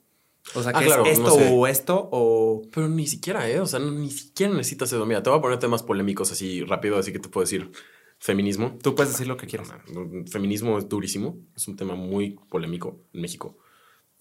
o 0.55 0.61
sea, 0.63 0.71
Ah, 0.75 0.79
que 0.79 0.85
claro, 0.85 1.05
es 1.05 1.19
no 1.19 1.27
esto 1.27 1.37
sé. 1.39 1.49
o 1.53 1.67
esto 1.67 2.09
o 2.11 2.61
Pero 2.73 2.89
ni 2.89 3.07
siquiera, 3.07 3.49
¿eh? 3.49 3.59
O 3.59 3.65
sea, 3.65 3.79
ni 3.79 4.09
siquiera 4.11 4.53
necesitas 4.53 4.91
eso. 4.91 5.05
Mira, 5.05 5.23
te 5.23 5.29
voy 5.29 5.39
a 5.39 5.41
poner 5.41 5.59
temas 5.59 5.83
polémicos 5.83 6.31
así 6.31 6.63
rápido, 6.63 6.97
así 6.97 7.11
que 7.13 7.19
te 7.19 7.29
puedo 7.29 7.43
decir 7.45 7.71
feminismo. 8.19 8.77
tú 8.81 8.95
puedes 8.95 9.11
decir 9.13 9.27
lo 9.27 9.37
que 9.37 9.47
quieras. 9.47 9.73
No, 9.93 10.25
Feminismo 10.27 10.77
es 10.77 10.87
durísimo. 10.89 11.37
Es 11.55 11.67
un 11.67 11.75
tema 11.75 11.95
muy 11.95 12.37
polémico 12.49 13.01
en 13.13 13.21
México. 13.21 13.57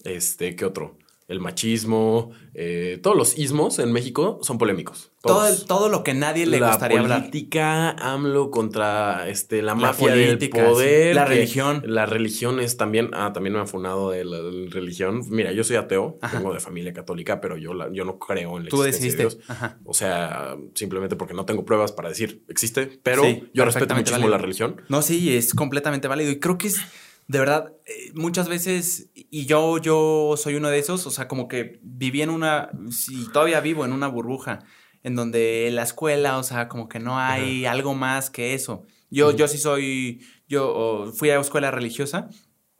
Este, 0.03 0.55
¿qué 0.55 0.65
otro? 0.65 0.97
El 1.27 1.39
machismo, 1.39 2.31
eh, 2.53 2.99
todos 3.01 3.15
los 3.15 3.37
ismos 3.37 3.79
en 3.79 3.91
México 3.91 4.39
son 4.41 4.57
polémicos. 4.57 5.11
Todo, 5.21 5.55
todo 5.65 5.87
lo 5.87 6.03
que 6.03 6.13
nadie 6.13 6.45
le 6.45 6.59
la 6.59 6.67
gustaría 6.67 6.99
hablar. 6.99 7.19
política, 7.21 7.91
AMLO 7.91 8.51
contra 8.51 9.29
este, 9.29 9.61
la, 9.61 9.67
La 9.71 9.75
mafia 9.75 10.09
política, 10.09 10.61
del 10.61 10.71
poder. 10.71 11.07
sí. 11.11 11.15
La 11.15 11.23
religión. 11.25 11.81
Las 11.85 12.09
religiones 12.09 12.75
también. 12.75 13.09
Ah, 13.13 13.31
también 13.33 13.53
me 13.53 13.59
han 13.61 13.67
funado 13.69 14.11
de 14.11 14.25
la, 14.25 14.39
la 14.39 14.69
religión. 14.69 15.21
Mira, 15.29 15.53
yo 15.53 15.63
soy 15.63 15.77
ateo, 15.77 16.17
Ajá. 16.21 16.37
vengo 16.37 16.53
de 16.53 16.59
familia 16.59 16.91
católica, 16.93 17.39
pero 17.39 17.55
yo, 17.57 17.73
la- 17.73 17.89
yo 17.93 18.03
no 18.03 18.19
creo 18.19 18.57
en 18.57 18.65
la 18.65 18.69
Tú 18.69 18.83
existencia 18.83 19.17
de 19.17 19.23
decidiste. 19.23 19.45
Dios. 19.45 19.49
Ajá. 19.49 19.79
O 19.85 19.93
sea, 19.93 20.57
simplemente 20.75 21.15
porque 21.15 21.33
no 21.33 21.45
tengo 21.45 21.63
pruebas 21.63 21.93
para 21.93 22.09
decir 22.09 22.43
existe, 22.49 22.99
pero 23.01 23.23
Sí, 23.23 23.49
yo 23.53 23.63
respeto 23.63 23.95
muchísimo 23.95 24.17
válido. 24.17 24.31
la 24.31 24.37
religión. 24.39 24.81
No, 24.89 25.01
sí, 25.01 25.33
es 25.37 25.53
completamente 25.53 26.09
válido. 26.09 26.31
Y 26.31 26.39
creo 26.41 26.57
que 26.57 26.67
es, 26.67 26.81
de 27.27 27.39
verdad, 27.39 27.73
eh, 27.85 28.11
muchas 28.15 28.49
veces, 28.49 29.09
y 29.13 29.45
yo, 29.45 29.77
yo 29.77 30.35
soy 30.37 30.55
uno 30.55 30.69
de 30.69 30.79
esos, 30.79 31.05
o 31.07 31.11
sea, 31.11 31.27
como 31.27 31.47
que 31.47 31.79
viví 31.81 32.21
en 32.21 32.29
una, 32.29 32.69
y 33.09 33.31
todavía 33.31 33.59
vivo 33.61 33.85
en 33.85 33.93
una 33.93 34.07
burbuja, 34.07 34.59
en 35.03 35.15
donde 35.15 35.69
la 35.71 35.83
escuela, 35.83 36.37
o 36.37 36.43
sea, 36.43 36.67
como 36.67 36.87
que 36.87 36.99
no 36.99 37.19
hay 37.19 37.65
algo 37.65 37.93
más 37.93 38.29
que 38.29 38.53
eso. 38.53 38.83
Yo, 39.09 39.31
yo 39.31 39.47
sí 39.47 39.57
soy, 39.57 40.21
yo 40.47 41.11
fui 41.13 41.29
a 41.29 41.39
escuela 41.39 41.71
religiosa, 41.71 42.29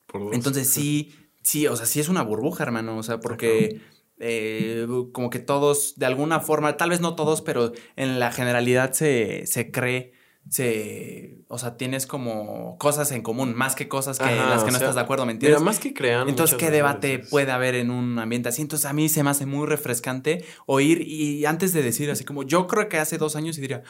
Por 0.08 0.34
entonces 0.34 0.70
sí, 0.70 1.14
sí, 1.42 1.68
o 1.68 1.76
sea, 1.76 1.86
sí 1.86 2.00
es 2.00 2.10
una 2.10 2.24
burbuja, 2.24 2.64
hermano, 2.64 2.98
o 2.98 3.04
sea, 3.04 3.20
porque... 3.20 3.82
eh, 4.20 4.88
como 5.12 5.30
que 5.30 5.40
todos, 5.40 5.96
de 5.98 6.06
alguna 6.06 6.40
forma, 6.40 6.78
tal 6.78 6.92
vez 6.92 7.02
no 7.02 7.16
todos, 7.16 7.42
pero 7.42 7.74
en 7.98 8.20
la 8.20 8.32
generalidad 8.32 8.94
se, 8.94 9.46
se 9.48 9.70
cree, 9.70 10.13
se, 10.50 11.40
o 11.48 11.58
sea, 11.58 11.78
tienes 11.78 12.06
como 12.06 12.78
cosas 12.78 13.12
en 13.12 13.22
común, 13.22 13.56
más 13.56 13.76
que 13.76 13.88
cosas 13.88 14.18
que 14.20 14.26
Ajá, 14.26 14.50
las 14.50 14.64
que 14.64 14.72
no 14.72 14.78
sea, 14.78 14.88
estás 14.88 14.96
de 14.96 15.02
acuerdo, 15.02 15.26
¿me 15.26 15.32
entiendes? 15.32 15.62
más 15.62 15.80
que 15.80 15.94
crean. 15.94 16.28
Entonces, 16.30 16.58
¿qué 16.58 16.70
debate 16.70 17.20
puede 17.20 17.52
haber 17.52 17.76
en 17.76 17.90
un 17.92 18.20
ambiente 18.20 18.50
así? 18.50 18.62
Entonces, 18.62 18.86
a 18.86 18.94
mí 18.94 19.10
se 19.10 19.24
me 19.24 19.30
hace 19.30 19.46
muy 19.46 19.66
refrescante 19.68 20.46
oír 20.66 21.02
y 21.02 21.46
antes 21.46 21.74
de 21.74 21.82
decir 21.82 22.12
así 22.12 22.24
como, 22.26 22.44
yo 22.44 22.68
creo 22.68 22.90
que 22.90 22.98
hace 23.00 23.18
dos 23.18 23.36
años 23.36 23.58
y 23.58 23.62
diría, 23.62 23.84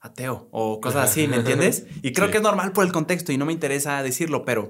ateo 0.00 0.48
o 0.52 0.80
cosas 0.80 1.10
así, 1.10 1.26
¿me 1.26 1.36
entiendes? 1.40 1.86
Y 2.02 2.12
creo 2.12 2.26
Sí. 2.26 2.32
que 2.32 2.36
es 2.38 2.42
normal 2.44 2.72
por 2.72 2.84
el 2.84 2.92
contexto 2.92 3.32
y 3.32 3.38
no 3.38 3.46
me 3.46 3.52
interesa 3.52 4.02
decirlo, 4.02 4.44
pero 4.44 4.68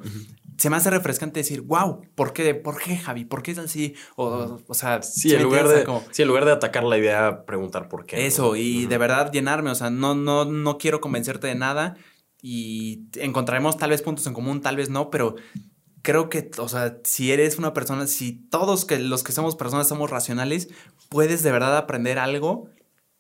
se 0.59 0.71
me 0.71 0.77
hace 0.77 0.91
refrescante 0.91 1.41
decir, 1.41 1.63
wow, 1.63 2.03
¿por 2.15 2.33
qué? 2.33 2.55
¿Por 2.55 2.79
qué, 2.81 2.97
Javi? 2.97 3.25
¿Por 3.25 3.43
qué 3.43 3.51
es 3.53 3.59
así? 3.59 3.95
O, 4.17 4.61
o 4.67 4.75
sea, 4.75 5.03
Sí, 5.03 5.35
en 5.35 5.43
lugar 5.43 5.69
de, 5.69 5.85
como- 5.85 6.05
sí, 6.11 6.23
en 6.23 6.29
lugar 6.29 6.45
de 6.45 6.53
atacar 6.53 6.85
la 6.85 6.97
idea, 6.99 7.45
preguntar 7.45 7.89
por 7.89 8.07
qué. 8.07 8.27
eso, 8.27 8.49
¿no? 8.51 8.57
y 8.57 8.87
de 8.87 8.99
verdad 8.99 9.33
llenarme, 9.33 9.71
o 9.71 9.75
sea, 9.75 9.91
no, 9.91 10.15
no, 10.15 10.45
no 10.45 10.79
quiero 10.79 11.01
convencerte 11.01 11.47
de 11.47 11.55
nada 11.55 11.97
y 12.43 13.05
encontraremos 13.17 13.77
tal 13.79 13.91
vez 13.91 14.03
puntos 14.03 14.27
en 14.27 14.35
común, 14.35 14.61
tal 14.61 14.77
vez 14.77 14.91
no, 14.91 15.11
pero 15.11 15.35
creo 16.03 16.29
que, 16.29 16.51
o 16.59 16.69
sea, 16.69 16.99
si 17.05 17.33
eres 17.33 17.57
una 17.59 17.73
persona, 17.73 18.07
si 18.07 18.33
todos 18.49 18.85
que 18.85 18.99
los 18.99 19.23
que 19.25 19.33
somos 19.33 19.57
personas 19.57 19.89
somos 19.89 20.11
racionales, 20.11 20.69
puedes 21.09 21.43
de 21.43 21.51
verdad 21.53 21.77
aprender 21.79 22.19
algo, 22.19 22.69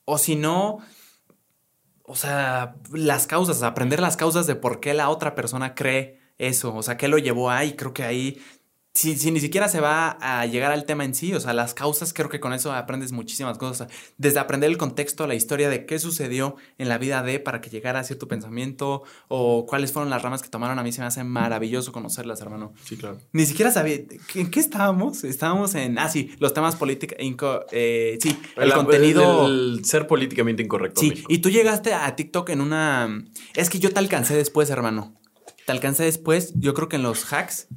o 0.05 0.19
si 0.19 0.37
no, 0.37 0.79
o 2.03 2.17
sea, 2.17 2.77
las 2.93 3.27
causas, 3.27 3.63
aprender 3.63 4.01
las 4.01 4.17
causas 4.19 4.47
de 4.47 4.55
por 4.57 4.81
qué 4.81 4.93
la 4.93 5.09
otra 5.09 5.35
persona 5.35 5.75
cree 5.75 6.21
eso, 6.39 6.75
o 6.75 6.83
sea, 6.83 6.97
qué 6.97 7.09
lo 7.09 7.19
llevó 7.19 7.51
ahí, 7.51 7.75
creo 7.75 7.93
que 7.93 8.03
ahí 8.03 8.41
si, 8.95 9.17
si 9.17 9.33
ni 9.33 9.41
siquiera 9.41 9.69
se 9.69 9.81
va 9.81 10.17
a 10.21 10.47
llegar 10.47 10.71
al 10.71 10.85
tema 10.85 11.05
en 11.05 11.17
sí, 11.17 11.35
o 11.35 11.41
sea, 11.41 11.53
las 11.53 11.75
causas, 11.75 12.15
creo 12.15 12.29
que 12.29 12.39
con 12.39 12.53
eso 12.53 12.73
aprendes 12.73 13.11
muchísimas 13.11 13.59
cosas. 13.59 13.89
Desde 14.19 14.39
aprender 14.39 14.71
el 14.71 14.79
contexto, 14.79 15.27
la 15.27 15.35
historia 15.35 15.69
de 15.69 15.85
qué 15.85 15.99
sucedió 15.99 16.55
en 16.79 16.89
la 16.89 16.97
vida 16.97 17.25
de 17.25 17.41
para 17.41 17.61
que 17.61 17.71
llegara 17.71 17.99
a 17.99 18.05
cierto 18.05 18.29
pensamiento 18.29 19.03
o 19.27 19.67
cuáles 19.67 19.91
fueron 19.91 20.11
las 20.11 20.23
ramas 20.23 20.43
que 20.43 20.49
tomaron, 20.49 20.79
a 20.79 20.85
mí 20.85 20.93
se 20.93 21.01
me 21.01 21.09
hace 21.09 21.25
maravilloso 21.25 21.91
conocerlas, 21.91 22.41
hermano. 22.41 22.73
Sí, 22.85 22.97
claro. 22.97 23.19
Ni 23.33 23.47
siquiera 23.47 23.73
sabía, 23.73 23.97
¿en 24.37 24.51
qué 24.51 24.61
estábamos? 24.61 25.25
Estábamos 25.25 25.75
en, 25.75 25.99
ah, 25.99 26.09
sí, 26.09 26.31
los 26.39 26.55
temas 26.55 26.77
políticos, 26.77 27.19
eh, 27.73 28.17
sí, 28.23 28.39
el, 28.57 28.73
contenido... 28.73 29.47
El, 29.47 29.85
ser 29.85 30.07
políticamente 30.07 30.63
incorrecto. 30.63 31.01
Sí, 31.01 31.25
y 31.29 31.39
tú 31.39 31.51
llegaste 31.51 31.95
a 31.95 32.15
TikTok 32.15 32.49
en 32.51 32.61
una... 32.61 33.25
Es 33.57 33.71
que 33.71 33.81
yo 33.81 33.91
te 33.91 33.99
alcancé 33.99 34.37
después, 34.37 34.71
hermano. 34.71 35.15
Te 35.67 35.73
alcancé 35.73 36.05
después, 36.05 36.53
yo 36.57 36.75
creo 36.75 36.89
que 36.89 36.97
en 36.97 37.03
los 37.03 37.33
hacks 37.33 37.69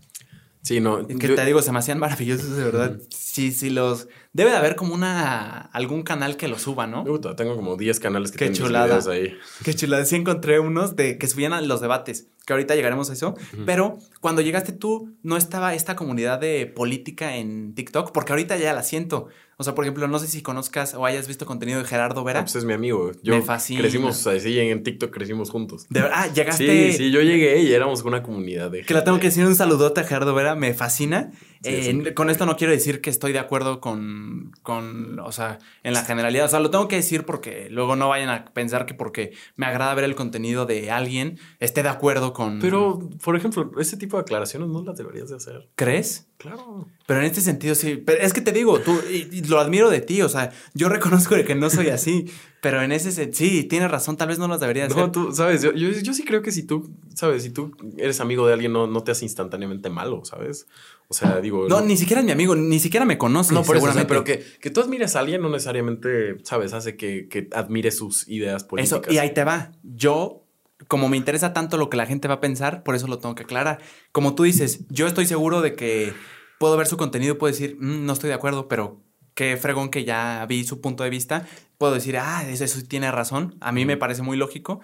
Sí, 0.67 0.81
no. 0.81 1.07
Que 1.07 1.29
te 1.29 1.45
digo, 1.45 1.61
se 1.61 1.71
me 1.71 1.79
hacían 1.79 1.97
maravillosos, 1.97 2.57
de 2.57 2.63
verdad. 2.65 2.99
Sí, 3.09 3.53
sí, 3.53 3.69
los. 3.69 4.09
Debe 4.33 4.51
de 4.51 4.57
haber 4.57 4.75
como 4.75 4.93
una. 4.93 5.61
algún 5.71 6.03
canal 6.03 6.35
que 6.35 6.49
los 6.49 6.63
suba, 6.63 6.87
¿no? 6.87 7.05
tengo 7.37 7.55
como 7.55 7.77
10 7.77 8.01
canales 8.01 8.31
que 8.31 8.37
Qué 8.37 8.49
tienen 8.49 8.63
chulada. 8.67 8.99
ahí. 9.09 9.33
Qué 9.63 9.73
chulada. 9.73 10.03
Sí 10.03 10.17
encontré 10.17 10.59
unos 10.59 10.97
de 10.97 11.17
que 11.17 11.27
subían 11.27 11.53
a 11.53 11.61
los 11.61 11.79
debates, 11.79 12.27
que 12.45 12.51
ahorita 12.51 12.75
llegaremos 12.75 13.09
a 13.09 13.13
eso. 13.13 13.35
Pero 13.65 13.97
cuando 14.19 14.41
llegaste 14.41 14.73
tú, 14.73 15.15
no 15.23 15.37
estaba 15.37 15.73
esta 15.73 15.95
comunidad 15.95 16.39
de 16.39 16.65
política 16.65 17.37
en 17.37 17.73
TikTok, 17.73 18.11
porque 18.11 18.33
ahorita 18.33 18.57
ya 18.57 18.73
la 18.73 18.83
siento. 18.83 19.29
O 19.59 19.63
sea, 19.63 19.73
por 19.73 19.85
ejemplo, 19.85 20.07
no 20.07 20.19
sé 20.19 20.27
si 20.27 20.43
conozcas 20.43 20.93
o 20.93 21.03
hayas 21.03 21.27
visto 21.27 21.47
contenido 21.47 21.79
de 21.79 21.85
Gerardo 21.85 22.23
Vera. 22.23 22.41
pues 22.41 22.55
es 22.55 22.63
mi 22.63 22.73
amigo. 22.73 23.11
Yo 23.23 23.35
Me 23.35 23.41
fascina. 23.41 23.81
Crecimos 23.81 24.27
así 24.27 24.59
en 24.59 24.83
TikTok, 24.83 25.11
crecimos 25.11 25.49
juntos. 25.49 25.87
De 25.89 26.01
verdad, 26.01 26.17
ah, 26.19 26.27
llegaste. 26.31 26.91
Sí, 26.91 26.97
sí, 26.97 27.11
yo 27.11 27.21
llegué 27.21 27.63
y 27.63 27.73
éramos 27.73 28.03
una 28.03 28.21
comunidad 28.21 28.69
de. 28.69 28.83
Que 28.83 28.93
la 28.93 29.03
tengo 29.03 29.19
que 29.19 29.27
decir 29.27 29.45
un 29.47 29.55
saludote 29.55 30.01
a 30.01 30.03
Gerardo 30.03 30.35
Vera, 30.35 30.53
me 30.53 30.75
fascina. 30.75 31.31
Eh, 31.63 32.13
con 32.13 32.29
esto 32.29 32.45
no 32.45 32.55
quiero 32.55 32.71
decir 32.71 33.01
que 33.01 33.09
estoy 33.09 33.33
de 33.33 33.39
acuerdo 33.39 33.81
con, 33.81 34.51
con, 34.61 35.19
o 35.19 35.31
sea, 35.31 35.57
en 35.81 35.93
la 35.93 36.03
generalidad. 36.03 36.45
O 36.45 36.49
sea, 36.49 36.59
lo 36.59 36.69
tengo 36.69 36.87
que 36.87 36.97
decir 36.97 37.23
porque 37.23 37.67
luego 37.71 37.95
no 37.95 38.09
vayan 38.09 38.29
a 38.29 38.45
pensar 38.45 38.85
que 38.85 38.93
porque 38.93 39.33
me 39.55 39.65
agrada 39.65 39.95
ver 39.95 40.03
el 40.03 40.13
contenido 40.13 40.67
de 40.67 40.91
alguien, 40.91 41.39
esté 41.59 41.81
de 41.81 41.89
acuerdo 41.89 42.31
con. 42.31 42.59
Pero, 42.59 43.09
por 43.23 43.35
ejemplo, 43.35 43.71
ese 43.79 43.97
tipo 43.97 44.17
de 44.17 44.21
aclaraciones 44.21 44.69
no 44.69 44.83
las 44.83 44.97
deberías 44.97 45.29
de 45.29 45.37
hacer. 45.37 45.67
¿Crees? 45.75 46.27
Claro. 46.37 46.87
Pero 47.07 47.21
en 47.21 47.25
este 47.25 47.39
sentido 47.39 47.73
sí. 47.73 47.95
Pero 47.95 48.21
es 48.21 48.33
que 48.33 48.41
te 48.41 48.51
digo, 48.51 48.81
tú, 48.81 48.99
y, 49.09 49.41
lo 49.45 49.61
admiro 49.61 49.89
de 49.89 50.01
ti, 50.01 50.21
o 50.21 50.27
sea, 50.27 50.51
yo 50.73 50.89
reconozco 50.89 51.35
de 51.35 51.45
que 51.45 51.55
no 51.55 51.69
soy 51.69 51.87
así, 51.87 52.25
pero 52.59 52.81
en 52.81 52.91
ese 52.91 53.13
sentido, 53.13 53.37
sí, 53.37 53.63
tienes 53.63 53.89
razón, 53.89 54.17
tal 54.17 54.27
vez 54.27 54.39
no 54.39 54.47
las 54.49 54.59
deberías 54.59 54.91
hacer. 54.91 55.03
No, 55.03 55.11
tú, 55.11 55.33
sabes, 55.33 55.61
yo, 55.61 55.71
yo, 55.71 56.13
sí 56.13 56.25
creo 56.25 56.41
que 56.41 56.51
si 56.51 56.63
tú, 56.63 56.91
sabes, 57.15 57.43
si 57.43 57.49
tú 57.49 57.71
eres 57.97 58.19
amigo 58.19 58.45
de 58.45 58.53
alguien, 58.53 58.73
no, 58.73 58.87
no 58.87 59.03
te 59.03 59.11
hace 59.11 59.23
instantáneamente 59.23 59.89
malo, 59.89 60.25
¿sabes? 60.25 60.67
O 61.07 61.13
sea, 61.13 61.39
digo. 61.39 61.69
No, 61.69 61.79
ni 61.79 61.95
siquiera 61.95 62.19
es 62.19 62.25
mi 62.25 62.33
amigo, 62.33 62.57
ni 62.57 62.79
siquiera 62.79 63.05
me 63.05 63.17
conoce. 63.17 63.53
No, 63.53 63.63
por 63.63 63.77
eso, 63.77 63.87
pero 64.05 64.25
que, 64.25 64.43
que, 64.59 64.69
tú 64.69 64.81
admires 64.81 65.15
a 65.15 65.21
alguien 65.21 65.41
no 65.41 65.47
necesariamente, 65.47 66.43
¿sabes? 66.43 66.73
Hace 66.73 66.97
que, 66.97 67.29
que 67.29 67.47
admire 67.53 67.91
sus 67.91 68.27
ideas 68.27 68.65
políticas. 68.65 69.03
Eso, 69.03 69.13
y 69.13 69.17
ahí 69.17 69.33
te 69.33 69.45
va. 69.45 69.71
Yo 69.81 70.43
como 70.87 71.09
me 71.09 71.17
interesa 71.17 71.53
tanto 71.53 71.77
lo 71.77 71.89
que 71.89 71.97
la 71.97 72.05
gente 72.05 72.27
va 72.27 72.35
a 72.35 72.39
pensar, 72.39 72.83
por 72.83 72.95
eso 72.95 73.07
lo 73.07 73.19
tengo 73.19 73.33
que 73.35 73.43
aclarar. 73.43 73.79
Como 74.11 74.35
tú 74.35 74.43
dices, 74.43 74.81
yo 74.89 75.07
estoy 75.07 75.25
seguro 75.25 75.61
de 75.61 75.73
que 75.73 76.13
puedo 76.59 76.77
ver 76.77 76.87
su 76.87 76.97
contenido 76.97 77.37
puedo 77.37 77.51
decir, 77.51 77.77
mm, 77.79 78.05
no 78.05 78.13
estoy 78.13 78.29
de 78.29 78.35
acuerdo, 78.35 78.67
pero 78.67 79.01
qué 79.33 79.57
fregón 79.57 79.89
que 79.89 80.03
ya 80.03 80.45
vi 80.47 80.63
su 80.63 80.81
punto 80.81 81.03
de 81.03 81.09
vista. 81.09 81.47
Puedo 81.77 81.93
decir, 81.93 82.17
ah, 82.17 82.43
eso, 82.47 82.63
eso 82.63 82.81
tiene 82.87 83.11
razón. 83.11 83.55
A 83.61 83.71
mí 83.71 83.85
me 83.85 83.97
parece 83.97 84.23
muy 84.23 84.37
lógico 84.37 84.81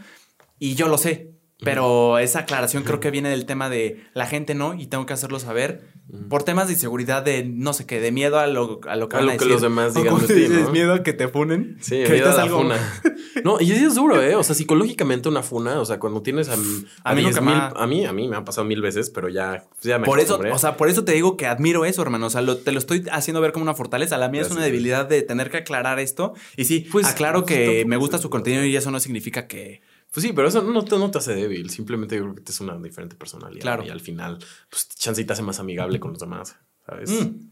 y 0.60 0.76
yo 0.76 0.88
lo 0.88 0.98
sé. 0.98 1.32
Pero 1.64 2.18
esa 2.20 2.40
aclaración 2.40 2.84
creo 2.84 3.00
que 3.00 3.10
viene 3.10 3.30
del 3.30 3.46
tema 3.46 3.70
de 3.70 4.04
la 4.14 4.28
gente 4.28 4.54
no 4.54 4.74
y 4.74 4.88
tengo 4.88 5.06
que 5.06 5.14
hacerlo 5.14 5.40
saber 5.40 5.93
por 6.30 6.44
temas 6.44 6.68
de 6.68 6.74
inseguridad, 6.74 7.24
de 7.24 7.44
no 7.44 7.74
sé 7.74 7.86
qué, 7.86 8.00
de 8.00 8.12
miedo 8.12 8.38
a 8.38 8.46
lo, 8.48 8.80
a 8.88 8.96
lo 8.96 9.10
que, 9.10 9.18
van 9.18 9.30
a 9.30 9.38
que 9.38 9.46
los 9.46 9.62
demás 9.62 9.96
digan 9.96 10.20
de 10.20 10.28
ti, 10.28 10.48
¿no? 10.48 10.70
miedo 10.72 10.94
a 10.94 11.04
que 11.04 11.14
te 11.14 11.28
funen. 11.28 11.78
Sí, 11.82 12.04
miedo 12.08 12.32
a 12.32 12.46
la 12.46 12.48
funa. 12.48 13.02
no, 13.44 13.60
y 13.60 13.72
eso 13.72 13.88
es 13.88 13.96
duro, 13.96 14.22
¿eh? 14.22 14.36
O 14.36 14.44
sea, 14.44 14.54
psicológicamente 14.54 15.28
una 15.28 15.42
funa, 15.42 15.80
o 15.80 15.86
sea, 15.86 16.00
cuando 16.00 16.22
tienes 16.22 16.50
a, 16.50 16.54
a, 16.54 17.16
mí, 17.16 17.26
a 17.26 17.88
mí, 17.88 18.06
a 18.06 18.14
mí 18.14 18.28
me 18.28 18.36
ha 18.36 18.46
pasado 18.46 18.66
mil 18.66 18.82
veces, 18.82 19.10
pero 19.10 19.30
ya, 19.30 19.66
ya 19.82 19.98
me 19.98 20.06
Por 20.06 20.20
eso, 20.20 20.40
o 20.52 20.58
sea, 20.60 20.78
por 20.78 20.90
eso 20.90 21.04
te 21.04 21.14
digo 21.14 21.36
que 21.36 21.48
admiro 21.48 21.84
eso, 21.86 22.02
hermano. 22.04 22.28
O 22.28 22.30
sea, 22.30 22.44
te 22.64 22.72
lo 22.72 22.80
estoy 22.80 23.06
haciendo 23.12 23.42
ver 23.42 23.52
como 23.52 23.64
una 23.64 23.74
fortaleza. 23.74 24.18
La 24.18 24.30
mía 24.30 24.42
es 24.42 24.52
una 24.52 24.64
debilidad 24.64 25.08
de 25.08 25.24
tener 25.24 25.50
que 25.50 25.58
aclarar 25.58 26.00
esto. 26.00 26.34
Y 26.58 26.66
sí, 26.66 26.88
pues 26.92 27.08
aclaro 27.08 27.44
pues, 27.44 27.58
que 27.58 27.86
me 27.86 27.98
gusta 27.98 28.20
su 28.20 28.30
contenido 28.30 28.64
y 28.66 28.76
eso 28.76 28.92
no 28.92 29.00
significa 29.00 29.48
que 29.48 29.82
pues 30.14 30.24
sí, 30.24 30.32
pero 30.32 30.48
eso 30.48 30.62
no 30.62 30.86
te, 30.86 30.96
no 30.98 31.10
te 31.10 31.18
hace 31.18 31.34
débil. 31.34 31.72
Simplemente 31.72 32.16
yo 32.16 32.22
creo 32.22 32.36
que 32.36 32.42
te 32.42 32.52
es 32.52 32.62
una 32.62 32.78
diferente 32.78 33.16
personalidad. 33.16 33.62
Claro. 33.62 33.84
Y 33.84 33.90
al 33.90 34.00
final, 34.00 34.38
pues 34.70 34.88
chance 34.90 35.24
te 35.24 35.34
hace 35.34 35.42
más 35.42 35.60
amigable 35.60 36.00
con 36.00 36.12
los 36.12 36.20
demás, 36.20 36.56
¿sabes? 36.86 37.10
Mm. 37.10 37.50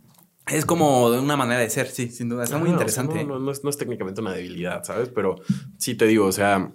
Es 0.48 0.66
como 0.66 1.08
una 1.08 1.36
manera 1.36 1.60
de 1.60 1.70
ser, 1.72 1.88
sí, 1.88 2.10
sin 2.10 2.30
duda. 2.30 2.44
Es 2.44 2.52
muy 2.52 2.70
interesante. 2.70 3.24
no, 3.24 3.40
no, 3.40 3.52
es, 3.52 3.64
no, 3.64 3.70
es, 3.72 3.78
técnicamente 3.78 4.22
una 4.22 4.34
debilidad, 4.34 4.84
¿sabes? 4.84 5.10
Pero 5.10 5.36
sí 5.80 5.96
te 5.96 6.06
digo, 6.06 6.28
o 6.28 6.32
sea. 6.32 6.72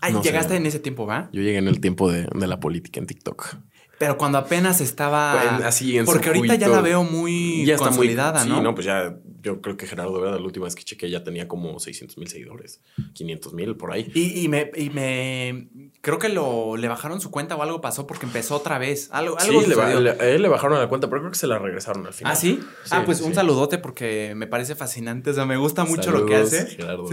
Ay, 0.00 0.14
llegaste 0.22 0.56
en 0.56 0.64
ese 0.64 0.78
tiempo, 0.78 1.06
¿va? 1.06 1.28
Yo 1.32 1.42
llegué 1.42 1.58
en 1.58 1.68
el 1.68 1.80
tiempo 1.80 2.10
de, 2.10 2.26
de 2.34 2.46
la 2.46 2.58
política 2.58 2.98
en 2.98 3.06
TikTok. 3.06 3.56
Pero 3.98 4.16
cuando 4.16 4.38
apenas 4.38 4.80
estaba. 4.80 5.56
Pues, 5.58 5.66
así 5.66 5.98
en 5.98 6.06
Porque 6.06 6.28
ahorita 6.28 6.54
ya 6.54 6.68
la 6.68 6.80
veo 6.80 7.04
muy 7.04 7.64
ya 7.66 7.76
consolidada, 7.76 8.40
está 8.40 8.48
¿no? 8.48 8.56
Sí, 8.56 8.62
no, 8.62 8.74
pues 8.74 8.86
ya. 8.86 9.14
Yo 9.42 9.60
creo 9.60 9.76
que 9.76 9.86
Gerardo, 9.86 10.14
de 10.14 10.20
verdad, 10.20 10.38
la 10.38 10.44
última 10.44 10.64
vez 10.66 10.76
que 10.76 10.84
chequé 10.84 11.10
ya 11.10 11.24
tenía 11.24 11.48
como 11.48 11.78
600 11.80 12.16
mil 12.16 12.28
seguidores, 12.28 12.80
500 13.14 13.52
mil 13.54 13.76
por 13.76 13.92
ahí. 13.92 14.10
Y, 14.14 14.44
y, 14.44 14.48
me, 14.48 14.70
y 14.76 14.90
me. 14.90 15.68
Creo 16.00 16.20
que 16.20 16.28
lo, 16.28 16.76
le 16.76 16.86
bajaron 16.86 17.20
su 17.20 17.30
cuenta 17.30 17.56
o 17.56 17.62
algo 17.62 17.80
pasó 17.80 18.06
porque 18.06 18.26
empezó 18.26 18.56
otra 18.56 18.78
vez. 18.78 19.08
Algo, 19.10 19.36
sí, 19.40 19.50
le, 19.66 19.80
a 19.80 20.28
él 20.28 20.42
le 20.42 20.48
bajaron 20.48 20.78
la 20.78 20.88
cuenta, 20.88 21.08
pero 21.08 21.22
creo 21.22 21.32
que 21.32 21.38
se 21.38 21.48
la 21.48 21.58
regresaron 21.58 22.06
al 22.06 22.12
final. 22.12 22.32
¿Ah, 22.32 22.36
sí? 22.36 22.60
ah, 22.90 23.02
pues 23.04 23.20
un 23.20 23.34
saludote 23.34 23.78
porque 23.78 24.34
me 24.36 24.46
parece 24.46 24.76
fascinante. 24.76 25.30
O 25.30 25.34
sea, 25.34 25.44
me 25.44 25.56
gusta 25.56 25.84
mucho 25.84 26.12
lo 26.12 26.24
que 26.24 26.36
hace. 26.36 26.66
Gerardo, 26.66 27.08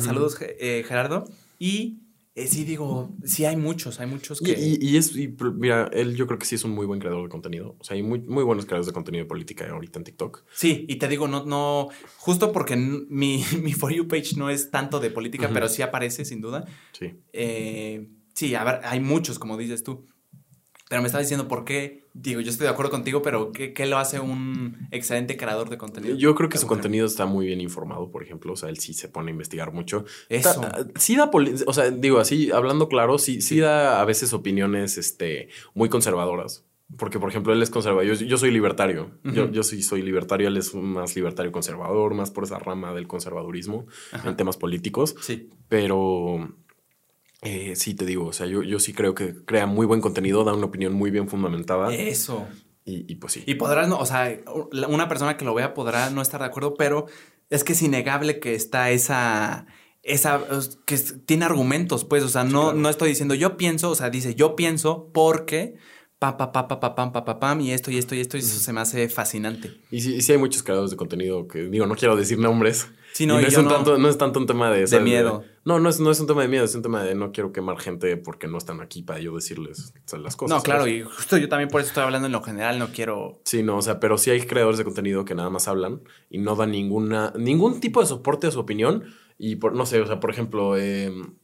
Saludos, 0.00 0.36
eh, 0.40 0.84
Gerardo. 0.86 1.28
Y 1.60 1.98
eh, 2.38 2.46
sí, 2.46 2.64
digo, 2.64 3.10
sí 3.24 3.44
hay 3.44 3.56
muchos, 3.56 3.98
hay 3.98 4.06
muchos 4.06 4.40
que... 4.40 4.54
Y, 4.58 4.96
es, 4.96 5.12
mira, 5.56 5.90
él 5.92 6.14
yo 6.14 6.26
creo 6.26 6.38
que 6.38 6.46
sí 6.46 6.54
es 6.54 6.64
un 6.64 6.70
muy 6.70 6.86
buen 6.86 7.00
creador 7.00 7.24
de 7.24 7.28
contenido. 7.28 7.76
O 7.78 7.84
sea, 7.84 7.96
hay 7.96 8.02
muy, 8.02 8.20
muy 8.20 8.44
buenos 8.44 8.64
creadores 8.64 8.86
de 8.86 8.92
contenido 8.92 9.24
de 9.24 9.28
política 9.28 9.68
ahorita 9.68 9.98
en 9.98 10.04
TikTok. 10.04 10.44
Sí, 10.52 10.86
y 10.88 10.96
te 10.96 11.08
digo, 11.08 11.26
no, 11.26 11.44
no, 11.44 11.88
justo 12.16 12.52
porque 12.52 12.76
mi, 12.76 13.44
mi 13.62 13.72
For 13.72 13.92
You 13.92 14.06
page 14.06 14.36
no 14.36 14.50
es 14.50 14.70
tanto 14.70 15.00
de 15.00 15.10
política, 15.10 15.50
pero 15.52 15.68
sí 15.68 15.82
aparece, 15.82 16.24
sin 16.24 16.40
duda. 16.40 16.64
Sí. 16.92 17.12
Eh, 17.32 18.08
sí, 18.34 18.54
a 18.54 18.62
ver, 18.62 18.80
hay 18.84 19.00
muchos, 19.00 19.38
como 19.38 19.56
dices 19.56 19.82
tú. 19.82 20.06
Pero 20.88 21.02
me 21.02 21.06
estaba 21.06 21.20
diciendo 21.20 21.48
por 21.48 21.64
qué, 21.64 22.08
digo, 22.14 22.40
yo 22.40 22.50
estoy 22.50 22.64
de 22.64 22.72
acuerdo 22.72 22.90
contigo, 22.90 23.20
pero 23.20 23.52
¿qué, 23.52 23.74
qué 23.74 23.86
lo 23.86 23.98
hace 23.98 24.20
un 24.20 24.88
excelente 24.90 25.36
creador 25.36 25.68
de 25.68 25.76
contenido? 25.76 26.16
Yo 26.16 26.34
creo 26.34 26.48
que 26.48 26.56
su 26.56 26.66
contenido 26.66 27.06
está 27.06 27.26
muy 27.26 27.46
bien 27.46 27.60
informado, 27.60 28.10
por 28.10 28.22
ejemplo, 28.22 28.54
o 28.54 28.56
sea, 28.56 28.70
él 28.70 28.78
sí 28.78 28.94
se 28.94 29.08
pone 29.08 29.30
a 29.30 29.32
investigar 29.32 29.72
mucho. 29.72 30.06
Eso. 30.30 30.62
sí 30.96 31.16
da, 31.16 31.30
o 31.66 31.72
sea, 31.74 31.90
digo 31.90 32.20
así, 32.20 32.50
hablando 32.50 32.88
claro, 32.88 33.18
sí, 33.18 33.42
sí, 33.42 33.58
da 33.58 34.00
a 34.00 34.04
veces 34.06 34.32
opiniones 34.32 34.96
este, 34.96 35.50
muy 35.74 35.88
conservadoras. 35.88 36.64
Porque, 36.96 37.18
por 37.18 37.28
ejemplo, 37.28 37.52
él 37.52 37.62
es 37.62 37.68
conservador. 37.68 38.16
Yo, 38.16 38.38
soy 38.38 38.50
libertario. 38.50 39.10
yo, 39.22 39.50
yo 39.50 39.62
sí 39.62 39.82
soy 39.82 40.00
libertario. 40.00 40.48
Él 40.48 40.56
es 40.56 40.74
más 40.74 41.14
libertario 41.16 41.52
conservador, 41.52 42.14
más 42.14 42.30
por 42.30 42.44
esa 42.44 42.58
rama 42.58 42.94
del 42.94 43.06
conservadurismo 43.06 43.86
en 44.24 44.36
temas 44.38 44.56
políticos. 44.56 45.14
Sí. 45.20 45.50
Pero 45.68 46.48
eh, 47.42 47.76
sí, 47.76 47.94
te 47.94 48.04
digo, 48.04 48.26
o 48.26 48.32
sea, 48.32 48.46
yo, 48.46 48.62
yo 48.62 48.80
sí 48.80 48.92
creo 48.92 49.14
que 49.14 49.44
crea 49.44 49.66
muy 49.66 49.86
buen 49.86 50.00
contenido, 50.00 50.44
da 50.44 50.54
una 50.54 50.66
opinión 50.66 50.92
muy 50.92 51.10
bien 51.10 51.28
fundamentada. 51.28 51.94
Eso. 51.94 52.46
Y, 52.90 53.16
pues 53.16 53.34
sí. 53.34 53.42
Y 53.46 53.56
podrás, 53.56 53.86
no, 53.86 53.98
o 53.98 54.06
sea, 54.06 54.34
una 54.88 55.08
persona 55.08 55.36
que 55.36 55.44
lo 55.44 55.52
vea 55.52 55.74
podrá 55.74 56.08
no 56.08 56.22
estar 56.22 56.40
de 56.40 56.46
acuerdo, 56.46 56.72
pero 56.72 57.04
es 57.50 57.62
que 57.62 57.74
es 57.74 57.82
innegable 57.82 58.40
que 58.40 58.54
está 58.54 58.90
esa, 58.90 59.66
esa, 60.02 60.40
que 60.86 60.96
tiene 60.96 61.44
argumentos, 61.44 62.06
pues, 62.06 62.24
o 62.24 62.30
sea, 62.30 62.44
no, 62.44 62.72
no 62.72 62.88
estoy 62.88 63.10
diciendo 63.10 63.34
yo 63.34 63.58
pienso, 63.58 63.90
o 63.90 63.94
sea, 63.94 64.08
dice 64.08 64.34
yo 64.34 64.56
pienso 64.56 65.10
porque 65.12 65.76
pa, 66.18 66.36
pa, 66.36 66.50
pa, 66.50 66.66
pa, 66.66 66.80
pa, 66.80 66.94
pam, 66.94 67.12
pa, 67.12 67.24
pa, 67.24 67.38
pam, 67.38 67.60
y 67.60 67.70
esto, 67.72 67.90
y 67.90 67.98
esto, 67.98 68.14
y 68.14 68.20
esto, 68.20 68.36
y 68.36 68.40
eso 68.40 68.58
se 68.58 68.72
me 68.72 68.80
hace 68.80 69.08
fascinante. 69.08 69.80
Y 69.90 70.00
sí, 70.00 70.20
sí 70.20 70.32
hay 70.32 70.38
muchos 70.38 70.62
creadores 70.62 70.90
de 70.90 70.96
contenido 70.96 71.46
que, 71.46 71.64
digo, 71.68 71.86
no 71.86 71.94
quiero 71.94 72.16
decir 72.16 72.38
nombres. 72.38 72.88
Sí, 73.12 73.26
no, 73.26 73.40
no, 73.40 73.46
es 73.46 73.54
tanto, 73.54 73.98
no 73.98 74.08
es 74.08 74.18
tanto 74.18 74.38
un 74.38 74.46
tema 74.46 74.70
de... 74.70 74.84
De 74.84 75.00
miedo. 75.00 75.44
no, 75.64 75.78
no 75.78 75.88
es, 75.88 76.00
no 76.00 76.10
es 76.10 76.20
un 76.20 76.26
tema 76.26 76.42
de 76.42 76.48
miedo, 76.48 76.64
es 76.64 76.74
un 76.74 76.82
tema 76.82 77.02
de 77.02 77.14
no 77.14 77.32
quiero 77.32 77.52
quemar 77.52 77.78
gente 77.78 78.16
porque 78.16 78.48
no 78.48 78.58
están 78.58 78.80
aquí 78.80 79.02
para 79.02 79.20
yo 79.20 79.34
decirles 79.34 79.92
las 80.12 80.36
cosas. 80.36 80.56
No, 80.56 80.62
claro, 80.62 80.86
y 80.86 81.02
justo 81.02 81.36
yo 81.36 81.48
también 81.48 81.68
por 81.68 81.80
eso 81.80 81.88
estoy 81.88 82.02
hablando 82.02 82.26
en 82.26 82.32
lo 82.32 82.42
general, 82.42 82.78
no 82.78 82.88
quiero... 82.88 83.40
Sí, 83.44 83.62
no, 83.62 83.76
o 83.76 83.82
sea, 83.82 84.00
pero 84.00 84.18
sí 84.18 84.30
hay 84.30 84.42
creadores 84.42 84.78
de 84.78 84.84
contenido 84.84 85.24
que 85.24 85.34
nada 85.34 85.50
más 85.50 85.68
hablan 85.68 86.02
y 86.30 86.38
no 86.38 86.56
dan 86.56 86.72
ninguna, 86.72 87.32
ningún 87.36 87.80
tipo 87.80 88.00
de 88.00 88.06
soporte 88.06 88.48
a 88.48 88.50
su 88.50 88.60
opinión. 88.60 89.04
Y 89.38 89.56
por, 89.56 89.74
no 89.74 89.86
sé, 89.86 90.00
o 90.00 90.06
sea, 90.06 90.20
por 90.20 90.30
ejemplo, 90.30 90.76
em, 90.76 91.34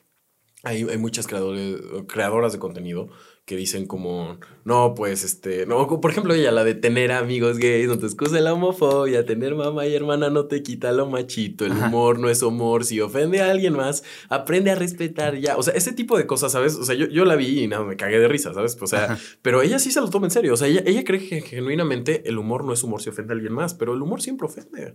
hay, 0.64 0.82
hay 0.82 0.98
muchas 0.98 1.26
creadores, 1.26 1.80
creadoras 2.08 2.52
de 2.52 2.58
contenido 2.58 3.08
que 3.44 3.56
dicen 3.56 3.86
como, 3.86 4.38
no, 4.64 4.94
pues 4.94 5.22
este, 5.22 5.66
no, 5.66 5.86
por 6.00 6.10
ejemplo, 6.10 6.32
ella, 6.32 6.50
la 6.50 6.64
de 6.64 6.74
tener 6.74 7.12
amigos 7.12 7.58
gays, 7.58 7.88
no 7.88 7.98
te 7.98 8.06
excusa 8.06 8.40
la 8.40 8.54
homofobia, 8.54 9.26
tener 9.26 9.54
mamá 9.54 9.86
y 9.86 9.94
hermana 9.94 10.30
no 10.30 10.46
te 10.46 10.62
quita 10.62 10.92
lo 10.92 11.06
machito, 11.06 11.66
el 11.66 11.72
humor 11.72 12.18
no 12.18 12.30
es 12.30 12.42
humor, 12.42 12.86
si 12.86 13.02
ofende 13.02 13.42
a 13.42 13.50
alguien 13.50 13.74
más, 13.74 14.02
aprende 14.30 14.70
a 14.70 14.74
respetar 14.76 15.36
ya, 15.36 15.58
o 15.58 15.62
sea, 15.62 15.74
ese 15.74 15.92
tipo 15.92 16.16
de 16.16 16.26
cosas, 16.26 16.52
¿sabes? 16.52 16.74
O 16.76 16.84
sea, 16.84 16.94
yo, 16.94 17.06
yo 17.06 17.26
la 17.26 17.36
vi 17.36 17.64
y 17.64 17.68
nada, 17.68 17.84
me 17.84 17.96
cagué 17.96 18.18
de 18.18 18.28
risa, 18.28 18.54
¿sabes? 18.54 18.78
O 18.80 18.86
sea, 18.86 19.18
pero 19.42 19.60
ella 19.60 19.78
sí 19.78 19.90
se 19.90 20.00
lo 20.00 20.08
toma 20.08 20.26
en 20.26 20.30
serio, 20.30 20.54
o 20.54 20.56
sea, 20.56 20.68
ella, 20.68 20.82
ella 20.86 21.04
cree 21.04 21.28
que 21.28 21.42
genuinamente 21.42 22.26
el 22.26 22.38
humor 22.38 22.64
no 22.64 22.72
es 22.72 22.82
humor 22.82 23.02
si 23.02 23.10
ofende 23.10 23.34
a 23.34 23.36
alguien 23.36 23.52
más, 23.52 23.74
pero 23.74 23.92
el 23.92 24.00
humor 24.00 24.22
siempre 24.22 24.46
ofende. 24.46 24.94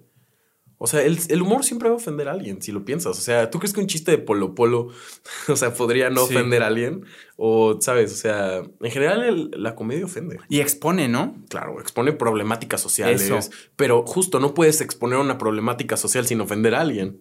O 0.81 0.87
sea, 0.87 1.01
el, 1.01 1.41
humor 1.41 1.65
siempre 1.65 1.89
va 1.89 1.95
a 1.95 1.97
ofender 1.97 2.29
a 2.29 2.31
alguien, 2.31 2.61
si 2.61 2.71
lo 2.71 2.85
piensas. 2.85 3.17
O 3.17 3.21
sea, 3.21 3.51
¿tú 3.51 3.59
crees 3.59 3.73
que 3.73 3.81
un 3.81 3.87
chiste 3.87 4.11
de 4.11 4.17
Polo 4.17 4.55
Polo, 4.55 4.87
o 5.49 5.55
sea, 5.57 5.73
podría 5.73 6.09
no 6.09 6.23
ofender 6.23 6.63
a 6.63 6.67
alguien? 6.67 7.03
O, 7.35 7.81
¿sabes? 7.81 8.13
O 8.13 8.15
sea, 8.15 8.59
en 8.79 8.91
general 8.91 9.51
la 9.51 9.75
comedia 9.75 10.05
ofende. 10.05 10.39
Y 10.47 10.61
expone, 10.61 11.09
¿no? 11.09 11.35
Claro, 11.49 11.81
expone 11.81 12.13
problemáticas 12.13 12.79
sociales. 12.79 13.51
Pero 13.75 14.05
justo 14.05 14.39
no 14.39 14.53
puedes 14.53 14.79
exponer 14.79 15.19
una 15.19 15.37
problemática 15.37 15.97
social 15.97 16.25
sin 16.25 16.39
ofender 16.39 16.73
a 16.73 16.79
alguien. 16.79 17.19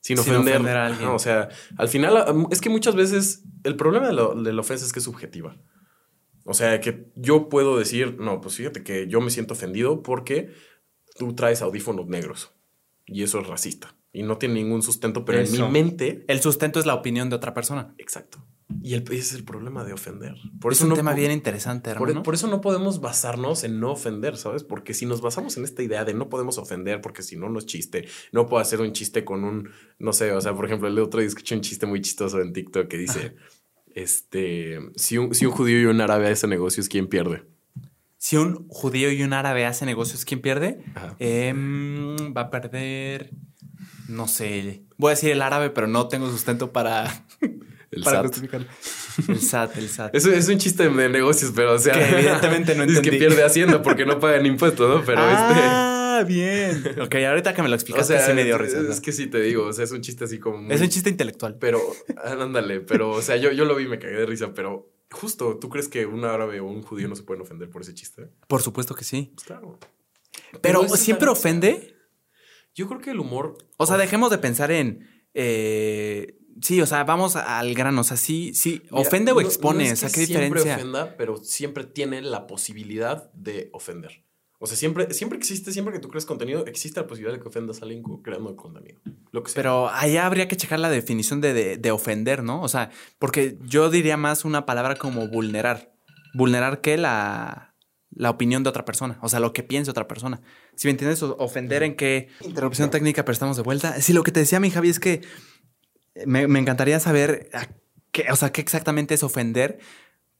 Sin 0.00 0.18
ofender, 0.18 0.76
a 0.76 0.86
alguien. 0.86 1.08
o 1.08 1.20
sea, 1.20 1.48
al 1.78 1.88
final, 1.88 2.48
es 2.50 2.60
que 2.60 2.70
muchas 2.70 2.96
veces 2.96 3.44
el 3.62 3.76
problema 3.76 4.08
de, 4.08 4.42
de 4.42 4.52
la 4.52 4.60
ofensa 4.60 4.84
es 4.84 4.92
que 4.92 4.98
es 4.98 5.04
subjetiva. 5.04 5.56
O 6.44 6.54
sea, 6.54 6.80
que 6.80 7.06
yo 7.14 7.48
puedo 7.48 7.78
decir, 7.78 8.16
no, 8.18 8.40
pues 8.40 8.56
fíjate 8.56 8.82
que 8.82 9.06
yo 9.06 9.20
me 9.20 9.30
siento 9.30 9.54
ofendido 9.54 10.02
porque 10.02 10.50
tú 11.16 11.36
traes 11.36 11.62
audífonos 11.62 12.08
negros 12.08 12.55
y 13.06 13.22
eso 13.22 13.40
es 13.40 13.46
racista. 13.46 13.96
Y 14.12 14.22
no 14.22 14.38
tiene 14.38 14.54
ningún 14.54 14.82
sustento, 14.82 15.24
pero 15.24 15.40
en 15.40 15.50
mi 15.52 15.62
mente... 15.68 16.24
El 16.28 16.40
sustento 16.40 16.80
es 16.80 16.86
la 16.86 16.94
opinión 16.94 17.30
de 17.30 17.36
otra 17.36 17.54
persona. 17.54 17.94
Exacto. 17.98 18.44
Y 18.82 18.94
el, 18.94 19.02
ese 19.02 19.14
es 19.14 19.34
el 19.34 19.44
problema 19.44 19.84
de 19.84 19.92
ofender. 19.92 20.34
Por 20.60 20.72
es 20.72 20.80
un 20.80 20.94
tema 20.94 21.14
bien 21.14 21.30
interesante, 21.30 21.90
hermano. 21.90 22.22
Por, 22.22 22.34
eso 22.34 22.48
no 22.48 22.60
podemos 22.60 23.00
basarnos 23.00 23.62
en 23.62 23.78
no 23.78 23.92
ofender, 23.92 24.36
¿sabes? 24.36 24.64
Porque 24.64 24.92
si 24.92 25.06
nos 25.06 25.20
basamos 25.20 25.56
en 25.56 25.64
esta 25.64 25.82
idea 25.82 26.04
de 26.04 26.14
no 26.14 26.28
podemos 26.28 26.58
ofender 26.58 27.00
porque 27.00 27.22
si 27.22 27.36
no, 27.36 27.48
no 27.48 27.60
es 27.60 27.66
chiste. 27.66 28.08
No 28.32 28.46
puedo 28.46 28.60
hacer 28.60 28.80
un 28.80 28.92
chiste 28.92 29.24
con 29.24 29.44
un, 29.44 29.70
no 29.98 30.12
sé, 30.12 30.32
o 30.32 30.40
sea, 30.40 30.54
por 30.54 30.66
ejemplo, 30.66 30.88
el 30.88 30.98
otro 30.98 31.20
día 31.20 31.28
escuché 31.28 31.54
un 31.54 31.60
chiste 31.60 31.86
muy 31.86 32.00
chistoso 32.00 32.40
en 32.40 32.52
TikTok 32.52 32.88
que 32.88 32.98
dice, 32.98 33.36
este, 33.94 34.78
si 34.96 35.18
un, 35.18 35.32
si 35.32 35.46
un 35.46 35.52
judío 35.52 35.80
y 35.80 35.84
un 35.84 36.00
árabe 36.00 36.28
hacen 36.28 36.50
negocios, 36.50 36.88
¿quién 36.88 37.06
pierde? 37.06 37.44
Si 38.26 38.36
un 38.36 38.66
judío 38.66 39.12
y 39.12 39.22
un 39.22 39.32
árabe 39.32 39.66
hacen 39.66 39.86
negocios, 39.86 40.24
¿quién 40.24 40.40
pierde? 40.40 40.82
Em, 41.20 42.34
va 42.36 42.40
a 42.40 42.50
perder, 42.50 43.30
no 44.08 44.26
sé, 44.26 44.82
voy 44.96 45.10
a 45.10 45.14
decir 45.14 45.30
el 45.30 45.42
árabe, 45.42 45.70
pero 45.70 45.86
no 45.86 46.08
tengo 46.08 46.28
sustento 46.28 46.72
para... 46.72 47.24
El 47.92 48.02
para 48.02 48.24
SAT. 48.28 48.54
El 49.28 49.40
SAT, 49.40 49.76
el 49.76 49.88
SAT. 49.88 50.14
Eso 50.16 50.32
es 50.32 50.48
un 50.48 50.58
chiste 50.58 50.88
de 50.88 51.08
negocios, 51.08 51.52
pero 51.54 51.74
o 51.74 51.78
sea... 51.78 51.94
Que 51.94 52.18
evidentemente 52.18 52.74
no 52.74 52.82
entendí. 52.82 53.08
Es 53.08 53.12
que 53.12 53.16
pierde 53.16 53.44
Hacienda 53.44 53.80
porque 53.80 54.04
no 54.04 54.18
pagan 54.18 54.44
impuestos, 54.44 54.88
¿no? 54.88 55.04
Pero 55.06 55.22
este... 55.22 55.60
Ah, 55.62 56.24
bien. 56.26 56.84
Ok, 57.00 57.14
ahorita 57.14 57.54
que 57.54 57.62
me 57.62 57.68
lo 57.68 57.76
explicas, 57.76 58.02
o 58.02 58.06
sea, 58.08 58.26
sí 58.26 58.32
me 58.32 58.42
dio 58.42 58.58
risa. 58.58 58.80
Es 58.80 59.00
que 59.00 59.12
sí 59.12 59.28
te 59.28 59.40
digo, 59.40 59.66
o 59.66 59.72
sea, 59.72 59.84
es 59.84 59.92
un 59.92 60.00
chiste 60.00 60.24
así 60.24 60.40
como... 60.40 60.68
Es 60.70 60.80
un 60.80 60.88
chiste 60.88 61.08
intelectual. 61.08 61.56
Pero, 61.60 61.80
ándale, 62.24 62.80
pero, 62.80 63.10
o 63.10 63.22
sea, 63.22 63.36
yo, 63.36 63.52
yo 63.52 63.64
lo 63.64 63.76
vi 63.76 63.84
y 63.84 63.88
me 63.88 64.00
cagué 64.00 64.16
de 64.16 64.26
risa, 64.26 64.52
pero 64.52 64.95
Justo, 65.10 65.58
¿tú 65.58 65.68
crees 65.68 65.88
que 65.88 66.04
un 66.06 66.24
árabe 66.24 66.60
o 66.60 66.66
un 66.66 66.82
judío 66.82 67.08
no 67.08 67.14
se 67.14 67.22
pueden 67.22 67.42
ofender 67.42 67.70
por 67.70 67.82
ese 67.82 67.94
chiste? 67.94 68.28
Por 68.48 68.62
supuesto 68.62 68.94
que 68.94 69.04
sí. 69.04 69.32
Pues 69.34 69.46
claro. 69.46 69.78
Pero, 70.60 70.88
siempre 70.88 71.28
ofende. 71.28 71.96
Yo 72.74 72.88
creo 72.88 73.00
que 73.00 73.10
el 73.10 73.20
humor. 73.20 73.56
O 73.76 73.86
sea, 73.86 73.96
dejemos 73.96 74.30
de 74.30 74.38
pensar 74.38 74.70
en. 74.70 75.08
Eh, 75.32 76.38
sí, 76.60 76.80
o 76.80 76.86
sea, 76.86 77.04
vamos 77.04 77.36
al 77.36 77.74
grano. 77.74 78.00
O 78.00 78.04
sea, 78.04 78.16
sí, 78.16 78.52
sí. 78.52 78.82
ofende 78.90 79.32
o 79.32 79.40
expone. 79.40 79.92
o 79.92 79.96
sea, 79.96 80.10
¿qué 80.10 80.20
diferencia? 80.20 80.62
Siempre 80.62 80.82
ofenda, 80.82 81.16
pero 81.16 81.36
siempre 81.36 81.84
tiene 81.84 82.20
la 82.20 82.46
posibilidad 82.46 83.32
de 83.32 83.70
ofender. 83.72 84.25
O 84.58 84.66
sea, 84.66 84.76
siempre, 84.76 85.12
siempre 85.12 85.38
existe, 85.38 85.70
siempre 85.70 85.92
que 85.92 86.00
tú 86.00 86.08
crees 86.08 86.24
contenido, 86.24 86.64
existe 86.66 87.00
la 87.00 87.06
posibilidad 87.06 87.36
de 87.36 87.42
que 87.42 87.48
ofendas 87.48 87.82
a 87.82 87.84
alguien 87.84 88.02
creando 88.22 88.56
contenido. 88.56 89.00
Lo 89.30 89.42
que 89.42 89.52
Pero 89.54 89.90
allá 89.90 90.24
habría 90.24 90.48
que 90.48 90.56
checar 90.56 90.78
la 90.78 90.88
definición 90.88 91.42
de, 91.42 91.76
de, 91.76 91.90
ofender, 91.90 92.42
¿no? 92.42 92.62
O 92.62 92.68
sea, 92.68 92.90
porque 93.18 93.58
yo 93.62 93.90
diría 93.90 94.16
más 94.16 94.44
una 94.44 94.64
palabra 94.64 94.96
como 94.96 95.28
vulnerar. 95.28 95.94
¿Vulnerar 96.32 96.80
qué? 96.80 96.96
La, 96.96 97.74
la 98.10 98.30
opinión 98.30 98.62
de 98.62 98.70
otra 98.70 98.86
persona. 98.86 99.18
O 99.20 99.28
sea, 99.28 99.40
lo 99.40 99.52
que 99.52 99.62
piensa 99.62 99.90
otra 99.90 100.08
persona. 100.08 100.40
Si 100.74 100.88
me 100.88 100.92
entiendes, 100.92 101.22
ofender 101.22 101.82
en 101.82 101.94
qué. 101.94 102.28
Interrupción 102.40 102.90
técnica, 102.90 103.24
pero 103.24 103.34
estamos 103.34 103.58
de 103.58 103.62
vuelta. 103.62 104.00
Sí, 104.00 104.14
lo 104.14 104.22
que 104.22 104.32
te 104.32 104.40
decía 104.40 104.58
mi 104.58 104.70
Javi 104.70 104.88
es 104.88 105.00
que 105.00 105.20
me, 106.24 106.48
me 106.48 106.58
encantaría 106.58 106.98
saber. 106.98 107.50
Qué, 108.10 108.26
o 108.30 108.36
sea, 108.36 108.52
qué 108.52 108.62
exactamente 108.62 109.12
es 109.12 109.22
ofender 109.22 109.78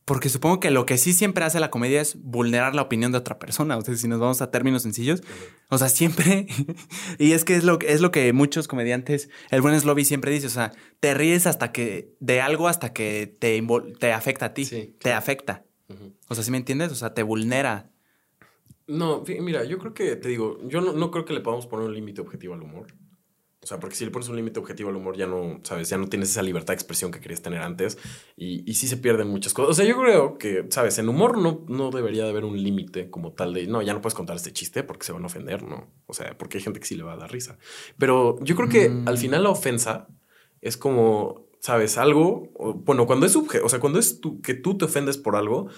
porque 0.06 0.28
supongo 0.28 0.60
que 0.60 0.70
lo 0.70 0.86
que 0.86 0.98
sí 0.98 1.12
siempre 1.12 1.44
hace 1.44 1.58
la 1.58 1.68
comedia 1.68 2.00
es 2.00 2.22
vulnerar 2.22 2.76
la 2.76 2.82
opinión 2.82 3.10
de 3.10 3.18
otra 3.18 3.40
persona. 3.40 3.76
O 3.76 3.80
sea, 3.80 3.96
si 3.96 4.06
nos 4.06 4.20
vamos 4.20 4.40
a 4.40 4.52
términos 4.52 4.82
sencillos. 4.82 5.24
O 5.68 5.78
sea, 5.78 5.88
siempre. 5.88 6.46
y 7.18 7.32
es 7.32 7.44
que 7.44 7.56
es 7.56 7.64
lo, 7.64 7.80
es 7.80 8.00
lo 8.00 8.12
que 8.12 8.32
muchos 8.32 8.68
comediantes, 8.68 9.28
el 9.50 9.62
buen 9.62 9.78
Slobby 9.78 10.04
siempre 10.04 10.30
dice. 10.30 10.46
O 10.46 10.50
sea, 10.50 10.70
te 11.00 11.12
ríes 11.12 11.48
hasta 11.48 11.72
que. 11.72 12.14
de 12.20 12.40
algo 12.40 12.68
hasta 12.68 12.92
que 12.92 13.36
te, 13.40 13.60
te 13.98 14.12
afecta 14.12 14.46
a 14.46 14.54
ti. 14.54 14.94
Te 15.00 15.12
afecta. 15.12 15.64
O 16.28 16.36
sea, 16.36 16.44
¿sí 16.44 16.52
me 16.52 16.58
entiendes? 16.58 16.92
O 16.92 16.94
sea, 16.94 17.12
te 17.12 17.24
vulnera. 17.24 17.90
No, 18.86 19.24
mira, 19.40 19.64
yo 19.64 19.78
creo 19.78 19.92
que, 19.92 20.14
te 20.14 20.28
digo, 20.28 20.60
yo 20.68 20.80
no, 20.82 20.92
no 20.92 21.10
creo 21.10 21.24
que 21.24 21.34
le 21.34 21.40
podamos 21.40 21.66
poner 21.66 21.86
un 21.86 21.94
límite 21.94 22.20
objetivo 22.20 22.54
al 22.54 22.62
humor. 22.62 22.86
O 23.66 23.68
sea, 23.68 23.80
porque 23.80 23.96
si 23.96 24.04
le 24.04 24.12
pones 24.12 24.28
un 24.28 24.36
límite 24.36 24.60
objetivo 24.60 24.90
al 24.90 24.94
humor, 24.94 25.16
ya 25.16 25.26
no, 25.26 25.58
sabes, 25.64 25.88
ya 25.88 25.98
no 25.98 26.06
tienes 26.06 26.30
esa 26.30 26.40
libertad 26.40 26.68
de 26.68 26.74
expresión 26.74 27.10
que 27.10 27.18
querías 27.18 27.42
tener 27.42 27.62
antes 27.62 27.98
y, 28.36 28.62
y 28.70 28.74
sí 28.74 28.86
se 28.86 28.96
pierden 28.96 29.26
muchas 29.26 29.52
cosas. 29.52 29.72
O 29.72 29.74
sea, 29.74 29.84
yo 29.84 29.98
creo 30.00 30.38
que, 30.38 30.66
sabes, 30.70 30.96
en 31.00 31.08
humor 31.08 31.36
no, 31.36 31.64
no 31.66 31.90
debería 31.90 32.22
de 32.22 32.30
haber 32.30 32.44
un 32.44 32.62
límite 32.62 33.10
como 33.10 33.32
tal 33.32 33.54
de, 33.54 33.66
no, 33.66 33.82
ya 33.82 33.92
no 33.92 34.00
puedes 34.00 34.14
contar 34.14 34.36
este 34.36 34.52
chiste 34.52 34.84
porque 34.84 35.04
se 35.04 35.10
van 35.10 35.24
a 35.24 35.26
ofender, 35.26 35.64
¿no? 35.64 35.90
O 36.06 36.14
sea, 36.14 36.38
porque 36.38 36.58
hay 36.58 36.62
gente 36.62 36.78
que 36.78 36.86
sí 36.86 36.94
le 36.94 37.02
va 37.02 37.14
a 37.14 37.16
dar 37.16 37.32
risa. 37.32 37.58
Pero 37.98 38.38
yo 38.40 38.54
creo 38.54 38.68
que 38.68 39.02
al 39.04 39.18
final 39.18 39.42
la 39.42 39.50
ofensa 39.50 40.06
es 40.60 40.76
como, 40.76 41.48
sabes, 41.58 41.98
algo, 41.98 42.52
bueno, 42.84 43.04
cuando 43.08 43.26
es 43.26 43.34
o 43.34 43.68
sea, 43.68 43.80
cuando 43.80 43.98
es 43.98 44.20
tú, 44.20 44.40
que 44.42 44.54
tú 44.54 44.78
te 44.78 44.84
ofendes 44.84 45.18
por 45.18 45.34
algo, 45.34 45.70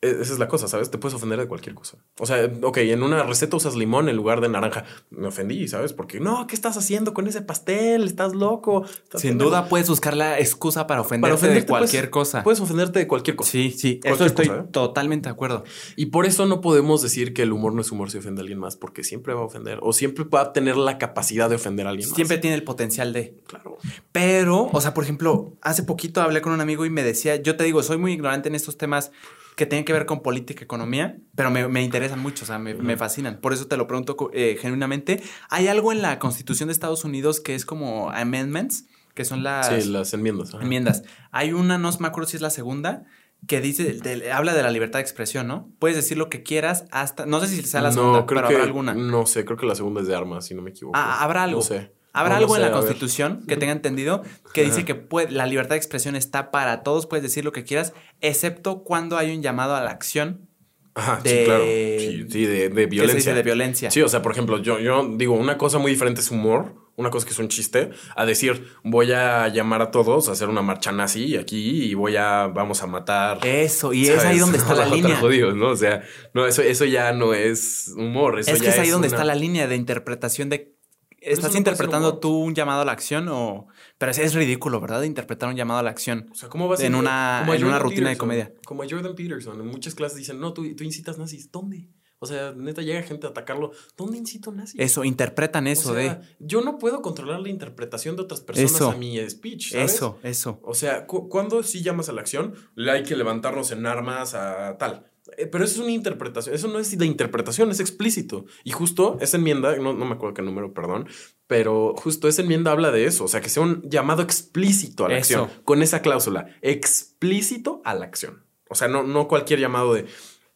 esa 0.00 0.32
es 0.32 0.38
la 0.38 0.46
cosa, 0.46 0.68
¿sabes? 0.68 0.90
Te 0.90 0.98
puedes 0.98 1.14
ofender 1.14 1.40
de 1.40 1.48
cualquier 1.48 1.74
cosa. 1.74 1.98
O 2.20 2.26
sea, 2.26 2.48
ok, 2.62 2.78
en 2.78 3.02
una 3.02 3.24
receta 3.24 3.56
usas 3.56 3.74
limón 3.74 4.08
en 4.08 4.14
lugar 4.14 4.40
de 4.40 4.48
naranja. 4.48 4.84
Me 5.10 5.26
ofendí, 5.26 5.66
¿sabes? 5.66 5.92
Porque, 5.92 6.20
no, 6.20 6.46
¿qué 6.46 6.54
estás 6.54 6.76
haciendo 6.76 7.12
con 7.14 7.26
ese 7.26 7.42
pastel? 7.42 8.04
Estás 8.04 8.32
loco. 8.32 8.84
Sin 9.16 9.38
duda 9.38 9.68
puedes 9.68 9.88
buscar 9.88 10.16
la 10.16 10.38
excusa 10.38 10.86
para 10.86 11.00
ofenderte, 11.00 11.48
de 11.48 11.66
cualquier 11.66 12.10
cosa. 12.10 12.44
Puedes 12.44 12.60
ofenderte 12.60 13.00
de 13.00 13.08
cualquier 13.08 13.34
cosa. 13.34 13.50
Sí, 13.50 13.72
sí, 13.72 13.98
eso 14.04 14.24
estoy 14.24 14.46
¿eh? 14.46 14.64
totalmente 14.70 15.28
de 15.28 15.32
acuerdo. 15.32 15.64
Y 15.96 16.06
por 16.06 16.26
eso 16.26 16.46
no 16.46 16.60
podemos 16.60 17.02
decir 17.02 17.34
que 17.34 17.42
el 17.42 17.52
humor 17.52 17.74
no 17.74 17.80
es 17.80 17.90
humor 17.90 18.12
si 18.12 18.18
ofende 18.18 18.40
a 18.40 18.42
alguien 18.42 18.60
más, 18.60 18.76
porque 18.76 19.02
siempre 19.02 19.34
va 19.34 19.40
a 19.40 19.44
ofender 19.44 19.80
o 19.82 19.92
siempre 19.92 20.24
va 20.24 20.42
a 20.42 20.52
tener 20.52 20.76
la 20.76 20.98
capacidad 20.98 21.48
de 21.48 21.56
ofender 21.56 21.88
a 21.88 21.90
alguien 21.90 22.08
más. 22.08 22.14
Siempre 22.14 22.38
tiene 22.38 22.54
el 22.54 22.62
potencial 22.62 23.12
de. 23.12 23.34
Claro. 23.48 23.78
Pero, 24.12 24.70
o 24.72 24.80
sea, 24.80 24.94
por 24.94 25.02
ejemplo, 25.02 25.56
hace 25.60 25.82
poquito 25.82 26.20
hablé 26.20 26.40
con 26.40 26.52
un 26.52 26.60
amigo 26.60 26.84
y 26.86 26.90
me 26.90 27.02
decía, 27.02 27.34
yo 27.34 27.56
te 27.56 27.64
digo, 27.64 27.82
soy 27.82 27.98
muy 27.98 28.12
ignorante 28.12 28.48
en 28.48 28.54
estos 28.54 28.78
temas 28.78 29.10
que 29.58 29.66
tienen 29.66 29.84
que 29.84 29.92
ver 29.92 30.06
con 30.06 30.22
política, 30.22 30.62
economía, 30.62 31.18
pero 31.34 31.50
me, 31.50 31.66
me 31.66 31.82
interesan 31.82 32.20
mucho, 32.20 32.44
o 32.44 32.46
sea, 32.46 32.60
me, 32.60 32.96
fascinan. 32.96 33.40
Por 33.40 33.52
eso 33.52 33.66
te 33.66 33.76
lo 33.76 33.88
pregunto 33.88 34.30
eh, 34.32 34.56
genuinamente. 34.60 35.20
¿Hay 35.50 35.66
algo 35.66 35.90
en 35.90 36.00
la 36.00 36.20
Constitución 36.20 36.68
de 36.68 36.72
Estados 36.72 37.04
Unidos 37.04 37.40
que 37.40 37.56
es 37.56 37.66
como 37.66 38.12
amendments, 38.12 38.86
que 39.14 39.24
son 39.24 39.42
las... 39.42 39.66
Sí, 39.66 39.90
las 39.90 40.14
enmiendas. 40.14 40.54
Enmiendas. 40.54 41.02
Hay 41.32 41.52
una, 41.52 41.76
no 41.76 41.90
me 41.98 42.06
acuerdo 42.06 42.28
si 42.28 42.36
es 42.36 42.40
la 42.40 42.50
segunda, 42.50 43.04
que 43.48 43.60
dice, 43.60 43.98
habla 44.32 44.54
de 44.54 44.62
la 44.62 44.70
libertad 44.70 45.00
de 45.00 45.02
expresión, 45.02 45.48
¿no? 45.48 45.68
Puedes 45.80 45.96
decir 45.96 46.16
lo 46.16 46.28
que 46.28 46.44
quieras 46.44 46.84
hasta, 46.92 47.26
no 47.26 47.40
sé 47.40 47.48
si 47.48 47.60
sea 47.62 47.80
la 47.80 47.90
segunda, 47.90 48.26
pero 48.26 48.46
habrá 48.46 48.62
alguna. 48.62 48.94
No 48.94 49.26
sé, 49.26 49.44
creo 49.44 49.58
que 49.58 49.66
la 49.66 49.74
segunda 49.74 50.02
es 50.02 50.06
de 50.06 50.14
armas, 50.14 50.46
si 50.46 50.54
no 50.54 50.62
me 50.62 50.70
equivoco. 50.70 50.96
Ah, 50.96 51.24
habrá 51.24 51.42
algo. 51.42 51.58
No 51.58 51.64
sé. 51.64 51.97
Habrá 52.12 52.38
algo 52.38 52.56
en 52.56 52.62
la 52.62 52.72
Constitución 52.72 53.44
que 53.46 53.56
tenga 53.56 53.72
entendido 53.72 54.22
que 54.52 54.64
dice 54.64 54.84
que 54.84 55.06
la 55.30 55.46
libertad 55.46 55.70
de 55.70 55.76
expresión 55.76 56.16
está 56.16 56.50
para 56.50 56.82
todos, 56.82 57.06
puedes 57.06 57.22
decir 57.22 57.44
lo 57.44 57.52
que 57.52 57.64
quieras, 57.64 57.92
excepto 58.20 58.82
cuando 58.82 59.16
hay 59.18 59.34
un 59.34 59.42
llamado 59.42 59.74
a 59.76 59.82
la 59.82 59.90
acción. 59.90 60.48
Ajá, 60.94 61.20
sí, 61.24 61.42
claro. 61.44 61.64
Sí, 61.64 62.46
de, 62.46 62.86
violencia. 62.86 63.34
de 63.34 63.42
violencia. 63.42 63.90
Sí, 63.90 64.02
o 64.02 64.08
sea, 64.08 64.20
por 64.20 64.32
ejemplo, 64.32 64.58
yo, 64.58 64.80
yo 64.80 65.08
digo, 65.16 65.34
una 65.34 65.56
cosa 65.56 65.78
muy 65.78 65.92
diferente 65.92 66.20
es 66.20 66.30
humor, 66.32 66.74
una 66.96 67.10
cosa 67.10 67.24
que 67.24 67.32
es 67.32 67.38
un 67.38 67.46
chiste, 67.46 67.90
a 68.16 68.26
decir, 68.26 68.72
voy 68.82 69.12
a 69.12 69.46
llamar 69.46 69.80
a 69.82 69.90
todos 69.92 70.28
a 70.28 70.32
hacer 70.32 70.48
una 70.48 70.62
marcha 70.62 70.90
nazi 70.90 71.36
aquí 71.36 71.84
y 71.84 71.94
voy 71.94 72.16
a, 72.16 72.48
vamos 72.48 72.82
a 72.82 72.88
matar. 72.88 73.46
Eso, 73.46 73.92
y 73.92 74.08
es 74.08 74.24
ahí 74.24 74.38
donde 74.38 74.58
está 74.58 74.74
la 74.74 74.86
línea. 74.86 75.16
Jodidos, 75.16 75.54
¿no? 75.54 75.68
O 75.68 75.76
sea, 75.76 76.02
no, 76.34 76.44
eso, 76.46 76.62
eso 76.62 76.84
ya 76.84 77.12
no 77.12 77.34
es 77.34 77.92
humor. 77.96 78.40
Eso 78.40 78.50
es 78.50 78.60
que 78.60 78.70
es 78.70 78.78
ahí 78.80 78.88
donde 78.88 79.06
está 79.06 79.22
la 79.22 79.36
línea 79.36 79.68
de 79.68 79.76
interpretación 79.76 80.48
de 80.48 80.77
¿Estás 81.20 81.54
interpretando 81.54 82.18
tú 82.18 82.36
un 82.38 82.54
llamado 82.54 82.82
a 82.82 82.84
la 82.84 82.92
acción 82.92 83.28
o...? 83.28 83.68
Pero 83.98 84.12
es, 84.12 84.34
ridículo, 84.34 84.80
¿verdad? 84.80 85.02
Interpretar 85.02 85.48
un 85.48 85.56
llamado 85.56 85.80
a 85.80 85.82
la 85.82 85.90
acción. 85.90 86.28
O 86.30 86.34
sea, 86.34 86.48
¿cómo 86.48 86.68
vas 86.68 86.80
en 86.80 86.94
una, 86.94 87.46
en 87.48 87.64
una 87.64 87.78
rutina 87.78 88.10
de 88.10 88.16
comedia. 88.16 88.52
Como 88.64 88.82
a 88.82 88.86
Jordan 88.88 89.14
Peterson. 89.14 89.60
En 89.60 89.66
muchas 89.66 89.94
clases 89.94 90.18
dicen, 90.18 90.40
no, 90.40 90.52
tú, 90.52 90.74
tú 90.76 90.84
incitas 90.84 91.18
nazis. 91.18 91.50
¿Dónde? 91.50 91.88
O 92.20 92.26
sea, 92.26 92.52
neta, 92.52 92.82
llega 92.82 93.02
gente 93.02 93.26
a 93.26 93.30
atacarlo. 93.30 93.70
¿Dónde 93.96 94.18
incito 94.18 94.50
nazi? 94.50 94.76
Eso, 94.80 95.04
interpretan 95.04 95.68
eso 95.68 95.92
o 95.92 95.94
sea, 95.94 96.16
de. 96.16 96.20
Yo 96.40 96.62
no 96.62 96.78
puedo 96.78 97.00
controlar 97.00 97.40
la 97.40 97.48
interpretación 97.48 98.16
de 98.16 98.22
otras 98.22 98.40
personas 98.40 98.72
Eso. 98.72 98.90
a 98.90 98.96
mi 98.96 99.18
speech, 99.30 99.72
¿sabes? 99.72 99.94
Eso, 99.94 100.18
eso. 100.24 100.60
O 100.64 100.74
sea, 100.74 101.06
cu- 101.06 101.28
¿cuándo 101.28 101.62
sí 101.62 101.80
llamas 101.82 102.08
a 102.08 102.12
la 102.12 102.20
acción? 102.20 102.54
Le 102.74 102.90
hay 102.90 103.02
que 103.04 103.14
levantarnos 103.14 103.70
en 103.70 103.86
armas 103.86 104.34
a 104.34 104.76
tal. 104.78 105.08
Eh, 105.38 105.46
Pero 105.46 105.64
eso 105.64 105.74
es 105.74 105.80
una 105.80 105.92
interpretación. 105.92 106.54
Eso 106.54 106.68
no 106.68 106.78
es 106.78 106.96
de 106.98 107.06
interpretación, 107.06 107.70
es 107.70 107.80
explícito. 107.80 108.44
Y 108.64 108.72
justo 108.72 109.16
esa 109.20 109.36
enmienda, 109.36 109.76
no, 109.76 109.92
no 109.94 110.04
me 110.04 110.14
acuerdo 110.14 110.34
qué 110.34 110.42
número, 110.42 110.74
perdón, 110.74 111.08
pero 111.46 111.94
justo 111.96 112.28
esa 112.28 112.42
enmienda 112.42 112.72
habla 112.72 112.90
de 112.90 113.06
eso. 113.06 113.24
O 113.24 113.28
sea, 113.28 113.40
que 113.40 113.48
sea 113.48 113.62
un 113.62 113.88
llamado 113.88 114.22
explícito 114.22 115.06
a 115.06 115.08
la 115.08 115.18
Eso. 115.18 115.44
acción. 115.44 115.62
Con 115.64 115.82
esa 115.82 116.02
cláusula. 116.02 116.48
Explícito 116.60 117.80
a 117.84 117.94
la 117.94 118.04
acción. 118.04 118.44
O 118.68 118.74
sea, 118.74 118.88
no, 118.88 119.02
no 119.04 119.28
cualquier 119.28 119.60
llamado 119.60 119.94
de. 119.94 120.06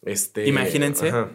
Este, 0.03 0.47
Imagínense. 0.47 1.09
Ajá. 1.09 1.31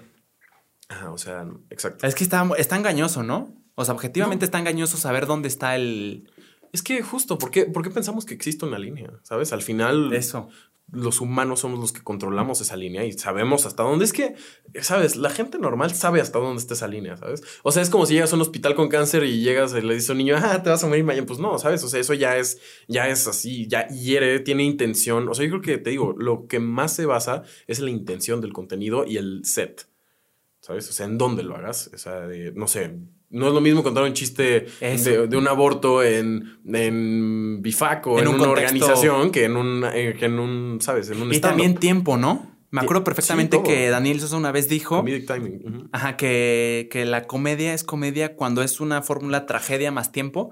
Ajá, 0.89 1.11
o 1.11 1.19
sea, 1.19 1.47
exacto. 1.71 2.07
Es 2.07 2.15
que 2.15 2.25
está, 2.25 2.49
está 2.57 2.77
engañoso, 2.77 3.23
¿no? 3.23 3.55
O 3.75 3.85
sea, 3.85 3.95
objetivamente 3.95 4.45
está 4.45 4.59
engañoso 4.59 4.97
saber 4.97 5.27
dónde 5.27 5.49
está 5.49 5.75
el. 5.77 6.31
Es 6.73 6.83
que 6.83 7.03
justo, 7.03 7.39
¿por 7.39 7.51
qué, 7.51 7.65
por 7.65 7.83
qué 7.83 7.91
pensamos 7.91 8.27
que 8.27 8.35
existe 8.35 8.65
una 8.67 8.79
línea? 8.79 9.11
¿Sabes? 9.23 9.53
Al 9.53 9.63
final, 9.63 10.13
Eso. 10.13 10.49
Los 10.91 11.21
humanos 11.21 11.61
somos 11.61 11.79
los 11.79 11.93
que 11.93 12.03
controlamos 12.03 12.61
esa 12.61 12.77
línea 12.77 13.05
y 13.05 13.13
sabemos 13.13 13.67
hasta 13.67 13.83
dónde. 13.83 14.05
Es 14.05 14.13
que, 14.13 14.35
¿sabes? 14.81 15.17
La 15.17 15.31
gente 15.31 15.59
normal 15.59 15.95
sabe 15.95 16.21
hasta 16.21 16.39
dónde 16.39 16.61
está 16.61 16.75
esa 16.75 16.89
línea, 16.89 17.17
¿sabes? 17.17 17.43
O 17.63 17.73
sea, 17.73 17.83
es 17.83 17.91
como 17.91 18.07
si 18.07 18.15
llegas 18.15 18.33
a 18.33 18.37
un 18.37 18.43
hospital 18.43 18.75
con 18.75 18.89
cáncer 18.89 19.25
y 19.25 19.43
llegas 19.43 19.75
y 19.75 19.83
le 19.83 19.95
dices 19.95 20.11
a 20.11 20.13
un 20.13 20.19
niño, 20.19 20.37
ah, 20.39 20.63
te 20.63 20.71
vas 20.71 20.83
a 20.83 20.87
morir 20.87 21.05
mañana. 21.05 21.27
Pues 21.27 21.39
no, 21.39 21.59
¿sabes? 21.59 21.85
O 21.85 21.89
sea, 21.89 22.01
eso 22.01 22.15
ya 22.15 22.39
es, 22.39 22.61
ya 22.89 23.09
es 23.09 23.27
así, 23.29 23.67
ya 23.69 23.87
hiere, 23.89 24.41
tiene 24.41 24.65
intención. 24.65 25.29
O 25.29 25.35
sea, 25.35 25.45
yo 25.45 25.51
creo 25.51 25.63
que 25.63 25.79
te 25.79 25.91
digo, 25.91 26.15
lo 26.17 26.47
que 26.47 26.59
más 26.59 26.95
se 26.95 27.05
basa 27.05 27.43
es 27.67 27.81
la 27.81 27.91
intención 27.91 28.41
del 28.41 28.53
contenido 28.53 29.05
y 29.07 29.19
el 29.19 29.45
set. 29.45 29.89
¿Sabes? 30.61 30.89
O 30.89 30.93
sea, 30.93 31.07
en 31.07 31.19
dónde 31.19 31.43
lo 31.43 31.57
hagas. 31.57 31.91
O 31.93 31.99
sea, 31.99 32.27
no 32.55 32.67
sé. 32.67 32.99
No 33.31 33.49
es 33.49 33.53
lo 33.55 33.61
mismo 33.61 33.83
contar 33.83 34.05
un 34.05 34.15
chiste 34.15 34.67
de, 34.81 35.27
de 35.29 35.37
un 35.37 35.49
aborto 35.49 36.03
en, 36.03 36.59
en 36.67 37.61
Bifac 37.61 38.07
o 38.07 38.19
En 38.19 38.25
en, 38.25 38.29
un 38.29 38.35
una 38.37 38.45
contexto- 38.47 38.51
organización 38.85 39.31
que 39.31 39.45
en 39.45 39.57
un, 39.57 39.85
eh, 39.93 40.15
que 40.19 40.27
en 40.27 40.39
un, 40.39 40.79
¿sabes? 40.81 41.11
En 41.11 41.21
un 41.21 41.33
Y 41.35 41.39
también 41.41 41.75
tiempo, 41.77 42.17
¿no? 42.17 42.57
Me 42.71 42.81
acuerdo 42.83 43.03
perfectamente 43.05 43.57
sí, 43.59 43.63
que 43.63 43.89
Daniel 43.89 44.21
Sosa 44.21 44.37
una 44.37 44.53
vez 44.53 44.69
dijo. 44.69 44.97
Comedic 44.97 45.27
timing. 45.27 45.89
Ajá, 45.93 46.17
que, 46.19 46.89
que 46.91 47.07
la 47.07 47.27
comedia 47.27 47.73
es 47.73 47.83
comedia 47.83 48.35
cuando 48.37 48.63
es 48.63 48.81
una 48.81 49.01
fórmula 49.03 49.47
tragedia 49.47 49.91
más 49.91 50.13
tiempo. 50.13 50.51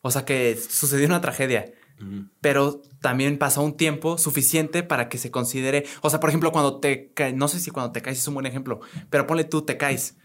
O 0.00 0.10
sea, 0.10 0.24
que 0.24 0.56
sucedió 0.56 1.06
una 1.06 1.20
tragedia, 1.20 1.66
pero 2.40 2.80
también 3.02 3.36
pasó 3.36 3.62
un 3.62 3.76
tiempo 3.76 4.16
suficiente 4.16 4.82
para 4.82 5.08
que 5.10 5.18
se 5.18 5.30
considere. 5.30 5.84
O 6.00 6.08
sea, 6.08 6.20
por 6.20 6.30
ejemplo, 6.30 6.52
cuando 6.52 6.78
te 6.80 7.12
caes, 7.12 7.34
no 7.34 7.48
sé 7.48 7.58
si 7.60 7.70
cuando 7.70 7.92
te 7.92 8.00
caes 8.00 8.18
es 8.18 8.28
un 8.28 8.34
buen 8.34 8.46
ejemplo, 8.46 8.80
pero 9.10 9.26
ponle 9.26 9.44
tú, 9.44 9.62
te 9.62 9.76
caes. 9.76 10.16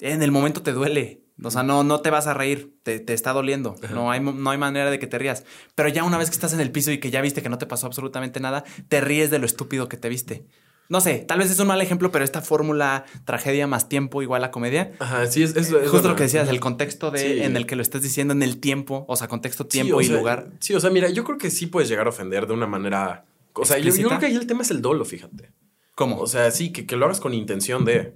En 0.00 0.22
el 0.22 0.30
momento 0.30 0.62
te 0.62 0.72
duele. 0.72 1.25
O 1.42 1.50
sea, 1.50 1.62
no, 1.62 1.84
no 1.84 2.00
te 2.00 2.08
vas 2.10 2.26
a 2.26 2.34
reír, 2.34 2.74
te, 2.82 2.98
te 2.98 3.12
está 3.12 3.32
doliendo. 3.34 3.76
No 3.92 4.10
hay, 4.10 4.20
no 4.20 4.50
hay 4.50 4.56
manera 4.58 4.90
de 4.90 4.98
que 4.98 5.06
te 5.06 5.18
rías. 5.18 5.44
Pero 5.74 5.88
ya 5.90 6.02
una 6.04 6.16
vez 6.16 6.30
que 6.30 6.34
estás 6.34 6.52
en 6.54 6.60
el 6.60 6.70
piso 6.72 6.90
y 6.92 6.98
que 6.98 7.10
ya 7.10 7.20
viste 7.20 7.42
que 7.42 7.48
no 7.50 7.58
te 7.58 7.66
pasó 7.66 7.86
absolutamente 7.86 8.40
nada, 8.40 8.64
te 8.88 9.00
ríes 9.02 9.30
de 9.30 9.38
lo 9.38 9.44
estúpido 9.46 9.88
que 9.88 9.96
te 9.98 10.08
viste. 10.08 10.46
No 10.88 11.00
sé, 11.00 11.16
tal 11.26 11.40
vez 11.40 11.50
es 11.50 11.58
un 11.58 11.66
mal 11.66 11.82
ejemplo, 11.82 12.12
pero 12.12 12.24
esta 12.24 12.40
fórmula 12.42 13.04
tragedia 13.24 13.66
más 13.66 13.88
tiempo 13.88 14.22
igual 14.22 14.44
a 14.44 14.52
comedia 14.52 14.92
Ajá, 15.00 15.26
sí, 15.26 15.42
es, 15.42 15.56
es- 15.56 15.72
es 15.72 15.90
Justo 15.90 16.08
lo 16.08 16.14
que 16.14 16.22
decías, 16.22 16.48
el 16.48 16.60
contexto 16.60 17.10
de 17.10 17.18
Sí. 17.18 17.42
en 17.42 17.56
el 17.56 17.66
que 17.66 17.74
lo 17.74 17.82
estás 17.82 18.02
diciendo, 18.02 18.32
en 18.32 18.42
el 18.44 18.58
tiempo, 18.60 19.04
o 19.08 19.16
sea, 19.16 19.26
contexto, 19.26 19.66
tiempo 19.66 20.00
y 20.00 20.04
sea, 20.04 20.16
lugar. 20.16 20.46
Sí, 20.60 20.74
o 20.74 20.80
sea, 20.80 20.90
mira, 20.90 21.08
yo 21.10 21.24
creo 21.24 21.38
que 21.38 21.50
sí 21.50 21.66
puedes 21.66 21.88
llegar 21.88 22.06
a 22.06 22.10
ofender 22.10 22.46
de 22.46 22.52
una 22.54 22.68
manera. 22.68 23.24
O 23.54 23.64
sea, 23.64 23.78
yo, 23.78 23.92
yo 23.94 24.06
creo 24.08 24.20
que 24.20 24.26
ahí 24.26 24.36
el 24.36 24.46
tema 24.46 24.62
es 24.62 24.70
el 24.70 24.80
dolo, 24.80 25.04
fíjate. 25.04 25.50
¿Cómo? 25.96 26.20
O 26.20 26.26
sea, 26.28 26.50
sí, 26.52 26.70
que, 26.72 26.86
que 26.86 26.94
lo 26.96 27.06
hagas 27.06 27.18
con 27.20 27.34
intención 27.34 27.84
de. 27.84 28.14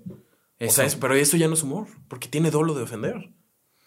O 0.60 0.64
Eso. 0.64 0.86
sea, 0.86 1.00
pero 1.00 1.14
eso 1.14 1.36
ya 1.36 1.48
no 1.48 1.54
es 1.54 1.62
humor, 1.62 1.86
porque 2.08 2.28
tiene 2.28 2.50
dolo 2.50 2.74
de 2.74 2.82
ofender. 2.82 3.14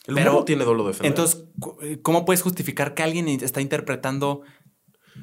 El 0.06 0.16
humor 0.16 0.24
Pero, 0.24 0.44
tiene 0.46 0.66
dolo 0.66 0.84
de 0.84 0.90
ofender. 0.90 1.12
Entonces, 1.12 1.46
cu- 1.60 1.78
¿cómo 2.02 2.26
puedes 2.26 2.42
justificar 2.42 2.94
que 2.94 3.04
alguien 3.04 3.28
está 3.28 3.62
interpretando 3.62 4.42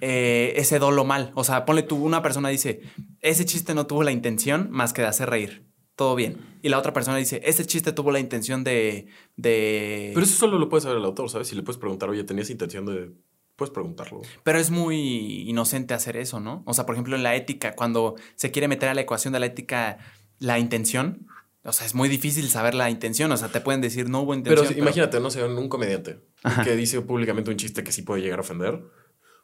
eh, 0.01 0.55
ese 0.57 0.79
dolo 0.79 1.05
mal? 1.05 1.33
O 1.35 1.45
sea, 1.45 1.65
ponle 1.65 1.83
tú, 1.83 1.97
una 1.97 2.23
persona 2.23 2.49
dice, 2.49 2.81
ese 3.21 3.45
chiste 3.45 3.75
no 3.75 3.87
tuvo 3.87 4.03
la 4.03 4.13
intención 4.13 4.69
más 4.71 4.93
que 4.93 5.03
de 5.03 5.09
hacer 5.09 5.29
reír. 5.29 5.67
Todo 5.97 6.15
bien. 6.15 6.39
Y 6.63 6.71
la 6.71 6.79
otra 6.79 6.93
persona 6.95 7.17
dice, 7.19 7.43
ese 7.45 7.67
chiste 7.67 7.93
tuvo 7.93 8.11
la 8.11 8.21
intención 8.21 8.65
de... 8.65 9.09
de... 9.37 10.13
Pero 10.15 10.25
eso 10.25 10.37
solo 10.37 10.59
lo 10.59 10.69
puede 10.69 10.83
saber 10.83 10.97
el 10.99 11.05
autor, 11.05 11.29
¿sabes? 11.29 11.49
Si 11.49 11.57
le 11.57 11.63
puedes 11.63 11.79
preguntar, 11.79 12.09
oye, 12.09 12.25
tenías 12.25 12.49
intención 12.49 12.87
de. 12.87 13.13
Puedes 13.57 13.71
preguntarlo. 13.75 14.23
Pero 14.43 14.59
es 14.59 14.71
muy 14.71 15.43
inocente 15.51 15.93
hacer 15.93 16.17
eso, 16.17 16.41
¿no? 16.41 16.63
O 16.65 16.73
sea, 16.73 16.87
por 16.87 16.95
ejemplo, 16.95 17.17
en 17.17 17.23
la 17.23 17.35
ética, 17.37 17.75
cuando 17.75 18.15
se 18.35 18.51
quiere 18.51 18.69
meter 18.69 18.89
a 18.89 18.95
la 18.95 19.03
ecuación 19.03 19.35
de 19.35 19.41
la 19.41 19.47
ética 19.47 19.99
la 20.39 20.59
intención, 20.59 21.27
o 21.65 21.73
sea, 21.73 21.87
es 21.87 21.95
muy 21.95 22.09
difícil 22.09 22.49
saber 22.49 22.75
la 22.75 22.91
intención. 22.91 23.31
O 23.33 23.37
sea, 23.37 23.49
te 23.49 23.61
pueden 23.61 23.81
decir 23.81 24.09
no 24.09 24.21
hubo 24.23 24.35
intención. 24.35 24.65
Pero, 24.67 24.75
si- 24.75 24.81
imagínate, 24.81 25.21
no 25.21 25.31
sé, 25.31 25.45
un 25.45 25.69
comediante 25.69 26.21
Ajá. 26.43 26.63
que 26.65 26.77
dice 26.77 27.01
públicamente 27.03 27.51
un 27.51 27.57
chiste 27.57 27.85
que 27.85 27.93
sí 27.93 28.03
puede 28.03 28.23
llegar 28.23 28.39
a 28.39 28.43
ofender. 28.43 28.81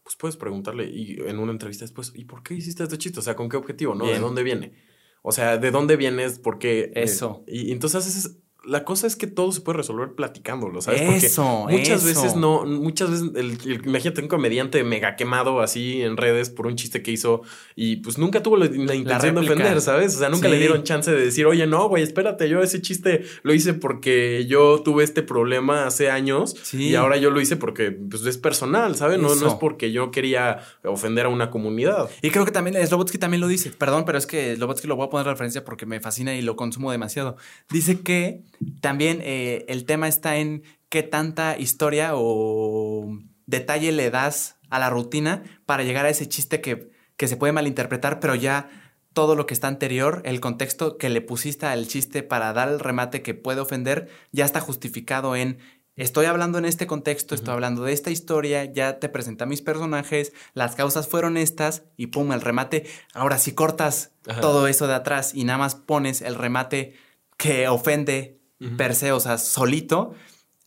Pues 0.03 0.17
puedes 0.17 0.37
preguntarle 0.37 0.85
y 0.89 1.17
en 1.27 1.39
una 1.39 1.51
entrevista 1.53 1.85
después, 1.85 2.13
¿y 2.15 2.25
por 2.27 2.43
qué 2.43 2.55
hiciste 2.55 2.83
este 2.85 2.97
chiste? 2.99 3.19
O 3.19 3.23
sea, 3.23 3.35
¿con 3.35 3.49
qué 3.49 3.57
objetivo? 3.57 3.95
¿No? 3.95 4.07
¿De 4.07 4.19
dónde 4.21 4.43
viene? 4.45 4.75
O 5.23 5.33
sea, 5.33 5.59
¿de 5.59 5.71
dónde 5.73 5.97
vienes? 5.97 6.39
¿Por 6.39 6.59
qué? 6.61 6.83
eh, 6.83 7.03
Eso. 7.03 7.43
y, 7.49 7.69
y 7.69 7.73
entonces 7.73 8.07
es- 8.07 8.39
la 8.67 8.85
cosa 8.85 9.07
es 9.07 9.17
que 9.17 9.27
todo 9.27 9.53
se 9.53 9.61
puede 9.61 9.79
resolver 9.79 10.11
platicándolo, 10.15 10.81
¿sabes? 10.81 11.25
Eso, 11.25 11.61
Porque 11.63 11.79
muchas 11.79 12.05
eso. 12.05 12.23
veces 12.23 12.37
no, 12.37 12.65
muchas 12.67 13.11
veces, 13.11 13.31
el- 13.37 13.59
el- 13.71 13.87
imagínate 13.87 14.21
un 14.21 14.29
comediante 14.29 14.83
mega 14.85 15.17
quemado 15.17 15.61
así 15.61 16.03
en 16.03 16.17
redes 16.17 16.51
por 16.51 16.67
un 16.67 16.77
chiste 16.77 17.03
que 17.03 17.13
hizo 17.13 17.43
y 17.75 17.97
pues 17.97 18.19
nunca 18.19 18.43
tuvo 18.43 18.57
la, 18.57 18.67
la 18.67 18.95
intención 18.95 19.35
de 19.37 19.41
ofender, 19.43 19.81
¿sabes? 19.81 20.17
O 20.17 20.19
sea, 20.19 20.29
nunca 20.29 20.49
Sí. 20.49 20.53
le 20.53 20.59
dieron 20.59 20.83
chance 20.83 21.11
de 21.11 21.25
decir, 21.25 21.47
oye, 21.47 21.67
no, 21.67 21.89
güey, 21.89 22.03
espérate, 22.03 22.49
yo 22.49 22.61
ese 22.61 22.83
chiste 22.83 23.25
lo 23.43 23.55
hice 23.55 23.75
porque 23.75 24.47
yo 24.47 24.83
tuve 24.85 25.05
este 25.05 25.23
problema 25.23 25.87
hace 25.87 26.11
años 26.11 26.55
Sí. 26.63 26.89
y 26.89 26.95
ahora 26.97 27.17
yo 27.17 27.31
lo 27.31 27.41
hice 27.41 27.57
porque 27.57 27.93
pues, 27.93 28.25
es 28.27 28.39
personal, 28.39 28.97
¿sabes? 28.97 29.19
No, 29.19 29.35
no 29.35 29.47
es 29.49 29.55
porque 29.55 29.93
yo 29.93 30.11
quería 30.11 30.59
ofender 30.85 31.27
a 31.27 31.29
una 31.29 31.51
comunidad. 31.51 32.09
Y 32.23 32.31
creo 32.31 32.45
que 32.45 32.51
también 32.53 32.77
Slobotsky 32.87 33.19
también 33.19 33.41
lo 33.41 33.49
dice. 33.49 33.71
Perdón, 33.71 34.05
pero 34.05 34.19
es 34.19 34.27
que 34.27 34.57
Slobotsky 34.57 34.89
lo 34.89 34.97
voy 34.97 35.07
a 35.07 35.11
poner 35.11 35.27
referencia 35.27 35.65
porque 35.65 35.87
me 35.87 36.01
fascina 36.01 36.35
y 36.35 36.43
lo 36.43 36.57
consumo 36.57 36.91
demasiado. 36.91 37.37
Dice 37.71 38.01
que 38.01 38.41
también 38.81 39.21
eh, 39.23 39.65
el 39.69 39.85
tema 39.85 40.09
está 40.09 40.37
en 40.37 40.63
qué 40.89 41.03
tanta 41.03 41.59
historia 41.59 42.13
o 42.15 43.19
detalle 43.47 43.93
le 43.93 44.11
das 44.11 44.57
a 44.71 44.79
la 44.79 44.91
rutina 44.91 45.45
para 45.67 45.85
llegar 45.85 46.07
a 46.07 46.11
ese 46.11 46.29
chiste 46.29 46.61
que, 46.61 46.91
que 47.17 47.29
se 47.29 47.37
puede 47.37 47.53
malinterpretar, 47.53 48.21
pero 48.21 48.35
ya 48.35 48.69
todo 49.13 49.35
lo 49.35 49.47
que 49.47 49.55
está 49.55 49.69
anterior, 49.69 50.21
el 50.25 50.41
contexto 50.41 50.99
que 50.99 51.09
le 51.09 51.23
pusiste 51.23 51.65
al 51.67 51.89
chiste 51.89 52.23
para 52.23 52.53
dar 52.53 52.69
el 52.69 52.81
remate 52.81 53.23
que 53.23 53.35
puede 53.35 53.61
ofender, 53.61 54.09
ya 54.31 54.45
está 54.45 54.61
justificado 54.61 55.37
en 55.37 55.59
Estoy 55.97 56.27
hablando 56.27 56.59
en 56.59 56.67
este 56.67 56.87
contexto, 56.87 57.35
estoy 57.35 57.55
hablando 57.55 57.83
de 57.83 57.95
esta 57.95 58.11
historia, 58.11 58.67
ya 58.67 58.99
te 58.99 59.09
presenté 59.09 59.45
a 59.45 59.47
mis 59.47 59.63
personajes, 59.63 60.35
las 60.53 60.75
causas 60.75 61.09
fueron 61.09 61.39
estas 61.39 61.85
y 61.97 62.09
pum, 62.09 62.33
el 62.33 62.43
remate. 62.43 62.87
Ahora 63.15 63.39
si 63.39 63.53
cortas 63.53 64.13
Ajá. 64.27 64.43
todo 64.43 64.69
eso 64.69 64.87
de 64.87 64.95
atrás 64.95 65.35
y 65.35 65.45
nada 65.45 65.59
más 65.59 65.75
pones 65.75 66.21
el 66.21 66.35
remate 66.35 66.95
que 67.39 67.67
ofende 67.69 68.36
Per 68.77 68.95
se, 68.95 69.13
o 69.13 69.21
sea, 69.21 69.39
solito, 69.39 70.15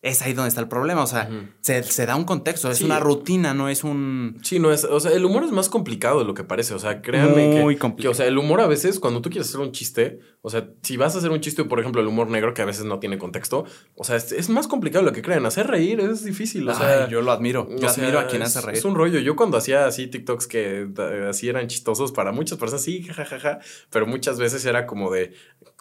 es 0.02 0.22
ahí 0.22 0.32
donde 0.34 0.48
está 0.48 0.62
el 0.62 0.70
problema. 0.70 1.04
O 1.04 1.08
sea, 1.08 1.30
se, 1.60 1.84
se 1.84 2.06
da 2.06 2.16
un 2.16 2.24
contexto, 2.24 2.72
es 2.72 2.78
Sí. 2.78 2.86
una 2.86 3.00
rutina, 3.02 3.54
no 3.54 3.68
es 3.68 3.84
un... 3.84 4.40
Sí, 4.44 4.58
no 4.58 4.72
es, 4.72 4.86
o 4.86 5.00
sea, 5.02 5.12
el 5.12 5.26
humor 5.26 5.44
es 5.44 5.52
más 5.52 5.68
complicado 5.68 6.20
de 6.20 6.26
lo 6.26 6.34
que 6.34 6.46
parece, 6.46 6.74
o 6.74 6.80
sea, 6.80 7.02
créanme 7.02 7.48
Muy 7.62 7.74
que, 7.76 7.80
complicado. 7.80 7.98
que, 7.98 8.08
o 8.08 8.14
sea, 8.14 8.26
el 8.28 8.38
humor 8.38 8.62
a 8.62 8.68
veces, 8.68 9.00
cuando 9.02 9.22
tú 9.22 9.30
quieres 9.30 9.50
hacer 9.50 9.60
un 9.60 9.74
chiste, 9.74 10.20
o 10.42 10.50
sea, 10.50 10.70
si 10.84 10.96
vas 10.96 11.16
a 11.16 11.18
hacer 11.18 11.32
un 11.32 11.42
chiste, 11.42 11.66
por 11.66 11.82
ejemplo, 11.82 12.00
el 12.00 12.08
humor 12.08 12.30
negro, 12.30 12.54
que 12.54 12.62
a 12.62 12.66
veces 12.66 12.86
no 12.86 13.00
tiene 13.00 13.18
contexto, 13.18 13.66
o 13.96 14.06
sea, 14.06 14.16
es, 14.16 14.32
es 14.32 14.48
más 14.48 14.70
complicado 14.70 15.04
de 15.04 15.12
lo 15.12 15.14
que 15.16 15.22
creen, 15.22 15.46
hacer 15.46 15.68
reír 15.68 16.00
es 16.00 16.24
difícil, 16.24 16.70
o 16.70 16.74
sea... 16.74 17.10
Yo 17.10 17.22
lo 17.22 17.34
admiro, 17.34 17.68
yo 17.70 17.76
o 17.76 17.80
sea, 17.80 18.02
admiro 18.04 18.20
a 18.20 18.28
quien 18.28 18.42
es- 18.44 18.56
hace 18.56 18.66
reír. 18.66 18.78
Es 18.78 18.86
un 18.86 18.96
rollo. 18.96 19.20
Yo 19.20 19.36
cuando 19.36 19.58
hacía 19.58 19.86
así 19.86 20.08
TikToks 20.08 20.48
que 20.48 20.88
eh, 20.98 21.28
así 21.30 21.50
eran 21.50 21.68
chistosos 21.68 22.14
para 22.14 22.32
muchas 22.32 22.58
personas, 22.58 22.84
sí, 22.84 23.04
jajaja, 23.04 23.60
pero 23.90 24.08
muchas 24.08 24.40
veces 24.40 24.64
era 24.66 24.88
como 24.88 25.12
de, 25.12 25.34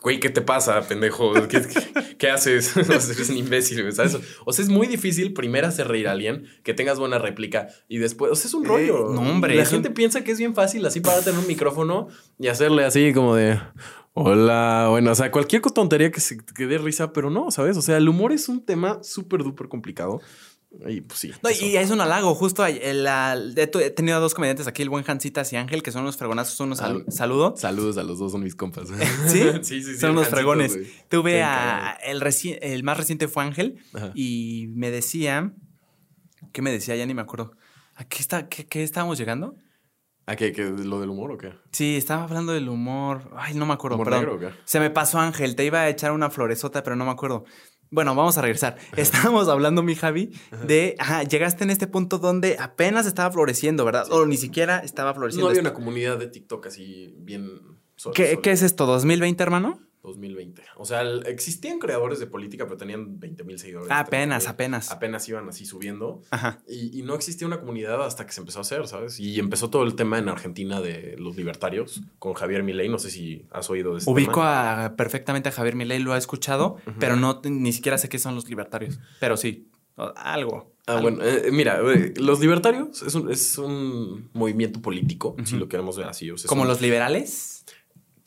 güey, 0.03 0.21
¿qué 0.21 0.31
te 0.31 0.41
pasa, 0.43 0.81
pendejo? 0.83 1.33
¿Qué, 1.49 1.63
qué- 1.63 2.17
qué 2.19 2.31
haces? 2.31 2.77
Eres 2.77 3.29
un 3.31 3.37
imbécil, 3.37 3.93
¿sabes? 3.93 4.17
O 4.45 4.53
sea, 4.53 4.63
es 4.65 4.69
muy 4.71 4.87
difícil 4.87 5.33
primero 5.33 5.67
hacer 5.67 5.89
reír 5.89 6.09
a 6.09 6.13
alguien, 6.13 6.45
que 6.63 6.75
tengas 6.75 6.99
buena 6.99 7.19
réplica 7.19 7.69
y 7.89 7.99
después, 7.99 8.31
o 8.33 8.35
sea, 8.37 8.47
es 8.49 8.55
un 8.55 8.65
Eh, 8.65 8.69
rollo. 8.69 9.09
no, 9.13 9.21
hombre, 9.23 9.55
La 9.57 9.65
gente 9.65 9.89
un- 9.89 9.95
piensa 9.95 10.23
que 10.25 10.33
es 10.33 10.39
bien 10.39 10.55
fácil 10.55 10.85
así 10.87 11.01
para 11.01 11.21
tener 11.23 11.39
un 11.39 11.47
micrófono 11.47 12.09
y 12.39 12.49
hacerle 12.49 12.85
así 12.85 13.13
como 13.13 13.35
de... 13.35 13.59
Hola, 14.15 14.89
bueno, 14.91 15.13
o 15.13 15.15
sea, 15.15 15.31
cualquier 15.31 15.63
tontería 15.63 16.11
que 16.11 16.19
se 16.21 16.39
que 16.39 16.67
dé 16.67 16.79
risa, 16.79 17.13
pero 17.13 17.31
no, 17.31 17.53
¿sabes? 17.53 17.77
O 17.77 17.83
sea, 17.83 17.97
el 17.99 18.09
humor 18.09 18.33
es 18.33 18.49
un 18.49 18.65
tema 18.65 18.99
súper 19.05 19.45
duper 19.45 19.69
complicado. 19.69 20.21
Y 20.87 21.01
pues 21.01 21.19
sí. 21.19 21.33
No, 21.43 21.49
eso. 21.49 21.65
y 21.65 21.77
es 21.77 21.91
un 21.91 22.01
halago, 22.01 22.35
justo 22.35 22.63
la- 22.69 23.35
he 23.57 23.67
tenido 23.91 24.19
a 24.19 24.21
dos 24.21 24.35
comediantes 24.35 24.67
aquí, 24.67 24.83
el 24.83 24.91
buen 24.91 25.03
Jancitas 25.03 25.51
y 25.53 25.57
Ángel, 25.57 25.83
que 25.83 25.91
son 25.93 26.03
unos 26.03 26.17
fregonazos, 26.19 26.61
unos 26.61 26.79
sal- 26.79 27.05
saludo. 27.09 27.55
Saludos 27.57 27.97
a 27.97 28.03
los 28.03 28.19
dos, 28.19 28.33
son 28.33 28.43
mis 28.43 28.55
compas. 28.55 28.89
¿Sí? 28.89 28.95
sí, 29.63 29.83
sí, 29.83 29.83
sí. 29.83 29.99
Son 29.99 30.11
unos 30.11 30.29
fregones. 30.29 30.79
Tuve 31.09 31.33
Qué 31.33 31.43
a 31.43 31.99
el, 32.05 32.21
reci- 32.21 32.59
el 32.61 32.83
más 32.85 32.99
reciente 32.99 33.29
fue 33.29 33.45
Ángel 33.45 33.79
Ajá. 33.95 34.13
y 34.15 34.67
me 34.75 34.91
decía, 34.91 35.53
¿qué 36.53 36.61
me 36.63 36.71
decía? 36.71 36.97
Ya 36.97 37.07
ni 37.07 37.15
me 37.15 37.23
acuerdo. 37.23 37.53
¿A 37.97 38.05
qué, 38.05 38.19
está, 38.19 38.49
qué, 38.49 38.67
qué 38.67 38.83
estábamos 38.83 39.19
llegando? 39.19 39.57
¿A 40.27 40.37
qué? 40.37 40.53
¿Qué? 40.53 40.65
¿Lo 40.65 41.01
del 41.01 41.09
humor 41.09 41.33
o 41.33 41.39
qué? 41.39 41.55
Sí, 41.73 41.97
estaba 41.97 42.25
hablando 42.25 42.53
del 42.53 42.69
humor. 42.69 43.31
Ay, 43.37 43.55
no 43.55 43.65
me 43.65 43.73
acuerdo. 43.73 43.97
¿Humor 43.97 44.07
perdón. 44.09 44.21
negro 44.21 44.37
o 44.37 44.39
qué? 44.39 44.55
Se 44.67 44.79
me 44.79 44.91
pasó 44.91 45.19
Ángel, 45.19 45.57
te 45.57 45.65
iba 45.65 45.81
a 45.81 45.89
echar 45.89 46.13
una 46.13 46.29
floresota, 46.29 46.83
pero 46.83 46.95
no 46.95 47.07
me 47.07 47.11
acuerdo. 47.11 47.47
Bueno, 47.91 48.15
vamos 48.15 48.37
a 48.39 48.43
regresar. 48.43 48.77
Estábamos 48.97 49.49
hablando, 49.49 49.83
mi 49.83 49.95
Javi, 49.95 50.33
de, 50.67 50.95
ajá, 50.99 51.23
llegaste 51.23 51.65
en 51.65 51.71
este 51.71 51.87
punto 51.87 52.19
donde 52.19 52.57
apenas 52.59 53.07
estaba 53.07 53.31
floreciendo, 53.33 53.85
¿verdad? 53.85 54.07
O 54.11 54.27
ni 54.27 54.37
siquiera 54.37 54.79
estaba 54.81 55.15
floreciendo. 55.15 55.47
No 55.47 55.51
había 55.51 55.61
esto. 55.61 55.71
una 55.71 55.75
comunidad 55.75 56.19
de 56.19 56.27
TikTok 56.27 56.67
así 56.67 57.15
bien... 57.19 57.61
sol- 57.97 58.13
¿Qué, 58.15 58.33
sol- 58.35 58.43
qué 58.43 58.51
es 58.53 58.63
esto? 58.63 58.87
¿2020, 58.87 59.41
hermano? 59.41 59.81
2020. 60.09 60.63
O 60.77 60.85
sea, 60.85 61.03
el- 61.03 61.25
existían 61.27 61.79
creadores 61.79 62.19
de 62.19 62.27
política, 62.27 62.65
pero 62.65 62.77
tenían 62.77 63.19
20 63.21 63.45
mil 63.45 63.59
seguidores. 63.59 63.89
Apenas, 63.91 64.45
30,000. 64.45 64.49
apenas. 64.51 64.91
Apenas 64.91 65.29
iban 65.29 65.49
así 65.49 65.65
subiendo. 65.65 66.23
Ajá. 66.31 66.61
Y, 66.69 66.99
y 66.99 67.03
no 67.03 67.15
existía 67.15 67.47
una 67.47 67.61
comunidad 67.61 68.05
hasta 68.05 68.27
que 68.27 68.33
se 68.33 68.41
empezó 68.41 68.59
a 68.59 68.63
hacer, 68.63 68.87
¿sabes? 68.89 69.19
Y 69.21 69.39
empezó 69.39 69.71
todo 69.71 69.85
el 69.85 69.95
tema 69.95 70.19
en 70.19 70.29
Argentina 70.29 70.81
de 70.81 71.17
los 71.19 71.37
libertarios 71.37 72.03
con 72.19 72.35
Javier 72.35 72.63
Milei. 72.63 72.89
No 72.89 72.99
sé 72.99 73.11
si 73.11 73.47
has 73.51 73.71
oído 73.71 73.93
de 73.95 73.99
ese 74.01 74.11
Ubico 74.11 74.33
tema. 74.41 74.85
a, 74.87 74.97
perfectamente 74.97 75.49
a 75.49 75.53
Javier 75.53 75.77
Milei, 75.77 75.99
lo 76.01 76.15
he 76.15 76.19
escuchado, 76.19 76.77
pero 76.99 77.17
no 77.17 77.41
ni 77.45 77.73
siquiera 77.73 77.99
sé 77.99 78.09
qué 78.09 78.19
son 78.19 78.35
los 78.35 78.49
libertarios. 78.49 78.99
Pero 79.21 79.37
sí, 79.37 79.69
algo. 80.17 80.73
Ah, 80.87 80.93
algo. 80.95 81.03
bueno, 81.11 81.23
eh, 81.23 81.51
mira, 81.53 81.81
eh, 81.93 82.15
los 82.17 82.41
libertarios 82.41 83.03
es 83.03 83.15
un, 83.15 83.31
es 83.31 83.59
un 83.59 84.31
movimiento 84.33 84.81
político, 84.81 85.37
si 85.45 85.57
lo 85.59 85.69
queremos 85.69 85.97
ver 85.99 86.07
así. 86.07 86.31
o 86.31 86.37
sea, 86.39 86.45
es 86.45 86.49
Como 86.49 86.65
los 86.65 86.81
liberales. 86.81 87.58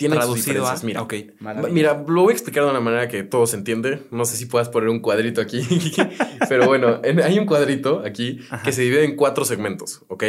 Tienen 0.01 0.21
sus 0.21 0.43
traducido 0.43 0.67
a- 0.67 0.75
Mira, 0.83 1.01
Ok, 1.01 1.13
maravilla. 1.39 1.73
Mira, 1.73 2.03
lo 2.07 2.21
voy 2.23 2.31
a 2.31 2.33
explicar 2.35 2.63
de 2.65 2.69
una 2.71 2.79
manera 2.79 3.07
que 3.07 3.23
todo 3.23 3.47
se 3.47 3.55
entiende. 3.57 4.03
No 4.11 4.25
sé 4.25 4.35
si 4.37 4.45
puedas 4.45 4.69
poner 4.69 4.89
un 4.89 4.99
cuadrito 4.99 5.41
aquí. 5.41 5.61
Pero 6.49 6.65
bueno, 6.67 6.99
en- 7.03 7.21
hay 7.21 7.39
un 7.39 7.45
cuadrito 7.45 8.01
aquí 8.05 8.39
que 8.63 8.71
se 8.71 8.81
divide 8.81 9.03
en 9.05 9.15
cuatro 9.15 9.45
segmentos, 9.45 10.03
¿ok? 10.07 10.23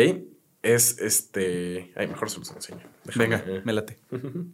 Es 0.62 0.98
este. 1.00 1.92
Ay, 1.96 2.06
mejor 2.06 2.30
se 2.30 2.38
los 2.38 2.50
enseño. 2.52 2.80
Déjame, 3.04 3.24
Venga, 3.28 3.44
eh. 3.48 3.62
me 3.64 3.72
late. 3.72 3.98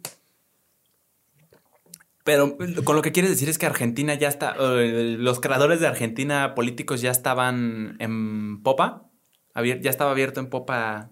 Pero 2.23 2.57
con 2.83 2.95
lo 2.95 3.01
que 3.01 3.11
quieres 3.11 3.31
decir 3.31 3.49
es 3.49 3.57
que 3.57 3.65
Argentina 3.65 4.13
ya 4.13 4.27
está, 4.27 4.55
los 4.55 5.39
creadores 5.39 5.79
de 5.79 5.87
Argentina 5.87 6.53
políticos 6.53 7.01
ya 7.01 7.11
estaban 7.11 7.95
en 7.99 8.61
popa, 8.61 9.09
Abier- 9.55 9.81
ya 9.81 9.89
estaba 9.89 10.11
abierto 10.11 10.39
en 10.39 10.47
popa 10.49 11.09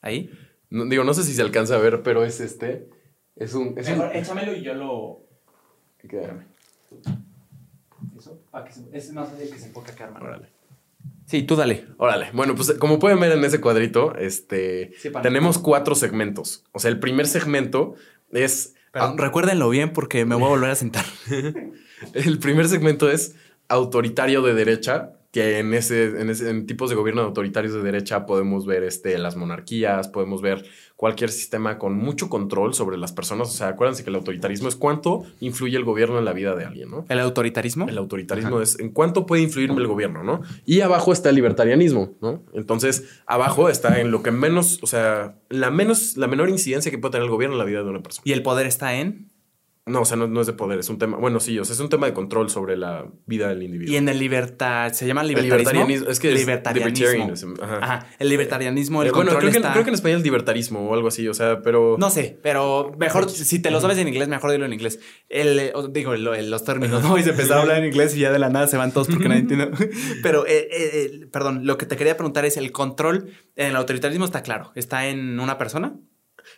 ahí. 0.00 0.30
No, 0.70 0.84
digo, 0.86 1.04
no 1.04 1.14
sé 1.14 1.22
si 1.22 1.34
se 1.34 1.42
alcanza 1.42 1.76
a 1.76 1.78
ver, 1.78 2.02
pero 2.02 2.24
es 2.24 2.40
este. 2.40 2.88
Es 3.36 3.54
un. 3.54 3.74
Es 3.78 3.88
un- 3.88 4.02
échamelo 4.12 4.54
y 4.54 4.62
yo 4.62 4.74
lo... 4.74 5.20
¿Qué? 6.08 6.20
Eso, 8.18 8.40
para 8.50 8.64
que 8.64 8.72
se, 8.72 8.84
es 8.92 9.12
más 9.12 9.28
fácil 9.30 9.50
que 9.50 9.58
se 9.58 9.66
enfoque 9.66 9.90
acá, 9.92 10.04
hermano. 10.04 10.26
Órale. 10.26 10.48
Sí, 11.26 11.42
tú 11.42 11.56
dale. 11.56 11.86
Órale. 11.98 12.30
Bueno, 12.32 12.54
pues 12.54 12.72
como 12.74 12.98
pueden 12.98 13.18
ver 13.20 13.32
en 13.32 13.44
ese 13.44 13.60
cuadrito, 13.60 14.14
este. 14.16 14.92
Sí, 14.98 15.10
tenemos 15.22 15.58
cuatro 15.58 15.94
segmentos. 15.94 16.64
O 16.72 16.78
sea, 16.78 16.90
el 16.90 17.00
primer 17.00 17.26
segmento 17.26 17.94
es. 18.30 18.74
Pero 18.92 19.14
recuérdenlo 19.16 19.68
bien 19.68 19.92
porque 19.92 20.24
me 20.24 20.34
voy 20.36 20.44
a 20.44 20.48
volver 20.48 20.70
a 20.70 20.74
sentar. 20.74 21.04
El 22.14 22.38
primer 22.38 22.68
segmento 22.68 23.10
es 23.10 23.34
autoritario 23.68 24.40
de 24.42 24.54
derecha, 24.54 25.12
que 25.36 25.58
en 25.58 25.74
ese, 25.74 26.18
en 26.18 26.30
ese- 26.30 26.48
en 26.48 26.64
tipos 26.64 26.88
de 26.88 26.96
gobierno 26.96 27.20
autoritarios 27.20 27.74
de 27.74 27.82
derecha 27.82 28.24
podemos 28.24 28.64
ver 28.64 28.82
este, 28.84 29.18
las 29.18 29.36
monarquías, 29.36 30.08
podemos 30.08 30.40
ver 30.40 30.64
cualquier 30.96 31.28
sistema 31.30 31.76
con 31.78 31.94
mucho 31.94 32.30
control 32.30 32.72
sobre 32.72 32.96
las 32.96 33.12
personas. 33.12 33.48
O 33.48 33.52
sea, 33.52 33.68
acuérdense 33.68 34.02
que 34.02 34.08
el 34.08 34.16
autoritarismo 34.16 34.66
es 34.68 34.76
cuánto 34.76 35.24
influye 35.40 35.76
el 35.76 35.84
gobierno 35.84 36.18
en 36.18 36.24
la 36.24 36.32
vida 36.32 36.54
de 36.54 36.64
alguien, 36.64 36.88
¿no? 36.90 37.04
¿El 37.10 37.18
autoritarismo? 37.20 37.86
El 37.86 37.98
autoritarismo 37.98 38.62
es 38.62 38.78
en 38.80 38.88
cuánto 38.92 39.26
puede 39.26 39.42
influir 39.42 39.68
el 39.72 39.86
gobierno, 39.86 40.24
¿no? 40.24 40.40
Y 40.64 40.80
abajo 40.80 41.12
está 41.12 41.28
el 41.28 41.34
libertarianismo, 41.36 42.14
¿no? 42.22 42.42
Entonces, 42.54 43.04
abajo 43.26 43.68
está 43.68 44.00
en 44.00 44.10
lo 44.10 44.22
que 44.22 44.30
menos, 44.30 44.78
o 44.82 44.86
sea, 44.86 45.36
la 45.50 45.70
menos, 45.70 46.16
la 46.16 46.28
menor 46.28 46.48
incidencia 46.48 46.90
que 46.90 46.96
puede 46.96 47.12
tener 47.12 47.24
el 47.26 47.30
gobierno 47.30 47.56
en 47.56 47.58
la 47.58 47.66
vida 47.66 47.82
de 47.82 47.90
una 47.90 48.00
persona. 48.02 48.22
¿Y 48.24 48.32
el 48.32 48.42
poder 48.42 48.66
está 48.66 48.94
en? 48.94 49.28
No, 49.88 50.00
o 50.00 50.04
sea, 50.04 50.16
no, 50.16 50.26
no 50.26 50.40
es 50.40 50.48
de 50.48 50.52
poder, 50.52 50.80
es 50.80 50.88
un 50.88 50.98
tema, 50.98 51.16
bueno, 51.16 51.38
sí, 51.38 51.56
o 51.60 51.64
sea, 51.64 51.72
es 51.74 51.78
un 51.78 51.88
tema 51.88 52.08
de 52.08 52.12
control 52.12 52.50
sobre 52.50 52.76
la 52.76 53.06
vida 53.24 53.46
del 53.50 53.62
individuo. 53.62 53.94
Y 53.94 53.96
en 53.96 54.08
el 54.08 54.18
libertad, 54.18 54.92
¿se 54.92 55.06
llama 55.06 55.22
libertarismo? 55.22 55.58
libertarianismo, 55.58 56.10
es 56.10 56.18
que 56.18 56.32
es 56.32 56.40
libertarianismo. 56.40 57.04
libertarianism, 57.06 57.54
ajá. 57.62 57.78
Ajá. 57.80 58.06
El 58.18 58.28
libertarianismo, 58.28 59.02
el 59.02 59.08
Eh, 59.08 59.12
bueno, 59.12 59.30
creo 59.38 59.52
que, 59.52 59.60
creo 59.60 59.84
que 59.84 59.90
en 59.90 59.94
español 59.94 60.18
es 60.18 60.24
libertarismo 60.24 60.80
o 60.90 60.92
algo 60.92 61.06
así, 61.06 61.28
o 61.28 61.34
sea, 61.34 61.62
pero... 61.62 61.94
No 62.00 62.10
sé, 62.10 62.36
pero 62.42 62.96
mejor, 62.98 63.30
si 63.30 63.60
te 63.60 63.70
lo 63.70 63.80
sabes 63.80 63.98
en 63.98 64.08
inglés, 64.08 64.26
mejor 64.26 64.50
dilo 64.50 64.64
en 64.64 64.72
inglés. 64.72 64.98
El, 65.28 65.72
digo, 65.90 66.16
lo- 66.16 66.34
los 66.34 66.64
términos, 66.64 67.04
¿no? 67.04 67.16
Y 67.16 67.22
se 67.22 67.30
empezó 67.30 67.54
a 67.54 67.60
hablar 67.62 67.78
en 67.78 67.84
inglés 67.84 68.16
y 68.16 68.18
ya 68.18 68.32
de 68.32 68.40
la 68.40 68.48
nada 68.50 68.66
se 68.66 68.76
van 68.76 68.90
todos 68.90 69.06
porque 69.06 69.28
nadie 69.28 69.42
entiende. 69.42 69.70
Pero, 70.24 70.48
eh, 70.48 70.66
eh, 70.68 70.90
eh, 71.22 71.26
perdón, 71.30 71.64
lo 71.64 71.78
que 71.78 71.86
te 71.86 71.96
quería 71.96 72.16
preguntar 72.16 72.44
es, 72.44 72.56
¿el 72.56 72.72
control 72.72 73.30
en 73.54 73.68
el 73.68 73.76
autoritarismo 73.76 74.24
está 74.24 74.42
claro? 74.42 74.72
¿Está 74.74 75.06
en 75.06 75.38
una 75.38 75.58
persona? 75.58 75.94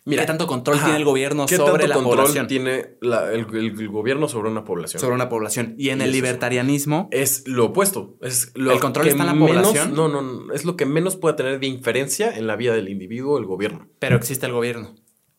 ¿Qué 0.09 0.27
tanto 0.27 0.47
control 0.47 0.77
ajá, 0.77 0.87
tiene 0.87 0.99
el 0.99 1.05
gobierno 1.05 1.47
¿qué 1.47 1.57
sobre 1.57 1.73
tanto 1.73 1.87
la 1.89 1.95
control 1.95 2.17
población? 2.17 2.47
tiene 2.47 2.87
la- 3.01 3.33
el, 3.33 3.47
el- 3.55 3.81
el 3.81 3.89
gobierno 3.89 4.29
sobre 4.29 4.51
una 4.51 4.65
población? 4.65 5.01
Sobre 5.01 5.15
una 5.15 5.29
población. 5.29 5.75
Y 5.79 5.91
en 5.91 6.01
Y 6.01 6.05
el 6.05 6.13
libertarianismo, 6.13 7.09
Es 7.11 7.47
lo 7.47 7.67
opuesto. 7.67 8.17
Es 8.23 8.53
lo 8.55 8.73
¿El 8.73 8.81
control 8.81 9.05
que 9.05 9.11
está 9.11 9.23
en 9.23 9.27
la 9.29 9.35
menos- 9.35 9.49
población? 9.69 9.95
No, 9.95 10.09
no, 10.09 10.23
no, 10.23 10.53
es 10.53 10.65
lo 10.65 10.77
que 10.77 10.87
menos 10.87 11.17
puede 11.17 11.35
tener 11.37 11.61
de 11.61 11.67
inferencia 11.67 12.37
en 12.37 12.47
la 12.47 12.57
vida 12.57 12.75
del 12.75 12.89
individuo 12.89 13.39
el 13.39 13.45
gobierno. 13.47 13.89
pero 13.99 14.17
existe 14.17 14.47
el 14.47 14.53
gobierno. 14.53 14.95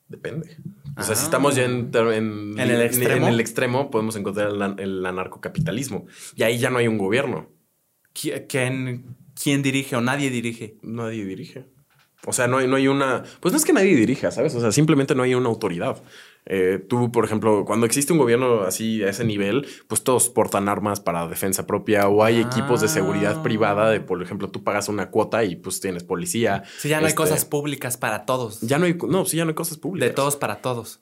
Depende. 0.08 0.58
O 0.98 1.04
sea, 1.04 1.14
Ah. 1.14 1.16
si 1.16 1.24
estamos 1.24 1.56
ya 1.56 1.66
en, 1.66 1.92
en, 1.94 2.60
¿En 2.60 2.60
el 2.60 2.82
extremo? 2.82 3.28
en 3.28 3.34
el 3.34 3.40
extremo, 3.40 3.92
podemos 3.92 4.16
encontrar 4.16 4.50
el, 4.50 4.62
an- 4.62 4.76
el 4.80 5.06
anarcocapitalismo. 5.06 6.06
Y 6.36 6.44
ahí 6.44 6.58
ya 6.58 6.70
no 6.72 6.80
hay 6.80 6.88
un 6.88 6.98
gobierno. 6.98 7.48
¿Qui- 8.16 8.46
¿Quién, 8.50 9.16
quién 9.42 9.62
dirige 9.62 9.96
o 9.96 10.02
nadie 10.02 10.32
dirige? 10.32 10.78
Nadie 10.82 11.26
dirige. 11.26 11.68
O 12.26 12.34
sea, 12.34 12.48
no 12.48 12.58
hay, 12.58 12.68
no 12.68 12.76
hay 12.76 12.88
una. 12.88 13.24
Pues 13.40 13.52
no 13.54 13.58
es 13.58 13.66
que 13.66 13.74
nadie 13.74 13.96
dirija, 13.96 14.30
¿sabes? 14.32 14.54
O 14.56 14.60
sea, 14.60 14.72
simplemente 14.72 15.16
no 15.16 15.24
hay 15.24 15.34
una 15.36 15.48
autoridad. 15.50 16.02
Eh, 16.46 16.84
tú, 16.90 17.12
por 17.12 17.26
ejemplo, 17.26 17.64
cuando 17.66 17.86
existe 17.86 18.12
un 18.12 18.20
gobierno 18.20 18.62
así 18.62 19.04
a 19.04 19.10
ese 19.10 19.24
nivel, 19.24 19.68
pues 19.88 20.04
todos 20.04 20.30
portan 20.30 20.68
armas 20.68 21.00
para 21.00 21.28
defensa 21.28 21.66
propia 21.68 22.08
o 22.08 22.24
hay 22.24 22.40
equipos 22.42 22.82
de 22.82 22.88
seguridad 22.88 23.36
Ah. 23.40 23.44
privada. 23.44 23.90
De, 23.90 24.00
por 24.02 24.22
ejemplo, 24.22 24.50
tú 24.50 24.64
pagas 24.64 24.90
una 24.90 25.12
cuota 25.12 25.44
y 25.44 25.56
pues 25.56 25.80
tienes 25.80 26.04
policía. 26.04 26.64
Si 26.80 26.90
ya 26.90 26.98
no 27.00 27.06
hay 27.06 27.10
Este, 27.12 27.18
cosas 27.18 27.46
públicas 27.46 27.98
para 27.98 28.26
todos. 28.26 28.62
Ya 28.62 28.80
no 28.80 28.86
hay. 28.86 28.96
No, 29.08 29.26
sí, 29.26 29.38
ya 29.38 29.46
no 29.46 29.50
hay 29.50 29.56
cosas 29.56 29.78
públicas. 29.78 30.10
De 30.10 30.14
todos 30.14 30.36
para 30.36 30.58
todos. 30.62 31.02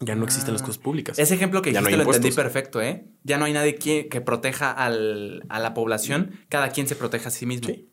Ya 0.00 0.14
no 0.14 0.24
existen 0.24 0.50
Ah. 0.50 0.54
las 0.54 0.62
cosas 0.62 0.78
públicas. 0.78 1.18
Ese 1.18 1.34
ejemplo 1.34 1.60
que 1.62 1.72
no 1.72 1.80
dijiste 1.80 1.96
lo 1.96 2.04
entendí 2.04 2.30
perfecto, 2.32 2.80
¿eh? 2.82 3.06
Ya 3.24 3.36
no 3.38 3.46
hay 3.46 3.52
nadie 3.52 3.74
que, 3.76 4.08
que 4.08 4.20
proteja 4.20 4.70
al- 4.70 5.44
a 5.48 5.58
la 5.60 5.74
población. 5.74 6.32
Cada 6.48 6.70
quien 6.70 6.86
se 6.86 6.94
protege 6.96 7.26
a 7.28 7.30
sí 7.30 7.46
mismo. 7.46 7.68
Sí. 7.68 7.88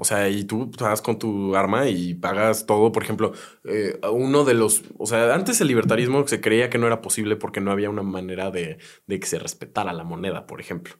O 0.00 0.04
sea, 0.04 0.28
y 0.28 0.44
tú 0.44 0.70
vas 0.78 1.02
con 1.02 1.18
tu 1.18 1.56
arma 1.56 1.88
y 1.88 2.14
pagas 2.14 2.66
todo. 2.66 2.92
Por 2.92 3.02
ejemplo, 3.02 3.32
eh, 3.64 3.98
uno 4.12 4.44
de 4.44 4.54
los. 4.54 4.84
O 4.96 5.06
sea, 5.06 5.34
antes 5.34 5.60
el 5.60 5.66
libertarismo 5.66 6.24
se 6.28 6.40
creía 6.40 6.70
que 6.70 6.78
no 6.78 6.86
era 6.86 7.02
posible 7.02 7.34
porque 7.34 7.60
no 7.60 7.72
había 7.72 7.90
una 7.90 8.04
manera 8.04 8.52
de, 8.52 8.78
de 9.08 9.20
que 9.20 9.26
se 9.26 9.40
respetara 9.40 9.92
la 9.92 10.04
moneda, 10.04 10.46
por 10.46 10.60
ejemplo. 10.60 10.94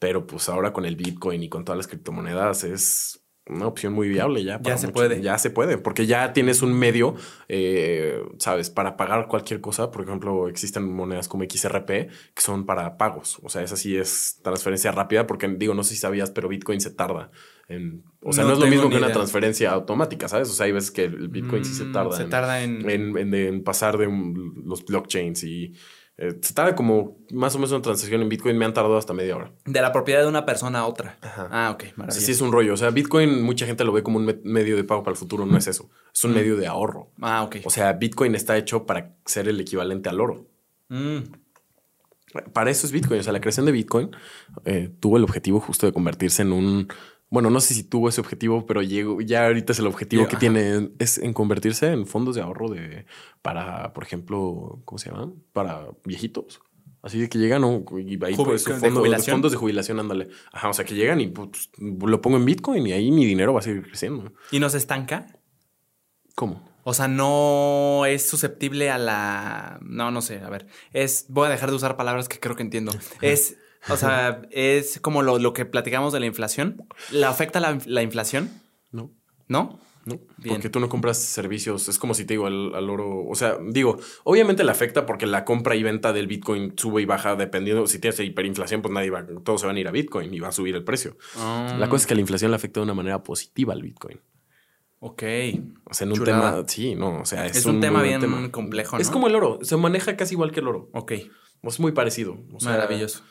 Pero 0.00 0.26
pues 0.26 0.48
ahora 0.48 0.72
con 0.72 0.84
el 0.84 0.96
Bitcoin 0.96 1.44
y 1.44 1.48
con 1.48 1.64
todas 1.64 1.76
las 1.76 1.86
criptomonedas 1.86 2.64
es 2.64 3.22
una 3.46 3.66
opción 3.66 3.92
muy 3.92 4.08
viable 4.08 4.42
ya. 4.44 4.60
para 4.60 4.78
se 4.78 4.88
muchos. 4.88 4.94
puede. 4.94 5.22
Ya 5.22 5.38
se 5.38 5.50
puede, 5.50 5.78
porque 5.78 6.06
ya 6.06 6.32
tienes 6.32 6.62
un 6.62 6.72
medio, 6.72 7.14
eh, 7.48 8.20
sabes, 8.38 8.70
para 8.70 8.96
pagar 8.96 9.28
cualquier 9.28 9.60
cosa. 9.60 9.90
Por 9.90 10.02
ejemplo, 10.04 10.48
existen 10.48 10.90
monedas 10.92 11.28
como 11.28 11.44
XRP 11.44 11.88
que 11.88 12.42
son 12.42 12.66
para 12.66 12.96
pagos. 12.96 13.38
O 13.42 13.48
sea, 13.48 13.62
esa 13.62 13.76
sí 13.76 13.96
es 13.96 14.40
transferencia 14.42 14.92
rápida, 14.92 15.26
porque 15.26 15.48
digo, 15.48 15.74
no 15.74 15.84
sé 15.84 15.94
si 15.94 16.00
sabías, 16.00 16.30
pero 16.30 16.48
Bitcoin 16.48 16.80
se 16.80 16.90
tarda. 16.90 17.30
En, 17.70 18.02
o 18.20 18.32
sea, 18.32 18.42
No 18.44 18.50
no, 18.50 18.54
es 18.56 18.60
lo 18.60 18.66
mismo 18.66 18.90
que 18.90 18.96
una 18.96 19.06
idea. 19.06 19.14
transferencia 19.14 19.70
automática, 19.70 20.26
¿sabes? 20.28 20.50
O 20.50 20.52
sea, 20.52 20.66
hay 20.66 20.72
veces 20.72 20.90
que 20.90 21.04
el 21.04 21.28
Bitcoin 21.28 21.64
sí 21.64 21.72
se 21.72 21.84
Mm, 21.84 21.92
tarda. 21.92 22.16
Se 22.16 22.24
en- 22.24 22.30
tarda 22.30 22.62
en. 22.62 22.88
en, 22.88 23.62
pasar 23.64 23.96
de 23.96 24.06
un- 24.08 24.62
los 24.66 24.84
blockchains 24.84 25.44
y 25.44 25.72
eh, 26.18 26.36
se 26.42 26.52
tarda 26.52 26.74
como 26.74 27.16
más 27.32 27.54
o 27.54 27.58
menos 27.58 27.70
una 27.72 27.80
transacción 27.80 28.20
en 28.20 28.28
Bitcoin 28.28 28.58
me 28.58 28.66
han 28.66 28.74
tardado 28.74 28.98
hasta 28.98 29.14
media 29.14 29.36
hora. 29.36 29.52
De 29.64 29.80
la 29.80 29.90
propiedad 29.90 30.20
de 30.20 30.28
una 30.28 30.44
persona 30.44 30.80
a 30.80 30.86
otra. 30.86 31.16
Ajá. 31.22 31.48
Ah, 31.50 31.70
ok, 31.70 31.84
Así 31.84 31.92
maravilloso. 31.96 32.26
sí 32.26 32.32
es 32.32 32.40
un 32.42 32.52
rollo. 32.52 32.74
O 32.74 32.76
sea, 32.76 32.90
Bitcoin 32.90 33.40
mucha 33.42 33.64
gente 33.64 33.84
lo 33.84 33.92
ve 33.92 34.02
como 34.02 34.18
un 34.18 34.26
me- 34.26 34.40
medio 34.44 34.76
de 34.76 34.84
pago 34.84 35.02
para 35.02 35.12
el 35.12 35.18
futuro. 35.18 35.46
No 35.46 35.56
es 35.56 35.66
eso. 35.68 35.88
Es 36.12 36.22
un 36.24 36.32
Mm. 36.32 36.34
medio 36.34 36.56
de 36.56 36.66
ahorro. 36.66 37.12
Ah, 37.22 37.42
ok. 37.44 37.56
O 37.64 37.70
sea, 37.70 37.92
Bitcoin 37.94 38.34
está 38.34 38.58
hecho 38.58 38.84
para 38.84 39.14
ser 39.24 39.48
el 39.48 39.58
equivalente 39.60 40.10
al 40.10 40.20
oro. 40.20 40.46
Mm. 40.88 41.20
Para 42.52 42.70
eso 42.70 42.86
es 42.86 42.92
Bitcoin. 42.92 43.20
O 43.20 43.22
sea, 43.22 43.32
la 43.32 43.40
creación 43.40 43.66
de 43.66 43.72
Bitcoin 43.72 44.10
eh, 44.64 44.90
tuvo 45.00 45.16
el 45.16 45.24
objetivo 45.24 45.58
justo 45.60 45.86
de 45.86 45.92
convertirse 45.92 46.42
en 46.42 46.52
un. 46.52 46.88
Bueno, 47.30 47.48
no 47.48 47.60
sé 47.60 47.74
si 47.74 47.84
tuvo 47.84 48.08
ese 48.08 48.20
objetivo, 48.20 48.66
pero 48.66 48.82
llegó, 48.82 49.20
ya 49.20 49.46
ahorita 49.46 49.72
es 49.72 49.78
el 49.78 49.86
objetivo 49.86 50.24
que 50.26 50.30
ajá. 50.36 50.40
tiene, 50.40 50.90
es 50.98 51.16
en 51.18 51.32
convertirse 51.32 51.92
en 51.92 52.06
fondos 52.06 52.34
de 52.34 52.42
ahorro 52.42 52.68
de 52.68 53.06
para, 53.40 53.92
por 53.92 54.02
ejemplo, 54.02 54.82
¿cómo 54.84 54.98
se 54.98 55.10
llaman? 55.10 55.34
Para 55.52 55.86
viejitos. 56.04 56.60
Así 57.02 57.18
de 57.20 57.28
que 57.30 57.38
llegan 57.38 57.62
¿no? 57.62 57.82
y 57.98 58.22
ahí 58.24 58.34
Jubi- 58.34 58.44
pues, 58.44 58.62
su 58.64 58.72
de 58.74 58.80
fondo- 58.80 59.00
jubilación. 59.00 59.34
fondos 59.36 59.52
de 59.52 59.58
jubilación, 59.58 60.00
ándale. 60.00 60.28
Ajá, 60.52 60.68
o 60.68 60.74
sea 60.74 60.84
que 60.84 60.94
llegan 60.94 61.20
y 61.20 61.28
pues, 61.28 61.70
lo 61.78 62.20
pongo 62.20 62.36
en 62.36 62.44
Bitcoin 62.44 62.86
y 62.86 62.92
ahí 62.92 63.10
mi 63.10 63.24
dinero 63.24 63.54
va 63.54 63.60
a 63.60 63.62
seguir 63.62 63.82
creciendo. 63.84 64.32
¿Y 64.50 64.58
no 64.58 64.68
se 64.68 64.78
estanca? 64.78 65.26
¿Cómo? 66.34 66.68
O 66.82 66.94
sea, 66.94 67.08
no 67.08 68.06
es 68.06 68.28
susceptible 68.28 68.90
a 68.90 68.98
la. 68.98 69.78
No, 69.82 70.10
no 70.10 70.20
sé. 70.22 70.40
A 70.40 70.48
ver. 70.50 70.66
Es. 70.92 71.26
Voy 71.28 71.46
a 71.46 71.50
dejar 71.50 71.70
de 71.70 71.76
usar 71.76 71.96
palabras 71.96 72.28
que 72.28 72.40
creo 72.40 72.56
que 72.56 72.62
entiendo. 72.62 72.92
Es. 73.20 73.56
O 73.88 73.96
sea, 73.96 74.42
es 74.50 75.00
como 75.00 75.22
lo, 75.22 75.38
lo 75.38 75.52
que 75.52 75.64
platicamos 75.64 76.12
de 76.12 76.20
la 76.20 76.26
inflación. 76.26 76.86
¿Le 77.10 77.24
afecta 77.24 77.60
la, 77.60 77.78
la 77.86 78.02
inflación? 78.02 78.50
No. 78.92 79.10
¿No? 79.48 79.78
¿no? 80.04 80.18
Bien. 80.38 80.54
Porque 80.54 80.70
tú 80.70 80.80
no 80.80 80.88
compras 80.88 81.18
servicios, 81.18 81.88
es 81.88 81.98
como 81.98 82.14
si 82.14 82.24
te 82.24 82.34
digo 82.34 82.46
al, 82.46 82.74
al 82.74 82.88
oro, 82.88 83.26
o 83.26 83.34
sea, 83.34 83.58
digo, 83.62 83.98
obviamente 84.24 84.64
le 84.64 84.70
afecta 84.70 85.04
porque 85.04 85.26
la 85.26 85.44
compra 85.44 85.76
y 85.76 85.82
venta 85.82 86.12
del 86.14 86.26
Bitcoin 86.26 86.72
sube 86.76 87.02
y 87.02 87.04
baja 87.04 87.36
dependiendo, 87.36 87.86
si 87.86 87.98
tienes 87.98 88.18
hiperinflación, 88.18 88.80
pues 88.80 88.92
nadie 88.94 89.10
va, 89.10 89.26
todos 89.44 89.60
se 89.60 89.66
van 89.66 89.76
a 89.76 89.80
ir 89.80 89.88
a 89.88 89.90
Bitcoin 89.90 90.32
y 90.32 90.40
va 90.40 90.48
a 90.48 90.52
subir 90.52 90.74
el 90.74 90.84
precio. 90.84 91.18
Ah, 91.36 91.76
La 91.78 91.88
cosa 91.88 92.04
es 92.04 92.06
que 92.06 92.14
la 92.14 92.22
inflación 92.22 92.50
le 92.50 92.56
afecta 92.56 92.80
de 92.80 92.84
una 92.84 92.94
manera 92.94 93.22
positiva 93.22 93.74
al 93.74 93.82
Bitcoin. 93.82 94.20
Ok. 95.00 95.22
O 95.84 95.94
sea, 95.94 96.06
en 96.06 96.12
un 96.12 96.24
tema, 96.24 96.62
sí, 96.66 96.94
no, 96.94 97.20
o 97.20 97.24
sea, 97.26 97.46
es, 97.46 97.58
Es 97.58 97.66
un 97.66 97.80
tema 97.80 98.02
bien 98.02 98.50
complejo, 98.50 98.96
Es 98.98 99.10
como 99.10 99.26
el 99.26 99.34
oro, 99.34 99.58
se 99.62 99.76
maneja 99.76 100.16
casi 100.16 100.34
igual 100.34 100.50
que 100.50 100.60
el 100.60 100.68
oro. 100.68 100.90
Ok. 100.92 101.12
Es 101.62 101.78
muy 101.78 101.92
parecido. 101.92 102.38
o 102.54 102.60
sea, 102.60 102.72
Maravilloso. 102.72 103.22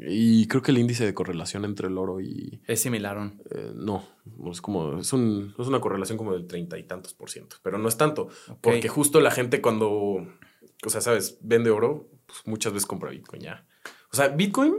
Y 0.00 0.46
creo 0.48 0.62
que 0.62 0.70
el 0.70 0.78
índice 0.78 1.04
de 1.04 1.14
correlación 1.14 1.64
entre 1.64 1.88
el 1.88 1.98
oro 1.98 2.20
y, 2.20 2.60
Es 2.66 2.80
similar. 2.80 3.16
¿no? 3.16 3.32
Eh, 3.50 3.72
no, 3.74 4.04
no 4.24 4.50
es 4.50 4.60
como, 4.60 4.98
es, 4.98 5.12
un, 5.12 5.54
es 5.58 5.66
una 5.66 5.80
correlación 5.80 6.18
como 6.18 6.32
del 6.32 6.46
treinta 6.46 6.78
y 6.78 6.84
tantos 6.84 7.14
por 7.14 7.30
ciento, 7.30 7.56
pero 7.62 7.78
no 7.78 7.88
es 7.88 7.96
tanto, 7.96 8.28
porque 8.60 8.88
justo 8.88 9.20
la 9.20 9.30
gente 9.30 9.60
cuando, 9.60 9.90
o 9.90 10.88
sea, 10.88 11.00
sabes, 11.00 11.38
vende 11.42 11.70
oro, 11.70 12.10
pues 12.26 12.40
muchas 12.46 12.72
veces 12.72 12.86
compra 12.86 13.10
Bitcoin 13.10 13.42
ya. 13.42 13.66
O 14.12 14.16
sea, 14.16 14.28
Bitcoin, 14.28 14.74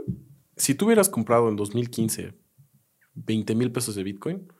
si 0.56 0.74
tú 0.74 0.86
hubieras 0.86 1.08
comprado 1.08 1.48
en 1.48 1.56
2015 1.56 2.34
20 3.14 3.54
mil 3.54 3.72
pesos 3.72 3.94
de 3.94 4.02
Bitcoin, 4.02 4.52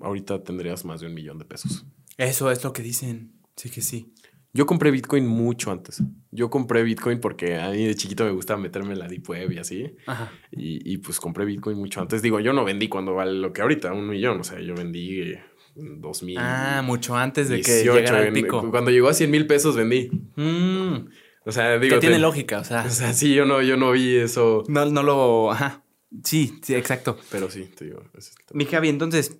ahorita 0.00 0.42
tendrías 0.44 0.84
más 0.84 1.00
de 1.00 1.06
un 1.06 1.14
millón 1.14 1.38
de 1.38 1.44
pesos. 1.44 1.86
Eso 2.16 2.50
es 2.50 2.62
lo 2.64 2.72
que 2.72 2.82
dicen. 2.82 3.40
Sí 3.56 3.70
que 3.70 3.80
sí. 3.80 4.14
Yo 4.54 4.66
compré 4.66 4.90
Bitcoin 4.90 5.26
mucho 5.26 5.70
antes. 5.70 6.02
Yo 6.30 6.48
compré 6.50 6.82
Bitcoin 6.82 7.20
porque 7.20 7.56
a 7.56 7.70
mí 7.70 7.84
de 7.86 7.94
chiquito 7.94 8.24
me 8.24 8.30
gustaba 8.30 8.58
meterme 8.60 8.94
en 8.94 8.98
la 8.98 9.06
Deep 9.08 9.28
Web 9.28 9.52
y 9.52 9.58
así. 9.58 9.94
Ajá. 10.06 10.32
Y, 10.50 10.92
y, 10.92 10.96
pues 10.98 11.20
compré 11.20 11.44
Bitcoin 11.44 11.76
mucho 11.78 12.00
antes. 12.00 12.22
Digo, 12.22 12.40
yo 12.40 12.52
no 12.52 12.64
vendí 12.64 12.88
cuando 12.88 13.14
vale 13.14 13.32
lo 13.34 13.52
que 13.52 13.60
ahorita, 13.62 13.92
un 13.92 14.08
millón. 14.08 14.40
O 14.40 14.44
sea, 14.44 14.58
yo 14.60 14.74
vendí 14.74 15.20
eh, 15.20 15.42
en 15.76 16.00
2000. 16.00 16.38
Ah, 16.40 16.82
mucho 16.84 17.14
antes 17.16 17.48
de 17.50 17.60
que 17.60 17.72
18, 17.82 17.94
llegara 17.94 18.22
el 18.26 18.32
pico. 18.32 18.70
Cuando 18.70 18.90
llegó 18.90 19.08
a 19.08 19.14
100 19.14 19.30
mil 19.30 19.46
pesos 19.46 19.76
vendí. 19.76 20.10
Mm, 20.36 21.08
O 21.44 21.52
sea, 21.52 21.78
digo. 21.78 21.96
que 21.96 22.00
tiene 22.00 22.16
te- 22.16 22.22
lógica, 22.22 22.58
o 22.60 22.64
sea. 22.64 22.84
O 22.86 22.90
sea, 22.90 23.12
sí, 23.12 23.34
yo 23.34 23.44
no, 23.44 23.62
yo 23.62 23.76
no 23.76 23.92
vi 23.92 24.16
eso. 24.16 24.64
No, 24.68 24.86
no 24.86 25.02
lo. 25.02 25.52
Ajá. 25.52 25.84
Sí, 26.24 26.58
sí, 26.62 26.74
exacto. 26.74 27.18
Pero 27.30 27.50
sí, 27.50 27.64
te 27.76 27.84
digo. 27.84 28.02
es 28.16 28.30
el 28.30 28.36
tema. 28.46 28.58
Mi 28.58 28.64
Javi, 28.64 28.88
entonces. 28.88 29.38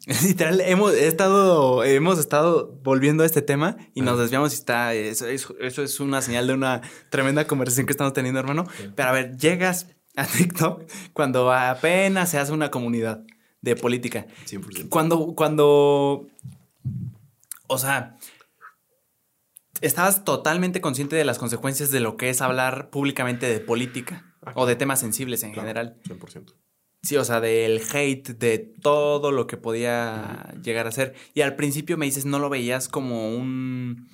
Literal, 0.22 0.60
hemos 0.60 0.92
he 0.92 1.06
estado, 1.08 1.82
hemos 1.84 2.18
estado 2.18 2.78
volviendo 2.82 3.22
a 3.22 3.26
este 3.26 3.42
tema 3.42 3.76
y 3.94 4.02
nos 4.02 4.18
desviamos 4.18 4.52
y 4.52 4.56
está. 4.56 4.94
Eso, 4.94 5.26
eso- 5.26 5.54
eso 5.60 5.82
es 5.82 6.00
una 6.00 6.20
señal 6.22 6.46
de 6.46 6.54
una 6.54 6.82
tremenda 7.10 7.46
conversación 7.46 7.86
que 7.86 7.92
estamos 7.92 8.12
teniendo, 8.12 8.38
hermano. 8.40 8.64
Pero 8.94 9.08
a 9.08 9.12
ver, 9.12 9.36
llegas 9.36 9.88
a 10.16 10.26
TikTok 10.26 10.82
cuando 11.12 11.52
apenas 11.52 12.30
se 12.30 12.38
hace 12.38 12.52
una 12.52 12.70
comunidad 12.70 13.24
de 13.62 13.74
política. 13.76 14.26
100%. 14.46 14.88
Cuando, 14.90 15.34
cuando, 15.34 16.28
o 17.66 17.78
sea, 17.78 18.16
estabas 19.80 20.24
totalmente 20.24 20.80
consciente 20.80 21.16
de 21.16 21.24
las 21.24 21.38
consecuencias 21.38 21.90
de 21.90 22.00
lo 22.00 22.16
que 22.16 22.30
es 22.30 22.40
hablar 22.42 22.90
públicamente 22.90 23.46
de 23.48 23.60
política 23.60 24.34
o 24.54 24.66
de 24.66 24.76
temas 24.76 25.00
sensibles 25.00 25.42
en 25.42 25.52
Claro, 25.52 25.68
general. 25.68 25.96
100%. 26.08 26.54
Sí, 27.06 27.16
o 27.16 27.24
sea, 27.24 27.40
del 27.40 27.80
hate, 27.92 28.30
de 28.30 28.58
todo 28.58 29.30
lo 29.30 29.46
que 29.46 29.56
podía 29.56 30.52
llegar 30.60 30.88
a 30.88 30.92
ser. 30.92 31.14
Y 31.34 31.42
al 31.42 31.54
principio 31.54 31.96
me 31.96 32.06
dices, 32.06 32.26
no 32.26 32.40
lo 32.40 32.50
veías 32.50 32.88
como 32.88 33.30
un... 33.30 34.08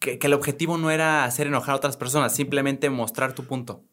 Que, 0.00 0.18
que 0.18 0.26
el 0.26 0.32
objetivo 0.32 0.76
no 0.76 0.90
era 0.90 1.22
hacer 1.22 1.46
enojar 1.46 1.74
a 1.74 1.76
otras 1.76 1.96
personas, 1.96 2.34
simplemente 2.34 2.90
mostrar 2.90 3.32
tu 3.32 3.44
punto. 3.44 3.84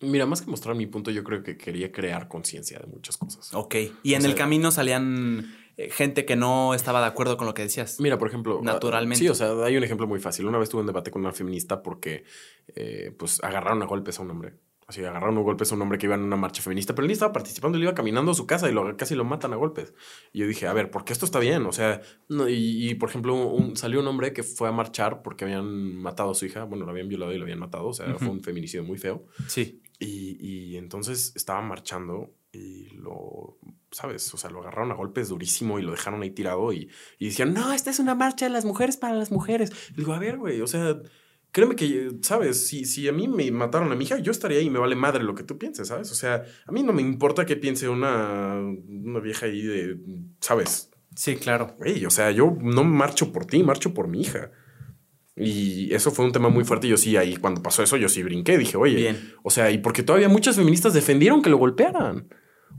Mira, 0.00 0.26
más 0.26 0.42
que 0.42 0.50
mostrar 0.50 0.76
mi 0.76 0.86
punto, 0.86 1.10
yo 1.10 1.24
creo 1.24 1.42
que 1.42 1.56
quería 1.56 1.90
crear 1.90 2.28
conciencia 2.28 2.78
de 2.78 2.86
muchas 2.86 3.16
cosas. 3.16 3.52
Ok. 3.54 3.74
Y 4.02 4.14
en 4.14 4.26
el 4.26 4.34
camino 4.34 4.70
salían 4.70 5.50
eh, 5.78 5.90
gente 5.90 6.24
que 6.24 6.36
no 6.36 6.74
estaba 6.74 7.00
de 7.00 7.06
acuerdo 7.06 7.36
con 7.36 7.46
lo 7.46 7.54
que 7.54 7.62
decías. 7.62 7.98
Mira, 8.00 8.18
por 8.18 8.28
ejemplo. 8.28 8.60
Naturalmente. 8.62 9.16
ah, 9.16 9.24
Sí, 9.24 9.28
o 9.28 9.34
sea, 9.34 9.64
hay 9.64 9.76
un 9.76 9.82
ejemplo 9.82 10.06
muy 10.06 10.20
fácil. 10.20 10.46
Una 10.46 10.58
vez 10.58 10.68
tuve 10.68 10.82
un 10.82 10.86
debate 10.86 11.10
con 11.10 11.22
una 11.22 11.32
feminista 11.32 11.82
porque, 11.82 12.24
eh, 12.76 13.12
pues, 13.18 13.42
agarraron 13.42 13.82
a 13.82 13.86
golpes 13.86 14.18
a 14.18 14.22
un 14.22 14.30
hombre. 14.30 14.54
Así, 14.88 15.04
agarraron 15.04 15.36
a 15.36 15.40
golpes 15.42 15.70
a 15.70 15.74
un 15.74 15.82
hombre 15.82 15.98
que 15.98 16.06
iba 16.06 16.14
en 16.14 16.22
una 16.22 16.36
marcha 16.36 16.62
feminista, 16.62 16.94
pero 16.94 17.04
él 17.04 17.08
ni 17.08 17.12
estaba 17.12 17.30
participando, 17.30 17.76
él 17.76 17.82
iba 17.84 17.94
caminando 17.94 18.30
a 18.32 18.34
su 18.34 18.46
casa 18.46 18.70
y 18.70 18.72
lo, 18.72 18.96
casi 18.96 19.14
lo 19.14 19.22
matan 19.24 19.52
a 19.52 19.56
golpes. 19.56 19.92
Y 20.32 20.38
yo 20.38 20.46
dije, 20.46 20.66
a 20.66 20.72
ver, 20.72 20.90
¿por 20.90 21.04
qué 21.04 21.12
esto 21.12 21.26
está 21.26 21.38
bien? 21.40 21.66
O 21.66 21.72
sea, 21.72 22.00
no, 22.30 22.48
y, 22.48 22.88
y, 22.88 22.94
por 22.94 23.10
ejemplo, 23.10 23.34
un- 23.34 23.76
salió 23.76 24.00
un 24.00 24.06
hombre 24.08 24.32
que 24.32 24.42
fue 24.42 24.66
a 24.66 24.72
marchar 24.72 25.20
porque 25.20 25.44
habían 25.44 25.94
matado 25.96 26.30
a 26.30 26.34
su 26.34 26.46
hija, 26.46 26.64
bueno, 26.64 26.86
lo 26.86 26.90
habían 26.90 27.06
violado 27.08 27.32
y 27.34 27.36
lo 27.36 27.42
habían 27.44 27.58
matado, 27.58 27.86
o 27.88 27.92
sea, 27.92 28.14
fue 28.14 28.28
un 28.28 28.40
feminicidio 28.42 28.82
muy 28.82 28.96
feo. 28.96 29.26
Sí. 29.46 29.82
Y, 29.98 30.38
y 30.40 30.76
entonces 30.78 31.32
estaba 31.36 31.60
marchando 31.60 32.32
y 32.50 32.88
lo, 32.96 33.58
¿sabes? 33.90 34.32
O 34.32 34.38
sea, 34.38 34.48
lo 34.48 34.60
agarraron 34.60 34.90
a 34.90 34.94
golpes 34.94 35.28
durísimo 35.28 35.78
y 35.78 35.82
lo 35.82 35.90
dejaron 35.90 36.22
ahí 36.22 36.30
tirado 36.30 36.72
y, 36.72 36.88
y 37.18 37.26
decían, 37.26 37.52
no, 37.52 37.74
esta 37.74 37.90
es 37.90 37.98
una 37.98 38.14
marcha 38.14 38.46
de 38.46 38.52
las 38.52 38.64
mujeres 38.64 38.96
para 38.96 39.12
las 39.16 39.30
mujeres. 39.30 39.70
Y 39.90 39.96
digo, 39.98 40.14
a 40.14 40.18
ver, 40.18 40.38
güey, 40.38 40.62
o 40.62 40.66
sea, 40.66 40.98
créeme 41.52 41.76
que, 41.76 42.10
¿sabes? 42.22 42.66
Si, 42.66 42.84
si 42.84 43.08
a 43.08 43.12
mí 43.12 43.28
me 43.28 43.50
mataron 43.50 43.90
a 43.92 43.96
mi 43.96 44.04
hija, 44.04 44.18
yo 44.18 44.30
estaría 44.30 44.58
ahí 44.58 44.66
y 44.66 44.70
me 44.70 44.78
vale 44.78 44.96
madre 44.96 45.24
lo 45.24 45.34
que 45.34 45.42
tú 45.42 45.58
pienses, 45.58 45.88
¿sabes? 45.88 46.10
O 46.10 46.14
sea, 46.14 46.44
a 46.66 46.72
mí 46.72 46.82
no 46.82 46.92
me 46.92 47.02
importa 47.02 47.46
que 47.46 47.56
piense 47.56 47.88
una, 47.88 48.54
una 48.60 49.20
vieja 49.20 49.46
ahí 49.46 49.62
de, 49.62 49.96
¿sabes? 50.40 50.90
Sí, 51.14 51.36
claro. 51.36 51.74
Güey, 51.78 52.06
o 52.06 52.10
sea, 52.10 52.30
yo 52.30 52.56
no 52.60 52.84
marcho 52.84 53.32
por 53.32 53.46
ti, 53.46 53.62
marcho 53.62 53.92
por 53.92 54.08
mi 54.08 54.20
hija. 54.20 54.52
Y 55.34 55.92
eso 55.94 56.10
fue 56.10 56.24
un 56.24 56.32
tema 56.32 56.48
muy 56.48 56.64
fuerte. 56.64 56.88
Yo 56.88 56.96
sí, 56.96 57.16
ahí 57.16 57.36
cuando 57.36 57.62
pasó 57.62 57.82
eso, 57.82 57.96
yo 57.96 58.08
sí 58.08 58.22
brinqué. 58.22 58.58
Dije, 58.58 58.76
oye, 58.76 58.96
Bien. 58.96 59.34
o 59.42 59.50
sea, 59.50 59.70
y 59.70 59.78
porque 59.78 60.02
todavía 60.02 60.28
muchas 60.28 60.56
feministas 60.56 60.94
defendieron 60.94 61.42
que 61.42 61.50
lo 61.50 61.58
golpearan. 61.58 62.28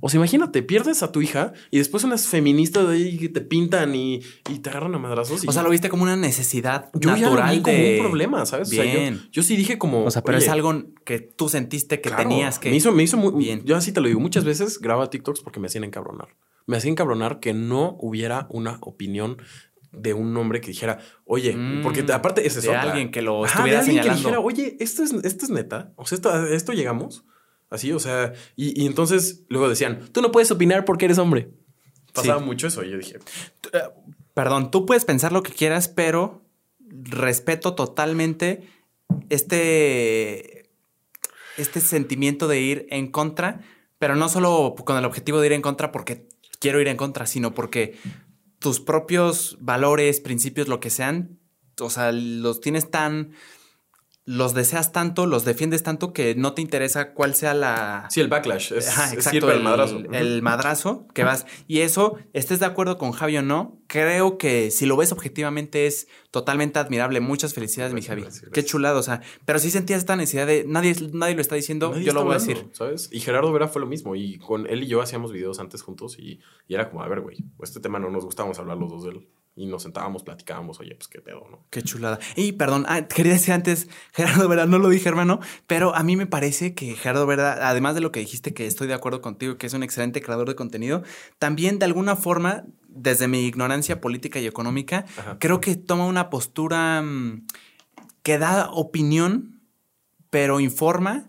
O 0.01 0.09
sea, 0.09 0.17
imagínate, 0.17 0.63
pierdes 0.63 1.03
a 1.03 1.11
tu 1.11 1.21
hija 1.21 1.53
y 1.71 1.77
después 1.79 2.03
unas 2.03 2.27
feministas 2.27 2.87
de 2.87 2.93
ahí 2.95 3.17
que 3.17 3.29
te 3.29 3.41
pintan 3.41 3.95
y, 3.95 4.21
y 4.49 4.59
te 4.59 4.69
agarran 4.69 4.95
a 4.95 4.99
madrazos. 4.99 5.43
y- 5.43 5.47
O 5.47 5.51
sea, 5.51 5.61
lo 5.63 5.69
viste 5.69 5.89
como 5.89 6.03
una 6.03 6.15
necesidad 6.15 6.89
yo 6.93 7.09
ya 7.15 7.29
lo 7.29 7.35
natural 7.35 7.55
vi 7.55 7.61
como 7.61 7.77
de... 7.77 7.95
un 7.99 8.05
problema, 8.07 8.45
¿sabes? 8.45 8.69
O 8.69 8.71
sea, 8.71 8.85
yo- 8.85 8.91
Bien. 8.99 9.21
yo, 9.31 9.43
sí 9.43 9.55
dije 9.57 9.77
como. 9.77 10.05
O 10.05 10.11
sea, 10.11 10.23
pero 10.23 10.37
es 10.37 10.47
algo 10.47 10.83
que 11.05 11.19
tú 11.19 11.49
sentiste 11.49 11.99
que 12.01 12.09
claro, 12.09 12.23
tenías 12.29 12.59
que... 12.59 12.69
Me 12.69 12.77
hizo, 12.77 12.91
me 12.91 13.03
hizo 13.03 13.17
muy. 13.17 13.33
Bien. 13.43 13.61
Yo 13.65 13.75
así 13.75 13.91
te 13.91 13.99
lo 14.01 14.07
digo. 14.07 14.19
Muchas 14.19 14.45
veces 14.45 14.79
grababa 14.79 15.09
TikToks 15.09 15.41
porque 15.41 15.59
me 15.59 15.67
hacían 15.67 15.83
encabronar. 15.83 16.29
Me 16.65 16.77
hacían 16.77 16.91
encabronar 16.93 17.39
que 17.39 17.53
no 17.53 17.97
hubiera 17.99 18.47
una 18.51 18.77
opinión 18.81 19.37
de 19.91 20.13
un 20.13 20.37
hombre 20.37 20.61
que 20.61 20.67
dijera, 20.67 20.99
oye, 21.25 21.55
Mm, 21.57 21.81
porque 21.81 22.05
aparte 22.13 22.45
es 22.45 22.61
de 22.61 22.69
otra. 22.69 22.83
alguien 22.83 23.09
que 23.09 23.23
lo 23.23 23.43
Ajá, 23.43 23.53
estuviera 23.55 23.79
de 23.79 23.85
alguien 23.85 24.03
señalando. 24.03 24.21
que 24.21 24.35
dijera, 24.35 24.39
oye, 24.39 24.77
esto 24.79 25.03
es, 25.03 25.11
esto 25.25 25.45
es 25.45 25.51
neta. 25.51 25.93
O 25.95 26.05
sea, 26.05 26.15
esto, 26.15 26.45
esto 26.47 26.73
llegamos. 26.73 27.25
Así, 27.69 27.91
o 27.91 27.99
sea, 27.99 28.33
y, 28.55 28.81
y 28.81 28.85
entonces 28.87 29.43
luego 29.49 29.69
decían, 29.69 30.09
tú 30.11 30.21
no 30.21 30.31
puedes 30.31 30.49
opinar 30.51 30.85
porque 30.85 31.05
eres 31.05 31.17
hombre. 31.19 31.49
Pasaba 32.13 32.39
Sí. 32.39 32.45
mucho 32.45 32.67
eso. 32.67 32.83
Y 32.83 32.89
yo 32.91 32.97
dije, 32.97 33.17
Eh, 33.73 33.79
Perdón, 34.33 34.71
tú 34.71 34.85
puedes 34.85 35.03
pensar 35.05 35.31
lo 35.33 35.43
que 35.43 35.51
quieras, 35.51 35.87
pero 35.89 36.41
respeto 36.89 37.75
totalmente 37.75 38.63
este, 39.29 40.69
este 41.57 41.81
sentimiento 41.81 42.47
de 42.47 42.61
ir 42.61 42.87
en 42.89 43.11
contra, 43.11 43.61
pero 43.97 44.15
no 44.15 44.29
solo 44.29 44.75
con 44.85 44.97
el 44.97 45.05
objetivo 45.05 45.39
de 45.39 45.47
ir 45.47 45.53
en 45.53 45.61
contra 45.61 45.91
porque 45.91 46.27
quiero 46.59 46.79
ir 46.79 46.87
en 46.87 46.97
contra, 46.97 47.25
sino 47.25 47.53
porque 47.53 47.97
tus 48.59 48.79
propios 48.79 49.57
valores, 49.59 50.19
principios, 50.19 50.67
lo 50.67 50.79
que 50.79 50.89
sean, 50.89 51.39
o 51.79 51.89
sea, 51.89 52.11
los 52.11 52.61
tienes 52.61 52.89
tan, 52.89 53.33
los 54.29 54.53
deseas 54.53 54.91
tanto, 54.91 55.25
los 55.25 55.43
defiendes 55.43 55.81
tanto 55.81 56.13
que 56.13 56.35
no 56.35 56.53
te 56.53 56.61
interesa 56.61 57.13
cuál 57.13 57.33
sea 57.33 57.55
la... 57.55 58.05
sí, 58.11 58.21
el 58.21 58.27
backlash. 58.27 58.73
Es, 58.73 58.87
Ajá, 58.87 59.11
exacto, 59.11 59.51
el, 59.51 59.63
madrazo. 59.63 60.03
El 60.11 60.43
madrazo 60.43 61.07
que 61.15 61.23
vas. 61.23 61.47
Y 61.67 61.79
eso, 61.79 62.15
estés 62.33 62.59
de 62.59 62.67
acuerdo 62.67 62.99
con 62.99 63.11
Javi 63.11 63.37
o 63.37 63.41
no, 63.41 63.81
creo 63.87 64.37
que 64.37 64.69
si 64.69 64.85
lo 64.85 64.97
ves 64.97 65.11
objetivamente 65.11 65.87
es 65.87 66.07
totalmente 66.29 66.77
admirable. 66.77 67.21
Muchas 67.21 67.55
felicidades, 67.55 67.95
mi 67.95 68.03
Javi. 68.03 68.21
gracias, 68.21 68.51
Qué 68.53 68.63
chulado, 68.63 68.99
o 68.99 69.03
sea, 69.03 69.23
pero 69.45 69.57
sí 69.57 69.71
sentías 69.71 69.97
esta 69.97 70.15
necesidad 70.15 70.45
de 70.45 70.63
nadie, 70.67 70.95
nadie 71.11 71.33
lo 71.33 71.41
está 71.41 71.55
diciendo, 71.55 71.89
Nadie 71.89 72.03
yo 72.03 72.13
lo 72.13 72.23
voy 72.23 72.35
a 72.35 72.37
decir. 72.37 72.69
¿Sabes? 72.73 73.09
Y 73.11 73.21
Gerardo 73.21 73.51
Vera 73.51 73.67
fue 73.67 73.81
lo 73.81 73.87
mismo. 73.87 74.15
Y 74.15 74.37
con 74.37 74.67
él 74.67 74.83
y 74.83 74.87
yo 74.87 75.01
hacíamos 75.01 75.31
videos 75.31 75.59
antes 75.59 75.81
juntos 75.81 76.19
y, 76.19 76.39
y 76.67 76.75
era 76.75 76.91
como, 76.91 77.01
a 77.01 77.07
ver, 77.07 77.21
güey, 77.21 77.37
este 77.63 77.79
tema 77.79 77.97
no 77.97 78.11
nos 78.11 78.25
gustábamos 78.25 78.59
hablar 78.59 78.77
los 78.77 78.91
dos 78.91 79.03
de 79.05 79.09
él. 79.09 79.27
Y 79.59 79.65
nos 79.65 79.83
sentábamos, 79.83 80.23
platicábamos, 80.23 80.79
oye, 80.79 80.95
pues 80.95 81.09
qué 81.09 81.19
pedo, 81.19 81.45
¿no? 81.51 81.65
Qué 81.69 81.81
chulada. 81.81 82.17
Y 82.37 82.53
perdón, 82.53 82.85
ah, 82.87 83.01
quería 83.09 83.33
decir 83.33 83.53
antes, 83.53 83.89
Gerardo 84.13 84.47
Vera, 84.47 84.65
no 84.65 84.79
lo 84.79 84.87
dije, 84.87 85.09
hermano, 85.09 85.41
pero 85.67 85.93
a 85.93 86.01
mí 86.01 86.15
me 86.15 86.27
parece 86.27 86.73
que 86.73 86.95
Gerardo 86.95 87.27
Vera, 87.27 87.67
además 87.67 87.93
de 87.93 87.99
lo 87.99 88.13
que 88.13 88.21
dijiste, 88.21 88.53
que 88.53 88.67
estoy 88.67 88.87
de 88.87 88.93
acuerdo 88.93 89.19
contigo, 89.19 89.57
que 89.57 89.67
es 89.67 89.73
un 89.73 89.83
excelente 89.83 90.21
creador 90.21 90.47
de 90.47 90.55
contenido, 90.55 91.03
también 91.39 91.77
de 91.77 91.83
alguna 91.83 92.15
forma, 92.15 92.63
desde 92.87 93.27
mi 93.27 93.45
ignorancia 93.47 93.99
política 93.99 94.39
y 94.39 94.47
económica, 94.47 95.03
Ajá. 95.17 95.35
creo 95.39 95.59
que 95.59 95.75
toma 95.75 96.05
una 96.05 96.29
postura 96.29 97.01
mm, 97.01 97.45
que 98.23 98.37
da 98.37 98.69
opinión, 98.71 99.61
pero 100.29 100.61
informa 100.61 101.27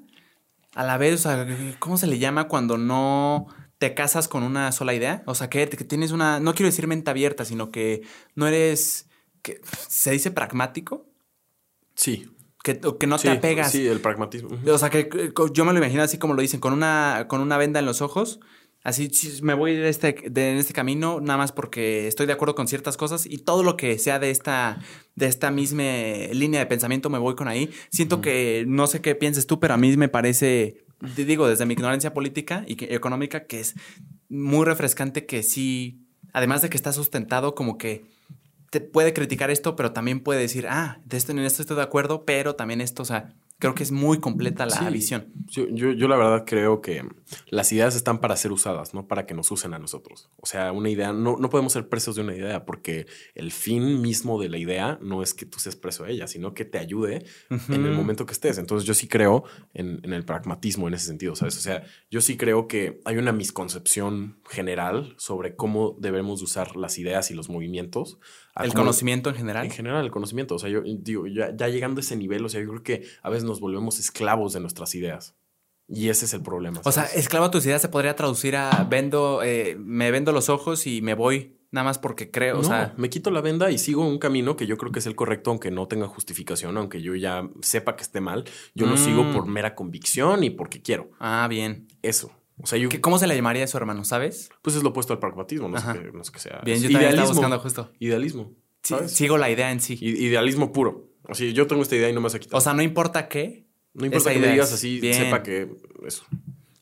a 0.76 0.84
la 0.84 0.98
vez, 0.98 1.14
o 1.14 1.18
sea, 1.18 1.48
¿cómo 1.80 1.96
se 1.96 2.06
le 2.06 2.20
llama 2.20 2.46
cuando 2.46 2.78
no 2.78 3.48
te 3.80 3.94
casas 3.94 4.28
con 4.28 4.44
una 4.44 4.70
sola 4.70 4.94
idea? 4.94 5.24
O 5.26 5.34
sea, 5.34 5.50
que, 5.50 5.68
que 5.68 5.84
tienes 5.84 6.12
una, 6.12 6.38
no 6.38 6.54
quiero 6.54 6.68
decir 6.68 6.86
mente 6.86 7.10
abierta, 7.10 7.44
sino 7.44 7.72
que 7.72 8.02
no 8.36 8.46
eres, 8.46 9.08
que, 9.42 9.60
¿se 9.88 10.12
dice 10.12 10.30
pragmático? 10.30 11.08
Sí. 11.96 12.30
Que, 12.62 12.78
no 13.06 13.18
sí, 13.18 13.28
te 13.28 13.30
apegas. 13.30 13.72
Sí, 13.72 13.86
el 13.86 14.00
pragmatismo. 14.00 14.50
O 14.70 14.78
sea, 14.78 14.90
que 14.90 15.08
que 15.08 15.32
yo 15.52 15.64
me 15.64 15.72
lo 15.72 15.78
imagino 15.78 16.02
así 16.02 16.18
como 16.18 16.34
lo 16.34 16.42
dicen, 16.42 16.60
con 16.60 16.72
una, 16.72 17.26
con 17.26 17.40
una 17.40 17.56
venda 17.56 17.80
en 17.80 17.86
los 17.86 18.02
ojos 18.02 18.38
Así 18.82 19.10
sí, 19.10 19.42
me 19.42 19.52
voy 19.52 19.74
de 19.74 19.90
este, 19.90 20.16
de 20.30 20.58
este 20.58 20.72
camino 20.72 21.20
nada 21.20 21.36
más 21.36 21.52
porque 21.52 22.06
estoy 22.06 22.26
de 22.26 22.32
acuerdo 22.32 22.54
con 22.54 22.66
ciertas 22.66 22.96
cosas 22.96 23.26
y 23.26 23.36
todo 23.36 23.62
lo 23.62 23.76
que 23.76 23.98
sea 23.98 24.18
de 24.18 24.30
esta, 24.30 24.80
de 25.16 25.26
esta 25.26 25.50
misma 25.50 25.82
línea 26.32 26.60
de 26.60 26.66
pensamiento 26.66 27.10
me 27.10 27.18
voy 27.18 27.34
con 27.34 27.46
ahí. 27.46 27.70
Siento 27.90 28.22
que 28.22 28.64
no 28.66 28.86
sé 28.86 29.02
qué 29.02 29.14
pienses 29.14 29.46
tú, 29.46 29.60
pero 29.60 29.74
a 29.74 29.76
mí 29.76 29.94
me 29.98 30.08
parece, 30.08 30.86
digo, 31.00 31.48
desde 31.48 31.66
mi 31.66 31.74
ignorancia 31.74 32.12
política 32.12 32.64
y 32.66 32.76
económica, 32.92 33.44
que 33.44 33.60
es 33.60 33.74
muy 34.28 34.64
refrescante 34.64 35.26
que 35.26 35.42
sí, 35.42 36.06
además 36.32 36.62
de 36.62 36.70
que 36.70 36.76
está 36.76 36.92
sustentado, 36.92 37.54
como 37.54 37.78
que 37.78 38.04
te 38.70 38.80
puede 38.80 39.12
criticar 39.12 39.50
esto, 39.50 39.76
pero 39.76 39.92
también 39.92 40.20
puede 40.20 40.40
decir, 40.40 40.66
ah, 40.68 41.00
de 41.04 41.16
esto 41.16 41.32
en 41.32 41.40
esto 41.40 41.62
estoy 41.62 41.76
de 41.76 41.82
acuerdo, 41.82 42.24
pero 42.24 42.54
también 42.54 42.80
esto, 42.80 43.02
o 43.02 43.06
sea, 43.06 43.34
creo 43.60 43.74
que 43.76 43.84
es 43.84 43.92
muy 43.92 44.18
completa 44.18 44.66
la 44.66 44.76
Sí. 44.76 44.84
visión. 44.92 45.26
Yo, 45.46 45.68
yo, 45.70 45.92
yo 45.92 46.08
la 46.08 46.16
verdad 46.16 46.44
creo 46.44 46.80
que 46.80 47.04
las 47.50 47.70
ideas 47.72 47.94
están 47.94 48.18
para 48.20 48.34
ser 48.36 48.50
usadas, 48.50 48.94
no 48.94 49.06
para 49.06 49.26
que 49.26 49.34
nos 49.34 49.48
usen 49.52 49.72
a 49.74 49.78
nosotros. 49.78 50.28
O 50.38 50.46
sea, 50.46 50.72
una 50.72 50.90
idea, 50.90 51.12
no, 51.12 51.36
no 51.38 51.48
podemos 51.50 51.72
ser 51.72 51.88
presos 51.88 52.16
de 52.16 52.22
una 52.22 52.34
idea 52.34 52.64
porque 52.64 53.06
el 53.36 53.52
fin 53.52 54.00
mismo 54.02 54.40
de 54.40 54.48
la 54.48 54.58
idea 54.58 54.98
no 55.00 55.22
es 55.22 55.34
que 55.34 55.46
tú 55.46 55.60
seas 55.60 55.76
preso 55.76 56.02
de 56.04 56.12
ella, 56.12 56.26
sino 56.26 56.52
que 56.54 56.64
te 56.64 56.78
ayude 56.78 57.24
en 57.68 57.84
el 57.86 57.92
momento 57.92 58.26
que 58.26 58.32
estés. 58.32 58.58
Entonces 58.58 58.86
yo 58.86 58.94
sí 58.94 59.06
creo 59.06 59.44
en, 59.74 60.00
en 60.02 60.12
el 60.12 60.24
pragmatismo 60.24 60.88
en 60.88 60.94
ese 60.94 61.06
sentido, 61.06 61.36
¿sabes? 61.36 61.56
O 61.56 61.60
sea, 61.60 61.84
yo 62.10 62.20
sí 62.20 62.36
creo 62.36 62.66
que 62.66 63.00
hay 63.04 63.16
una 63.18 63.32
misconcepción 63.32 64.38
general 64.48 65.14
sobre 65.18 65.54
cómo 65.54 65.96
debemos 66.00 66.42
usar 66.42 66.76
las 66.76 66.98
ideas 66.98 67.30
y 67.30 67.34
los 67.34 67.48
movimientos. 67.50 68.18
A 68.54 68.64
El 68.64 68.74
conocimiento 68.74 69.30
en 69.30 69.36
general. 69.36 69.64
en 69.64 69.70
general, 69.70 70.04
el 70.04 70.10
conocimiento. 70.10 70.54
O 70.56 70.58
sea, 70.58 70.68
yo 70.70 70.82
digo, 70.84 71.26
ya, 71.26 71.54
ya 71.56 71.68
llegando 71.68 72.00
a 72.00 72.02
ese 72.02 72.16
nivel, 72.16 72.44
o 72.44 72.48
sea, 72.48 72.60
yo 72.60 72.68
creo 72.68 72.82
que 72.82 73.04
a 73.22 73.30
veces 73.30 73.44
nos 73.44 73.60
volvemos 73.60 73.98
esclavos 73.98 74.52
de 74.52 74.60
nuestras 74.60 74.94
ideas. 74.94 75.34
Y 75.88 76.08
ese 76.08 76.24
es 76.24 76.34
el 76.34 76.42
problema. 76.42 76.80
O 76.84 76.92
sea, 76.92 77.04
esclavo 77.06 77.46
a 77.46 77.50
tus 77.50 77.66
ideas 77.66 77.82
se 77.82 77.88
podría 77.88 78.14
traducir 78.14 78.54
a 78.56 78.84
vendo, 78.88 79.42
eh, 79.42 79.76
me 79.78 80.10
vendo 80.12 80.30
los 80.30 80.48
ojos 80.48 80.86
y 80.86 81.02
me 81.02 81.14
voy 81.14 81.56
nada 81.72 81.84
más 81.84 81.98
porque 81.98 82.30
creo, 82.32 82.58
o 82.58 82.64
sea, 82.64 82.94
me 82.96 83.10
quito 83.10 83.30
la 83.30 83.40
venda 83.40 83.70
y 83.70 83.78
sigo 83.78 84.04
un 84.06 84.18
camino 84.18 84.56
que 84.56 84.66
yo 84.66 84.76
creo 84.76 84.90
que 84.92 84.98
es 85.00 85.06
el 85.06 85.14
correcto, 85.16 85.50
aunque 85.50 85.70
no 85.70 85.86
tenga 85.88 86.06
justificación, 86.08 86.76
aunque 86.76 87.00
yo 87.02 87.14
ya 87.16 87.48
sepa 87.62 87.94
que 87.96 88.02
esté 88.02 88.20
mal. 88.20 88.44
Yo 88.74 88.86
lo 88.86 88.94
Mm. 88.94 88.98
sigo 88.98 89.30
por 89.32 89.46
mera 89.46 89.74
convicción 89.76 90.42
y 90.44 90.50
porque 90.50 90.80
quiero. 90.82 91.10
ah, 91.20 91.46
bien. 91.48 91.86
Eso. 92.02 92.32
O 92.62 92.66
sea, 92.66 92.78
yo, 92.78 92.88
¿Qué- 92.88 93.00
¿Cómo 93.00 93.18
se 93.18 93.26
le 93.26 93.34
llamaría 93.34 93.64
eso, 93.64 93.78
hermano? 93.78 94.04
¿Sabes? 94.04 94.50
pues 94.62 94.76
es 94.76 94.82
lo 94.82 94.90
opuesto 94.90 95.12
al 95.12 95.18
pragmatismo, 95.18 95.68
no 95.68 95.78
sé, 95.80 95.86
qué, 95.98 96.10
no 96.12 96.24
sé 96.24 96.32
qué 96.32 96.38
sea. 96.38 96.60
Bien, 96.64 96.78
yo 96.78 96.90
también 96.90 97.10
estaba 97.10 97.12
idealismo. 97.12 97.34
buscando 97.34 97.58
justo. 97.60 97.90
Idealismo. 97.98 98.52
Sigo 99.08 99.38
la 99.38 99.50
idea 99.50 99.70
en 99.70 99.80
sí. 99.80 99.98
I- 100.00 100.26
Idealismo 100.26 100.72
puro. 100.72 101.08
O 101.28 101.34
sea, 101.34 101.48
yo 101.50 101.66
tengo 101.66 101.82
esta 101.82 101.96
idea 101.96 102.08
y 102.08 102.12
no 102.12 102.20
me 102.20 102.24
vas 102.24 102.34
a 102.34 102.38
quitar. 102.40 102.56
O 102.56 102.60
sea, 102.60 102.72
no 102.74 102.82
importa 102.82 103.28
qué. 103.28 103.66
no 103.94 104.06
importa 104.06 104.32
que 104.32 104.38
me 104.38 104.48
digas 104.48 104.72
así, 104.72 105.00
bien. 105.00 105.14
sepa 105.14 105.42
que 105.42 105.68
eso. 106.06 106.24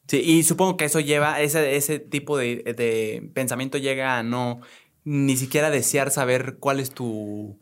Sí, 0.06 0.18
y 0.18 0.42
supongo 0.42 0.76
que 0.78 0.86
eso 0.86 1.00
lleva, 1.00 1.40
ese, 1.42 1.76
ese 1.76 1.98
tipo 1.98 2.38
de, 2.38 2.56
de 2.76 3.30
pensamiento 3.34 3.76
llega 3.78 4.18
a 4.18 4.22
no 4.22 4.60
ni 5.05 5.36
siquiera 5.36 5.70
desear 5.70 6.10
saber 6.10 6.56
cuál 6.59 6.80
es 6.80 6.90
tu. 6.90 7.59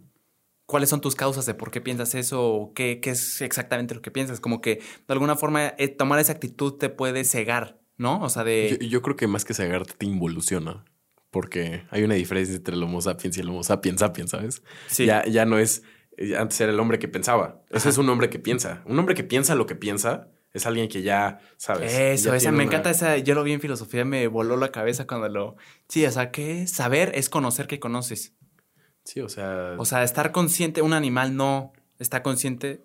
cuáles 0.66 0.88
son 0.90 1.00
tus 1.00 1.16
causas 1.16 1.44
de 1.46 1.54
por 1.54 1.70
qué 1.72 1.80
piensas 1.80 2.14
eso 2.14 2.44
o 2.46 2.72
qué, 2.72 3.00
qué 3.00 3.10
es 3.10 3.40
exactamente 3.40 3.94
lo 3.96 4.02
que 4.02 4.10
piensas. 4.12 4.38
Como 4.40 4.60
que 4.60 4.76
de 4.76 4.82
alguna 5.12 5.34
forma 5.36 5.74
eh, 5.78 5.88
tomar 5.88 6.20
esa 6.20 6.32
actitud 6.32 6.74
te 6.74 6.88
puede 6.88 7.24
cegar, 7.24 7.80
¿no? 7.96 8.20
O 8.22 8.28
sea, 8.28 8.44
de. 8.44 8.78
Yo, 8.80 8.86
yo 8.88 9.02
creo 9.02 9.16
que 9.16 9.26
más 9.26 9.44
que 9.44 9.54
cegarte 9.54 9.94
te 9.96 10.06
involuciona. 10.06 10.84
Porque 11.30 11.82
hay 11.90 12.02
una 12.02 12.14
diferencia 12.14 12.54
entre 12.54 12.74
el 12.76 12.82
Homo 12.82 13.00
sapiens 13.02 13.36
y 13.36 13.40
el 13.40 13.48
Homo 13.50 13.62
sapiens 13.62 14.00
sapiens, 14.00 14.30
¿sabes? 14.30 14.62
Sí. 14.86 15.04
Ya, 15.06 15.24
ya 15.26 15.44
no 15.44 15.58
es. 15.58 15.82
eh, 16.16 16.34
Antes 16.36 16.58
era 16.60 16.72
el 16.72 16.80
hombre 16.80 16.98
que 16.98 17.08
pensaba. 17.08 17.62
Ese 17.68 17.78
Ajá. 17.78 17.88
es 17.90 17.98
un 17.98 18.08
hombre 18.08 18.30
que 18.30 18.38
piensa. 18.38 18.82
Un 18.86 18.98
hombre 18.98 19.14
que 19.14 19.24
piensa 19.24 19.54
lo 19.54 19.66
que 19.66 19.74
piensa 19.74 20.28
es 20.54 20.64
alguien 20.64 20.88
que 20.88 21.02
ya, 21.02 21.40
¿sabes? 21.58 21.92
Eso, 21.92 22.30
Ya 22.30 22.36
esa, 22.36 22.50
me 22.52 22.58
una- 22.58 22.64
encanta 22.64 22.88
esa, 22.88 23.18
yo 23.18 23.34
lo 23.34 23.42
vi 23.42 23.52
en 23.52 23.60
filosofía, 23.60 24.06
me 24.06 24.26
voló 24.28 24.56
la 24.56 24.72
cabeza 24.72 25.06
cuando 25.06 25.28
lo... 25.28 25.56
Sí, 25.88 26.06
o 26.06 26.10
sea, 26.10 26.30
que 26.30 26.66
saber 26.66 27.12
es 27.14 27.28
conocer 27.28 27.66
que 27.66 27.78
conoces. 27.80 28.32
Sí, 29.04 29.20
o 29.20 29.28
sea. 29.28 29.74
O 29.76 29.84
sea, 29.84 30.02
estar 30.04 30.32
consciente, 30.32 30.80
un 30.80 30.94
animal 30.94 31.36
no 31.36 31.74
está 31.98 32.22
consciente. 32.22 32.80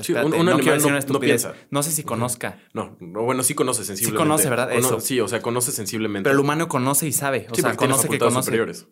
Sí, 0.00 0.12
un- 0.14 0.30
no 0.30 0.36
animal 0.54 0.80
no- 1.08 1.20
piensa. 1.20 1.54
No 1.70 1.82
sé 1.82 1.90
si 1.92 2.02
conozca, 2.02 2.58
no, 2.72 2.96
no, 3.00 3.22
bueno, 3.24 3.42
sí 3.42 3.54
conoce 3.54 3.84
sensiblemente. 3.84 4.22
conoce, 4.22 4.48
¿verdad? 4.48 4.72
Eso. 4.72 5.00
Sí, 5.00 5.20
o 5.20 5.28
sea, 5.28 5.42
conoce 5.42 5.70
sensiblemente. 5.72 6.24
pero 6.28 6.34
el 6.34 6.40
humano 6.40 6.66
conoce 6.68 7.06
y 7.06 7.12
sabe. 7.12 7.46
O 7.50 7.54
Sí, 7.54 7.60
sea, 7.60 7.76
conoce 7.76 8.08
que 8.08 8.18
conoce. 8.18 8.42
superiores. 8.46 8.86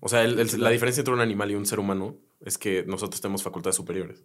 O 0.00 0.08
sea, 0.08 0.22
el- 0.24 0.38
el- 0.38 0.60
la 0.62 0.70
diferencia 0.70 1.02
entre 1.02 1.12
un 1.12 1.20
animal 1.20 1.50
y 1.50 1.56
un 1.56 1.66
ser 1.66 1.78
humano 1.80 2.16
es 2.40 2.56
que 2.56 2.84
nosotros 2.86 3.20
tenemos 3.20 3.42
facultades 3.42 3.76
superiores. 3.76 4.24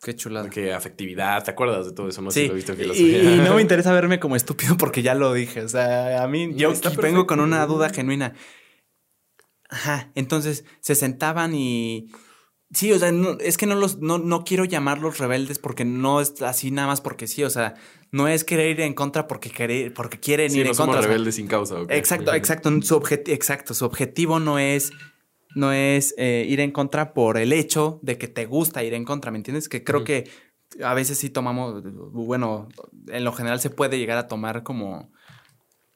Qué 0.00 0.16
chulada. 0.16 0.48
Que 0.48 0.72
afectividad, 0.72 1.44
¿te 1.44 1.50
acuerdas 1.50 1.84
de 1.86 1.92
todo 1.92 2.08
eso? 2.08 2.22
No 2.22 2.30
sé 2.30 2.40
Sí, 2.40 2.42
si 2.44 2.48
lo 2.48 2.54
viste 2.54 2.72
en 2.72 2.78
y, 2.78 2.82
filosofía. 2.82 3.22
y 3.34 3.38
no 3.40 3.54
me 3.54 3.62
interesa 3.62 3.92
verme 3.92 4.18
como 4.18 4.34
estúpido 4.34 4.76
porque 4.78 5.02
ya 5.02 5.14
lo 5.14 5.32
dije. 5.34 5.60
O 5.62 5.68
sea, 5.68 6.22
a 6.22 6.26
mí 6.28 6.52
yo 6.56 6.72
vengo 7.00 7.26
con 7.26 7.38
una 7.40 7.66
duda 7.66 7.90
genuina. 7.90 8.32
Ajá, 9.68 10.10
entonces 10.14 10.64
se 10.80 10.94
sentaban 10.94 11.54
y... 11.54 12.08
Sí, 12.74 12.90
o 12.92 12.98
sea, 12.98 13.12
no- 13.12 13.36
es 13.40 13.58
que 13.58 13.66
no 13.66 13.74
los, 13.74 13.98
no, 13.98 14.18
no 14.18 14.44
quiero 14.44 14.64
llamarlos 14.64 15.18
rebeldes 15.18 15.58
porque 15.58 15.84
no 15.84 16.20
es 16.20 16.40
así 16.42 16.70
nada 16.70 16.88
más 16.88 17.00
porque 17.02 17.26
sí, 17.26 17.44
o 17.44 17.50
sea, 17.50 17.74
no 18.10 18.28
es 18.28 18.44
querer 18.44 18.70
ir 18.70 18.80
en 18.80 18.94
contra 18.94 19.26
porque 19.28 19.50
querer, 19.50 19.92
porque 19.92 20.18
quieren 20.20 20.50
Sí, 20.50 20.58
ir 20.60 20.64
no 20.64 20.70
en 20.70 20.74
somos 20.74 20.86
contra. 20.88 21.00
o 21.00 21.02
sea, 21.02 21.08
rebeldes 21.10 21.34
sin 21.34 21.46
causa. 21.48 21.80
¿ok? 21.82 21.90
Exacto, 21.90 22.32
exacto. 22.34 22.70
Su 22.82 23.02
exacto. 23.26 23.74
Su 23.74 23.84
objetivo 23.84 24.40
no 24.40 24.58
es, 24.58 24.90
no 25.54 25.72
es 25.72 26.14
eh, 26.16 26.46
ir 26.48 26.60
en 26.60 26.70
contra 26.70 27.12
por 27.12 27.36
el 27.36 27.52
hecho 27.52 28.00
de 28.02 28.16
que 28.16 28.28
te 28.28 28.46
gusta 28.46 28.82
ir 28.82 28.94
en 28.94 29.04
contra, 29.04 29.30
¿me 29.30 29.36
entiendes? 29.38 29.68
Que 29.68 29.84
creo 29.84 30.02
que 30.04 30.30
a 30.82 30.94
veces 30.94 31.18
sí 31.18 31.28
tomamos, 31.28 31.82
bueno, 32.12 32.68
en 33.08 33.24
lo 33.24 33.32
general 33.34 33.60
se 33.60 33.68
puede 33.68 33.98
llegar 33.98 34.16
a 34.16 34.28
tomar 34.28 34.62
como 34.62 35.12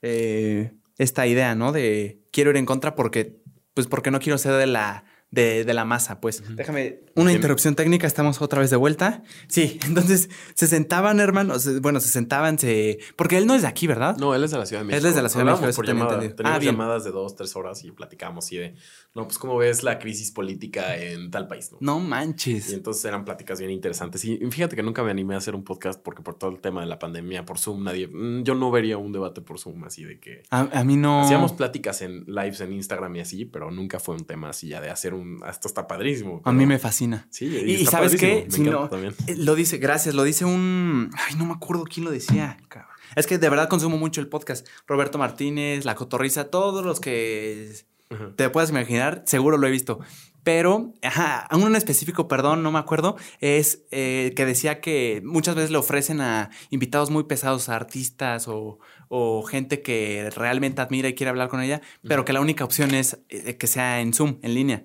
eh, 0.03 0.73
esta 0.99 1.27
idea, 1.27 1.55
¿no? 1.55 1.73
De 1.73 2.21
quiero 2.33 2.51
ir 2.51 2.57
en 2.57 2.67
contra 2.67 2.95
porque, 2.95 3.41
pues 3.75 3.87
porque 3.87 4.11
no 4.11 4.21
quiero 4.21 4.37
ser 4.39 4.53
de 4.55 4.67
la, 4.67 5.05
de, 5.37 5.65
de 5.65 5.75
la 5.75 5.85
masa, 5.85 6.21
pues. 6.21 6.43
Déjame, 6.57 7.01
una 7.15 7.33
interrupción 7.33 7.77
técnica, 7.77 8.07
estamos 8.07 8.41
otra 8.43 8.61
vez 8.61 8.71
de 8.71 8.77
vuelta. 8.77 9.23
Sí, 9.47 9.79
entonces 9.87 10.29
se 10.55 10.67
sentaban, 10.67 11.21
hermanos, 11.21 11.81
bueno, 11.81 12.01
se 12.01 12.09
sentaban, 12.09 12.59
se... 12.59 12.99
Porque 13.15 13.37
él 13.37 13.47
no 13.47 13.55
es 13.55 13.63
de 13.63 13.69
aquí, 13.69 13.87
¿verdad? 13.87 14.17
No, 14.17 14.35
él 14.35 14.43
es 14.43 14.51
de 14.51 14.59
la 14.59 14.67
Ciudad 14.67 14.81
de 14.81 14.87
Él 14.87 14.89
México. 14.93 15.09
es 15.09 15.15
de 15.15 15.23
la 15.23 15.29
Ciudad 15.29 15.45
de 15.45 15.53
México, 15.53 15.71
por 15.77 15.87
llamada. 15.87 16.19
Teníamos 16.19 16.45
Ah, 16.45 16.59
llamadas 16.65 17.05
de 17.05 17.11
dos, 17.11 17.37
tres 17.37 17.55
horas 17.55 17.85
y 17.85 17.91
platicamos 17.93 18.51
y 18.53 18.57
de, 18.57 18.75
no, 19.15 19.25
pues 19.25 19.39
cómo 19.39 19.57
ves 19.59 19.83
la 19.83 19.99
crisis 19.99 20.31
política 20.33 20.97
en 20.97 21.31
tal 21.31 21.47
país, 21.47 21.71
¿no? 21.73 21.79
No 21.81 22.01
Y 22.01 22.09
manches. 22.09 22.73
entonces 22.73 23.05
eran 23.05 23.25
pláticas 23.25 23.59
bien 23.59 23.71
interesantes. 23.71 24.25
Y 24.25 24.39
fíjate 24.51 24.75
que 24.75 24.83
nunca 24.83 25.03
me 25.03 25.11
animé 25.11 25.35
a 25.35 25.39
hacer 25.39 25.55
un 25.55 25.65
podcast 25.65 26.01
porque 26.03 26.23
por 26.23 26.35
todo 26.39 26.51
el 26.51 26.61
tema 26.61 26.81
de 26.81 26.87
la 26.87 26.99
pandemia, 26.99 27.45
por 27.45 27.59
Zoom, 27.59 27.85
nadie, 27.85 28.09
mm, 28.09 28.43
yo 28.43 28.55
no 28.55 28.71
vería 28.71 28.97
un 28.97 29.13
debate 29.13 29.43
por 29.43 29.59
Zoom 29.59 29.85
así 29.85 30.03
de 30.05 30.19
que... 30.19 30.43
A, 30.51 30.61
a 30.81 30.85
mí 30.85 30.97
no. 30.97 31.23
Hacíamos 31.23 31.53
pláticas 31.53 32.01
en 32.03 32.25
lives 32.27 32.61
en 32.63 32.73
Instagram 32.73 33.15
y 33.17 33.21
así, 33.21 33.45
pero 33.45 33.71
nunca 33.71 33.99
fue 34.01 34.15
un 34.15 34.25
tema 34.25 34.49
así 34.49 34.69
ya 34.69 34.81
de 34.81 34.89
hacer 34.91 35.13
un... 35.13 35.26
Esto 35.49 35.69
está 35.69 35.87
padrísimo. 35.87 36.41
A 36.45 36.53
mí 36.53 36.67
me 36.67 36.79
fascina. 36.79 37.27
Sí, 37.31 37.47
Y, 37.47 37.73
y 37.75 37.87
sabes 37.87 38.17
qué? 38.17 38.47
Si 38.51 38.63
no, 38.63 38.89
eh, 38.93 39.13
lo 39.37 39.55
dice, 39.55 39.79
gracias, 39.79 40.15
lo 40.15 40.25
dice 40.25 40.45
un. 40.45 41.11
Ay, 41.29 41.35
no 41.37 41.47
me 41.47 41.53
acuerdo 41.53 41.85
quién 41.85 42.05
lo 42.05 42.11
decía. 42.11 42.57
cabrón. 42.69 42.91
Es 43.15 43.27
que 43.27 43.39
de 43.39 43.49
verdad 43.49 43.69
consumo 43.69 43.97
mucho 43.97 44.21
el 44.21 44.29
podcast. 44.29 44.67
Roberto 44.87 45.19
Martínez, 45.19 45.85
La 45.85 45.95
Cotorriza, 45.95 46.51
todos 46.51 46.85
los 46.85 47.01
que 47.01 47.73
Ajá. 48.11 48.33
te 48.37 48.51
puedas 48.51 48.71
imaginar, 48.71 49.23
seguro 49.27 49.57
lo 49.59 49.67
he 49.67 49.71
visto. 49.71 50.01
Pero, 50.45 50.95
ajá, 51.03 51.49
uno 51.51 51.67
en 51.67 51.75
específico, 51.75 52.29
perdón, 52.29 52.63
no 52.63 52.71
me 52.71 52.79
acuerdo, 52.79 53.17
es 53.41 53.83
eh, 53.91 54.33
que 54.37 54.47
decía 54.47 54.81
que 54.81 55.21
muchas 55.25 55.57
veces 55.57 55.73
le 55.73 55.79
ofrecen 55.79 56.21
a 56.21 56.51
invitados 56.71 57.11
muy 57.11 57.25
pesados, 57.25 57.69
a 57.69 57.75
artistas 57.75 58.47
o, 58.47 58.79
o 59.09 59.43
gente 59.43 59.83
que 59.83 60.31
realmente 60.37 60.81
admira 60.83 61.09
y 61.09 61.15
quiere 61.15 61.31
hablar 61.31 61.49
con 61.49 61.61
ella, 61.63 61.81
pero 62.07 62.25
que 62.25 62.33
la 62.33 62.41
única 62.41 62.65
opción 62.65 62.95
es 62.95 63.19
eh, 63.29 63.57
que 63.57 63.67
sea 63.67 64.01
en 64.01 64.13
Zoom, 64.15 64.39
en 64.43 64.55
línea. 64.55 64.85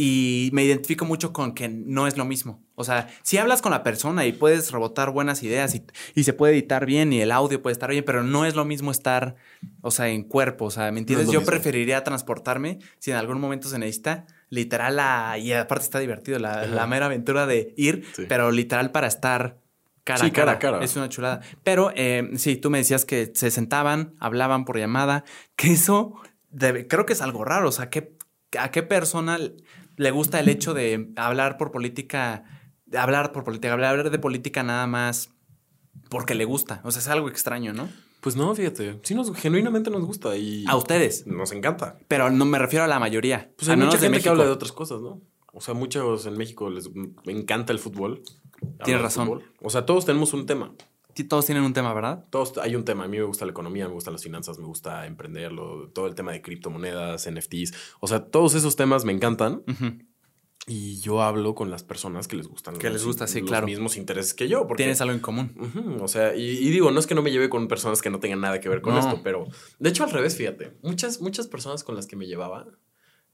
Y 0.00 0.50
me 0.52 0.62
identifico 0.62 1.04
mucho 1.04 1.32
con 1.32 1.54
que 1.54 1.68
no 1.68 2.06
es 2.06 2.16
lo 2.16 2.24
mismo. 2.24 2.62
O 2.76 2.84
sea, 2.84 3.08
si 3.24 3.36
hablas 3.36 3.60
con 3.60 3.72
la 3.72 3.82
persona 3.82 4.24
y 4.26 4.32
puedes 4.32 4.70
rebotar 4.70 5.10
buenas 5.10 5.42
ideas 5.42 5.74
y, 5.74 5.82
y 6.14 6.22
se 6.22 6.32
puede 6.32 6.52
editar 6.52 6.86
bien 6.86 7.12
y 7.12 7.20
el 7.20 7.32
audio 7.32 7.60
puede 7.60 7.72
estar 7.72 7.90
bien, 7.90 8.04
pero 8.04 8.22
no 8.22 8.44
es 8.46 8.54
lo 8.54 8.64
mismo 8.64 8.92
estar, 8.92 9.34
o 9.80 9.90
sea, 9.90 10.08
en 10.08 10.22
cuerpo. 10.22 10.66
O 10.66 10.70
sea, 10.70 10.92
¿me 10.92 11.00
entiendes? 11.00 11.26
Yo 11.26 11.40
mismo. 11.40 11.50
preferiría 11.50 12.04
transportarme 12.04 12.78
si 13.00 13.10
en 13.10 13.16
algún 13.16 13.40
momento 13.40 13.68
se 13.68 13.76
necesita, 13.80 14.24
literal, 14.50 15.00
a- 15.00 15.36
y 15.36 15.52
aparte 15.52 15.82
está 15.84 15.98
divertido, 15.98 16.38
la, 16.38 16.64
la 16.68 16.86
mera 16.86 17.06
aventura 17.06 17.46
de 17.46 17.74
ir, 17.76 18.04
Sí. 18.14 18.26
pero 18.28 18.52
literal 18.52 18.92
para 18.92 19.08
estar 19.08 19.58
cara, 20.04 20.20
Sí, 20.20 20.26
a 20.26 20.32
cara. 20.32 20.58
cara 20.60 20.74
cara. 20.74 20.84
Es 20.84 20.94
una 20.94 21.08
chulada. 21.08 21.40
Pero 21.64 21.90
eh, 21.96 22.30
sí, 22.36 22.54
tú 22.56 22.70
me 22.70 22.78
decías 22.78 23.04
que 23.04 23.32
se 23.34 23.50
sentaban, 23.50 24.14
hablaban 24.20 24.64
por 24.64 24.78
llamada, 24.78 25.24
que 25.56 25.72
eso 25.72 26.14
debe- 26.52 26.86
creo 26.86 27.04
que 27.04 27.14
es 27.14 27.20
algo 27.20 27.44
raro. 27.44 27.68
O 27.68 27.72
sea, 27.72 27.90
¿qué, 27.90 28.16
¿a 28.58 28.70
qué 28.70 28.82
persona 28.84 29.38
le 29.98 30.10
gusta 30.10 30.40
el 30.40 30.48
hecho 30.48 30.72
de 30.72 31.12
hablar 31.16 31.58
por 31.58 31.70
política, 31.70 32.44
de 32.86 32.98
hablar 32.98 33.32
por 33.32 33.44
política, 33.44 33.72
hablar 33.74 34.10
de 34.10 34.18
política 34.18 34.62
nada 34.62 34.86
más 34.86 35.30
porque 36.08 36.34
le 36.34 36.44
gusta? 36.44 36.80
O 36.84 36.90
sea, 36.90 37.00
es 37.00 37.08
algo 37.08 37.28
extraño, 37.28 37.72
¿no? 37.72 37.88
Pues 38.20 38.34
no, 38.34 38.52
fíjate. 38.54 38.98
Sí, 39.02 39.14
nos, 39.14 39.32
genuinamente 39.36 39.90
nos 39.90 40.04
gusta 40.04 40.36
y 40.36 40.64
A 40.66 40.76
ustedes. 40.76 41.26
nos 41.26 41.52
encanta. 41.52 41.98
Pero 42.08 42.30
no 42.30 42.44
me 42.44 42.58
refiero 42.58 42.84
a 42.84 42.88
la 42.88 42.98
mayoría. 42.98 43.52
Pues 43.56 43.68
hay 43.68 43.76
menos 43.76 43.94
mucha 43.94 44.02
gente 44.02 44.20
que 44.20 44.28
habla 44.28 44.44
de 44.44 44.50
otras 44.50 44.72
cosas, 44.72 45.00
¿no? 45.00 45.20
O 45.52 45.60
sea, 45.60 45.74
muchos 45.74 46.26
en 46.26 46.36
México 46.36 46.70
les 46.70 46.88
encanta 47.26 47.72
el 47.72 47.78
fútbol. 47.78 48.22
Tienes 48.84 49.02
razón. 49.02 49.26
fútbol. 49.26 49.44
O 49.60 49.70
sea, 49.70 49.86
todos 49.86 50.04
tenemos 50.06 50.32
un 50.32 50.46
tema. 50.46 50.72
Todos 51.24 51.46
tienen 51.46 51.64
un 51.64 51.72
tema, 51.72 51.92
¿verdad? 51.94 52.24
Todos, 52.30 52.58
hay 52.58 52.76
un 52.76 52.84
tema. 52.84 53.04
A 53.04 53.08
mí 53.08 53.16
me 53.18 53.24
gusta 53.24 53.44
la 53.44 53.50
economía, 53.52 53.86
me 53.88 53.94
gustan 53.94 54.12
las 54.12 54.22
finanzas, 54.22 54.58
me 54.58 54.66
gusta 54.66 55.06
emprenderlo, 55.06 55.88
todo 55.90 56.06
el 56.06 56.14
tema 56.14 56.32
de 56.32 56.42
criptomonedas, 56.42 57.28
NFTs. 57.30 57.72
O 58.00 58.06
sea, 58.06 58.26
todos 58.26 58.54
esos 58.54 58.76
temas 58.76 59.04
me 59.04 59.12
encantan. 59.12 59.62
Y 60.66 61.00
yo 61.00 61.22
hablo 61.22 61.54
con 61.54 61.70
las 61.70 61.82
personas 61.82 62.28
que 62.28 62.36
les 62.36 62.46
gustan 62.46 62.76
Que 62.76 62.90
les 62.90 63.02
gusta, 63.02 63.26
sí, 63.26 63.40
los 63.40 63.48
claro. 63.48 63.66
mismos 63.66 63.96
intereses 63.96 64.34
que 64.34 64.48
yo. 64.48 64.66
Porque, 64.66 64.82
Tienes 64.82 65.00
algo 65.00 65.14
en 65.14 65.20
común. 65.20 65.98
O 66.02 66.08
sea, 66.08 66.34
y, 66.36 66.42
y 66.42 66.70
digo, 66.70 66.90
no 66.90 67.00
es 67.00 67.06
que 67.06 67.14
no 67.14 67.22
me 67.22 67.30
lleve 67.30 67.48
con 67.48 67.68
personas 67.68 68.02
que 68.02 68.10
no 68.10 68.20
tengan 68.20 68.40
nada 68.42 68.60
que 68.60 68.68
ver 68.68 68.82
con 68.82 68.92
No. 68.94 69.00
esto, 69.00 69.20
pero 69.24 69.46
de 69.78 69.88
hecho 69.88 70.04
al 70.04 70.10
revés, 70.10 70.36
fíjate. 70.36 70.74
Muchas, 70.82 71.22
muchas 71.22 71.46
personas 71.48 71.84
con 71.84 71.94
las 71.94 72.06
que 72.06 72.16
me 72.16 72.26
llevaba 72.26 72.66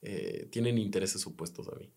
eh, 0.02 0.48
tienen 0.52 0.78
intereses 0.78 1.26
opuestos 1.26 1.66
a 1.68 1.74
mí. 1.74 1.90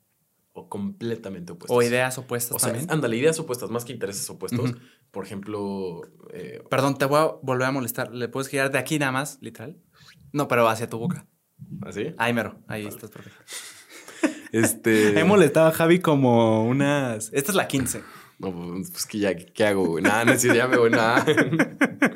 O 0.54 0.70
completamente 0.70 1.52
opuestos. 1.52 1.78
O 1.78 1.84
ideas 1.84 2.18
opuestas 2.18 2.56
O 2.56 2.60
sea, 2.60 2.70
también. 2.72 2.90
ándale, 2.90 3.16
ideas 3.18 3.38
opuestas, 3.38 3.70
más 3.70 3.86
que 3.86 3.94
intereses 3.94 4.28
opuestos. 4.32 4.72
Por 5.12 5.26
ejemplo, 5.26 6.02
eh, 6.34 6.62
Perdón, 6.70 6.98
te 6.98 7.06
voy 7.06 7.20
a 7.20 7.26
volver 7.42 7.68
a 7.68 7.72
molestar. 7.72 8.14
¿Le 8.14 8.28
puedes 8.28 8.50
girar 8.50 8.72
de 8.72 8.78
aquí 8.78 9.00
nada 9.00 9.12
más, 9.12 9.38
literal? 9.42 9.78
No, 10.34 10.48
pero 10.48 10.68
hacia 10.68 10.90
tu 10.90 11.00
boca. 11.00 11.26
¿así? 11.82 12.14
Ahí 12.18 12.34
mero. 12.34 12.60
Ahí 12.68 12.86
estás 12.86 13.10
perfecto. 13.12 13.40
Este. 14.54 15.20
He 15.20 15.26
molestado 15.26 15.68
a 15.68 15.72
Javi 15.74 16.00
como 16.00 16.66
unas. 16.66 17.30
Esta 17.34 17.52
es 17.52 17.56
la 17.56 17.68
15. 17.68 18.02
No, 18.40 18.54
pues 18.54 19.06
que 19.06 19.20
ya, 19.20 19.36
¿qué 19.36 19.66
hago, 19.66 19.86
güey? 19.86 20.04
Nada, 20.04 20.24
no 20.24 20.38
sé, 20.38 20.56
ya 20.56 20.68
me 20.68 20.78
voy, 20.78 20.90
nada. 20.90 21.26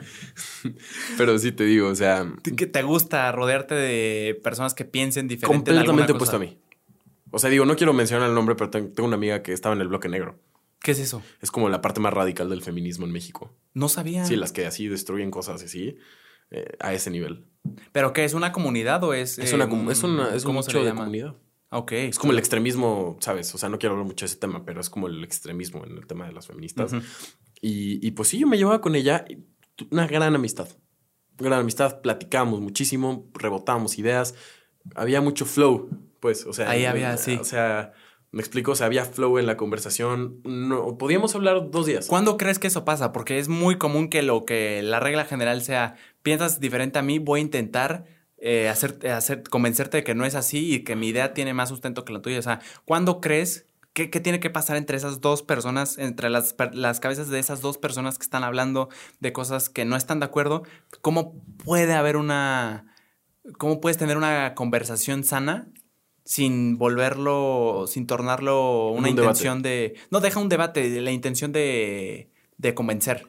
Pero 1.17 1.37
sí 1.39 1.51
te 1.51 1.63
digo, 1.65 1.89
o 1.89 1.95
sea, 1.95 2.25
¿Que 2.43 2.67
te 2.67 2.83
gusta 2.83 3.31
rodearte 3.31 3.75
de 3.75 4.39
personas 4.43 4.73
que 4.73 4.85
piensen 4.85 5.27
diferente 5.27 5.71
en 5.71 5.75
completamente 5.77 6.13
cosa? 6.13 6.15
opuesto 6.15 6.35
a 6.37 6.39
mí. 6.39 6.59
O 7.31 7.39
sea, 7.39 7.49
digo, 7.49 7.65
no 7.65 7.75
quiero 7.75 7.93
mencionar 7.93 8.29
el 8.29 8.35
nombre, 8.35 8.55
pero 8.55 8.69
ten- 8.69 8.93
tengo 8.93 9.07
una 9.07 9.15
amiga 9.15 9.41
que 9.41 9.53
estaba 9.53 9.73
en 9.75 9.81
el 9.81 9.87
bloque 9.87 10.09
negro. 10.09 10.39
¿Qué 10.81 10.91
es 10.91 10.99
eso? 10.99 11.21
Es 11.41 11.51
como 11.51 11.69
la 11.69 11.81
parte 11.81 11.99
más 11.99 12.13
radical 12.13 12.49
del 12.49 12.61
feminismo 12.61 13.05
en 13.05 13.11
México. 13.11 13.55
No 13.73 13.87
sabía. 13.87 14.25
Sí, 14.25 14.35
las 14.35 14.51
que 14.51 14.65
así 14.65 14.87
destruyen 14.87 15.29
cosas 15.31 15.61
así, 15.63 15.97
eh, 16.49 16.65
a 16.79 16.93
ese 16.93 17.11
nivel. 17.11 17.45
¿Pero 17.91 18.13
qué? 18.13 18.23
¿Es 18.25 18.33
una 18.33 18.51
comunidad 18.51 19.03
o 19.03 19.13
es.? 19.13 19.37
Es, 19.37 19.51
eh, 19.51 19.55
una, 19.55 19.69
com- 19.69 19.89
es, 19.91 20.01
una, 20.03 20.33
es 20.35 20.43
un 20.43 20.47
¿Cómo 20.47 20.63
se 20.63 20.69
nicho 20.69 20.79
le 20.79 20.85
de 20.85 20.89
llama? 20.91 21.01
comunidad. 21.01 21.35
Ok. 21.69 21.91
Es 21.93 22.17
como 22.19 22.33
el 22.33 22.39
extremismo, 22.39 23.17
¿sabes? 23.21 23.53
O 23.55 23.57
sea, 23.57 23.69
no 23.69 23.77
quiero 23.79 23.93
hablar 23.93 24.07
mucho 24.07 24.25
de 24.25 24.31
ese 24.31 24.37
tema, 24.37 24.65
pero 24.65 24.81
es 24.81 24.89
como 24.89 25.07
el 25.07 25.23
extremismo 25.23 25.85
en 25.85 25.97
el 25.97 26.07
tema 26.07 26.25
de 26.25 26.33
las 26.33 26.47
feministas. 26.47 26.91
Y, 27.61 28.05
y 28.05 28.11
pues 28.11 28.29
sí, 28.29 28.39
yo 28.39 28.47
me 28.47 28.57
llevaba 28.57 28.81
con 28.81 28.95
ella 28.95 29.23
una 29.91 30.07
gran 30.07 30.35
amistad. 30.35 30.67
Gran 31.37 31.59
amistad, 31.59 32.01
platicábamos 32.01 32.59
muchísimo, 32.59 33.29
rebotábamos 33.33 33.97
ideas. 33.99 34.35
Había 34.95 35.21
mucho 35.21 35.45
flow, 35.45 35.89
pues, 36.19 36.45
o 36.45 36.53
sea. 36.53 36.69
Ahí 36.69 36.85
había, 36.85 37.15
sí. 37.17 37.37
O 37.39 37.43
sea, 37.45 37.93
me 38.31 38.41
explico, 38.41 38.71
o 38.71 38.75
sea, 38.75 38.85
había 38.85 39.03
flow 39.03 39.39
en 39.39 39.45
la 39.45 39.57
conversación. 39.57 40.39
No, 40.45 40.97
podíamos 40.97 41.35
hablar 41.35 41.69
dos 41.69 41.85
días. 41.85 42.07
¿Cuándo 42.07 42.37
crees 42.37 42.59
que 42.59 42.67
eso 42.67 42.85
pasa? 42.85 43.11
Porque 43.11 43.39
es 43.39 43.49
muy 43.49 43.77
común 43.77 44.09
que 44.09 44.21
lo 44.21 44.45
que 44.45 44.81
la 44.81 45.01
regla 45.01 45.25
general 45.25 45.61
sea, 45.61 45.95
piensas 46.23 46.61
diferente 46.61 46.97
a 46.97 47.01
mí, 47.01 47.19
voy 47.19 47.41
a 47.41 47.43
intentar 47.43 48.05
eh, 48.37 48.69
hacer, 48.69 49.43
convencerte 49.49 49.97
de 49.97 50.03
que 50.05 50.15
no 50.15 50.25
es 50.25 50.35
así 50.35 50.73
y 50.73 50.83
que 50.85 50.95
mi 50.95 51.09
idea 51.09 51.33
tiene 51.33 51.53
más 51.53 51.69
sustento 51.69 52.05
que 52.05 52.13
la 52.13 52.21
tuya. 52.21 52.39
O 52.39 52.41
sea, 52.41 52.61
¿cuándo 52.85 53.19
crees? 53.19 53.67
¿Qué, 53.91 54.09
qué 54.09 54.21
tiene 54.21 54.39
que 54.39 54.49
pasar 54.49 54.77
entre 54.77 54.95
esas 54.95 55.19
dos 55.19 55.43
personas, 55.43 55.97
entre 55.97 56.29
las, 56.29 56.55
las 56.71 57.01
cabezas 57.01 57.27
de 57.27 57.39
esas 57.39 57.59
dos 57.59 57.77
personas 57.77 58.17
que 58.17 58.23
están 58.23 58.45
hablando 58.45 58.87
de 59.19 59.33
cosas 59.33 59.67
que 59.67 59.83
no 59.83 59.97
están 59.97 60.21
de 60.21 60.27
acuerdo? 60.27 60.63
¿Cómo 61.01 61.33
puede 61.63 61.93
haber 61.93 62.15
una... 62.15 62.87
¿Cómo 63.57 63.81
puedes 63.81 63.97
tener 63.97 64.17
una 64.17 64.53
conversación 64.53 65.23
sana 65.23 65.67
sin 66.23 66.77
volverlo, 66.77 67.85
sin 67.87 68.07
tornarlo 68.07 68.89
una 68.91 69.09
Un 69.09 69.15
debate. 69.15 69.21
intención 69.21 69.61
de... 69.61 69.95
No, 70.11 70.19
deja 70.19 70.39
un 70.39 70.49
debate, 70.49 71.01
la 71.01 71.11
intención 71.11 71.51
de, 71.51 72.31
de 72.57 72.73
convencer. 72.73 73.27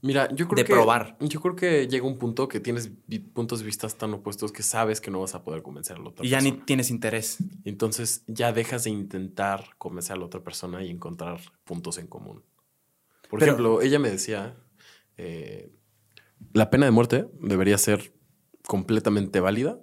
Mira, 0.00 0.28
yo 0.32 0.46
creo 0.46 0.58
de 0.58 0.64
que. 0.64 0.72
probar. 0.72 1.16
Yo 1.18 1.40
creo 1.40 1.56
que 1.56 1.88
llega 1.88 2.06
un 2.06 2.18
punto 2.18 2.46
que 2.46 2.60
tienes 2.60 2.88
puntos 3.34 3.58
de 3.58 3.66
vista 3.66 3.88
tan 3.88 4.14
opuestos 4.14 4.52
que 4.52 4.62
sabes 4.62 5.00
que 5.00 5.10
no 5.10 5.18
vas 5.20 5.34
a 5.34 5.42
poder 5.42 5.62
convencer 5.64 5.96
a 5.96 6.00
la 6.00 6.10
otra 6.10 6.24
Y 6.24 6.28
ya 6.28 6.40
ni 6.40 6.50
persona. 6.50 6.66
tienes 6.66 6.90
interés. 6.90 7.38
Entonces 7.64 8.22
ya 8.28 8.52
dejas 8.52 8.84
de 8.84 8.90
intentar 8.90 9.70
convencer 9.76 10.14
a 10.14 10.20
la 10.20 10.26
otra 10.26 10.40
persona 10.44 10.84
y 10.84 10.90
encontrar 10.90 11.40
puntos 11.64 11.98
en 11.98 12.06
común. 12.06 12.44
Por 13.28 13.40
Pero- 13.40 13.52
ejemplo, 13.52 13.82
ella 13.82 13.98
me 13.98 14.08
decía, 14.08 14.54
eh, 15.16 15.72
la 16.52 16.70
pena 16.70 16.86
de 16.86 16.92
muerte 16.92 17.26
debería 17.40 17.76
ser 17.76 18.12
completamente 18.68 19.40
válida 19.40 19.80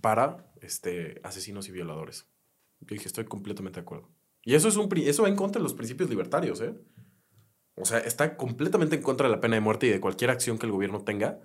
para 0.00 0.50
este, 0.62 1.20
asesinos 1.22 1.68
y 1.68 1.72
violadores. 1.72 2.28
Yo 2.80 2.94
dije, 2.94 3.06
estoy 3.06 3.24
completamente 3.24 3.80
de 3.80 3.82
acuerdo. 3.82 4.10
Y 4.42 4.54
eso, 4.54 4.68
es 4.68 4.76
un, 4.76 4.88
eso 4.96 5.22
va 5.22 5.28
en 5.28 5.36
contra 5.36 5.60
de 5.60 5.64
los 5.64 5.74
principios 5.74 6.10
libertarios, 6.10 6.60
¿eh? 6.60 6.74
O 7.74 7.84
sea, 7.84 7.98
está 7.98 8.36
completamente 8.36 8.96
en 8.96 9.02
contra 9.02 9.28
de 9.28 9.34
la 9.34 9.40
pena 9.40 9.54
de 9.54 9.60
muerte 9.60 9.86
y 9.86 9.90
de 9.90 10.00
cualquier 10.00 10.30
acción 10.30 10.58
que 10.58 10.66
el 10.66 10.72
gobierno 10.72 11.04
tenga 11.04 11.40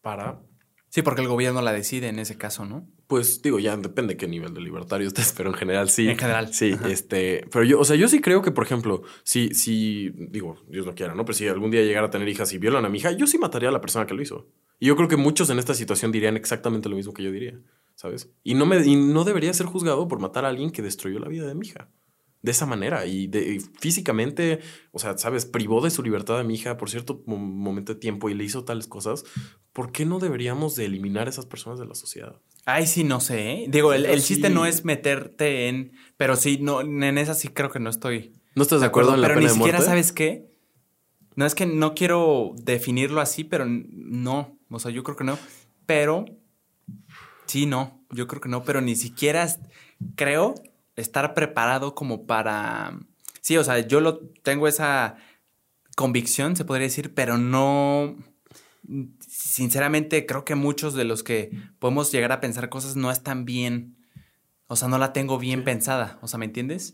para 0.00 0.40
Sí, 0.88 1.02
porque 1.02 1.22
el 1.22 1.28
gobierno 1.28 1.62
la 1.62 1.72
decide 1.72 2.08
en 2.08 2.18
ese 2.18 2.36
caso, 2.36 2.64
¿no? 2.64 2.88
pues 3.10 3.42
digo, 3.42 3.58
ya 3.58 3.76
depende 3.76 4.16
qué 4.16 4.28
nivel 4.28 4.54
de 4.54 4.60
libertario 4.60 5.08
estés, 5.08 5.34
pero 5.36 5.50
en 5.50 5.56
general 5.56 5.90
sí. 5.90 6.08
En 6.08 6.16
general. 6.16 6.54
Sí, 6.54 6.74
Ajá. 6.74 6.88
este, 6.88 7.44
pero 7.50 7.64
yo, 7.64 7.80
o 7.80 7.84
sea, 7.84 7.96
yo 7.96 8.06
sí 8.06 8.20
creo 8.20 8.40
que, 8.40 8.52
por 8.52 8.62
ejemplo, 8.62 9.02
si, 9.24 9.52
si, 9.52 10.10
digo, 10.10 10.62
Dios 10.68 10.86
no 10.86 10.94
quiera, 10.94 11.16
¿no? 11.16 11.24
Pero 11.24 11.36
si 11.36 11.48
algún 11.48 11.72
día 11.72 11.82
llegara 11.82 12.06
a 12.06 12.10
tener 12.10 12.28
hijas 12.28 12.52
y 12.52 12.58
violan 12.58 12.84
a 12.84 12.88
mi 12.88 12.98
hija, 12.98 13.10
yo 13.10 13.26
sí 13.26 13.36
mataría 13.36 13.68
a 13.68 13.72
la 13.72 13.80
persona 13.80 14.06
que 14.06 14.14
lo 14.14 14.22
hizo. 14.22 14.46
Y 14.78 14.86
yo 14.86 14.94
creo 14.94 15.08
que 15.08 15.16
muchos 15.16 15.50
en 15.50 15.58
esta 15.58 15.74
situación 15.74 16.12
dirían 16.12 16.36
exactamente 16.36 16.88
lo 16.88 16.94
mismo 16.94 17.12
que 17.12 17.24
yo 17.24 17.32
diría, 17.32 17.58
¿sabes? 18.00 18.30
Y 18.42 18.54
no, 18.54 18.64
me, 18.64 18.78
y 18.86 18.96
no 18.96 19.24
debería 19.24 19.52
ser 19.52 19.66
juzgado 19.66 20.08
por 20.08 20.20
matar 20.20 20.44
a 20.44 20.48
alguien 20.48 20.70
que 20.70 20.80
destruyó 20.80 21.18
la 21.18 21.28
vida 21.28 21.46
de 21.46 21.54
mi 21.54 21.66
hija. 21.66 21.90
De 22.42 22.52
esa 22.52 22.64
manera 22.64 23.04
y, 23.04 23.26
de, 23.26 23.56
y 23.56 23.60
físicamente, 23.78 24.60
o 24.92 24.98
sea, 24.98 25.18
sabes, 25.18 25.44
privó 25.44 25.82
de 25.82 25.90
su 25.90 26.02
libertad 26.02 26.38
a 26.40 26.42
mi 26.44 26.54
hija 26.54 26.78
por 26.78 26.88
cierto 26.88 27.22
mo- 27.26 27.36
momento 27.36 27.92
de 27.92 28.00
tiempo 28.00 28.30
y 28.30 28.34
le 28.34 28.44
hizo 28.44 28.64
tales 28.64 28.86
cosas. 28.86 29.24
¿Por 29.74 29.92
qué 29.92 30.06
no 30.06 30.18
deberíamos 30.18 30.74
de 30.74 30.86
eliminar 30.86 31.26
a 31.26 31.30
esas 31.30 31.44
personas 31.44 31.78
de 31.78 31.84
la 31.84 31.94
sociedad? 31.94 32.40
Ay, 32.64 32.86
sí, 32.86 33.04
no 33.04 33.20
sé. 33.20 33.52
¿eh? 33.52 33.66
Digo, 33.68 33.92
el, 33.92 34.06
el 34.06 34.22
chiste 34.22 34.48
no 34.48 34.64
es 34.64 34.86
meterte 34.86 35.68
en. 35.68 35.92
Pero 36.16 36.34
sí, 36.36 36.58
no, 36.62 36.80
en 36.80 37.18
esa 37.18 37.34
sí 37.34 37.48
creo 37.48 37.70
que 37.70 37.78
no 37.80 37.90
estoy 37.90 38.32
¿No 38.54 38.62
estás 38.62 38.80
de 38.80 38.86
acuerdo, 38.86 39.14
en 39.14 39.20
la 39.20 39.26
pero 39.28 39.34
pena 39.34 39.46
ni 39.48 39.52
de 39.52 39.54
siquiera 39.58 39.78
muerte? 39.78 39.90
sabes 39.90 40.12
qué. 40.12 40.48
No 41.36 41.44
es 41.44 41.54
que 41.54 41.66
no 41.66 41.94
quiero 41.94 42.52
definirlo 42.56 43.20
así, 43.20 43.44
pero 43.44 43.66
no. 43.68 44.58
O 44.70 44.78
sea, 44.78 44.90
yo 44.90 45.02
creo 45.02 45.16
que 45.16 45.24
no. 45.24 45.38
Pero 45.84 46.24
sí, 47.50 47.66
no. 47.66 48.00
Yo 48.10 48.26
creo 48.26 48.40
que 48.40 48.48
no, 48.48 48.62
pero 48.64 48.80
ni 48.80 48.96
siquiera 48.96 49.46
creo 50.16 50.54
estar 50.96 51.34
preparado 51.34 51.94
como 51.94 52.26
para. 52.26 52.98
Sí, 53.40 53.56
o 53.56 53.64
sea, 53.64 53.78
yo 53.86 54.00
lo 54.00 54.18
tengo 54.42 54.68
esa 54.68 55.16
convicción, 55.96 56.56
se 56.56 56.64
podría 56.64 56.86
decir, 56.86 57.14
pero 57.14 57.38
no. 57.38 58.16
Sinceramente, 59.28 60.26
creo 60.26 60.44
que 60.44 60.54
muchos 60.54 60.94
de 60.94 61.04
los 61.04 61.22
que 61.22 61.50
podemos 61.78 62.10
llegar 62.12 62.32
a 62.32 62.40
pensar 62.40 62.68
cosas 62.68 62.96
no 62.96 63.10
están 63.10 63.44
bien. 63.44 63.96
O 64.66 64.76
sea, 64.76 64.88
no 64.88 64.98
la 64.98 65.12
tengo 65.12 65.38
bien 65.38 65.64
pensada. 65.64 66.18
O 66.22 66.28
sea, 66.28 66.38
¿me 66.38 66.44
entiendes? 66.46 66.92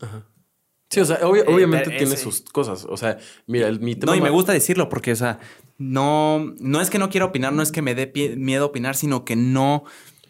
Sí, 0.89 0.99
o 0.99 1.05
sea, 1.05 1.17
obvia- 1.27 1.43
Eh, 1.43 1.53
obviamente 1.53 1.85
pero 1.85 1.97
tiene 1.97 2.13
ese- 2.13 2.23
sus 2.23 2.41
cosas. 2.41 2.85
O 2.89 2.97
sea, 2.97 3.17
mira, 3.45 3.67
el, 3.67 3.79
mi 3.79 3.95
tema. 3.95 4.13
No, 4.13 4.17
y 4.17 4.21
me 4.21 4.29
gusta 4.29 4.53
decirlo 4.53 4.89
porque, 4.89 5.11
o 5.11 5.15
sea, 5.15 5.39
no, 5.77 6.53
no 6.59 6.81
es 6.81 6.89
que 6.89 6.97
no 6.99 7.09
quiera 7.09 7.25
opinar, 7.25 7.53
no 7.53 7.61
es 7.61 7.71
que 7.71 7.81
me 7.81 7.93
dé 7.95 8.11
miedo 8.37 8.65
opinar, 8.65 8.95
sino 8.95 9.25
que 9.25 9.35
no. 9.35 9.83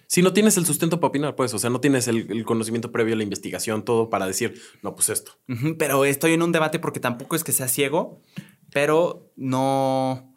Si 0.10 0.22
no 0.22 0.32
tienes 0.32 0.56
el 0.58 0.66
sustento 0.66 1.00
para 1.02 1.10
opinar, 1.10 1.36
pues, 1.36 1.54
o 1.54 1.60
sea, 1.60 1.70
no 1.70 1.82
tienes 1.82 2.08
el, 2.08 2.32
el 2.32 2.46
conocimiento 2.46 2.94
previo, 2.94 3.16
la 3.18 3.24
investigación, 3.24 3.84
todo 3.84 4.10
para 4.10 4.26
decir, 4.26 4.60
no, 4.82 4.96
pues 4.96 5.10
esto. 5.10 5.34
Pero 5.78 6.06
estoy 6.06 6.32
en 6.34 6.42
un 6.42 6.54
debate 6.54 6.80
porque 6.80 7.02
tampoco 7.02 7.36
es 7.36 7.44
que 7.44 7.52
sea 7.52 7.68
ciego, 7.68 8.22
pero 8.72 9.32
no. 9.36 10.34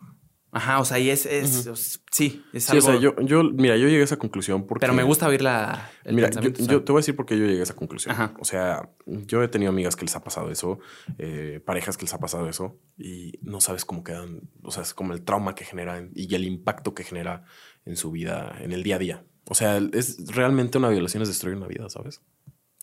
Ajá, 0.53 0.81
o 0.81 0.85
sea, 0.85 0.99
y 0.99 1.11
es. 1.11 1.27
es 1.27 1.71
sí, 2.11 2.45
es 2.53 2.65
Sí, 2.65 2.73
algo. 2.73 2.89
o 2.89 2.91
sea, 2.91 3.01
yo, 3.01 3.15
yo, 3.21 3.45
mira, 3.45 3.77
yo 3.77 3.87
llegué 3.87 4.01
a 4.01 4.05
esa 4.05 4.17
conclusión 4.17 4.67
porque. 4.67 4.81
pero 4.81 4.93
me 4.93 5.05
gusta 5.05 5.29
oír 5.29 5.43
la, 5.43 5.89
el 6.03 6.17
Mira, 6.17 6.29
yo, 6.31 6.53
te 6.83 6.91
voy 6.91 6.99
a 6.99 7.03
decir 7.03 7.15
por 7.15 7.25
qué 7.25 7.39
yo 7.39 7.47
llegué 7.47 7.61
a 7.61 7.63
esa 7.63 7.77
conclusión. 7.77 8.13
Ajá. 8.13 8.35
O 8.41 8.45
sea, 8.45 8.91
yo 9.07 9.45
he 9.45 9.49
tenido 9.49 9.71
amigas 9.71 9.95
que 9.95 10.05
les 10.05 10.17
ha 10.17 10.25
pasado 10.25 10.51
eso, 10.51 10.81
eh, 11.19 11.63
parejas 11.65 11.97
que 11.97 12.07
les 12.07 12.15
ha 12.15 12.19
pasado 12.19 12.49
eso, 12.49 12.81
y 12.99 13.39
no 13.43 13.61
sabes 13.61 13.85
cómo 13.85 14.03
quedan, 14.03 14.51
o 14.65 14.73
sea, 14.73 14.83
es 14.83 14.93
como 14.93 15.13
el 15.13 15.23
trauma 15.23 15.55
que 15.55 15.65
genera 15.65 16.05
y 16.17 16.35
el 16.35 16.45
impacto 16.45 16.95
que 16.95 17.05
genera 17.05 17.45
en 17.85 17.95
su 17.95 18.11
vida, 18.11 18.57
en 18.61 18.73
el 18.73 18.83
día 18.83 18.97
a 18.97 18.99
día. 18.99 19.25
O 19.51 19.55
sea, 19.55 19.77
es 19.93 20.17
realmente 20.35 20.79
una 20.79 20.89
violación, 20.89 21.23
es 21.23 21.29
destruir 21.29 21.57
una 21.57 21.67
vida, 21.67 21.91
¿sabes? 21.91 22.23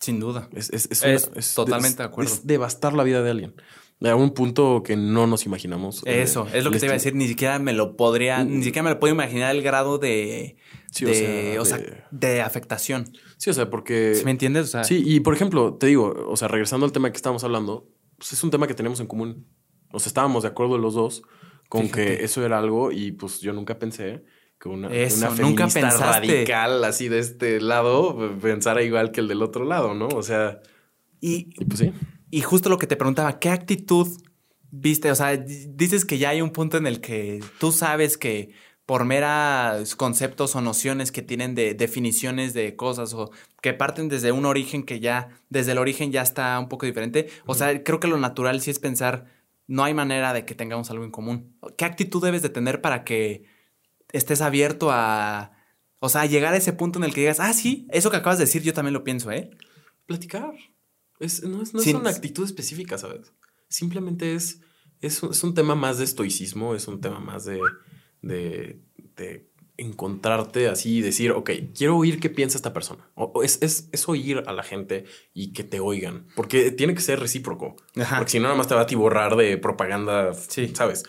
Sin 0.00 0.20
duda. 0.20 0.48
Es, 0.54 0.70
es, 0.70 0.86
es 0.92 1.02
Es 1.02 1.26
una- 1.26 1.64
totalmente 1.64 1.98
de 1.98 2.04
acuerdo. 2.04 2.30
Es 2.32 2.46
devastar 2.46 2.92
la 2.92 3.02
vida 3.02 3.22
de 3.22 3.30
alguien. 3.30 3.54
A 4.04 4.14
un 4.14 4.30
punto 4.32 4.82
que 4.84 4.96
no 4.96 5.26
nos 5.26 5.44
imaginamos. 5.44 6.02
eh, 6.06 6.22
Eso, 6.22 6.46
es 6.54 6.62
lo 6.62 6.70
que 6.70 6.78
te 6.78 6.86
iba 6.86 6.92
a 6.92 6.98
decir. 6.98 7.16
Ni 7.16 7.26
siquiera 7.26 7.58
me 7.58 7.72
lo 7.72 7.96
podría, 7.96 8.44
ni 8.44 8.62
siquiera 8.62 8.84
me 8.84 8.90
lo 8.90 9.00
puedo 9.00 9.12
imaginar 9.12 9.56
el 9.56 9.62
grado 9.62 9.98
de. 9.98 10.56
Sí, 10.92 11.04
o 11.04 11.08
de, 11.08 11.14
sea, 11.14 11.62
o 11.62 11.64
sea, 11.64 11.78
de- 11.78 12.02
de 12.12 12.40
afectación. 12.42 13.10
Sí, 13.38 13.50
o 13.50 13.54
sea, 13.54 13.68
porque. 13.70 14.14
¿Sí 14.14 14.24
¿Me 14.24 14.30
entiendes? 14.30 14.66
O 14.66 14.68
sea, 14.68 14.84
Sí, 14.84 15.02
y 15.04 15.18
por 15.18 15.34
ejemplo, 15.34 15.74
te 15.74 15.86
digo, 15.88 16.14
o 16.28 16.36
sea, 16.36 16.46
regresando 16.46 16.86
al 16.86 16.92
tema 16.92 17.10
que 17.10 17.16
estábamos 17.16 17.42
hablando, 17.42 17.88
pues 18.18 18.32
es 18.34 18.44
un 18.44 18.50
tema 18.52 18.68
que 18.68 18.74
tenemos 18.74 19.00
en 19.00 19.08
común. 19.08 19.48
O 19.90 19.98
sea, 19.98 20.08
estábamos 20.10 20.44
de 20.44 20.50
acuerdo 20.50 20.78
los 20.78 20.94
dos 20.94 21.22
con 21.68 21.82
Fíjate. 21.84 22.18
que 22.18 22.24
eso 22.24 22.44
era 22.44 22.58
algo 22.58 22.92
y 22.92 23.10
pues 23.12 23.40
yo 23.40 23.52
nunca 23.52 23.80
pensé 23.80 24.22
que 24.58 24.68
una, 24.68 24.88
Eso, 24.88 25.28
una 25.28 25.42
nunca 25.42 25.68
feminista 25.68 25.80
pensaste. 25.80 26.26
radical 26.28 26.84
así 26.84 27.08
de 27.08 27.20
este 27.20 27.60
lado 27.60 28.36
pensara 28.40 28.82
igual 28.82 29.12
que 29.12 29.20
el 29.20 29.28
del 29.28 29.42
otro 29.42 29.64
lado, 29.64 29.94
¿no? 29.94 30.08
O 30.08 30.22
sea, 30.22 30.60
y, 31.20 31.50
y 31.58 31.64
pues 31.64 31.80
sí. 31.80 31.92
Y 32.30 32.42
justo 32.42 32.68
lo 32.68 32.78
que 32.78 32.86
te 32.86 32.96
preguntaba, 32.96 33.38
¿qué 33.38 33.50
actitud 33.50 34.08
viste, 34.70 35.10
o 35.10 35.14
sea, 35.14 35.36
dices 35.36 36.04
que 36.04 36.18
ya 36.18 36.30
hay 36.30 36.42
un 36.42 36.50
punto 36.50 36.76
en 36.76 36.86
el 36.86 37.00
que 37.00 37.42
tú 37.58 37.72
sabes 37.72 38.18
que 38.18 38.50
por 38.86 39.04
meras 39.04 39.96
conceptos 39.96 40.56
o 40.56 40.60
nociones 40.62 41.12
que 41.12 41.20
tienen 41.22 41.54
de 41.54 41.74
definiciones 41.74 42.54
de 42.54 42.74
cosas 42.74 43.12
o 43.12 43.30
que 43.60 43.74
parten 43.74 44.08
desde 44.08 44.32
un 44.32 44.46
origen 44.46 44.82
que 44.82 44.98
ya, 44.98 45.28
desde 45.50 45.72
el 45.72 45.78
origen 45.78 46.10
ya 46.10 46.22
está 46.22 46.58
un 46.58 46.68
poco 46.68 46.86
diferente. 46.86 47.28
O 47.44 47.54
sea, 47.54 47.82
creo 47.84 48.00
que 48.00 48.08
lo 48.08 48.16
natural 48.16 48.62
sí 48.62 48.70
es 48.70 48.78
pensar, 48.78 49.26
no 49.66 49.84
hay 49.84 49.92
manera 49.92 50.32
de 50.32 50.46
que 50.46 50.54
tengamos 50.54 50.90
algo 50.90 51.04
en 51.04 51.10
común. 51.10 51.54
¿Qué 51.76 51.84
actitud 51.84 52.24
debes 52.24 52.40
de 52.40 52.48
tener 52.48 52.80
para 52.80 53.04
que 53.04 53.44
estés 54.12 54.40
abierto 54.40 54.90
a, 54.90 55.52
o 56.00 56.08
sea, 56.08 56.26
llegar 56.26 56.54
a 56.54 56.56
ese 56.56 56.72
punto 56.72 56.98
en 56.98 57.04
el 57.04 57.14
que 57.14 57.20
digas, 57.20 57.40
ah, 57.40 57.52
sí, 57.52 57.86
eso 57.90 58.10
que 58.10 58.16
acabas 58.16 58.38
de 58.38 58.44
decir 58.44 58.62
yo 58.62 58.72
también 58.72 58.94
lo 58.94 59.04
pienso, 59.04 59.30
¿eh? 59.30 59.50
Platicar. 60.06 60.54
Es, 61.20 61.42
no 61.42 61.62
es, 61.62 61.74
no 61.74 61.80
es 61.80 61.86
una 61.88 62.10
actitud 62.10 62.44
específica, 62.44 62.98
¿sabes? 62.98 63.32
Simplemente 63.68 64.34
es, 64.34 64.60
es, 65.00 65.22
es 65.22 65.44
un 65.44 65.54
tema 65.54 65.74
más 65.74 65.98
de 65.98 66.04
estoicismo, 66.04 66.74
es 66.74 66.86
un 66.88 67.00
tema 67.00 67.18
más 67.18 67.44
de 67.44 67.60
de, 68.22 69.48
encontrarte 69.80 70.66
así 70.66 70.96
y 70.96 71.02
decir, 71.02 71.30
ok, 71.30 71.50
quiero 71.72 71.96
oír 71.96 72.18
qué 72.18 72.28
piensa 72.28 72.58
esta 72.58 72.72
persona. 72.72 73.08
O, 73.14 73.44
es, 73.44 73.62
es, 73.62 74.08
oír 74.08 74.42
a 74.48 74.52
la 74.52 74.64
gente 74.64 75.04
y 75.32 75.52
que 75.52 75.62
te 75.62 75.78
oigan, 75.78 76.26
porque 76.34 76.72
tiene 76.72 76.96
que 76.96 77.00
ser 77.00 77.20
recíproco. 77.20 77.76
Porque 77.94 78.30
si 78.32 78.38
no, 78.40 78.44
nada 78.44 78.56
más 78.56 78.66
te 78.66 78.74
va 78.74 78.80
a 78.80 78.96
borrar 78.96 79.36
de 79.36 79.56
propaganda, 79.56 80.34
¿sabes? 80.74 81.04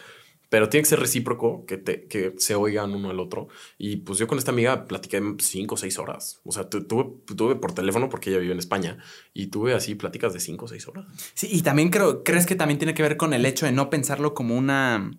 Pero 0.50 0.68
tiene 0.68 0.84
que 0.84 0.90
ser 0.90 1.00
recíproco, 1.00 1.66
que, 1.66 1.78
te, 1.78 2.08
que 2.08 2.34
se 2.38 2.56
oigan 2.56 2.94
uno 2.94 3.12
al 3.12 3.20
otro. 3.20 3.48
Y 3.78 3.98
pues 3.98 4.20
yo 4.20 4.28
con 4.28 4.38
esta 4.38 4.52
amiga 4.52 4.86
platiqué 4.86 5.22
cinco 5.40 5.76
o 5.76 5.78
seis 5.78 6.00
horas. 6.00 6.42
O 6.44 6.52
sea, 6.52 6.70
tuve, 6.70 7.06
tuve 7.36 7.56
por 7.56 7.74
teléfono 7.74 8.10
porque 8.10 8.32
ella 8.32 8.40
vive 8.40 8.54
en 8.54 8.60
España 8.60 8.98
y 9.34 9.48
tuve 9.48 9.74
así 9.74 9.96
pláticas 9.96 10.34
de 10.34 10.40
cinco 10.40 10.66
o 10.66 10.68
seis 10.68 10.88
horas. 10.88 11.06
Sí, 11.34 11.48
y 11.52 11.62
también 11.62 11.90
creo, 11.90 12.24
¿crees 12.24 12.46
que 12.46 12.56
también 12.56 12.80
tiene 12.80 12.94
que 12.94 13.04
ver 13.04 13.18
con 13.18 13.34
el 13.34 13.46
hecho 13.46 13.66
de 13.66 13.72
no 13.72 13.90
pensarlo 13.90 14.34
como 14.34 14.58
una 14.58 15.12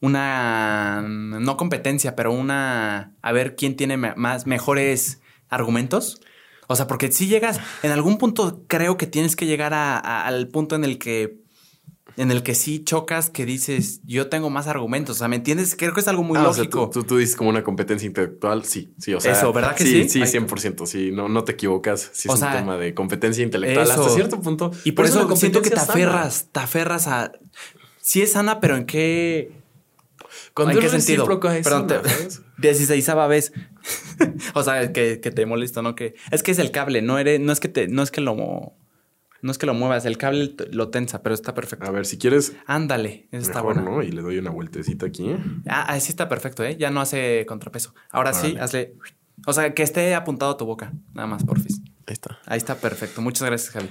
una, 0.00 1.02
no 1.02 1.56
competencia, 1.56 2.16
pero 2.16 2.32
una, 2.32 3.14
a 3.22 3.32
ver 3.32 3.56
quién 3.56 3.76
tiene 3.76 3.96
más, 3.96 4.46
mejores 4.46 5.20
argumentos. 5.48 6.20
O 6.68 6.76
sea, 6.76 6.86
porque 6.86 7.12
si 7.12 7.28
llegas, 7.28 7.60
en 7.82 7.92
algún 7.92 8.18
punto 8.18 8.64
creo 8.66 8.96
que 8.96 9.06
tienes 9.06 9.36
que 9.36 9.46
llegar 9.46 9.72
al 9.74 10.48
punto 10.48 10.74
en 10.74 10.84
el 10.84 10.98
que, 10.98 11.40
en 12.16 12.30
el 12.30 12.42
que 12.42 12.54
sí 12.54 12.82
chocas, 12.82 13.30
que 13.30 13.44
dices, 13.44 14.00
yo 14.04 14.28
tengo 14.28 14.48
más 14.48 14.66
argumentos. 14.68 15.16
O 15.16 15.18
sea, 15.18 15.28
¿me 15.28 15.36
entiendes? 15.36 15.76
Creo 15.76 15.92
que 15.92 16.00
es 16.00 16.08
algo 16.08 16.22
muy 16.22 16.38
ah, 16.38 16.44
lógico. 16.44 16.90
tú, 16.90 17.16
dices 17.16 17.36
como 17.36 17.50
una 17.50 17.62
competencia 17.62 18.06
intelectual, 18.06 18.64
sí, 18.64 18.94
sí, 18.98 19.12
o 19.12 19.20
sea. 19.20 19.32
Eso, 19.32 19.52
¿verdad 19.52 19.74
que 19.74 19.84
sí? 19.84 20.08
Sí, 20.08 20.24
sí, 20.26 20.38
100%, 20.38 20.86
sí, 20.86 21.10
no, 21.12 21.28
no 21.28 21.44
te 21.44 21.52
equivocas. 21.52 22.10
Sí, 22.12 22.28
es 22.28 22.34
un 22.34 22.50
tema 22.50 22.76
de 22.76 22.94
competencia 22.94 23.42
intelectual 23.42 23.90
hasta 23.90 24.08
cierto 24.10 24.40
punto. 24.40 24.70
Y 24.84 24.92
por, 24.92 25.06
eso, 25.06 25.34
siento 25.36 25.62
que 25.62 25.70
te 25.70 25.80
aferras, 25.80 26.48
te 26.52 26.60
aferras 26.60 27.06
a, 27.06 27.32
sí 28.00 28.22
es 28.22 28.32
sana, 28.32 28.60
pero 28.60 28.76
¿en 28.76 28.86
qué 28.86 29.52
¿En 30.56 30.78
qué 30.78 30.88
sentido? 30.88 31.26
Perdón, 31.40 31.86
te, 31.86 32.00
16 32.58 33.06
vez. 33.28 33.52
o 34.54 34.62
sea, 34.62 34.92
que, 34.92 35.20
que, 35.20 35.30
te 35.30 35.46
molesta, 35.46 35.82
¿no? 35.82 35.94
Que 35.94 36.14
es 36.30 36.42
que 36.42 36.50
es 36.50 36.58
el 36.58 36.70
cable, 36.70 37.02
no 37.02 37.18
eres, 37.18 37.40
no 37.40 37.52
es 37.52 37.60
que 37.60 37.68
te, 37.68 37.88
no 37.88 38.02
es 38.02 38.10
que 38.10 38.20
lo 38.20 38.72
no 39.46 39.52
es 39.52 39.58
que 39.58 39.66
lo 39.66 39.74
muevas, 39.74 40.04
el 40.04 40.18
cable 40.18 40.54
lo 40.72 40.88
tensa, 40.88 41.22
pero 41.22 41.34
está 41.34 41.54
perfecto. 41.54 41.86
A 41.86 41.90
ver, 41.90 42.04
si 42.04 42.18
quieres. 42.18 42.54
Ándale, 42.66 43.28
eso 43.30 43.46
está 43.46 43.60
bueno. 43.60 43.82
¿no? 43.82 44.02
Y 44.02 44.10
le 44.10 44.20
doy 44.20 44.38
una 44.38 44.50
vueltecita 44.50 45.06
aquí. 45.06 45.36
Ah, 45.66 45.98
sí 46.00 46.10
está 46.10 46.28
perfecto, 46.28 46.64
¿eh? 46.64 46.76
Ya 46.76 46.90
no 46.90 47.00
hace 47.00 47.46
contrapeso. 47.46 47.94
Ahora 48.10 48.34
sí, 48.34 48.56
hazle. 48.60 48.96
O 49.46 49.52
sea, 49.52 49.72
que 49.72 49.84
esté 49.84 50.14
apuntado 50.14 50.52
a 50.52 50.56
tu 50.56 50.66
boca, 50.66 50.92
nada 51.14 51.28
más, 51.28 51.44
porfis. 51.44 51.80
Ahí 52.06 52.12
está. 52.12 52.38
Ahí 52.46 52.58
está 52.58 52.74
perfecto. 52.74 53.22
Muchas 53.22 53.46
gracias, 53.46 53.72
Javi. 53.72 53.88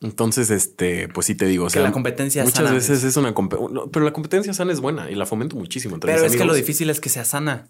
Entonces, 0.00 0.50
este, 0.50 1.08
pues 1.08 1.26
sí 1.26 1.34
te 1.34 1.46
digo. 1.46 1.66
que 1.66 1.80
la 1.80 1.92
competencia 1.92 2.44
muchas 2.44 2.72
veces 2.72 3.02
es 3.02 3.16
una 3.16 3.34
pero 3.34 4.04
la 4.04 4.12
competencia 4.12 4.54
sana 4.54 4.72
es 4.72 4.80
buena 4.80 5.10
y 5.10 5.16
la 5.16 5.26
fomento 5.26 5.56
muchísimo. 5.56 5.98
pero 5.98 6.24
es 6.24 6.36
que 6.36 6.44
lo 6.44 6.54
difícil 6.54 6.90
es 6.90 7.00
que 7.00 7.08
sea 7.08 7.24
sana. 7.24 7.68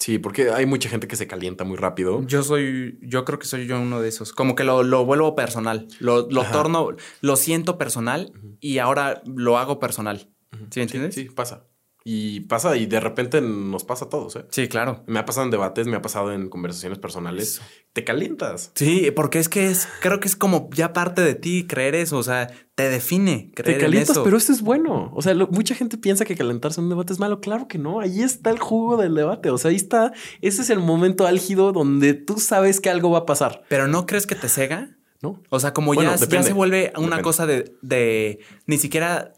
Sí, 0.00 0.18
porque 0.18 0.50
hay 0.50 0.64
mucha 0.64 0.88
gente 0.88 1.06
que 1.06 1.14
se 1.14 1.26
calienta 1.26 1.64
muy 1.64 1.76
rápido. 1.76 2.22
Yo 2.26 2.42
soy, 2.42 2.98
yo 3.02 3.26
creo 3.26 3.38
que 3.38 3.46
soy 3.46 3.66
yo 3.66 3.78
uno 3.78 4.00
de 4.00 4.08
esos. 4.08 4.32
Como 4.32 4.54
que 4.54 4.64
lo, 4.64 4.82
lo 4.82 5.04
vuelvo 5.04 5.34
personal. 5.34 5.86
Lo, 6.00 6.26
lo 6.30 6.42
torno, 6.46 6.88
lo 7.20 7.36
siento 7.36 7.76
personal 7.76 8.32
y 8.60 8.78
ahora 8.78 9.22
lo 9.26 9.58
hago 9.58 9.78
personal. 9.78 10.30
¿Sí 10.70 10.80
entiendes? 10.80 11.14
sí, 11.14 11.24
pasa. 11.24 11.66
Y 12.02 12.40
pasa, 12.40 12.76
y 12.76 12.86
de 12.86 12.98
repente 12.98 13.40
nos 13.42 13.84
pasa 13.84 14.06
a 14.06 14.08
todos, 14.08 14.36
¿eh? 14.36 14.46
Sí, 14.50 14.68
claro. 14.68 15.04
Me 15.06 15.18
ha 15.18 15.26
pasado 15.26 15.44
en 15.44 15.50
debates, 15.50 15.86
me 15.86 15.96
ha 15.96 16.02
pasado 16.02 16.32
en 16.32 16.48
conversaciones 16.48 16.98
personales. 16.98 17.60
Te 17.92 18.04
calientas. 18.04 18.72
Sí, 18.74 19.10
porque 19.14 19.38
es 19.38 19.48
que 19.48 19.66
es, 19.66 19.86
creo 20.00 20.18
que 20.18 20.28
es 20.28 20.36
como 20.36 20.70
ya 20.72 20.92
parte 20.94 21.20
de 21.20 21.34
ti 21.34 21.66
creer 21.66 21.94
eso, 21.94 22.16
o 22.16 22.22
sea, 22.22 22.50
te 22.74 22.88
define 22.88 23.52
creer 23.54 23.78
Te 23.78 23.84
calientas, 23.84 24.10
eso. 24.12 24.24
pero 24.24 24.38
esto 24.38 24.52
es 24.52 24.62
bueno. 24.62 25.12
O 25.14 25.20
sea, 25.20 25.34
mucha 25.34 25.74
gente 25.74 25.98
piensa 25.98 26.24
que 26.24 26.36
calentarse 26.36 26.80
en 26.80 26.84
un 26.84 26.90
debate 26.90 27.12
es 27.12 27.18
malo. 27.18 27.40
Claro 27.40 27.68
que 27.68 27.76
no. 27.76 28.00
Ahí 28.00 28.22
está 28.22 28.48
el 28.50 28.58
jugo 28.58 28.96
del 28.96 29.14
debate. 29.14 29.50
O 29.50 29.58
sea, 29.58 29.70
ahí 29.70 29.76
está. 29.76 30.12
Ese 30.40 30.62
es 30.62 30.70
el 30.70 30.78
momento 30.78 31.26
álgido 31.26 31.72
donde 31.72 32.14
tú 32.14 32.38
sabes 32.38 32.80
que 32.80 32.88
algo 32.88 33.10
va 33.10 33.18
a 33.18 33.26
pasar. 33.26 33.64
Pero 33.68 33.88
no 33.88 34.06
crees 34.06 34.26
que 34.26 34.34
te 34.34 34.48
cega. 34.48 34.96
No. 35.22 35.42
O 35.50 35.60
sea, 35.60 35.74
como 35.74 35.92
ya, 35.92 36.16
se 36.16 36.52
vuelve 36.54 36.94
una 36.96 37.20
cosa 37.20 37.44
de, 37.44 37.74
de 37.82 38.38
ni 38.64 38.78
siquiera 38.78 39.34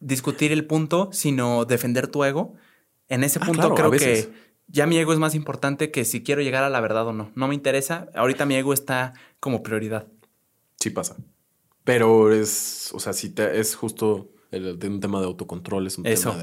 discutir 0.00 0.52
el 0.52 0.66
punto, 0.66 1.10
sino 1.12 1.64
defender 1.64 2.08
tu 2.08 2.24
ego. 2.24 2.54
En 3.08 3.24
ese 3.24 3.38
ah, 3.42 3.46
punto 3.46 3.74
creo 3.74 3.90
que 3.90 4.30
ya 4.66 4.86
mi 4.86 4.98
ego 4.98 5.12
es 5.12 5.18
más 5.18 5.34
importante 5.34 5.90
que 5.90 6.04
si 6.04 6.22
quiero 6.22 6.42
llegar 6.42 6.62
a 6.64 6.70
la 6.70 6.80
verdad 6.80 7.06
o 7.06 7.12
no. 7.12 7.32
No 7.34 7.48
me 7.48 7.54
interesa. 7.54 8.08
Ahorita 8.14 8.46
mi 8.46 8.54
ego 8.54 8.72
está 8.72 9.14
como 9.40 9.62
prioridad. 9.62 10.06
Sí 10.78 10.90
pasa. 10.90 11.16
Pero 11.84 12.32
es, 12.32 12.90
o 12.92 13.00
sea, 13.00 13.14
si 13.14 13.30
te, 13.30 13.58
es 13.58 13.74
justo 13.74 14.30
el, 14.50 14.78
un 14.84 15.00
tema 15.00 15.20
de 15.20 15.26
autocontrol, 15.26 15.86
es 15.86 15.96
un 15.98 16.04
tema 16.04 16.36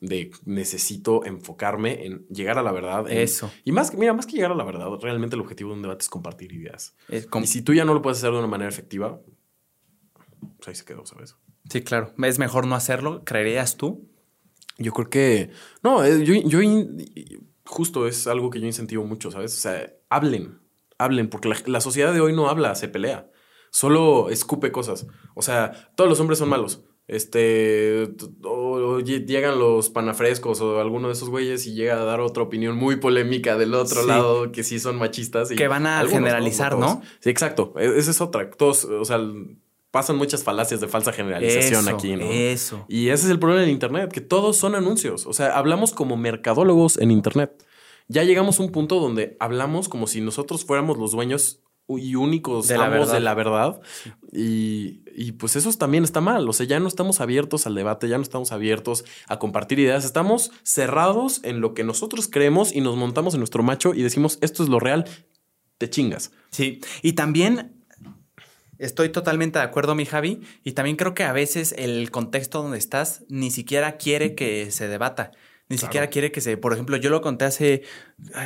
de, 0.00 0.30
necesito 0.44 1.24
enfocarme 1.24 2.04
en 2.04 2.26
llegar 2.28 2.58
a 2.58 2.62
la 2.62 2.72
verdad. 2.72 3.10
Eso. 3.10 3.50
Y 3.64 3.72
más, 3.72 3.94
mira, 3.94 4.12
más 4.12 4.26
que 4.26 4.32
llegar 4.32 4.50
a 4.50 4.56
la 4.56 4.64
verdad, 4.64 4.88
realmente 5.00 5.36
el 5.36 5.40
objetivo 5.40 5.70
de 5.70 5.76
un 5.76 5.82
debate 5.82 6.02
es 6.02 6.08
compartir 6.08 6.52
ideas. 6.52 6.96
y 7.08 7.46
si 7.46 7.62
tú 7.62 7.74
ya 7.74 7.84
no 7.84 7.94
lo 7.94 8.02
puedes 8.02 8.18
hacer 8.18 8.32
de 8.32 8.38
una 8.38 8.48
manera 8.48 8.68
efectiva, 8.68 9.20
pues 10.56 10.68
ahí 10.68 10.74
se 10.74 10.84
quedó, 10.84 11.06
¿sabes? 11.06 11.36
Sí, 11.68 11.82
claro. 11.82 12.12
¿Es 12.22 12.38
mejor 12.38 12.66
no 12.66 12.74
hacerlo? 12.74 13.22
¿Creerías 13.24 13.76
tú? 13.76 14.08
Yo 14.78 14.92
creo 14.92 15.10
que. 15.10 15.50
No, 15.82 16.04
eh, 16.04 16.24
yo, 16.24 16.34
yo 16.34 16.60
justo 17.68 18.06
es 18.06 18.26
algo 18.26 18.50
que 18.50 18.60
yo 18.60 18.66
incentivo 18.66 19.04
mucho, 19.04 19.30
¿sabes? 19.30 19.54
O 19.54 19.60
sea, 19.60 19.92
hablen, 20.08 20.58
hablen, 20.98 21.28
porque 21.28 21.50
la, 21.66 21.80
sociedad 21.80 22.12
de 22.12 22.20
hoy 22.20 22.32
no 22.32 22.48
habla, 22.48 22.74
se 22.74 22.88
pelea. 22.88 23.30
Solo 23.70 24.30
escupe 24.30 24.72
cosas. 24.72 25.06
O 25.34 25.42
sea, 25.42 25.90
todos 25.94 26.08
los 26.08 26.18
hombres 26.20 26.38
son 26.38 26.48
malos. 26.48 26.84
Este, 27.06 28.08
o, 28.42 29.00
llegan 29.00 29.58
los 29.58 29.88
panafrescos 29.88 30.60
o 30.60 30.78
alguno 30.80 31.08
de 31.08 31.14
esos 31.14 31.30
güeyes 31.30 31.66
y 31.66 31.74
llega 31.74 32.00
a 32.00 32.04
dar 32.04 32.20
otra 32.20 32.42
opinión 32.42 32.76
muy 32.76 32.96
polémica 32.96 33.56
del 33.56 33.74
otro 33.74 34.04
lado 34.04 34.52
que 34.52 34.62
sí 34.62 34.78
son 34.78 34.96
machistas. 34.96 35.50
Y 35.50 35.56
que 35.56 35.68
van 35.68 35.86
a 35.86 36.06
generalizar, 36.06 36.78
¿no? 36.78 37.02
Sí, 37.20 37.30
exacto. 37.30 37.74
E, 37.78 37.98
esa 37.98 38.10
es 38.10 38.20
otra. 38.20 38.50
Todos, 38.50 38.84
o 38.84 39.04
sea, 39.04 39.20
pasan 39.90 40.16
muchas 40.16 40.44
falacias 40.44 40.80
de 40.80 40.88
falsa 40.88 41.12
generalización 41.12 41.88
aquí, 41.88 42.16
¿no? 42.16 42.24
Eso. 42.24 42.84
Y 42.88 43.08
ese 43.08 43.26
es 43.26 43.30
el 43.30 43.38
problema 43.38 43.62
del 43.62 43.70
Internet, 43.70 44.12
que 44.12 44.20
todos 44.20 44.56
son 44.56 44.74
anuncios. 44.74 45.26
O 45.26 45.32
sea, 45.32 45.56
hablamos 45.56 45.92
como 45.92 46.16
mercadólogos 46.16 46.98
en 46.98 47.10
Internet. 47.10 47.64
Ya 48.08 48.24
llegamos 48.24 48.58
a 48.58 48.62
un 48.62 48.72
punto 48.72 49.00
donde 49.00 49.36
hablamos 49.40 49.88
como 49.88 50.06
si 50.06 50.20
nosotros 50.20 50.64
fuéramos 50.64 50.98
los 50.98 51.12
dueños 51.12 51.62
y 51.88 52.16
únicos 52.16 52.68
de 52.68 52.76
la 52.76 52.88
verdad. 52.88 53.14
de 53.14 53.20
la 53.20 53.34
verdad. 53.34 53.80
Y, 54.30 55.00
y, 55.14 55.32
pues 55.32 55.56
eso 55.56 55.72
también 55.72 56.04
está 56.04 56.20
mal. 56.20 56.46
O 56.48 56.52
sea, 56.52 56.66
ya 56.66 56.80
no 56.80 56.88
estamos 56.88 57.20
abiertos 57.20 57.66
al 57.66 57.74
debate, 57.74 58.08
ya 58.08 58.18
no 58.18 58.22
estamos 58.22 58.52
abiertos 58.52 59.04
a 59.26 59.38
compartir 59.38 59.78
ideas. 59.78 60.04
Estamos 60.04 60.50
cerrados 60.62 61.40
en 61.44 61.60
lo 61.60 61.72
que 61.72 61.84
nosotros 61.84 62.28
creemos 62.30 62.74
y 62.74 62.82
nos 62.82 62.96
montamos 62.96 63.34
en 63.34 63.40
nuestro 63.40 63.62
macho 63.62 63.94
y 63.94 64.02
decimos 64.02 64.38
esto 64.42 64.62
es 64.62 64.68
lo 64.68 64.80
real. 64.80 65.06
Te 65.78 65.88
chingas. 65.88 66.32
Sí. 66.50 66.80
Y 67.02 67.12
también 67.12 67.77
Estoy 68.78 69.08
totalmente 69.08 69.58
de 69.58 69.64
acuerdo, 69.64 69.94
mi 69.94 70.06
Javi, 70.06 70.40
y 70.64 70.72
también 70.72 70.96
creo 70.96 71.14
que 71.14 71.24
a 71.24 71.32
veces 71.32 71.74
el 71.76 72.10
contexto 72.10 72.62
donde 72.62 72.78
estás 72.78 73.24
ni 73.28 73.50
siquiera 73.50 73.96
quiere 73.96 74.34
que 74.34 74.70
se 74.70 74.88
debata, 74.88 75.32
ni 75.68 75.78
siquiera 75.78 76.06
quiere 76.08 76.32
que 76.32 76.40
se, 76.40 76.56
por 76.56 76.72
ejemplo, 76.72 76.96
yo 76.96 77.10
lo 77.10 77.20
conté 77.20 77.44
hace, 77.44 77.82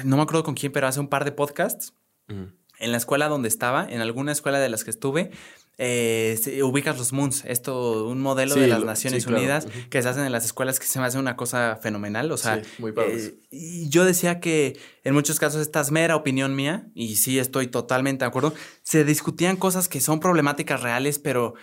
no 0.05 0.17
me 0.17 0.23
acuerdo 0.23 0.43
con 0.43 0.55
quién, 0.55 0.73
pero 0.73 0.87
hace 0.89 1.01
un 1.01 1.09
par 1.09 1.25
de 1.25 1.33
podcasts, 1.33 1.95
en 2.29 2.91
la 2.91 2.97
escuela 2.97 3.29
donde 3.29 3.49
estaba, 3.49 3.87
en 3.89 4.01
alguna 4.01 4.33
escuela 4.33 4.59
de 4.59 4.69
las 4.69 4.85
que 4.85 4.91
estuve, 4.91 5.31
eh, 5.79 6.61
ubicas 6.63 6.99
los 6.99 7.13
Moons, 7.13 7.45
esto, 7.47 8.07
un 8.07 8.21
modelo 8.21 8.55
de 8.55 8.69
las 8.69 8.85
Naciones 8.85 9.27
Unidas 9.27 9.67
que 9.91 10.03
se 10.03 10.09
hacen 10.09 10.25
en 10.25 10.33
las 10.33 10.45
escuelas 10.45 10.79
que 10.79 10.87
se 10.87 11.01
me 11.01 11.07
hace 11.07 11.19
una 11.19 11.37
cosa 11.37 11.79
fenomenal. 11.83 12.31
O 12.31 12.37
sea, 12.37 12.63
muy 12.79 12.93
eh, 12.97 13.35
y 13.51 13.89
yo 13.89 14.05
decía 14.05 14.39
que 14.39 14.79
en 15.05 15.15
muchos 15.15 15.41
casos 15.41 15.63
esta 15.63 15.81
es 15.81 15.91
mera 15.91 16.17
opinión 16.17 16.55
mía, 16.55 16.87
y 16.95 17.17
sí 17.17 17.39
estoy 17.39 17.67
totalmente 17.69 18.25
de 18.25 18.29
acuerdo. 18.29 18.55
Se 18.83 19.05
discutían 19.05 19.57
cosas 19.57 19.89
que 19.89 20.01
son 20.01 20.21
problemáticas 20.21 20.83
reales, 20.83 21.19
pero 21.19 21.55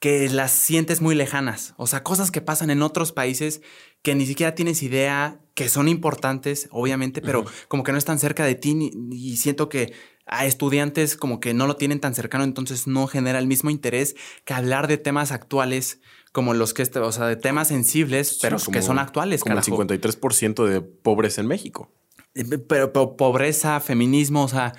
que 0.00 0.28
las 0.28 0.50
sientes 0.50 1.00
muy 1.00 1.14
lejanas. 1.14 1.74
O 1.76 1.86
sea, 1.86 2.02
cosas 2.02 2.30
que 2.30 2.40
pasan 2.40 2.70
en 2.70 2.82
otros 2.82 3.12
países 3.12 3.62
que 4.02 4.14
ni 4.14 4.26
siquiera 4.26 4.54
tienes 4.54 4.82
idea, 4.82 5.40
que 5.54 5.68
son 5.68 5.88
importantes, 5.88 6.68
obviamente, 6.70 7.22
pero 7.22 7.44
como 7.68 7.84
que 7.84 7.92
no 7.92 7.98
están 7.98 8.18
cerca 8.18 8.44
de 8.44 8.56
ti 8.56 8.90
y 9.12 9.36
siento 9.36 9.68
que 9.68 9.92
a 10.26 10.46
estudiantes 10.46 11.16
como 11.16 11.38
que 11.38 11.54
no 11.54 11.66
lo 11.66 11.76
tienen 11.76 12.00
tan 12.00 12.14
cercano, 12.14 12.44
entonces 12.44 12.86
no 12.86 13.06
genera 13.06 13.38
el 13.38 13.46
mismo 13.46 13.70
interés 13.70 14.16
que 14.44 14.54
hablar 14.54 14.88
de 14.88 14.98
temas 14.98 15.32
actuales 15.32 16.00
como 16.32 16.54
los 16.54 16.74
que, 16.74 16.82
este, 16.82 16.98
o 16.98 17.12
sea, 17.12 17.26
de 17.26 17.36
temas 17.36 17.68
sensibles, 17.68 18.38
pero 18.42 18.58
Sí, 18.58 18.72
que 18.72 18.82
son 18.82 18.98
actuales, 18.98 19.42
Como 19.42 19.54
el 19.56 19.62
carajo. 19.62 19.82
53% 19.84 20.66
de 20.66 20.80
pobres 20.80 21.38
en 21.38 21.46
México. 21.46 21.92
Eh, 22.34 22.44
Pero, 22.68 22.92
pero 22.92 23.16
pobreza, 23.16 23.78
feminismo, 23.78 24.42
o 24.42 24.48
sea, 24.48 24.74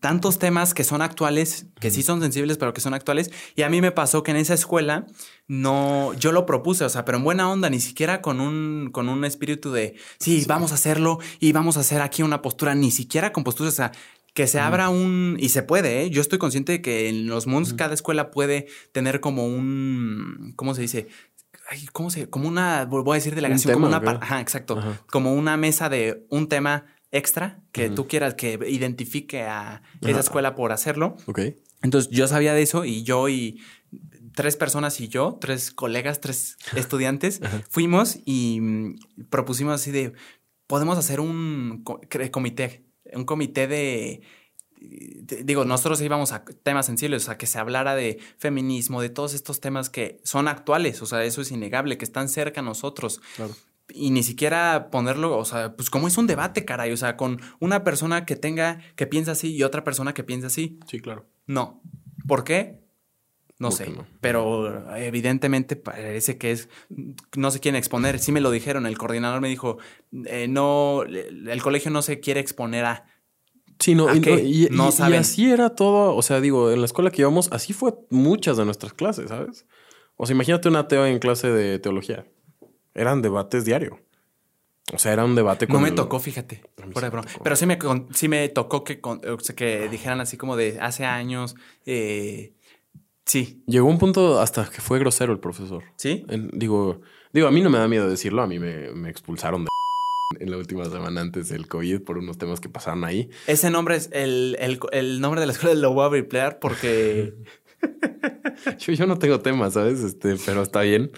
tantos 0.00 0.38
temas 0.38 0.74
que 0.74 0.84
son 0.84 1.02
actuales, 1.02 1.66
que 1.80 1.90
sí 1.90 2.02
son 2.02 2.20
sensibles, 2.20 2.58
pero 2.58 2.72
que 2.72 2.80
son 2.80 2.94
actuales. 2.94 3.30
Y 3.56 3.62
a 3.62 3.68
mí 3.68 3.80
me 3.80 3.90
pasó 3.92 4.22
que 4.22 4.30
en 4.30 4.36
esa 4.36 4.54
escuela 4.54 5.06
no, 5.48 6.14
yo 6.14 6.32
lo 6.32 6.46
propuse, 6.46 6.84
o 6.84 6.88
sea, 6.88 7.04
pero 7.04 7.18
en 7.18 7.24
buena 7.24 7.50
onda, 7.50 7.68
ni 7.70 7.80
siquiera 7.80 8.22
con 8.22 8.40
un, 8.40 8.90
con 8.92 9.08
un 9.08 9.24
espíritu 9.24 9.72
de, 9.72 9.96
sí, 10.18 10.44
vamos 10.46 10.72
a 10.72 10.74
hacerlo 10.76 11.18
y 11.40 11.52
vamos 11.52 11.76
a 11.76 11.80
hacer 11.80 12.00
aquí 12.00 12.22
una 12.22 12.42
postura, 12.42 12.74
ni 12.74 12.90
siquiera 12.90 13.32
con 13.32 13.44
posturas, 13.44 13.72
o 13.74 13.76
sea, 13.76 13.92
que 14.34 14.46
se 14.46 14.60
abra 14.60 14.88
un, 14.88 15.36
y 15.38 15.50
se 15.50 15.62
puede, 15.62 16.02
¿eh? 16.04 16.10
yo 16.10 16.22
estoy 16.22 16.38
consciente 16.38 16.72
de 16.72 16.80
que 16.80 17.08
en 17.10 17.26
los 17.26 17.46
mundos 17.46 17.74
cada 17.74 17.92
escuela 17.92 18.30
puede 18.30 18.66
tener 18.92 19.20
como 19.20 19.46
un, 19.46 20.54
¿cómo 20.56 20.74
se 20.74 20.80
dice? 20.82 21.08
Ay, 21.68 21.86
¿Cómo 21.92 22.10
se? 22.10 22.28
Como 22.30 22.48
una, 22.48 22.86
voy 22.86 23.10
a 23.10 23.14
decir 23.14 23.34
delegación, 23.34 23.74
como 23.74 23.88
tema, 23.88 23.98
una, 23.98 23.98
¿o 23.98 24.00
qué? 24.00 24.18
par- 24.18 24.24
ajá, 24.24 24.40
exacto, 24.40 24.78
Ajá. 24.78 25.00
como 25.10 25.34
una 25.34 25.56
mesa 25.58 25.88
de 25.90 26.24
un 26.30 26.48
tema 26.48 26.86
extra 27.12 27.60
que 27.72 27.88
tú 27.90 28.08
quieras 28.08 28.34
que 28.34 28.58
identifique 28.68 29.42
a 29.42 29.82
esa 30.00 30.20
escuela 30.20 30.54
por 30.54 30.72
hacerlo. 30.72 31.16
Ok. 31.26 31.40
Entonces 31.82 32.10
yo 32.10 32.26
sabía 32.28 32.54
de 32.54 32.62
eso 32.62 32.84
y 32.84 33.02
yo 33.04 33.28
y 33.28 33.60
tres 34.34 34.56
personas 34.56 34.98
y 35.00 35.08
yo, 35.08 35.36
tres 35.40 35.70
colegas, 35.70 36.20
tres 36.20 36.56
estudiantes, 36.74 37.40
fuimos 37.68 38.18
y 38.24 38.60
mm, 38.60 38.96
propusimos 39.30 39.74
así 39.74 39.90
de, 39.90 40.12
podemos 40.66 40.96
hacer 40.96 41.20
un 41.20 41.84
comité, 42.30 42.84
un 43.12 43.24
comité 43.24 43.66
de... 43.66 44.22
de- 44.80 45.44
Digo, 45.44 45.64
nosotros 45.64 46.00
íbamos 46.00 46.32
a 46.32 46.44
temas 46.44 46.86
sensibles, 46.86 47.22
o 47.22 47.26
sea, 47.26 47.36
que 47.36 47.46
se 47.46 47.58
hablara 47.58 47.94
de 47.94 48.18
feminismo, 48.38 49.02
de 49.02 49.10
todos 49.10 49.34
estos 49.34 49.60
temas 49.60 49.90
que 49.90 50.20
son 50.24 50.48
actuales, 50.48 51.02
o 51.02 51.06
sea, 51.06 51.22
eso 51.24 51.42
es 51.42 51.50
innegable, 51.52 51.98
que 51.98 52.04
están 52.04 52.28
cerca 52.28 52.60
a 52.60 52.64
nosotros 52.64 53.20
Claro. 53.36 53.54
Y 53.94 54.10
ni 54.10 54.22
siquiera 54.22 54.88
ponerlo, 54.90 55.36
o 55.38 55.44
sea, 55.44 55.74
pues 55.76 55.90
como 55.90 56.08
es 56.08 56.16
un 56.18 56.26
debate, 56.26 56.64
caray, 56.64 56.92
o 56.92 56.96
sea, 56.96 57.16
con 57.16 57.40
una 57.60 57.84
persona 57.84 58.24
que 58.26 58.36
tenga, 58.36 58.80
que 58.96 59.06
piensa 59.06 59.32
así 59.32 59.54
y 59.54 59.62
otra 59.62 59.84
persona 59.84 60.14
que 60.14 60.24
piensa 60.24 60.46
así. 60.48 60.78
Sí, 60.86 61.00
claro. 61.00 61.26
No. 61.46 61.82
¿Por 62.26 62.44
qué? 62.44 62.80
No 63.58 63.68
¿Por 63.68 63.76
sé. 63.78 63.90
no? 63.90 64.06
Pero 64.20 64.96
evidentemente 64.96 65.76
parece 65.76 66.36
que 66.38 66.50
es, 66.52 66.68
no 67.36 67.50
se 67.50 67.60
quieren 67.60 67.78
exponer. 67.78 68.18
Sí 68.18 68.32
me 68.32 68.40
lo 68.40 68.50
dijeron, 68.50 68.86
el 68.86 68.98
coordinador 68.98 69.40
me 69.40 69.48
dijo, 69.48 69.78
eh, 70.26 70.48
no, 70.48 71.02
el 71.04 71.62
colegio 71.62 71.90
no 71.90 72.02
se 72.02 72.18
quiere 72.20 72.40
exponer 72.40 72.84
a... 72.84 73.06
Sí, 73.78 73.94
no, 73.94 74.08
¿A 74.08 74.16
y, 74.16 74.20
qué? 74.20 74.34
y- 74.44 74.68
No 74.70 74.86
y- 74.86 74.88
y 74.88 74.92
saben. 74.92 75.20
así 75.20 75.50
era 75.50 75.70
todo. 75.74 76.14
O 76.16 76.22
sea, 76.22 76.40
digo, 76.40 76.70
en 76.72 76.80
la 76.80 76.86
escuela 76.86 77.10
que 77.10 77.22
íbamos, 77.22 77.50
así 77.52 77.72
fue 77.72 77.94
muchas 78.10 78.56
de 78.56 78.64
nuestras 78.64 78.92
clases, 78.94 79.28
¿sabes? 79.28 79.66
O 80.16 80.26
sea, 80.26 80.34
imagínate 80.34 80.68
un 80.68 80.76
ateo 80.76 81.06
en 81.06 81.18
clase 81.18 81.48
de 81.50 81.78
teología. 81.78 82.24
Eran 82.94 83.22
debates 83.22 83.64
diario. 83.64 84.00
O 84.92 84.98
sea, 84.98 85.12
era 85.12 85.24
un 85.24 85.34
debate 85.34 85.66
con. 85.66 85.74
No 85.76 85.80
me 85.80 85.88
el- 85.90 85.94
tocó, 85.94 86.18
fíjate. 86.18 86.62
Broma. 86.76 86.92
tocó. 87.22 87.42
Pero 87.44 87.56
sí 87.56 87.66
me, 87.66 87.78
con- 87.78 88.08
sí 88.12 88.28
me 88.28 88.48
tocó 88.48 88.84
que, 88.84 89.00
que 89.56 89.88
dijeran 89.88 90.20
así 90.20 90.36
como 90.36 90.56
de 90.56 90.78
hace 90.80 91.04
años. 91.04 91.54
eh, 91.86 92.52
sí. 93.24 93.62
Llegó 93.66 93.86
un 93.88 93.98
punto 93.98 94.40
hasta 94.40 94.68
que 94.68 94.80
fue 94.80 94.98
grosero 94.98 95.32
el 95.32 95.38
profesor. 95.38 95.84
¿Sí? 95.96 96.26
Digo, 96.52 97.00
digo, 97.32 97.46
a 97.46 97.50
mí 97.50 97.60
no 97.62 97.70
me 97.70 97.78
da 97.78 97.88
miedo 97.88 98.08
decirlo. 98.10 98.42
A 98.42 98.46
mí 98.46 98.58
me, 98.58 98.90
me 98.92 99.08
expulsaron 99.08 99.64
de 99.64 99.68
en 100.40 100.50
la 100.50 100.56
última 100.58 100.84
semana 100.86 101.20
antes 101.20 101.48
del 101.48 101.68
COVID 101.68 102.00
por 102.02 102.18
unos 102.18 102.36
temas 102.36 102.60
que 102.60 102.68
pasaron 102.68 103.04
ahí. 103.04 103.30
Ese 103.46 103.70
nombre 103.70 103.96
es 103.96 104.10
el, 104.12 104.56
el- 104.58 104.80
el 104.90 105.20
nombre 105.20 105.40
de 105.40 105.46
la 105.46 105.52
escuela 105.52 105.74
lo 105.80 105.92
voy 105.94 106.04
a 106.04 106.08
porque. 106.58 107.34
Yo, 108.78 108.92
yo 108.92 109.06
no 109.06 109.18
tengo 109.18 109.40
temas, 109.40 109.74
¿sabes? 109.74 110.00
Este, 110.00 110.36
pero 110.46 110.62
está 110.62 110.80
bien. 110.82 111.10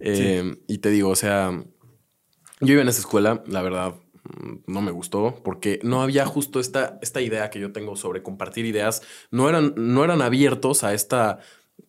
Eh, 0.00 0.56
Y 0.66 0.78
te 0.78 0.90
digo, 0.90 1.10
o 1.10 1.16
sea, 1.16 1.50
yo 2.60 2.72
iba 2.72 2.82
en 2.82 2.88
esa 2.88 3.00
escuela, 3.00 3.42
la 3.46 3.62
verdad, 3.62 3.94
no 4.66 4.82
me 4.82 4.90
gustó 4.92 5.40
porque 5.44 5.80
no 5.82 6.02
había 6.02 6.26
justo 6.26 6.60
esta, 6.60 6.98
esta 7.02 7.20
idea 7.20 7.50
que 7.50 7.58
yo 7.60 7.72
tengo 7.72 7.96
sobre 7.96 8.22
compartir 8.22 8.64
ideas. 8.66 9.02
No 9.30 9.48
eran, 9.48 9.74
no 9.76 10.04
eran 10.04 10.22
abiertos 10.22 10.84
a 10.84 10.94
esta, 10.94 11.38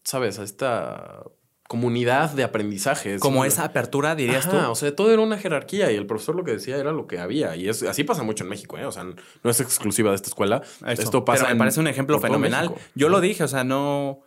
¿sabes? 0.03 0.39
A 0.39 0.43
esta 0.43 1.23
comunidad 1.67 2.31
de 2.31 2.43
aprendizaje. 2.43 3.17
Como 3.19 3.45
Es- 3.45 3.53
esa 3.53 3.65
apertura, 3.65 4.15
dirías 4.15 4.45
Ajá, 4.47 4.65
tú. 4.65 4.71
O 4.71 4.75
sea, 4.75 4.95
todo 4.95 5.11
era 5.13 5.21
una 5.21 5.37
jerarquía 5.37 5.91
y 5.91 5.95
el 5.95 6.05
profesor 6.05 6.35
lo 6.35 6.43
que 6.43 6.51
decía 6.51 6.77
era 6.77 6.91
lo 6.91 7.07
que 7.07 7.19
había. 7.19 7.55
Y 7.55 7.69
es, 7.69 7.83
así 7.83 8.03
pasa 8.03 8.23
mucho 8.23 8.43
en 8.43 8.49
México, 8.49 8.77
¿eh? 8.77 8.85
O 8.85 8.91
sea, 8.91 9.03
no 9.05 9.49
es 9.49 9.59
exclusiva 9.59 10.09
de 10.09 10.15
esta 10.17 10.27
escuela. 10.29 10.61
Eso. 10.87 11.01
Esto 11.03 11.25
pasa. 11.25 11.37
Pero 11.43 11.47
me 11.47 11.51
en- 11.53 11.57
parece 11.59 11.79
un 11.79 11.87
ejemplo 11.87 12.19
fenomenal. 12.19 12.73
Yo 12.95 13.09
lo 13.09 13.21
dije, 13.21 13.43
o 13.43 13.47
sea, 13.47 13.63
no. 13.63 14.21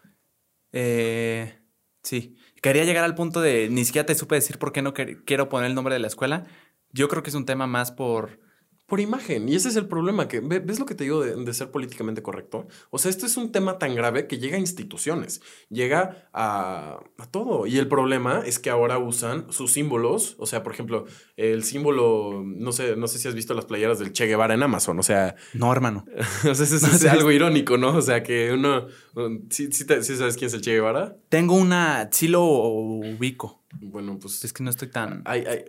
Eh, 0.78 1.58
sí. 2.02 2.36
Quería 2.60 2.84
llegar 2.84 3.04
al 3.04 3.14
punto 3.14 3.40
de 3.40 3.68
ni 3.70 3.86
siquiera 3.86 4.04
te 4.04 4.14
supe 4.14 4.34
decir 4.34 4.58
por 4.58 4.72
qué 4.72 4.82
no 4.82 4.92
quiero 4.92 5.48
poner 5.48 5.70
el 5.70 5.74
nombre 5.74 5.94
de 5.94 6.00
la 6.00 6.06
escuela. 6.06 6.44
Yo 6.92 7.08
creo 7.08 7.22
que 7.22 7.30
es 7.30 7.36
un 7.36 7.46
tema 7.46 7.66
más 7.66 7.92
por. 7.92 8.40
Por 8.86 9.00
imagen. 9.00 9.48
Y 9.48 9.56
ese 9.56 9.68
es 9.68 9.74
el 9.76 9.86
problema. 9.88 10.28
Que, 10.28 10.38
ve- 10.38 10.60
¿Ves 10.60 10.78
lo 10.78 10.86
que 10.86 10.94
te 10.94 11.02
digo 11.04 11.20
de, 11.20 11.34
de 11.34 11.54
ser 11.54 11.72
políticamente 11.72 12.22
correcto? 12.22 12.68
O 12.90 12.98
sea, 12.98 13.10
esto 13.10 13.26
es 13.26 13.36
un 13.36 13.50
tema 13.50 13.78
tan 13.78 13.94
grave 13.96 14.28
que 14.28 14.38
llega 14.38 14.56
a 14.56 14.60
instituciones, 14.60 15.40
llega 15.70 16.28
a, 16.32 17.00
a 17.18 17.26
todo. 17.30 17.66
Y 17.66 17.78
el 17.78 17.88
problema 17.88 18.42
es 18.46 18.58
que 18.60 18.70
ahora 18.70 18.98
usan 18.98 19.50
sus 19.52 19.72
símbolos. 19.72 20.36
O 20.38 20.46
sea, 20.46 20.62
por 20.62 20.72
ejemplo, 20.72 21.04
el 21.36 21.64
símbolo, 21.64 22.42
no 22.46 22.70
sé, 22.70 22.94
no 22.94 23.08
sé 23.08 23.18
si 23.18 23.26
has 23.26 23.34
visto 23.34 23.54
las 23.54 23.64
playeras 23.64 23.98
del 23.98 24.12
Che 24.12 24.26
Guevara 24.26 24.54
en 24.54 24.62
Amazon. 24.62 24.98
O 25.00 25.02
sea, 25.02 25.34
No, 25.52 25.72
hermano. 25.72 26.04
o 26.48 26.54
sea, 26.54 26.64
es, 26.64 26.72
es 26.72 27.04
algo 27.06 27.32
irónico, 27.32 27.76
¿no? 27.78 27.96
O 27.96 28.02
sea, 28.02 28.22
que 28.22 28.52
uno... 28.52 28.86
un- 29.16 29.48
¿sí, 29.50 29.72
sí 29.72 29.84
te- 29.84 30.02
sí 30.04 30.16
sabes 30.16 30.36
quién 30.36 30.46
es 30.46 30.54
el 30.54 30.60
Che 30.60 30.72
Guevara? 30.74 31.16
Tengo 31.28 31.54
una. 31.56 32.08
Sí 32.12 32.28
lo 32.28 32.44
ubico. 32.44 33.62
Bueno, 33.80 34.18
pues... 34.20 34.44
Es 34.44 34.52
que 34.52 34.62
no 34.62 34.70
estoy 34.70 34.88
tan. 34.88 35.22
Hay, 35.24 35.44
hay, 35.44 35.64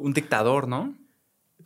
Un 0.00 0.12
dictador, 0.12 0.66
¿no? 0.68 0.96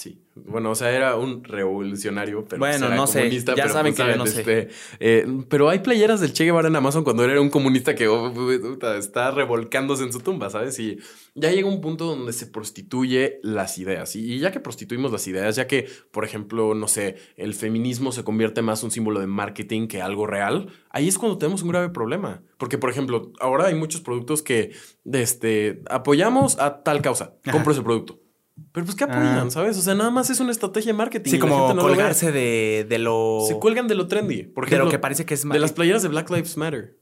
Sí, 0.00 0.18
bueno, 0.34 0.70
o 0.70 0.74
sea, 0.74 0.90
era 0.92 1.16
un 1.16 1.44
revolucionario, 1.44 2.46
pero 2.48 2.58
Bueno, 2.58 2.78
pues 2.78 2.88
era 2.90 2.96
no 2.96 3.06
sé. 3.06 3.30
Ya 3.30 3.54
pero, 3.54 3.68
saben 3.68 3.92
pues, 3.94 4.06
que 4.06 4.12
yo 4.12 4.16
no 4.16 4.26
¿saben? 4.26 4.44
sé. 4.44 4.60
Este, 4.62 4.74
eh, 4.98 5.26
pero 5.50 5.68
hay 5.68 5.80
playeras 5.80 6.22
del 6.22 6.32
Che 6.32 6.44
Guevara 6.44 6.68
en 6.68 6.76
Amazon 6.76 7.04
cuando 7.04 7.22
él 7.22 7.32
era 7.32 7.40
un 7.42 7.50
comunista 7.50 7.94
que 7.94 8.08
oh, 8.08 8.32
está 8.96 9.30
revolcándose 9.30 10.04
en 10.04 10.10
su 10.10 10.20
tumba, 10.20 10.48
¿sabes? 10.48 10.78
Y 10.78 10.96
ya 11.34 11.50
llega 11.50 11.68
un 11.68 11.82
punto 11.82 12.06
donde 12.06 12.32
se 12.32 12.46
prostituye 12.46 13.40
las 13.42 13.76
ideas. 13.76 14.16
Y, 14.16 14.20
y 14.32 14.38
ya 14.38 14.50
que 14.52 14.60
prostituimos 14.60 15.12
las 15.12 15.26
ideas, 15.26 15.56
ya 15.56 15.66
que, 15.66 15.86
por 16.12 16.24
ejemplo, 16.24 16.72
no 16.74 16.88
sé, 16.88 17.16
el 17.36 17.52
feminismo 17.52 18.10
se 18.10 18.24
convierte 18.24 18.62
más 18.62 18.82
un 18.82 18.90
símbolo 18.90 19.20
de 19.20 19.26
marketing 19.26 19.86
que 19.86 20.00
algo 20.00 20.26
real, 20.26 20.68
ahí 20.88 21.08
es 21.08 21.18
cuando 21.18 21.36
tenemos 21.36 21.60
un 21.60 21.68
grave 21.68 21.90
problema. 21.90 22.42
Porque, 22.56 22.78
por 22.78 22.88
ejemplo, 22.88 23.32
ahora 23.38 23.66
hay 23.66 23.74
muchos 23.74 24.00
productos 24.00 24.40
que 24.42 24.72
este, 25.12 25.82
apoyamos 25.90 26.58
a 26.58 26.82
tal 26.82 27.02
causa, 27.02 27.34
Ajá. 27.44 27.52
compro 27.52 27.72
ese 27.72 27.82
producto. 27.82 28.18
Pero 28.72 28.86
pues, 28.86 28.96
¿qué 28.96 29.04
apoyan? 29.04 29.46
Ah. 29.46 29.50
¿Sabes? 29.50 29.78
O 29.78 29.82
sea, 29.82 29.94
nada 29.94 30.10
más 30.10 30.30
es 30.30 30.40
una 30.40 30.52
estrategia 30.52 30.92
de 30.92 30.98
marketing. 30.98 31.30
Sí, 31.30 31.36
y 31.36 31.40
como 31.40 31.72
lo 31.74 31.82
colgarse 31.82 32.32
de, 32.32 32.86
de 32.88 32.98
lo. 32.98 33.44
Se 33.46 33.58
cuelgan 33.58 33.88
de 33.88 33.94
lo 33.94 34.06
trendy. 34.06 34.44
Por 34.44 34.68
de 34.68 34.78
lo 34.78 34.88
que 34.88 34.98
parece 34.98 35.24
que 35.24 35.34
es 35.34 35.48
de 35.48 35.58
las 35.58 35.72
playeras 35.72 36.02
de 36.02 36.08
Black 36.08 36.30
Lives 36.30 36.56
Matter. 36.56 37.00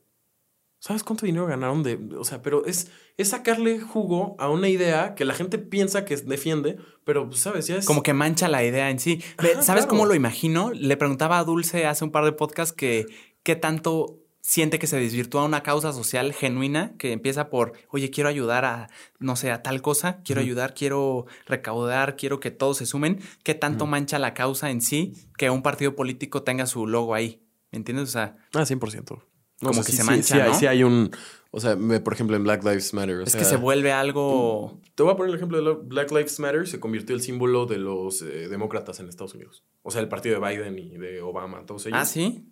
¿Sabes 0.80 1.02
cuánto 1.02 1.26
dinero 1.26 1.47
ganaron 1.47 1.82
de...? 1.82 1.98
O 2.16 2.24
sea, 2.24 2.40
pero 2.40 2.64
es, 2.64 2.89
es 3.16 3.30
sacarle 3.30 3.80
jugo 3.80 4.36
a 4.39 4.48
una 4.48 4.68
idea 4.68 5.16
que 5.16 5.24
la 5.24 5.35
gente 5.35 5.59
piensa 5.59 6.05
que 6.05 6.16
defiende, 6.16 6.76
pero, 7.02 7.28
pues, 7.28 7.40
¿sabes? 7.40 7.66
Ya 7.66 7.76
es... 7.76 7.85
Como 7.85 8.05
que 8.05 8.12
mancha 8.12 8.47
la 8.47 8.62
idea 8.62 8.89
en 8.89 9.01
sí. 9.01 9.20
Ajá, 9.39 9.48
¿Sabes 9.55 9.66
claro. 9.66 9.89
cómo 9.89 10.06
lo 10.06 10.14
imagino? 10.14 10.70
Le 10.72 10.97
preguntaba 10.97 11.40
a 11.40 11.44
Dulce 11.44 11.85
hace 11.86 12.05
un 12.05 12.12
par 12.12 12.24
de 12.24 12.32
podcasts 12.32 12.72
que 12.72 13.06
qué 13.43 13.56
tanto 13.56 14.20
siente 14.50 14.78
que 14.78 14.86
se 14.86 14.98
desvirtúa 14.98 15.44
una 15.44 15.62
causa 15.62 15.92
social 15.92 16.32
genuina 16.32 16.94
que 16.96 17.12
empieza 17.12 17.50
por, 17.50 17.74
oye, 17.90 18.08
quiero 18.10 18.30
ayudar 18.30 18.64
a, 18.64 18.88
no 19.18 19.36
sé, 19.36 19.50
a 19.50 19.62
tal 19.62 19.82
cosa, 19.82 20.22
quiero 20.24 20.40
ayudar, 20.40 20.72
quiero 20.72 21.26
recaudar, 21.44 22.16
quiero 22.16 22.40
que 22.40 22.50
todos 22.50 22.78
se 22.78 22.86
sumen. 22.86 23.20
¿Qué 23.42 23.54
tanto 23.54 23.84
mancha 23.86 24.18
la 24.18 24.32
causa 24.32 24.70
en 24.70 24.80
sí 24.80 25.12
que 25.36 25.50
un 25.50 25.60
partido 25.62 25.94
político 25.94 26.44
tenga 26.44 26.64
su 26.64 26.86
logo 26.86 27.14
ahí? 27.14 27.42
¿Me 27.72 27.76
entiendes? 27.76 28.08
O 28.08 28.12
sea, 28.12 28.36
Ah, 28.54 28.64
100%. 28.64 29.22
No, 29.60 29.68
Como 29.68 29.70
o 29.70 29.74
sea, 29.74 29.82
que 29.84 29.90
sí, 29.92 29.96
se 29.98 30.04
mancha, 30.04 30.52
sí 30.54 30.60
sí 30.60 30.66
hay 30.66 30.82
un... 30.82 31.10
O 31.50 31.60
sea, 31.60 31.76
me- 31.76 32.00
por 32.00 32.14
ejemplo, 32.14 32.34
en 32.36 32.44
Black 32.44 32.62
Lives 32.64 32.94
Matter. 32.94 33.16
o 33.18 33.22
es 33.24 33.32
sea, 33.32 33.40
que 33.40 33.44
se 33.44 33.56
vuelve 33.56 33.92
algo... 33.92 34.80
Te 34.94 35.02
voy 35.02 35.12
a 35.12 35.16
poner 35.16 35.30
el 35.30 35.36
ejemplo 35.36 35.58
de 35.58 35.64
lo- 35.64 35.82
Black 35.82 36.10
Lives 36.10 36.40
Matter. 36.40 36.66
Se 36.66 36.80
convirtió 36.80 37.14
el 37.14 37.20
símbolo 37.20 37.66
de 37.66 37.76
los 37.76 38.22
eh, 38.22 38.48
demócratas 38.48 38.98
en 39.00 39.08
Estados 39.10 39.34
Unidos. 39.34 39.64
O 39.82 39.90
sea, 39.90 40.00
el 40.00 40.08
partido 40.08 40.40
de 40.40 40.48
Biden 40.48 40.78
y 40.78 40.96
de 40.96 41.20
Obama, 41.20 41.66
todos 41.66 41.84
ellos. 41.86 41.98
Ah, 42.00 42.06
sí. 42.06 42.46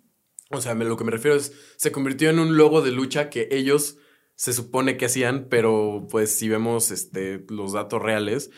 O 0.51 0.61
sea, 0.61 0.75
me- 0.75 0.85
lo 0.85 0.95
que 0.97 1.03
me 1.03 1.11
refiero 1.11 1.35
es, 1.37 1.53
se 1.75 1.91
convirtió 1.91 2.29
en 2.29 2.39
un 2.39 2.57
logo 2.57 2.81
de 2.81 2.91
lucha 2.91 3.29
que 3.29 3.47
ellos 3.51 3.97
se 4.35 4.53
supone 4.53 4.97
que 4.97 5.05
hacían, 5.05 5.47
pero 5.49 6.07
pues 6.09 6.31
si 6.37 6.47
vemos 6.47 6.91
este, 6.91 7.43
los 7.49 7.73
datos 7.73 8.01
reales, 8.01 8.51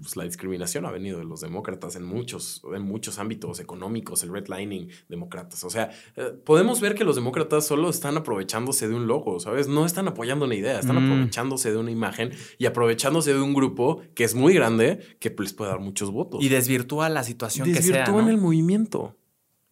pues 0.00 0.16
la 0.16 0.24
discriminación 0.24 0.84
ha 0.84 0.90
venido 0.90 1.18
de 1.18 1.24
los 1.24 1.40
demócratas 1.42 1.94
en 1.94 2.02
muchos, 2.02 2.60
en 2.74 2.82
muchos 2.82 3.20
ámbitos 3.20 3.60
económicos, 3.60 4.24
el 4.24 4.32
redlining, 4.32 4.88
demócratas. 5.08 5.62
O 5.62 5.70
sea, 5.70 5.90
eh, 6.16 6.32
podemos 6.44 6.80
ver 6.80 6.96
que 6.96 7.04
los 7.04 7.14
demócratas 7.14 7.64
solo 7.66 7.88
están 7.88 8.16
aprovechándose 8.16 8.88
de 8.88 8.94
un 8.96 9.06
logo, 9.06 9.38
¿sabes? 9.38 9.68
No 9.68 9.86
están 9.86 10.08
apoyando 10.08 10.46
una 10.46 10.56
idea, 10.56 10.80
están 10.80 10.96
Mm. 10.96 11.12
aprovechándose 11.12 11.70
de 11.70 11.76
una 11.76 11.92
imagen 11.92 12.32
y 12.58 12.66
aprovechándose 12.66 13.32
de 13.32 13.40
un 13.40 13.54
grupo 13.54 14.00
que 14.16 14.24
es 14.24 14.34
muy 14.34 14.54
grande, 14.54 14.98
que 15.20 15.32
les 15.38 15.52
puede 15.52 15.70
dar 15.70 15.78
muchos 15.80 16.10
votos. 16.10 16.42
Y 16.42 16.48
desvirtúa 16.48 17.08
la 17.08 17.22
situación 17.22 17.68
que 17.68 17.74
sea, 17.80 17.98
Desvirtúan 17.98 18.24
¿no? 18.24 18.30
el 18.32 18.38
movimiento. 18.38 19.16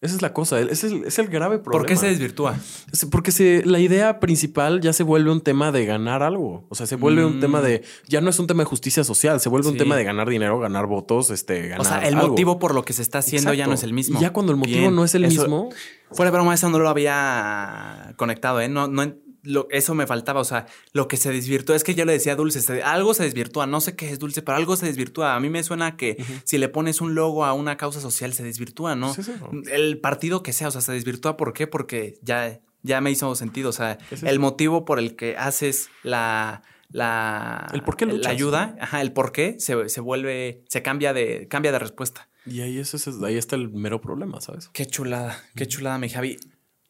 Esa 0.04 0.14
es 0.16 0.22
la 0.22 0.32
cosa, 0.32 0.60
ese 0.60 0.72
es 0.72 0.84
el, 0.92 1.04
es 1.04 1.18
el 1.18 1.28
grave 1.28 1.58
problema. 1.58 1.80
¿Por 1.80 1.86
qué 1.88 1.96
se 1.96 2.06
desvirtúa? 2.08 2.56
Es 2.92 3.06
Porque 3.06 3.32
se, 3.32 3.62
la 3.64 3.78
idea 3.80 4.20
principal 4.20 4.80
ya 4.80 4.92
se 4.92 5.02
vuelve 5.02 5.32
un 5.32 5.40
tema 5.40 5.72
de 5.72 5.86
ganar 5.86 6.22
algo. 6.22 6.66
O 6.68 6.74
sea, 6.74 6.86
se 6.86 6.96
vuelve 6.96 7.24
un 7.24 7.38
Mm. 7.38 7.40
tema 7.40 7.60
de. 7.62 7.82
Ya 8.06 8.20
no 8.20 8.28
es 8.30 8.38
un 8.38 8.46
tema 8.46 8.62
de 8.62 8.66
justicia 8.66 9.02
social, 9.02 9.40
se 9.40 9.48
vuelve 9.48 9.68
un 9.68 9.76
tema 9.78 9.96
de 9.96 10.04
ganar 10.04 10.28
dinero, 10.28 10.58
ganar 10.60 10.86
votos, 10.86 11.30
este, 11.30 11.68
ganar. 11.68 11.80
O 11.80 11.84
sea, 11.84 11.98
el 12.06 12.14
algo. 12.16 12.28
motivo 12.28 12.58
por 12.58 12.74
lo 12.74 12.84
que 12.84 12.92
se 12.92 13.02
está 13.02 13.18
haciendo 13.18 13.52
ya 13.54 13.66
no 13.66 13.72
es 13.72 13.82
el 13.82 13.92
mismo. 13.94 14.18
Y 14.18 14.22
ya 14.22 14.32
cuando 14.32 14.52
el 14.52 14.58
motivo 14.58 14.78
Bien, 14.78 14.94
no 14.94 15.04
es 15.04 15.14
el 15.14 15.24
eso- 15.24 15.40
mismo. 15.42 15.70
Fuera 16.12 16.30
de 16.30 16.36
broma, 16.36 16.54
eso 16.54 16.68
no 16.68 16.78
lo 16.78 16.88
había 16.90 18.12
conectado, 18.16 18.60
¿eh? 18.60 18.68
No, 18.68 18.86
no, 18.88 19.02
lo- 19.44 19.68
eso 19.70 19.94
me 19.94 20.06
faltaba. 20.06 20.40
O 20.40 20.44
sea, 20.44 20.66
lo 20.92 21.06
que 21.06 21.16
se 21.16 21.30
desvirtúa 21.30 21.76
es 21.76 21.84
que 21.84 21.94
yo 21.94 22.04
le 22.04 22.12
decía 22.12 22.34
Dulce, 22.36 22.60
se- 22.60 22.82
algo 22.82 23.14
se 23.14 23.22
desvirtúa. 23.22 23.66
No 23.66 23.80
sé 23.80 23.94
qué 23.94 24.10
es 24.10 24.18
Dulce, 24.18 24.42
pero 24.42 24.56
algo 24.56 24.74
se 24.76 24.86
desvirtúa. 24.86 25.34
A 25.36 25.40
mí 25.40 25.48
me 25.50 25.62
suena 25.62 25.96
que 25.96 26.22
si 26.44 26.58
le 26.58 26.68
pones 26.68 27.00
un 27.00 27.14
logo 27.14 27.44
a 27.44 27.52
una 27.52 27.76
causa 27.76 28.00
social, 28.00 28.32
se 28.32 28.42
desvirtúa, 28.42 28.96
¿no? 28.96 29.14
Sí, 29.14 29.22
sí, 29.22 29.32
no. 29.40 29.50
El 29.70 30.00
partido 30.00 30.42
que 30.42 30.52
sea, 30.52 30.68
o 30.68 30.70
sea, 30.72 30.80
se 30.80 30.92
desvirtúa. 30.92 31.36
¿Por 31.36 31.52
qué? 31.52 31.66
Porque 31.66 32.18
ya, 32.22 32.60
ya 32.82 33.00
me 33.00 33.10
hizo 33.10 33.34
sentido. 33.36 33.70
O 33.70 33.72
sea, 33.72 33.98
Es 34.10 34.22
el 34.24 34.38
motivo 34.40 34.84
por 34.84 34.98
el 34.98 35.14
que 35.16 35.36
haces 35.36 35.88
la. 36.02 36.62
La, 36.90 37.66
El 37.72 37.82
por 37.82 37.96
qué 37.96 38.06
luchas. 38.06 38.22
la 38.22 38.30
ayuda, 38.30 38.76
ajá, 38.80 39.00
el 39.00 39.10
por 39.12 39.32
qué 39.32 39.56
se, 39.58 39.88
se 39.88 40.00
vuelve, 40.00 40.62
se 40.68 40.80
cambia 40.80 41.12
de, 41.12 41.48
cambia 41.48 41.72
de 41.72 41.80
respuesta. 41.80 42.28
Y 42.46 42.60
ahí, 42.60 42.78
eso 42.78 42.96
es- 42.96 43.20
ahí 43.24 43.36
está 43.36 43.56
el 43.56 43.68
mero 43.70 44.00
problema, 44.00 44.40
¿sabes? 44.40 44.68
Qué 44.72 44.86
chulada, 44.86 45.36
qué 45.56 45.66
chulada, 45.66 45.98
mi 45.98 46.08
Javi. 46.08 46.38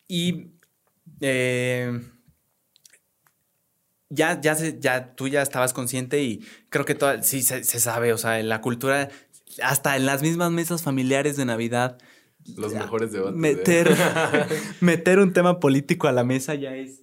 Y 0.06 0.48
eh, 1.20 2.00
ya, 4.14 4.40
ya, 4.40 4.54
se- 4.54 4.78
ya 4.80 5.14
tú 5.14 5.28
ya 5.28 5.42
estabas 5.42 5.72
consciente 5.72 6.22
y 6.22 6.40
creo 6.70 6.84
que 6.84 6.94
toda, 6.94 7.22
sí 7.22 7.42
se, 7.42 7.64
se 7.64 7.80
sabe, 7.80 8.12
o 8.12 8.18
sea, 8.18 8.40
en 8.40 8.48
la 8.48 8.60
cultura, 8.60 9.08
hasta 9.62 9.96
en 9.96 10.06
las 10.06 10.22
mismas 10.22 10.50
mesas 10.50 10.82
familiares 10.82 11.36
de 11.36 11.44
Navidad, 11.44 11.98
Los 12.56 12.72
Ya, 12.72 12.80
mejores 12.80 13.10
debates. 13.12 13.36
meter, 13.36 13.96
meter 14.80 15.18
un 15.18 15.32
tema 15.32 15.60
político 15.60 16.08
a 16.08 16.12
la 16.12 16.24
mesa 16.24 16.54
ya 16.54 16.74
es, 16.76 17.00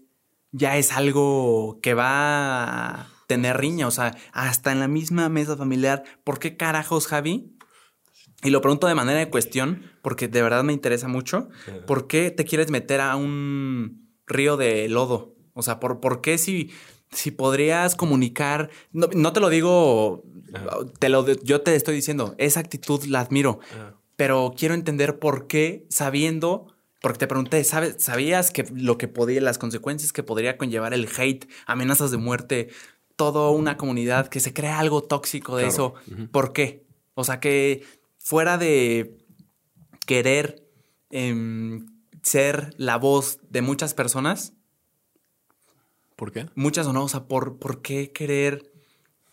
ya 0.51 0.77
es 0.77 0.91
algo 0.91 1.79
que 1.81 1.93
va 1.93 2.99
a 3.01 3.07
tener 3.27 3.57
riña, 3.57 3.87
o 3.87 3.91
sea, 3.91 4.15
hasta 4.33 4.71
en 4.71 4.79
la 4.79 4.87
misma 4.87 5.29
mesa 5.29 5.55
familiar. 5.57 6.03
¿Por 6.23 6.37
qué 6.39 6.57
carajos, 6.57 7.07
Javi? 7.07 7.55
Y 8.43 8.49
lo 8.49 8.61
pregunto 8.61 8.87
de 8.87 8.95
manera 8.95 9.19
de 9.19 9.29
cuestión, 9.29 9.83
porque 10.01 10.27
de 10.27 10.41
verdad 10.41 10.63
me 10.63 10.73
interesa 10.73 11.07
mucho. 11.07 11.49
¿Por 11.87 12.07
qué 12.07 12.31
te 12.31 12.43
quieres 12.45 12.69
meter 12.71 12.99
a 13.01 13.15
un 13.15 14.09
río 14.27 14.57
de 14.57 14.89
lodo? 14.89 15.35
O 15.53 15.61
sea, 15.63 15.79
¿por, 15.79 15.99
por 15.99 16.21
qué 16.21 16.37
si, 16.37 16.71
si 17.11 17.31
podrías 17.31 17.95
comunicar? 17.95 18.69
No, 18.91 19.07
no 19.13 19.33
te 19.33 19.39
lo 19.39 19.49
digo, 19.49 20.23
Ajá. 20.53 20.77
te 20.99 21.09
lo, 21.09 21.25
yo 21.27 21.61
te 21.61 21.75
estoy 21.75 21.95
diciendo, 21.95 22.35
esa 22.37 22.59
actitud 22.59 23.03
la 23.05 23.21
admiro 23.21 23.59
pero 24.21 24.53
quiero 24.55 24.75
entender 24.75 25.17
por 25.17 25.47
qué, 25.47 25.87
sabiendo, 25.89 26.67
porque 27.01 27.17
te 27.17 27.25
pregunté, 27.25 27.63
¿sabes, 27.63 27.95
¿sabías 27.97 28.51
que 28.51 28.65
lo 28.71 28.99
que 28.99 29.07
podía, 29.07 29.41
las 29.41 29.57
consecuencias 29.57 30.13
que 30.13 30.21
podría 30.21 30.59
conllevar 30.59 30.93
el 30.93 31.09
hate, 31.17 31.49
amenazas 31.65 32.11
de 32.11 32.17
muerte, 32.17 32.69
toda 33.15 33.49
una 33.49 33.77
comunidad, 33.77 34.27
que 34.27 34.39
se 34.39 34.53
crea 34.53 34.77
algo 34.77 35.01
tóxico 35.01 35.55
de 35.55 35.63
Claro. 35.63 35.95
eso? 36.05 36.27
¿Por 36.31 36.53
qué? 36.53 36.85
O 37.15 37.23
sea, 37.23 37.39
que 37.39 37.83
fuera 38.19 38.59
de 38.59 39.17
querer 40.05 40.67
em, 41.09 41.87
ser 42.21 42.75
la 42.77 42.97
voz 42.97 43.39
de 43.49 43.63
muchas 43.63 43.95
personas, 43.95 44.53
¿Por 46.21 46.31
qué? 46.31 46.45
muchas 46.53 46.85
o 46.85 46.93
no, 46.93 47.05
o 47.05 47.09
sea, 47.09 47.23
¿por, 47.23 47.57
por 47.57 47.81
qué 47.81 48.11
querer 48.11 48.71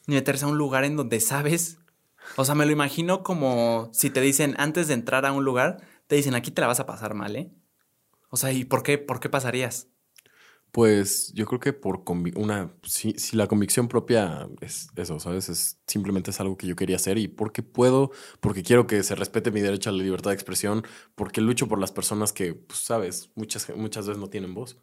meterse 0.06 0.46
a 0.46 0.48
un 0.48 0.56
lugar 0.56 0.84
en 0.84 0.96
donde 0.96 1.20
sabes? 1.20 1.76
O 2.36 2.46
sea, 2.46 2.54
me 2.54 2.64
lo 2.64 2.72
imagino 2.72 3.22
como 3.22 3.90
si 3.92 4.08
te 4.08 4.22
dicen 4.22 4.54
antes 4.56 4.88
de 4.88 4.94
entrar 4.94 5.26
a 5.26 5.32
un 5.32 5.44
lugar, 5.44 5.82
te 6.06 6.16
dicen 6.16 6.34
aquí 6.34 6.50
te 6.50 6.62
la 6.62 6.66
vas 6.66 6.80
a 6.80 6.86
pasar 6.86 7.12
mal, 7.12 7.36
¿eh? 7.36 7.50
O 8.30 8.38
sea, 8.38 8.52
¿y 8.52 8.64
por 8.64 8.82
qué, 8.82 8.96
por 8.96 9.20
qué 9.20 9.28
pasarías? 9.28 9.88
Pues 10.72 11.30
yo 11.34 11.44
creo 11.44 11.60
que 11.60 11.74
por 11.74 12.04
una, 12.36 12.72
si, 12.84 13.12
si 13.18 13.36
la 13.36 13.48
convicción 13.48 13.88
propia 13.88 14.48
es 14.62 14.88
eso, 14.96 15.20
¿sabes? 15.20 15.50
Es 15.50 15.78
simplemente 15.86 16.30
es 16.30 16.40
algo 16.40 16.56
que 16.56 16.66
yo 16.66 16.74
quería 16.74 16.96
hacer 16.96 17.18
y 17.18 17.28
porque 17.28 17.62
puedo, 17.62 18.12
porque 18.40 18.62
quiero 18.62 18.86
que 18.86 19.02
se 19.02 19.14
respete 19.14 19.50
mi 19.50 19.60
derecho 19.60 19.90
a 19.90 19.92
la 19.92 20.02
libertad 20.02 20.30
de 20.30 20.36
expresión, 20.36 20.86
porque 21.14 21.42
lucho 21.42 21.68
por 21.68 21.78
las 21.78 21.92
personas 21.92 22.32
que, 22.32 22.54
pues, 22.54 22.78
sabes, 22.78 23.30
muchas, 23.34 23.68
muchas 23.76 24.06
veces 24.06 24.18
no 24.18 24.30
tienen 24.30 24.54
voz. 24.54 24.78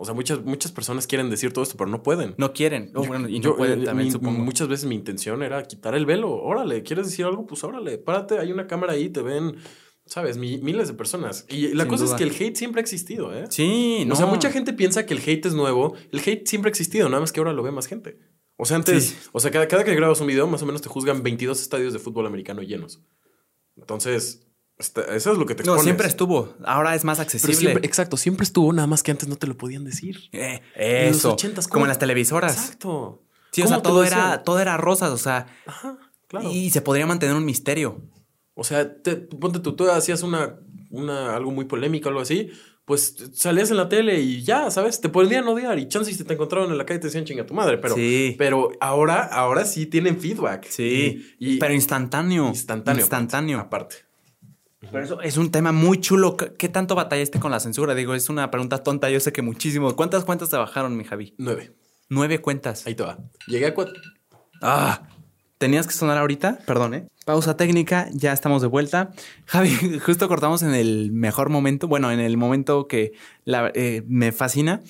O 0.00 0.04
sea, 0.06 0.14
muchas, 0.14 0.42
muchas 0.44 0.72
personas 0.72 1.06
quieren 1.06 1.28
decir 1.28 1.52
todo 1.52 1.62
esto, 1.62 1.76
pero 1.76 1.90
no 1.90 2.02
pueden. 2.02 2.34
No 2.38 2.52
quieren. 2.54 2.90
Oh, 2.94 3.02
Yo- 3.02 3.08
bueno, 3.08 3.28
y 3.28 3.38
no 3.38 3.44
yo, 3.44 3.56
pueden 3.56 3.82
eh, 3.82 3.84
también, 3.84 4.06
mi- 4.06 4.12
supongo. 4.12 4.38
Muchas 4.42 4.66
veces 4.66 4.86
mi 4.86 4.94
intención 4.94 5.42
era 5.42 5.62
quitar 5.64 5.94
el 5.94 6.06
velo. 6.06 6.32
Órale, 6.32 6.82
¿quieres 6.82 7.06
decir 7.06 7.26
algo? 7.26 7.46
Pues 7.46 7.62
órale, 7.64 7.98
párate, 7.98 8.38
hay 8.38 8.50
una 8.50 8.66
cámara 8.66 8.94
ahí, 8.94 9.10
te 9.10 9.20
ven, 9.20 9.56
sabes, 10.06 10.38
Mi- 10.38 10.56
miles 10.58 10.88
de 10.88 10.94
personas. 10.94 11.44
Y 11.50 11.74
la 11.74 11.84
Sin 11.84 11.90
cosa 11.90 12.04
duda. 12.04 12.16
es 12.16 12.18
que 12.18 12.24
el 12.28 12.34
hate 12.34 12.56
siempre 12.56 12.80
ha 12.80 12.82
existido, 12.82 13.34
¿eh? 13.34 13.44
Sí, 13.50 14.04
no. 14.06 14.14
O 14.14 14.16
sea, 14.16 14.24
mucha 14.26 14.50
gente 14.50 14.72
piensa 14.72 15.04
que 15.04 15.12
el 15.12 15.20
hate 15.20 15.44
es 15.46 15.54
nuevo. 15.54 15.94
El 16.12 16.20
hate 16.20 16.46
siempre 16.48 16.70
ha 16.70 16.72
existido, 16.72 17.08
nada 17.10 17.20
más 17.20 17.30
que 17.32 17.40
ahora 17.40 17.52
lo 17.52 17.62
ve 17.62 17.70
más 17.70 17.86
gente. 17.86 18.18
O 18.56 18.64
sea, 18.64 18.76
antes, 18.78 19.04
Sí. 19.04 19.16
o 19.32 19.40
sea, 19.40 19.50
cada, 19.50 19.68
cada 19.68 19.84
que 19.84 19.94
grabas 19.94 20.20
un 20.22 20.26
video, 20.26 20.46
más 20.46 20.62
o 20.62 20.66
menos 20.66 20.80
te 20.82 20.88
juzgan 20.88 21.22
22 21.22 21.60
estadios 21.60 21.92
de 21.92 21.98
fútbol 21.98 22.26
americano 22.26 22.62
llenos. 22.62 23.02
Entonces, 23.76 24.46
está- 24.80 25.02
eso 25.14 25.32
es 25.32 25.38
lo 25.38 25.46
que 25.46 25.54
te 25.54 25.62
No, 25.62 25.72
expones. 25.72 25.84
siempre 25.84 26.06
estuvo. 26.08 26.54
Ahora 26.64 26.94
es 26.94 27.04
más 27.04 27.20
accesible. 27.20 27.54
siempre, 27.54 27.86
exacto, 27.86 28.16
siempre 28.16 28.44
estuvo, 28.44 28.72
nada 28.72 28.86
más 28.88 29.02
que 29.02 29.10
antes 29.12 29.28
no 29.28 29.36
te 29.36 29.46
lo 29.46 29.56
podían 29.56 29.84
decir. 29.84 30.18
Eh, 30.32 30.60
En 30.74 31.08
los 31.08 31.18
eso. 31.18 31.36
80s, 31.36 31.68
como 31.68 31.84
en 31.84 31.88
las 31.90 31.98
televisoras. 31.98 32.56
Exacto. 32.56 33.22
Sí, 33.52 33.62
o 33.62 33.64
¿Cómo 33.64 33.74
sea, 33.76 33.82
te 33.82 33.88
todo 33.88 34.04
era, 34.04 34.42
todo 34.44 34.60
era 34.60 34.76
rosas, 34.76 35.10
o 35.10 35.18
sea, 35.18 35.46
Ajá, 35.66 35.98
claro. 36.28 36.50
y 36.50 36.70
se 36.70 36.80
podría 36.82 37.06
mantener 37.06 37.34
un 37.36 37.44
misterio. 37.44 38.00
O 38.54 38.64
sea, 38.64 39.00
te- 39.02 39.16
ponte 39.16 39.58
tú, 39.60 39.74
tú 39.74 39.90
hacías 39.90 40.22
una, 40.22 40.56
una, 40.90 41.34
algo 41.36 41.50
muy 41.50 41.64
polémico, 41.64 42.08
algo 42.08 42.20
así, 42.20 42.50
pues 42.84 43.16
salías 43.34 43.70
en 43.70 43.76
la 43.76 43.88
tele 43.88 44.20
y 44.20 44.42
ya, 44.42 44.70
¿sabes? 44.70 45.00
Te 45.00 45.08
podrían 45.08 45.46
odiar 45.46 45.78
y 45.78 45.86
chances 45.88 46.16
si 46.16 46.24
te 46.24 46.34
encontraron 46.34 46.70
en 46.70 46.78
la 46.78 46.84
calle 46.86 46.98
y 46.98 47.00
te 47.02 47.06
decían 47.06 47.24
chinga 47.24 47.46
tu 47.46 47.54
madre, 47.54 47.78
pero, 47.78 47.94
Sí. 47.94 48.34
pero 48.38 48.70
ahora, 48.80 49.22
ahora 49.22 49.64
sí 49.64 49.86
tienen 49.86 50.18
feedback. 50.20 50.66
Sí, 50.68 51.34
Y, 51.38 51.54
y 51.54 51.58
pero 51.58 51.72
instantáneo. 51.74 52.48
instantáneo. 52.48 53.00
Instantáneo. 53.00 53.58
Aparte. 53.60 53.96
Pero 54.80 55.04
eso 55.04 55.20
es 55.20 55.36
un 55.36 55.50
tema 55.50 55.72
muy 55.72 56.00
chulo. 56.00 56.36
¿Qué, 56.36 56.68
tanto 56.68 56.94
batallaste 56.94 57.38
con 57.38 57.50
la 57.50 57.60
censura? 57.60 57.94
Digo, 57.94 58.14
es 58.14 58.28
una 58.30 58.50
pregunta 58.50 58.82
tonta. 58.82 59.10
Yo 59.10 59.20
sé 59.20 59.32
que 59.32 59.42
muchísimo. 59.42 59.94
¿Cuántas 59.94 60.24
cuentas 60.24 60.48
te 60.48 60.56
bajaron, 60.56 60.96
mi 60.96 61.04
Javi? 61.04 61.34
Nueve. 61.38 61.74
Nueve 62.08 62.40
cuentas. 62.40 62.86
Ahí 62.86 62.94
te 62.94 63.02
va. 63.02 63.18
Llegué 63.46 63.66
a 63.66 63.74
cuatro. 63.74 63.94
Ah, 64.62 65.06
¿tenías 65.58 65.86
que 65.86 65.92
sonar 65.92 66.16
ahorita? 66.18 66.58
Perdón, 66.66 66.94
¿eh? 66.94 67.08
Pausa 67.26 67.56
técnica, 67.56 68.08
ya 68.12 68.32
estamos 68.32 68.62
de 68.62 68.68
vuelta. 68.68 69.10
Javi, 69.46 69.98
justo 70.04 70.26
cortamos 70.28 70.62
en 70.62 70.74
el 70.74 71.12
mejor 71.12 71.50
momento. 71.50 71.86
Bueno, 71.86 72.10
en 72.10 72.18
el 72.20 72.36
momento 72.38 72.88
que 72.88 73.12
la- 73.44 73.70
eh, 73.74 74.02
me 74.08 74.32
fascina. 74.32 74.80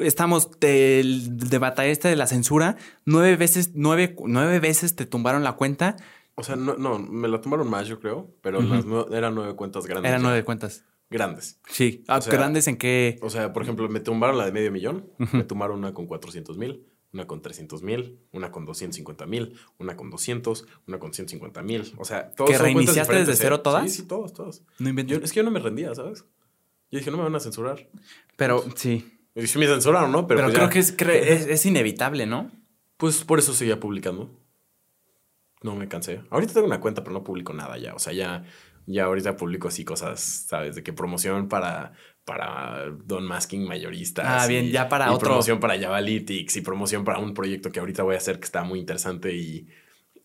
Estamos 0.00 0.50
del 0.60 1.36
de 1.36 1.58
batalla 1.58 1.90
este 1.90 2.08
de 2.08 2.16
la 2.16 2.26
censura. 2.26 2.76
Nueve 3.04 3.36
veces, 3.36 3.70
nueve, 3.74 4.14
nueve 4.26 4.58
veces 4.60 4.94
te 4.96 5.06
tumbaron 5.06 5.42
la 5.44 5.52
cuenta. 5.52 5.96
O 6.36 6.42
sea, 6.42 6.54
no, 6.54 6.76
no, 6.76 6.98
me 6.98 7.28
la 7.28 7.40
tomaron 7.40 7.68
más, 7.68 7.88
yo 7.88 7.98
creo, 7.98 8.30
pero 8.42 8.60
las 8.60 8.84
eran 9.10 9.34
nueve 9.34 9.56
cuentas 9.56 9.86
grandes. 9.86 10.10
Eran 10.10 10.22
nueve 10.22 10.44
cuentas. 10.44 10.84
Grandes. 11.08 11.60
Sí. 11.68 12.04
Ah, 12.08 12.18
O 12.18 12.20
sea, 12.20 12.32
¿Grandes 12.32 12.68
en 12.68 12.76
qué? 12.76 13.18
O 13.22 13.30
sea, 13.30 13.52
por 13.52 13.62
ejemplo, 13.62 13.88
me 13.88 14.00
tumbaron 14.00 14.36
la 14.36 14.44
de 14.44 14.52
medio 14.52 14.70
millón, 14.70 15.10
me 15.32 15.44
tumbaron 15.44 15.78
una 15.78 15.94
con 15.94 16.06
400 16.06 16.58
mil, 16.58 16.84
una 17.12 17.26
con 17.26 17.40
300 17.40 17.82
mil, 17.82 18.18
una 18.32 18.50
con 18.50 18.66
250 18.66 19.24
mil, 19.24 19.58
una 19.78 19.96
con 19.96 20.10
200, 20.10 20.66
una 20.86 20.98
con 20.98 21.14
150 21.14 21.62
mil. 21.62 21.94
O 21.96 22.04
sea, 22.04 22.30
todos 22.32 22.50
¿Que 22.50 22.58
reiniciaste 22.58 23.14
desde 23.14 23.36
cero 23.36 23.56
¿eh? 23.56 23.60
todas? 23.62 23.90
Sí, 23.90 24.02
sí, 24.02 24.02
todos, 24.02 24.34
todos. 24.34 24.62
No 24.78 24.90
Yo, 25.02 25.16
es 25.18 25.32
que 25.32 25.38
yo 25.38 25.42
no 25.42 25.50
me 25.50 25.60
rendía, 25.60 25.94
¿sabes? 25.94 26.26
Yo 26.90 26.98
dije, 26.98 27.10
no 27.10 27.16
me 27.16 27.22
van 27.22 27.34
a 27.34 27.40
censurar. 27.40 27.88
Pero 28.36 28.62
sí. 28.74 29.10
Y 29.34 29.46
sí 29.46 29.58
me 29.58 29.66
censuraron, 29.66 30.12
¿no? 30.12 30.26
Pero, 30.26 30.42
pues 30.42 30.54
creo 30.54 30.66
ya. 30.66 30.70
que 30.70 31.32
es, 31.32 31.46
es 31.46 31.66
inevitable, 31.66 32.26
¿no? 32.26 32.50
Pues 32.96 33.24
por 33.24 33.38
eso 33.38 33.54
seguía 33.54 33.80
publicando. 33.80 34.30
No 35.62 35.74
me 35.74 35.88
cansé. 35.88 36.20
Ahorita 36.30 36.52
tengo 36.54 36.66
una 36.66 36.80
cuenta, 36.80 37.02
pero 37.02 37.14
no 37.14 37.24
publico 37.24 37.52
nada 37.52 37.78
ya. 37.78 37.94
O 37.94 37.98
sea, 37.98 38.12
ya, 38.12 38.44
ya 38.86 39.04
ahorita 39.04 39.36
publico 39.36 39.68
así 39.68 39.84
cosas, 39.84 40.20
¿sabes? 40.48 40.74
De 40.76 40.82
que 40.82 40.92
promoción 40.92 41.48
para, 41.48 41.92
para 42.24 42.84
Don 43.04 43.24
Masking 43.24 43.66
mayoristas. 43.66 44.26
Ah, 44.28 44.46
bien, 44.46 44.66
y- 44.66 44.70
ya 44.70 44.88
para 44.88 45.06
y 45.06 45.08
otro. 45.10 45.28
promoción 45.28 45.58
para 45.58 45.78
Javalytics 45.78 46.56
y 46.56 46.60
promoción 46.60 47.04
para 47.04 47.18
un 47.18 47.34
proyecto 47.34 47.70
que 47.72 47.80
ahorita 47.80 48.02
voy 48.02 48.14
a 48.14 48.18
hacer 48.18 48.38
que 48.38 48.44
está 48.44 48.64
muy 48.64 48.78
interesante 48.80 49.34
y, 49.34 49.66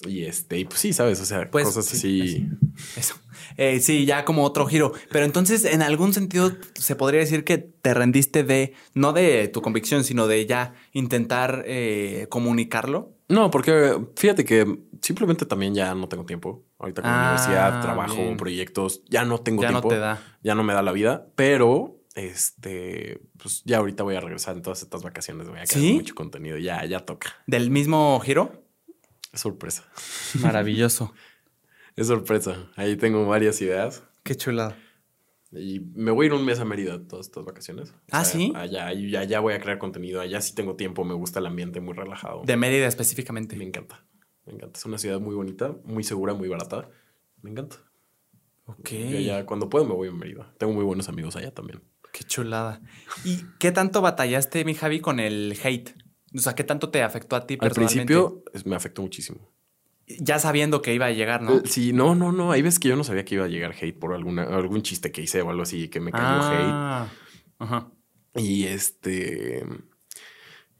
y 0.05 0.25
este, 0.25 0.59
y 0.59 0.65
pues 0.65 0.79
sí, 0.79 0.93
¿sabes? 0.93 1.21
O 1.21 1.25
sea, 1.25 1.49
Pues, 1.49 1.65
cosas 1.65 1.85
sí, 1.85 2.21
así. 2.21 2.47
Eso. 2.99 3.15
Eh, 3.57 3.79
sí, 3.79 4.05
ya 4.05 4.25
como 4.25 4.43
otro 4.43 4.65
giro. 4.67 4.91
Pero 5.11 5.25
entonces, 5.25 5.63
en 5.65 5.81
algún 5.81 6.13
sentido, 6.13 6.51
se 6.75 6.95
podría 6.95 7.21
decir 7.21 7.43
que 7.43 7.57
te 7.57 7.93
rendiste 7.93 8.43
de, 8.43 8.73
no 8.93 9.13
de 9.13 9.47
tu 9.47 9.61
convicción, 9.61 10.03
sino 10.03 10.27
de 10.27 10.45
ya 10.45 10.73
intentar 10.91 11.63
eh, 11.67 12.27
comunicarlo. 12.29 13.13
No, 13.31 13.49
porque 13.49 13.97
fíjate 14.15 14.43
que 14.45 14.79
simplemente 15.01 15.45
también 15.45 15.73
ya 15.73 15.95
no 15.95 16.07
tengo 16.07 16.25
tiempo. 16.25 16.63
Ahorita 16.79 17.01
con 17.01 17.11
la 17.11 17.17
Ah, 17.17 17.21
universidad, 17.31 17.81
trabajo, 17.81 18.15
bien. 18.15 18.37
proyectos, 18.37 19.01
ya 19.09 19.23
no 19.25 19.39
tengo 19.39 19.61
ya 19.61 19.69
tiempo. 19.69 19.87
no 19.89 19.93
te 19.95 19.99
da. 19.99 20.21
ya 20.43 20.53
no 20.55 20.63
me 20.63 20.73
da 20.73 20.81
la 20.81 20.91
vida, 20.91 21.27
pero 21.35 21.97
este, 22.15 23.21
pues 23.37 23.61
ya 23.65 23.77
ahorita 23.77 24.03
voy 24.03 24.15
a 24.15 24.19
regresar 24.19 24.55
en 24.55 24.61
todas 24.61 24.81
estas 24.81 25.01
vacaciones, 25.03 25.47
voy 25.47 25.59
a 25.59 25.65
¿Sí? 25.65 25.93
mucho 25.93 26.13
contenido, 26.15 26.57
ya, 26.57 26.83
ya 26.85 26.99
toca. 27.01 27.35
¿Del 27.47 27.69
mismo 27.71 28.19
giro? 28.19 28.63
Es 29.33 29.41
sorpresa. 29.41 29.83
Maravilloso. 30.41 31.13
Es 31.97 32.07
sorpresa. 32.07 32.69
Ahí 32.77 32.95
tengo 32.95 33.25
varias 33.25 33.61
ideas, 33.61 34.03
Qué 34.23 34.33
chulada. 34.35 34.77
Y 35.53 35.81
me 35.95 36.11
voy 36.11 36.25
a 36.25 36.27
ir 36.27 36.33
un 36.33 36.45
mes 36.45 36.59
a 36.59 36.65
Mérida 36.65 37.05
todas 37.07 37.25
estas 37.27 37.43
vacaciones. 37.43 37.89
O 37.91 37.95
Ah, 38.11 38.23
¿sí? 38.23 38.53
Allá, 38.55 38.93
y 38.93 39.13
allá 39.15 39.39
voy 39.41 39.53
a 39.53 39.59
crear 39.59 39.77
contenido. 39.79 40.21
Allá 40.21 40.39
sí 40.41 40.55
tengo 40.55 40.75
tiempo, 40.75 41.03
me 41.03 41.13
gusta 41.13 41.39
el 41.39 41.45
ambiente 41.45 41.81
muy 41.81 41.93
relajado. 41.93 42.43
De 42.45 42.55
Mérida 42.55 42.87
específicamente. 42.87 43.55
Me 43.57 43.65
encanta. 43.65 44.05
Me 44.45 44.53
encanta. 44.53 44.79
Es 44.79 44.85
una 44.85 44.97
ciudad 44.97 45.19
muy 45.19 45.35
bonita, 45.35 45.75
muy 45.83 46.03
segura, 46.03 46.33
muy 46.33 46.47
barata. 46.47 46.89
Me 47.41 47.49
encanta. 47.51 47.77
Ok. 48.65 48.91
Y 48.91 49.15
allá, 49.17 49.45
cuando 49.45 49.69
puedo, 49.69 49.85
me 49.85 49.93
voy 49.93 50.07
a 50.07 50.11
Mérida. 50.13 50.53
Tengo 50.57 50.71
muy 50.73 50.85
buenos 50.85 51.09
amigos 51.09 51.35
allá 51.35 51.53
también. 51.53 51.81
Qué 52.13 52.23
chulada. 52.23 52.81
¿Y 53.25 53.41
qué 53.59 53.71
tanto 53.71 54.01
batallaste, 54.01 54.63
mi 54.65 54.73
Javi, 54.73 55.01
con 55.01 55.19
el 55.19 55.57
hate? 55.63 55.95
O 56.33 56.39
sea, 56.39 56.55
¿qué 56.55 56.63
tanto 56.63 56.89
te 56.91 57.03
afectó 57.03 57.35
a 57.35 57.45
ti 57.45 57.55
Al 57.55 57.59
personalmente? 57.59 58.13
principio 58.13 58.43
es- 58.53 58.65
me 58.65 58.75
afectó 58.75 59.01
muchísimo. 59.01 59.50
Ya 60.19 60.39
sabiendo 60.39 60.81
que 60.81 60.93
iba 60.93 61.05
a 61.07 61.11
llegar, 61.11 61.41
¿no? 61.41 61.57
Eh, 61.57 61.61
Sí, 61.65 61.93
no, 61.93 62.15
no, 62.15 62.31
no. 62.31 62.51
Hay 62.51 62.61
veces 62.61 62.79
que 62.79 62.89
yo 62.89 62.95
no 62.95 63.03
sabía 63.03 63.25
que 63.25 63.35
iba 63.35 63.45
a 63.45 63.49
llegar 63.49 63.73
hate 63.79 63.97
por 63.97 64.13
alguna, 64.13 64.43
algún 64.43 64.81
chiste 64.81 65.11
que 65.11 65.21
hice 65.21 65.41
o 65.41 65.49
algo 65.49 65.63
así, 65.63 65.87
que 65.89 65.99
me 65.99 66.11
cayó 66.11 66.23
ah, 66.25 67.07
ajá. 67.59 67.87
hate. 68.33 68.41
Y 68.43 68.65
este. 68.65 69.65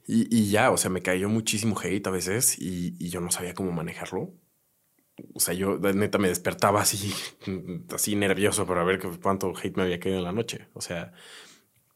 Y, 0.08 0.36
y 0.36 0.50
ya, 0.50 0.72
o 0.72 0.78
sea, 0.78 0.90
me 0.90 1.02
cayó 1.02 1.30
muchísimo 1.30 1.80
hate 1.80 2.06
a 2.08 2.12
veces 2.12 2.58
y, 2.60 2.96
y 3.00 3.10
yo 3.10 3.22
no 3.22 3.32
sabía 3.32 3.54
cómo 3.54 3.72
manejarlo. 3.72 4.34
O 5.34 5.40
sea, 5.40 5.54
yo 5.54 5.78
neta 5.78 6.18
me 6.18 6.28
despertaba 6.30 6.82
así, 6.82 7.14
así 7.94 8.16
nervioso 8.16 8.66
para 8.66 8.84
ver 8.84 9.00
cuánto 9.22 9.54
hate 9.56 9.76
me 9.78 9.84
había 9.84 10.00
caído 10.00 10.18
en 10.18 10.24
la 10.24 10.32
noche. 10.32 10.68
O 10.74 10.82
sea, 10.82 11.14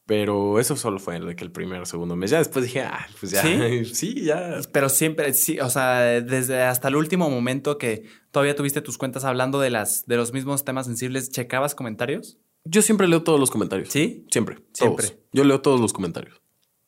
pero 0.06 0.60
eso 0.60 0.76
solo 0.76 1.00
fue 1.00 1.20
de 1.20 1.36
que 1.36 1.44
el 1.44 1.52
primer 1.52 1.82
o 1.82 1.86
segundo 1.86 2.16
mes. 2.16 2.30
Ya 2.30 2.38
después 2.38 2.66
dije, 2.66 2.82
ah, 2.82 3.08
pues 3.20 3.32
ya, 3.32 3.42
¿Sí? 3.42 3.86
sí, 3.94 4.24
ya. 4.24 4.60
Pero 4.72 4.90
siempre, 4.90 5.34
sí, 5.34 5.60
o 5.60 5.70
sea, 5.70 6.00
desde 6.22 6.62
hasta 6.62 6.90
el 6.90 6.96
último 6.96 7.30
momento 7.30 7.78
que 7.78 8.04
todavía 8.32 8.56
tuviste 8.56 8.82
tus 8.82 8.98
cuentas 8.98 9.26
hablando 9.26 9.60
de 9.60 9.72
las 9.72 10.06
de 10.06 10.18
los 10.18 10.34
mismos 10.34 10.64
temas 10.64 10.86
sensibles, 10.86 11.32
¿checabas 11.32 11.74
comentarios? 11.74 12.38
Yo 12.64 12.82
siempre 12.82 13.08
leo 13.08 13.24
todos 13.24 13.40
los 13.40 13.52
comentarios. 13.52 13.90
¿Sí? 13.90 14.26
Siempre. 14.32 14.58
Siempre. 14.74 15.08
Yo 15.32 15.44
leo 15.44 15.62
todos 15.62 15.80
los 15.80 15.94
comentarios. 15.94 16.42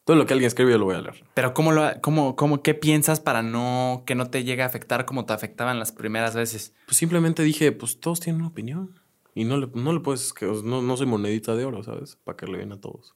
Todo 0.06 0.16
lo 0.16 0.26
que 0.26 0.34
alguien 0.34 0.48
escribe 0.48 0.72
yo 0.72 0.78
lo 0.78 0.86
voy 0.86 0.96
a 0.96 1.02
leer. 1.02 1.24
Pero 1.34 1.54
¿cómo 1.54 1.74
lo, 1.74 1.84
cómo, 2.02 2.36
cómo, 2.36 2.64
qué 2.64 2.74
piensas 2.74 3.20
para 3.20 3.44
no, 3.44 4.04
que 4.06 4.16
no 4.16 4.30
te 4.30 4.44
llegue 4.44 4.64
a 4.64 4.66
afectar 4.66 5.06
como 5.06 5.26
te 5.26 5.34
afectaban 5.34 5.80
las 5.80 5.92
primeras 5.92 6.34
veces? 6.34 6.74
Pues 6.86 6.98
simplemente 6.98 7.44
dije, 7.44 7.74
pues 7.74 8.00
todos 8.00 8.22
tienen 8.22 8.42
una 8.42 8.50
opinión. 8.50 9.00
Y 9.38 9.44
no 9.44 9.58
le, 9.58 9.68
no 9.76 9.94
le 9.94 10.00
puedes, 10.00 10.34
que 10.34 10.48
no, 10.48 10.82
no 10.82 10.98
soy 10.98 11.06
monedita 11.06 11.56
de 11.56 11.64
oro, 11.64 11.84
¿sabes? 11.84 12.16
Para 12.24 12.36
que 12.36 12.48
le 12.48 12.58
bien 12.58 12.72
a 12.72 12.82
todos. 12.82 13.16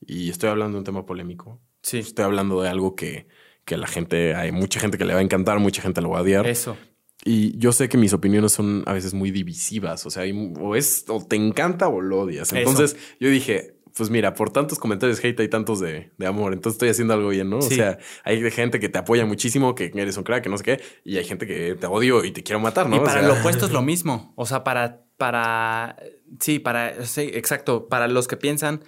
Y 0.00 0.28
estoy 0.28 0.50
hablando 0.50 0.74
de 0.74 0.78
un 0.80 0.84
tema 0.84 1.06
polémico. 1.06 1.60
Sí. 1.82 1.98
Estoy 1.98 2.24
hablando 2.24 2.60
de 2.60 2.68
algo 2.68 2.96
que, 2.96 3.28
que 3.64 3.76
la 3.76 3.86
gente, 3.86 4.34
hay 4.34 4.50
mucha 4.50 4.80
gente 4.80 4.98
que 4.98 5.04
le 5.04 5.14
va 5.14 5.20
a 5.20 5.22
encantar, 5.22 5.60
mucha 5.60 5.82
gente 5.82 6.00
lo 6.00 6.10
va 6.10 6.18
a 6.18 6.22
odiar. 6.22 6.48
Eso. 6.48 6.76
Y 7.24 7.56
yo 7.58 7.70
sé 7.70 7.88
que 7.88 7.96
mis 7.96 8.12
opiniones 8.12 8.50
son 8.50 8.82
a 8.86 8.92
veces 8.92 9.14
muy 9.14 9.30
divisivas. 9.30 10.04
O 10.04 10.10
sea, 10.10 10.24
o 10.58 10.74
es, 10.74 11.04
o 11.06 11.24
te 11.24 11.36
encanta 11.36 11.86
o 11.86 12.00
lo 12.00 12.22
odias. 12.22 12.48
Eso. 12.48 12.56
Entonces 12.56 12.96
yo 13.20 13.28
dije, 13.28 13.73
pues 13.96 14.10
mira, 14.10 14.34
por 14.34 14.50
tantos 14.50 14.78
comentarios 14.78 15.22
hate 15.24 15.38
hay 15.40 15.48
tantos 15.48 15.78
de, 15.80 16.10
de 16.18 16.26
amor. 16.26 16.52
Entonces 16.52 16.74
estoy 16.76 16.88
haciendo 16.88 17.14
algo 17.14 17.28
bien, 17.28 17.48
¿no? 17.48 17.62
Sí. 17.62 17.74
O 17.74 17.76
sea, 17.76 17.98
hay 18.24 18.50
gente 18.50 18.80
que 18.80 18.88
te 18.88 18.98
apoya 18.98 19.24
muchísimo, 19.24 19.74
que 19.74 19.92
eres 19.94 20.16
un 20.16 20.24
crack, 20.24 20.42
que 20.42 20.48
no 20.48 20.58
sé 20.58 20.64
qué. 20.64 20.80
Y 21.04 21.16
hay 21.18 21.24
gente 21.24 21.46
que 21.46 21.74
te 21.76 21.86
odio 21.86 22.24
y 22.24 22.32
te 22.32 22.42
quiero 22.42 22.58
matar, 22.60 22.88
¿no? 22.88 22.96
Y 22.96 22.98
O 22.98 23.04
para 23.04 23.20
sea, 23.20 23.28
lo 23.28 23.34
opuesto 23.40 23.66
es 23.66 23.72
lo 23.72 23.82
mismo. 23.82 24.32
O 24.36 24.46
sea, 24.46 24.64
para, 24.64 25.04
para, 25.16 25.96
sí, 26.40 26.58
para, 26.58 27.04
sí, 27.06 27.30
exacto. 27.34 27.88
Para 27.88 28.08
los 28.08 28.26
que 28.26 28.36
piensan 28.36 28.82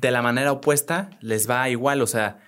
de 0.00 0.10
la 0.10 0.22
manera 0.22 0.52
opuesta, 0.52 1.10
les 1.20 1.48
va 1.50 1.68
igual. 1.68 2.00
O 2.00 2.06
sea, 2.06 2.38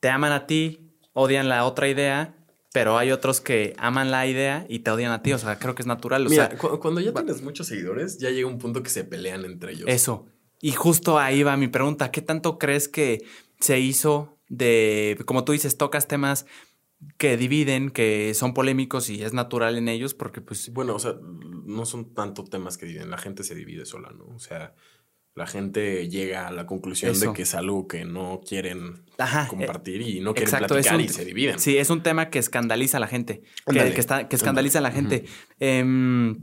te 0.00 0.08
aman 0.08 0.32
a 0.32 0.46
ti, 0.46 0.92
odian 1.14 1.48
la 1.48 1.64
otra 1.64 1.88
idea, 1.88 2.34
pero 2.72 2.96
hay 2.98 3.10
otros 3.10 3.40
que 3.40 3.74
aman 3.78 4.10
la 4.10 4.26
idea 4.26 4.66
y 4.68 4.80
te 4.80 4.90
odian 4.90 5.12
a 5.12 5.22
ti. 5.22 5.32
O 5.32 5.38
sea, 5.38 5.58
creo 5.58 5.74
que 5.74 5.82
es 5.82 5.86
natural. 5.86 6.26
O 6.26 6.30
Mira, 6.30 6.48
sea, 6.48 6.58
cu- 6.58 6.78
cuando 6.78 7.00
ya 7.00 7.12
tienes 7.12 7.42
muchos 7.42 7.66
seguidores, 7.66 8.18
ya 8.18 8.30
llega 8.30 8.46
un 8.48 8.58
punto 8.58 8.82
que 8.82 8.90
se 8.90 9.04
pelean 9.04 9.44
entre 9.44 9.72
ellos. 9.72 9.88
eso. 9.88 10.26
Y 10.62 10.70
justo 10.72 11.18
ahí 11.18 11.42
va 11.42 11.56
mi 11.58 11.68
pregunta. 11.68 12.10
¿Qué 12.10 12.22
tanto 12.22 12.56
crees 12.58 12.88
que 12.88 13.22
se 13.60 13.78
hizo 13.80 14.38
de, 14.48 15.18
como 15.26 15.44
tú 15.44 15.52
dices, 15.52 15.76
tocas 15.76 16.06
temas 16.08 16.46
que 17.18 17.36
dividen, 17.36 17.90
que 17.90 18.32
son 18.32 18.54
polémicos 18.54 19.10
y 19.10 19.22
es 19.22 19.32
natural 19.34 19.76
en 19.76 19.88
ellos? 19.88 20.14
Porque 20.14 20.40
pues 20.40 20.72
Bueno, 20.72 20.94
o 20.94 20.98
sea, 21.00 21.14
no 21.20 21.84
son 21.84 22.14
tanto 22.14 22.44
temas 22.44 22.78
que 22.78 22.86
dividen, 22.86 23.10
la 23.10 23.18
gente 23.18 23.42
se 23.42 23.56
divide 23.56 23.84
sola, 23.84 24.12
¿no? 24.16 24.24
O 24.26 24.38
sea, 24.38 24.72
la 25.34 25.48
gente 25.48 26.08
llega 26.08 26.46
a 26.46 26.52
la 26.52 26.64
conclusión 26.66 27.10
Eso. 27.10 27.30
de 27.30 27.32
que 27.36 27.42
es 27.42 27.54
algo 27.56 27.88
que 27.88 28.04
no 28.04 28.40
quieren 28.46 29.02
Ajá, 29.18 29.48
compartir 29.48 30.02
y 30.02 30.20
no 30.20 30.32
quieren 30.32 30.48
Exacto, 30.54 30.74
platicar 30.74 30.96
un- 30.98 31.04
y 31.04 31.08
se 31.08 31.24
dividen. 31.24 31.58
Sí, 31.58 31.76
es 31.76 31.90
un 31.90 32.04
tema 32.04 32.30
que 32.30 32.38
escandaliza 32.38 32.98
a 32.98 33.00
la 33.00 33.08
gente. 33.08 33.42
Que, 33.66 33.92
que 33.94 34.00
está, 34.00 34.28
que 34.28 34.36
escandaliza 34.36 34.78
a 34.78 34.82
la 34.82 34.92
gente. 34.92 35.24
Eh, 35.58 36.36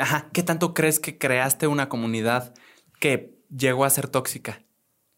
ajá, 0.00 0.30
¿qué 0.32 0.42
tanto 0.42 0.74
crees 0.74 1.00
que 1.00 1.18
creaste 1.18 1.66
una 1.66 1.88
comunidad 1.88 2.54
que 3.00 3.34
llegó 3.56 3.84
a 3.84 3.90
ser 3.90 4.08
tóxica? 4.08 4.60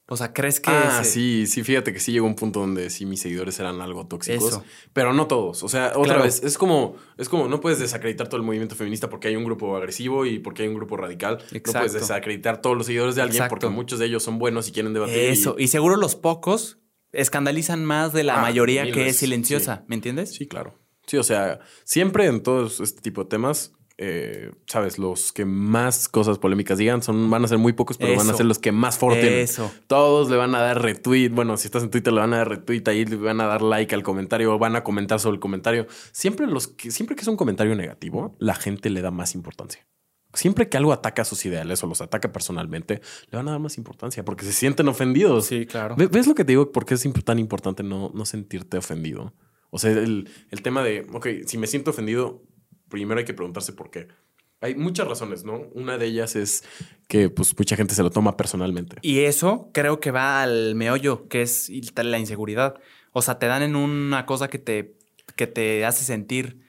O 0.09 0.17
sea, 0.17 0.33
¿crees 0.33 0.61
que 0.61 0.71
Ah, 0.71 1.03
sí, 1.03 1.49
sí, 1.49 1.65
fíjate 1.65 1.93
que 1.93 1.99
sí 1.99 2.13
llegó 2.13 2.29
un 2.29 2.37
punto 2.37 2.61
donde 2.61 2.91
sí 2.91 3.05
mis 3.07 3.21
seguidores 3.21 3.59
eran 3.59 3.81
algo 3.81 4.07
tóxicos, 4.07 4.47
Eso. 4.51 4.65
pero 4.93 5.13
no 5.13 5.27
todos. 5.27 5.65
O 5.65 5.69
sea, 5.69 5.89
otra 5.97 6.15
Claro. 6.15 6.23
vez, 6.23 6.45
es 6.45 6.57
como, 6.59 6.95
es 7.19 7.29
como, 7.29 7.49
no 7.49 7.61
puedes 7.61 7.81
desacreditar 7.81 8.29
todo 8.29 8.37
el 8.37 8.47
movimiento 8.47 8.77
feminista 8.77 9.11
porque 9.11 9.27
hay 9.27 9.35
un 9.35 9.43
grupo 9.45 9.77
agresivo 9.77 10.25
y 10.25 10.39
porque 10.39 10.63
hay 10.63 10.69
un 10.69 10.75
grupo 10.77 10.97
radical. 10.97 11.39
No 11.51 11.57
Exacto. 11.57 11.81
puedes 11.81 11.93
desacreditar 11.95 12.61
todos 12.63 12.77
los 12.77 12.87
seguidores 12.87 13.17
de 13.17 13.23
alguien 13.23 13.39
Exacto. 13.43 13.51
porque 13.59 13.69
muchos 13.75 13.99
de 13.99 14.07
ellos 14.07 14.23
son 14.23 14.39
buenos 14.39 14.69
y 14.69 14.73
quieren 14.73 14.95
debatir. 14.95 15.17
Eso, 15.19 15.57
y 15.59 15.67
seguro 15.67 15.97
los 15.97 16.15
pocos 16.15 16.79
escandalizan 17.11 17.85
más 17.85 18.13
de 18.13 18.23
la 18.23 18.39
Ah, 18.39 18.43
mayoría 18.43 18.89
que 18.93 19.09
es 19.09 19.17
silenciosa, 19.17 19.79
sí. 19.79 19.83
¿me 19.89 19.97
entiendes? 19.97 20.33
Sí, 20.33 20.47
claro. 20.47 20.79
Sí, 21.09 21.17
o 21.17 21.25
sea, 21.25 21.59
siempre 21.85 22.27
en 22.27 22.45
todos 22.45 22.79
este 22.79 23.01
tipo 23.01 23.25
de 23.25 23.29
temas, 23.31 23.73
eh, 23.99 24.51
sabes, 24.67 24.99
los 24.99 25.33
que 25.33 25.45
más 25.47 26.09
cosas 26.09 26.39
polémicas 26.39 26.77
digan 26.79 27.03
son, 27.03 27.31
van 27.31 27.45
a 27.45 27.49
ser 27.49 27.59
muy 27.59 27.73
pocos, 27.73 27.97
pero 27.97 28.15
van 28.17 28.29
a 28.29 28.35
ser 28.35 28.45
los 28.47 28.59
que 28.59 28.71
más 28.73 28.99
foro 28.99 29.15
tienen. 29.15 29.39
Eso. 29.41 29.71
Todos 29.87 30.29
le 30.31 30.37
van 30.37 30.55
a 30.55 30.61
dar 30.61 30.83
retweet. 30.83 31.31
Bueno, 31.31 31.57
si 31.57 31.67
estás 31.67 31.83
en 31.83 31.91
Twitter, 31.91 32.13
le 32.13 32.21
van 32.21 32.35
a 32.35 32.39
dar 32.39 32.49
retweet 32.49 32.83
ahí, 32.89 33.05
le 33.07 33.17
van 33.17 33.41
a 33.41 33.47
dar 33.47 33.63
like 33.63 33.95
al 33.95 34.03
comentario, 34.03 34.59
van 34.59 34.77
a 34.77 34.85
comentar 34.85 35.19
sobre 35.21 35.35
el 35.37 35.41
comentario. 35.41 35.87
Siempre 36.13 36.47
los 36.47 36.69
que, 36.69 36.91
siempre 36.91 37.17
que 37.17 37.23
es 37.23 37.29
un 37.29 37.37
comentario 37.37 37.75
negativo, 37.75 38.37
la 38.39 38.55
gente 38.55 38.91
le 38.91 39.01
da 39.01 39.11
más 39.11 39.35
importancia. 39.35 39.87
Siempre 40.35 40.69
que 40.69 40.77
algo 40.77 40.93
ataca 40.93 41.25
sus 41.25 41.47
ideales 41.47 41.83
o 41.83 41.87
los 41.87 42.03
ataca 42.03 42.31
personalmente, 42.31 43.01
le 43.31 43.37
van 43.39 43.49
a 43.49 43.53
dar 43.53 43.61
más 43.61 43.79
importancia 43.79 44.23
porque 44.23 44.45
se 44.45 44.53
sienten 44.53 44.87
ofendidos. 44.89 45.47
Sí, 45.47 45.65
claro. 45.65 45.97
Ve- 45.97 46.09
¿Ves 46.09 46.27
lo 46.27 46.35
que 46.35 46.45
te 46.45 46.53
digo? 46.53 46.73
¿Por 46.73 46.85
qué 46.85 46.93
es 46.93 47.09
tan 47.25 47.39
importante 47.39 47.83
no, 47.83 48.11
no 48.15 48.27
sentirte 48.27 48.77
ofendido? 48.77 49.33
O 49.71 49.79
sea, 49.79 49.93
el, 49.93 50.29
el 50.51 50.61
tema 50.63 50.83
de, 50.83 51.07
ok, 51.15 51.27
si 51.47 51.57
me 51.57 51.67
siento 51.67 51.91
ofendido, 51.91 52.43
primero 52.89 53.19
hay 53.19 53.25
que 53.25 53.35
preguntarse 53.35 53.73
por 53.73 53.91
qué. 53.91 54.09
Hay 54.61 54.75
muchas 54.75 55.07
razones, 55.07 55.45
¿no? 55.45 55.61
Una 55.75 55.99
de 55.99 56.07
ellas 56.07 56.35
es 56.35 56.65
que 57.09 57.29
pues 57.29 57.57
mucha 57.59 57.77
gente 57.77 57.95
se 57.95 58.03
lo 58.03 58.11
toma 58.11 58.37
personalmente. 58.37 58.97
Y 59.03 59.21
eso 59.21 59.71
creo 59.73 60.01
que 60.01 60.11
va 60.11 60.43
al 60.43 60.75
meollo, 60.75 61.29
que 61.29 61.43
es 61.43 61.71
la 61.95 62.19
inseguridad. 62.19 62.81
O 63.13 63.23
sea, 63.23 63.39
te 63.39 63.47
dan 63.47 63.63
en 63.63 63.77
una 63.77 64.25
cosa 64.25 64.49
que 64.49 64.59
te, 64.59 64.97
que 65.37 65.47
te 65.47 65.85
hace 65.85 66.05
sentir 66.05 66.66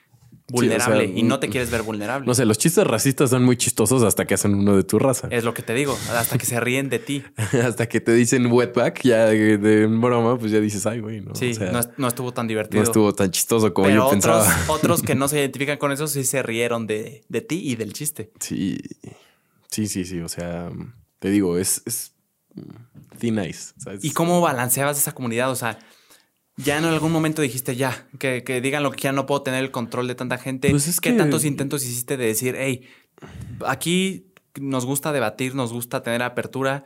vulnerable 0.49 1.03
o 1.06 1.07
sea, 1.07 1.18
y 1.18 1.24
no 1.24 1.40
te 1.40 1.49
quieres 1.49 1.69
ver 1.69 1.84
vulnerable. 1.84 2.26
No 2.26 2.34
sé, 2.34 2.45
los 2.45 2.57
chistes 2.57 2.86
racistas 2.88 3.30
son 3.30 3.44
muy 3.44 3.57
chistosos 3.57 4.03
hasta 4.03 4.26
que 4.26 4.34
hacen 4.34 4.53
uno 4.56 4.76
de 4.76 4.84
tu 4.84 4.98
raza. 4.98 5.28
Es 5.30 5.44
lo 5.44 5.53
que 5.53 5.61
te 5.61 5.74
digo, 5.74 5.98
hasta 6.11 6.38
que 6.38 6.45
se 6.45 6.60
ríen 6.60 6.90
de 6.90 6.99
ti. 6.99 7.24
hasta 7.65 7.88
que 7.90 7.99
te 7.99 8.14
dicen 8.14 8.45
wetback, 8.52 9.02
ya 9.03 9.26
de, 9.26 9.57
de 9.57 9.88
broma, 9.88 10.38
pues 10.40 10.52
ya 10.52 10.60
dices, 10.60 10.86
ay, 10.86 10.99
güey, 11.02 11.22
¿no? 11.22 11.36
Sí, 11.36 11.52
O 11.52 11.56
sea, 11.56 11.72
no, 11.72 11.82
no 11.98 12.07
estuvo 12.07 12.34
tan 12.34 12.48
divertido. 12.48 12.82
no 12.82 12.88
estuvo 12.88 13.14
tan 13.14 13.32
chistoso 13.32 13.74
como 13.74 13.88
Pero 13.88 13.98
yo 14.02 14.06
otros, 14.07 14.14
pensaba. 14.26 14.57
otros 14.74 15.02
que 15.02 15.15
no 15.15 15.28
se 15.28 15.40
identifican 15.40 15.78
con 15.78 15.91
eso 15.91 16.07
sí 16.07 16.24
se 16.24 16.41
rieron 16.44 16.88
de, 16.88 17.26
de 17.28 17.41
ti 17.41 17.60
y 17.64 17.76
del 17.76 17.94
chiste. 17.94 18.32
Sí, 18.40 18.78
sí, 19.69 19.88
sí, 19.88 20.06
sí. 20.06 20.22
O 20.22 20.30
sea, 20.30 20.69
te 21.19 21.30
digo, 21.30 21.57
es, 21.57 21.82
es 21.86 22.14
thin 23.19 23.40
ice. 23.44 23.74
¿sabes? 23.78 24.03
¿Y 24.03 24.11
cómo 24.11 24.40
balanceabas 24.41 24.98
esa 24.98 25.14
comunidad? 25.14 25.52
O 25.52 25.56
sea, 25.56 25.78
ya 26.58 26.78
en 26.78 26.86
algún 26.86 27.12
momento 27.12 27.42
dijiste, 27.42 27.76
ya, 27.76 28.08
que, 28.20 28.44
que 28.44 28.62
digan 28.62 28.84
lo 28.84 28.92
que 28.92 29.02
ya 29.02 29.12
no 29.12 29.26
puedo 29.26 29.42
tener 29.44 29.64
el 29.64 29.72
control 29.72 30.08
de 30.08 30.16
tanta 30.16 30.38
gente. 30.38 30.70
Pues 30.70 30.88
es 30.88 31.00
¿Qué 31.00 31.12
que- 31.12 31.18
tantos 31.18 31.46
intentos 31.46 31.84
hiciste 31.86 32.18
de 32.18 32.26
decir, 32.26 32.56
hey, 32.58 32.86
aquí 33.66 34.28
nos 34.60 34.86
gusta 34.86 35.12
debatir, 35.12 35.56
nos 35.56 35.72
gusta 35.74 36.02
tener 36.04 36.24
apertura? 36.24 36.84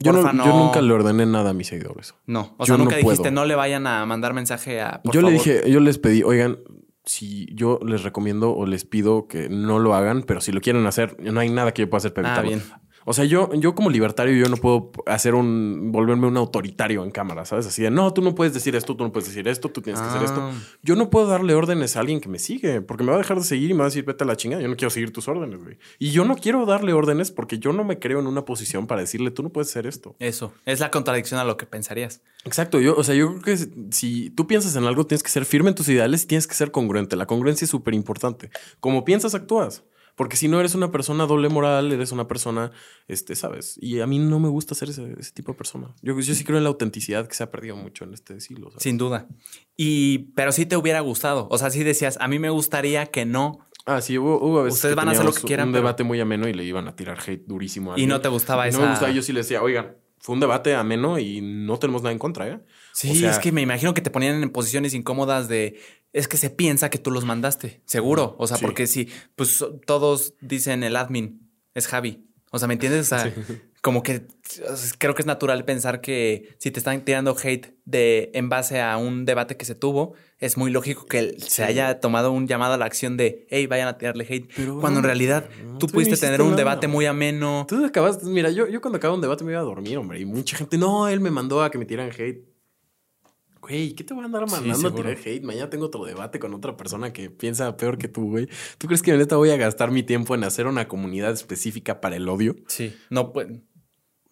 Yo, 0.00 0.12
no- 0.12 0.32
yo 0.44 0.56
nunca 0.56 0.80
le 0.80 0.92
ordené 0.92 1.26
nada 1.26 1.50
a 1.50 1.52
mis 1.52 1.68
seguidores. 1.68 2.14
No, 2.26 2.54
o 2.58 2.64
yo 2.64 2.74
sea, 2.74 2.76
nunca 2.78 2.92
no 2.92 2.96
dijiste, 2.98 3.16
puedo. 3.22 3.30
no 3.32 3.44
le 3.44 3.54
vayan 3.54 3.86
a 3.86 4.04
mandar 4.06 4.34
mensaje 4.34 4.80
a. 4.80 5.00
por 5.02 5.14
yo 5.14 5.20
le 5.22 5.28
favor". 5.28 5.44
dije, 5.44 5.70
yo 5.70 5.80
les 5.80 5.98
pedí, 5.98 6.22
oigan, 6.22 6.58
si 7.04 7.46
yo 7.54 7.78
les 7.86 8.02
recomiendo 8.02 8.54
o 8.54 8.66
les 8.66 8.84
pido 8.84 9.28
que 9.28 9.48
no 9.48 9.78
lo 9.78 9.94
hagan, 9.94 10.22
pero 10.24 10.40
si 10.40 10.52
lo 10.52 10.60
quieren 10.60 10.84
hacer, 10.86 11.16
no 11.20 11.40
hay 11.40 11.48
nada 11.48 11.72
que 11.72 11.82
yo 11.82 11.90
pueda 11.90 11.98
hacer 11.98 12.12
para 12.12 12.36
Ah, 12.36 12.42
bien. 12.42 12.62
O 13.08 13.14
sea, 13.14 13.24
yo, 13.24 13.50
yo 13.54 13.74
como 13.74 13.88
libertario, 13.88 14.36
yo 14.36 14.50
no 14.50 14.56
puedo 14.58 14.90
hacer 15.06 15.34
un, 15.34 15.90
volverme 15.92 16.26
un 16.26 16.36
autoritario 16.36 17.02
en 17.04 17.10
cámara, 17.10 17.46
¿sabes? 17.46 17.66
Así 17.66 17.82
de, 17.82 17.90
no, 17.90 18.12
tú 18.12 18.20
no 18.20 18.34
puedes 18.34 18.52
decir 18.52 18.76
esto, 18.76 18.94
tú 18.96 19.02
no 19.04 19.10
puedes 19.12 19.28
decir 19.28 19.48
esto, 19.48 19.70
tú 19.70 19.80
tienes 19.80 20.00
que 20.02 20.08
hacer 20.08 20.22
esto. 20.24 20.40
Ah. 20.42 20.52
Yo 20.82 20.94
no 20.94 21.08
puedo 21.08 21.26
darle 21.26 21.54
órdenes 21.54 21.96
a 21.96 22.00
alguien 22.00 22.20
que 22.20 22.28
me 22.28 22.38
sigue, 22.38 22.82
porque 22.82 23.04
me 23.04 23.10
va 23.10 23.16
a 23.16 23.18
dejar 23.20 23.38
de 23.38 23.44
seguir 23.44 23.70
y 23.70 23.72
me 23.72 23.78
va 23.78 23.84
a 23.86 23.88
decir, 23.88 24.04
vete 24.04 24.24
a 24.24 24.26
la 24.26 24.36
chingada, 24.36 24.62
yo 24.62 24.68
no 24.68 24.76
quiero 24.76 24.90
seguir 24.90 25.10
tus 25.12 25.26
órdenes, 25.26 25.62
güey. 25.62 25.78
Y 25.98 26.10
yo 26.10 26.24
no 26.26 26.36
quiero 26.36 26.66
darle 26.66 26.92
órdenes 26.92 27.30
porque 27.30 27.58
yo 27.58 27.72
no 27.72 27.82
me 27.82 27.98
creo 27.98 28.20
en 28.20 28.26
una 28.26 28.44
posición 28.44 28.86
para 28.86 29.00
decirle, 29.00 29.30
tú 29.30 29.42
no 29.42 29.48
puedes 29.48 29.70
hacer 29.70 29.86
esto. 29.86 30.14
Eso, 30.18 30.52
es 30.66 30.80
la 30.80 30.90
contradicción 30.90 31.40
a 31.40 31.44
lo 31.44 31.56
que 31.56 31.64
pensarías. 31.66 32.20
Exacto, 32.44 32.78
yo, 32.78 32.94
o 32.94 33.04
sea, 33.04 33.14
yo 33.14 33.28
creo 33.30 33.42
que 33.42 33.56
si- 33.56 33.72
si 33.90 34.30
tú 34.30 34.46
piensas 34.46 34.76
en 34.76 34.84
algo, 34.84 35.06
tienes 35.06 35.22
que 35.22 35.30
ser 35.30 35.44
firme 35.46 35.70
en 35.70 35.74
tus 35.74 35.88
ideales 35.88 36.24
y 36.24 36.26
tienes 36.26 36.46
que 36.46 36.54
ser 36.54 36.70
congruente. 36.70 37.16
La 37.16 37.24
congruencia 37.26 37.64
es 37.64 37.70
súper 37.70 37.94
importante. 37.94 38.50
Como 38.80 39.04
piensas, 39.04 39.34
actúas. 39.34 39.82
Porque 40.18 40.36
si 40.36 40.48
no 40.48 40.58
eres 40.60 40.74
una 40.74 40.90
persona 40.90 41.26
doble 41.26 41.48
moral, 41.48 41.92
eres 41.92 42.10
una 42.12 42.26
persona, 42.28 42.72
este, 43.06 43.36
¿sabes? 43.36 43.78
Y 43.80 44.00
a 44.00 44.06
mí 44.08 44.18
no 44.18 44.40
me 44.40 44.48
gusta 44.48 44.74
ser 44.74 44.90
ese, 44.90 45.14
ese 45.18 45.30
tipo 45.32 45.52
de 45.52 45.58
persona. 45.58 45.94
Yo, 46.02 46.18
yo 46.20 46.34
sí 46.34 46.42
creo 46.44 46.58
en 46.58 46.64
la 46.64 46.68
autenticidad 46.70 47.28
que 47.28 47.34
se 47.36 47.44
ha 47.44 47.50
perdido 47.52 47.76
mucho 47.76 48.02
en 48.04 48.12
este 48.12 48.40
siglo. 48.40 48.68
¿sabes? 48.70 48.82
Sin 48.82 48.98
duda. 48.98 49.28
Y, 49.76 50.32
pero 50.34 50.50
sí 50.50 50.66
te 50.66 50.76
hubiera 50.76 51.00
gustado. 51.00 51.46
O 51.50 51.56
sea, 51.56 51.70
sí 51.70 51.84
decías, 51.84 52.18
a 52.20 52.26
mí 52.28 52.38
me 52.40 52.50
gustaría 52.50 53.06
que 53.06 53.24
no. 53.24 53.60
Ah, 53.86 54.00
sí, 54.00 54.18
hubo, 54.18 54.38
hubo 54.44 54.64
veces 54.64 54.78
Ustedes 54.80 54.96
van 54.96 55.08
a 55.08 55.12
hacer 55.12 55.24
lo 55.24 55.32
que 55.32 55.42
quieran, 55.42 55.68
Un 55.68 55.72
pero- 55.72 55.84
debate 55.84 56.02
muy 56.04 56.20
ameno 56.20 56.48
y 56.48 56.52
le 56.52 56.64
iban 56.64 56.88
a 56.88 56.96
tirar 56.96 57.18
hate 57.24 57.46
durísimo 57.46 57.94
a 57.94 57.98
Y 58.00 58.06
no 58.06 58.20
te 58.20 58.28
gustaba 58.28 58.66
Y 58.66 58.70
esa. 58.70 58.78
No 58.80 58.84
me 58.86 58.90
gustaba. 58.90 59.12
Yo 59.12 59.22
sí 59.22 59.32
le 59.32 59.40
decía, 59.40 59.62
oigan, 59.62 59.96
fue 60.18 60.34
un 60.34 60.40
debate 60.40 60.74
ameno 60.74 61.18
y 61.20 61.40
no 61.40 61.78
tenemos 61.78 62.02
nada 62.02 62.12
en 62.12 62.18
contra, 62.18 62.48
¿eh? 62.48 62.60
Sí, 63.00 63.10
O 63.10 63.14
sea- 63.14 63.30
es 63.30 63.38
que 63.38 63.52
me 63.52 63.60
imagino 63.62 63.94
que 63.94 64.00
te 64.02 64.10
ponían 64.10 64.42
en 64.42 64.50
posiciones 64.50 64.92
incómodas 64.92 65.46
de. 65.48 65.78
Es 66.12 66.26
que 66.26 66.36
se 66.36 66.50
piensa 66.50 66.90
que 66.90 66.98
tú 66.98 67.12
los 67.12 67.24
mandaste, 67.24 67.80
seguro. 67.84 68.34
O 68.38 68.46
sea, 68.48 68.56
Sí. 68.56 68.64
porque 68.64 68.86
si, 68.88 69.08
pues 69.36 69.64
todos 69.86 70.34
dicen 70.40 70.82
el 70.82 70.96
admin 70.96 71.48
es 71.74 71.86
Javi. 71.86 72.24
O 72.50 72.58
sea, 72.58 72.66
¿me 72.66 72.74
entiendes? 72.74 73.12
O 73.12 73.16
sea, 73.18 73.32
como 73.82 74.02
que 74.02 74.26
creo 74.98 75.14
que 75.14 75.22
es 75.22 75.26
natural 75.26 75.64
pensar 75.64 76.00
que 76.00 76.56
si 76.58 76.70
te 76.72 76.80
están 76.80 77.04
tirando 77.04 77.36
hate 77.40 77.74
de 77.84 78.30
en 78.34 78.48
base 78.48 78.80
a 78.80 78.96
un 78.96 79.26
debate 79.26 79.56
que 79.56 79.64
se 79.66 79.74
tuvo, 79.76 80.14
es 80.38 80.56
muy 80.56 80.70
lógico 80.72 81.04
que 81.06 81.36
se 81.38 81.62
haya 81.62 82.00
tomado 82.00 82.32
un 82.32 82.48
llamado 82.48 82.72
a 82.72 82.78
la 82.78 82.86
acción 82.86 83.16
de 83.18 83.46
hey, 83.50 83.66
vayan 83.66 83.86
a 83.86 83.98
tirarle 83.98 84.26
hate. 84.28 84.50
Pero, 84.56 84.80
cuando 84.80 85.00
en 85.00 85.04
realidad 85.04 85.48
no, 85.62 85.78
tú 85.78 85.86
tú 85.86 85.92
pudiste 85.92 86.16
tener 86.16 86.40
un 86.40 86.48
nada. 86.48 86.56
debate 86.56 86.88
muy 86.88 87.04
ameno. 87.06 87.66
Tú 87.68 87.84
acabas, 87.84 88.24
mira, 88.24 88.50
yo, 88.50 88.66
yo 88.66 88.80
cuando 88.80 88.96
acabo 88.96 89.14
un 89.14 89.20
debate 89.20 89.44
me 89.44 89.52
iba 89.52 89.60
a 89.60 89.64
dormir, 89.64 89.98
hombre, 89.98 90.18
y 90.18 90.24
mucha 90.24 90.56
gente, 90.56 90.78
no, 90.78 91.06
él 91.06 91.20
me 91.20 91.30
mandó 91.30 91.62
a 91.62 91.70
que 91.70 91.76
me 91.78 91.84
tiraran 91.84 92.10
hate. 92.18 92.47
Güey, 93.60 93.92
¿qué 93.94 94.04
te 94.04 94.14
voy 94.14 94.22
a 94.22 94.26
andar 94.26 94.48
Sí, 94.48 94.52
mandando 94.54 94.74
a 94.88 94.90
seguro. 94.90 95.08
tirar 95.10 95.18
hate? 95.26 95.42
Mañana 95.44 95.68
tengo 95.70 95.86
otro 95.86 96.04
debate 96.04 96.38
con 96.38 96.54
otra 96.54 96.76
persona 96.76 97.12
que 97.12 97.28
piensa 97.30 97.76
peor 97.76 97.98
que 97.98 98.08
tú, 98.08 98.30
güey. 98.30 98.48
¿Tú 98.78 98.86
crees 98.86 99.02
que 99.02 99.16
neta 99.16 99.36
voy 99.36 99.50
a 99.50 99.56
gastar 99.56 99.90
mi 99.90 100.02
tiempo 100.02 100.34
en 100.34 100.44
hacer 100.44 100.66
una 100.66 100.88
comunidad 100.88 101.32
específica 101.32 102.00
para 102.00 102.16
el 102.16 102.28
odio? 102.28 102.56
Sí, 102.68 102.94
no 103.10 103.32
puede, 103.32 103.62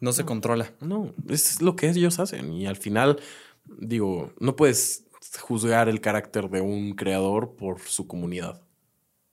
no 0.00 0.12
se 0.12 0.24
controla. 0.24 0.72
No, 0.80 1.14
es 1.28 1.60
lo 1.62 1.76
que 1.76 1.88
ellos 1.90 2.18
hacen. 2.18 2.52
Y 2.52 2.66
al 2.66 2.76
final, 2.76 3.18
digo, 3.66 4.32
no 4.38 4.56
puedes 4.56 5.04
juzgar 5.40 5.88
el 5.88 6.00
carácter 6.00 6.48
de 6.48 6.60
un 6.60 6.92
creador 6.94 7.56
por 7.56 7.80
su 7.80 8.06
comunidad. 8.06 8.62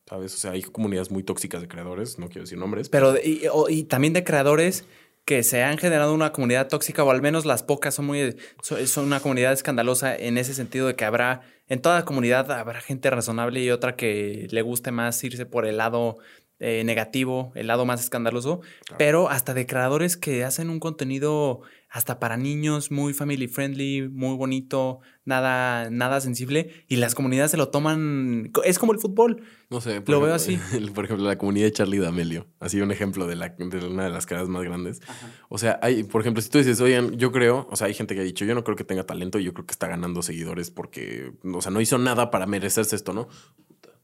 ¿Sabes? 0.10 0.34
O 0.36 0.38
sea, 0.38 0.52
hay 0.52 0.62
comunidades 0.64 1.12
muy 1.12 1.24
tóxicas 1.24 1.62
de 1.62 1.68
creadores, 1.70 2.20
no 2.20 2.28
quiero 2.28 2.42
decir 2.42 2.58
nombres. 2.58 2.90
Pero 2.90 3.14
y 3.24 3.84
también 3.84 4.12
de 4.14 4.24
creadores 4.26 4.84
que 5.26 5.44
se 5.44 5.64
han 5.64 5.78
generado 5.78 6.14
una 6.14 6.32
comunidad 6.32 6.68
tóxica, 6.68 7.04
o 7.04 7.12
al 7.12 7.22
menos 7.22 7.46
las 7.46 7.64
pocas 7.64 7.96
son 7.96 8.06
muy 8.06 8.36
son, 8.62 9.06
una 9.06 9.20
comunidad 9.20 9.54
escandalosa 9.54 10.16
en 10.16 10.38
ese 10.38 10.54
sentido 10.54 10.88
de 10.88 10.96
que 10.96 11.06
habrá, 11.06 11.42
en 11.68 11.82
toda 11.82 12.06
comunidad 12.06 12.52
habrá 12.52 12.82
gente 12.82 13.10
razonable 13.10 13.62
y 13.62 13.72
otra 13.72 13.96
que 13.96 14.48
le 14.52 14.62
guste 14.62 14.92
más 14.92 15.24
irse 15.24 15.46
por 15.46 15.66
el 15.66 15.78
lado 15.78 16.18
eh, 16.60 16.84
negativo, 16.84 17.52
el 17.56 17.68
lado 17.68 17.86
más 17.86 18.02
escandaloso, 18.02 18.62
pero 18.98 19.30
hasta 19.30 19.54
de 19.54 19.66
creadores 19.66 20.18
que 20.18 20.44
hacen 20.44 20.70
un 20.70 20.80
contenido 20.80 21.62
hasta 21.94 22.20
para 22.20 22.38
niños, 22.38 22.90
muy 22.90 23.14
family 23.14 23.48
friendly, 23.48 24.10
muy 24.10 24.36
bonito, 24.36 25.02
nada, 25.26 25.92
nada 25.92 26.22
sensible, 26.22 26.72
y 26.88 26.96
las 26.96 27.14
comunidades 27.14 27.52
se 27.52 27.58
lo 27.58 27.70
toman, 27.70 28.52
es 28.64 28.80
como 28.80 28.94
el 28.94 29.00
fútbol. 29.00 29.44
No 29.70 29.80
sé. 29.80 30.02
Lo 30.08 30.20
veo 30.20 30.36
ejemplo, 30.36 30.94
Por 30.96 31.06
ejemplo, 31.06 31.28
la 31.28 31.38
comunidad 31.38 31.68
de 31.68 31.72
Charlie 31.72 32.00
D'Amelio. 32.00 32.48
Así 32.60 32.82
un 32.82 32.92
ejemplo 32.92 33.28
de, 33.28 33.36
la, 33.36 33.50
de 33.50 33.86
una 33.86 34.06
de 34.06 34.10
las 34.10 34.26
caras 34.26 34.50
más 34.50 34.64
grandes. 34.64 35.02
O 35.50 35.60
sea, 35.60 35.78
hay, 35.84 36.04
por 36.04 36.22
ejemplo, 36.22 36.42
si 36.42 36.50
tú 36.50 36.58
dices, 36.58 36.82
oigan, 36.82 37.16
yo 37.16 37.32
creo, 37.32 37.68
o 37.70 37.76
sea, 37.76 37.86
hay 37.86 37.94
gente 37.94 38.16
que 38.16 38.22
ha 38.22 38.24
dicho, 38.24 38.44
yo 38.44 38.56
no 38.56 38.64
creo 38.64 38.76
que 38.76 38.84
tenga 38.84 39.04
talento 39.04 39.38
y 39.38 39.44
yo 39.44 39.54
creo 39.54 39.68
que 39.68 39.74
está 39.74 39.88
ganando 39.88 40.24
seguidores 40.24 40.72
porque, 40.72 41.34
o 41.44 41.62
sea, 41.62 41.72
no 41.72 41.80
hizo 41.80 42.00
nada 42.00 42.32
para 42.32 42.48
merecerse 42.48 42.96
esto, 42.96 43.14
¿no? 43.14 43.28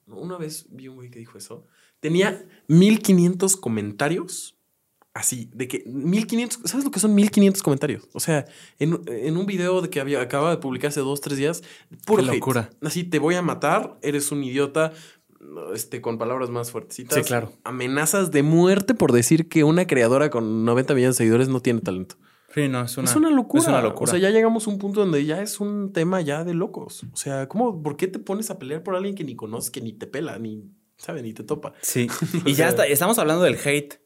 Una 0.05 0.37
vez 0.37 0.67
vi 0.69 0.89
un 0.89 0.95
güey 0.95 1.09
que 1.09 1.17
dijo 1.17 1.39
eso. 1.39 1.65
Tenía 1.99 2.47
1500 2.67 3.57
comentarios. 3.57 4.58
Así, 5.19 5.49
de 5.53 5.67
que 5.67 5.83
1500, 5.85 6.61
¿sabes 6.63 6.85
lo 6.85 6.91
que 6.91 7.01
son 7.01 7.13
1500 7.13 7.61
comentarios? 7.61 8.07
O 8.13 8.21
sea, 8.21 8.45
en, 8.79 9.01
en 9.07 9.35
un 9.35 9.45
video 9.45 9.81
de 9.81 9.89
que 9.89 9.99
había, 9.99 10.21
acaba 10.21 10.49
de 10.49 10.57
publicar 10.57 10.87
hace 10.87 11.01
dos, 11.01 11.19
tres 11.19 11.37
días, 11.37 11.61
puro 12.05 12.23
Qué 12.23 12.29
hate. 12.29 12.39
locura. 12.39 12.69
Así, 12.81 13.03
te 13.03 13.19
voy 13.19 13.35
a 13.35 13.41
matar, 13.41 13.97
eres 14.01 14.31
un 14.31 14.41
idiota, 14.45 14.93
este, 15.75 15.99
con 15.99 16.17
palabras 16.17 16.49
más 16.49 16.71
fuertecitas. 16.71 17.17
Sí, 17.17 17.23
claro. 17.25 17.51
Amenazas 17.65 18.31
de 18.31 18.43
muerte 18.43 18.93
por 18.93 19.11
decir 19.11 19.49
que 19.49 19.65
una 19.65 19.87
creadora 19.87 20.29
con 20.29 20.63
90 20.63 20.93
millones 20.93 21.15
de 21.15 21.17
seguidores 21.17 21.49
no 21.49 21.59
tiene 21.59 21.81
talento. 21.81 22.15
Sí, 22.55 22.69
no, 22.69 22.83
es 22.83 22.97
una, 22.97 23.09
es 23.09 23.15
una 23.17 23.29
locura. 23.29 23.61
Es 23.61 23.67
una 23.67 23.81
locura. 23.81 24.09
O 24.09 24.11
sea, 24.11 24.21
ya 24.21 24.29
llegamos 24.29 24.67
a 24.67 24.69
un 24.69 24.77
punto 24.77 25.01
donde 25.01 25.25
ya 25.25 25.41
es 25.41 25.59
un 25.59 25.91
tema 25.91 26.21
ya 26.21 26.45
de 26.45 26.53
locos. 26.53 27.03
O 27.11 27.17
sea, 27.17 27.49
¿cómo, 27.49 27.83
por 27.83 27.97
qué 27.97 28.07
te 28.07 28.19
pones 28.19 28.49
a 28.51 28.57
pelear 28.57 28.83
por 28.83 28.95
alguien 28.95 29.15
que 29.15 29.25
ni 29.25 29.35
conoces, 29.35 29.69
que 29.69 29.81
ni 29.81 29.91
te 29.91 30.07
pela, 30.07 30.39
ni 30.39 30.63
sabe, 30.95 31.21
ni 31.21 31.33
te 31.33 31.43
topa? 31.43 31.73
Sí. 31.81 32.07
Y 32.45 32.53
ya 32.53 32.69
está, 32.69 32.87
estamos 32.87 33.19
hablando 33.19 33.43
del 33.43 33.57
hate. 33.63 33.99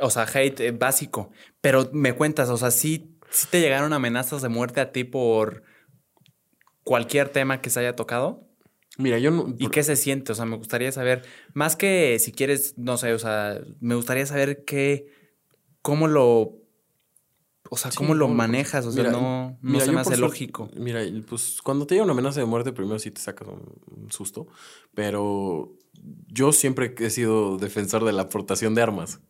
O 0.00 0.10
sea, 0.10 0.24
hate 0.24 0.60
eh, 0.60 0.70
básico. 0.72 1.30
Pero 1.60 1.90
me 1.92 2.14
cuentas, 2.14 2.48
o 2.48 2.56
sea, 2.56 2.70
sí, 2.70 3.16
sí 3.30 3.46
te 3.50 3.60
llegaron 3.60 3.92
amenazas 3.92 4.42
de 4.42 4.48
muerte 4.48 4.80
a 4.80 4.92
ti 4.92 5.04
por 5.04 5.62
cualquier 6.82 7.28
tema 7.28 7.60
que 7.60 7.70
se 7.70 7.80
haya 7.80 7.96
tocado. 7.96 8.48
Mira, 8.96 9.18
yo 9.18 9.30
no. 9.30 9.54
¿Y 9.58 9.68
qué 9.68 9.82
se 9.82 9.96
siente? 9.96 10.32
O 10.32 10.34
sea, 10.34 10.44
me 10.44 10.56
gustaría 10.56 10.92
saber, 10.92 11.22
más 11.52 11.74
que 11.74 12.18
si 12.20 12.30
quieres, 12.30 12.78
no 12.78 12.96
sé, 12.96 13.12
o 13.12 13.18
sea, 13.18 13.60
me 13.80 13.96
gustaría 13.96 14.24
saber 14.26 14.64
qué, 14.64 15.08
cómo 15.82 16.06
lo, 16.06 16.64
o 17.70 17.76
sea, 17.76 17.90
Sí, 17.90 17.96
cómo 17.96 18.14
lo 18.14 18.28
no, 18.28 18.34
manejas. 18.34 18.86
O 18.86 18.92
sea, 18.92 19.02
mira, 19.02 19.12
no, 19.12 19.58
no 19.60 19.72
mira, 19.72 19.84
se 19.84 19.92
me 19.92 20.00
hace 20.00 20.16
lógico. 20.16 20.70
Mira, 20.76 21.00
pues 21.28 21.60
cuando 21.62 21.86
te 21.86 21.94
llega 21.94 22.04
una 22.04 22.12
amenaza 22.12 22.38
de 22.38 22.46
muerte, 22.46 22.72
primero 22.72 22.98
sí 22.98 23.10
te 23.10 23.20
sacas 23.20 23.48
un 23.48 24.12
susto, 24.12 24.46
pero 24.94 25.76
yo 26.28 26.52
siempre 26.52 26.94
he 26.96 27.10
sido 27.10 27.56
defensor 27.56 28.04
de 28.04 28.12
la 28.12 28.22
aportación 28.22 28.74
de 28.74 28.82
armas. 28.82 29.20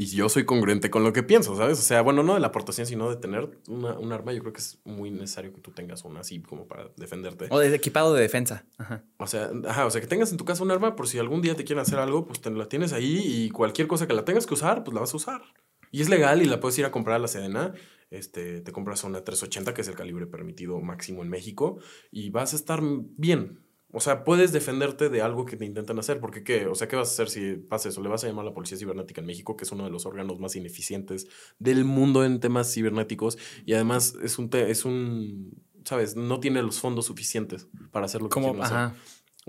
Y 0.00 0.06
yo 0.06 0.28
soy 0.28 0.44
congruente 0.44 0.90
con 0.90 1.02
lo 1.02 1.12
que 1.12 1.24
pienso, 1.24 1.56
¿sabes? 1.56 1.80
O 1.80 1.82
sea, 1.82 2.02
bueno, 2.02 2.22
no 2.22 2.34
de 2.34 2.40
la 2.40 2.46
aportación, 2.46 2.86
sino 2.86 3.10
de 3.10 3.16
tener 3.16 3.50
una, 3.66 3.98
un 3.98 4.12
arma. 4.12 4.32
Yo 4.32 4.38
creo 4.42 4.52
que 4.52 4.60
es 4.60 4.78
muy 4.84 5.10
necesario 5.10 5.52
que 5.52 5.60
tú 5.60 5.72
tengas 5.72 6.04
una 6.04 6.20
así 6.20 6.40
como 6.40 6.68
para 6.68 6.88
defenderte. 6.96 7.48
O 7.50 7.58
de 7.58 7.74
equipado 7.74 8.14
de 8.14 8.22
defensa. 8.22 8.64
Ajá. 8.78 9.02
O 9.16 9.26
sea, 9.26 9.50
ajá, 9.66 9.86
o 9.86 9.90
sea, 9.90 10.00
que 10.00 10.06
tengas 10.06 10.30
en 10.30 10.36
tu 10.36 10.44
casa 10.44 10.62
un 10.62 10.70
arma 10.70 10.94
por 10.94 11.08
si 11.08 11.18
algún 11.18 11.42
día 11.42 11.56
te 11.56 11.64
quieren 11.64 11.82
hacer 11.82 11.98
algo, 11.98 12.26
pues 12.26 12.40
te 12.40 12.48
la 12.48 12.68
tienes 12.68 12.92
ahí 12.92 13.20
y 13.24 13.50
cualquier 13.50 13.88
cosa 13.88 14.06
que 14.06 14.14
la 14.14 14.24
tengas 14.24 14.46
que 14.46 14.54
usar, 14.54 14.84
pues 14.84 14.94
la 14.94 15.00
vas 15.00 15.12
a 15.14 15.16
usar. 15.16 15.42
Y 15.90 16.00
es 16.00 16.08
legal 16.08 16.42
y 16.42 16.44
la 16.44 16.60
puedes 16.60 16.78
ir 16.78 16.84
a 16.84 16.92
comprar 16.92 17.16
a 17.16 17.18
la 17.18 17.26
Sedena. 17.26 17.72
Este, 18.10 18.60
te 18.60 18.70
compras 18.70 19.02
una 19.02 19.24
380, 19.24 19.74
que 19.74 19.80
es 19.80 19.88
el 19.88 19.96
calibre 19.96 20.28
permitido 20.28 20.80
máximo 20.80 21.22
en 21.22 21.28
México, 21.28 21.78
y 22.12 22.30
vas 22.30 22.52
a 22.52 22.56
estar 22.56 22.80
bien. 22.84 23.64
O 23.90 24.00
sea, 24.00 24.22
puedes 24.22 24.52
defenderte 24.52 25.08
de 25.08 25.22
algo 25.22 25.46
que 25.46 25.56
te 25.56 25.64
intentan 25.64 25.98
hacer, 25.98 26.20
porque 26.20 26.44
¿qué? 26.44 26.66
O 26.66 26.74
sea, 26.74 26.88
¿qué 26.88 26.96
vas 26.96 27.08
a 27.08 27.12
hacer 27.12 27.30
si 27.30 27.54
pasa 27.56 27.88
eso? 27.88 28.02
Le 28.02 28.08
vas 28.10 28.22
a 28.22 28.26
llamar 28.26 28.42
a 28.44 28.48
la 28.50 28.54
Policía 28.54 28.76
Cibernética 28.76 29.20
en 29.22 29.26
México, 29.26 29.56
que 29.56 29.64
es 29.64 29.72
uno 29.72 29.84
de 29.84 29.90
los 29.90 30.04
órganos 30.04 30.38
más 30.40 30.56
ineficientes 30.56 31.26
del 31.58 31.84
mundo 31.86 32.22
en 32.24 32.38
temas 32.38 32.72
cibernéticos, 32.72 33.38
y 33.64 33.72
además 33.72 34.14
es 34.22 34.38
un, 34.38 34.50
te- 34.50 34.70
es 34.70 34.84
un, 34.84 35.54
¿sabes? 35.84 36.16
No 36.16 36.38
tiene 36.38 36.62
los 36.62 36.80
fondos 36.80 37.06
suficientes 37.06 37.66
para 37.90 38.04
hacer 38.04 38.20
lo 38.20 38.28
que 38.28 38.40
quieren 38.40 38.62
hacer. 38.62 38.76
ajá. 38.76 38.94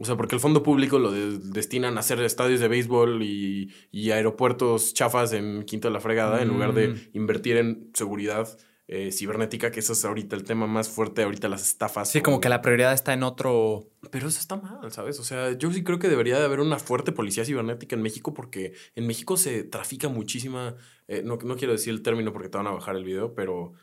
O 0.02 0.06
sea, 0.06 0.16
porque 0.16 0.36
el 0.36 0.40
fondo 0.40 0.64
público 0.64 0.98
lo 1.00 1.12
de- 1.12 1.40
destinan 1.40 1.98
a 1.98 2.00
hacer 2.00 2.22
estadios 2.22 2.62
de 2.62 2.70
béisbol 2.70 3.22
y, 3.22 3.74
y 3.92 4.12
aeropuertos 4.12 4.94
chafas 4.94 5.34
en 5.34 5.64
Quinto 5.64 5.90
de 5.90 5.94
la 5.94 6.00
Fregada, 6.00 6.42
en 6.42 6.48
lugar 6.48 6.72
Mm. 6.72 6.76
de 6.76 7.10
invertir 7.12 7.58
en 7.58 7.92
seguridad 7.94 8.48
eh, 8.92 9.12
cibernética, 9.12 9.70
que 9.70 9.80
eso 9.82 9.94
es 9.94 10.04
ahorita 10.04 10.36
el 10.36 10.44
tema 10.44 10.66
más 10.66 10.90
fuerte, 10.90 11.22
ahorita 11.22 11.48
las 11.48 11.62
estafas. 11.62 12.10
Sí, 12.12 12.20
o- 12.20 12.24
como 12.24 12.42
que 12.42 12.50
la 12.50 12.62
prioridad 12.64 12.92
está 12.94 13.14
en 13.14 13.22
otro. 13.24 13.88
Pero 14.10 14.28
eso 14.28 14.40
está 14.40 14.56
mal, 14.56 14.92
¿sabes? 14.92 15.20
O 15.20 15.24
sea, 15.24 15.52
yo 15.58 15.72
sí 15.72 15.84
creo 15.84 16.00
que 16.00 16.10
debería 16.10 16.40
de 16.40 16.46
haber 16.46 16.60
una 16.60 16.80
fuerte 16.80 17.12
policía 17.12 17.46
cibernética 17.46 17.96
en 17.96 18.02
México 18.02 18.34
porque 18.34 18.74
en 18.96 19.06
México 19.06 19.38
se 19.38 19.64
trafica 19.64 20.10
muchísima, 20.10 20.76
eh, 21.08 21.22
no, 21.24 21.38
no 21.38 21.56
quiero 21.56 21.74
decir 21.74 21.94
el 21.94 22.02
término 22.02 22.34
porque 22.34 22.50
te 22.50 22.58
van 22.58 22.66
a 22.68 22.72
bajar 22.72 22.96
el 22.96 23.04
video, 23.04 23.36
pero 23.36 23.74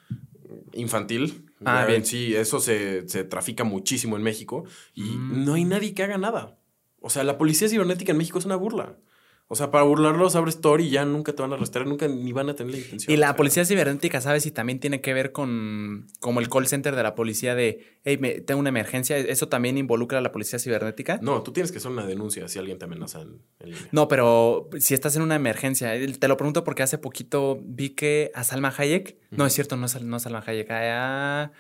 infantil. 0.73 1.47
Ah, 1.65 1.85
bien. 1.87 2.05
Sí, 2.05 2.35
eso 2.35 2.61
se, 2.61 3.09
se 3.09 3.25
trafica 3.25 3.65
muchísimo 3.65 4.17
en 4.17 4.23
México 4.23 4.65
y 4.95 5.03
Mm. 5.03 5.45
no 5.45 5.55
hay 5.55 5.65
nadie 5.65 5.95
que 5.95 6.03
haga 6.03 6.19
nada. 6.19 6.59
O 7.01 7.11
sea, 7.11 7.25
la 7.25 7.39
policía 7.39 7.69
cibernética 7.69 8.13
en 8.13 8.19
México 8.19 8.39
es 8.39 8.45
una 8.45 8.57
burla. 8.57 8.97
O 9.49 9.55
sea, 9.55 9.71
para 9.71 9.85
burlarlos 9.85 10.35
abres 10.35 10.61
Tor 10.61 10.81
y 10.81 10.91
ya 10.91 11.05
nunca 11.05 11.33
te 11.33 11.41
van 11.41 11.53
a 11.53 11.55
arrestar, 11.55 11.87
nunca 11.87 12.09
ni 12.09 12.33
van 12.33 12.49
a 12.49 12.57
tener 12.57 12.73
la 12.73 12.79
intención. 12.79 13.13
Y 13.13 13.17
o 13.17 13.21
la 13.21 13.29
sea. 13.29 13.37
policía 13.37 13.65
cibernética, 13.65 14.21
¿sabes 14.21 14.43
si 14.43 14.51
también 14.51 14.81
tiene 14.81 15.01
que 15.01 15.15
ver 15.15 15.31
con 15.31 16.09
como 16.19 16.41
el 16.41 16.49
call 16.49 16.67
center 16.67 16.97
de 16.97 17.03
la 17.05 17.15
policía 17.15 17.55
de, 17.55 18.01
hey, 18.03 18.19
me, 18.19 18.41
tengo 18.41 18.59
una 18.59 18.71
emergencia? 18.71 19.17
¿Eso 19.17 19.49
también 19.49 19.79
involucra 19.79 20.19
a 20.19 20.21
la 20.21 20.33
policía 20.33 20.59
cibernética? 20.59 21.21
No, 21.23 21.45
tú 21.45 21.53
tienes 21.53 21.71
que 21.71 21.79
hacer 21.79 21.93
una 21.93 22.05
denuncia 22.05 22.49
si 22.49 22.59
alguien 22.59 22.79
te 22.79 22.87
amenaza 22.87 23.21
en, 23.23 23.41
en 23.61 23.71
línea. 23.71 23.89
No, 23.93 24.09
pero 24.09 24.69
si 24.81 24.95
estás 24.95 25.15
en 25.15 25.23
una 25.23 25.37
emergencia, 25.37 25.93
te 25.93 26.29
lo 26.29 26.37
pregunto 26.37 26.65
porque 26.65 26.83
hace 26.83 26.99
poquito 26.99 27.61
vi 27.63 27.91
que 27.91 28.33
a 28.35 28.43
Salma 28.43 28.75
Hayek, 28.77 29.17
no 29.31 29.47
es 29.47 29.53
cierto, 29.53 29.77
no 29.77 29.87
es, 29.87 30.03
no 30.03 30.17
es 30.17 30.25
Salma 30.25 30.43
Hayek, 30.45 30.69
a, 30.73 31.53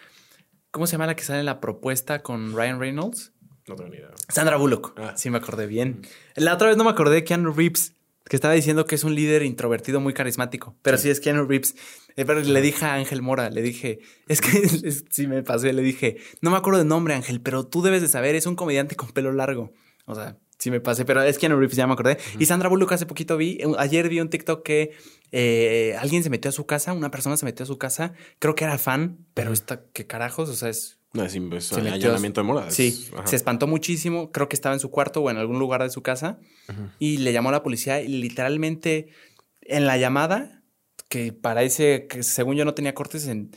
¿cómo 0.73 0.89
se 0.89 0.93
llama 0.93 1.07
la 1.07 1.15
que 1.15 1.23
sale 1.23 1.39
en 1.39 1.47
la 1.47 1.61
propuesta 1.61 2.25
con 2.25 2.57
Ryan 2.57 2.81
Reynolds? 2.81 3.33
No 3.68 3.74
tengo 3.76 3.90
ni 3.90 3.97
idea. 3.97 4.10
Sandra 4.28 4.56
Bullock. 4.56 4.94
Ah. 4.98 5.14
Sí, 5.16 5.30
me 5.30 5.38
acordé 5.38 5.66
bien. 5.66 6.02
La 6.36 6.55
otra 6.55 6.68
vez 6.68 6.76
no 6.76 6.84
me 6.84 6.90
acordé 6.90 7.16
de 7.16 7.24
Keanu 7.24 7.52
Reeves, 7.52 7.94
que 8.28 8.36
estaba 8.36 8.55
diciendo 8.55 8.86
que 8.86 8.94
es 8.94 9.05
un 9.05 9.14
líder 9.14 9.43
introvertido 9.43 10.01
muy 10.01 10.14
carismático. 10.14 10.76
Pero 10.82 10.98
sí, 10.98 11.10
es 11.10 11.20
Keanu 11.20 11.47
Reeves. 11.47 11.74
Eh, 12.16 12.24
Pero 12.24 12.40
le 12.40 12.60
dije 12.62 12.84
a 12.84 12.94
Ángel 12.94 13.22
Mora, 13.22 13.51
le 13.51 13.62
dije, 13.62 13.98
es 14.28 14.40
que 14.40 14.48
es- 14.88 15.05
sí 15.10 15.26
me 15.26 15.43
pasé, 15.43 15.72
le 15.72 15.82
dije, 15.82 16.16
no 16.40 16.51
me 16.51 16.56
acuerdo 16.56 16.78
del 16.78 16.88
nombre, 16.88 17.14
Ángel, 17.14 17.40
pero 17.40 17.66
tú 17.66 17.82
debes 17.82 18.02
de 18.02 18.09
saber, 18.09 18.34
es 18.36 18.47
un 18.47 18.56
comediante 18.56 18.94
con 18.97 19.10
pelo 19.10 19.32
largo. 19.32 19.72
O 20.06 20.14
sea, 20.14 20.38
sí 20.59 20.70
me 20.70 20.80
pasé, 20.80 21.05
pero 21.05 21.20
es 21.22 21.36
Keanu 21.38 21.59
Reeves, 21.59 21.76
ya 21.76 21.86
me 21.86 21.93
acordé. 21.94 22.18
Y 22.38 22.47
Sandra 22.47 22.68
Bullock 22.68 22.93
hace 22.93 23.05
poquito 23.06 23.36
vi, 23.36 23.59
ayer 23.78 24.09
vi 24.09 24.20
un 24.20 24.30
TikTok 24.30 24.62
que 24.64 24.93
eh, 25.32 25.97
alguien 25.98 26.22
se 26.22 26.30
metió 26.30 26.48
a 26.48 26.52
su 26.52 26.64
casa, 26.66 26.93
una 26.93 27.10
persona 27.10 27.36
se 27.36 27.44
metió 27.44 27.64
a 27.64 27.66
su 27.66 27.78
casa, 27.78 28.14
creo 28.38 28.55
que 28.55 28.64
era 28.64 28.78
fan, 28.78 29.18
pero 29.34 29.52
está, 29.52 29.82
¿qué 29.93 30.06
carajos? 30.06 30.48
O 30.48 30.55
sea, 30.55 30.68
es... 30.68 30.98
No, 31.16 31.56
es, 31.56 31.72
allanamiento 31.72 32.40
de 32.40 32.47
morada. 32.47 32.70
Sí, 32.70 33.09
ajá. 33.14 33.26
se 33.26 33.36
espantó 33.36 33.66
muchísimo, 33.66 34.30
creo 34.32 34.48
que 34.48 34.56
estaba 34.56 34.74
en 34.74 34.80
su 34.80 34.90
cuarto 34.90 35.22
o 35.22 35.30
en 35.30 35.36
algún 35.36 35.59
lugar 35.59 35.82
de 35.82 35.90
su 35.90 36.02
casa 36.02 36.38
y 36.98 37.18
le 37.18 37.32
llamó 37.32 37.48
a 37.51 37.52
la 37.52 37.62
policía 37.62 38.01
y 38.01 38.09
literalmente 38.09 39.09
en 39.62 39.86
la 39.86 39.97
llamada, 39.97 40.62
que 41.09 41.32
parece 41.32 42.06
que 42.06 42.22
según 42.22 42.56
yo 42.56 42.64
no 42.64 42.74
tenía 42.74 42.94
cortes, 42.94 43.26
en, 43.26 43.51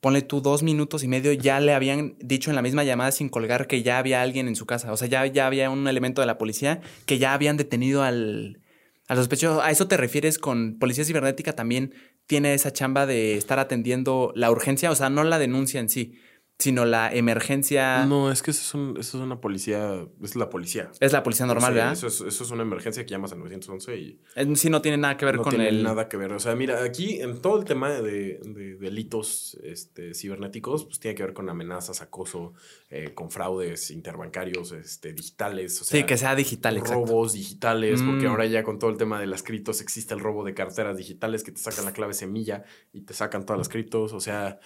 ponle 0.00 0.22
tú 0.22 0.40
dos 0.40 0.62
minutos 0.62 1.02
y 1.02 1.08
medio, 1.08 1.32
ya 1.32 1.60
le 1.60 1.74
habían 1.74 2.16
dicho 2.20 2.50
en 2.50 2.56
la 2.56 2.62
misma 2.62 2.84
llamada 2.84 3.12
sin 3.12 3.28
colgar 3.28 3.66
que 3.66 3.82
ya 3.82 3.98
había 3.98 4.22
alguien 4.22 4.48
en 4.48 4.56
su 4.56 4.66
casa. 4.66 4.92
O 4.92 4.96
sea, 4.96 5.08
ya, 5.08 5.26
ya 5.26 5.46
había 5.46 5.70
un 5.70 5.88
elemento 5.88 6.20
de 6.20 6.26
la 6.26 6.38
policía 6.38 6.80
que 7.06 7.18
ya 7.18 7.34
habían 7.34 7.56
detenido 7.56 8.02
al, 8.02 8.60
al 9.08 9.16
sospechoso. 9.16 9.62
¿A 9.62 9.70
eso 9.70 9.88
te 9.88 9.96
refieres 9.96 10.38
con 10.38 10.78
policía 10.78 11.04
cibernética? 11.04 11.54
También 11.54 11.94
tiene 12.26 12.54
esa 12.54 12.72
chamba 12.72 13.06
de 13.06 13.36
estar 13.36 13.58
atendiendo 13.58 14.32
la 14.34 14.50
urgencia, 14.50 14.90
o 14.90 14.94
sea, 14.94 15.10
no 15.10 15.24
la 15.24 15.38
denuncia 15.38 15.80
en 15.80 15.88
sí, 15.88 16.18
sino 16.58 16.86
la 16.86 17.12
emergencia. 17.14 18.06
No, 18.06 18.30
es 18.32 18.42
que 18.42 18.50
eso 18.50 18.62
es, 18.62 18.74
un- 18.74 18.96
eso 18.98 19.18
es 19.18 19.22
una 19.22 19.40
policía, 19.42 20.06
es 20.22 20.36
la 20.36 20.48
policía. 20.48 20.90
Es 21.00 21.12
la 21.12 21.22
policía 21.22 21.44
normal, 21.44 21.72
O 21.72 21.74
sea, 21.74 21.84
¿verdad? 21.84 21.92
Eso 21.92 22.06
es, 22.06 22.20
eso 22.22 22.44
es 22.44 22.50
una 22.50 22.62
emergencia 22.62 23.04
que 23.04 23.10
llamas 23.10 23.32
al 23.32 23.40
911 23.40 23.96
y 23.98 24.20
En 24.36 24.56
sí 24.56 24.70
no 24.70 24.80
tiene 24.80 24.96
nada 24.96 25.18
que 25.18 25.26
ver 25.26 25.36
no 25.36 25.42
con 25.42 25.50
tiene 25.50 25.68
el. 25.68 25.82
nada 25.82 26.08
que 26.08 26.16
ver. 26.16 26.32
O 26.32 26.40
sea, 26.40 26.56
mira, 26.56 26.82
aquí 26.82 27.20
en 27.20 27.42
todo 27.42 27.58
el 27.58 27.66
tema 27.66 27.90
de, 27.90 28.40
de 28.42 28.76
delitos 28.76 29.58
este, 29.62 30.14
cibernéticos, 30.14 30.86
pues 30.86 30.98
tiene 30.98 31.14
que 31.14 31.24
ver 31.24 31.34
con 31.34 31.50
amenazas, 31.50 32.00
acoso, 32.00 32.54
eh, 32.88 33.12
con 33.14 33.30
fraudes 33.30 33.90
interbancarios, 33.90 34.72
este, 34.72 35.12
digitales. 35.12 35.80
O 35.82 35.84
sea, 35.84 36.00
sí, 36.00 36.06
que 36.06 36.16
sea 36.16 36.34
digital, 36.34 36.78
exacto. 36.78 37.04
robos 37.04 37.34
digitales, 37.34 38.00
porque 38.02 38.26
Mm. 38.26 38.30
ahora 38.30 38.46
ya 38.46 38.62
con 38.64 38.78
todo 38.78 38.88
el 38.90 38.96
tema 38.96 39.20
de 39.20 39.26
las 39.26 39.42
criptos 39.42 39.82
existe 39.82 40.14
el 40.14 40.20
robo 40.20 40.42
de 40.42 40.54
carteras 40.54 40.96
digitales 40.96 41.44
que 41.44 41.52
te 41.52 41.60
sacan 41.60 41.84
la 41.84 41.92
clave 41.92 42.14
semilla 42.14 42.64
y 42.94 43.02
te 43.02 43.12
sacan 43.12 43.44
todas 43.44 43.58
las 43.58 43.68
criptos. 43.68 44.14
O 44.14 44.20
sea, 44.20 44.58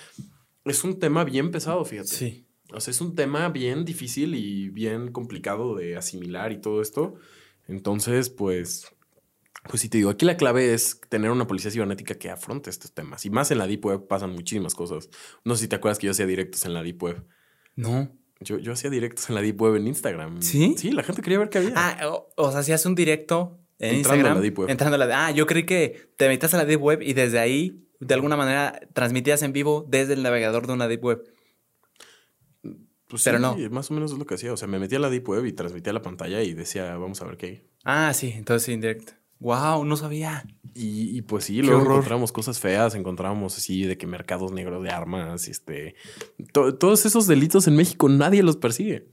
es 0.64 0.84
un 0.84 0.98
tema 0.98 1.24
bien 1.24 1.50
pesado, 1.50 1.84
fíjate. 1.84 2.08
Sí. 2.08 2.46
O 2.72 2.80
sea, 2.80 2.92
es 2.92 3.00
un 3.00 3.14
tema 3.14 3.48
bien 3.48 3.84
difícil 3.84 4.34
y 4.34 4.68
bien 4.68 5.10
complicado 5.10 5.74
de 5.74 5.96
asimilar 5.96 6.52
y 6.52 6.60
todo 6.60 6.82
esto. 6.82 7.14
Entonces, 7.66 8.30
pues, 8.30 8.86
pues 9.68 9.82
sí 9.82 9.88
te 9.88 9.98
digo, 9.98 10.10
aquí 10.10 10.24
la 10.24 10.36
clave 10.36 10.72
es 10.72 11.00
tener 11.08 11.30
una 11.30 11.46
policía 11.46 11.70
cibernética 11.70 12.14
que 12.14 12.30
afronte 12.30 12.70
estos 12.70 12.92
temas. 12.92 13.24
Y 13.26 13.30
más 13.30 13.50
en 13.50 13.58
la 13.58 13.66
Deep 13.66 13.84
Web 13.84 14.06
pasan 14.06 14.32
muchísimas 14.32 14.74
cosas. 14.74 15.08
No 15.44 15.54
sé 15.56 15.62
si 15.62 15.68
te 15.68 15.76
acuerdas 15.76 15.98
que 15.98 16.06
yo 16.06 16.12
hacía 16.12 16.26
directos 16.26 16.64
en 16.64 16.74
la 16.74 16.82
Deep 16.82 17.02
Web. 17.02 17.24
No. 17.76 18.12
Yo, 18.40 18.58
yo 18.58 18.72
hacía 18.72 18.88
directos 18.88 19.28
en 19.28 19.34
la 19.34 19.42
Deep 19.42 19.60
Web 19.60 19.76
en 19.76 19.86
Instagram. 19.88 20.40
¿Sí? 20.40 20.74
Sí, 20.78 20.92
la 20.92 21.02
gente 21.02 21.22
quería 21.22 21.38
ver 21.38 21.50
qué 21.50 21.58
había. 21.58 21.72
Ah, 21.76 22.08
o, 22.08 22.28
o 22.36 22.52
sea, 22.52 22.62
si 22.62 22.72
haces 22.72 22.86
un 22.86 22.94
directo 22.94 23.58
en 23.78 23.96
Entrando 23.96 24.10
a 24.10 24.16
Instagram. 24.16 24.36
la 24.36 24.40
Deep 24.42 24.58
Web. 24.58 24.70
Entrando 24.70 24.94
a 24.94 25.06
la 25.06 25.26
Ah, 25.26 25.30
yo 25.30 25.46
creí 25.46 25.66
que 25.66 26.12
te 26.16 26.28
metías 26.28 26.54
a 26.54 26.56
la 26.58 26.64
Deep 26.64 26.80
Web 26.82 27.02
y 27.02 27.12
desde 27.12 27.38
ahí, 27.38 27.84
de 28.00 28.14
alguna 28.14 28.36
manera, 28.36 28.80
transmitías 28.92 29.42
en 29.42 29.52
vivo 29.52 29.86
desde 29.88 30.14
el 30.14 30.22
navegador 30.22 30.66
de 30.66 30.72
una 30.72 30.88
Deep 30.88 31.04
Web. 31.04 31.22
Pues 33.06 33.24
pero 33.24 33.38
sí, 33.38 33.42
no. 33.42 33.70
Más 33.70 33.90
o 33.90 33.94
menos 33.94 34.12
es 34.12 34.18
lo 34.18 34.24
que 34.26 34.34
hacía. 34.34 34.52
O 34.52 34.56
sea, 34.56 34.68
me 34.68 34.78
metía 34.78 34.98
a 34.98 35.00
la 35.00 35.10
Deep 35.10 35.28
Web 35.28 35.46
y 35.46 35.52
transmitía 35.52 35.92
la 35.92 36.02
pantalla 36.02 36.42
y 36.42 36.54
decía, 36.54 36.96
vamos 36.96 37.20
a 37.22 37.24
ver 37.24 37.36
qué 37.36 37.46
hay. 37.46 37.66
Ah, 37.84 38.12
sí, 38.14 38.32
entonces 38.36 38.64
sí, 38.66 38.72
en 38.72 38.80
directo. 38.80 39.12
Wow, 39.40 39.84
no 39.84 39.96
sabía. 39.96 40.44
Y, 40.74 41.16
y 41.16 41.22
pues 41.22 41.44
sí, 41.44 41.56
Qué 41.56 41.62
luego 41.62 41.80
horror. 41.80 41.92
encontramos 41.94 42.30
cosas 42.30 42.60
feas, 42.60 42.94
encontramos 42.94 43.56
así 43.56 43.84
de 43.84 43.96
que 43.98 44.06
mercados 44.06 44.52
negros 44.52 44.82
de 44.82 44.90
armas, 44.90 45.48
este, 45.48 45.94
to- 46.52 46.76
todos 46.76 47.04
esos 47.06 47.26
delitos 47.26 47.66
en 47.66 47.74
México 47.74 48.08
nadie 48.08 48.42
los 48.42 48.56
persigue. 48.58 49.08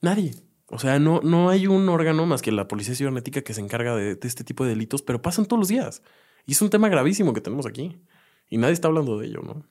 Nadie. 0.00 0.34
O 0.66 0.78
sea, 0.78 0.98
no, 0.98 1.20
no 1.24 1.48
hay 1.48 1.66
un 1.66 1.88
órgano 1.88 2.26
más 2.26 2.42
que 2.42 2.52
la 2.52 2.68
policía 2.68 2.94
cibernética 2.94 3.40
que 3.40 3.54
se 3.54 3.62
encarga 3.62 3.96
de, 3.96 4.14
de 4.16 4.28
este 4.28 4.44
tipo 4.44 4.64
de 4.64 4.70
delitos, 4.70 5.00
pero 5.02 5.22
pasan 5.22 5.46
todos 5.46 5.58
los 5.58 5.68
días. 5.68 6.02
Y 6.48 6.52
es 6.52 6.62
un 6.62 6.70
tema 6.70 6.88
gravísimo 6.88 7.34
que 7.34 7.42
tenemos 7.42 7.66
aquí. 7.66 8.00
Y 8.48 8.56
nadie 8.56 8.72
está 8.72 8.88
hablando 8.88 9.18
de 9.18 9.26
ello, 9.26 9.42
¿no? 9.42 9.66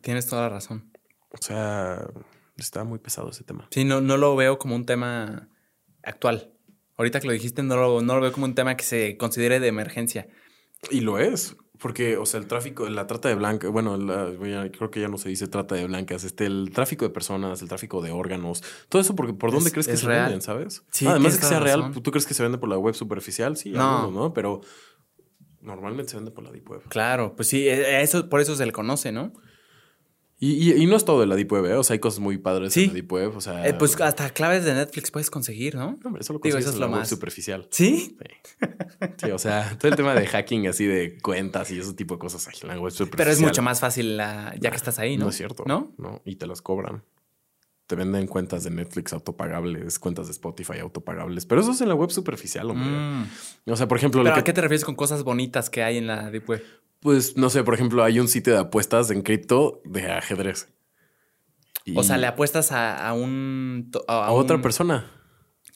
Tienes 0.00 0.26
toda 0.26 0.42
la 0.42 0.48
razón. 0.48 0.90
O 1.28 1.36
sea, 1.42 2.08
está 2.56 2.84
muy 2.84 2.98
pesado 2.98 3.28
ese 3.28 3.44
tema. 3.44 3.68
Sí, 3.70 3.84
no, 3.84 4.00
no 4.00 4.16
lo 4.16 4.34
veo 4.34 4.58
como 4.58 4.76
un 4.76 4.86
tema 4.86 5.50
actual. 6.02 6.50
Ahorita 6.96 7.20
que 7.20 7.26
lo 7.26 7.34
dijiste, 7.34 7.62
no 7.62 7.76
lo, 7.76 8.00
no 8.00 8.14
lo 8.14 8.22
veo 8.22 8.32
como 8.32 8.46
un 8.46 8.54
tema 8.54 8.76
que 8.78 8.84
se 8.84 9.18
considere 9.18 9.60
de 9.60 9.68
emergencia. 9.68 10.26
Y 10.90 11.00
lo 11.00 11.18
es, 11.18 11.54
porque, 11.78 12.16
o 12.16 12.24
sea, 12.24 12.40
el 12.40 12.46
tráfico, 12.46 12.88
la 12.88 13.06
trata 13.06 13.28
de 13.28 13.34
blancas, 13.34 13.70
bueno, 13.70 13.98
la- 13.98 14.30
ya- 14.42 14.70
creo 14.72 14.90
que 14.90 15.00
ya 15.00 15.08
no 15.08 15.18
se 15.18 15.28
dice 15.28 15.48
trata 15.48 15.74
de 15.74 15.86
blancas, 15.86 16.24
este, 16.24 16.46
el 16.46 16.70
tráfico 16.72 17.04
de 17.04 17.10
personas, 17.10 17.60
el 17.60 17.68
tráfico 17.68 18.00
de 18.00 18.10
órganos, 18.10 18.62
todo 18.88 19.02
eso, 19.02 19.14
porque 19.14 19.34
¿por 19.34 19.50
dónde 19.50 19.66
Es- 19.68 19.72
crees 19.72 19.86
que 19.88 19.96
se 19.98 20.06
real. 20.06 20.22
venden, 20.24 20.40
sabes? 20.40 20.82
Sí, 20.92 21.06
Además 21.06 21.34
de 21.34 21.40
que 21.40 21.46
sea 21.46 21.60
real. 21.60 21.92
¿tú 22.02 22.10
crees 22.10 22.26
que 22.26 22.32
se 22.32 22.42
vende 22.42 22.56
por 22.56 22.70
la 22.70 22.78
web 22.78 22.94
superficial? 22.94 23.56
Sí, 23.58 23.70
No. 23.72 23.98
algunos, 23.98 24.12
¿no? 24.22 24.32
Pero 24.32 24.60
normalmente 25.64 26.10
se 26.10 26.16
vende 26.16 26.30
por 26.30 26.44
la 26.44 26.52
deep 26.52 26.68
web. 26.70 26.82
Claro, 26.88 27.34
pues 27.34 27.48
sí, 27.48 27.66
eh, 27.68 28.00
eso, 28.02 28.28
por 28.28 28.40
eso 28.40 28.54
se 28.54 28.64
le 28.66 28.72
conoce, 28.72 29.10
¿no? 29.10 29.32
Y, 30.40 30.72
y- 30.72 30.82
y 30.82 30.86
no 30.86 30.96
es 30.96 31.04
todo 31.04 31.20
de 31.20 31.26
la 31.26 31.36
deep 31.36 31.50
web, 31.52 31.64
¿eh? 31.66 31.74
O 31.74 31.82
sea, 31.84 31.94
hay 31.94 32.00
cosas 32.00 32.18
muy 32.20 32.36
padres 32.38 32.72
Sí. 32.74 32.82
en 32.82 32.88
la 32.88 32.94
deep 32.94 33.10
web, 33.12 33.36
o 33.36 33.40
sea... 33.40 33.66
Eh, 33.66 33.72
pues 33.74 33.98
hasta 34.00 34.28
claves 34.30 34.64
de 34.64 34.74
Netflix 34.74 35.10
puedes 35.10 35.30
conseguir, 35.30 35.74
¿no? 35.76 35.92
No, 35.92 36.06
hombre, 36.08 36.20
eso 36.22 36.32
lo 36.34 36.40
Digo, 36.40 36.58
eso 36.58 36.68
es 36.68 36.74
en 36.74 36.80
lo 36.80 36.86
la 36.86 36.92
web 36.92 37.00
más. 37.00 37.08
superficial. 37.08 37.66
¿Sí? 37.70 38.16
Sí. 38.18 38.66
Sí, 39.16 39.30
o 39.30 39.38
sea, 39.38 39.76
todo 39.78 39.90
el 39.90 39.96
tema 39.96 40.12
de 40.14 40.26
hacking 40.26 40.66
así 40.66 40.86
de 40.86 41.16
cuentas 41.18 41.70
y 41.70 41.78
ese 41.78 41.94
tipo 41.94 42.14
de 42.16 42.18
cosas 42.18 42.46
en 42.62 42.68
la 42.68 42.74
web 42.78 42.90
superficial. 42.92 43.16
Pero 43.16 43.30
es 43.30 43.40
mucho 43.40 43.62
más 43.62 43.80
fácil 43.80 44.16
la- 44.16 44.54
ya 44.60 44.70
que 44.70 44.76
estás 44.76 44.98
ahí, 44.98 45.16
¿no? 45.16 45.24
No 45.24 45.30
es 45.30 45.36
cierto. 45.36 45.64
¿No? 45.66 45.92
No, 45.98 46.20
y 46.24 46.36
te 46.36 46.46
las 46.46 46.60
cobran. 46.60 47.04
Te 47.94 47.98
venden 47.98 48.26
cuentas 48.26 48.64
de 48.64 48.70
Netflix 48.70 49.12
autopagables, 49.12 50.00
cuentas 50.00 50.26
de 50.26 50.32
Spotify 50.32 50.80
autopagables. 50.80 51.46
Pero 51.46 51.60
eso 51.60 51.70
es 51.70 51.80
en 51.80 51.88
la 51.88 51.94
web 51.94 52.10
superficial, 52.10 52.68
hombre. 52.68 52.90
Mm. 52.90 53.26
O 53.70 53.76
sea, 53.76 53.86
por 53.86 53.98
ejemplo, 53.98 54.20
lo 54.20 54.24
¿Pero 54.24 54.34
que- 54.34 54.40
a 54.40 54.44
qué 54.44 54.52
te 54.52 54.60
refieres 54.62 54.84
con 54.84 54.96
cosas 54.96 55.22
bonitas 55.22 55.70
que 55.70 55.84
hay 55.84 55.96
en 55.98 56.08
la 56.08 56.30
Deep 56.30 56.48
Web? 56.48 56.62
pues 56.98 57.36
no 57.36 57.50
sé, 57.50 57.62
por 57.62 57.74
ejemplo, 57.74 58.02
hay 58.02 58.18
un 58.18 58.26
sitio 58.28 58.52
de 58.54 58.58
apuestas 58.60 59.10
en 59.10 59.22
cripto 59.22 59.80
de 59.84 60.10
ajedrez. 60.10 60.68
Y 61.84 61.96
O 61.98 62.02
sea, 62.02 62.16
le 62.16 62.26
apuestas 62.26 62.72
a, 62.72 63.06
a 63.08 63.12
un... 63.12 63.90
A, 64.08 64.26
a 64.26 64.30
otra 64.32 64.56
un- 64.56 64.62
persona. 64.62 65.10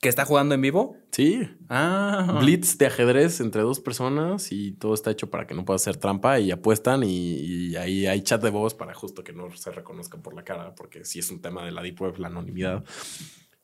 ¿Que 0.00 0.08
está 0.08 0.24
jugando 0.24 0.54
en 0.54 0.60
vivo? 0.60 0.96
Sí. 1.10 1.48
Ah. 1.68 2.38
Blitz 2.40 2.78
de 2.78 2.86
ajedrez 2.86 3.40
entre 3.40 3.62
dos 3.62 3.80
personas 3.80 4.52
y 4.52 4.72
todo 4.72 4.94
está 4.94 5.10
hecho 5.10 5.28
para 5.28 5.46
que 5.46 5.54
no 5.54 5.64
pueda 5.64 5.76
hacer 5.76 5.96
trampa 5.96 6.38
y 6.38 6.52
apuestan 6.52 7.02
y, 7.02 7.08
y 7.08 7.76
ahí 7.76 8.06
hay 8.06 8.22
chat 8.22 8.40
de 8.40 8.50
voz 8.50 8.74
para 8.74 8.94
justo 8.94 9.24
que 9.24 9.32
no 9.32 9.50
se 9.56 9.72
reconozcan 9.72 10.22
por 10.22 10.34
la 10.34 10.44
cara, 10.44 10.74
porque 10.76 11.04
sí 11.04 11.18
es 11.18 11.30
un 11.30 11.40
tema 11.40 11.64
de 11.64 11.72
la 11.72 11.82
Deep 11.82 12.00
Web, 12.00 12.18
la 12.18 12.28
anonimidad. 12.28 12.84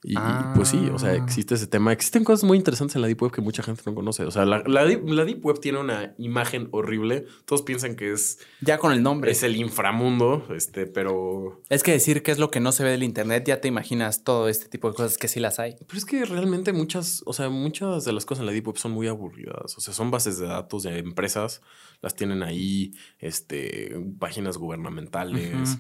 Y, 0.07 0.19
y, 0.19 0.21
pues 0.55 0.69
sí, 0.69 0.91
o 0.93 0.99
sea, 0.99 1.13
Ah. 1.13 1.15
existe 1.17 1.55
ese 1.55 1.67
tema. 1.67 1.91
Existen 1.91 2.25
cosas 2.25 2.45
muy 2.45 2.59
interesantes 2.59 2.95
en 2.95 3.01
la 3.01 3.09
Deep 3.09 3.23
Web 3.23 3.33
que 3.33 3.41
mucha 3.41 3.63
gente 3.63 3.81
no 3.87 3.95
conoce. 3.95 4.23
O 4.25 4.31
sea, 4.31 4.45
la, 4.45 4.63
la 4.67 4.85
Deep, 4.85 5.09
la 5.09 5.25
Deep 5.25 5.43
Web 5.43 5.61
tiene 5.61 5.79
una 5.81 6.15
imagen 6.19 6.69
horrible. 6.73 7.25
Todos 7.47 7.63
piensan 7.63 7.97
que 7.97 8.13
es, 8.13 8.39
Ya 8.61 8.77
con 8.77 8.93
el 8.93 9.03
nombre. 9.03 9.31
es 9.31 9.43
el 9.43 9.57
inframundo, 9.57 10.47
este, 10.55 10.87
pero 10.87 11.63
Es 11.71 11.83
que 11.83 11.93
decir 11.93 12.23
qué 12.23 12.33
es 12.33 12.39
lo 12.39 12.51
que 12.51 12.61
no 12.61 12.71
se 12.73 12.85
ve 12.85 12.91
del 12.91 13.03
internet, 13.03 13.45
ya 13.47 13.63
te 13.63 13.69
imaginas 13.69 14.25
todo 14.25 14.51
este 14.51 14.69
tipo 14.69 14.91
de 14.91 14.95
cosas 14.95 15.17
que 15.17 15.27
sí 15.27 15.41
las 15.41 15.59
hay. 15.59 15.77
Pero 15.87 15.97
es 15.99 16.05
que 16.05 16.23
realmente 16.27 16.75
muchas, 16.75 17.23
o 17.25 17.33
sea, 17.33 17.49
muchas 17.49 18.05
de 18.05 18.13
las 18.13 18.27
cosas 18.27 18.41
en 18.41 18.47
la 18.47 18.53
Deep 18.53 18.67
Web 18.67 18.77
son 18.77 18.93
muy 18.93 19.09
aburridas. 19.09 19.75
O 19.79 19.81
sea, 19.81 19.95
son 19.95 20.11
bases 20.11 20.39
de 20.39 20.47
datos 20.47 20.83
de 20.83 20.99
empresas, 20.99 21.63
las 22.03 22.15
tienen 22.15 22.43
ahí, 22.43 22.93
este, 23.21 23.97
páginas 24.19 24.59
gubernamentales. 24.59 25.79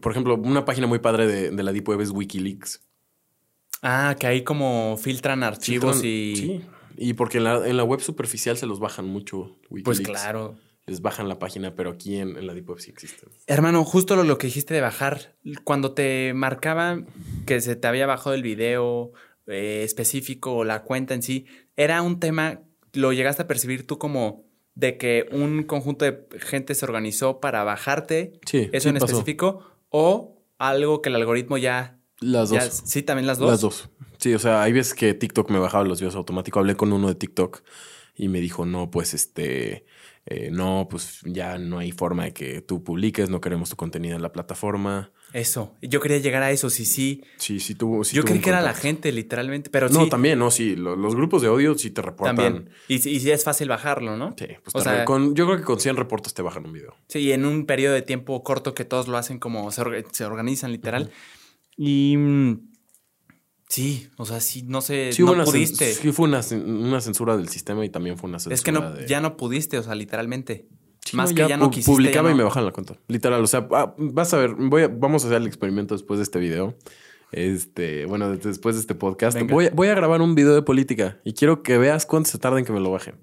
Por 0.00 0.12
ejemplo, 0.12 0.34
una 0.36 0.64
página 0.64 0.86
muy 0.86 0.98
padre 0.98 1.26
de, 1.26 1.50
de 1.50 1.62
la 1.62 1.72
Deep 1.72 1.88
Web 1.88 2.00
es 2.00 2.10
Wikileaks. 2.10 2.82
Ah, 3.82 4.16
que 4.18 4.26
ahí 4.26 4.42
como 4.42 4.96
filtran 4.96 5.42
archivos 5.42 6.02
Filtran- 6.02 6.06
y... 6.06 6.36
Sí. 6.36 6.60
Y 6.98 7.12
porque 7.12 7.38
en 7.38 7.44
la, 7.44 7.68
en 7.68 7.76
la 7.76 7.84
web 7.84 8.00
superficial 8.00 8.56
se 8.56 8.64
los 8.66 8.80
bajan 8.80 9.06
mucho. 9.06 9.58
Wikileaks. 9.68 9.84
Pues 9.84 10.00
claro. 10.00 10.56
Les 10.86 11.02
bajan 11.02 11.28
la 11.28 11.38
página, 11.38 11.74
pero 11.74 11.90
aquí 11.90 12.16
en, 12.16 12.38
en 12.38 12.46
la 12.46 12.54
Deep 12.54 12.70
Web 12.70 12.78
sí 12.78 12.90
existen. 12.90 13.28
Hermano, 13.46 13.84
justo 13.84 14.16
lo, 14.16 14.22
lo 14.22 14.38
que 14.38 14.46
dijiste 14.46 14.72
de 14.72 14.80
bajar, 14.80 15.34
cuando 15.64 15.92
te 15.92 16.32
marcaba 16.32 17.02
que 17.44 17.60
se 17.60 17.76
te 17.76 17.86
había 17.88 18.06
bajado 18.06 18.34
el 18.34 18.42
video 18.42 19.12
eh, 19.46 19.82
específico 19.84 20.54
o 20.56 20.64
la 20.64 20.84
cuenta 20.84 21.12
en 21.12 21.22
sí, 21.22 21.44
era 21.76 22.00
un 22.02 22.18
tema, 22.20 22.62
lo 22.92 23.12
llegaste 23.12 23.42
a 23.42 23.46
percibir 23.48 23.86
tú 23.86 23.98
como 23.98 24.46
de 24.74 24.96
que 24.96 25.26
un 25.32 25.64
conjunto 25.64 26.04
de 26.04 26.24
gente 26.38 26.74
se 26.74 26.84
organizó 26.86 27.40
para 27.40 27.62
bajarte 27.64 28.40
Sí, 28.46 28.70
eso 28.72 28.84
sí 28.84 28.88
en 28.90 28.94
pasó. 28.94 29.06
específico 29.06 29.64
o 29.90 30.40
algo 30.56 31.02
que 31.02 31.08
el 31.10 31.16
algoritmo 31.16 31.58
ya... 31.58 31.95
Las 32.20 32.50
ya- 32.50 32.64
dos. 32.64 32.82
sí, 32.84 33.02
también 33.02 33.26
las 33.26 33.38
dos. 33.38 33.50
Las 33.50 33.60
dos. 33.60 33.88
Sí, 34.18 34.32
o 34.34 34.38
sea, 34.38 34.62
hay 34.62 34.72
veces 34.72 34.94
que 34.94 35.12
TikTok 35.14 35.50
me 35.50 35.58
bajaba 35.58 35.84
los 35.84 36.00
videos 36.00 36.14
automáticos. 36.16 36.60
Hablé 36.60 36.74
con 36.76 36.92
uno 36.92 37.08
de 37.08 37.14
TikTok 37.14 37.60
y 38.16 38.28
me 38.28 38.40
dijo, 38.40 38.64
no, 38.64 38.90
pues 38.90 39.12
este, 39.12 39.84
eh, 40.24 40.48
no, 40.50 40.86
pues 40.90 41.20
ya 41.24 41.58
no 41.58 41.78
hay 41.78 41.92
forma 41.92 42.24
de 42.24 42.32
que 42.32 42.62
tú 42.62 42.82
publiques, 42.82 43.28
no 43.28 43.40
queremos 43.42 43.68
tu 43.70 43.76
contenido 43.76 44.16
en 44.16 44.22
la 44.22 44.32
plataforma. 44.32 45.12
Eso. 45.34 45.74
Yo 45.82 46.00
quería 46.00 46.16
llegar 46.18 46.42
a 46.42 46.50
eso, 46.50 46.70
sí, 46.70 46.86
sí. 46.86 47.22
Sí, 47.36 47.60
sí 47.60 47.74
tuvo. 47.74 48.04
sí 48.04 48.16
Yo 48.16 48.22
tuvo 48.22 48.30
creí 48.30 48.40
que 48.40 48.48
era 48.48 48.62
la 48.62 48.72
gente, 48.72 49.12
literalmente, 49.12 49.68
pero 49.68 49.90
No, 49.90 50.04
sí. 50.04 50.08
también, 50.08 50.38
no, 50.38 50.50
sí. 50.50 50.76
lo- 50.76 50.96
Los, 50.96 51.14
grupos 51.14 51.42
de 51.42 51.48
odio 51.48 51.76
sí 51.76 51.90
te 51.90 52.00
reportan. 52.00 52.36
También. 52.36 52.70
Y, 52.88 53.00
sí- 53.00 53.10
y 53.10 53.20
sí 53.20 53.30
es 53.30 53.44
fácil 53.44 53.68
bajarlo, 53.68 54.16
¿no? 54.16 54.34
Sí, 54.38 54.46
pues 54.64 54.74
O 54.74 54.80
sea- 54.80 55.04
con- 55.04 55.34
yo 55.34 55.44
creo 55.46 55.58
que 55.58 55.64
con 55.64 55.78
100 55.78 55.96
reportes 55.96 56.32
te 56.32 56.40
bajan 56.40 56.64
un 56.64 56.72
video. 56.72 56.94
Sí, 57.08 57.18
y 57.18 57.32
en 57.32 57.44
un 57.44 57.66
periodo 57.66 57.92
de 57.94 58.00
tiempo 58.02 58.42
corto 58.42 58.72
que 58.72 58.86
todos 58.86 59.08
lo 59.08 59.18
hacen 59.18 59.38
como 59.38 59.70
se, 59.72 59.82
orga- 59.82 60.04
se 60.10 60.24
organizan 60.24 60.72
literal. 60.72 61.10
Y 61.76 62.16
mm, 62.16 62.60
Sí, 63.68 64.08
o 64.16 64.24
sea, 64.24 64.40
sí, 64.40 64.62
no 64.62 64.80
sé, 64.80 65.12
Sí, 65.12 65.22
no 65.24 65.32
una, 65.32 65.44
pudiste. 65.44 65.92
sí 65.92 66.12
fue 66.12 66.28
una, 66.28 66.40
una 66.64 67.00
censura 67.00 67.36
del 67.36 67.48
sistema 67.48 67.84
y 67.84 67.88
también 67.90 68.16
fue 68.16 68.28
una 68.30 68.38
censura 68.38 68.54
es 68.54 68.62
que 68.62 68.70
no, 68.70 68.92
de- 68.92 69.08
ya 69.08 69.20
no 69.20 69.36
pudiste, 69.36 69.76
o 69.78 69.82
sea, 69.82 69.94
literalmente. 69.96 70.68
Sí, 71.04 71.16
Más 71.16 71.30
no, 71.30 71.36
que 71.36 71.48
ya 71.48 71.56
no 71.56 71.68
quisiste. 71.70 71.90
Publicaba 71.92 72.28
ya 72.28 72.34
y 72.34 72.38
me 72.38 72.44
bajan 72.44 72.64
la 72.64 72.70
cuenta. 72.72 72.96
Literal. 73.08 73.42
O 73.42 73.46
sea, 73.46 73.66
ah, 73.72 73.94
vas 73.98 74.32
a 74.34 74.38
ver, 74.38 74.54
voy 74.54 74.82
a- 74.82 74.88
vamos 74.88 75.24
a 75.24 75.26
hacer 75.26 75.40
el 75.40 75.46
experimento 75.48 75.94
después 75.94 76.18
de 76.18 76.22
este 76.24 76.38
video. 76.38 76.76
Este, 77.32 78.06
bueno, 78.06 78.30
de- 78.30 78.36
después 78.38 78.76
de 78.76 78.80
este 78.82 78.94
podcast. 78.94 79.36
Voy, 79.50 79.66
a- 79.66 79.70
voy 79.70 79.88
a 79.88 79.94
grabar 79.94 80.22
un 80.22 80.34
video 80.36 80.54
de 80.54 80.62
política 80.62 81.18
y 81.24 81.32
quiero 81.34 81.62
que 81.64 81.76
veas 81.76 82.06
cuánto 82.06 82.30
se 82.30 82.38
tarda 82.38 82.58
en 82.60 82.64
que 82.64 82.72
me 82.72 82.80
lo 82.80 82.90
bajen. 82.92 83.16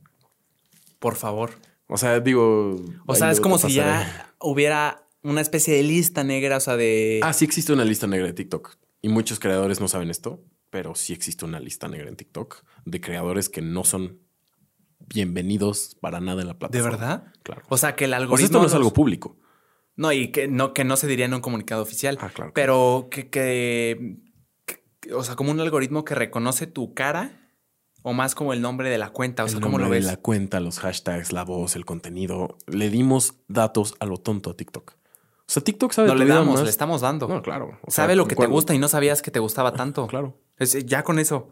Por 0.99 1.15
favor. 1.15 1.51
O 1.87 1.97
sea, 1.97 2.19
digo. 2.19 2.75
O 3.05 3.15
sea, 3.15 3.31
es 3.31 3.39
como 3.39 3.57
si 3.57 3.73
ya 3.73 4.33
hubiera 4.39 5.02
una 5.23 5.41
especie 5.41 5.73
de 5.75 5.83
lista 5.83 6.23
negra, 6.23 6.57
o 6.57 6.59
sea, 6.59 6.75
de... 6.77 7.19
Ah, 7.23 7.33
sí 7.33 7.45
existe 7.45 7.73
una 7.73 7.85
lista 7.85 8.07
negra 8.07 8.27
de 8.27 8.33
TikTok. 8.33 8.75
Y 9.01 9.09
muchos 9.09 9.39
creadores 9.39 9.79
no 9.81 9.87
saben 9.87 10.09
esto, 10.09 10.43
pero 10.69 10.95
sí 10.95 11.13
existe 11.13 11.45
una 11.45 11.59
lista 11.59 11.87
negra 11.87 12.09
en 12.09 12.15
TikTok 12.15 12.63
de 12.85 13.01
creadores 13.01 13.49
que 13.49 13.61
no 13.61 13.83
son 13.83 14.19
bienvenidos 14.99 15.95
para 15.99 16.19
nada 16.19 16.41
en 16.41 16.47
la 16.47 16.53
¿De 16.53 16.59
plataforma. 16.59 16.89
verdad? 16.97 17.33
Claro. 17.43 17.61
O 17.69 17.77
sea, 17.77 17.95
que 17.95 18.05
el 18.05 18.13
algoritmo... 18.13 18.37
sea, 18.37 18.45
esto 18.45 18.59
no 18.59 18.67
es 18.67 18.73
algo 18.73 18.93
público. 18.93 19.37
No, 19.95 20.11
y 20.11 20.29
que 20.31 20.47
no, 20.47 20.73
que 20.73 20.83
no 20.83 20.97
se 20.97 21.07
diría 21.07 21.25
en 21.25 21.33
un 21.33 21.41
comunicado 21.41 21.83
oficial. 21.83 22.17
Ah, 22.21 22.29
claro. 22.33 22.51
Pero 22.55 23.07
que, 23.11 23.29
que, 23.29 24.17
que- 24.65 25.13
O 25.13 25.23
sea, 25.23 25.35
como 25.35 25.51
un 25.51 25.59
algoritmo 25.59 26.03
que 26.05 26.15
reconoce 26.15 26.65
tu 26.67 26.93
cara 26.93 27.51
o 28.01 28.13
más 28.13 28.33
como 28.35 28.53
el 28.53 28.61
nombre 28.61 28.89
de 28.89 28.97
la 28.97 29.09
cuenta. 29.11 29.43
O 29.43 29.47
sea, 29.47 29.57
el 29.57 29.63
¿cómo 29.63 29.77
lo 29.77 29.83
nombre 29.83 29.99
ves? 29.99 30.05
de 30.07 30.11
la 30.13 30.17
cuenta, 30.17 30.59
los 30.59 30.79
hashtags, 30.79 31.31
la 31.31 31.43
voz, 31.43 31.75
el 31.75 31.85
contenido. 31.85 32.57
Le 32.67 32.89
dimos 32.89 33.35
datos 33.47 33.95
a 33.99 34.05
lo 34.05 34.17
tonto 34.17 34.49
a 34.49 34.57
TikTok. 34.57 34.95
O 35.47 35.51
sea, 35.53 35.63
TikTok 35.63 35.91
sabe 35.91 36.07
No 36.07 36.15
le 36.15 36.25
damos, 36.25 36.55
más- 36.55 36.63
le 36.63 36.69
estamos 36.69 37.01
dando. 37.01 37.27
No, 37.27 37.41
claro. 37.41 37.77
O 37.83 37.91
sea, 37.91 38.03
Sabe 38.05 38.15
lo 38.15 38.27
que 38.27 38.35
te 38.35 38.47
gusta 38.47 38.73
y 38.73 38.79
no 38.79 38.87
sabías 38.87 39.21
que 39.21 39.29
te 39.31 39.39
gustaba 39.39 39.73
tanto. 39.73 40.07
Claro. 40.07 40.37
Es- 40.57 40.85
ya 40.85 41.03
con 41.03 41.19
eso. 41.19 41.49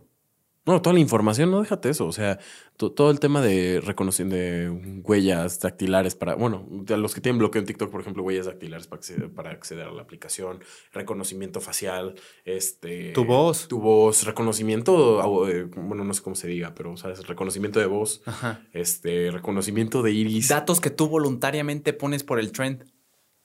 No, 0.64 0.80
toda 0.80 0.94
la 0.94 1.00
información, 1.00 1.50
no 1.50 1.60
déjate 1.62 1.90
eso. 1.90 2.06
O 2.06 2.12
sea, 2.12 2.38
to- 2.78 2.92
todo 2.92 3.10
el 3.10 3.20
tema 3.20 3.42
de 3.42 3.82
reconocimiento 3.84 4.36
de 4.36 5.02
huellas 5.04 5.60
dactilares 5.60 6.14
para, 6.14 6.36
bueno, 6.36 6.68
de 6.70 6.98
los 6.98 7.16
que 7.16 7.20
tienen 7.22 7.40
bloqueo 7.40 7.60
en 7.62 7.66
TikTok, 7.66 7.90
por 7.90 8.00
ejemplo, 8.02 8.22
huellas 8.22 8.46
dactilares 8.46 8.86
para 8.86 9.00
acceder, 9.00 9.34
para 9.34 9.50
acceder 9.50 9.88
a 9.88 9.92
la 9.92 10.04
aplicación, 10.04 10.60
reconocimiento 10.94 11.62
facial, 11.62 12.14
este. 12.46 13.12
Tu 13.12 13.26
voz. 13.26 13.68
Tu 13.70 13.80
voz, 13.80 14.24
reconocimiento, 14.24 15.48
eh, 15.50 15.64
bueno, 15.64 16.04
no 16.04 16.14
sé 16.14 16.22
cómo 16.22 16.36
se 16.36 16.48
diga, 16.48 16.74
pero, 16.76 16.96
¿sabes? 16.96 17.26
Reconocimiento 17.28 17.80
de 17.80 17.88
voz, 17.88 18.22
Ajá. 18.28 18.62
este, 18.72 19.32
reconocimiento 19.32 20.04
de 20.04 20.12
iris. 20.12 20.48
Datos 20.48 20.80
que 20.80 20.92
tú 20.92 21.08
voluntariamente 21.08 21.92
pones 21.92 22.24
por 22.24 22.40
el 22.40 22.52
trend. 22.52 22.86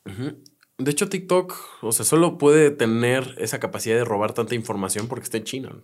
Ujú. 0.07 0.43
De 0.79 0.91
hecho, 0.91 1.09
TikTok, 1.09 1.55
o 1.83 1.93
sea, 1.93 2.05
solo 2.05 2.39
puede 2.39 2.71
tener 2.71 3.35
esa 3.39 3.59
capacidad 3.61 3.97
de 3.97 4.05
robar 4.05 4.35
tanta 4.35 4.55
información 4.55 5.09
porque 5.09 5.25
está 5.25 5.39
en 5.39 5.45
China. 5.45 5.83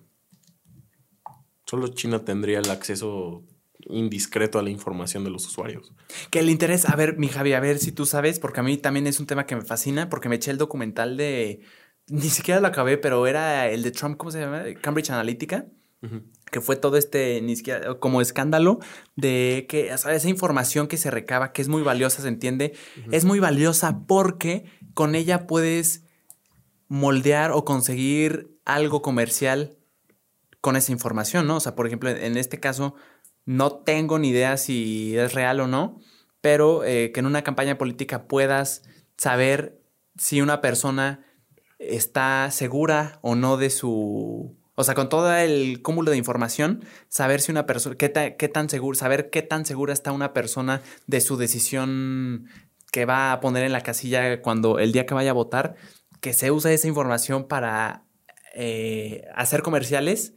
Solo 1.66 1.88
China 1.88 2.24
tendría 2.24 2.58
el 2.58 2.70
acceso 2.70 3.42
indiscreto 3.86 4.58
a 4.58 4.62
la 4.62 4.70
información 4.70 5.24
de 5.24 5.30
los 5.30 5.46
usuarios. 5.46 5.92
Que 6.30 6.40
el 6.40 6.50
interés, 6.50 6.84
a 6.84 6.94
ver, 6.94 7.18
mi 7.18 7.28
Javi, 7.28 7.54
a 7.54 7.60
ver 7.60 7.78
si 7.78 7.92
tú 7.92 8.06
sabes, 8.06 8.38
porque 8.38 8.60
a 8.60 8.62
mí 8.62 8.76
también 8.76 9.06
es 9.06 9.18
un 9.18 9.26
tema 9.26 9.46
que 9.46 9.56
me 9.56 9.62
fascina, 9.62 10.08
porque 10.08 10.28
me 10.28 10.36
eché 10.36 10.50
el 10.50 10.58
documental 10.58 11.16
de. 11.16 11.60
Ni 12.08 12.28
siquiera 12.28 12.60
lo 12.60 12.66
acabé, 12.66 12.98
pero 12.98 13.26
era 13.26 13.70
el 13.70 13.82
de 13.82 13.90
Trump, 13.92 14.16
¿cómo 14.16 14.30
se 14.30 14.40
llama? 14.40 14.64
Cambridge 14.80 15.10
Analytica. 15.10 15.66
Que 16.52 16.60
fue 16.60 16.76
todo 16.76 16.96
este, 16.96 17.40
ni 17.42 17.56
siquiera, 17.56 17.94
como 17.98 18.20
escándalo 18.20 18.78
de 19.16 19.66
que, 19.68 19.88
esa 19.88 20.28
información 20.28 20.86
que 20.86 20.96
se 20.96 21.10
recaba, 21.10 21.52
que 21.52 21.62
es 21.62 21.68
muy 21.68 21.82
valiosa, 21.82 22.22
se 22.22 22.28
entiende, 22.28 22.74
es 23.10 23.24
muy 23.24 23.40
valiosa 23.40 24.04
porque 24.06 24.66
con 24.94 25.16
ella 25.16 25.48
puedes 25.48 26.04
moldear 26.86 27.50
o 27.50 27.64
conseguir 27.64 28.58
algo 28.64 29.02
comercial 29.02 29.78
con 30.60 30.76
esa 30.76 30.92
información, 30.92 31.48
¿no? 31.48 31.56
O 31.56 31.60
sea, 31.60 31.74
por 31.74 31.86
ejemplo, 31.86 32.10
en 32.10 32.36
este 32.36 32.60
caso, 32.60 32.94
no 33.44 33.72
tengo 33.72 34.18
ni 34.18 34.28
idea 34.28 34.56
si 34.56 35.16
es 35.16 35.34
real 35.34 35.58
o 35.60 35.66
no, 35.66 35.98
pero 36.40 36.84
eh, 36.84 37.10
que 37.12 37.20
en 37.20 37.26
una 37.26 37.42
campaña 37.42 37.78
política 37.78 38.28
puedas 38.28 38.82
saber 39.16 39.80
si 40.16 40.40
una 40.40 40.60
persona 40.60 41.24
está 41.78 42.50
segura 42.50 43.18
o 43.22 43.34
no 43.34 43.56
de 43.56 43.70
su... 43.70 44.56
O 44.82 44.84
sea, 44.84 44.94
con 44.94 45.08
todo 45.08 45.34
el 45.34 45.80
cúmulo 45.82 46.10
de 46.10 46.16
información, 46.18 46.84
saber 47.08 47.40
si 47.40 47.50
una 47.50 47.64
persona, 47.66 47.96
qué, 47.96 48.08
ta- 48.08 48.36
qué 48.36 48.48
tan 48.48 48.68
seguro, 48.68 48.96
saber 48.98 49.30
qué 49.30 49.40
tan 49.42 49.64
segura 49.64 49.92
está 49.92 50.12
una 50.12 50.32
persona 50.34 50.82
de 51.06 51.20
su 51.20 51.36
decisión 51.36 52.46
que 52.92 53.06
va 53.06 53.32
a 53.32 53.40
poner 53.40 53.64
en 53.64 53.72
la 53.72 53.80
casilla 53.80 54.42
cuando 54.42 54.78
el 54.78 54.92
día 54.92 55.06
que 55.06 55.14
vaya 55.14 55.30
a 55.30 55.34
votar, 55.34 55.76
que 56.20 56.34
se 56.34 56.50
usa 56.50 56.72
esa 56.72 56.88
información 56.88 57.48
para 57.48 58.04
eh, 58.54 59.24
hacer 59.34 59.62
comerciales, 59.62 60.34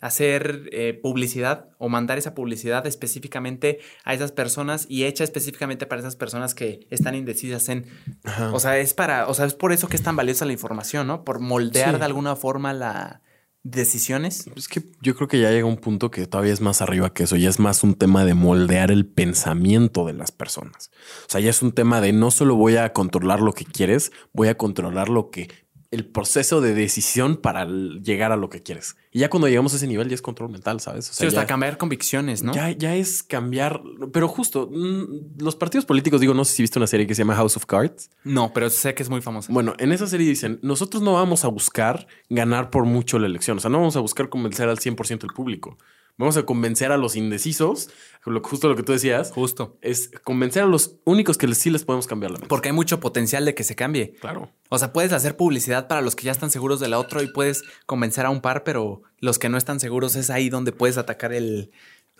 hacer 0.00 0.70
eh, 0.72 0.98
publicidad 1.02 1.70
o 1.78 1.88
mandar 1.88 2.18
esa 2.18 2.34
publicidad 2.34 2.86
específicamente 2.86 3.80
a 4.04 4.14
esas 4.14 4.30
personas 4.32 4.86
y 4.88 5.04
hecha 5.04 5.24
específicamente 5.24 5.86
para 5.86 6.00
esas 6.00 6.14
personas 6.16 6.54
que 6.54 6.86
están 6.90 7.14
indecisas 7.16 7.68
en... 7.68 7.86
Ajá. 8.24 8.52
O 8.54 8.60
sea, 8.60 8.78
es 8.78 8.94
para, 8.94 9.26
o 9.28 9.34
sea, 9.34 9.44
es 9.44 9.54
por 9.54 9.72
eso 9.72 9.88
que 9.88 9.96
es 9.96 10.02
tan 10.02 10.14
valiosa 10.16 10.44
la 10.46 10.52
información, 10.52 11.06
¿no? 11.08 11.24
Por 11.24 11.40
moldear 11.40 11.94
Sí. 11.94 11.98
de 11.98 12.04
alguna 12.04 12.36
forma 12.36 12.72
la 12.72 13.22
decisiones. 13.70 14.46
Es 14.56 14.68
que 14.68 14.82
yo 15.00 15.14
creo 15.14 15.28
que 15.28 15.40
ya 15.40 15.50
llega 15.50 15.66
un 15.66 15.76
punto 15.76 16.10
que 16.10 16.26
todavía 16.26 16.52
es 16.52 16.60
más 16.60 16.82
arriba 16.82 17.12
que 17.12 17.24
eso, 17.24 17.36
ya 17.36 17.48
es 17.48 17.58
más 17.58 17.82
un 17.82 17.94
tema 17.94 18.24
de 18.24 18.34
moldear 18.34 18.90
el 18.90 19.06
pensamiento 19.06 20.06
de 20.06 20.12
las 20.12 20.32
personas. 20.32 20.90
O 21.26 21.30
sea, 21.30 21.40
ya 21.40 21.50
es 21.50 21.62
un 21.62 21.72
tema 21.72 22.00
de 22.00 22.12
no 22.12 22.30
solo 22.30 22.56
voy 22.56 22.76
a 22.76 22.92
controlar 22.92 23.40
lo 23.40 23.52
que 23.52 23.64
quieres, 23.64 24.12
voy 24.32 24.48
a 24.48 24.56
controlar 24.56 25.08
lo 25.08 25.30
que 25.30 25.48
el 25.90 26.04
proceso 26.04 26.60
de 26.60 26.74
decisión 26.74 27.36
para 27.38 27.64
llegar 27.66 28.30
a 28.30 28.36
lo 28.36 28.50
que 28.50 28.62
quieres. 28.62 28.96
Y 29.10 29.20
ya 29.20 29.30
cuando 29.30 29.48
llegamos 29.48 29.72
a 29.72 29.76
ese 29.76 29.86
nivel 29.86 30.08
ya 30.08 30.14
es 30.14 30.20
control 30.22 30.50
mental, 30.50 30.80
¿sabes? 30.80 31.08
O 31.10 31.14
Sí, 31.14 31.26
hasta 31.26 31.40
ya- 31.40 31.46
cambiar 31.46 31.78
convicciones, 31.78 32.42
¿no? 32.42 32.52
Ya, 32.52 32.70
ya 32.72 32.94
es 32.94 33.22
cambiar, 33.22 33.80
pero 34.12 34.28
justo 34.28 34.68
mm, 34.70 35.38
los 35.42 35.56
partidos 35.56 35.86
políticos, 35.86 36.20
digo, 36.20 36.34
no 36.34 36.44
sé 36.44 36.54
si 36.56 36.62
viste 36.62 36.78
una 36.78 36.86
serie 36.86 37.06
que 37.06 37.14
se 37.14 37.22
llama 37.22 37.34
House 37.36 37.56
of 37.56 37.64
Cards. 37.64 38.10
No, 38.22 38.52
pero 38.52 38.68
sé 38.68 38.92
que 38.94 39.02
es 39.02 39.08
muy 39.08 39.22
famosa. 39.22 39.50
Bueno, 39.50 39.74
en 39.78 39.92
esa 39.92 40.06
serie 40.06 40.28
dicen, 40.28 40.58
nosotros 40.62 41.02
no 41.02 41.14
vamos 41.14 41.44
a 41.44 41.48
buscar 41.48 42.06
ganar 42.28 42.68
por 42.68 42.84
mucho 42.84 43.18
la 43.18 43.26
elección, 43.26 43.56
o 43.56 43.60
sea, 43.60 43.70
no 43.70 43.78
vamos 43.78 43.96
a 43.96 44.00
buscar 44.00 44.28
convencer 44.28 44.68
al 44.68 44.78
100% 44.78 45.20
del 45.26 45.34
público. 45.34 45.78
Vamos 46.18 46.36
a 46.36 46.42
convencer 46.44 46.90
a 46.92 46.96
los 46.96 47.14
indecisos, 47.16 47.88
lo- 48.26 48.42
justo 48.42 48.68
lo 48.68 48.74
que 48.76 48.82
tú 48.82 48.92
decías, 48.92 49.30
Justo. 49.32 49.78
es 49.80 50.10
convencer 50.24 50.64
a 50.64 50.66
los 50.66 50.96
únicos 51.04 51.38
que 51.38 51.46
les- 51.46 51.58
sí 51.58 51.70
les 51.70 51.84
podemos 51.84 52.06
cambiar 52.06 52.32
la 52.32 52.38
mente. 52.38 52.48
Porque 52.48 52.68
hay 52.68 52.74
mucho 52.74 52.98
potencial 53.00 53.44
de 53.44 53.54
que 53.54 53.62
se 53.64 53.76
cambie. 53.76 54.14
Claro. 54.20 54.50
O 54.68 54.78
sea, 54.78 54.92
puedes 54.92 55.12
hacer 55.12 55.36
publicidad 55.36 55.86
para 55.88 56.00
los 56.02 56.16
que 56.16 56.24
ya 56.24 56.32
están 56.32 56.50
seguros 56.50 56.80
de 56.80 56.88
la 56.88 56.98
otra 56.98 57.22
y 57.22 57.28
puedes 57.28 57.62
convencer 57.86 58.26
a 58.26 58.30
un 58.30 58.40
par, 58.40 58.64
pero 58.64 59.02
los 59.20 59.38
que 59.38 59.48
no 59.48 59.56
están 59.56 59.78
seguros 59.80 60.16
es 60.16 60.28
ahí 60.28 60.50
donde 60.50 60.72
puedes 60.72 60.98
atacar 60.98 61.32
el. 61.32 61.70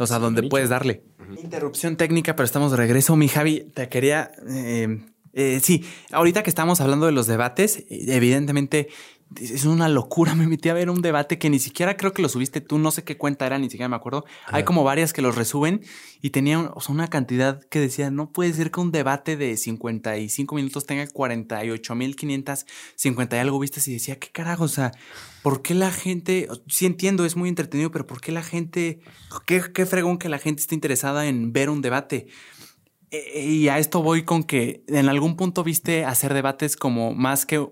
O 0.00 0.06
sea, 0.06 0.20
donde 0.20 0.44
puedes 0.44 0.68
darle. 0.68 1.02
Interrupción 1.42 1.96
técnica, 1.96 2.36
pero 2.36 2.44
estamos 2.44 2.70
de 2.70 2.76
regreso. 2.76 3.16
Mi 3.16 3.26
Javi, 3.26 3.66
te 3.74 3.88
quería. 3.88 4.30
eh, 4.48 5.00
eh, 5.32 5.58
sí, 5.60 5.84
ahorita 6.12 6.44
que 6.44 6.50
estamos 6.50 6.80
hablando 6.80 7.06
de 7.06 7.12
los 7.12 7.26
debates, 7.26 7.84
evidentemente 7.90 8.88
es 9.36 9.64
una 9.64 9.88
locura. 9.88 10.34
Me 10.38 10.46
metí 10.46 10.68
a 10.68 10.74
ver 10.74 10.90
un 10.90 11.02
debate 11.02 11.38
que 11.38 11.50
ni 11.50 11.58
siquiera 11.58 11.96
creo 11.96 12.12
que 12.12 12.22
lo 12.22 12.28
subiste 12.28 12.60
tú, 12.60 12.78
no 12.78 12.90
sé 12.90 13.04
qué 13.04 13.16
cuenta 13.16 13.46
era, 13.46 13.58
ni 13.58 13.70
siquiera 13.70 13.88
me 13.88 13.96
acuerdo. 13.96 14.24
Hay 14.46 14.64
como 14.64 14.84
varias 14.84 15.12
que 15.12 15.22
los 15.22 15.34
resuben 15.36 15.82
y 16.22 16.30
tenía 16.30 16.58
un- 16.58 16.70
o 16.74 16.80
sea, 16.80 16.94
una 16.94 17.08
cantidad 17.08 17.60
que 17.68 17.80
decía, 17.80 18.10
no 18.10 18.30
puede 18.32 18.52
ser 18.52 18.70
que 18.70 18.80
un 18.80 18.90
debate 18.92 19.36
de 19.36 19.56
55 19.56 20.54
minutos 20.54 20.86
tenga 20.86 21.06
48.550 21.06 23.36
y 23.36 23.38
algo 23.38 23.58
vistas 23.58 23.86
y 23.88 23.92
decía, 23.92 24.18
¿qué 24.18 24.28
carajo? 24.30 24.64
O 24.64 24.68
sea, 24.68 24.92
¿por 25.42 25.62
qué 25.62 25.74
la 25.74 25.90
gente, 25.90 26.48
sí 26.68 26.86
entiendo, 26.86 27.24
es 27.24 27.36
muy 27.36 27.48
entretenido, 27.48 27.90
pero 27.90 28.06
¿por 28.06 28.20
qué 28.20 28.32
la 28.32 28.42
gente, 28.42 29.00
qué, 29.46 29.62
qué 29.72 29.86
fregón 29.86 30.18
que 30.18 30.28
la 30.28 30.38
gente 30.38 30.60
esté 30.62 30.74
interesada 30.74 31.26
en 31.26 31.52
ver 31.52 31.70
un 31.70 31.82
debate? 31.82 32.26
Eh, 33.10 33.44
Y 33.46 33.68
a 33.68 33.78
esto 33.78 34.02
voy 34.02 34.22
con 34.24 34.42
que 34.44 34.82
en 34.86 35.08
algún 35.08 35.36
punto 35.36 35.64
viste 35.64 36.04
hacer 36.04 36.34
debates 36.34 36.76
como 36.76 37.14
más 37.14 37.46
que, 37.46 37.66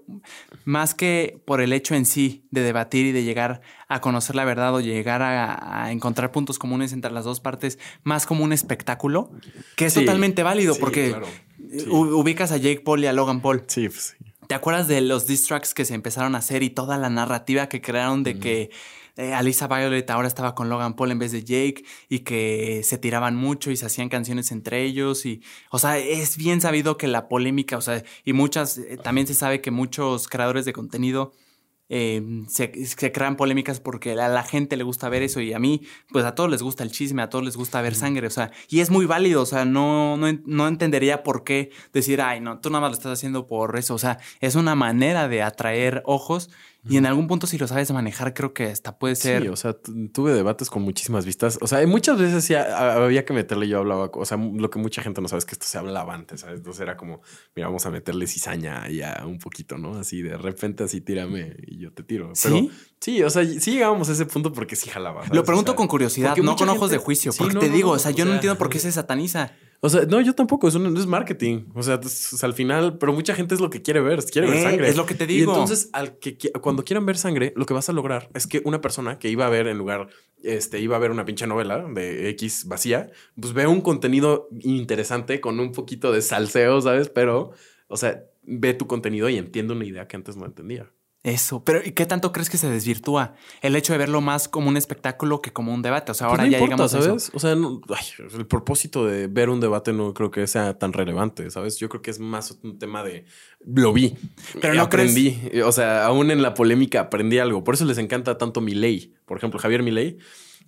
más 0.65 0.95
que 0.95 1.41
por 1.45 1.61
el 1.61 1.73
hecho 1.73 1.95
en 1.95 2.07
sí 2.07 2.45
de 2.51 2.63
debatir 2.63 3.07
y 3.07 3.13
de 3.13 3.25
llegar 3.25 3.61
a 3.89 4.01
conocer 4.01 4.35
la 4.37 4.45
verdad 4.45 4.75
o 4.75 4.81
llegar 4.81 5.23
a, 5.23 5.85
a 5.85 5.93
encontrar 5.93 6.33
puntos 6.33 6.59
comunes 6.59 6.93
entre 6.93 7.11
las 7.13 7.25
dos 7.25 7.41
partes, 7.41 7.79
más 8.03 8.25
como 8.27 8.45
un 8.45 8.53
espectáculo, 8.53 9.31
que 9.77 9.87
es 9.87 9.93
Sí, 9.93 10.01
totalmente 10.01 10.43
válido 10.43 10.75
sí, 10.75 10.81
porque 10.81 11.09
claro. 11.11 11.27
Sí. 11.71 11.87
u- 11.89 12.19
ubicas 12.21 12.53
a 12.53 12.57
Jake 12.57 12.81
Paul 12.81 13.05
y 13.05 13.07
a 13.07 13.13
Logan 13.13 13.41
Paul. 13.43 13.65
Sí, 13.67 13.89
pues 13.89 14.17
sí. 14.19 14.25
¿Te 14.47 14.55
acuerdas 14.55 14.87
de 14.87 15.01
los 15.01 15.27
diss 15.27 15.43
tracks 15.47 15.75
que 15.75 15.85
se 15.85 15.95
empezaron 15.95 16.35
a 16.37 16.39
hacer 16.39 16.63
y 16.63 16.71
toda 16.71 16.97
la 16.99 17.11
narrativa 17.11 17.69
que 17.69 17.81
crearon 17.81 18.23
de 18.23 18.39
que 18.39 18.71
eh, 19.17 19.33
Alisa 19.33 19.67
Violet 19.67 20.09
ahora 20.11 20.29
estaba 20.29 20.55
con 20.55 20.69
Logan 20.69 20.95
Paul 20.95 21.11
en 21.11 21.19
vez 21.19 21.33
de 21.33 21.43
Jake 21.43 21.85
y 22.09 22.21
que 22.21 22.83
se 22.85 22.99
tiraban 22.99 23.35
mucho 23.35 23.71
y 23.71 23.77
se 23.77 23.87
hacían 23.87 24.09
canciones 24.09 24.53
entre 24.53 24.83
ellos 24.83 25.25
y, 25.25 25.43
o 25.71 25.79
sea, 25.79 25.99
es 25.99 26.37
bien 26.37 26.61
sabido 26.61 26.99
que 26.99 27.09
la 27.09 27.29
polémica, 27.29 27.79
o 27.79 27.81
sea, 27.81 28.05
y 28.25 28.33
muchas, 28.35 28.79
eh, 28.79 28.99
también 29.03 29.27
se 29.27 29.35
sabe 29.35 29.61
que 29.61 29.71
muchos 29.71 30.29
creadores 30.29 30.67
de 30.67 30.73
contenido 30.75 31.33
eh, 31.89 32.21
se, 32.49 32.85
se 32.85 33.13
crean 33.13 33.37
polémicas 33.37 33.79
porque 33.79 34.13
a 34.13 34.29
la 34.29 34.43
gente 34.43 34.77
le 34.77 34.83
gusta 34.83 35.09
ver 35.09 35.23
eso 35.23 35.41
y 35.41 35.53
a 35.53 35.59
mí, 35.59 35.83
pues 36.11 36.25
a 36.25 36.35
todos 36.35 36.51
les 36.51 36.63
gusta 36.63 36.83
el 36.83 36.91
chisme, 36.91 37.23
a 37.23 37.31
todos 37.31 37.45
les 37.45 37.57
gusta 37.57 37.81
ver 37.81 37.95
sangre, 37.95 38.27
o 38.27 38.31
sea, 38.31 38.51
y 38.69 38.81
es 38.81 38.91
muy 38.91 39.07
válido, 39.07 39.43
o 39.43 39.47
sea, 39.47 39.65
no, 39.65 40.17
no, 40.17 40.27
no 40.45 40.69
entendería 40.69 41.23
por 41.23 41.45
qué 41.45 41.71
decir, 41.93 42.21
ay, 42.21 42.41
no, 42.41 42.61
tú 42.61 42.71
nada 42.71 42.81
más 42.83 42.91
lo 42.91 42.97
estás 42.97 43.13
haciendo 43.13 43.47
por 43.47 43.79
eso, 43.79 43.95
o 43.95 43.99
sea, 43.99 44.19
es 44.41 44.57
una 44.57 44.75
manera 44.75 45.29
de 45.29 45.43
atraer 45.43 46.03
ojos 46.05 46.51
Y 46.89 46.97
en 46.97 47.07
algún 47.07 47.27
punto, 47.27 47.47
si 47.47 47.59
lo 47.59 47.67
sabes 47.67 47.91
manejar, 47.91 48.35
creo 48.35 48.55
que 48.55 48.65
hasta 48.67 48.99
puede 48.99 49.17
ser. 49.17 49.43
Sí, 49.43 49.49
o 49.49 49.57
sea, 49.57 49.73
tu- 49.73 50.09
tuve 50.09 50.33
debates 50.33 50.71
con 50.71 50.83
muchísimas 50.83 51.25
vistas. 51.27 51.59
O 51.61 51.67
sea, 51.67 51.85
muchas 51.87 52.19
veces 52.19 52.45
sí 52.45 52.55
había 52.55 53.25
que 53.25 53.33
meterle, 53.33 53.69
yo 53.69 53.79
hablaba, 53.79 54.11
o 54.13 54.25
sea, 54.25 54.37
lo 54.37 54.71
que 54.71 54.79
mucha 54.79 55.03
gente 55.03 55.21
no 55.21 55.29
sabe 55.29 55.39
es 55.39 55.45
que 55.45 55.53
esto 55.53 55.67
se 55.67 55.79
hablaba 55.79 56.15
antes, 56.15 56.41
¿sabes? 56.41 56.59
Entonces 56.59 56.81
era 56.83 56.97
como, 56.97 57.21
mira, 57.55 57.69
vamos 57.69 57.85
a 57.87 57.91
meterle 57.91 58.27
cizaña 58.27 58.89
ya 58.89 59.23
un 59.27 59.39
poquito, 59.39 59.79
¿no? 59.79 59.99
Así 59.99 60.23
de 60.23 60.37
repente, 60.37 60.85
así 60.85 61.01
tírame 61.01 61.57
y 61.67 61.79
yo 61.79 61.93
te 61.93 62.03
tiro. 62.03 62.33
Pero 62.43 62.57
¿Sí? 62.59 62.71
sí, 63.01 63.23
o 63.23 63.31
sea, 63.31 63.45
sí 63.45 63.73
llegábamos 63.73 64.09
a 64.09 64.13
ese 64.13 64.27
punto 64.27 64.53
porque 64.53 64.77
sí 64.77 64.89
jalaba. 64.91 65.23
¿sabes? 65.23 65.37
Lo 65.37 65.45
pregunto 65.45 65.73
O 65.73 65.75
sea, 65.75 65.77
con 65.77 65.89
curiosidad, 65.89 66.37
no 66.37 66.57
con 66.57 66.69
ojos 66.69 66.91
de 66.91 66.99
juicio. 66.99 67.33
Sí, 67.33 67.39
porque 67.39 67.55
no, 67.55 67.61
te 67.61 67.69
digo, 67.71 67.89
no, 67.91 67.95
o 67.97 67.99
sea, 67.99 68.11
yo 68.11 68.25
no 68.25 68.35
entiendo 68.35 68.57
por 68.59 68.69
qué 68.69 68.79
se 68.79 68.93
sataniza. 68.93 69.53
O 69.81 69.89
sea, 69.89 70.03
no, 70.07 70.21
yo 70.21 70.35
tampoco, 70.35 70.69
es, 70.69 70.75
un, 70.75 70.97
es 70.97 71.07
marketing. 71.07 71.67
O 71.75 71.83
sea, 71.83 72.01
es- 72.03 72.43
al 72.43 72.55
final, 72.55 72.99
pero 72.99 73.13
mucha 73.13 73.35
gente 73.35 73.55
es 73.55 73.61
lo 73.61 73.71
que 73.71 73.83
quiere 73.83 74.01
ver, 74.01 74.25
quiere 74.25 74.49
ver 74.49 74.57
Eh, 74.59 74.63
sangre. 74.63 74.89
es 74.89 74.97
lo 74.97 75.07
que 75.07 75.15
te 75.15 75.25
Y 75.25 75.27
digo. 75.29 75.53
entonces, 75.53 75.91
al 75.93 76.19
que 76.19 76.37
cuando 76.61 76.85
quieran 76.85 77.05
ver 77.07 77.19
sangre, 77.19 77.53
lo 77.57 77.67
que 77.67 77.75
vas 77.75 77.89
a 77.89 77.93
lograr 77.93 78.29
es 78.35 78.47
que 78.47 78.63
una 78.65 78.81
persona 78.81 79.19
que 79.19 79.29
iba 79.29 79.47
a 79.47 79.51
ver 79.51 79.67
en 79.67 79.79
lugar, 79.79 80.09
este, 80.43 80.81
iba 80.81 80.97
a 80.97 80.99
ver 80.99 81.11
una 81.11 81.25
pinche 81.25 81.47
novela 81.47 81.87
de 81.95 82.29
X 82.31 82.65
vacía, 82.67 83.11
pues 83.41 83.53
ve 83.53 83.67
un 83.67 83.81
contenido 83.81 84.49
interesante 84.61 85.41
con 85.41 85.61
un 85.61 85.73
poquito 85.73 86.13
de 86.13 86.23
salseo, 86.23 86.81
¿sabes? 86.81 87.09
Pero, 87.09 87.53
o 87.89 87.97
sea, 87.97 88.23
ve 88.43 88.75
tu 88.75 88.87
contenido 88.87 89.29
y 89.29 89.37
entiende 89.37 89.73
una 89.75 89.85
idea 89.85 90.07
que 90.09 90.17
antes 90.17 90.37
no 90.37 90.47
entendía. 90.47 90.91
Eso. 91.27 91.65
Pero 91.65 91.81
¿y 91.85 91.91
qué 91.91 92.07
tanto 92.07 92.31
crees 92.31 92.49
que 92.49 92.57
se 92.57 92.71
desvirtúa? 92.71 93.35
El 93.61 93.75
hecho 93.75 93.93
de 93.93 93.99
verlo 93.99 94.21
más 94.21 94.47
como 94.49 94.69
un 94.69 94.77
espectáculo 94.77 95.43
que 95.43 95.53
como 95.53 95.75
un 95.75 95.83
debate. 95.83 96.13
O 96.13 96.15
sea, 96.15 96.29
ahora 96.29 96.45
Pues 96.45 96.53
no 96.53 96.59
ya 96.59 96.63
importa, 96.65 96.87
llegamos 97.01 97.31
a. 97.33 97.37
O 97.37 97.41
sea, 97.41 97.55
no- 97.57 97.81
ay, 97.89 98.07
el 98.39 98.47
propósito 98.47 99.05
de 99.05 99.27
ver 99.27 99.51
un 99.51 99.61
debate 99.61 99.93
no 99.93 100.15
creo 100.15 100.31
que 100.31 100.47
sea 100.47 100.79
tan 100.79 100.93
relevante, 100.93 101.51
¿sabes? 101.51 101.79
Yo 101.79 101.89
creo 101.89 102.01
que 102.01 102.13
es 102.13 102.21
más 102.21 102.57
un 102.63 102.79
tema 102.79 103.03
de 103.03 103.25
lo 103.67 103.93
vi, 103.93 104.15
Pero 104.61 104.75
y 104.75 104.77
no 104.77 104.85
aprendí. 104.85 105.37
O 105.65 105.73
sea, 105.73 106.07
aún 106.07 106.31
en 106.31 106.43
la 106.43 106.55
polémica 106.55 107.01
aprendí 107.01 107.41
algo. 107.41 107.65
Por 107.65 107.75
eso 107.75 107.85
les 107.87 107.99
encanta 107.99 108.39
tanto 108.39 108.61
Milei. 108.61 109.13
Por 109.25 109.37
ejemplo, 109.39 109.59
Javier 109.59 109.83
Milei, 109.83 110.19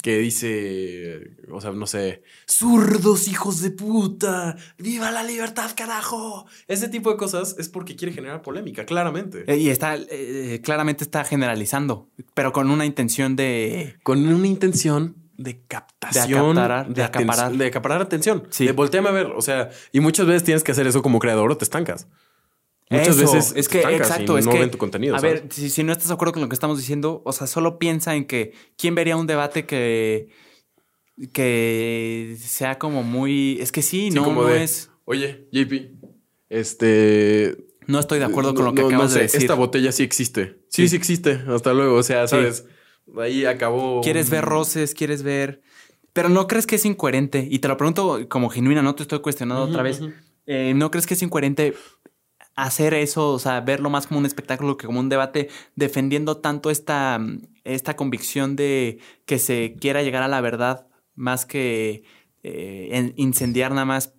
que 0.02 0.18
dice, 0.18 1.30
o 1.50 1.60
sea, 1.60 1.72
no 1.72 1.86
sé, 1.86 2.22
zurdos 2.46 3.28
hijos 3.28 3.60
de 3.60 3.70
puta, 3.70 4.56
viva 4.78 5.10
la 5.10 5.22
libertad, 5.24 5.70
carajo. 5.76 6.46
Ese 6.68 6.88
tipo 6.88 7.10
de 7.10 7.16
cosas 7.16 7.56
es 7.58 7.68
porque 7.68 7.96
quiere 7.96 8.14
generar 8.14 8.42
polémica, 8.42 8.84
claramente. 8.86 9.44
Eh, 9.46 9.56
Y 9.58 9.70
está, 9.70 9.96
eh, 9.96 10.60
claramente 10.62 11.04
está 11.04 11.24
generalizando, 11.24 12.08
pero 12.34 12.52
con 12.52 12.70
una 12.70 12.86
intención 12.86 13.36
de... 13.36 13.96
con 14.02 14.26
una 14.26 14.46
intención 14.46 15.16
de 15.36 15.60
captación, 15.68 16.54
De 16.56 16.60
acaparar- 16.62 16.86
de 16.88 17.02
aten- 17.02 17.06
acaparar. 17.06 17.52
de 17.52 17.66
acaparar 17.66 18.02
atención. 18.02 18.44
Sí. 18.50 18.66
De 18.66 18.72
volteame 18.72 19.08
a 19.08 19.12
ver. 19.12 19.26
O 19.26 19.40
sea, 19.42 19.70
y 19.92 20.00
muchas 20.00 20.26
veces 20.26 20.42
tienes 20.44 20.64
que 20.64 20.72
hacer 20.72 20.86
eso 20.88 21.00
como 21.02 21.18
creador 21.20 21.50
o 21.52 21.56
te 21.56 21.64
estancas. 21.64 22.08
Muchas 22.90 23.18
Eso, 23.18 23.32
veces 23.32 23.52
es 23.54 23.68
que 23.68 23.80
exacto, 23.82 24.36
y 24.36 24.40
es 24.40 24.46
no 24.46 24.52
que 24.52 24.60
ven 24.60 24.70
tu 24.70 24.78
contenido. 24.78 25.14
A 25.16 25.18
¿sabes? 25.20 25.42
ver, 25.42 25.52
si, 25.52 25.68
si 25.68 25.82
no 25.84 25.92
estás 25.92 26.08
de 26.08 26.14
acuerdo 26.14 26.32
con 26.32 26.42
lo 26.42 26.48
que 26.48 26.54
estamos 26.54 26.78
diciendo, 26.78 27.20
o 27.24 27.32
sea, 27.32 27.46
solo 27.46 27.78
piensa 27.78 28.14
en 28.14 28.24
que 28.26 28.52
quién 28.78 28.94
vería 28.94 29.16
un 29.16 29.26
debate 29.26 29.66
que 29.66 30.28
que 31.32 32.36
sea 32.40 32.78
como 32.78 33.02
muy, 33.02 33.58
es 33.60 33.72
que 33.72 33.82
sí, 33.82 34.10
Sí, 34.10 34.16
no, 34.16 34.24
como 34.24 34.42
no 34.42 34.48
de, 34.48 34.62
es, 34.62 34.90
Oye, 35.04 35.48
JP, 35.52 35.90
este. 36.48 37.56
no 37.86 37.98
estoy 37.98 38.18
de 38.18 38.26
acuerdo 38.26 38.54
con 38.54 38.64
no- 38.64 38.70
lo 38.70 38.74
que 38.74 38.82
no- 38.82 38.88
acabas 38.88 39.06
no 39.06 39.12
sé, 39.12 39.18
de 39.18 39.22
decir. 39.24 39.40
Esta 39.40 39.54
botella 39.54 39.90
sí 39.92 40.02
existe. 40.02 40.60
Sí, 40.68 40.82
sí, 40.82 40.88
Sí. 40.90 40.96
existe. 40.96 41.40
Hasta 41.48 41.72
luego. 41.72 41.96
O 41.96 42.02
sea, 42.02 42.26
Sí. 42.28 42.36
sabes. 42.36 42.64
Ahí 43.18 43.44
acabó. 43.46 44.00
Quieres 44.02 44.28
ver 44.30 44.44
roces, 44.44 44.94
quieres 44.94 45.22
ver, 45.22 45.62
pero 46.12 46.28
no 46.28 46.46
crees 46.46 46.66
que 46.66 46.76
es 46.76 46.84
incoherente 46.84 47.46
y 47.50 47.58
te 47.58 47.68
lo 47.68 47.76
pregunto 47.76 48.28
como 48.28 48.50
genuina, 48.50 48.82
no 48.82 48.94
te 48.94 49.02
estoy 49.02 49.20
cuestionando 49.20 49.62
Ujú, 49.64 49.72
otra 49.72 49.82
vez. 49.82 50.00
ujú. 50.00 50.12
Eh, 50.46 50.72
¿No 50.76 50.90
crees 50.90 51.06
que 51.06 51.14
es 51.14 51.22
incoherente 51.22 51.74
hacer 52.64 52.94
eso, 52.94 53.30
o 53.32 53.38
sea, 53.38 53.60
verlo 53.60 53.90
más 53.90 54.06
como 54.06 54.18
un 54.20 54.26
espectáculo 54.26 54.76
que 54.76 54.86
como 54.86 55.00
un 55.00 55.08
debate, 55.08 55.48
defendiendo 55.76 56.38
tanto 56.38 56.70
esta, 56.70 57.20
esta 57.64 57.94
convicción 57.96 58.56
de 58.56 58.98
que 59.26 59.38
se 59.38 59.76
quiera 59.80 60.02
llegar 60.02 60.22
a 60.22 60.28
la 60.28 60.40
verdad 60.40 60.86
más 61.14 61.46
que 61.46 62.02
eh, 62.42 62.88
en- 62.92 63.14
incendiar 63.16 63.70
nada 63.72 63.84
más 63.84 64.14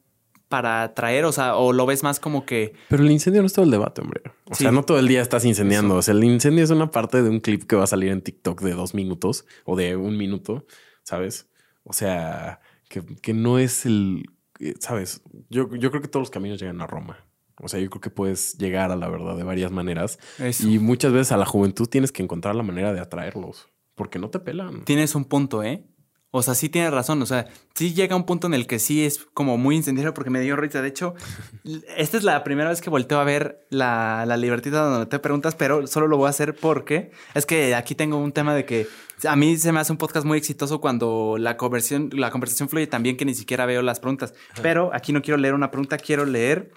para 0.47 0.81
atraer, 0.83 1.25
o 1.25 1.31
sea, 1.31 1.55
o 1.57 1.73
lo 1.73 1.85
ves 1.85 2.01
más 2.01 2.19
como 2.19 2.45
que... 2.45 2.73
Pero 2.89 3.03
el 3.03 3.11
incendio 3.11 3.41
no 3.41 3.45
es 3.45 3.53
todo 3.53 3.65
el 3.65 3.71
debate, 3.71 4.01
hombre. 4.01 4.21
O 4.49 4.55
Sí. 4.55 4.63
sea, 4.63 4.71
no 4.71 4.83
todo 4.83 4.97
el 4.97 5.07
día 5.07 5.21
estás 5.21 5.45
incendiando. 5.45 5.95
O 5.95 6.01
sea, 6.01 6.13
el 6.15 6.23
incendio 6.23 6.63
es 6.63 6.71
una 6.71 6.89
parte 6.89 7.21
de 7.21 7.29
un 7.29 7.39
clip 7.39 7.63
que 7.63 7.75
va 7.75 7.83
a 7.83 7.87
salir 7.87 8.09
en 8.09 8.21
TikTok 8.21 8.61
de 8.61 8.71
dos 8.73 8.95
minutos 8.95 9.45
o 9.65 9.75
de 9.75 9.95
un 9.95 10.17
minuto, 10.17 10.65
¿sabes? 11.03 11.47
O 11.83 11.93
sea, 11.93 12.61
que, 12.89 13.03
que 13.21 13.33
no 13.35 13.59
es 13.59 13.85
el, 13.85 14.23
eh, 14.59 14.73
¿sabes? 14.79 15.21
Yo, 15.49 15.69
yo 15.75 15.91
creo 15.91 16.01
que 16.01 16.07
todos 16.07 16.23
los 16.23 16.31
caminos 16.31 16.59
llegan 16.59 16.81
a 16.81 16.87
Roma. 16.87 17.17
O 17.59 17.67
sea, 17.67 17.79
yo 17.79 17.89
creo 17.89 18.01
que 18.01 18.09
puedes 18.09 18.57
llegar 18.57 18.91
a 18.91 18.95
la 18.95 19.09
verdad 19.09 19.35
de 19.35 19.43
varias 19.43 19.71
maneras. 19.71 20.19
Eso. 20.37 20.67
Y 20.67 20.79
muchas 20.79 21.11
veces 21.11 21.31
a 21.31 21.37
la 21.37 21.45
juventud 21.45 21.87
tienes 21.87 22.11
que 22.11 22.23
encontrar 22.23 22.55
la 22.55 22.63
manera 22.63 22.93
de 22.93 22.99
atraerlos. 22.99 23.67
Porque 23.95 24.19
no 24.19 24.29
te 24.29 24.39
pelan. 24.39 24.85
Tienes 24.85 25.13
un 25.15 25.25
punto, 25.25 25.61
¿eh? 25.61 25.85
O 26.31 26.43
sea, 26.43 26.53
sí 26.53 26.69
tienes 26.69 26.91
razón. 26.91 27.21
O 27.21 27.25
sea, 27.25 27.47
sí 27.73 27.93
llega 27.93 28.15
un 28.15 28.25
punto 28.25 28.47
en 28.47 28.53
el 28.53 28.67
que 28.67 28.79
sí 28.79 29.03
es 29.03 29.25
como 29.33 29.57
muy 29.57 29.75
incendiario 29.75 30.13
porque 30.13 30.29
me 30.29 30.41
dio 30.41 30.55
risa. 30.55 30.81
De 30.81 30.87
hecho, 30.87 31.15
esta 31.97 32.17
es 32.17 32.23
la 32.23 32.43
primera 32.43 32.69
vez 32.69 32.81
que 32.81 32.89
volteo 32.89 33.19
a 33.19 33.23
ver 33.23 33.65
la, 33.69 34.25
la 34.27 34.37
libertad 34.37 34.89
donde 34.89 35.07
te 35.07 35.19
preguntas, 35.19 35.55
pero 35.55 35.87
solo 35.87 36.07
lo 36.07 36.17
voy 36.17 36.27
a 36.27 36.29
hacer 36.29 36.55
porque 36.55 37.11
es 37.33 37.45
que 37.45 37.73
aquí 37.75 37.95
tengo 37.95 38.17
un 38.17 38.31
tema 38.31 38.53
de 38.53 38.65
que 38.65 38.87
a 39.27 39.35
mí 39.35 39.57
se 39.57 39.71
me 39.71 39.79
hace 39.79 39.91
un 39.91 39.97
podcast 39.97 40.25
muy 40.25 40.37
exitoso 40.37 40.79
cuando 40.79 41.37
la 41.39 41.57
conversión, 41.57 42.09
la 42.13 42.29
conversación 42.29 42.69
fluye 42.69 42.87
tan 42.87 43.03
bien 43.03 43.17
que 43.17 43.25
ni 43.25 43.33
siquiera 43.33 43.65
veo 43.65 43.81
las 43.81 43.99
preguntas. 43.99 44.33
Pero 44.61 44.91
aquí 44.93 45.11
no 45.11 45.21
quiero 45.21 45.37
leer 45.37 45.55
una 45.55 45.71
pregunta, 45.71 45.97
quiero 45.97 46.25
leer. 46.25 46.71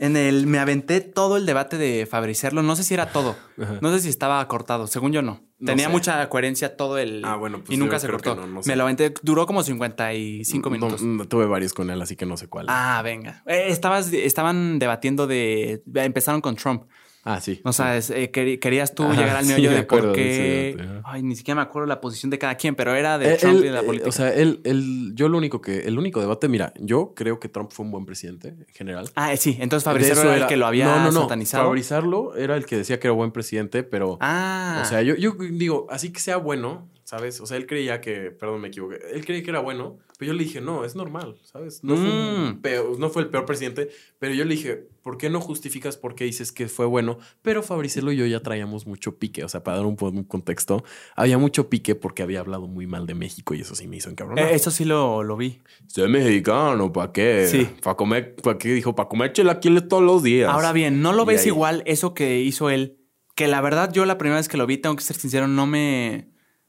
En 0.00 0.16
el 0.16 0.46
me 0.46 0.58
aventé 0.60 1.00
todo 1.00 1.36
el 1.36 1.44
debate 1.46 1.76
de 1.76 2.06
Fabricerlo. 2.06 2.62
No 2.62 2.76
sé 2.76 2.84
si 2.84 2.94
era 2.94 3.10
todo. 3.12 3.36
Ajá. 3.60 3.78
No 3.80 3.90
sé 3.92 4.00
si 4.00 4.08
estaba 4.08 4.46
cortado. 4.46 4.86
Según 4.86 5.12
yo, 5.12 5.22
no. 5.22 5.40
No 5.58 5.66
Tenía 5.72 5.86
sé. 5.86 5.90
mucha 5.92 6.28
coherencia 6.28 6.76
todo 6.76 6.98
el. 6.98 7.24
Ah, 7.24 7.34
bueno, 7.34 7.58
pues 7.64 7.70
y 7.70 7.76
nunca 7.76 7.98
se 7.98 8.08
cortó. 8.08 8.36
no, 8.36 8.46
no 8.46 8.62
sé. 8.62 8.70
Me 8.70 8.76
lo 8.76 8.84
aventé. 8.84 9.12
Duró 9.22 9.44
como 9.46 9.62
55 9.64 10.68
No, 10.68 10.72
minutos. 10.72 11.28
tuve 11.28 11.46
varios 11.46 11.74
con 11.74 11.90
él, 11.90 12.00
así 12.00 12.14
que 12.14 12.26
no 12.26 12.36
sé 12.36 12.46
cuál. 12.48 12.66
Ah, 12.68 13.00
venga. 13.02 13.42
Eh, 13.46 13.66
estabas, 13.70 14.12
estaban 14.12 14.78
debatiendo 14.78 15.26
de. 15.26 15.82
Empezaron 15.94 16.40
con 16.40 16.54
Trump. 16.54 16.84
Ah, 17.24 17.40
sí. 17.40 17.60
O 17.64 17.72
sea, 17.72 17.96
es, 17.96 18.08
eh, 18.10 18.30
querías 18.30 18.94
tú 18.94 19.02
Ajá, 19.04 19.14
llegar 19.20 19.36
al 19.36 19.44
sí, 19.44 19.48
meollo 19.52 19.68
me 19.70 19.74
de 19.74 19.80
acuerdo 19.82 20.06
por 20.08 20.16
qué. 20.16 21.00
Ay, 21.04 21.22
ni 21.22 21.36
siquiera 21.36 21.56
me 21.56 21.62
acuerdo 21.62 21.86
la 21.86 22.00
posición 22.00 22.30
de 22.30 22.38
cada 22.38 22.54
quien, 22.56 22.74
pero 22.74 22.94
era 22.94 23.18
de 23.18 23.34
Eh, 23.34 23.36
Trump 23.36 23.56
él, 23.56 23.60
y 23.64 23.66
de 23.66 23.72
la 23.72 23.80
eh, 23.80 23.84
política. 23.84 24.08
O 24.08 24.12
sea, 24.12 24.32
él, 24.32 25.12
yo 25.14 25.28
lo 25.28 25.36
único 25.36 25.60
que, 25.60 25.80
el 25.80 25.98
único 25.98 26.20
debate, 26.20 26.48
mira, 26.48 26.72
yo 26.78 27.12
creo 27.14 27.38
que 27.38 27.48
Trump 27.48 27.70
fue 27.70 27.84
un 27.84 27.92
buen 27.92 28.06
presidente 28.06 28.48
en 28.48 28.66
general. 28.72 29.10
ah, 29.14 29.36
sí. 29.36 29.56
Entonces 29.60 29.86
eso 30.10 30.22
era, 30.22 30.36
el 30.36 30.46
que 30.46 30.56
lo 30.56 30.66
había 30.66 30.86
no, 30.86 30.96
no, 31.00 31.12
no. 31.12 31.20
satanizado. 31.22 31.64
Favorizarlo 31.64 32.34
era 32.36 32.56
el 32.56 32.64
que 32.64 32.76
decía 32.78 32.98
que 32.98 33.08
era 33.08 33.14
buen 33.14 33.32
presidente, 33.32 33.82
pero, 33.82 34.16
Ah. 34.20 34.80
o 34.82 34.88
sea, 34.88 35.02
yo, 35.02 35.14
yo 35.16 35.34
digo, 35.50 35.86
así 35.90 36.10
que 36.12 36.20
sea 36.20 36.36
bueno, 36.38 36.88
¿sabes? 37.08 37.40
O 37.40 37.46
sea, 37.46 37.56
él 37.56 37.66
creía 37.66 38.02
que, 38.02 38.30
perdón, 38.32 38.60
me 38.60 38.68
equivoqué, 38.68 38.98
él 39.14 39.24
creía 39.24 39.42
que 39.42 39.48
era 39.48 39.60
bueno, 39.60 39.96
pero 40.18 40.32
yo 40.32 40.36
le 40.36 40.44
dije, 40.44 40.60
no, 40.60 40.84
es 40.84 40.94
normal, 40.94 41.36
¿sabes? 41.42 41.82
No, 41.82 41.96
fue, 41.96 42.04
un 42.04 42.50
Mm. 42.50 42.60
peor- 42.60 42.98
no 42.98 43.08
fue 43.08 43.22
el 43.22 43.28
peor 43.30 43.46
presidente, 43.46 43.88
pero 44.18 44.34
yo 44.34 44.44
le 44.44 44.54
dije, 44.56 44.86
¿por 45.02 45.16
qué 45.16 45.30
no 45.30 45.40
justificas 45.40 45.96
por 45.96 46.14
qué 46.14 46.24
dices 46.24 46.52
que 46.52 46.68
fue 46.68 46.84
bueno? 46.84 47.18
Pero 47.40 47.62
Fabricelo 47.62 48.12
y 48.12 48.16
yo 48.18 48.26
ya 48.26 48.40
traíamos 48.40 48.86
mucho 48.86 49.16
pique, 49.16 49.42
o 49.42 49.48
sea, 49.48 49.64
para 49.64 49.78
dar 49.78 49.86
un, 49.86 49.96
contexto, 50.24 50.84
había 51.16 51.38
mucho 51.38 51.70
pique 51.70 51.94
porque 51.94 52.22
había 52.22 52.40
hablado 52.40 52.66
muy 52.66 52.86
mal 52.86 53.06
de 53.06 53.14
México 53.14 53.54
y 53.54 53.62
eso 53.62 53.74
sí 53.74 53.88
me 53.88 53.96
hizo 53.96 54.10
encabronar. 54.10 54.44
Eh, 54.52 54.54
eso 54.54 54.70
sí 54.70 54.84
lo, 54.84 55.22
lo 55.22 55.38
vi. 55.38 55.60
Soy 55.86 56.10
mexicano, 56.10 56.92
¿para 56.92 57.10
qué? 57.10 57.46
Sí. 57.50 57.66
¿Para 57.82 57.96
comer? 57.96 58.36
¿Para 58.36 58.58
qué 58.58 58.68
dijo? 58.74 58.94
Para 58.94 59.08
comer 59.08 59.32
chilaquiles 59.32 59.88
todos 59.88 60.02
los 60.02 60.22
días. 60.22 60.50
Ahora 60.52 60.72
bien, 60.74 61.00
¿no 61.00 61.14
lo 61.14 61.22
Y 61.22 61.26
ves 61.28 61.40
ahí- 61.44 61.48
igual 61.48 61.82
eso 61.86 62.12
que 62.12 62.40
hizo 62.40 62.68
él? 62.68 62.98
Que 63.34 63.48
la 63.48 63.62
verdad 63.62 63.90
yo 63.94 64.04
la 64.04 64.18
primera 64.18 64.36
vez 64.36 64.48
que 64.48 64.58
lo 64.58 64.66
vi, 64.66 64.76
tengo 64.76 64.94
que 64.94 65.02
ser 65.04 65.16
sincero, 65.16 65.48
no 65.48 65.66
me, 65.66 66.28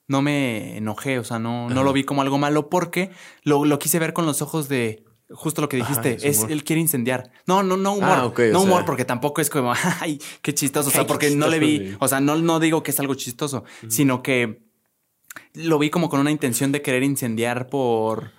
no 0.10 0.22
me 0.22 0.76
enojé, 0.78 1.18
o 1.20 1.24
sea, 1.24 1.40
no, 1.40 1.70
no 1.70 1.84
lo 1.84 1.94
vi 1.94 2.04
como 2.04 2.22
algo 2.22 2.38
malo 2.38 2.68
porque 2.68 3.12
lo, 3.44 3.64
lo 3.64 3.80
quise 3.80 3.98
ver 4.00 4.12
con 4.12 4.26
los 4.26 4.42
ojos 4.42 4.68
de 4.68 5.06
justo 5.32 5.62
lo 5.62 5.70
que 5.70 5.78
dijiste, 5.78 6.18
es 6.28 6.44
él 6.50 6.64
quiere 6.64 6.82
incendiar. 6.82 7.30
No, 7.46 7.62
no, 7.62 7.78
no 7.78 7.94
humor, 7.94 8.10
Ah, 8.18 8.26
ok, 8.26 8.40
o 8.40 8.52
no 8.52 8.62
humor 8.64 8.78
sea- 8.80 8.86
porque 8.86 9.06
tampoco 9.06 9.40
es 9.42 9.50
como, 9.52 9.72
ay, 10.02 10.20
qué 10.42 10.54
chistoso, 10.56 10.90
o 10.90 10.92
sea, 10.92 11.06
porque 11.08 11.30
no 11.30 11.48
le 11.48 11.60
vi, 11.60 11.96
o 12.00 12.08
sea, 12.08 12.20
no, 12.20 12.36
no 12.36 12.60
digo 12.60 12.82
que 12.84 12.92
es 12.92 13.00
algo 13.00 13.14
chistoso, 13.14 13.64
sino 13.88 14.24
que 14.24 14.64
lo 15.54 15.78
vi 15.80 15.90
como 15.92 16.10
con 16.10 16.20
una 16.20 16.32
intención 16.32 16.72
de 16.72 16.82
querer 16.82 17.04
incendiar 17.04 17.68
por, 17.70 18.32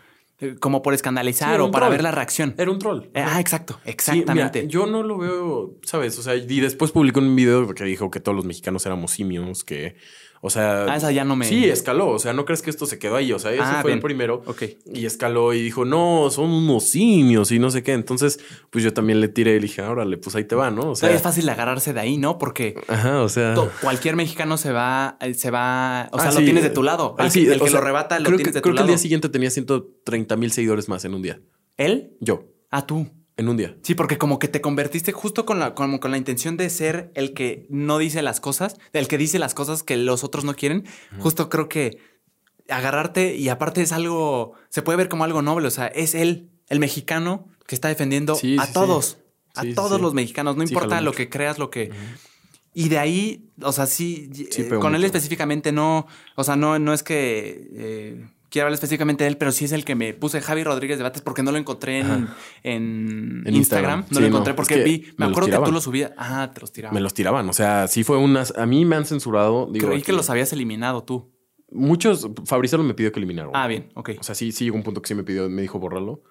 como 0.58 0.82
por 0.82 0.92
escandalizar 0.94 1.60
o 1.60 1.70
para 1.70 1.86
troll. 1.86 1.92
ver 1.92 2.02
la 2.02 2.10
reacción. 2.10 2.54
Era 2.58 2.70
un 2.72 2.78
troll. 2.80 3.02
Eh, 3.14 3.22
ah, 3.24 3.38
exacto, 3.40 3.74
Sí, 3.84 3.90
exactamente. 3.90 4.62
mira, 4.62 4.68
yo 4.70 4.86
no 4.86 5.04
lo 5.04 5.16
veo, 5.18 5.78
¿sabes? 5.84 6.18
O 6.18 6.22
sea, 6.22 6.34
y 6.34 6.60
después 6.60 6.90
publicó 6.90 7.20
un 7.20 7.36
video 7.36 7.72
que 7.72 7.84
dijo 7.84 8.10
que 8.10 8.18
todos 8.18 8.34
los 8.34 8.44
mexicanos 8.44 8.84
éramos 8.86 9.12
simios, 9.12 9.62
que, 9.62 9.94
o 10.42 10.48
sea... 10.50 10.84
Ah, 10.84 10.96
esa 10.96 11.12
ya 11.12 11.24
no 11.24 11.36
me- 11.36 11.44
Sí, 11.44 11.64
escaló. 11.66 12.08
O 12.08 12.18
sea, 12.18 12.32
no 12.32 12.44
crees 12.44 12.62
que 12.62 12.70
esto 12.70 12.86
se 12.86 12.98
quedó 12.98 13.16
ahí. 13.16 13.32
O 13.32 13.38
sea, 13.38 13.52
ese 13.52 13.60
Ah, 13.62 13.78
fue 13.82 13.90
bien. 13.90 13.98
el 13.98 14.02
primero. 14.02 14.42
Ok. 14.46 14.62
Y 14.94 15.04
escaló 15.06 15.52
y 15.52 15.62
dijo, 15.62 15.84
no, 15.84 16.28
son 16.30 16.50
unos 16.50 16.88
simios 16.88 17.52
y 17.52 17.58
no 17.58 17.70
sé 17.70 17.82
qué. 17.82 17.92
Entonces, 17.92 18.40
pues 18.70 18.82
yo 18.82 18.92
también 18.92 19.20
le 19.20 19.28
tiré 19.28 19.56
y 19.56 19.58
dije, 19.58 19.82
órale, 19.82 20.16
pues 20.16 20.34
ahí 20.36 20.44
te 20.44 20.54
va, 20.54 20.70
¿no? 20.70 20.90
O 20.90 20.94
sea... 20.96 21.10
es 21.10 21.20
fácil 21.22 21.48
agarrarse 21.48 21.92
de 21.92 22.00
ahí, 22.00 22.16
¿no? 22.16 22.38
Porque 22.38 22.74
Ajá, 22.88 23.22
o 23.22 23.28
sea... 23.28 23.54
cualquier 23.82 24.16
mexicano 24.16 24.56
se 24.56 24.72
va, 24.72 25.16
eh, 25.20 25.34
se 25.34 25.50
va, 25.50 26.08
o 26.12 26.18
sea, 26.18 26.28
Ah, 26.28 26.32
lo 26.32 26.38
sí. 26.38 26.44
tienes 26.44 26.62
de 26.62 26.70
tu 26.70 26.82
lado. 26.82 27.16
Ah, 27.18 27.26
el 27.26 27.30
sí, 27.30 27.44
que, 27.44 27.52
el 27.52 27.60
o 27.60 27.64
que 27.64 27.70
sea, 27.70 27.80
lo 27.80 27.84
rebata 27.86 28.18
lo 28.18 28.24
tienes 28.26 28.44
que, 28.46 28.50
de 28.52 28.60
tu 28.60 28.62
creo 28.62 28.72
que 28.74 28.76
lado. 28.76 28.86
el 28.86 28.90
día 28.92 28.98
siguiente 28.98 29.28
tenía 29.28 29.50
130 29.50 30.36
mil 30.36 30.52
seguidores 30.52 30.88
más 30.88 31.04
en 31.04 31.14
un 31.14 31.22
día. 31.22 31.40
¿Él? 31.76 32.16
Yo. 32.20 32.44
Ah, 32.70 32.86
tú. 32.86 33.06
En 33.40 33.48
un 33.48 33.56
día. 33.56 33.74
Sí, 33.82 33.94
porque 33.94 34.18
como 34.18 34.38
que 34.38 34.48
te 34.48 34.60
convertiste 34.60 35.12
justo 35.12 35.46
con 35.46 35.58
la, 35.58 35.74
como 35.74 35.98
con 35.98 36.10
la 36.10 36.18
intención 36.18 36.58
de 36.58 36.68
ser 36.68 37.10
el 37.14 37.32
que 37.32 37.66
no 37.70 37.96
dice 37.96 38.20
las 38.20 38.38
cosas, 38.38 38.76
el 38.92 39.08
que 39.08 39.16
dice 39.16 39.38
las 39.38 39.54
cosas 39.54 39.82
que 39.82 39.96
los 39.96 40.24
otros 40.24 40.44
no 40.44 40.54
quieren. 40.54 40.84
Justo 41.20 41.48
creo 41.48 41.66
que 41.66 41.96
agarrarte 42.68 43.36
y 43.36 43.48
aparte 43.48 43.80
es 43.80 43.92
algo, 43.92 44.52
se 44.68 44.82
puede 44.82 44.98
ver 44.98 45.08
como 45.08 45.24
algo 45.24 45.40
noble, 45.40 45.68
o 45.68 45.70
sea, 45.70 45.86
es 45.86 46.14
él, 46.14 46.50
el 46.68 46.80
mexicano 46.80 47.48
que 47.66 47.74
está 47.74 47.88
defendiendo 47.88 48.34
Sí, 48.34 48.58
a 48.58 48.66
sí, 48.66 48.74
todos, 48.74 49.16
sí. 49.58 49.70
a 49.70 49.74
todos 49.74 50.02
los 50.02 50.12
mexicanos, 50.12 50.58
no 50.58 50.62
importa 50.62 51.00
lo 51.00 51.12
mucho. 51.12 51.16
que 51.16 51.30
creas, 51.30 51.58
lo 51.58 51.70
que... 51.70 51.90
Y 52.74 52.90
de 52.90 52.98
ahí, 52.98 53.48
o 53.62 53.72
sea, 53.72 53.86
sí, 53.86 54.30
eh, 54.58 54.68
con 54.78 54.94
él 54.94 55.02
específicamente 55.04 55.72
no, 55.72 56.06
o 56.36 56.44
sea, 56.44 56.56
no, 56.56 56.78
no 56.78 56.92
es 56.92 57.02
que 57.02 57.68
eh, 57.72 58.28
quiera 58.50 58.66
hablar 58.66 58.74
específicamente 58.74 59.24
de 59.24 59.28
él, 59.28 59.36
pero 59.36 59.52
sí 59.52 59.64
es 59.64 59.72
el 59.72 59.84
que 59.84 59.94
me 59.94 60.12
puse 60.12 60.40
Javi 60.40 60.64
Rodríguez 60.64 60.98
Debates 60.98 61.22
porque 61.22 61.42
no 61.42 61.52
lo 61.52 61.58
encontré 61.58 62.00
en, 62.00 62.28
en, 62.62 63.42
En 63.46 63.54
Instagram. 63.54 64.00
Instagram. 64.00 64.00
No 64.10 64.14
Sí, 64.16 64.20
lo 64.20 64.26
encontré 64.26 64.52
no, 64.52 64.56
porque 64.56 64.74
es 64.74 64.80
que 64.80 64.84
vi, 64.84 65.06
me 65.16 65.26
acuerdo 65.26 65.46
que 65.46 65.52
tú 65.52 65.56
tiraban. 65.58 65.72
lo 65.74 65.80
subías. 65.80 66.12
Ah, 66.16 66.50
te 66.54 66.60
los 66.60 66.72
tiraba. 66.72 66.92
Me 66.94 67.00
los 67.00 67.14
tiraban. 67.14 67.48
O 67.48 67.52
sea, 67.52 67.86
sí 67.88 68.04
fue 68.04 68.18
unas. 68.18 68.56
A 68.58 68.66
mí 68.66 68.84
me 68.84 68.96
han 68.96 69.04
censurado. 69.06 69.68
Digo, 69.72 69.86
Creí 69.88 70.02
que 70.02 70.10
aquí- 70.12 70.16
los 70.16 70.28
habías 70.30 70.52
eliminado 70.52 71.04
tú. 71.04 71.32
Muchos. 71.70 72.28
Fabrizio 72.46 72.78
me 72.82 72.94
pidió 72.94 73.12
que 73.12 73.20
eliminara. 73.20 73.50
Ah, 73.54 73.68
bien, 73.68 73.90
ok. 73.94 74.10
O 74.18 74.22
sea, 74.24 74.34
sí, 74.34 74.50
sí 74.52 74.64
llegó 74.64 74.76
un 74.76 74.82
punto 74.82 75.00
que 75.00 75.08
sí 75.08 75.14
me 75.14 75.22
pidió, 75.22 75.48
me 75.48 75.62
dijo 75.62 75.78
borrarlo. 75.78 76.22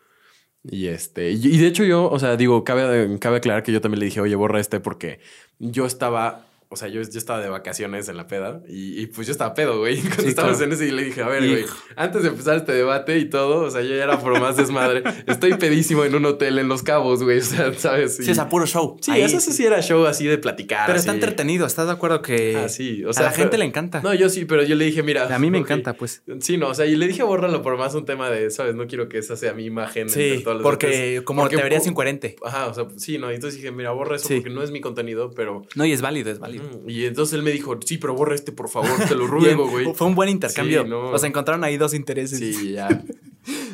Y 0.61 0.87
este, 0.87 1.31
y, 1.31 1.35
y 1.47 1.57
de 1.57 1.67
hecho 1.67 1.85
yo, 1.85 2.09
o 2.09 2.19
sea, 2.19 2.35
digo, 2.35 2.65
cabe, 2.65 3.17
cabe 3.19 3.37
aclarar 3.37 3.63
que 3.63 3.71
yo 3.71 3.79
también 3.79 3.99
le 4.01 4.07
dije, 4.07 4.19
oye, 4.19 4.35
borra 4.35 4.59
este 4.59 4.81
porque 4.81 5.21
yo 5.57 5.85
estaba, 5.85 6.48
o 6.71 6.75
sea, 6.75 6.87
yo, 6.87 7.01
yo 7.01 7.17
estaba 7.17 7.39
de 7.41 7.49
vacaciones 7.49 8.09
en 8.09 8.17
la 8.17 8.27
peda 8.27 8.61
y, 8.69 9.01
y 9.01 9.07
pues 9.07 9.25
yo 9.25 9.31
estaba 9.31 9.55
pedo, 9.55 9.79
güey. 9.79 9.99
Cuando 10.01 10.21
Sí, 10.21 10.29
estábamos 10.29 10.57
claro. 10.57 10.71
en 10.71 10.77
ese 10.79 10.87
y 10.87 10.91
le 10.91 11.03
dije, 11.03 11.23
a 11.23 11.27
ver, 11.27 11.47
güey, 11.49 11.65
antes 11.95 12.21
de 12.21 12.29
empezar 12.29 12.57
este 12.57 12.73
debate 12.73 13.17
y 13.17 13.25
todo, 13.25 13.61
o 13.61 13.71
sea, 13.71 13.81
yo 13.81 13.95
ya 13.95 14.03
era 14.03 14.19
por 14.19 14.39
más 14.39 14.55
desmadre. 14.55 15.01
Estoy 15.25 15.55
pedísimo 15.55 16.05
en 16.05 16.13
un 16.13 16.25
hotel 16.25 16.59
en 16.59 16.67
Los 16.67 16.83
Cabos, 16.83 17.23
güey, 17.23 17.39
o 17.39 17.43
sea, 17.43 17.73
¿sabes? 17.73 18.19
Y- 18.19 18.25
Sí, 18.25 18.31
es 18.31 18.37
a 18.37 18.49
puro 18.49 18.67
show. 18.67 18.97
Sí, 19.01 19.09
Ahí- 19.11 19.23
eso 19.23 19.39
sí 19.39 19.65
era 19.65 19.81
show 19.81 20.05
así 20.05 20.27
de 20.27 20.37
platicar. 20.37 20.85
Pero 20.85 20.99
está 20.99 21.11
entretenido, 21.11 21.65
¿estás 21.65 21.87
de 21.87 21.93
acuerdo 21.93 22.21
que 22.21 22.55
Ah, 22.55 22.69
sí, 22.69 23.03
o 23.03 23.09
a 23.09 23.13
sea, 23.13 23.23
la 23.25 23.31
gente 23.31 23.57
le 23.57 23.65
encanta? 23.65 24.01
No, 24.03 24.13
yo 24.13 24.29
sí, 24.29 24.45
pero 24.45 24.61
yo 24.61 24.75
le 24.75 24.85
dije, 24.85 25.01
mira. 25.01 25.33
a 25.35 25.39
mí 25.39 25.49
me 25.49 25.57
encanta, 25.57 25.93
pues. 25.93 26.21
Sí, 26.39 26.57
no, 26.57 26.67
o 26.69 26.75
sea, 26.75 26.85
y 26.85 26.95
le 26.95 27.07
dije 27.07 27.23
bórralo 27.23 27.63
por 27.63 27.77
más 27.79 27.95
un 27.95 28.05
tema 28.05 28.29
de, 28.29 28.51
¿sabes? 28.51 28.75
No 28.75 28.85
quiero 28.85 29.09
que 29.09 29.17
esa 29.17 29.35
sea 29.35 29.53
mi 29.53 29.65
imagen. 29.65 30.07
Sí, 30.07 30.41
todos 30.43 30.57
los 30.57 30.63
porque 30.63 31.23
como 31.25 31.41
Porque 31.41 31.57
te 31.57 31.63
verías 31.63 31.87
incoherente. 31.87 32.35
Ajá, 32.45 32.67
o 32.67 32.73
sea, 32.75 32.85
sí, 32.97 33.17
no. 33.17 33.31
y 33.31 33.35
Entonces 33.35 33.59
dije, 33.59 33.71
mira, 33.71 33.89
borra 33.89 34.17
eso 34.17 34.27
Sí. 34.27 34.35
porque 34.35 34.51
no 34.51 34.61
es 34.61 34.69
mi 34.69 34.81
contenido, 34.81 35.31
pero. 35.31 35.63
No, 35.75 35.83
y 35.83 35.93
es 35.93 36.01
válido, 36.01 36.29
es 36.29 36.37
válido. 36.37 36.58
Y 36.87 37.05
entonces 37.05 37.33
él 37.33 37.43
me 37.43 37.51
dijo, 37.51 37.77
sí, 37.85 37.97
pero 37.97 38.13
borra 38.15 38.35
este, 38.35 38.51
por 38.51 38.69
favor, 38.69 38.91
te 39.07 39.15
lo 39.15 39.27
ruego, 39.27 39.67
güey. 39.69 39.93
Fue 39.93 40.07
un 40.07 40.15
buen 40.15 40.29
intercambio. 40.29 40.83
Sí, 40.83 40.89
no. 40.89 41.11
O 41.11 41.17
sea, 41.17 41.27
encontraron 41.29 41.63
ahí 41.63 41.77
dos 41.77 41.93
intereses. 41.93 42.39
Sí, 42.39 42.71
ya. 42.73 42.87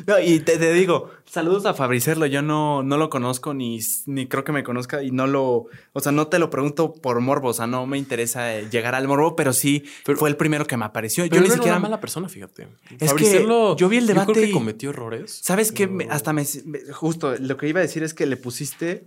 No, 0.06 0.20
y 0.20 0.38
te, 0.38 0.56
te 0.56 0.72
digo, 0.72 1.10
saludos 1.24 1.66
a 1.66 1.74
Fabricerlo. 1.74 2.24
Yo 2.26 2.40
no, 2.40 2.84
no 2.84 2.96
lo 2.96 3.10
conozco 3.10 3.52
ni, 3.52 3.80
ni 4.06 4.26
creo 4.28 4.44
que 4.44 4.52
me 4.52 4.62
conozca 4.62 5.02
y 5.02 5.10
no 5.10 5.26
lo. 5.26 5.66
O 5.92 6.00
sea, 6.00 6.12
no 6.12 6.28
te 6.28 6.38
lo 6.38 6.48
pregunto 6.48 6.92
por 6.94 7.20
morbo. 7.20 7.48
O 7.48 7.52
sea, 7.52 7.66
no 7.66 7.84
me 7.86 7.98
interesa 7.98 8.56
eh, 8.56 8.68
llegar 8.70 8.94
al 8.94 9.08
morbo, 9.08 9.34
pero 9.34 9.52
sí 9.52 9.84
Pero- 10.04 10.16
fue 10.18 10.28
el 10.30 10.36
primero 10.36 10.64
que 10.66 10.76
me 10.76 10.84
apareció. 10.84 11.24
Pero 11.24 11.34
yo 11.34 11.40
no 11.40 11.42
ni 11.42 11.46
era 11.48 11.54
siquiera. 11.56 11.76
una 11.78 11.82
mala 11.82 12.00
persona, 12.00 12.28
fíjate. 12.28 12.68
que 12.96 13.06
Fabricerlo, 13.06 13.76
yo 13.76 13.88
vi 13.88 13.96
el 13.96 14.04
Yo 14.04 14.14
debate 14.14 14.32
creo 14.32 14.44
que 14.44 14.50
y- 14.50 14.54
cometió 14.54 14.90
errores. 14.90 15.40
¿Sabes 15.42 15.72
qué? 15.72 16.06
hasta 16.08 16.32
me- 16.32 16.46
Justo 16.92 17.34
lo 17.38 17.56
que 17.56 17.68
iba 17.68 17.80
a 17.80 17.82
decir 17.82 18.04
es 18.04 18.14
que 18.14 18.24
le 18.26 18.36
pusiste. 18.36 19.04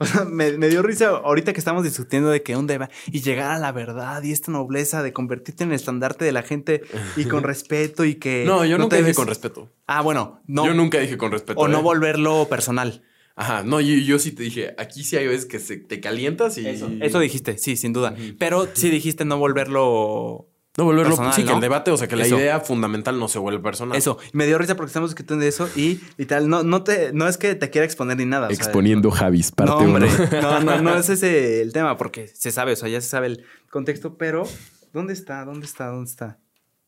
O 0.02 0.06
sea, 0.06 0.24
me, 0.24 0.56
me 0.56 0.70
dio 0.70 0.82
risa 0.82 1.08
ahorita 1.08 1.52
que 1.52 1.58
estamos 1.58 1.84
discutiendo 1.84 2.30
de 2.30 2.42
que 2.42 2.56
un 2.56 2.66
deba 2.66 2.88
y 3.12 3.20
llegar 3.20 3.50
a 3.50 3.58
la 3.58 3.70
verdad 3.70 4.22
y 4.22 4.32
esta 4.32 4.50
nobleza 4.50 5.02
de 5.02 5.12
convertirte 5.12 5.62
en 5.64 5.70
el 5.70 5.76
estandarte 5.76 6.24
de 6.24 6.32
la 6.32 6.42
gente 6.42 6.82
y 7.16 7.26
con 7.26 7.42
respeto 7.44 8.06
y 8.06 8.14
que. 8.14 8.44
No, 8.46 8.64
yo 8.64 8.78
nunca 8.78 8.96
te 8.96 9.02
dije 9.02 9.14
con 9.14 9.28
respeto. 9.28 9.70
Ah, 9.86 10.00
bueno, 10.00 10.40
no. 10.46 10.64
Yo 10.64 10.72
nunca 10.72 10.98
dije 10.98 11.18
con 11.18 11.30
respeto. 11.30 11.60
o 11.60 11.68
no 11.68 11.80
¿eh? 11.80 11.82
volverlo 11.82 12.48
personal. 12.48 13.02
Ajá, 13.36 13.62
no, 13.62 13.80
yo, 13.80 13.94
yo 13.96 14.18
sí 14.18 14.32
te 14.32 14.42
dije, 14.42 14.74
aquí 14.78 15.04
sí 15.04 15.16
hay 15.16 15.26
veces 15.26 15.46
que 15.46 15.58
se, 15.58 15.76
te 15.76 16.00
calientas 16.00 16.56
y. 16.56 16.66
Eso 16.66 17.20
dijiste, 17.20 17.58
sí, 17.58 17.76
sin 17.76 17.92
duda. 17.92 18.14
Pero 18.38 18.68
sí 18.72 18.88
dijiste 18.90 19.26
no 19.26 19.38
volverlo. 19.38 20.49
No 20.76 20.84
volverlo. 20.84 21.10
personal, 21.10 21.32
sí, 21.34 21.44
que 21.44 21.52
el 21.52 21.60
debate, 21.60 21.90
o 21.90 21.96
sea, 21.96 22.06
que 22.06 22.16
la 22.16 22.24
Eso. 22.24 22.38
idea 22.38 22.60
fundamental 22.60 23.18
no 23.18 23.26
se 23.28 23.38
vuelve 23.38 23.60
personal. 23.60 23.98
Eso. 23.98 24.18
Me 24.32 24.46
dio 24.46 24.56
risa 24.56 24.76
porque 24.76 24.88
estamos 24.88 25.10
discutiendo 25.10 25.42
de 25.42 25.48
eso 25.48 25.68
y, 25.74 26.00
y 26.16 26.26
tal. 26.26 26.48
No, 26.48 26.62
no, 26.62 26.84
te, 26.84 27.12
no 27.12 27.26
es 27.26 27.38
que 27.38 27.54
te 27.56 27.70
quiera 27.70 27.84
exponer 27.84 28.16
ni 28.16 28.24
nada. 28.24 28.48
o 28.48 28.54
sea, 28.54 28.72
Javis, 29.12 29.52
no, 29.58 29.76
hombre. 29.76 30.08
No, 30.40 30.60
no, 30.60 30.80
no 30.80 30.96
es 30.96 31.08
ese 31.08 31.60
el 31.60 31.72
tema 31.72 31.96
porque 31.96 32.28
se 32.28 32.52
sabe, 32.52 32.72
o 32.72 32.76
sea, 32.76 32.88
ya 32.88 33.00
se 33.00 33.08
sabe 33.08 33.26
el 33.26 33.44
contexto, 33.68 34.16
pero 34.16 34.44
¿dónde 34.92 35.12
está? 35.12 35.44
¿Dónde 35.44 35.66
está? 35.66 35.86
¿Dónde 35.86 36.08
está? 36.08 36.38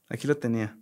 Aquí 0.08 0.26
lo 0.26 0.36
tenía. 0.36 0.78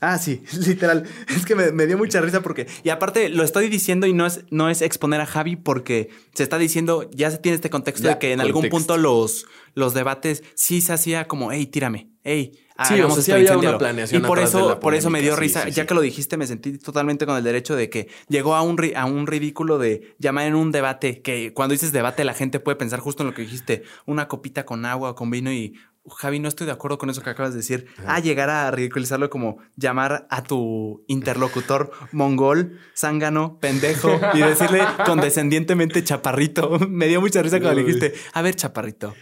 Ah, 0.00 0.18
sí, 0.18 0.42
literal. 0.66 1.04
Es 1.28 1.46
que 1.46 1.54
me, 1.54 1.70
me 1.70 1.86
dio 1.86 1.96
mucha 1.96 2.20
risa 2.20 2.42
porque. 2.42 2.66
Y 2.82 2.90
aparte, 2.90 3.28
lo 3.28 3.44
estoy 3.44 3.68
diciendo 3.68 4.06
y 4.06 4.12
no 4.12 4.26
es, 4.26 4.44
no 4.50 4.68
es 4.68 4.82
exponer 4.82 5.20
a 5.20 5.26
Javi 5.26 5.56
porque 5.56 6.10
se 6.34 6.42
está 6.42 6.58
diciendo, 6.58 7.08
ya 7.12 7.30
se 7.30 7.38
tiene 7.38 7.54
este 7.56 7.70
contexto 7.70 8.04
Ya, 8.04 8.14
de 8.14 8.18
que 8.18 8.32
en 8.32 8.40
algún 8.40 8.68
punto 8.68 8.96
los, 8.96 9.46
los 9.74 9.94
debates 9.94 10.42
sí 10.54 10.80
se 10.80 10.92
hacía 10.92 11.26
como, 11.26 11.52
hey, 11.52 11.66
tírame, 11.66 12.10
hey. 12.24 12.58
Sí, 12.88 13.00
o 13.00 13.08
sea, 13.08 13.22
sí 13.22 13.30
había 13.30 13.56
una 13.56 13.78
planeación 13.78 14.20
Y 14.20 14.26
por 14.26 14.38
atrás 14.40 14.52
de 14.52 14.58
eso, 14.58 14.68
la 14.70 14.80
por 14.80 14.94
eso 14.96 15.08
me 15.08 15.20
dio 15.22 15.34
sí, 15.36 15.40
risa. 15.42 15.62
sí, 15.62 15.70
ya 15.70 15.86
que 15.86 15.94
lo 15.94 16.00
dijiste, 16.00 16.36
me 16.36 16.44
sentí 16.48 16.76
totalmente 16.76 17.24
con 17.24 17.36
el 17.36 17.44
derecho 17.44 17.76
de 17.76 17.88
que 17.88 18.08
llegó 18.28 18.56
a 18.56 18.62
un, 18.62 18.76
ri- 18.76 18.96
a 18.96 19.04
un 19.04 19.28
ridículo 19.28 19.78
de 19.78 20.16
llamar 20.18 20.46
en 20.48 20.56
un 20.56 20.72
debate, 20.72 21.22
que 21.22 21.52
cuando 21.54 21.70
dices 21.74 21.92
debate 21.92 22.24
la 22.24 22.34
gente 22.34 22.58
puede 22.58 22.74
pensar 22.74 22.98
justo 22.98 23.22
en 23.22 23.28
lo 23.28 23.34
que 23.34 23.42
dijiste, 23.42 23.84
una 24.06 24.26
copita 24.26 24.66
con 24.66 24.84
agua 24.86 25.10
o 25.10 25.14
con 25.14 25.30
vino 25.30 25.52
y 25.52 25.74
Javi, 26.18 26.40
no 26.40 26.48
estoy 26.48 26.66
de 26.66 26.72
acuerdo 26.72 26.98
con 26.98 27.08
eso 27.10 27.22
que 27.22 27.30
acabas 27.30 27.52
de 27.52 27.58
decir. 27.58 27.86
Ah, 28.06 28.18
llegar 28.18 28.50
a 28.50 28.68
ridiculizarlo 28.72 29.30
como 29.30 29.58
llamar 29.76 30.26
a 30.28 30.42
tu 30.42 31.04
interlocutor 31.06 31.92
mongol, 32.10 32.78
zángano, 32.96 33.58
pendejo 33.60 34.20
y 34.34 34.38
decirle 34.40 34.80
condescendientemente 35.06 36.02
chaparrito. 36.02 36.78
Me 36.88 37.06
dio 37.06 37.20
mucha 37.20 37.40
risa 37.40 37.60
cuando 37.60 37.80
le 37.80 37.86
dijiste, 37.86 38.14
a 38.32 38.42
ver, 38.42 38.54
chaparrito. 38.56 39.14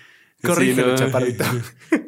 Corrígelo, 0.42 0.88
no. 0.88 0.94
chaparrito. 0.96 1.44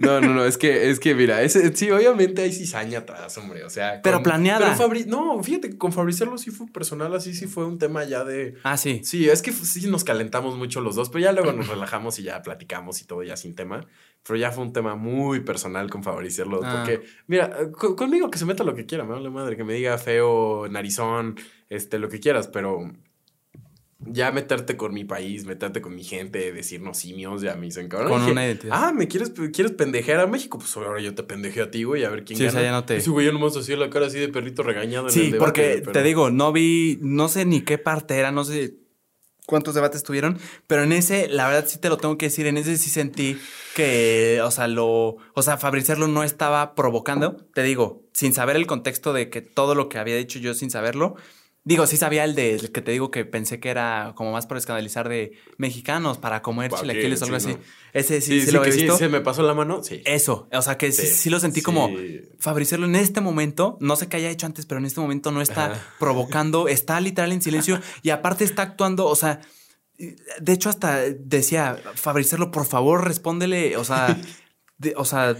No, 0.00 0.20
no, 0.20 0.32
no, 0.34 0.44
es 0.46 0.56
que, 0.58 0.88
es 0.90 0.98
que 0.98 1.14
mira, 1.14 1.46
sí, 1.48 1.90
obviamente 1.90 2.42
hay 2.42 2.52
cizaña 2.52 3.00
atrás, 3.00 3.36
hombre, 3.38 3.64
o 3.64 3.70
sea. 3.70 4.00
Pero 4.02 4.22
planeada. 4.22 4.74
Pero 4.76 4.88
Fabri- 4.90 5.06
no, 5.06 5.42
fíjate, 5.42 5.76
con 5.76 5.92
Fabricerlo 5.92 6.36
sí 6.38 6.50
fue 6.50 6.66
personal, 6.68 7.14
así 7.14 7.34
sí 7.34 7.46
fue 7.46 7.66
un 7.66 7.78
tema 7.78 8.02
ya 8.04 8.24
de. 8.24 8.54
Ah, 8.64 8.76
sí. 8.78 9.00
Sí, 9.04 9.28
es 9.28 9.42
que 9.42 9.52
sí 9.52 9.86
nos 9.88 10.02
calentamos 10.04 10.56
mucho 10.56 10.80
los 10.80 10.94
dos, 10.96 11.10
pero 11.10 11.24
ya 11.24 11.32
luego 11.32 11.52
nos 11.52 11.68
relajamos 11.68 12.18
y 12.18 12.22
ya 12.22 12.42
platicamos 12.42 13.00
y 13.02 13.06
todo 13.06 13.22
ya 13.22 13.36
sin 13.36 13.54
tema. 13.54 13.86
Pero 14.26 14.38
ya 14.38 14.50
fue 14.50 14.64
un 14.64 14.72
tema 14.72 14.94
muy 14.96 15.40
personal 15.40 15.90
con 15.90 16.02
Fabricerlo, 16.02 16.60
Ah. 16.64 16.76
porque, 16.86 17.06
mira, 17.26 17.70
co- 17.72 17.94
conmigo 17.94 18.30
que 18.30 18.38
se 18.38 18.46
meta 18.46 18.64
lo 18.64 18.74
que 18.74 18.86
quiera, 18.86 19.04
me 19.04 19.12
vale 19.12 19.28
madre, 19.30 19.54
que 19.56 19.64
me 19.64 19.74
diga 19.74 19.98
feo, 19.98 20.66
narizón, 20.70 21.36
este, 21.68 21.98
lo 21.98 22.08
que 22.08 22.20
quieras, 22.20 22.48
pero 22.48 22.90
ya 24.06 24.30
meterte 24.32 24.76
con 24.76 24.92
mi 24.94 25.04
país, 25.04 25.44
meterte 25.46 25.80
con 25.80 25.94
mi 25.94 26.04
gente, 26.04 26.52
decirnos 26.52 26.98
simios, 26.98 27.42
ya 27.42 27.54
me 27.54 27.66
dicen 27.66 27.88
cabrón. 27.88 28.08
Con 28.10 28.20
Dije, 28.20 28.32
una 28.32 28.44
identidad. 28.46 28.74
Ah, 28.76 28.92
¿me 28.92 29.08
quieres, 29.08 29.32
quieres 29.52 29.72
pendejear 29.72 30.20
a 30.20 30.26
México? 30.26 30.58
Pues 30.58 30.76
ahora 30.76 31.00
yo 31.00 31.14
te 31.14 31.22
pendejeo 31.22 31.64
a 31.64 31.70
ti, 31.70 31.84
güey, 31.84 32.04
a 32.04 32.10
ver 32.10 32.24
quién 32.24 32.36
Sí, 32.38 32.44
o 32.44 32.46
gana. 32.46 32.58
sea, 32.58 32.62
ya 32.68 32.72
no 32.72 32.84
te- 32.84 32.96
Ese 32.96 33.10
güey 33.10 33.26
ya 33.26 33.32
nomás 33.32 33.56
hacía 33.56 33.76
la 33.76 33.90
cara 33.90 34.06
así 34.06 34.18
de 34.18 34.28
perrito 34.28 34.62
regañado 34.62 35.06
en 35.08 35.12
Sí, 35.12 35.30
el 35.32 35.36
porque 35.38 35.78
pero- 35.80 35.92
te 35.92 36.02
digo, 36.02 36.30
no 36.30 36.52
vi, 36.52 36.98
no 37.02 37.28
sé 37.28 37.44
ni 37.44 37.60
qué 37.62 37.78
parte 37.78 38.16
era, 38.16 38.30
no 38.32 38.44
sé 38.44 38.74
cuántos 39.46 39.74
debates 39.74 40.02
tuvieron, 40.02 40.38
pero 40.66 40.84
en 40.84 40.92
ese, 40.92 41.28
la 41.28 41.46
verdad 41.46 41.66
sí 41.68 41.78
te 41.78 41.90
lo 41.90 41.98
tengo 41.98 42.16
que 42.16 42.26
decir, 42.26 42.46
en 42.46 42.56
ese 42.56 42.78
sí 42.78 42.88
sentí 42.88 43.38
que, 43.74 44.40
o 44.42 44.50
sea, 44.50 44.68
lo, 44.68 45.16
o 45.34 45.42
sea, 45.42 45.58
Fabricerlo 45.58 46.08
no 46.08 46.24
estaba 46.24 46.74
provocando, 46.74 47.36
te 47.52 47.62
digo, 47.62 48.02
sin 48.14 48.32
saber 48.32 48.56
el 48.56 48.66
contexto 48.66 49.12
de 49.12 49.28
que 49.28 49.42
todo 49.42 49.74
lo 49.74 49.88
que 49.90 49.98
había 49.98 50.16
dicho 50.16 50.38
yo 50.38 50.54
sin 50.54 50.70
saberlo. 50.70 51.16
Digo, 51.66 51.86
sí 51.86 51.96
sabía 51.96 52.24
el 52.24 52.34
de 52.34 52.54
el 52.56 52.72
que 52.72 52.82
te 52.82 52.92
digo 52.92 53.10
que 53.10 53.24
pensé 53.24 53.58
que 53.58 53.70
era 53.70 54.12
como 54.16 54.32
más 54.32 54.46
por 54.46 54.58
escandalizar 54.58 55.08
de 55.08 55.32
mexicanos 55.56 56.18
para 56.18 56.42
comer 56.42 56.70
¿Para 56.70 56.82
qué? 56.82 56.88
chilaquiles 56.88 57.22
o 57.22 57.24
algo 57.24 57.40
Sí, 57.40 57.46
así. 57.50 57.56
no. 57.58 57.64
Ese 57.94 58.20
sí, 58.20 58.26
Sí, 58.32 58.40
sí, 58.40 58.46
sí, 58.46 58.52
lo 58.52 58.60
que 58.62 58.68
he 58.68 58.72
sí, 58.72 58.82
visto. 58.82 58.98
se 58.98 59.08
me 59.08 59.22
pasó 59.22 59.42
la 59.42 59.54
mano, 59.54 59.82
sí. 59.82 60.02
Eso, 60.04 60.46
o 60.52 60.60
sea 60.62 60.76
que 60.76 60.92
sí, 60.92 61.30
lo 61.30 61.40
sentí 61.40 61.62
como 61.62 61.96
Fabricerlo 62.38 62.84
en 62.84 62.96
este 62.96 63.22
momento, 63.22 63.78
no 63.80 63.96
sé 63.96 64.08
qué 64.08 64.18
haya 64.18 64.28
hecho 64.30 64.44
antes, 64.44 64.66
pero 64.66 64.78
en 64.78 64.84
este 64.84 65.00
momento 65.00 65.30
no 65.30 65.40
está 65.40 65.72
Ajá. 65.72 65.94
provocando, 65.98 66.68
está 66.68 67.00
literal 67.00 67.32
en 67.32 67.40
silencio 67.40 67.80
y 68.02 68.10
aparte 68.10 68.44
está 68.44 68.60
actuando, 68.62 69.06
o 69.06 69.16
sea, 69.16 69.40
de 69.96 70.52
hecho 70.52 70.68
hasta 70.68 70.98
decía, 71.00 71.78
Fabricerlo, 71.94 72.50
por 72.50 72.66
favor, 72.66 73.04
respóndele, 73.06 73.78
o 73.78 73.84
sea, 73.84 74.20
de- 74.76 74.92
o 74.96 75.04
sea, 75.06 75.34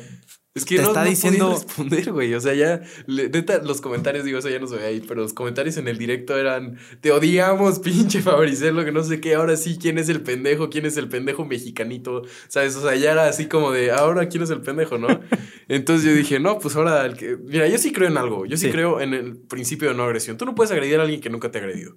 Es 0.57 0.65
que 0.65 0.77
Te 0.77 0.83
no, 0.83 0.89
está 0.89 1.03
no 1.03 1.11
diciendo- 1.11 1.51
responder, 1.53 2.13
güey. 2.13 2.33
O 2.35 2.41
sea, 2.41 2.55
ya, 2.55 2.81
le- 3.07 3.29
neta, 3.29 3.59
los 3.59 3.81
comentarios, 3.81 4.25
digo, 4.25 4.39
eso 4.39 4.49
ya 4.49 4.61
no 4.61 4.69
se 4.69 4.77
ve 4.77 4.85
ahí, 4.87 5.01
pero 5.01 5.21
los 5.21 5.33
comentarios 5.33 5.77
en 5.79 5.89
el 5.89 5.99
directo 5.99 6.39
eran, 6.39 6.79
te 7.01 7.11
odiamos, 7.11 7.79
pinche 7.81 8.23
Fabricello, 8.23 8.85
que 8.85 8.93
no 8.93 9.03
sé 9.03 9.21
qué, 9.21 9.35
ahora 9.35 9.57
sí, 9.57 9.79
¿quién 9.81 9.99
es 9.99 10.09
el 10.09 10.23
pendejo? 10.23 10.71
¿Quién 10.71 10.87
es 10.87 10.97
el 10.97 11.09
pendejo 11.09 11.45
mexicanito? 11.45 12.23
¿Sabes? 12.47 12.77
O 12.77 12.83
sea, 12.83 12.95
ya 12.95 13.11
era 13.11 13.27
así 13.27 13.47
como 13.47 13.73
de, 13.73 13.91
ahora, 13.91 14.29
¿quién 14.29 14.45
es 14.45 14.51
el 14.51 14.61
pendejo, 14.61 14.97
no? 14.97 15.09
Entonces 15.69 16.09
yo 16.09 16.15
dije, 16.17 16.39
no, 16.39 16.61
pues 16.61 16.77
ahora, 16.77 17.05
el 17.05 17.17
que... 17.17 17.37
mira, 17.37 17.67
yo 17.67 17.77
sí 17.79 17.91
creo 17.93 18.07
en 18.09 18.17
algo, 18.17 18.47
yo 18.47 18.57
sí, 18.57 18.67
Sí. 18.67 18.71
creo 18.73 19.01
en 19.01 19.13
el 19.13 19.37
principio 19.37 19.89
de 19.89 19.97
no 19.97 20.05
agresión. 20.05 20.37
Tú 20.39 20.45
no 20.45 20.55
puedes 20.55 20.71
agredir 20.71 21.01
a 21.01 21.03
alguien 21.03 21.21
que 21.21 21.31
nunca 21.31 21.51
te 21.51 21.59
ha 21.59 21.63
agredido. 21.63 21.97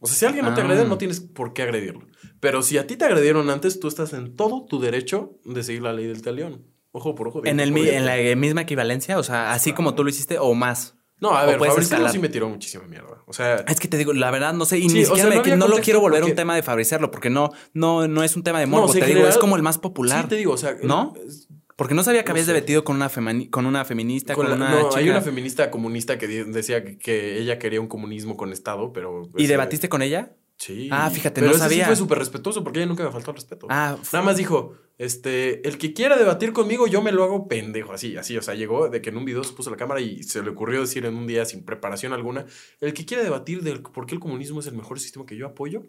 O 0.00 0.06
sea, 0.06 0.14
si 0.14 0.26
alguien 0.26 0.44
no 0.44 0.52
te 0.54 0.60
Ah. 0.60 0.64
agrede, 0.64 0.84
no 0.86 0.98
tienes 0.98 1.20
por 1.20 1.54
qué 1.54 1.62
agredirlo. 1.62 2.06
Pero 2.38 2.60
si 2.62 2.76
a 2.76 2.86
ti 2.86 2.96
te 2.96 3.06
agredieron 3.06 3.48
antes, 3.48 3.80
tú 3.80 3.88
estás 3.88 4.12
en 4.12 4.36
todo 4.36 4.66
tu 4.66 4.78
derecho 4.78 5.38
de 5.46 5.62
seguir 5.64 5.80
la 5.82 5.94
ley 5.94 6.06
del 6.06 6.20
talión. 6.20 6.66
Ojo 6.92 7.14
por 7.14 7.28
ojo. 7.28 7.42
en, 7.44 7.60
el, 7.60 7.70
por 7.72 7.86
en 7.86 8.06
la 8.06 8.16
misma 8.36 8.62
equivalencia, 8.62 9.18
o 9.18 9.22
sea, 9.22 9.52
así 9.52 9.72
como 9.72 9.94
tú 9.94 10.04
lo 10.04 10.10
hiciste 10.10 10.38
o 10.38 10.54
más. 10.54 10.94
No, 11.20 11.30
a 11.30 11.42
O 11.44 11.46
ver, 11.58 11.60
escalar. 11.80 12.12
sí 12.12 12.18
me 12.20 12.28
tiró 12.28 12.48
muchísima 12.48 12.84
mierda. 12.84 13.22
O 13.26 13.32
sea, 13.32 13.56
Es 13.66 13.80
que 13.80 13.88
te 13.88 13.96
digo, 13.98 14.12
la 14.12 14.30
verdad, 14.30 14.52
no 14.54 14.64
sé, 14.64 14.78
y 14.78 14.88
Sí, 14.88 14.94
ni 14.98 15.02
o 15.02 15.06
siquiera 15.06 15.30
sea, 15.32 15.42
me- 15.42 15.56
no 15.56 15.66
lo 15.66 15.78
quiero 15.78 16.00
volver 16.00 16.20
porque- 16.20 16.32
un 16.32 16.36
tema 16.36 16.54
de 16.54 16.62
fabricarlo, 16.62 17.10
porque 17.10 17.28
no, 17.28 17.50
no, 17.74 18.06
no 18.06 18.22
es 18.22 18.36
un 18.36 18.44
tema 18.44 18.60
de 18.60 18.66
No, 18.66 18.72
morbo. 18.72 18.86
o 18.86 18.92
sea, 18.92 19.04
te 19.04 19.12
digo, 19.14 19.26
es 19.26 19.36
como 19.36 19.56
el 19.56 19.62
más 19.62 19.78
popular. 19.78 20.22
sí 20.22 20.28
te 20.28 20.36
digo, 20.36 20.52
o 20.52 20.56
sea, 20.56 20.76
¿No? 20.82 21.14
es- 21.26 21.48
Porque 21.76 21.94
no 21.94 22.02
sabía 22.02 22.22
que 22.24 22.28
No 22.28 22.32
habías 22.32 22.46
sé. 22.46 22.52
debatido 22.54 22.82
con 22.84 22.96
una, 22.96 23.08
con 23.50 23.66
una 23.66 23.84
feminista, 23.84 24.34
con, 24.34 24.46
con 24.46 24.58
la- 24.58 24.66
una 24.66 24.80
no, 24.80 24.88
chica. 24.88 25.00
hay 25.00 25.10
una 25.10 25.20
feminista 25.20 25.70
comunista 25.70 26.18
que 26.18 26.26
decía 26.44 26.84
que, 26.84 26.98
que 26.98 27.38
ella 27.38 27.58
quería 27.60 27.80
un 27.80 27.86
comunismo 27.88 28.36
con 28.36 28.52
Estado, 28.52 28.92
pero... 28.92 29.28
¿Y 29.36 29.44
ese- 29.44 29.52
debatiste 29.52 29.88
con 29.88 30.02
ella? 30.02 30.32
Sí. 30.58 30.88
Ah, 30.90 31.08
fíjate, 31.08 31.34
pero 31.40 31.46
no 31.46 31.52
ese 31.52 31.60
sabía. 31.64 31.84
sí 31.84 31.86
fue 31.86 31.96
súper 31.96 32.18
respetuoso 32.18 32.64
porque 32.64 32.80
ella 32.80 32.88
nunca 32.88 33.04
me 33.04 33.12
faltó 33.12 33.30
el 33.30 33.36
respeto. 33.36 33.66
Ah, 33.70 33.96
Nada 34.12 34.24
más 34.24 34.36
dijo, 34.36 34.74
este, 34.98 35.66
el 35.68 35.78
que 35.78 35.92
quiera 35.94 36.16
debatir 36.16 36.52
conmigo, 36.52 36.86
yo 36.88 37.00
me 37.00 37.12
lo 37.12 37.22
hago 37.22 37.46
pendejo, 37.46 37.92
así, 37.92 38.16
así, 38.16 38.36
o 38.36 38.42
sea, 38.42 38.54
llegó 38.54 38.88
de 38.88 39.00
que 39.00 39.10
en 39.10 39.16
un 39.18 39.24
video 39.24 39.44
se 39.44 39.52
puso 39.52 39.70
la 39.70 39.76
cámara 39.76 40.00
y 40.00 40.24
se 40.24 40.42
le 40.42 40.50
ocurrió 40.50 40.80
decir 40.80 41.06
en 41.06 41.14
un 41.16 41.26
día 41.28 41.44
sin 41.44 41.64
preparación 41.64 42.12
alguna, 42.12 42.44
el 42.80 42.92
que 42.92 43.06
quiera 43.06 43.22
debatir 43.22 43.62
del 43.62 43.82
por 43.82 44.06
qué 44.06 44.14
el 44.14 44.20
comunismo 44.20 44.58
es 44.60 44.66
el 44.66 44.74
mejor 44.74 44.98
sistema 44.98 45.24
que 45.26 45.36
yo 45.36 45.46
apoyo, 45.46 45.84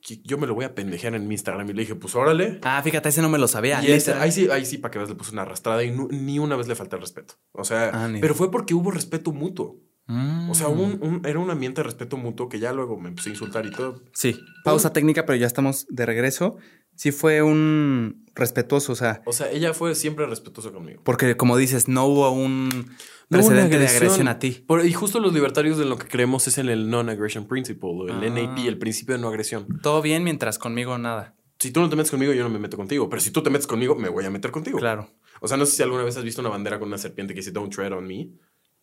que 0.00 0.18
yo 0.22 0.38
me 0.38 0.46
lo 0.46 0.54
voy 0.54 0.64
a 0.66 0.74
pendejear 0.76 1.16
en 1.16 1.26
mi 1.26 1.34
Instagram. 1.34 1.68
Y 1.68 1.72
le 1.72 1.80
dije, 1.82 1.96
pues 1.96 2.14
órale. 2.14 2.60
Ah, 2.62 2.80
fíjate, 2.84 3.08
ese 3.08 3.22
no 3.22 3.28
me 3.28 3.38
lo 3.38 3.48
sabía. 3.48 3.82
y 3.82 3.90
ese- 3.90 4.12
ahí 4.14 4.30
sí, 4.30 4.48
ahí 4.52 4.64
sí, 4.64 4.78
para 4.78 4.92
que 4.92 4.98
veas, 4.98 5.08
le 5.10 5.16
puse 5.16 5.32
una 5.32 5.42
arrastrada 5.42 5.82
y 5.82 5.90
nu- 5.90 6.06
ni 6.12 6.38
una 6.38 6.54
vez 6.54 6.68
le 6.68 6.76
falté 6.76 6.94
el 6.94 7.02
respeto. 7.02 7.34
O 7.50 7.64
sea, 7.64 7.90
Ah, 7.92 8.08
pero 8.20 8.36
fue 8.36 8.52
porque 8.52 8.72
hubo 8.74 8.92
respeto 8.92 9.32
mutuo. 9.32 9.80
Mm. 10.08 10.50
O 10.50 10.54
sea, 10.54 10.68
hubo 10.68 10.82
un- 10.84 10.98
un- 11.02 11.22
era 11.26 11.38
un 11.38 11.50
ambiente 11.50 11.80
de 11.80 11.84
respeto 11.84 12.16
mutuo 12.16 12.48
que 12.48 12.58
ya 12.60 12.72
luego 12.72 12.96
me 12.98 13.08
empecé 13.08 13.30
a 13.30 13.32
insultar 13.32 13.66
y 13.66 13.70
todo. 13.72 14.02
Sí, 14.12 14.38
pausa 14.64 14.92
técnica, 14.92 15.26
pero 15.26 15.36
ya 15.36 15.46
estamos 15.46 15.86
de 15.88 16.06
regreso. 16.06 16.56
Sí 16.94 17.12
fue 17.12 17.42
un 17.42 18.24
respetuoso, 18.34 18.92
o 18.92 18.96
sea, 18.96 19.20
O 19.26 19.32
sea, 19.32 19.50
ella 19.50 19.74
fue 19.74 19.94
siempre 19.94 20.24
respetuosa 20.26 20.70
conmigo. 20.70 21.02
porque 21.04 21.36
como 21.36 21.56
dices, 21.56 21.88
no 21.88 22.06
hubo 22.06 22.30
un 22.30 22.68
No 22.68 23.38
hubo 23.40 23.46
una 23.48 23.54
precedente 23.66 23.78
de 23.80 23.88
agresión 23.88 24.28
a 24.28 24.38
ti. 24.38 24.64
Por- 24.66 24.86
y 24.86 24.92
justo 24.92 25.18
los 25.20 25.34
libertarios 25.34 25.76
de 25.76 25.84
lo 25.84 25.98
que 25.98 26.06
creemos 26.06 26.46
es 26.46 26.58
en 26.58 26.68
el 26.68 26.88
non-aggression 26.88 27.46
principle, 27.48 27.88
o 27.90 28.06
el 28.06 28.12
Ah. 28.12 28.30
NAP, 28.30 28.66
el 28.68 28.78
principio 28.78 29.16
de 29.16 29.20
no 29.20 29.28
agresión. 29.28 29.66
Todo 29.82 30.00
bien 30.02 30.22
mientras 30.24 30.58
conmigo 30.58 30.96
nada. 30.98 31.34
Si 31.58 31.70
tú 31.72 31.80
no 31.80 31.88
te 31.90 31.96
metes 31.96 32.10
conmigo, 32.10 32.32
yo 32.32 32.42
no 32.44 32.50
me 32.50 32.58
meto 32.58 32.76
contigo. 32.76 33.08
Pero 33.10 33.20
si 33.20 33.30
tú 33.30 33.42
te 33.42 33.50
metes 33.50 33.66
conmigo, 33.66 33.96
me 33.96 34.08
voy 34.10 34.24
a 34.24 34.30
meter 34.30 34.50
contigo. 34.50 34.78
Claro. 34.78 35.10
O 35.40 35.48
sea, 35.48 35.56
no 35.56 35.66
sé 35.66 35.72
si 35.76 35.82
alguna 35.82 36.02
vez 36.04 36.16
has 36.16 36.22
visto 36.24 36.40
una 36.40 36.50
bandera 36.50 36.78
con 36.78 36.88
una 36.88 36.98
serpiente 36.98 37.34
que 37.34 37.40
dice 37.40 37.50
Don't 37.50 37.74
tread 37.74 37.92
on 37.92 38.06
me. 38.06 38.30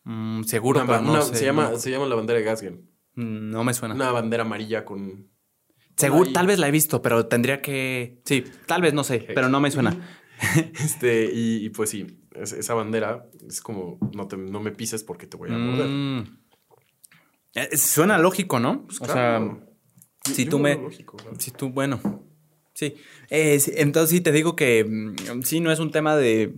Mm, 0.04 0.42
seguro, 0.44 0.80
Una 0.80 0.86
pero 0.86 0.98
ba- 1.00 1.04
no 1.06 1.12
una- 1.12 1.22
sé, 1.22 1.36
se, 1.36 1.44
llama, 1.44 1.70
no. 1.70 1.78
se 1.78 1.90
llama 1.90 2.06
la 2.06 2.14
bandera 2.14 2.38
de 2.38 2.44
Gasgen. 2.44 2.90
Mm, 3.14 3.50
No 3.50 3.64
me 3.64 3.74
suena. 3.74 3.94
Una 3.94 4.10
bandera 4.12 4.42
amarilla 4.44 4.84
con. 4.84 5.30
Seguro, 5.96 6.32
tal 6.32 6.46
vez 6.46 6.58
la 6.58 6.68
he 6.68 6.70
visto, 6.72 7.00
pero 7.02 7.26
tendría 7.26 7.62
que. 7.62 8.20
Sí, 8.24 8.44
tal 8.66 8.82
vez 8.82 8.92
no 8.94 9.04
sé, 9.04 9.20
pero 9.34 9.48
no 9.48 9.60
me 9.60 9.70
suena. 9.70 9.96
Este, 10.74 11.30
y, 11.32 11.64
y 11.64 11.70
pues 11.70 11.90
sí, 11.90 12.06
es- 12.34 12.52
esa 12.52 12.74
bandera 12.74 13.30
es 13.48 13.60
como 13.60 13.98
no, 14.14 14.26
te- 14.26 14.36
no 14.36 14.60
me 14.60 14.72
pises 14.72 15.04
porque 15.04 15.26
te 15.28 15.36
voy 15.36 15.50
a 15.50 15.56
morder. 15.56 15.86
Mm. 15.86 16.38
Eh, 17.54 17.76
Suena 17.76 18.18
lógico, 18.18 18.58
¿no? 18.58 18.84
Pues 18.86 19.00
o 19.00 19.04
claro. 19.04 19.60
sea, 20.26 20.34
si 20.34 20.44
Yo 20.44 20.50
tú 20.50 20.58
me. 20.58 20.74
lógico. 20.74 21.16
Si 21.38 21.50
tú, 21.52 21.70
bueno. 21.70 22.00
Sí. 22.74 22.94
Eh, 23.30 23.60
sí, 23.60 23.72
entonces 23.76 24.10
sí 24.10 24.20
te 24.20 24.32
digo 24.32 24.56
que 24.56 24.84
sí, 25.44 25.60
no 25.60 25.70
es 25.70 25.78
un 25.78 25.92
tema 25.92 26.16
de 26.16 26.52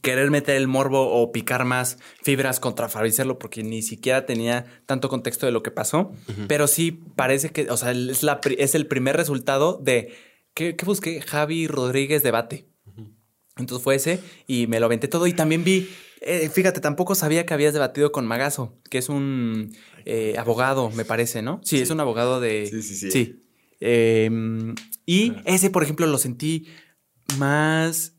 querer 0.00 0.30
meter 0.30 0.56
el 0.56 0.68
morbo 0.68 1.10
o 1.10 1.32
picar 1.32 1.64
más 1.64 1.98
fibras 2.22 2.60
contra 2.60 2.88
Fabricerlo 2.88 3.38
porque 3.38 3.62
ni 3.62 3.82
siquiera 3.82 4.24
tenía 4.24 4.64
tanto 4.86 5.08
contexto 5.08 5.46
de 5.46 5.52
lo 5.52 5.62
que 5.62 5.70
pasó. 5.70 6.12
Pero 6.48 6.66
sí 6.66 6.92
parece 6.92 7.50
que, 7.50 7.70
o 7.70 7.76
sea, 7.76 7.92
es, 7.92 8.22
la, 8.22 8.40
es 8.58 8.74
el 8.74 8.86
primer 8.86 9.16
resultado 9.16 9.78
de. 9.82 10.14
¿Qué, 10.54 10.76
qué 10.76 10.84
busqué? 10.84 11.20
Javi 11.20 11.66
Rodríguez 11.66 12.22
debate. 12.22 12.66
Entonces 13.58 13.84
fue 13.84 13.96
ese 13.96 14.20
y 14.46 14.66
me 14.66 14.80
lo 14.80 14.86
aventé 14.86 15.08
todo 15.08 15.26
y 15.26 15.34
también 15.34 15.62
vi, 15.62 15.88
eh, 16.22 16.48
fíjate, 16.48 16.80
tampoco 16.80 17.14
sabía 17.14 17.44
que 17.44 17.52
habías 17.52 17.74
debatido 17.74 18.10
con 18.10 18.26
Magazo, 18.26 18.78
que 18.88 18.96
es 18.96 19.10
un 19.10 19.76
eh, 20.06 20.36
abogado, 20.38 20.90
me 20.90 21.04
parece, 21.04 21.42
¿no? 21.42 21.60
Sí, 21.62 21.78
es 21.78 21.90
un 21.90 22.00
abogado 22.00 22.40
de... 22.40 22.66
Sí, 22.66 22.82
sí, 22.82 22.94
sí. 22.94 23.10
Sí. 23.10 23.44
Eh, 23.80 24.30
y 25.04 25.34
ese, 25.44 25.68
por 25.68 25.82
ejemplo, 25.82 26.06
lo 26.06 26.16
sentí 26.16 26.66
más 27.36 28.11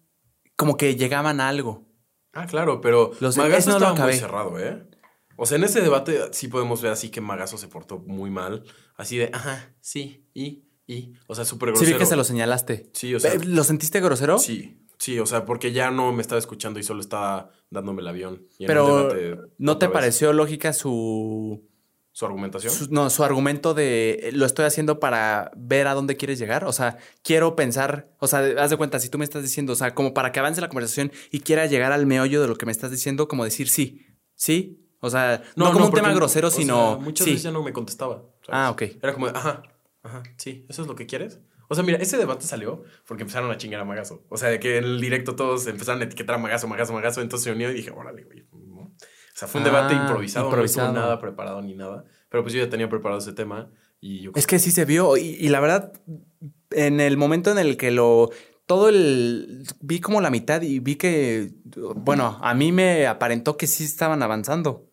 como 0.56 0.78
que 0.78 0.96
llegaban 0.96 1.40
a 1.42 1.50
algo. 1.50 1.86
Ah, 2.34 2.46
claro, 2.48 2.82
pero 2.82 3.12
Los 3.20 3.38
Magazo 3.38 3.70
no 3.72 3.80
lo 3.80 3.88
estaba 3.90 4.06
muy 4.08 4.16
cerrado, 4.18 4.60
¿eh? 4.60 4.88
O 5.36 5.46
sea, 5.46 5.58
en 5.58 5.64
ese 5.64 5.82
debate 5.82 6.20
sí 6.32 6.48
podemos 6.48 6.82
ver 6.82 6.92
así 6.92 7.10
que 7.10 7.22
Magazo 7.22 7.58
se 7.58 7.68
portó 7.68 8.00
muy 8.00 8.30
mal. 8.30 8.64
Así 8.96 9.18
de, 9.18 9.30
ajá, 9.34 9.74
sí, 9.82 10.28
y, 10.34 10.64
y. 10.88 11.14
O 11.28 11.36
sea, 11.36 11.44
súper 11.46 11.70
Sí, 11.70 11.74
grosero. 11.74 11.98
vi 11.98 12.00
que 12.00 12.06
se 12.06 12.16
lo 12.16 12.24
señalaste. 12.24 12.90
Sí, 12.94 13.14
o 13.16 13.20
sea- 13.20 13.34
¿Lo 13.36 13.64
sentiste 13.64 14.00
grosero? 14.00 14.38
Sí, 14.38 14.86
sí, 15.00 15.20
o 15.20 15.26
sea, 15.26 15.46
porque 15.46 15.72
ya 15.72 15.90
no 15.92 16.12
me 16.14 16.22
estaba 16.22 16.38
escuchando 16.40 16.80
y 16.80 16.84
solo 16.84 17.02
estaba 17.02 17.50
dándome 17.72 18.02
el 18.02 18.08
avión. 18.08 18.48
Y 18.60 18.64
en 18.64 18.68
Pero 18.68 19.10
el 19.12 19.18
debate, 19.18 19.52
¿no 19.58 19.78
te 19.80 19.88
vez, 19.88 19.94
pareció 19.94 20.34
lógica 20.34 20.72
su, 20.74 21.68
¿Su 22.16 22.26
argumentación? 22.26 22.72
su- 22.72 22.88
no, 22.92 23.10
su 23.10 23.24
argumento 23.24 23.74
de 23.74 24.20
eh, 24.24 24.32
lo 24.34 24.46
estoy 24.46 24.66
haciendo 24.66 25.00
para 25.00 25.52
ver 25.58 25.88
a 25.88 25.94
dónde 25.96 26.16
quieres 26.16 26.38
llegar? 26.40 26.64
O 26.64 26.72
sea, 26.72 26.98
quiero 27.24 27.56
pensar, 27.56 28.14
o 28.20 28.28
sea, 28.28 28.40
haz 28.60 28.70
de 28.70 28.78
cuenta, 28.78 29.00
si 29.00 29.10
tú 29.10 29.18
me 29.18 29.26
estás 29.26 29.42
diciendo, 29.42 29.74
o 29.74 29.76
sea, 29.76 29.96
como 29.96 30.14
para 30.14 30.32
que 30.32 30.40
avance 30.40 30.62
la 30.62 30.70
conversación 30.70 31.12
y 31.32 31.40
quiera 31.40 31.66
llegar 31.66 31.92
al 31.92 32.06
meollo 32.06 32.42
de 32.42 32.48
lo 32.48 32.56
que 32.56 32.66
me 32.68 32.72
estás 32.72 32.92
diciendo, 32.92 33.28
como 33.28 33.44
decir 33.44 33.68
sí, 33.68 34.06
sí. 34.36 34.80
O 35.00 35.10
sea, 35.10 35.44
no, 35.58 35.74
como 35.74 35.88
un 35.88 35.92
tema 35.92 36.14
grosero, 36.14 36.50
sino. 36.50 36.92
sea, 36.96 36.98
muchas 37.04 37.26
sí. 37.26 37.32
veces 37.32 37.44
ya 37.44 37.52
no 37.52 37.62
me 37.62 37.74
contestaba. 37.74 38.24
¿sabes? 38.46 38.50
Ah, 38.52 38.70
ok. 38.72 38.84
Era 39.02 39.14
como, 39.14 39.28
ajá, 39.28 39.64
ajá, 40.02 40.24
sí, 40.38 40.66
¿eso 40.70 40.84
es 40.84 40.88
lo 40.88 40.96
que 40.96 41.06
quieres? 41.08 41.42
O 41.68 41.76
sea, 41.76 41.84
mira, 41.84 41.98
ese 41.98 42.18
debate 42.18 42.46
salió 42.46 42.84
porque 43.08 43.24
empezaron 43.24 43.50
a 43.50 43.58
chingar 43.58 43.82
a 43.82 43.86
Magazo. 43.86 44.24
O 44.30 44.38
sea, 44.38 44.50
de 44.50 44.60
que 44.60 44.78
en 44.78 44.84
el 44.84 45.02
directo 45.02 45.36
todos 45.36 45.66
empezaron 45.66 46.02
a 46.02 46.06
etiquetar 46.06 46.36
a 46.36 46.38
Magazo, 46.38 46.68
Magazo, 46.68 46.94
Magazo. 46.94 47.22
Entonces 47.22 47.46
se 47.46 47.52
unió 47.52 47.72
y 47.72 47.74
dije, 47.74 47.90
órale, 47.92 48.24
güey. 48.24 48.46
Fue 49.48 49.62
un 49.62 49.68
Ah, 49.68 49.72
debate 49.72 49.94
improvisado, 49.96 50.48
improvisado. 50.48 50.88
no 50.88 50.94
estuvo 50.94 51.06
nada 51.06 51.20
preparado 51.22 51.62
ni 51.62 51.74
nada. 51.76 52.06
Pero 52.30 52.44
pues 52.44 52.54
yo 52.54 52.64
ya 52.64 52.70
tenía 52.70 52.90
preparado 52.90 53.20
ese 53.20 53.34
tema 53.34 53.70
y 54.02 54.22
yo... 54.22 54.32
Es 54.36 54.48
que 54.48 54.60
sí 54.60 54.72
se 54.72 54.86
vio. 54.86 55.18
Y, 55.18 55.38
y 55.40 55.50
la 55.50 55.60
verdad, 55.60 55.94
en 56.72 57.00
el 57.00 57.18
momento 57.18 57.52
en 57.52 57.58
el 57.58 57.78
que 57.78 57.92
lo. 57.92 58.30
Todo 58.66 58.90
el. 58.90 59.66
Vi 59.82 60.00
como 60.00 60.22
la 60.22 60.30
mitad 60.30 60.62
y 60.62 60.80
vi 60.80 60.96
que. 60.96 61.52
Bueno, 61.96 62.40
a 62.42 62.54
mí 62.54 62.72
me 62.72 63.08
aparentó 63.08 63.58
que 63.58 63.68
sí 63.68 63.84
estaban 63.84 64.24
avanzando. 64.24 64.90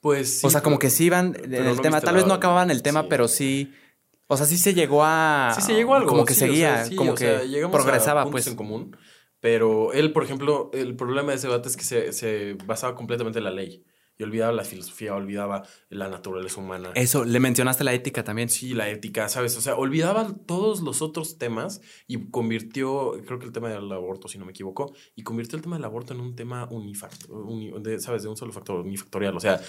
Pues 0.00 0.40
sí, 0.40 0.46
o 0.46 0.50
sea, 0.50 0.60
como 0.62 0.78
que 0.80 0.90
sí 0.90 1.04
iban 1.04 1.36
en 1.42 1.50
pero 1.50 1.70
el 1.70 1.76
no 1.76 1.82
tema. 1.82 2.00
Tal 2.00 2.16
vez 2.16 2.26
no 2.26 2.34
acababan 2.34 2.70
el 2.70 2.82
tema, 2.82 3.02
sí. 3.02 3.06
pero 3.08 3.28
sí. 3.28 3.72
O 4.26 4.36
sea, 4.36 4.46
sí 4.46 4.58
se 4.58 4.74
llegó 4.74 5.04
a. 5.04 5.52
Sí, 5.54 5.62
se 5.62 5.74
llegó 5.74 5.94
a 5.94 5.98
algo. 5.98 6.08
Como 6.08 6.24
que 6.24 6.34
sí, 6.34 6.44
o 6.44 6.46
seguía, 6.48 6.76
sea, 6.76 6.84
sí, 6.86 6.96
como 6.96 7.12
o 7.12 7.14
que 7.14 7.26
sea, 7.26 7.66
a 7.66 7.70
progresaba, 7.70 8.24
puntos 8.24 8.32
pues. 8.42 8.46
en 8.48 8.56
común. 8.56 8.96
Pero 9.40 9.92
él, 9.92 10.12
por 10.12 10.24
ejemplo, 10.24 10.70
el 10.72 10.96
problema 10.96 11.30
de 11.32 11.36
ese 11.38 11.46
debate 11.48 11.68
es 11.68 11.76
que 11.76 11.84
se, 11.84 12.12
se 12.12 12.56
basaba 12.64 12.94
completamente 12.94 13.38
en 13.38 13.44
la 13.44 13.50
ley. 13.50 13.84
Y 14.22 14.24
olvidaba 14.24 14.52
la 14.52 14.62
filosofía, 14.62 15.16
olvidaba 15.16 15.64
la 15.88 16.08
naturaleza 16.08 16.60
humana. 16.60 16.92
Eso, 16.94 17.24
le 17.24 17.40
mencionaste 17.40 17.82
la 17.82 17.92
ética 17.92 18.22
también. 18.22 18.48
Sí, 18.48 18.72
la 18.72 18.88
ética, 18.88 19.28
¿sabes? 19.28 19.56
O 19.56 19.60
sea, 19.60 19.74
olvidaba 19.74 20.32
todos 20.46 20.80
los 20.80 21.02
otros 21.02 21.38
temas 21.38 21.80
y 22.06 22.30
convirtió, 22.30 23.20
creo 23.26 23.40
que 23.40 23.46
el 23.46 23.52
tema 23.52 23.68
del 23.68 23.90
aborto, 23.90 24.28
si 24.28 24.38
no 24.38 24.44
me 24.44 24.52
equivoco, 24.52 24.94
y 25.16 25.24
convirtió 25.24 25.56
el 25.56 25.62
tema 25.62 25.74
del 25.74 25.84
aborto 25.84 26.14
en 26.14 26.20
un 26.20 26.36
tema 26.36 26.68
unifact 26.70 27.28
uni- 27.30 27.72
de, 27.80 27.98
¿sabes? 27.98 28.22
De 28.22 28.28
un 28.28 28.36
solo 28.36 28.52
factor, 28.52 28.78
unifactorial. 28.78 29.36
O 29.36 29.40
sea, 29.40 29.60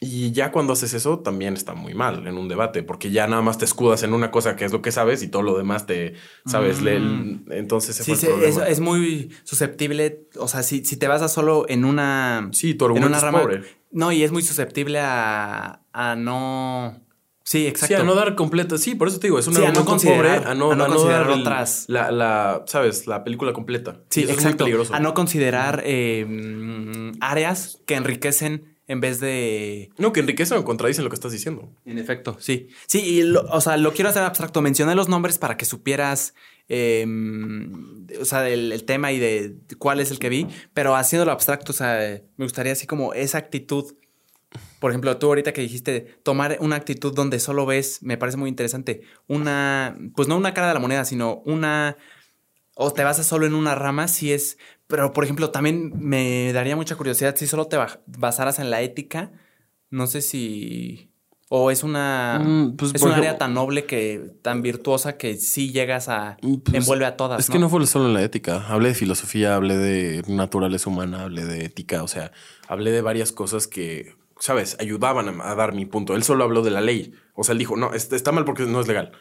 y 0.00 0.30
ya 0.32 0.52
cuando 0.52 0.74
haces 0.74 0.94
eso, 0.94 1.18
también 1.18 1.54
está 1.54 1.74
muy 1.74 1.92
mal 1.94 2.26
en 2.28 2.38
un 2.38 2.48
debate, 2.48 2.82
porque 2.84 3.10
ya 3.10 3.26
nada 3.26 3.42
más 3.42 3.58
te 3.58 3.64
escudas 3.64 4.02
en 4.04 4.12
una 4.12 4.30
cosa 4.30 4.54
que 4.54 4.64
es 4.64 4.72
lo 4.72 4.80
que 4.80 4.92
sabes 4.92 5.22
y 5.24 5.28
todo 5.28 5.42
lo 5.42 5.58
demás 5.58 5.86
te, 5.86 6.14
¿sabes? 6.46 6.80
Le- 6.82 7.00
Mm. 7.00 7.46
entonces 7.50 7.98
ese 7.98 8.04
Sí, 8.04 8.10
fue 8.12 8.14
el 8.14 8.20
sí, 8.20 8.26
problema. 8.26 8.64
es, 8.66 8.72
es 8.72 8.80
muy 8.80 9.30
susceptible. 9.44 10.26
O 10.38 10.46
sea, 10.48 10.62
si, 10.62 10.84
si 10.84 10.96
te 10.96 11.08
basas 11.08 11.32
solo 11.32 11.66
en 11.68 11.84
una. 11.84 12.48
Sí, 12.52 12.74
tu 12.74 12.86
en 12.96 13.02
una 13.04 13.16
es 13.16 13.22
rama. 13.22 13.40
pobre. 13.42 13.62
No, 13.90 14.12
y 14.12 14.22
es 14.22 14.30
muy 14.32 14.42
susceptible 14.42 15.00
a, 15.00 15.80
a 15.92 16.14
no. 16.16 17.00
Sí, 17.42 17.66
exacto. 17.66 17.96
Sí, 17.96 18.00
a 18.00 18.04
no 18.04 18.14
dar 18.14 18.34
completo. 18.36 18.76
Sí, 18.76 18.94
por 18.94 19.08
eso 19.08 19.18
te 19.18 19.26
digo, 19.28 19.38
es 19.38 19.46
un 19.46 19.54
Sí, 19.54 19.64
a 19.64 19.72
no 19.72 19.84
considerar- 19.86 20.40
pobre, 20.42 20.50
a 20.50 20.54
no, 20.54 20.70
a 20.70 20.76
no 20.76 20.84
a 20.84 20.88
no 20.88 20.94
considerar 20.94 21.30
el- 21.30 21.40
otras. 21.40 21.86
La, 21.88 22.10
la, 22.10 22.62
¿sabes? 22.66 23.06
La 23.06 23.24
película 23.24 23.52
completa. 23.54 24.02
Sí, 24.10 24.20
es 24.20 24.26
muy 24.28 24.34
exacto. 24.34 24.58
peligroso. 24.64 24.94
A 24.94 25.00
no 25.00 25.14
considerar 25.14 25.82
eh, 25.86 26.26
mm, 26.28 27.12
áreas 27.20 27.80
que 27.86 27.94
enriquecen 27.94 28.77
en 28.88 29.00
vez 29.00 29.20
de. 29.20 29.90
No, 29.98 30.12
que 30.12 30.20
enriquecen 30.20 30.58
o 30.58 30.64
contradicen 30.64 31.04
lo 31.04 31.10
que 31.10 31.14
estás 31.14 31.30
diciendo. 31.32 31.70
En 31.84 31.98
efecto, 31.98 32.36
sí. 32.40 32.68
Sí, 32.86 33.00
y 33.00 33.22
lo- 33.22 33.42
o 33.42 33.60
sea, 33.60 33.76
lo 33.76 33.92
quiero 33.92 34.08
hacer 34.10 34.22
abstracto. 34.24 34.60
Mencioné 34.62 34.94
los 34.96 35.08
nombres 35.08 35.38
para 35.38 35.56
que 35.56 35.64
supieras. 35.64 36.34
eh, 36.70 37.06
o 38.20 38.24
sea, 38.24 38.48
el, 38.48 38.72
el 38.72 38.84
tema 38.84 39.12
y 39.12 39.18
de 39.18 39.54
cuál 39.78 40.00
es 40.00 40.10
el 40.10 40.18
que 40.18 40.28
vi, 40.28 40.46
pero 40.74 40.96
haciéndolo 40.96 41.32
abstracto, 41.32 41.72
o 41.72 41.74
sea, 41.74 42.20
me 42.36 42.44
gustaría 42.44 42.72
así 42.72 42.86
como 42.86 43.14
esa 43.14 43.38
actitud. 43.38 43.94
Por 44.80 44.90
ejemplo, 44.90 45.16
tú 45.18 45.26
ahorita 45.26 45.52
que 45.52 45.60
dijiste 45.60 46.00
tomar 46.22 46.56
una 46.60 46.76
actitud 46.76 47.12
donde 47.14 47.38
solo 47.40 47.66
ves, 47.66 47.98
me 48.02 48.16
parece 48.16 48.38
muy 48.38 48.48
interesante, 48.48 49.02
una, 49.26 49.98
pues 50.14 50.28
no 50.28 50.36
una 50.36 50.54
cara 50.54 50.68
de 50.68 50.74
la 50.74 50.80
moneda, 50.80 51.04
sino 51.04 51.42
una, 51.44 51.96
o 52.74 52.92
te 52.92 53.04
basas 53.04 53.26
solo 53.26 53.44
en 53.46 53.54
una 53.54 53.74
rama, 53.74 54.08
si 54.08 54.32
es, 54.32 54.56
pero 54.88 55.12
por 55.12 55.22
ejemplo, 55.22 55.50
también 55.50 55.92
me 55.96 56.52
daría 56.52 56.74
mucha 56.74 56.96
curiosidad 56.96 57.36
si 57.36 57.46
solo 57.46 57.66
te 57.68 57.76
ba- 57.76 58.00
basaras 58.06 58.58
en 58.58 58.70
la 58.70 58.82
ética, 58.82 59.30
no 59.90 60.06
sé 60.08 60.20
si, 60.20 61.12
¿O 61.50 61.70
es 61.70 61.82
una. 61.82 62.42
Mm, 62.44 62.76
pues, 62.76 62.92
es 62.94 63.00
un 63.00 63.10
área 63.12 63.38
tan 63.38 63.54
noble 63.54 63.86
que. 63.86 64.32
tan 64.42 64.60
virtuosa 64.60 65.16
que 65.16 65.36
sí 65.36 65.72
llegas 65.72 66.10
a. 66.10 66.36
Mm, 66.42 66.56
pues, 66.56 66.74
envuelve 66.76 67.06
a 67.06 67.16
todas. 67.16 67.40
Es 67.40 67.48
que 67.48 67.58
no 67.58 67.70
fue 67.70 67.86
solo 67.86 68.04
en 68.06 68.12
la 68.12 68.22
ética. 68.22 68.66
Hablé 68.68 68.88
de 68.90 68.94
filosofía, 68.94 69.54
hablé 69.54 69.78
de 69.78 70.22
naturaleza 70.28 70.90
humana, 70.90 71.22
hablé 71.22 71.46
de 71.46 71.64
ética. 71.64 72.02
O 72.02 72.08
sea, 72.08 72.32
hablé 72.68 72.90
de 72.90 73.00
varias 73.00 73.32
cosas 73.32 73.66
que, 73.66 74.14
¿sabes? 74.38 74.76
Ayudaban 74.78 75.40
a, 75.40 75.50
a 75.50 75.54
dar 75.54 75.72
mi 75.74 75.86
punto. 75.86 76.14
Él 76.14 76.22
solo 76.22 76.44
habló 76.44 76.60
de 76.60 76.70
la 76.70 76.82
ley. 76.82 77.14
O 77.32 77.44
sea, 77.44 77.54
él 77.54 77.58
dijo, 77.58 77.76
no, 77.78 77.94
est- 77.94 78.12
está 78.12 78.30
mal 78.30 78.44
porque 78.44 78.64
no 78.64 78.78
es 78.82 78.86
legal. 78.86 79.12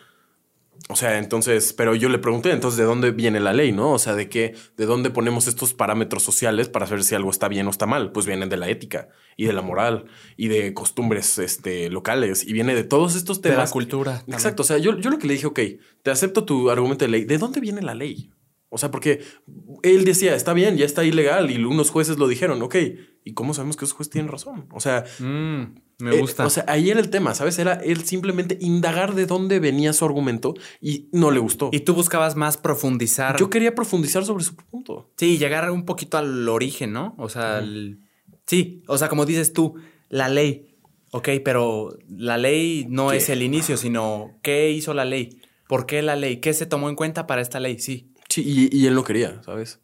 O 0.89 0.95
sea, 0.95 1.17
entonces, 1.17 1.73
pero 1.73 1.95
yo 1.95 2.07
le 2.09 2.17
pregunté, 2.17 2.51
entonces, 2.51 2.77
¿de 2.77 2.83
dónde 2.85 3.11
viene 3.11 3.39
la 3.39 3.53
ley, 3.53 3.71
no? 3.71 3.91
O 3.91 3.99
sea, 3.99 4.15
¿de 4.15 4.29
qué, 4.29 4.55
de 4.77 4.85
dónde 4.85 5.09
ponemos 5.09 5.47
estos 5.47 5.73
parámetros 5.73 6.23
sociales 6.23 6.69
para 6.69 6.87
saber 6.87 7.03
si 7.03 7.13
algo 7.15 7.29
está 7.29 7.47
bien 7.47 7.67
o 7.67 7.69
está 7.69 7.85
mal? 7.85 8.11
Pues 8.11 8.25
vienen 8.25 8.49
de 8.49 8.57
la 8.57 8.69
ética 8.69 9.09
y 9.35 9.45
de 9.45 9.53
la 9.53 9.61
moral 9.61 10.05
y 10.37 10.47
de 10.47 10.73
costumbres, 10.73 11.37
este, 11.39 11.89
locales 11.89 12.47
y 12.47 12.53
viene 12.53 12.73
de 12.75 12.83
todos 12.83 13.15
estos 13.15 13.41
De 13.41 13.49
temas. 13.51 13.69
la 13.69 13.73
cultura. 13.73 14.15
también. 14.19 14.33
Exacto. 14.35 14.63
O 14.63 14.65
sea, 14.65 14.77
yo, 14.77 14.97
yo 14.97 15.09
lo 15.09 15.17
que 15.19 15.27
le 15.27 15.33
dije, 15.33 15.47
ok, 15.47 15.59
te 16.03 16.11
acepto 16.11 16.45
tu 16.45 16.69
argumento 16.69 17.05
de 17.05 17.09
ley. 17.11 17.25
¿De 17.25 17.37
dónde 17.37 17.59
viene 17.59 17.81
la 17.81 17.93
ley? 17.95 18.31
O 18.69 18.77
sea, 18.77 18.91
porque 18.91 19.21
él 19.83 20.03
decía, 20.05 20.35
está 20.35 20.53
bien, 20.53 20.75
ya 20.77 20.85
está 20.85 21.03
ilegal 21.05 21.51
y 21.51 21.63
unos 21.63 21.89
jueces 21.89 22.17
lo 22.17 22.27
dijeron, 22.27 22.61
ok. 22.61 22.75
¿Y 23.23 23.33
cómo 23.33 23.53
sabemos 23.53 23.77
que 23.77 23.85
esos 23.85 23.95
jueces 23.95 24.11
tienen 24.11 24.31
razón? 24.31 24.67
O 24.71 24.79
sea, 24.79 25.05
Mm, 25.19 25.75
me 25.99 26.15
eh, 26.15 26.19
gusta. 26.19 26.45
o 26.45 26.49
sea, 26.49 26.63
ahí 26.67 26.89
era 26.89 26.99
el 26.99 27.09
tema, 27.09 27.33
¿sabes? 27.33 27.57
Era 27.59 27.73
él 27.73 28.03
simplemente 28.03 28.57
indagar 28.61 29.15
de 29.15 29.25
dónde 29.25 29.59
venía 29.59 29.93
su 29.93 30.05
argumento 30.05 30.53
y 30.81 31.09
no 31.11 31.31
le 31.31 31.39
gustó. 31.39 31.69
y 31.73 31.79
tú 31.81 31.93
buscabas 31.93 32.35
más 32.35 32.57
profundizar. 32.57 33.37
yo 33.39 33.49
quería 33.49 33.73
profundizar 33.75 34.23
sobre 34.25 34.43
su 34.43 34.55
punto. 34.55 35.11
Sí, 35.17 35.37
llegar 35.37 35.69
un 35.71 35.85
poquito 35.85 36.17
al 36.17 36.47
origen, 36.49 36.93
¿no? 36.93 37.15
O 37.17 37.29
sea, 37.29 37.57
al- 37.57 37.99
sí, 38.45 38.83
o 38.87 38.97
sea, 38.97 39.09
como 39.09 39.25
dices 39.25 39.53
tú, 39.53 39.75
la 40.09 40.29
ley. 40.29 40.75
Ok, 41.11 41.29
pero 41.43 41.97
la 42.09 42.37
ley 42.37 42.85
no 42.89 43.09
¿Qué? 43.09 43.17
es 43.17 43.29
el 43.29 43.41
inicio, 43.41 43.77
sino 43.77 44.37
qué 44.43 44.71
hizo 44.71 44.93
la 44.93 45.05
ley. 45.05 45.41
¿Por 45.67 45.85
qué 45.85 46.01
la 46.01 46.15
ley? 46.15 46.37
¿Qué 46.37 46.53
se 46.53 46.65
tomó 46.65 46.89
en 46.89 46.95
cuenta 46.95 47.25
para 47.27 47.41
esta 47.41 47.59
ley? 47.59 47.79
Sí. 47.79 48.11
Sí, 48.29 48.43
y, 48.45 48.77
y 48.77 48.87
él 48.87 48.93
no 48.93 49.03
quería, 49.03 49.41
¿sabes? 49.43 49.79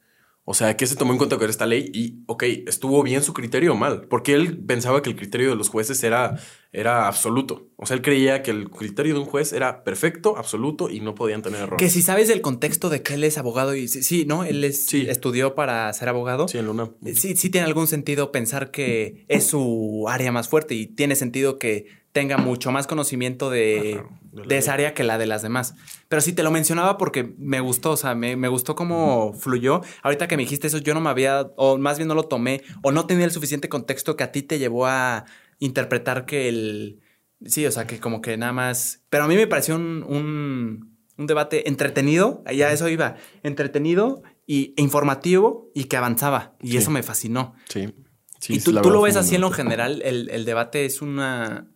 O 0.45 0.53
sea, 0.53 0.75
que 0.75 0.85
se 0.87 0.97
tomó 0.97 1.13
en 1.13 1.17
cuenta 1.17 1.37
que 1.37 1.45
era 1.45 1.51
esta 1.51 1.65
ley 1.65 1.89
y, 1.93 2.21
ok, 2.27 2.43
estuvo 2.67 3.01
bien 3.01 3.23
su 3.23 3.33
criterio 3.33 3.71
o 3.71 3.75
mal, 3.77 4.07
porque 4.09 4.33
él 4.33 4.57
pensaba 4.65 5.01
que 5.01 5.09
el 5.09 5.15
criterio 5.15 5.49
de 5.49 5.55
los 5.55 5.69
jueces 5.69 6.03
era, 6.03 6.37
era 6.73 7.07
absoluto. 7.07 7.69
O 7.77 7.85
sea, 7.85 7.95
él 7.95 8.01
creía 8.01 8.43
que 8.43 8.51
el 8.51 8.69
criterio 8.69 9.13
de 9.13 9.21
un 9.21 9.25
juez 9.25 9.53
era 9.53 9.85
perfecto, 9.85 10.35
absoluto 10.37 10.89
y 10.89 10.99
no 10.99 11.15
podían 11.15 11.41
tener 11.43 11.61
error. 11.61 11.77
Que 11.79 11.89
si 11.89 12.01
sabes 12.01 12.29
el 12.29 12.41
contexto 12.41 12.89
de 12.89 13.01
que 13.01 13.13
él 13.13 13.23
es 13.23 13.37
abogado 13.37 13.73
y 13.73 13.87
sí, 13.87 14.03
sí, 14.03 14.25
¿no? 14.25 14.43
Él 14.43 14.65
es, 14.65 14.85
Sí. 14.85 15.05
estudió 15.07 15.55
para 15.55 15.91
ser 15.93 16.09
abogado. 16.09 16.49
Sí, 16.49 16.57
en 16.57 16.65
Luna. 16.65 16.91
Sí, 17.15 17.37
sí 17.37 17.49
tiene 17.49 17.65
algún 17.65 17.87
sentido 17.87 18.33
pensar 18.33 18.69
que 18.69 19.23
es 19.29 19.47
su 19.47 20.07
área 20.09 20.33
más 20.33 20.49
fuerte 20.49 20.75
y 20.75 20.87
tiene 20.87 21.15
sentido 21.15 21.57
que 21.57 21.85
tenga 22.11 22.37
mucho 22.37 22.69
más 22.71 22.85
conocimiento 22.85 23.49
de, 23.49 24.01
Ajá, 24.01 24.19
de 24.33 24.57
esa 24.57 24.73
área 24.73 24.93
que 24.93 25.03
la 25.03 25.17
de 25.17 25.27
las 25.27 25.41
demás. 25.43 25.75
Pero 26.09 26.21
sí 26.21 26.33
te 26.33 26.41
lo 26.43 26.49
mencionaba 26.51 26.97
porque 26.97 27.35
me 27.37 27.59
gustó, 27.59 27.91
o 27.91 27.97
sea, 27.97 28.15
me, 28.15 28.35
me 28.35 28.47
gustó 28.47 28.75
cómo 28.75 29.33
fluyó. 29.33 29.81
Ahorita 30.01 30.27
que 30.27 30.37
me 30.37 30.43
dijiste 30.43 30.67
eso, 30.67 30.79
yo 30.79 30.93
no 30.93 31.01
me 31.01 31.09
había, 31.09 31.41
o 31.55 31.77
más 31.77 31.97
bien 31.97 32.07
no 32.07 32.15
lo 32.15 32.23
tomé, 32.23 32.63
o 32.81 32.91
no 32.91 33.05
tenía 33.05 33.25
el 33.25 33.31
suficiente 33.31 33.69
contexto 33.69 34.15
que 34.15 34.23
a 34.23 34.31
ti 34.31 34.41
te 34.41 34.57
llevó 34.59 34.87
a 34.87 35.25
interpretar 35.59 36.25
que 36.25 36.49
el... 36.49 36.99
Sí, 37.45 37.65
o 37.65 37.71
sea, 37.71 37.85
que 37.85 37.99
como 37.99 38.21
que 38.21 38.37
nada 38.37 38.53
más... 38.53 39.03
Pero 39.09 39.25
a 39.25 39.27
mí 39.27 39.35
me 39.35 39.47
pareció 39.47 39.75
un, 39.75 40.03
un, 40.07 40.97
un 41.17 41.27
debate 41.27 41.67
entretenido, 41.67 42.43
ya 42.53 42.71
eso 42.71 42.87
iba, 42.89 43.15
entretenido 43.43 44.23
y, 44.47 44.73
e 44.77 44.81
informativo 44.81 45.69
y 45.75 45.85
que 45.85 45.97
avanzaba. 45.97 46.55
Y 46.61 46.71
Sí. 46.71 46.77
eso 46.77 46.89
me 46.91 47.03
fascinó. 47.03 47.53
Sí. 47.69 47.93
sí 48.39 48.55
y 48.55 48.59
tú, 48.61 48.73
tú 48.81 48.89
lo 48.89 49.01
ves 49.01 49.15
así 49.17 49.35
en 49.35 49.41
lo 49.41 49.51
general, 49.51 50.01
el, 50.03 50.29
el 50.31 50.45
debate 50.45 50.85
es 50.85 51.01
una... 51.01 51.67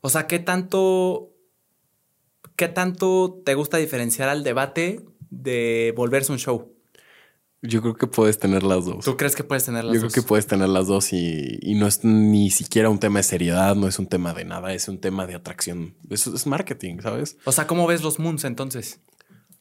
O 0.00 0.08
sea, 0.08 0.26
¿qué 0.26 0.38
tanto... 0.38 1.31
¿Qué 2.62 2.68
tanto 2.68 3.42
te 3.44 3.54
gusta 3.56 3.78
diferenciar 3.78 4.28
al 4.28 4.44
debate 4.44 5.04
de 5.30 5.92
volverse 5.96 6.30
un 6.30 6.38
show? 6.38 6.72
Yo 7.60 7.82
creo 7.82 7.96
que 7.96 8.06
puedes 8.06 8.38
tener 8.38 8.62
las 8.62 8.84
dos. 8.84 9.04
¿Tú 9.04 9.16
crees 9.16 9.34
que 9.34 9.42
puedes 9.42 9.64
tener 9.64 9.82
las 9.82 9.92
Yo 9.96 10.00
dos? 10.02 10.12
creo 10.12 10.22
que 10.22 10.28
puedes 10.28 10.46
tener 10.46 10.68
las 10.68 10.86
dos 10.86 11.12
y, 11.12 11.58
y 11.60 11.74
no 11.74 11.88
es 11.88 12.04
ni 12.04 12.52
siquiera 12.52 12.88
un 12.88 13.00
tema 13.00 13.18
de 13.18 13.24
seriedad, 13.24 13.74
no 13.74 13.88
es 13.88 13.98
un 13.98 14.06
tema 14.06 14.32
de 14.32 14.44
nada, 14.44 14.72
es 14.74 14.86
un 14.86 15.00
tema 15.00 15.26
de 15.26 15.34
atracción. 15.34 15.96
Eso 16.08 16.32
es 16.32 16.46
marketing, 16.46 17.00
¿sabes? 17.02 17.36
O 17.44 17.50
sea, 17.50 17.66
¿cómo 17.66 17.84
ves 17.88 18.04
los 18.04 18.20
Moons 18.20 18.44
entonces? 18.44 19.00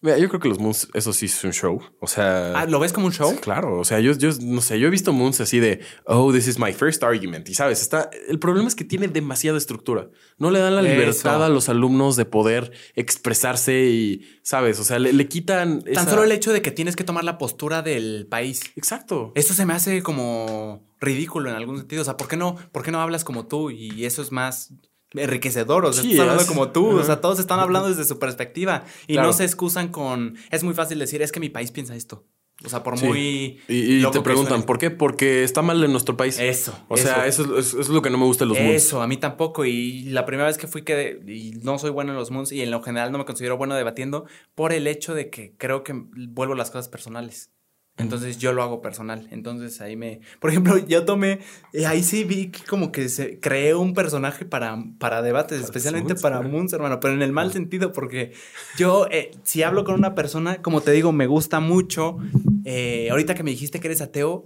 Mira, 0.03 0.17
yo 0.17 0.27
creo 0.29 0.39
que 0.39 0.49
los 0.49 0.57
Moons, 0.59 0.87
eso 0.95 1.13
sí 1.13 1.27
es 1.27 1.43
un 1.43 1.53
show. 1.53 1.79
O 1.99 2.07
sea. 2.07 2.59
Ah, 2.59 2.65
¿Lo 2.65 2.79
ves 2.79 2.91
como 2.91 3.05
un 3.05 3.11
show? 3.13 3.29
Sí, 3.31 3.37
claro, 3.37 3.79
o 3.79 3.85
sea, 3.85 3.99
yo, 3.99 4.13
yo 4.13 4.29
no 4.41 4.59
sé, 4.59 4.79
yo 4.79 4.87
he 4.87 4.89
visto 4.89 5.13
Moons 5.13 5.39
así 5.41 5.59
de, 5.59 5.81
oh, 6.05 6.33
this 6.33 6.47
is 6.47 6.57
my 6.57 6.73
first 6.73 7.03
argument. 7.03 7.47
Y 7.49 7.53
sabes, 7.53 7.81
está, 7.81 8.09
el 8.27 8.39
problema 8.39 8.67
es 8.67 8.73
que 8.73 8.83
tiene 8.83 9.07
demasiada 9.07 9.59
estructura. 9.59 10.09
No 10.39 10.49
le 10.49 10.57
dan 10.59 10.75
la 10.75 10.81
Eso. 10.81 10.89
libertad 10.91 11.45
a 11.45 11.49
los 11.49 11.69
alumnos 11.69 12.15
de 12.15 12.25
poder 12.25 12.71
expresarse 12.95 13.81
y, 13.85 14.21
sabes, 14.41 14.79
o 14.79 14.83
sea, 14.83 14.97
le, 14.97 15.13
le 15.13 15.27
quitan. 15.27 15.81
Tan 15.83 15.91
esa- 15.93 16.09
solo 16.09 16.23
el 16.23 16.31
hecho 16.31 16.51
de 16.51 16.61
que 16.63 16.71
tienes 16.71 16.95
que 16.95 17.03
tomar 17.03 17.23
la 17.23 17.37
postura 17.37 17.81
del 17.83 18.25
país. 18.27 18.61
Exacto. 18.75 19.31
Eso 19.35 19.53
se 19.53 19.65
me 19.67 19.73
hace 19.73 20.01
como 20.01 20.89
ridículo 20.99 21.49
en 21.49 21.55
algún 21.55 21.77
sentido. 21.77 22.01
O 22.01 22.05
sea, 22.05 22.17
¿por 22.17 22.27
qué 22.27 22.37
no, 22.37 22.55
por 22.71 22.83
qué 22.83 22.91
no 22.91 23.01
hablas 23.01 23.23
como 23.23 23.47
tú? 23.47 23.69
Y 23.69 24.05
eso 24.05 24.21
es 24.23 24.31
más 24.31 24.73
enriquecedor. 25.13 25.85
O 25.85 25.93
sea, 25.93 26.03
Sí, 26.03 26.11
estás 26.11 26.21
hablando 26.23 26.43
es- 26.43 26.47
como 26.47 26.71
tú. 26.71 26.87
O 26.87 26.97
Ajá. 26.97 27.05
sea, 27.05 27.21
todos 27.21 27.39
están 27.39 27.59
hablando 27.59 27.89
desde 27.89 28.05
su 28.05 28.19
perspectiva. 28.19 28.83
Y 29.07 29.13
Claro. 29.13 29.27
no 29.29 29.33
se 29.33 29.43
excusan 29.45 29.89
con. 29.89 30.35
Es 30.51 30.63
muy 30.63 30.73
fácil 30.73 30.99
decir, 30.99 31.21
es 31.21 31.31
que 31.31 31.39
mi 31.39 31.49
país 31.49 31.71
piensa 31.71 31.95
esto. 31.95 32.25
O 32.63 32.69
sea, 32.69 32.83
por 32.83 32.95
Sí. 32.99 33.05
muy. 33.07 33.59
Y, 33.67 34.05
y 34.05 34.11
te 34.11 34.21
preguntan. 34.21 34.63
¿por 34.63 34.77
qué? 34.77 34.91
Porque 34.91 35.43
está 35.43 35.63
mal 35.63 35.83
en 35.83 35.91
nuestro 35.91 36.15
país. 36.15 36.37
Eso. 36.39 36.77
O 36.89 36.95
sea, 36.97 37.25
eso, 37.25 37.57
es, 37.57 37.67
eso 37.69 37.81
es 37.81 37.89
lo 37.89 38.03
que 38.03 38.11
no 38.11 38.19
me 38.19 38.25
gusta 38.25 38.45
de 38.45 38.49
los 38.49 38.59
Moons. 38.59 38.75
Eso, 38.75 39.01
a 39.01 39.07
mí 39.07 39.17
tampoco. 39.17 39.65
Y 39.65 40.03
la 40.03 40.27
primera 40.27 40.47
vez 40.47 40.59
que 40.59 40.67
fui 40.67 40.83
que 40.83 41.19
y 41.27 41.53
no 41.63 41.79
soy 41.79 41.89
bueno 41.89 42.11
en 42.11 42.17
los 42.19 42.29
moons 42.29 42.51
y 42.51 42.61
en 42.61 42.69
lo 42.69 42.83
general 42.83 43.11
no 43.11 43.17
me 43.17 43.25
considero 43.25 43.57
bueno 43.57 43.73
debatiendo 43.73 44.25
por 44.53 44.73
el 44.73 44.85
hecho 44.85 45.15
de 45.15 45.31
que 45.31 45.55
creo 45.57 45.83
que 45.83 45.93
vuelvo 45.95 46.53
las 46.53 46.69
cosas 46.69 46.87
personales. 46.87 47.49
Entonces 47.97 48.37
yo 48.39 48.51
lo 48.53 48.63
hago 48.63 48.81
personal. 48.81 49.27
Entonces 49.31 49.79
ahí 49.81 49.95
me. 49.95 50.21
Por 50.39 50.49
ejemplo, 50.49 50.77
yo 50.87 51.05
tomé. 51.05 51.39
eh, 51.73 51.85
ahí 51.85 52.01
sí 52.03 52.23
vi 52.23 52.49
que 52.49 52.63
como 52.63 52.91
que 52.91 53.09
se 53.09 53.39
creé 53.39 53.75
un 53.75 53.93
personaje 53.93 54.45
para, 54.45 54.77
para 54.97 55.21
debates, 55.21 55.59
Para 55.59 55.65
especialmente 55.65 56.13
Moons, 56.13 56.21
para. 56.21 56.41
Moons, 56.41 56.73
hermano. 56.73 56.99
Pero 56.99 57.13
en 57.13 57.21
el 57.21 57.31
mal 57.31 57.51
sentido, 57.51 57.91
porque 57.91 58.33
yo, 58.77 59.07
eh, 59.11 59.31
si 59.43 59.61
hablo 59.63 59.83
con 59.83 59.95
una 59.95 60.15
persona, 60.15 60.61
como 60.61 60.81
te 60.81 60.91
digo, 60.91 61.11
me 61.11 61.27
gusta 61.27 61.59
mucho. 61.59 62.17
eh, 62.65 63.09
ahorita 63.11 63.35
que 63.35 63.43
me 63.43 63.51
dijiste 63.51 63.79
que 63.79 63.87
eres 63.87 64.01
ateo, 64.01 64.45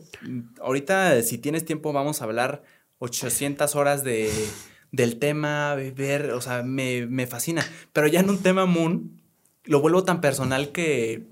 ahorita 0.61 1.22
si 1.22 1.38
tienes 1.38 1.64
tiempo, 1.65 1.93
vamos 1.93 2.22
a 2.22 2.25
hablar 2.25 2.64
800 2.99 3.75
horas 3.75 4.03
de, 4.03 4.30
del 4.91 5.17
tema, 5.19 5.75
ver, 5.75 6.32
o 6.32 6.41
sea, 6.41 6.64
me, 6.64 7.06
me 7.07 7.27
fascina. 7.27 7.64
Pero 7.93 8.07
ya 8.07 8.19
en 8.22 8.30
un 8.30 8.40
tema 8.40 8.65
Moon, 8.65 9.22
lo 9.65 9.82
vuelvo 9.82 10.03
tan 10.03 10.19
personal 10.22 10.72
que 10.72 11.27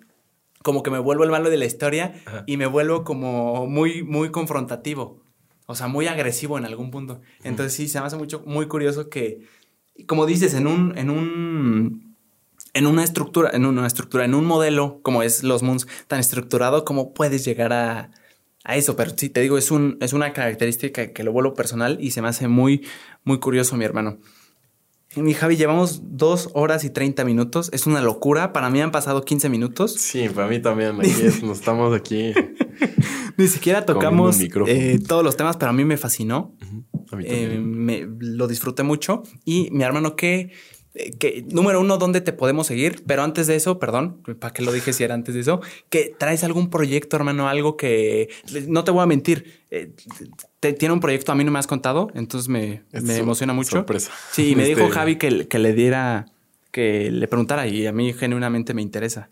como 0.64 0.82
que 0.82 0.90
me 0.90 0.98
vuelvo 0.98 1.24
el 1.24 1.30
malo 1.30 1.52
de 1.52 1.58
la 1.58 1.66
historia 1.66 2.16
Ajá. 2.26 2.44
y 2.48 2.58
me 2.58 2.66
vuelvo 2.66 3.04
como 3.04 3.68
muy, 3.68 4.02
muy 4.02 4.32
confrontativo. 4.32 5.22
O 5.66 5.76
sea, 5.76 5.88
muy 5.88 6.08
agresivo 6.08 6.58
en 6.58 6.66
algún 6.66 6.92
punto. 6.92 7.22
Entonces 7.44 7.74
sí, 7.74 7.88
se 7.88 8.00
me 8.00 8.08
hace 8.08 8.18
mucho, 8.18 8.42
muy 8.46 8.68
curioso 8.68 9.10
que, 9.10 9.48
como 10.08 10.26
dices, 10.26 10.54
en 10.56 10.68
un, 10.68 10.98
en 10.98 11.10
un, 11.10 12.16
en 12.74 12.88
una 12.88 13.04
estructura, 13.04 13.52
en 13.54 13.66
una 13.66 13.88
estructura, 13.88 14.26
en 14.26 14.34
un 14.34 14.46
modelo 14.46 15.00
como 15.04 15.24
es 15.24 15.44
los 15.44 15.64
Moons 15.64 15.88
tan 16.08 16.20
estructurado, 16.20 16.84
¿cómo 16.84 17.14
puedes 17.14 17.46
llegar 17.46 17.72
a, 17.72 18.12
a 18.64 18.76
eso? 18.76 18.96
Pero 18.96 19.12
sí, 19.16 19.30
te 19.30 19.42
digo, 19.42 19.58
es, 19.58 19.72
un, 19.72 19.98
es 20.02 20.12
una 20.12 20.34
característica 20.34 21.14
que 21.14 21.24
lo 21.24 21.32
vuelvo 21.32 21.54
personal 21.54 21.98
y 22.02 22.12
se 22.12 22.22
me 22.22 22.28
hace 22.28 22.48
muy, 22.48 22.86
muy 23.24 23.40
curioso, 23.40 23.78
mi 23.78 23.86
hermano. 23.86 24.18
Mi 25.16 25.34
Javi, 25.34 25.56
llevamos 25.58 26.02
dos 26.04 26.50
horas 26.54 26.84
y 26.84 26.90
30 26.90 27.24
minutos. 27.26 27.70
Es 27.72 27.86
una 27.86 28.02
locura. 28.02 28.52
Para 28.52 28.70
mí 28.70 28.82
han 28.82 28.92
pasado 28.92 29.24
15 29.24 29.48
minutos. 29.50 29.94
Sí, 29.94 30.28
para 30.30 30.48
mí 30.48 30.60
también. 30.60 31.00
Aquí 31.00 31.10
es- 31.22 31.44
nos 31.44 31.60
estamos 31.60 31.96
aquí. 31.96 32.34
Ni 33.38 33.48
siquiera 33.48 33.86
tocamos 33.86 34.40
eh, 34.68 35.00
todos 35.08 35.24
los 35.24 35.36
temas, 35.38 35.58
pero 35.58 35.70
a 35.72 35.74
mí 35.74 35.86
me 35.86 35.98
fascinó. 35.98 36.56
A 37.12 37.16
mí 37.16 37.24
Eh, 37.28 37.60
me, 37.60 38.08
lo 38.20 38.48
disfruté 38.48 38.84
mucho. 38.84 39.24
Y 39.46 39.70
mi 39.72 39.84
hermano, 39.84 40.16
¿qué, 40.16 40.52
eh, 40.96 41.12
qué- 41.18 41.44
número 41.50 41.80
uno, 41.82 41.98
¿dónde 41.98 42.22
te 42.22 42.34
podemos 42.34 42.68
seguir? 42.68 43.04
Pero 43.08 43.24
antes 43.24 43.48
de 43.48 43.56
eso, 43.56 43.80
perdón, 43.80 44.22
¿para 44.40 44.54
qué 44.54 44.62
lo 44.62 44.72
dije 44.72 44.94
si 44.94 45.04
era 45.04 45.14
antes 45.16 45.34
de 45.36 45.42
eso? 45.42 45.62
Que 45.90 46.14
traes 46.18 46.44
algún 46.44 46.70
proyecto, 46.70 47.16
hermano, 47.16 47.48
algo 47.50 47.78
que 47.78 48.30
no 48.68 48.84
te 48.84 48.92
voy 48.92 49.04
a 49.04 49.06
mentir. 49.06 49.62
eh, 49.72 49.92
te- 50.60 50.74
tiene 50.74 50.94
un 50.94 51.00
proyecto, 51.00 51.32
a 51.32 51.36
mí 51.36 51.44
no 51.44 51.50
me 51.52 51.58
has 51.58 51.66
contado, 51.68 52.10
entonces 52.14 52.48
me, 52.48 52.84
emociona 52.92 53.54
mucho. 53.54 53.72
sorpresa. 53.72 54.12
Sí, 54.32 54.50
y 54.52 54.56
me 54.56 54.64
Este- 54.70 54.76
dijo 54.82 54.90
Javi 54.94 55.16
que, 55.18 55.48
que 55.48 55.58
le 55.60 55.74
diera, 55.74 56.28
que 56.72 57.10
le 57.12 57.28
preguntara 57.28 57.66
y 57.68 57.88
a 57.88 57.92
mí 57.92 58.14
genuinamente 58.14 58.74
me 58.76 58.82
interesa. 58.84 59.30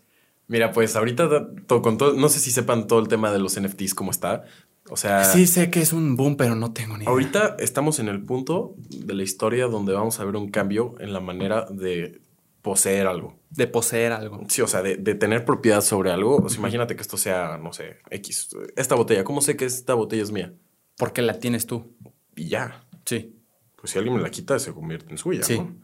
Mira, 0.48 0.72
pues 0.72 0.96
ahorita 0.96 1.28
da- 1.28 1.48
to- 1.68 1.80
con 1.80 1.96
todo, 1.96 2.14
no 2.14 2.28
sé 2.28 2.40
si 2.40 2.50
sepan 2.50 2.86
todo 2.88 2.98
el 2.98 3.06
tema 3.08 3.30
de 3.32 3.38
los 3.38 3.56
NFTs, 3.56 3.94
cómo 3.94 4.10
está. 4.10 4.44
O 4.92 4.96
sea, 4.96 5.24
Sí, 5.24 5.46
sé 5.46 5.70
que 5.70 5.80
es 5.80 5.92
un 5.92 6.16
boom, 6.16 6.36
pero 6.36 6.54
no 6.54 6.72
tengo 6.72 6.94
ni 6.96 7.04
idea. 7.04 7.10
ahorita 7.10 7.56
estamos 7.58 7.98
en 7.98 8.08
el 8.08 8.22
punto 8.22 8.74
de 8.90 9.14
la 9.14 9.22
historia 9.22 9.66
donde 9.66 9.92
vamos 9.94 10.20
a 10.20 10.24
ver 10.24 10.36
un 10.36 10.50
cambio 10.50 10.94
en 11.00 11.12
la 11.12 11.20
manera 11.20 11.66
de 11.70 12.20
poseer 12.60 13.06
algo. 13.06 13.36
De 13.50 13.66
poseer 13.66 14.12
algo. 14.12 14.44
Sí, 14.48 14.60
o 14.62 14.66
sea, 14.66 14.82
de, 14.82 14.96
de 14.96 15.14
tener 15.14 15.44
propiedad 15.44 15.80
sobre 15.80 16.10
algo. 16.12 16.36
O 16.36 16.48
sea, 16.48 16.58
imagínate 16.58 16.94
que 16.94 17.02
esto 17.02 17.16
sea, 17.16 17.58
no 17.58 17.72
sé, 17.72 17.96
X. 18.10 18.50
Esta 18.76 18.94
botella, 18.94 19.24
¿cómo 19.24 19.40
sé 19.40 19.56
que 19.56 19.64
esta 19.64 19.94
botella 19.94 20.22
es 20.22 20.30
mía? 20.30 20.52
Porque 20.96 21.22
la 21.22 21.38
tienes 21.38 21.66
tú. 21.66 21.94
Y 22.36 22.48
ya. 22.48 22.84
Sí. 23.04 23.34
pues 23.76 23.90
si 23.90 23.98
alguien 23.98 24.14
me 24.16 24.22
la 24.22 24.30
quita, 24.30 24.58
se 24.60 24.72
convierte 24.72 25.10
en 25.10 25.18
suya, 25.18 25.42
Sí. 25.42 25.58
¿no? 25.58 25.74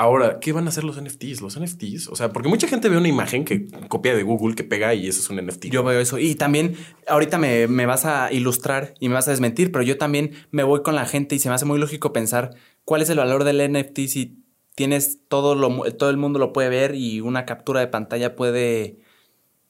Ahora, 0.00 0.40
¿qué 0.40 0.52
van 0.52 0.64
a 0.64 0.70
hacer 0.70 0.82
los 0.82 0.98
NFTs? 0.98 1.42
Los 1.42 1.60
NFTs, 1.60 2.08
o 2.08 2.16
sea, 2.16 2.32
porque 2.32 2.48
mucha 2.48 2.66
gente 2.66 2.88
ve 2.88 2.96
una 2.96 3.08
imagen 3.08 3.44
que 3.44 3.68
copia 3.88 4.14
de 4.16 4.22
Google, 4.22 4.54
que 4.54 4.64
pega 4.64 4.94
y 4.94 5.06
eso 5.06 5.20
es 5.20 5.28
un 5.28 5.36
NFT. 5.44 5.66
Yo 5.66 5.84
veo 5.84 6.00
eso. 6.00 6.18
Y 6.18 6.36
también, 6.36 6.74
ahorita 7.06 7.36
me, 7.36 7.66
me 7.68 7.84
vas 7.84 8.06
a 8.06 8.32
ilustrar 8.32 8.94
y 8.98 9.08
me 9.08 9.14
vas 9.16 9.28
a 9.28 9.32
desmentir, 9.32 9.70
pero 9.70 9.84
yo 9.84 9.98
también 9.98 10.32
me 10.52 10.62
voy 10.62 10.82
con 10.82 10.94
la 10.94 11.04
gente 11.04 11.34
y 11.34 11.38
se 11.38 11.50
me 11.50 11.54
hace 11.54 11.66
muy 11.66 11.78
lógico 11.78 12.14
pensar 12.14 12.54
cuál 12.86 13.02
es 13.02 13.10
el 13.10 13.18
valor 13.18 13.44
del 13.44 13.72
NFT 13.72 13.98
si 14.08 14.42
tienes 14.74 15.18
todo 15.28 15.54
lo 15.54 15.68
todo 15.92 16.08
el 16.08 16.16
mundo 16.16 16.38
lo 16.38 16.54
puede 16.54 16.70
ver 16.70 16.94
y 16.94 17.20
una 17.20 17.44
captura 17.44 17.80
de 17.80 17.88
pantalla 17.88 18.34
puede. 18.36 19.00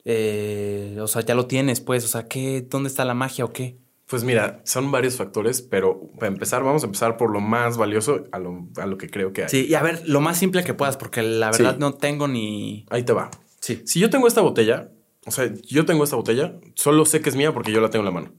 eh, 0.05 0.99
o 1.01 1.09
sea, 1.09 1.23
ya 1.23 1.35
lo 1.35 1.47
tienes, 1.47 1.81
pues. 1.81 2.05
O 2.05 2.09
sea, 2.09 2.29
¿qué? 2.29 2.63
¿Dónde 2.63 2.89
está 2.89 3.05
la 3.05 3.15
magia 3.15 3.45
o 3.45 3.53
qué? 3.53 3.79
Pues 4.11 4.25
mira, 4.25 4.61
son 4.65 4.91
varios 4.91 5.15
factores, 5.17 5.63
pero 5.63 6.11
para 6.19 6.27
empezar, 6.27 6.65
vamos 6.65 6.83
a 6.83 6.87
empezar 6.87 7.17
por 7.17 7.31
lo 7.31 7.39
más 7.41 7.77
valioso, 7.79 8.25
a 8.33 8.41
lo, 8.41 8.67
a 8.77 8.87
lo 8.87 8.99
que 8.99 9.09
creo 9.09 9.33
que 9.33 9.45
hay. 9.45 9.49
Sí, 9.49 9.67
y 9.69 9.75
a 9.75 9.83
ver, 9.85 10.03
lo 10.09 10.21
más 10.21 10.37
simple 10.37 10.65
que 10.65 10.75
puedas, 10.75 10.97
porque 10.97 11.23
la 11.23 11.53
verdad 11.53 11.75
Sí. 11.75 11.79
no 11.79 11.95
tengo 11.95 12.27
ni. 12.27 12.87
Ahí 12.91 13.05
te 13.05 13.13
va. 13.13 13.31
Sí. 13.61 13.83
Si 13.87 14.01
yo 14.01 14.11
tengo 14.11 14.27
esta 14.27 14.41
botella, 14.41 14.91
o 15.27 15.31
sea, 15.31 15.49
yo 15.63 15.85
tengo 15.87 16.03
esta 16.03 16.17
botella, 16.17 16.57
solo 16.75 17.05
sé 17.05 17.21
que 17.21 17.29
es 17.29 17.37
mía 17.37 17.55
porque 17.55 17.71
yo 17.71 17.81
la 17.81 17.89
tengo 17.91 18.01
en 18.03 18.07
la 18.15 18.21
mano. 18.21 18.33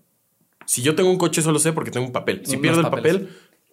Si 0.66 0.82
yo 0.82 0.94
tengo 0.94 1.10
un 1.10 1.18
coche, 1.18 1.42
solo 1.42 1.58
sé 1.58 1.72
porque 1.72 1.90
tengo 1.90 2.06
un 2.06 2.12
papel. 2.12 2.42
Si 2.44 2.52
Unos 2.52 2.62
pierdo 2.62 2.82
el 2.82 2.90
papel, 2.90 3.30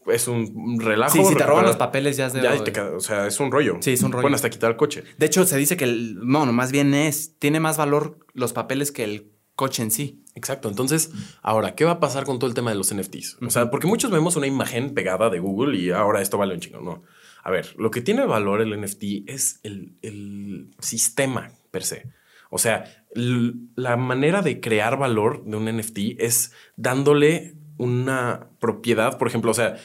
es 0.07 0.29
un 0.29 0.79
relajo. 0.81 1.17
Sí, 1.17 1.25
si 1.25 1.35
te 1.35 1.45
roban 1.45 1.65
los 1.65 1.77
papeles 1.77 2.17
ya 2.17 2.27
es 2.27 2.33
de. 2.33 2.43
Ya, 2.43 2.63
te 2.63 2.81
o 2.81 3.01
sea, 3.01 3.27
es 3.27 3.41
un 3.41 3.51
rollo. 3.51 3.79
Sí, 3.81 3.95
es 3.95 4.03
un 4.05 4.13
rollo. 4.13 4.23
Pueden 4.23 4.37
hasta 4.37 4.51
quitar 4.51 4.71
el 4.71 4.77
coche. 4.77 5.03
De 5.19 5.27
hecho, 5.27 5.45
se 5.47 5.57
dice 5.57 5.77
que 5.77 5.85
el. 5.85 6.17
No, 6.25 6.47
no, 6.47 6.53
más 6.53 6.71
bien 6.71 6.95
es. 6.95 7.37
Tiene 7.41 7.59
más 7.59 7.77
valor 7.77 8.19
los 8.35 8.53
papeles 8.53 8.93
que 8.93 9.03
el 9.05 9.33
coche 9.59 9.83
en 9.83 9.91
sí. 9.91 10.23
Exacto. 10.37 10.69
Entonces, 10.69 11.11
ahora, 11.43 11.75
¿qué 11.75 11.85
va 11.85 11.91
a 11.93 12.01
pasar 12.01 12.25
con 12.25 12.39
todo 12.39 12.49
el 12.49 12.55
tema 12.55 12.71
de 12.71 12.77
los 12.77 12.95
NFTs? 12.95 13.39
O 13.45 13.51
sea, 13.51 13.73
porque 13.73 13.89
muchos 13.89 14.13
vemos 14.13 14.37
una 14.37 14.47
imagen 14.47 14.95
pegada 14.95 15.31
de 15.31 15.41
Google 15.41 15.77
y 15.77 15.91
ahora 15.91 16.23
esto 16.23 16.39
vale 16.39 16.55
un 16.55 16.61
chingo. 16.61 16.81
No. 16.81 17.03
A 17.43 17.51
ver, 17.51 17.75
lo 17.77 17.91
que 17.91 18.01
tiene 18.01 18.25
valor 18.25 18.61
el 18.61 18.81
NFT 18.81 19.03
es 19.27 19.59
el, 19.65 19.97
el 20.01 20.71
sistema 20.79 21.51
per 21.73 21.83
se. 21.83 22.07
O 22.51 22.59
sea, 22.59 22.85
la 23.15 23.97
manera 23.97 24.43
de 24.43 24.61
crear 24.61 24.97
valor 24.97 25.45
de 25.45 25.57
un 25.57 25.65
NFT 25.65 25.99
es 26.19 26.53
dándole 26.77 27.57
una 27.79 28.51
propiedad, 28.61 29.19
por 29.19 29.27
ejemplo, 29.27 29.51
o 29.51 29.55
sea, 29.55 29.77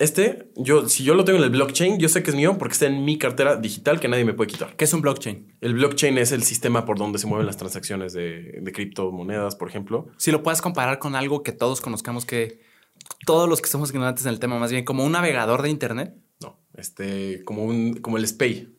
este, 0.00 0.50
yo, 0.56 0.88
si 0.88 1.04
yo 1.04 1.14
lo 1.14 1.26
tengo 1.26 1.38
en 1.38 1.44
el 1.44 1.50
blockchain, 1.50 1.98
yo 1.98 2.08
sé 2.08 2.22
que 2.22 2.30
es 2.30 2.36
mío 2.36 2.56
porque 2.56 2.72
está 2.72 2.86
en 2.86 3.04
mi 3.04 3.18
cartera 3.18 3.56
digital 3.56 4.00
que 4.00 4.08
nadie 4.08 4.24
me 4.24 4.32
puede 4.32 4.50
quitar. 4.50 4.74
¿Qué 4.74 4.84
es 4.86 4.94
un 4.94 5.02
blockchain? 5.02 5.58
El 5.60 5.74
blockchain 5.74 6.16
es 6.16 6.32
el 6.32 6.42
sistema 6.42 6.86
por 6.86 6.98
donde 6.98 7.18
se 7.18 7.26
mueven 7.26 7.46
las 7.46 7.58
transacciones 7.58 8.14
de, 8.14 8.60
de 8.62 8.72
criptomonedas, 8.72 9.56
por 9.56 9.68
ejemplo. 9.68 10.08
Si 10.16 10.32
lo 10.32 10.42
puedes 10.42 10.62
comparar 10.62 10.98
con 10.98 11.14
algo 11.16 11.42
que 11.42 11.52
todos 11.52 11.82
conozcamos 11.82 12.24
que. 12.24 12.62
Todos 13.26 13.46
los 13.46 13.60
que 13.60 13.68
somos 13.68 13.90
ignorantes 13.90 14.24
en 14.24 14.32
el 14.32 14.40
tema, 14.40 14.58
más 14.58 14.72
bien 14.72 14.86
como 14.86 15.04
un 15.04 15.12
navegador 15.12 15.60
de 15.60 15.68
internet. 15.68 16.14
No, 16.40 16.58
este, 16.74 17.44
como 17.44 17.64
un, 17.64 17.94
como 17.94 18.16
el 18.16 18.26
SPAY. 18.26 18.74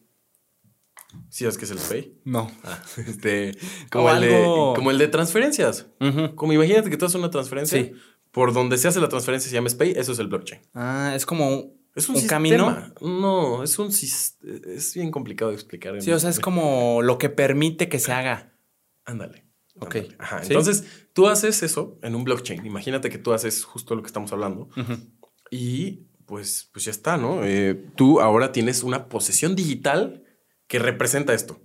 ¿Sí 1.30 1.44
sabes 1.44 1.58
qué 1.58 1.66
es 1.66 1.72
el 1.72 1.80
SPAY? 1.80 2.20
No. 2.24 2.50
Ah, 2.64 2.82
este, 2.98 3.56
como, 3.92 4.10
el 4.10 4.22
de, 4.22 4.44
como 4.76 4.90
el 4.90 4.98
de 4.98 5.08
transferencias. 5.08 5.88
Como 6.36 6.54
imagínate 6.54 6.90
que 6.90 6.98
tú 6.98 7.06
haces 7.06 7.20
una 7.20 7.30
transferencia. 7.30 7.80
Sí. 7.80 7.92
Por 8.32 8.54
donde 8.54 8.78
se 8.78 8.88
hace 8.88 9.00
la 9.02 9.10
transferencia 9.10 9.50
se 9.50 9.56
llama 9.56 9.70
SPAY, 9.70 9.92
eso 9.98 10.12
es 10.14 10.20
el 10.20 10.28
blockchain. 10.28 10.62
Ah, 10.74 11.14
es 11.16 11.26
como 11.26 11.50
un, 11.50 11.82
Es 11.96 12.08
un, 12.08 12.26
camino. 12.28 12.94
No, 13.02 13.64
es 13.64 13.78
un 13.78 13.88
es 13.90 14.94
bien 14.96 15.12
complicado 15.12 15.52
de 15.52 15.56
explicar. 15.56 15.96
en- 15.96 16.02
Sí, 16.02 16.12
o 16.12 16.20
sea, 16.20 16.30
es 16.30 16.40
como 16.40 17.02
lo 17.02 17.18
que 17.18 17.30
permite 17.30 17.90
que 17.90 18.00
se 18.00 18.14
haga. 18.14 18.54
Ándale. 19.06 19.46
Ok. 19.80 19.96
ándale. 19.96 20.16
Ajá. 20.20 20.40
Sí. 20.44 20.48
Entonces, 20.54 20.84
tú 21.14 21.28
haces 21.28 21.62
eso 21.64 21.98
en 22.02 22.16
un 22.16 22.24
blockchain. 22.24 22.66
Imagínate 22.66 23.10
que 23.10 23.18
tú 23.18 23.34
haces 23.34 23.64
justo 23.66 23.96
lo 23.96 24.02
que 24.02 24.08
estamos 24.08 24.32
hablando. 24.32 24.70
Y 25.50 26.08
pues, 26.26 26.70
pues 26.72 26.86
ya 26.86 26.92
está, 26.92 27.18
¿no? 27.18 27.44
Eh, 27.44 27.76
tú 27.96 28.22
ahora 28.22 28.52
tienes 28.54 28.84
una 28.84 29.10
posesión 29.10 29.56
digital 29.56 30.24
que 30.68 30.80
representa 30.80 31.34
esto. 31.34 31.60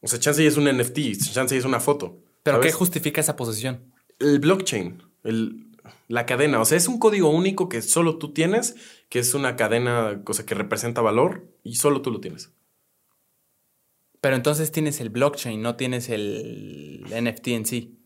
O 0.00 0.06
sea, 0.08 0.20
chance 0.20 0.46
es 0.46 0.56
un 0.56 0.64
NFT, 0.68 1.16
chance 1.32 1.56
es 1.56 1.64
una 1.64 1.80
foto. 1.80 2.20
¿Pero 2.44 2.58
¿sabes? 2.58 2.72
qué 2.72 2.78
justifica 2.78 3.20
esa 3.20 3.34
posesión? 3.36 3.92
El 4.20 4.38
blockchain, 4.38 5.02
el- 5.24 5.68
la 6.08 6.26
cadena. 6.26 6.60
O 6.60 6.64
sea, 6.64 6.76
es 6.78 6.88
un 6.88 6.98
código 6.98 7.28
único 7.30 7.68
que 7.68 7.82
solo 7.82 8.18
tú 8.18 8.32
tienes, 8.32 8.76
que 9.08 9.18
es 9.18 9.34
una 9.34 9.56
cadena, 9.56 10.22
cosa 10.24 10.44
que 10.46 10.54
representa 10.54 11.00
valor 11.00 11.46
y 11.62 11.76
solo 11.76 12.02
tú 12.02 12.10
lo 12.10 12.20
tienes. 12.20 12.50
Pero 14.20 14.36
entonces 14.36 14.70
tienes 14.70 15.00
el 15.00 15.10
blockchain, 15.10 15.60
no 15.60 15.76
tienes 15.76 16.08
el 16.08 17.04
NFT 17.10 17.48
en 17.48 17.66
sí. 17.66 17.98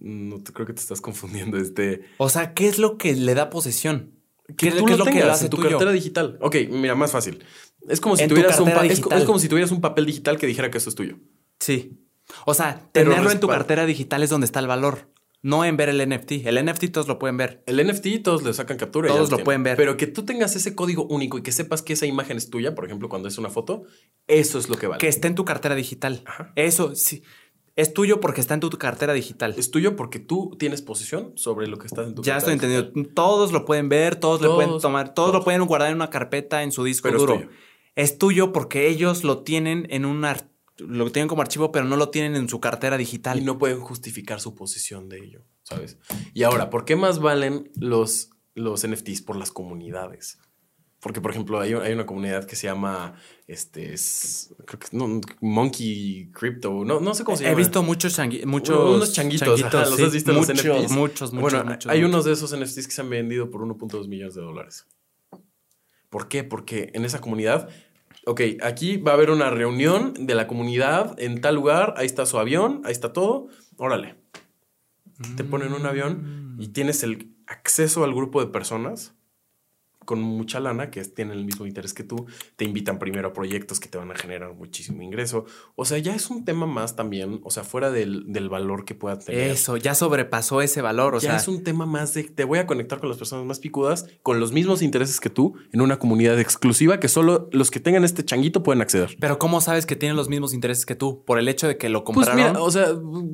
No 0.00 0.42
te, 0.42 0.52
creo 0.52 0.66
que 0.66 0.72
te 0.74 0.80
estás 0.80 1.00
confundiendo. 1.00 1.58
Este, 1.58 2.02
O 2.18 2.28
sea, 2.28 2.54
¿qué 2.54 2.68
es 2.68 2.78
lo 2.78 2.96
que 2.98 3.14
le 3.14 3.34
da 3.34 3.50
posesión? 3.50 4.12
¿Qué, 4.56 4.68
es- 4.68 4.76
tú 4.76 4.86
qué 4.86 4.92
es 4.92 4.98
lo 4.98 5.04
lo 5.04 5.10
que 5.10 5.20
lo 5.20 5.30
hace 5.32 5.44
en 5.46 5.50
tu 5.50 5.56
tuyo? 5.58 5.70
cartera 5.70 5.92
digital. 5.92 6.38
Ok, 6.40 6.56
mira, 6.70 6.94
más 6.94 7.10
fácil. 7.12 7.44
Es 7.88 8.00
como 8.00 8.16
si 8.16 8.22
En 8.22 8.28
tu 8.30 8.34
tuvieras 8.36 8.58
un 8.58 8.66
cartera 8.66 8.80
pa- 8.80 8.86
es, 8.92 9.00
co- 9.00 9.04
digital. 9.08 9.18
es 9.20 9.24
como 9.26 9.38
si 9.38 9.48
tuvieras 9.48 9.70
un 9.70 9.80
papel 9.80 10.06
digital 10.06 10.38
que 10.38 10.46
dijera 10.46 10.70
que 10.70 10.78
eso 10.78 10.88
es 10.88 10.94
tuyo. 10.96 11.18
Sí. 11.60 11.98
O 12.46 12.54
sea, 12.54 12.88
Pero 12.92 13.10
tenerlo 13.10 13.30
en 13.30 13.40
tu 13.40 13.48
cartera 13.48 13.84
digital 13.86 14.22
es 14.22 14.30
donde 14.30 14.44
está 14.46 14.60
el 14.60 14.66
valor. 14.66 15.10
No 15.40 15.64
en 15.64 15.76
ver 15.76 15.88
el 15.88 16.06
NFT. 16.08 16.32
El 16.46 16.64
NFT 16.64 16.90
todos 16.92 17.06
lo 17.06 17.18
pueden 17.18 17.36
ver. 17.36 17.62
El 17.66 17.76
NFT 17.86 18.22
todos 18.24 18.42
le 18.42 18.52
sacan 18.52 18.76
captura. 18.76 19.06
y 19.08 19.10
ya 19.10 19.16
Todos 19.16 19.30
lo 19.30 19.36
tienen. 19.36 19.44
pueden 19.44 19.62
ver. 19.62 19.76
Pero 19.76 19.96
que 19.96 20.06
tú 20.08 20.24
tengas 20.24 20.56
ese 20.56 20.74
código 20.74 21.04
único 21.06 21.38
y 21.38 21.42
que 21.42 21.52
sepas 21.52 21.80
que 21.82 21.92
esa 21.92 22.06
imagen 22.06 22.36
es 22.36 22.50
tuya, 22.50 22.74
por 22.74 22.84
ejemplo, 22.84 23.08
cuando 23.08 23.28
es 23.28 23.38
una 23.38 23.48
foto, 23.48 23.84
eso 24.26 24.58
es 24.58 24.68
lo 24.68 24.76
que 24.76 24.88
vale. 24.88 24.98
Que 24.98 25.06
esté 25.08 25.28
en 25.28 25.34
tu 25.36 25.44
cartera 25.44 25.74
digital. 25.76 26.22
Ajá. 26.26 26.52
Eso 26.56 26.94
sí. 26.96 27.22
Es 27.76 27.94
tuyo 27.94 28.18
porque 28.20 28.40
está 28.40 28.54
en 28.54 28.60
tu 28.60 28.68
cartera 28.70 29.12
digital. 29.12 29.54
Es 29.56 29.70
tuyo 29.70 29.94
porque 29.94 30.18
tú 30.18 30.56
tienes 30.58 30.82
posesión 30.82 31.32
sobre 31.36 31.68
lo 31.68 31.78
que 31.78 31.86
está 31.86 32.02
en 32.02 32.16
tu 32.16 32.22
Ya 32.22 32.36
estoy 32.38 32.54
cartera 32.54 32.72
digital. 32.72 32.88
entendido. 32.88 33.14
Todos 33.14 33.52
lo 33.52 33.64
pueden 33.64 33.88
ver, 33.88 34.16
todos, 34.16 34.40
lo 34.40 34.56
pueden 34.56 34.80
tomar, 34.80 35.14
todos, 35.14 35.32
lo 35.32 35.44
pueden 35.44 35.64
guardar 35.66 35.90
en 35.90 35.94
una 35.94 36.10
carpeta 36.10 36.64
en 36.64 36.72
su 36.72 36.82
disco 36.82 37.04
Pero 37.06 37.16
es 37.18 37.20
duro. 37.20 37.34
tuyo. 37.36 37.48
Es 37.94 38.18
tuyo 38.18 38.52
porque 38.52 38.88
ellos 38.88 39.22
lo 39.22 39.44
tienen 39.44 39.86
en 39.90 40.04
un 40.04 40.24
ar- 40.24 40.48
lo 40.78 41.10
tienen 41.12 41.28
como 41.28 41.42
archivo, 41.42 41.72
pero 41.72 41.84
no 41.84 41.96
lo 41.96 42.10
tienen 42.10 42.36
en 42.36 42.48
su 42.48 42.60
cartera 42.60 42.96
digital. 42.96 43.38
Y 43.38 43.44
no 43.44 43.58
pueden 43.58 43.80
justificar 43.80 44.40
su 44.40 44.54
posesión 44.54 45.08
de 45.08 45.18
ello, 45.24 45.44
¿sabes? 45.62 45.98
Y 46.34 46.42
ahora, 46.44 46.70
¿por 46.70 46.84
qué 46.84 46.96
más 46.96 47.18
valen 47.18 47.70
los, 47.76 48.30
los 48.54 48.86
NFTs? 48.86 49.22
Por 49.22 49.36
las 49.36 49.50
comunidades. 49.50 50.38
Porque, 51.00 51.20
por 51.20 51.30
ejemplo, 51.30 51.60
hay, 51.60 51.74
hay 51.74 51.92
una 51.92 52.06
comunidad 52.06 52.44
que 52.44 52.56
se 52.56 52.66
llama, 52.66 53.14
este, 53.46 53.92
es- 53.92 54.52
creo 54.66 54.80
que, 54.80 54.88
no, 54.90 55.20
Monkey 55.40 56.28
Crypto, 56.32 56.84
no, 56.84 56.98
no 56.98 57.14
sé 57.14 57.22
cómo 57.22 57.36
se 57.36 57.44
llama. 57.44 57.52
He 57.52 57.56
visto 57.56 57.84
muchos, 57.84 58.18
changui- 58.18 58.44
muchos 58.46 58.96
unos 58.96 59.12
changuitos, 59.12 59.62
ajá, 59.62 59.84
los 59.86 59.94
sí. 59.96 60.02
has 60.02 60.12
visto 60.12 60.32
en 60.32 60.36
los 60.38 60.48
muchos, 60.48 60.64
NFTs. 60.64 60.90
muchos, 60.90 61.32
muchos, 61.32 61.52
bueno, 61.52 61.64
muchos, 61.70 61.90
hay 61.92 62.00
muchos. 62.00 62.10
unos 62.14 62.24
de 62.24 62.32
esos 62.32 62.52
NFTs 62.52 62.86
que 62.88 62.92
se 62.92 63.00
han 63.00 63.10
vendido 63.10 63.48
por 63.48 63.62
1.2 63.62 64.08
millones 64.08 64.34
de 64.34 64.40
dólares. 64.40 64.86
¿Por 66.10 66.26
qué? 66.28 66.42
Porque 66.42 66.90
en 66.94 67.04
esa 67.04 67.20
comunidad, 67.20 67.68
ok, 68.28 68.40
aquí 68.62 68.98
va 68.98 69.12
a 69.12 69.14
haber 69.14 69.30
una 69.30 69.50
reunión 69.50 70.14
de 70.18 70.34
la 70.34 70.46
comunidad 70.46 71.18
en 71.18 71.40
tal 71.40 71.54
lugar, 71.54 71.94
ahí 71.96 72.06
está 72.06 72.26
su 72.26 72.38
avión, 72.38 72.82
ahí 72.84 72.92
está 72.92 73.12
todo, 73.12 73.48
órale. 73.76 74.16
Te 75.36 75.44
ponen 75.44 75.72
un 75.72 75.86
avión 75.86 76.56
y 76.60 76.68
tienes 76.68 77.02
el 77.02 77.34
acceso 77.46 78.04
al 78.04 78.14
grupo 78.14 78.40
de 78.40 78.52
personas 78.52 79.17
con 80.08 80.22
mucha 80.22 80.58
lana 80.58 80.90
que 80.90 81.04
tienen 81.04 81.36
el 81.36 81.44
mismo 81.44 81.66
interés 81.66 81.92
que 81.92 82.02
tú, 82.02 82.24
te 82.56 82.64
invitan 82.64 82.98
primero 82.98 83.28
a 83.28 83.32
proyectos 83.34 83.78
que 83.78 83.90
te 83.90 83.98
van 83.98 84.10
a 84.10 84.14
generar 84.14 84.54
muchísimo 84.54 85.02
ingreso. 85.02 85.44
O 85.76 85.84
sea, 85.84 85.98
ya 85.98 86.14
es 86.14 86.30
un 86.30 86.46
tema 86.46 86.64
más 86.64 86.96
también, 86.96 87.40
o 87.44 87.50
sea, 87.50 87.62
fuera 87.62 87.90
del, 87.90 88.24
del 88.32 88.48
valor 88.48 88.86
que 88.86 88.94
pueda 88.94 89.18
tener. 89.18 89.50
Eso, 89.50 89.76
ya 89.76 89.94
sobrepasó 89.94 90.62
ese 90.62 90.80
valor. 90.80 91.14
O 91.14 91.18
ya 91.20 91.28
sea, 91.32 91.36
es 91.36 91.46
un 91.46 91.62
tema 91.62 91.84
más 91.84 92.14
de 92.14 92.24
te 92.24 92.44
voy 92.44 92.58
a 92.58 92.66
conectar 92.66 93.00
con 93.00 93.10
las 93.10 93.18
personas 93.18 93.44
más 93.44 93.58
picudas, 93.58 94.06
con 94.22 94.40
los 94.40 94.50
mismos 94.52 94.80
intereses 94.80 95.20
que 95.20 95.28
tú, 95.28 95.56
en 95.74 95.82
una 95.82 95.98
comunidad 95.98 96.40
exclusiva 96.40 96.98
que 97.00 97.08
solo 97.08 97.50
los 97.52 97.70
que 97.70 97.78
tengan 97.78 98.02
este 98.02 98.24
changuito 98.24 98.62
pueden 98.62 98.80
acceder. 98.80 99.14
pero 99.20 99.38
¿cómo 99.38 99.60
sabes 99.60 99.84
que 99.84 99.94
tienen 99.94 100.16
los 100.16 100.30
mismos 100.30 100.54
intereses 100.54 100.86
que 100.86 100.94
tú? 100.94 101.22
Por 101.26 101.38
el 101.38 101.48
hecho 101.48 101.68
de 101.68 101.76
que 101.76 101.90
lo 101.90 102.02
Pues 102.04 102.26
compraron. 102.26 102.52
mira, 102.52 102.62
o 102.62 102.70
sea, 102.70 102.86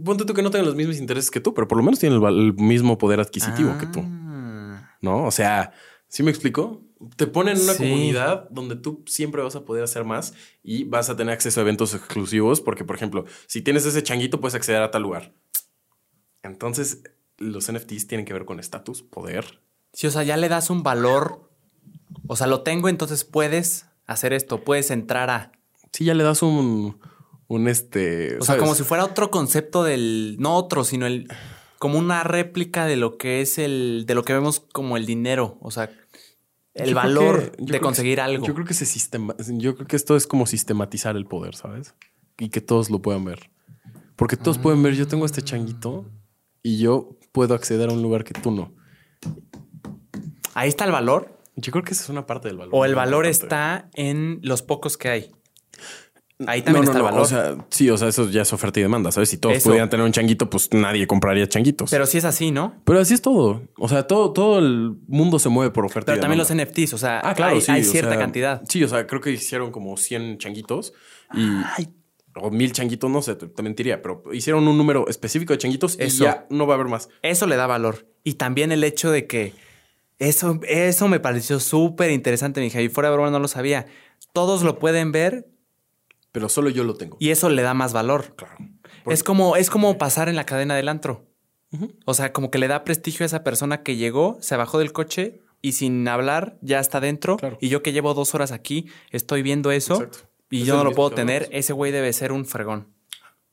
ponte 0.04 0.24
tú 0.24 0.34
que 0.34 0.42
no 0.42 0.50
tengan 0.50 0.66
los 0.66 0.74
mismos 0.74 0.98
intereses 0.98 1.30
que 1.30 1.38
tú, 1.38 1.54
pero 1.54 1.68
por 1.68 1.78
lo 1.78 1.84
menos 1.84 2.00
tienen 2.00 2.20
el 2.20 2.54
mismo 2.54 2.98
poder 2.98 3.20
adquisitivo 3.20 3.78
que 3.78 3.86
tú, 3.86 4.00
Ah. 4.02 4.96
¿no? 5.00 5.24
O 5.24 5.30
sea, 5.30 5.70
¿sí 6.14 6.22
me 6.22 6.30
explico? 6.30 6.80
Te 7.16 7.26
ponen 7.26 7.56
en 7.56 7.64
una 7.64 7.72
Sí. 7.72 7.82
comunidad 7.82 8.48
donde 8.50 8.76
tú 8.76 9.02
siempre 9.06 9.42
vas 9.42 9.56
a 9.56 9.64
poder 9.64 9.82
hacer 9.82 10.04
más 10.04 10.32
y 10.62 10.84
vas 10.84 11.10
a 11.10 11.16
tener 11.16 11.34
acceso 11.34 11.58
a 11.58 11.62
eventos 11.62 11.92
exclusivos, 11.92 12.60
porque, 12.60 12.84
por 12.84 12.94
ejemplo, 12.94 13.24
si 13.48 13.62
tienes 13.62 13.84
ese 13.84 14.00
changuito, 14.04 14.40
puedes 14.40 14.54
acceder 14.54 14.80
a 14.80 14.92
tal 14.92 15.02
lugar. 15.02 15.32
Entonces, 16.44 17.02
los 17.38 17.68
NFTs 17.70 18.06
tienen 18.06 18.24
que 18.24 18.32
ver 18.32 18.44
con 18.44 18.60
estatus, 18.60 19.02
poder, 19.02 19.60
Sí, 19.92 20.08
o 20.08 20.10
sea, 20.10 20.24
ya 20.24 20.36
le 20.36 20.48
das 20.48 20.70
un 20.70 20.82
valor. 20.82 21.48
O 22.26 22.34
sea, 22.34 22.48
lo 22.48 22.62
tengo, 22.62 22.88
entonces 22.88 23.22
puedes 23.24 23.86
hacer 24.06 24.32
esto, 24.32 24.64
puedes 24.64 24.90
entrar 24.90 25.30
a. 25.30 25.52
Sí, 25.92 26.04
ya 26.04 26.14
le 26.14 26.24
das 26.24 26.42
un, 26.42 26.98
un 27.46 27.68
este. 27.68 28.36
O 28.38 28.44
sea, 28.44 28.56
como 28.56 28.74
si 28.74 28.82
fuera 28.82 29.04
otro 29.04 29.30
concepto 29.30 29.84
del. 29.84 30.34
No 30.40 30.56
otro, 30.56 30.82
sino 30.82 31.06
el. 31.06 31.28
Como 31.78 31.96
una 31.96 32.24
réplica 32.24 32.86
de 32.86 32.96
lo 32.96 33.18
que 33.18 33.40
es 33.40 33.56
el. 33.56 34.02
de 34.04 34.16
lo 34.16 34.24
que 34.24 34.32
vemos 34.32 34.58
como 34.72 34.96
el 34.96 35.06
dinero. 35.06 35.58
O 35.60 35.70
sea, 35.70 35.90
el 36.74 36.90
Yo 36.90 36.94
valor 36.96 37.52
que- 37.52 37.62
de 37.64 37.72
que- 37.72 37.80
conseguir 37.80 38.20
algo. 38.20 38.44
Yo 38.46 38.54
creo 38.54 38.66
que 38.66 38.74
se 38.74 38.84
sistema, 38.86 39.34
yo 39.48 39.74
creo 39.76 39.86
que 39.86 39.96
esto 39.96 40.16
es 40.16 40.26
como 40.26 40.46
sistematizar 40.46 41.16
el 41.16 41.24
poder, 41.26 41.54
¿sabes? 41.54 41.94
Y 42.38 42.48
que 42.48 42.60
todos 42.60 42.90
lo 42.90 43.00
puedan 43.00 43.24
ver. 43.24 43.50
Porque 44.16 44.36
todos 44.36 44.58
pueden 44.58 44.82
ver, 44.82 44.94
yo 44.94 45.06
tengo 45.08 45.24
este 45.26 45.42
changuito 45.42 46.04
y 46.62 46.78
yo 46.78 47.16
puedo 47.32 47.54
acceder 47.54 47.90
a 47.90 47.92
un 47.92 48.02
lugar 48.02 48.24
que 48.24 48.34
tú 48.34 48.50
no. 48.50 48.72
Ahí 50.54 50.68
está 50.68 50.84
el 50.84 50.92
valor. 50.92 51.38
Yo 51.56 51.72
creo 51.72 51.84
que 51.84 51.92
esa 51.92 52.02
es 52.04 52.08
una 52.08 52.26
parte 52.26 52.48
del 52.48 52.56
valor. 52.58 52.74
O 52.74 52.84
el 52.84 52.94
valor 52.94 53.26
está 53.26 53.88
en 53.94 54.40
los 54.42 54.62
pocos 54.62 54.96
que 54.96 55.08
hay. 55.08 55.32
Ahí 56.46 56.62
también 56.62 56.84
No, 56.84 56.90
está 56.90 56.98
no, 56.98 56.98
el 56.98 57.12
valor. 57.12 57.20
O 57.20 57.24
sea, 57.24 57.56
sí, 57.70 57.88
o 57.90 57.96
sea, 57.96 58.08
eso 58.08 58.28
ya 58.28 58.42
es 58.42 58.52
oferta 58.52 58.80
y 58.80 58.82
demanda, 58.82 59.12
¿sabes? 59.12 59.28
Si 59.28 59.38
todos 59.38 59.56
Eso. 59.56 59.68
pudieran 59.70 59.88
tener 59.88 60.04
un 60.04 60.10
changuito, 60.12 60.50
pues 60.50 60.68
nadie 60.72 61.06
compraría 61.06 61.48
changuitos. 61.48 61.90
Pero, 61.90 62.02
Pero 62.04 62.06
sí 62.10 62.18
es 62.18 62.24
así, 62.24 62.50
¿no? 62.50 62.82
así 63.00 63.14
es 63.14 63.22
todo. 63.22 63.62
O 63.78 63.88
sea, 63.88 64.06
todo, 64.06 64.32
todo 64.32 64.58
el 64.58 64.96
mundo 65.06 65.38
se 65.38 65.48
mueve 65.48 65.70
por 65.72 65.84
oferta 65.84 66.06
Pero 66.12 66.18
y 66.18 66.20
también 66.20 66.38
los. 66.38 66.52
NFTs, 66.52 66.94
o 66.94 66.98
sea, 66.98 67.20
Ah, 67.22 67.34
claro, 67.34 67.54
hay, 67.54 67.60
sí. 67.60 67.70
hay 67.70 67.82
o 67.82 67.84
cierta 67.84 68.10
sea, 68.10 68.18
cantidad. 68.18 68.62
Sí, 68.68 68.82
o 68.82 68.88
sea, 68.88 69.06
creo 69.06 69.20
que 69.20 69.30
hicieron 69.30 69.70
como 69.70 69.96
100 69.96 70.38
changuitos 70.38 70.92
y... 71.34 71.88
O 72.36 72.50
mil 72.50 72.72
changuitos, 72.72 73.08
no 73.08 73.22
sé, 73.22 73.36
te, 73.36 73.46
te 73.46 73.62
mentiría, 73.62 74.02
pero 74.02 74.24
hicieron 74.32 74.66
un 74.66 74.76
número 74.76 75.06
específico 75.06 75.52
de 75.52 75.58
changuitos 75.58 75.96
Eso. 76.00 76.24
y 76.24 76.26
ya 76.26 76.46
no 76.50 76.66
va 76.66 76.74
a 76.74 76.76
haber 76.76 76.88
más. 76.88 77.08
Eso 77.22 77.46
le 77.46 77.54
da 77.54 77.68
valor. 77.68 78.08
Y 78.24 78.34
también 78.34 78.72
el 78.72 78.82
hecho 78.82 79.12
de 79.12 79.28
que 79.28 79.52
eso, 80.18 80.58
eso 80.66 81.06
me 81.06 81.20
pareció 81.20 81.60
súper 81.60 82.10
interesante, 82.10 82.60
mi 82.60 82.66
hija. 82.66 82.80
Y 82.82 82.88
fuera 82.88 83.08
de 83.10 83.14
broma 83.14 83.30
no 83.30 83.38
lo 83.38 83.46
sabía. 83.46 83.86
Todos 84.32 84.64
lo 84.64 84.80
pueden 84.80 85.12
ver 85.12 85.46
Pero 86.34 86.48
solo 86.48 86.68
yo 86.68 86.82
lo 86.82 86.94
tengo. 86.94 87.16
y 87.20 87.30
eso 87.30 87.48
le 87.48 87.62
da 87.62 87.74
más 87.74 87.92
valor. 87.92 88.34
Claro. 88.34 88.56
Es 89.06 89.22
como, 89.22 89.54
es 89.54 89.70
como 89.70 89.96
pasar 89.98 90.28
en 90.28 90.34
la 90.34 90.44
cadena 90.44 90.74
del 90.74 90.88
antro. 90.88 91.24
O 92.04 92.12
sea, 92.14 92.32
como 92.32 92.50
que 92.50 92.58
le 92.58 92.66
da 92.68 92.82
prestigio 92.84 93.24
a 93.24 93.26
esa 93.26 93.42
persona 93.44 93.82
que 93.82 93.96
llegó, 93.96 94.36
se 94.40 94.56
bajó 94.56 94.78
del 94.80 94.92
coche 94.92 95.40
y 95.62 95.72
sin 95.72 96.06
hablar 96.08 96.56
ya 96.60 96.78
está 96.80 97.00
dentro. 97.00 97.36
Claro. 97.36 97.56
Y 97.60 97.68
yo 97.68 97.82
que 97.82 97.92
llevo 97.92 98.14
dos 98.14 98.34
horas 98.34 98.50
aquí, 98.52 98.86
estoy 99.10 99.42
viendo 99.42 99.70
eso 99.70 99.94
Exacto. 99.94 100.18
y 100.50 100.60
Es 100.62 100.66
yo 100.66 100.76
no 100.76 100.84
lo 100.84 100.92
puedo 100.92 101.10
tener. 101.10 101.44
hablamos. 101.44 101.58
Ese 101.58 101.72
güey 101.72 101.92
debe 101.92 102.12
ser 102.12 102.32
un 102.32 102.44
fregón. 102.46 102.88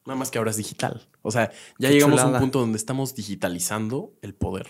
Nada 0.06 0.18
más 0.18 0.32
que 0.32 0.40
ahora 0.40 0.50
es 0.52 0.58
digital. 0.58 1.08
O 1.22 1.30
sea, 1.32 1.52
ya 1.78 1.90
Qué 1.90 1.94
llegamos 1.96 2.20
a 2.20 2.28
un 2.28 2.40
punto 2.40 2.60
donde 2.60 2.78
estamos 2.78 3.14
digitalizando 3.16 4.14
el 4.24 4.34
poder. 4.34 4.68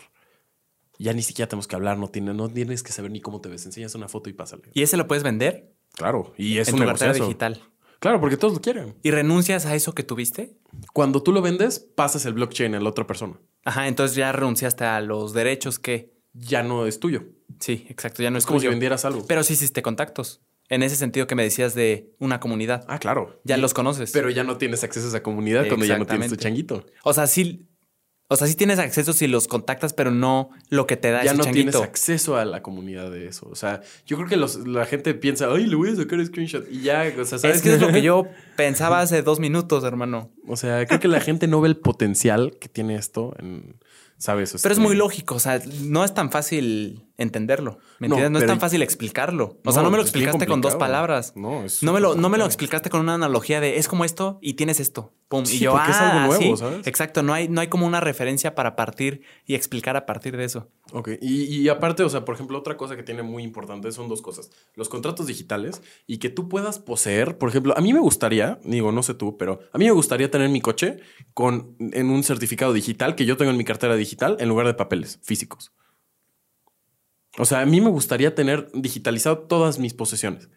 Ya 0.99 1.13
ni 1.13 1.21
siquiera 1.21 1.47
tenemos 1.49 1.67
que 1.67 1.75
hablar, 1.75 1.97
no, 1.97 2.09
tiene, 2.09 2.33
no 2.33 2.47
tienes 2.49 2.83
que 2.83 2.91
saber 2.91 3.09
ni 3.11 3.21
cómo 3.21 3.41
te 3.41 3.49
ves. 3.49 3.65
Enseñas 3.65 3.95
una 3.95 4.07
foto 4.07 4.29
y 4.29 4.33
pásale. 4.33 4.63
Y 4.73 4.81
ese 4.83 4.97
lo 4.97 5.07
puedes 5.07 5.23
vender 5.23 5.73
Claro, 5.93 6.33
y 6.37 6.57
es 6.59 6.69
en 6.69 6.75
un 6.75 6.81
negociazo. 6.81 7.25
digital. 7.25 7.61
Claro, 8.01 8.19
porque 8.19 8.35
todos 8.35 8.55
lo 8.55 8.61
quieren. 8.61 8.95
¿Y 9.03 9.11
renuncias 9.11 9.67
a 9.67 9.75
eso 9.75 9.93
que 9.93 10.01
tuviste? 10.01 10.57
Cuando 10.91 11.21
tú 11.21 11.31
lo 11.31 11.41
vendes, 11.43 11.79
pasas 11.79 12.25
el 12.25 12.33
blockchain 12.33 12.73
a 12.73 12.79
la 12.79 12.89
otra 12.89 13.05
persona. 13.05 13.39
Ajá, 13.63 13.87
entonces 13.87 14.17
ya 14.17 14.31
renunciaste 14.31 14.83
a 14.85 14.99
los 15.01 15.33
derechos 15.33 15.77
que... 15.77 16.11
Ya 16.33 16.63
no 16.63 16.87
es 16.87 16.99
tuyo. 16.99 17.25
Sí, 17.59 17.85
exacto, 17.89 18.23
ya 18.23 18.31
no 18.31 18.37
es, 18.39 18.43
Es 18.43 18.47
como 18.47 18.59
si 18.59 18.67
vendieras 18.67 19.05
algo. 19.05 19.23
Pero 19.27 19.43
sí 19.43 19.53
hiciste 19.53 19.83
contactos. 19.83 20.41
En 20.67 20.81
ese 20.81 20.95
sentido 20.95 21.27
que 21.27 21.35
me 21.35 21.43
decías 21.43 21.75
de 21.75 22.15
una 22.17 22.39
comunidad. 22.39 22.85
ah, 22.87 22.97
claro. 22.97 23.39
Ya 23.43 23.57
Y- 23.57 23.61
los 23.61 23.73
conoces. 23.75 24.11
Pero 24.11 24.31
ya 24.31 24.43
no 24.43 24.57
tienes 24.57 24.83
acceso 24.83 25.05
a 25.05 25.09
esa 25.09 25.21
comunidad 25.21 25.67
cuando 25.67 25.85
ya 25.85 25.99
no 25.99 26.07
tienes 26.07 26.29
tu 26.29 26.37
changuito. 26.37 26.85
O 27.03 27.13
sea, 27.13 27.27
sí... 27.27 27.67
O 28.33 28.37
sea, 28.37 28.47
sí 28.47 28.55
tienes 28.55 28.79
acceso 28.79 29.11
si 29.11 29.27
los 29.27 29.47
contactas, 29.49 29.91
pero 29.91 30.09
no 30.09 30.51
lo 30.69 30.87
que 30.87 30.95
te 30.95 31.11
da 31.11 31.19
Ya 31.23 31.31
ese 31.31 31.37
no 31.37 31.43
changuito. 31.43 31.71
tienes 31.71 31.89
acceso 31.89 32.37
a 32.37 32.45
la 32.45 32.61
comunidad 32.61 33.11
de 33.11 33.27
eso. 33.27 33.47
O 33.51 33.55
sea, 33.55 33.81
yo 34.05 34.15
creo 34.15 34.29
que 34.29 34.37
los- 34.37 34.65
la 34.65 34.85
gente 34.85 35.13
piensa, 35.13 35.47
ay, 35.51 35.65
le 35.67 35.75
voy 35.75 35.89
a 35.89 35.95
sacar 35.97 36.25
screenshot. 36.25 36.65
Y 36.71 36.81
ya, 36.81 37.03
o 37.19 37.25
sea, 37.25 37.37
¿sabes? 37.39 37.57
Es 37.57 37.61
que 37.61 37.73
es 37.73 37.81
lo 37.81 37.89
que 37.89 38.01
yo 38.01 38.27
pensaba 38.55 39.01
hace 39.01 39.21
dos 39.21 39.39
minutos, 39.41 39.83
hermano. 39.83 40.31
O 40.47 40.55
sea, 40.55 40.85
creo 40.85 40.99
que 41.01 41.07
la 41.09 41.19
gente 41.19 41.47
no 41.47 41.59
ve 41.59 41.67
el 41.67 41.75
potencial 41.77 42.55
que 42.59 42.69
tiene 42.69 42.95
esto 42.95 43.35
en, 43.39 43.75
¿sabes? 44.17 44.51
Pero 44.61 44.71
es 44.71 44.77
Este, 44.77 44.87
muy 44.87 44.95
lógico, 44.95 45.35
o 45.35 45.39
sea, 45.39 45.61
no 45.81 46.05
es 46.05 46.13
tan 46.13 46.31
fácil 46.31 47.03
entenderlo. 47.21 47.79
¿Me 47.99 48.07
No, 48.07 48.15
entiendes? 48.15 48.31
No 48.31 48.45
es 48.45 48.45
tan 48.51 48.59
fácil 48.59 48.81
explicarlo. 48.81 49.45
O 49.45 49.59
No, 49.63 49.71
sea, 49.71 49.83
no 49.83 49.89
me 49.91 49.97
lo 49.97 50.03
explicaste 50.03 50.47
con 50.47 50.61
dos 50.61 50.75
palabras. 50.75 51.33
No, 51.35 51.63
es 51.63 51.81
No 51.83 51.93
me, 51.93 51.99
lo, 51.99 52.15
no 52.15 52.29
me 52.29 52.37
lo 52.37 52.45
explicaste 52.45 52.89
con 52.89 53.01
una 53.01 53.13
analogía 53.15 53.59
de 53.61 53.77
es 53.77 53.87
como 53.87 54.05
esto 54.05 54.39
y 54.41 54.53
tienes 54.53 54.79
esto. 54.79 55.13
Pum. 55.27 55.45
Sí, 55.45 55.57
y 55.57 55.59
yo, 55.59 55.71
porque 55.71 55.91
es 55.91 55.97
algo 55.97 56.19
ah, 56.19 56.25
nuevo, 56.27 56.41
sí. 56.41 56.57
¿sabes? 56.57 56.87
Exacto. 56.87 57.23
No 57.23 57.33
hay, 57.33 57.47
no 57.47 57.61
hay 57.61 57.67
como 57.67 57.85
una 57.87 58.01
referencia 58.01 58.53
para 58.53 58.75
partir 58.75 59.21
y 59.45 59.55
explicar 59.55 59.95
a 59.95 60.05
partir 60.05 60.35
de 60.35 60.43
eso. 60.43 60.69
Ok, 60.93 61.11
y, 61.21 61.43
y 61.45 61.69
aparte, 61.69 62.03
o 62.03 62.09
sea, 62.09 62.25
por 62.25 62.35
ejemplo, 62.35 62.57
otra 62.59 62.75
cosa 62.75 62.97
que 62.97 63.03
tiene 63.03 63.23
muy 63.23 63.43
importante 63.43 63.91
son 63.93 64.09
dos 64.09 64.21
cosas. 64.21 64.49
Los 64.75 64.89
contratos 64.89 65.27
digitales 65.27 65.81
y 66.05 66.17
que 66.17 66.29
tú 66.29 66.49
puedas 66.49 66.79
poseer, 66.79 67.37
por 67.37 67.47
ejemplo, 67.47 67.73
a 67.77 67.81
mí 67.81 67.93
me 67.93 67.99
gustaría, 68.01 68.59
digo, 68.65 68.91
no 68.91 69.03
sé 69.03 69.13
tú, 69.13 69.37
pero 69.37 69.61
a 69.71 69.77
mí 69.77 69.85
me 69.85 69.91
gustaría 69.91 70.29
tener 70.29 70.49
mi 70.49 70.59
coche 70.59 70.97
con, 71.33 71.75
en 71.79 72.09
un 72.09 72.23
certificado 72.23 72.73
digital 72.73 73.15
que 73.15 73.25
yo 73.25 73.37
tengo 73.37 73.51
en 73.51 73.57
mi 73.57 73.63
cartera 73.63 73.95
digital 73.95 74.35
en 74.39 74.49
lugar 74.49 74.67
de 74.67 74.73
papeles 74.73 75.19
físicos. 75.23 75.71
O 77.37 77.45
sea, 77.45 77.61
a 77.61 77.65
mí 77.65 77.79
me 77.81 77.89
gustaría 77.89 78.35
tener 78.35 78.69
digitalizado 78.73 79.39
todas 79.39 79.79
mis 79.79 79.93
posesiones. 79.93 80.49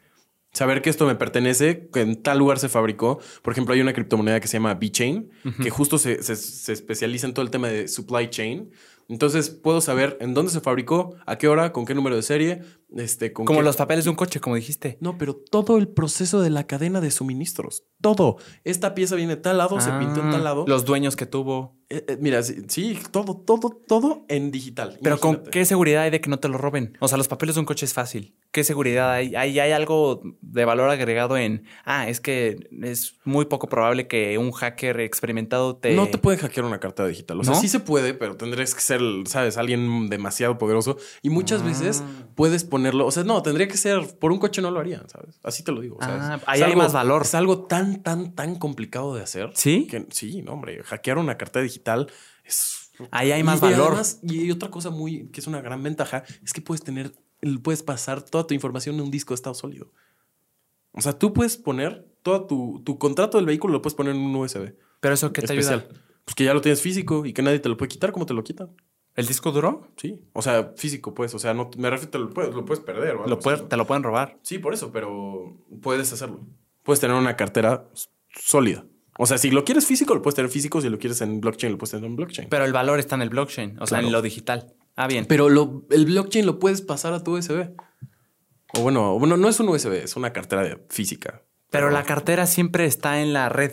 Saber 0.53 0.83
que 0.83 0.91
esto 0.91 1.05
me 1.07 1.17
pertenece, 1.17 1.89
que 1.93 2.01
en 2.01 2.23
tal 2.23 2.39
lugar 2.39 2.61
se 2.61 2.69
fabricó. 2.69 3.19
Por 3.43 3.53
ejemplo, 3.53 3.75
hay 3.75 3.81
una 3.81 3.93
criptomoneda 3.93 4.39
que 4.39 4.47
se 4.47 4.55
llama 4.59 4.75
B-Chain, 4.75 5.31
que 5.63 5.71
justo 5.71 5.99
se, 5.99 6.23
se- 6.23 6.37
se 6.37 6.73
especializa 6.73 7.27
en 7.27 7.35
todo 7.35 7.45
el 7.45 7.51
tema 7.51 7.67
de 7.69 7.89
supply 7.89 8.31
chain. 8.31 8.71
Entonces 9.09 9.51
puedo 9.51 9.81
saber 9.81 10.17
en 10.21 10.33
dónde 10.35 10.51
se 10.51 10.61
fabricó, 10.61 11.15
a 11.27 11.37
qué 11.39 11.49
hora, 11.49 11.73
con 11.73 11.85
qué 11.85 11.95
número 11.95 12.17
de 12.17 12.23
serie, 12.23 12.63
este, 12.97 13.33
con 13.33 13.45
Como 13.45 13.61
qué- 13.61 13.65
los 13.65 13.77
papeles 13.77 14.05
de 14.05 14.11
un 14.11 14.17
coche, 14.17 14.41
como 14.41 14.57
dijiste. 14.57 14.97
No, 15.01 15.19
pero 15.19 15.35
todo 15.35 15.77
el 15.77 15.89
proceso 15.89 16.41
de 16.41 16.51
la 16.51 16.67
cadena 16.67 17.01
de 17.01 17.11
suministros. 17.11 17.85
Todo. 18.01 18.37
Esta 18.65 18.95
pieza 18.95 19.15
viene 19.17 19.37
de 19.37 19.43
tal 19.43 19.59
lado, 19.59 19.81
se 19.81 19.91
pintó 19.93 20.21
en 20.21 20.29
Ah, 20.29 20.33
tal 20.33 20.45
lado. 20.45 20.65
Los 20.67 20.85
dueños 20.85 21.17
que 21.17 21.27
tuvo. 21.27 21.77
Eh, 21.91 22.05
eh, 22.09 22.19
mira, 22.21 22.43
sí, 22.43 22.63
sí, 22.69 22.99
todo, 23.11 23.37
todo, 23.37 23.71
todo 23.87 24.25
en 24.29 24.51
digital. 24.51 24.99
Pero 25.03 25.19
¿con 25.21 25.43
qué 25.51 25.65
seguridad 25.65 26.03
hay 26.05 26.11
de 26.11 26.21
que 26.21 26.31
no 26.31 26.39
te 26.39 26.49
lo 26.49 26.57
roben? 26.59 26.97
O 27.01 27.09
sea, 27.09 27.19
los 27.19 27.29
papeles 27.29 27.55
de 27.57 27.61
un 27.61 27.67
coche 27.67 27.85
es 27.87 27.93
fácil. 27.93 28.37
¿Qué 28.55 28.63
seguridad 28.63 29.11
hay? 29.11 29.35
¿Hay, 29.35 29.59
hay 29.59 29.73
algo 29.73 30.23
de 30.41 30.65
valor 30.65 30.89
agregado 30.89 31.37
en, 31.37 31.65
ah, 31.85 32.09
es 32.09 32.21
que 32.21 32.69
es 32.85 33.19
muy 33.25 33.47
poco 33.47 33.69
probable 33.69 34.07
que 34.07 34.39
un 34.39 34.53
hacker 34.53 35.01
experimentado 35.01 35.75
te... 35.75 35.93
No 35.97 36.07
te 36.07 36.19
pueden 36.19 36.39
hackear 36.39 36.65
una 36.65 36.79
cartera 36.79 37.09
digital. 37.09 37.41
O 37.41 37.43
sea, 37.43 37.55
¿No? 37.55 37.61
sí 37.61 37.67
se 37.67 37.81
puede, 37.81 38.15
pero 38.15 38.37
tendrías 38.37 38.73
que 38.73 38.81
ser, 38.81 39.01
¿sabes? 39.27 39.57
Alguien 39.57 40.09
demasiado 40.09 40.57
poderoso. 40.57 40.99
Y 41.21 41.31
muchas 41.31 41.63
Ah. 41.63 41.65
veces 41.65 42.05
puedes 42.37 42.63
ponerlo. 42.63 43.07
O 43.07 43.11
sea, 43.11 43.25
no, 43.25 43.43
tendría 43.43 43.67
que 43.67 43.77
ser. 43.77 44.17
Por 44.21 44.31
un 44.31 44.39
coche 44.39 44.63
no 44.63 44.71
lo 44.71 44.79
harían, 44.79 45.09
¿sabes? 45.09 45.41
Así 45.43 45.65
te 45.65 45.73
lo 45.73 45.81
digo. 45.81 45.99
Ah, 46.01 46.39
ahí 46.47 46.63
hay 46.63 46.77
más 46.77 46.93
valor. 46.93 47.23
Es 47.23 47.35
algo 47.35 47.65
tan, 47.67 48.05
tan, 48.05 48.37
tan 48.37 48.55
complicado 48.55 49.17
de 49.17 49.23
hacer. 49.25 49.51
¿Sí? 49.55 49.89
Que, 49.91 50.07
sí, 50.11 50.43
no, 50.43 50.53
hombre. 50.53 50.81
Hackear 50.85 51.19
una 51.19 51.37
cartera 51.37 51.65
digital 51.65 52.07
es. 52.45 52.93
Ahí 53.11 53.33
hay 53.33 53.43
más 53.43 53.59
y 53.59 53.63
valor. 53.63 53.89
además- 53.89 54.21
y 54.23 54.49
otra 54.53 54.71
cosa 54.71 54.91
muy, 54.91 55.29
que 55.31 55.41
es 55.41 55.49
una 55.49 55.61
gran 55.61 55.83
ventaja, 55.83 56.23
es 56.45 56.53
que 56.53 56.61
puedes 56.61 56.81
tener, 56.85 57.11
puedes 57.63 57.83
pasar 57.83 58.23
toda 58.23 58.47
tu 58.47 58.55
información 58.55 58.97
en 58.97 59.03
un 59.03 59.11
disco 59.11 59.33
de 59.33 59.37
estado 59.37 59.55
sólido. 59.55 59.91
O 60.93 61.01
sea, 61.01 61.19
tú 61.19 61.33
puedes 61.33 61.57
poner 61.57 62.07
todo 62.23 62.47
tu, 62.47 62.83
tu 62.85 62.99
contrato 62.99 63.37
del 63.39 63.47
vehículo, 63.47 63.73
lo 63.75 63.83
puedes 63.83 63.95
poner 63.95 64.15
en 64.15 64.21
un 64.23 64.35
USB. 64.37 64.75
Pero 65.01 65.15
eso, 65.15 65.33
¿qué 65.33 65.43
te 65.43 65.53
especial. 65.53 65.81
ayuda? 65.89 66.01
Pues 66.25 66.35
que 66.35 66.45
ya 66.45 66.55
lo 66.55 66.61
tienes 66.61 66.81
físico 66.81 67.27
y 67.27 67.33
que 67.33 67.43
nadie 67.43 67.59
te 67.59 67.69
lo 67.69 67.77
puede 67.77 67.89
quitar, 67.89 68.13
¿cómo 68.13 68.27
te 68.27 68.33
lo 68.35 68.43
quitan? 68.45 68.71
¿El 69.15 69.27
disco 69.27 69.53
duro? 69.53 69.89
Sí. 69.97 70.21
O 70.33 70.43
sea, 70.43 70.73
físico, 70.77 71.15
pues. 71.15 71.35
O 71.35 71.39
sea, 71.39 71.53
no 71.55 71.71
me 71.77 71.91
refiero, 71.91 72.11
te 72.11 72.19
lo 72.19 72.31
puedes, 72.31 72.55
lo 72.55 72.65
puedes 72.65 72.83
perder. 72.83 73.15
Lo 73.27 73.39
puede- 73.39 73.59
te 73.63 73.77
lo 73.77 73.87
pueden 73.87 74.03
robar. 74.03 74.39
Sí, 74.43 74.59
por 74.59 74.75
eso, 74.75 74.91
pero 74.91 75.57
puedes 75.83 76.13
hacerlo. 76.13 76.41
Puedes 76.83 77.01
tener 77.01 77.17
una 77.17 77.37
cartera 77.37 77.87
sólida. 78.35 78.85
O 79.19 79.27
sea, 79.27 79.39
si 79.39 79.51
lo 79.53 79.65
quieres 79.65 79.87
físico, 79.87 80.15
lo 80.15 80.23
puedes 80.23 80.35
tener 80.35 80.51
físico. 80.51 80.81
Si 80.81 80.89
lo 80.89 80.99
quieres 80.99 81.21
en 81.21 81.41
blockchain, 81.41 81.73
lo 81.73 81.79
puedes 81.79 81.93
tener 81.93 82.07
en 82.07 82.17
blockchain. 82.17 82.49
Pero 82.49 82.65
el 82.65 82.73
valor 82.73 82.99
está 82.99 83.15
en 83.15 83.23
el 83.23 83.31
blockchain, 83.31 83.79
o 83.81 83.87
sea, 83.87 84.01
en 84.01 84.11
lo 84.11 84.21
digital. 84.23 84.75
Ah, 84.97 85.07
bien. 85.09 85.27
Pero 85.27 85.49
lo- 85.49 85.87
el 85.91 86.07
blockchain 86.07 86.47
lo 86.47 86.59
puedes 86.59 86.83
pasar 86.83 87.13
a 87.15 87.23
tu 87.25 87.37
USB. 87.37 87.75
O 88.77 88.81
bueno, 88.83 89.19
bueno, 89.19 89.37
no 89.37 89.49
es 89.49 89.59
un 89.61 89.69
USB, 89.69 90.03
es 90.05 90.17
una 90.17 90.33
cartera 90.33 90.63
de 90.63 90.85
física. 90.91 91.43
Pero 91.71 91.91
la 91.91 92.05
cartera 92.05 92.47
siempre 92.47 92.85
está 92.87 93.21
en 93.21 93.33
la 93.33 93.49
red. 93.49 93.73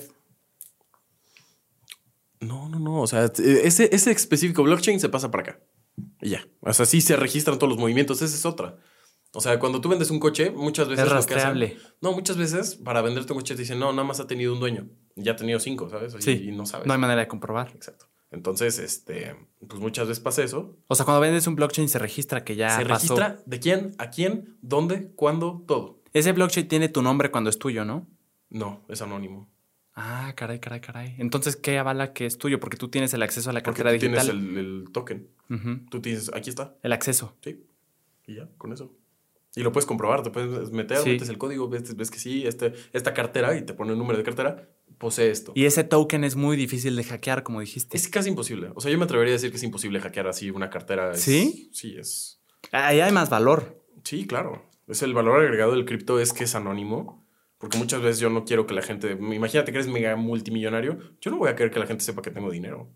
No, 2.39 2.67
no, 2.69 2.79
no. 2.79 3.01
O 3.01 3.07
sea, 3.07 3.29
t- 3.29 3.67
ese, 3.67 3.89
ese 3.95 4.11
específico 4.11 4.63
blockchain 4.63 4.99
se 4.99 5.09
pasa 5.09 5.29
para 5.29 5.43
acá. 5.43 5.59
Y 6.21 6.29
ya. 6.31 6.47
O 6.61 6.73
sea, 6.73 6.85
sí 6.85 7.01
se 7.01 7.15
registran 7.15 7.57
todos 7.59 7.69
los 7.69 7.79
movimientos. 7.79 8.21
Esa 8.21 8.35
es 8.35 8.45
otra. 8.45 8.77
O 9.33 9.41
sea, 9.41 9.59
cuando 9.59 9.79
tú 9.79 9.89
vendes 9.89 10.09
un 10.09 10.19
coche, 10.19 10.49
muchas 10.51 10.87
veces. 10.89 11.05
Es 11.05 11.11
lo 11.11 11.15
que 11.25 11.35
hacen- 11.35 11.35
rastreable. 11.35 11.77
no, 12.01 12.11
muchas 12.13 12.37
veces 12.37 12.75
para 12.75 13.01
venderte 13.01 13.31
un 13.33 13.39
coche 13.39 13.55
te 13.55 13.61
dicen, 13.61 13.79
no, 13.79 13.91
nada 13.91 14.03
más 14.03 14.19
ha 14.19 14.27
tenido 14.27 14.53
un 14.53 14.59
dueño. 14.59 14.89
Ya 15.15 15.33
ha 15.33 15.35
tenido 15.35 15.59
cinco, 15.59 15.89
¿sabes? 15.89 16.15
Y, 16.15 16.21
Sí. 16.21 16.31
y 16.49 16.51
no 16.51 16.65
sabes. 16.65 16.87
No 16.87 16.93
hay 16.93 16.99
manera 16.99 17.21
de 17.21 17.27
comprobar. 17.27 17.71
Exacto. 17.75 18.07
Entonces, 18.31 18.79
este, 18.79 19.35
pues 19.67 19.79
muchas 19.81 20.07
veces 20.07 20.23
pasa 20.23 20.41
eso. 20.43 20.77
O 20.87 20.95
sea, 20.95 21.05
cuando 21.05 21.19
vendes 21.21 21.47
un 21.47 21.55
blockchain 21.55 21.89
se 21.89 21.99
registra 21.99 22.43
que 22.45 22.55
ya 22.55 22.69
se 22.77 22.85
pasó. 22.85 23.15
registra 23.15 23.43
de 23.45 23.59
quién, 23.59 23.91
a 23.97 24.09
quién, 24.09 24.57
dónde, 24.61 25.11
cuándo, 25.15 25.63
todo. 25.67 25.99
Ese 26.13 26.31
blockchain 26.31 26.67
tiene 26.67 26.87
tu 26.89 27.01
nombre 27.01 27.29
cuando 27.29 27.49
es 27.49 27.59
tuyo, 27.59 27.83
¿no? 27.85 28.07
No, 28.49 28.83
es 28.87 29.01
anónimo. 29.01 29.49
Ah, 29.93 30.31
caray, 30.37 30.59
caray, 30.59 30.79
caray. 30.79 31.15
Entonces, 31.19 31.57
¿qué 31.57 31.77
avala 31.77 32.13
que 32.13 32.25
es 32.25 32.37
tuyo? 32.37 32.59
Porque 32.61 32.77
tú 32.77 32.87
tienes 32.87 33.13
el 33.13 33.21
acceso 33.23 33.49
a 33.49 33.53
la 33.53 33.61
Porque 33.61 33.83
cartera 33.83 33.99
tú 33.99 34.05
digital. 34.05 34.29
tienes 34.39 34.49
el, 34.51 34.57
el 34.57 34.85
token. 34.93 35.27
Ujú, 35.49 35.79
Tú 35.89 36.01
tienes, 36.01 36.31
aquí 36.33 36.49
está. 36.49 36.75
el 36.81 36.93
acceso. 36.93 37.35
Sí. 37.43 37.65
Y 38.27 38.35
ya, 38.35 38.47
con 38.57 38.71
eso. 38.71 38.93
Y 39.53 39.63
lo 39.63 39.73
puedes 39.73 39.85
comprobar, 39.85 40.23
te 40.23 40.29
puedes 40.29 40.71
meter, 40.71 40.97
Sí. 40.99 41.09
metes 41.09 41.27
el 41.27 41.37
código, 41.37 41.67
ves, 41.67 41.93
ves 41.97 42.09
que 42.09 42.19
sí, 42.19 42.47
este, 42.47 42.73
esta 42.93 43.13
cartera 43.13 43.57
y 43.57 43.63
te 43.65 43.73
pone 43.73 43.91
el 43.91 43.97
número 43.97 44.17
de 44.17 44.23
cartera, 44.23 44.69
posee 45.01 45.31
esto. 45.31 45.51
Y 45.55 45.65
ese 45.65 45.83
token 45.83 46.23
es 46.23 46.35
muy 46.37 46.55
difícil 46.55 46.95
de 46.95 47.03
hackear, 47.03 47.43
como 47.43 47.59
dijiste. 47.59 47.97
Es 47.97 48.07
casi 48.07 48.29
imposible. 48.29 48.69
O 48.75 48.79
sea, 48.79 48.89
yo 48.91 48.97
me 48.97 49.03
atrevería 49.03 49.33
a 49.33 49.35
decir 49.35 49.49
que 49.51 49.57
es 49.57 49.63
imposible 49.63 49.99
hackear 49.99 50.27
así 50.27 50.49
una 50.51 50.69
cartera. 50.69 51.11
Es- 51.11 51.21
¿Sí? 51.21 51.69
Sí, 51.73 51.95
es. 51.97 52.39
Ahí 52.71 53.01
hay 53.01 53.11
más 53.11 53.29
valor. 53.29 53.83
Sí, 54.03 54.25
claro. 54.27 54.63
Es 54.87 55.01
el 55.01 55.13
valor 55.13 55.41
agregado 55.41 55.71
del 55.73 55.83
cripto 55.85 56.19
es 56.19 56.31
que 56.31 56.45
es 56.45 56.55
anónimo. 56.55 57.25
Porque 57.57 57.77
muchas 57.77 58.01
veces 58.01 58.19
yo 58.19 58.29
no 58.29 58.45
quiero 58.45 58.65
que 58.65 58.73
la 58.73 58.81
gente. 58.81 59.11
Imagínate 59.11 59.71
que 59.71 59.77
eres 59.79 59.91
mega 59.91 60.15
multimillonario. 60.15 60.97
Yo 61.19 61.29
no 61.31 61.37
voy 61.37 61.49
a 61.49 61.55
querer 61.55 61.71
que 61.71 61.79
la 61.79 61.85
gente 61.87 62.03
sepa 62.03 62.21
que 62.21 62.31
tengo 62.31 62.49
dinero. 62.49 62.89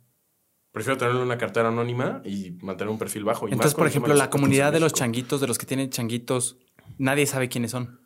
Prefiero 0.72 0.98
tenerlo 0.98 1.20
en 1.22 1.26
una 1.28 1.38
cartera 1.38 1.70
anónima 1.70 2.22
y 2.26 2.52
mantener 2.62 2.92
un 2.92 2.98
perfil 2.98 3.24
bajo. 3.24 3.48
Y 3.48 3.52
Entonces, 3.52 3.76
por 3.76 3.88
ejemplo, 3.88 4.14
la 4.14 4.30
comunidad 4.30 4.74
de 4.74 4.80
los 4.80 4.92
changuitos, 4.94 5.40
de 5.40 5.48
los 5.48 5.58
que 5.58 5.66
tienen 5.66 5.90
changuitos, 5.90 6.58
nadie 6.98 7.26
sabe 7.26 7.48
quiénes 7.48 7.72
son. 7.72 8.00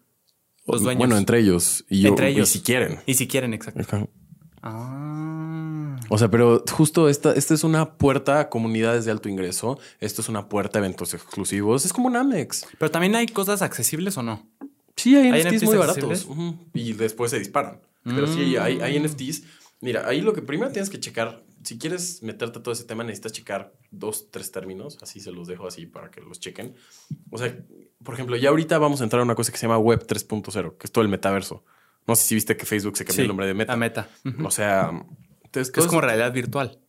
Los 0.74 0.84
dueños. 0.84 1.00
Bueno, 1.00 1.18
entre 1.18 1.40
ellos. 1.40 1.86
Y 1.90 2.02
yo, 2.02 2.10
Entre 2.10 2.30
ellos. 2.30 2.50
Y 2.50 2.60
si 2.60 2.64
quieren. 2.64 3.00
Y 3.06 3.14
si 3.16 3.28
quieren, 3.28 3.54
exacto. 3.54 3.82
Ajá. 3.82 4.08
Ah. 4.62 6.00
O 6.10 6.18
sea, 6.18 6.30
pero 6.30 6.64
justo 6.72 7.08
esta, 7.10 7.34
esta 7.34 7.54
es 7.54 7.64
una 7.64 7.94
puerta 7.98 8.40
a 8.40 8.50
comunidades 8.50 9.06
de 9.06 9.12
alto 9.12 9.30
ingreso. 9.30 9.80
Esto 10.00 10.22
es 10.22 10.30
una 10.30 10.50
puerta 10.50 10.80
a 10.80 10.82
eventos 10.82 11.14
exclusivos. 11.14 11.86
Es 11.86 11.94
como 11.94 12.08
un 12.08 12.16
Amex. 12.16 12.66
Pero 12.78 12.92
también 12.92 13.16
hay 13.16 13.28
cosas 13.28 13.62
accesibles 13.62 14.18
o 14.18 14.24
no. 14.24 14.48
Sí, 14.96 15.16
hay, 15.16 15.30
¿Hay 15.30 15.42
NFTs, 15.44 15.54
NFTs 15.54 15.64
muy 15.64 15.78
accesibles? 15.78 16.26
baratos. 16.26 16.26
Ujú. 16.26 16.58
Y 16.74 16.94
después 16.94 17.32
se 17.32 17.40
disparan. 17.40 17.80
Pero 18.04 18.28
sí, 18.28 18.58
hay, 18.58 18.80
hay 18.82 19.00
Mm. 19.00 19.04
NFTs. 19.06 19.44
Mira, 19.82 20.08
ahí 20.08 20.22
lo 20.22 20.34
que 20.34 20.42
primero 20.42 20.72
tienes 20.72 20.90
que 20.90 21.00
checar, 21.00 21.44
si 21.64 21.78
quieres 21.78 22.22
meterte 22.24 22.60
a 22.60 22.64
todo 22.64 22.74
ese 22.74 22.84
tema, 22.86 23.04
necesitas 23.04 23.32
checar 23.34 23.74
dos, 23.92 24.30
tres 24.32 24.52
términos. 24.52 24.98
Así 25.02 25.20
se 25.20 25.32
los 25.32 25.48
dejo 25.48 25.68
así 25.68 25.86
para 25.86 26.10
que 26.12 26.22
los 26.22 26.40
chequen. 26.40 26.76
O 27.30 27.38
sea, 27.38 27.56
por 28.04 28.14
ejemplo, 28.14 28.36
ya 28.38 28.50
ahorita 28.50 28.78
vamos 28.78 29.02
a 29.02 29.04
entrar 29.04 29.20
a 29.22 29.24
una 29.24 29.36
cosa 29.36 29.52
que 29.52 29.58
se 29.58 29.68
llama 29.68 29.78
Web 29.78 30.06
3.0, 30.08 30.78
que 30.78 30.86
es 30.88 30.92
todo 30.92 31.04
el 31.04 31.10
metaverso. 31.10 31.64
No 32.08 32.16
sé 32.16 32.24
si 32.28 32.36
viste 32.36 32.58
que 32.58 32.66
Facebook 32.66 32.98
se 32.98 33.06
cambió 33.06 33.16
Sí, 33.16 33.22
el 33.22 33.28
nombre 33.28 33.46
de 33.46 33.54
Meta. 33.54 33.74
a 33.74 33.76
Meta. 33.76 34.10
O 34.44 34.52
sea, 34.52 34.90
entonces, 35.44 35.74
es 35.76 35.88
como 35.88 36.02
realidad 36.02 36.34
virtual. 36.34 36.80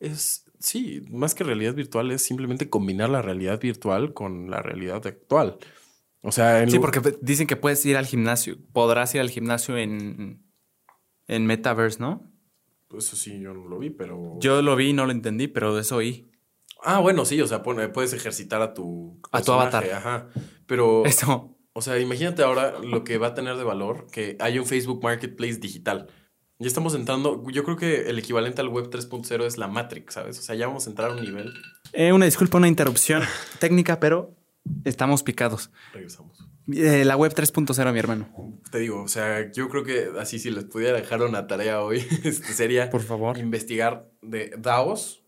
es, 0.00 0.46
sí, 0.58 1.02
más 1.10 1.34
que 1.34 1.44
realidad 1.44 1.74
virtual, 1.74 2.10
es 2.10 2.24
simplemente 2.24 2.70
combinar 2.70 3.10
la 3.10 3.20
realidad 3.22 3.60
virtual 3.60 4.14
con 4.14 4.50
la 4.50 4.62
realidad 4.62 5.06
actual. 5.06 5.58
O 6.22 6.32
sea, 6.32 6.62
en 6.62 6.70
Sí, 6.70 6.78
porque 6.78 7.18
dicen 7.20 7.46
que 7.46 7.56
puedes 7.56 7.84
ir 7.84 7.96
al 7.98 8.06
gimnasio. 8.06 8.56
Podrás 8.72 9.14
ir 9.14 9.20
al 9.20 9.28
gimnasio 9.28 9.76
en, 9.76 10.42
en 11.26 11.46
Metaverse, 11.46 12.00
¿no? 12.00 12.30
Eso 12.96 13.16
sí, 13.16 13.40
yo 13.40 13.52
no 13.52 13.68
lo 13.68 13.78
vi, 13.78 13.90
pero. 13.90 14.38
Yo 14.40 14.62
lo 14.62 14.76
vi 14.76 14.90
y 14.90 14.92
no 14.94 15.04
lo 15.04 15.12
entendí, 15.12 15.48
pero 15.48 15.74
de 15.74 15.82
eso 15.82 15.96
oí. 15.96 16.30
Ah, 16.84 17.00
bueno, 17.00 17.24
sí, 17.24 17.40
o 17.40 17.46
sea, 17.46 17.62
puedes 17.62 18.12
ejercitar 18.12 18.62
a 18.62 18.74
tu. 18.74 19.18
A 19.32 19.42
tu 19.42 19.52
avatar. 19.52 19.84
Ajá. 19.90 20.28
Pero. 20.66 21.04
Eso. 21.04 21.56
O 21.72 21.82
sea, 21.82 21.98
imagínate 21.98 22.42
ahora 22.44 22.78
lo 22.78 23.02
que 23.02 23.18
va 23.18 23.28
a 23.28 23.34
tener 23.34 23.56
de 23.56 23.64
valor 23.64 24.06
que 24.12 24.36
hay 24.38 24.60
un 24.60 24.66
Facebook 24.66 25.02
Marketplace 25.02 25.56
digital. 25.56 26.06
Ya 26.60 26.68
estamos 26.68 26.94
entrando. 26.94 27.42
Yo 27.50 27.64
creo 27.64 27.76
que 27.76 28.02
el 28.08 28.18
equivalente 28.18 28.60
al 28.60 28.68
Web 28.68 28.90
3.0 28.90 29.44
es 29.44 29.58
la 29.58 29.66
Matrix, 29.66 30.14
¿sabes? 30.14 30.38
O 30.38 30.42
sea, 30.42 30.54
ya 30.54 30.68
vamos 30.68 30.86
a 30.86 30.90
entrar 30.90 31.10
a 31.10 31.14
un 31.14 31.22
nivel. 31.22 31.52
Eh, 31.92 32.12
una 32.12 32.26
disculpa, 32.26 32.58
una 32.58 32.68
interrupción 32.68 33.22
técnica, 33.58 33.98
pero 33.98 34.36
estamos 34.84 35.24
picados. 35.24 35.72
Regresamos. 35.92 36.46
Eh, 36.72 37.04
la 37.04 37.16
web 37.16 37.34
3.0, 37.34 37.92
mi 37.92 37.98
hermano. 37.98 38.28
Te 38.70 38.78
digo, 38.78 39.02
o 39.02 39.08
sea, 39.08 39.50
yo 39.52 39.68
creo 39.68 39.82
que 39.82 40.10
así 40.18 40.38
si 40.38 40.50
les 40.50 40.64
pudiera 40.64 40.96
dejar 40.96 41.22
una 41.22 41.48
tarea 41.48 41.82
hoy, 41.82 42.06
este, 42.24 42.52
sería 42.52 42.88
Por 42.88 43.02
favor. 43.02 43.36
investigar 43.36 44.08
de 44.22 44.54
DAOs. 44.56 45.23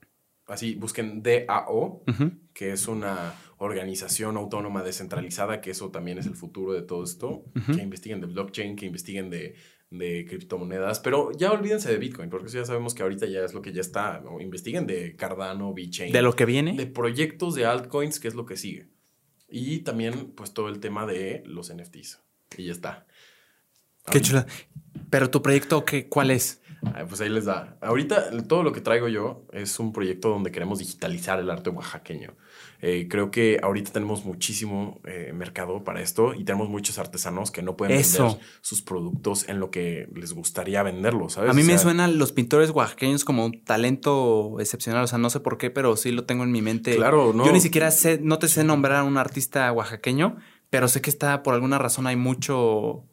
Así, 0.47 0.77
busquen 0.77 1.23
DAO, 1.23 2.05
que 2.53 2.73
es 2.73 2.87
una 2.89 3.35
organización 3.59 4.37
autónoma 4.37 4.83
descentralizada, 4.83 5.61
que 5.61 5.73
eso 5.73 5.91
también 5.91 6.19
es 6.19 6.27
el 6.27 6.37
futuro 6.37 6.73
de 6.73 6.83
todo 6.83 7.03
esto. 7.03 7.45
Que 7.75 7.83
investiguen 7.83 8.21
de 8.21 8.29
blockchain, 8.29 8.77
que 8.77 8.87
investiguen 8.87 9.29
de, 9.29 9.57
de 9.91 10.25
criptomonedas, 10.25 11.01
pero 11.01 11.33
ya 11.33 11.51
olvídense 11.51 11.91
de 11.91 11.99
Bitcoin, 11.99 12.31
porque 12.31 12.47
eso 12.47 12.59
ya 12.59 12.65
sabemos 12.65 12.95
que 12.95 13.03
ahorita 13.03 13.27
ya 13.27 13.41
es 13.41 13.55
lo 13.55 13.63
que 13.63 13.73
ya 13.73 13.81
está. 13.81 14.23
Investiguen 14.41 14.87
de 14.87 15.17
Cardano, 15.17 15.75
VeChain, 15.75 16.13
De 16.13 16.23
lo 16.23 16.35
que 16.37 16.45
viene. 16.45 16.77
de 16.77 16.87
proyectos 16.87 17.55
de 17.55 17.67
altcoins, 17.67 18.21
que 18.21 18.29
es 18.29 18.35
lo 18.35 18.47
que 18.47 18.57
sigue. 18.57 18.89
Y 19.49 19.81
también, 19.81 20.33
pues, 20.37 20.53
todo 20.53 20.69
el 20.69 20.81
tema 20.81 21.07
de 21.07 21.43
los 21.47 21.73
NFTs. 21.75 22.21
Y 22.57 22.67
ya 22.67 22.73
está. 22.73 23.07
Qué 24.11 24.21
chula. 24.21 24.47
Pero 25.11 25.31
tu 25.31 25.43
proyecto, 25.43 25.85
¿qué, 25.85 26.09
¿cuál 26.09 26.31
es? 26.31 26.61
Ah, 26.85 27.05
Pues 27.09 27.21
ahí 27.21 27.29
les 27.29 27.45
da. 27.47 27.77
Ahorita 27.81 28.31
todo 28.47 28.63
lo 28.63 28.73
que 28.73 28.81
traigo 28.81 29.09
yo 29.09 29.45
es 29.53 29.79
un 29.79 29.93
proyecto 29.93 30.29
donde 30.29 30.51
queremos 30.53 30.79
digitalizar 30.79 31.39
el 31.41 31.51
arte 31.51 31.71
oaxaqueño. 31.71 32.35
Eh, 32.83 33.07
creo 33.09 33.31
que 33.31 33.59
ahorita 33.63 33.91
tenemos 33.93 34.25
muchísimo 34.25 35.01
eh, 35.05 35.33
mercado 35.35 35.83
para 35.83 36.03
esto 36.03 36.35
y 36.35 36.45
tenemos 36.45 36.69
muchos 36.69 36.99
artesanos 36.99 37.51
que 37.51 37.63
no 37.63 37.77
pueden 37.77 37.97
Eso. 37.99 38.25
vender 38.29 38.41
sus 38.61 38.83
productos 38.83 39.49
en 39.49 39.61
lo 39.61 39.71
que 39.71 40.09
les 40.15 40.35
gustaría 40.35 40.83
venderlos, 40.83 41.35
¿sabes? 41.35 41.51
A 41.51 41.55
mí 41.55 41.63
O 41.63 41.65
me 41.65 41.79
suenan 41.79 42.19
los 42.19 42.33
pintores 42.33 42.71
oaxaqueños 42.71 43.25
como 43.25 43.47
un 43.47 43.65
talento 43.65 44.57
excepcional. 44.61 45.05
O 45.05 45.07
sea, 45.07 45.19
no 45.19 45.31
sé 45.31 45.41
por 45.41 45.57
qué, 45.59 45.71
pero 45.71 45.97
sí 45.97 46.13
lo 46.13 46.25
tengo 46.25 46.45
en 46.45 46.53
mi 46.53 46.61
mente. 46.61 46.97
Claro, 46.97 47.33
no. 47.33 47.47
Yo 47.47 47.53
ni 47.53 47.61
siquiera 47.61 47.91
sé, 47.91 48.21
no 48.23 48.39
te 48.39 48.49
sé 48.49 48.63
nombrar 48.65 48.97
a 48.97 49.05
un 49.05 49.17
artista 49.17 49.73
oaxaqueño, 49.73 50.37
pero 50.71 50.89
sé 50.89 51.01
que 51.01 51.11
está, 51.11 51.43
por 51.43 51.55
alguna 51.55 51.79
razón, 51.79 52.07
hay 52.07 52.17
mucho 52.17 53.05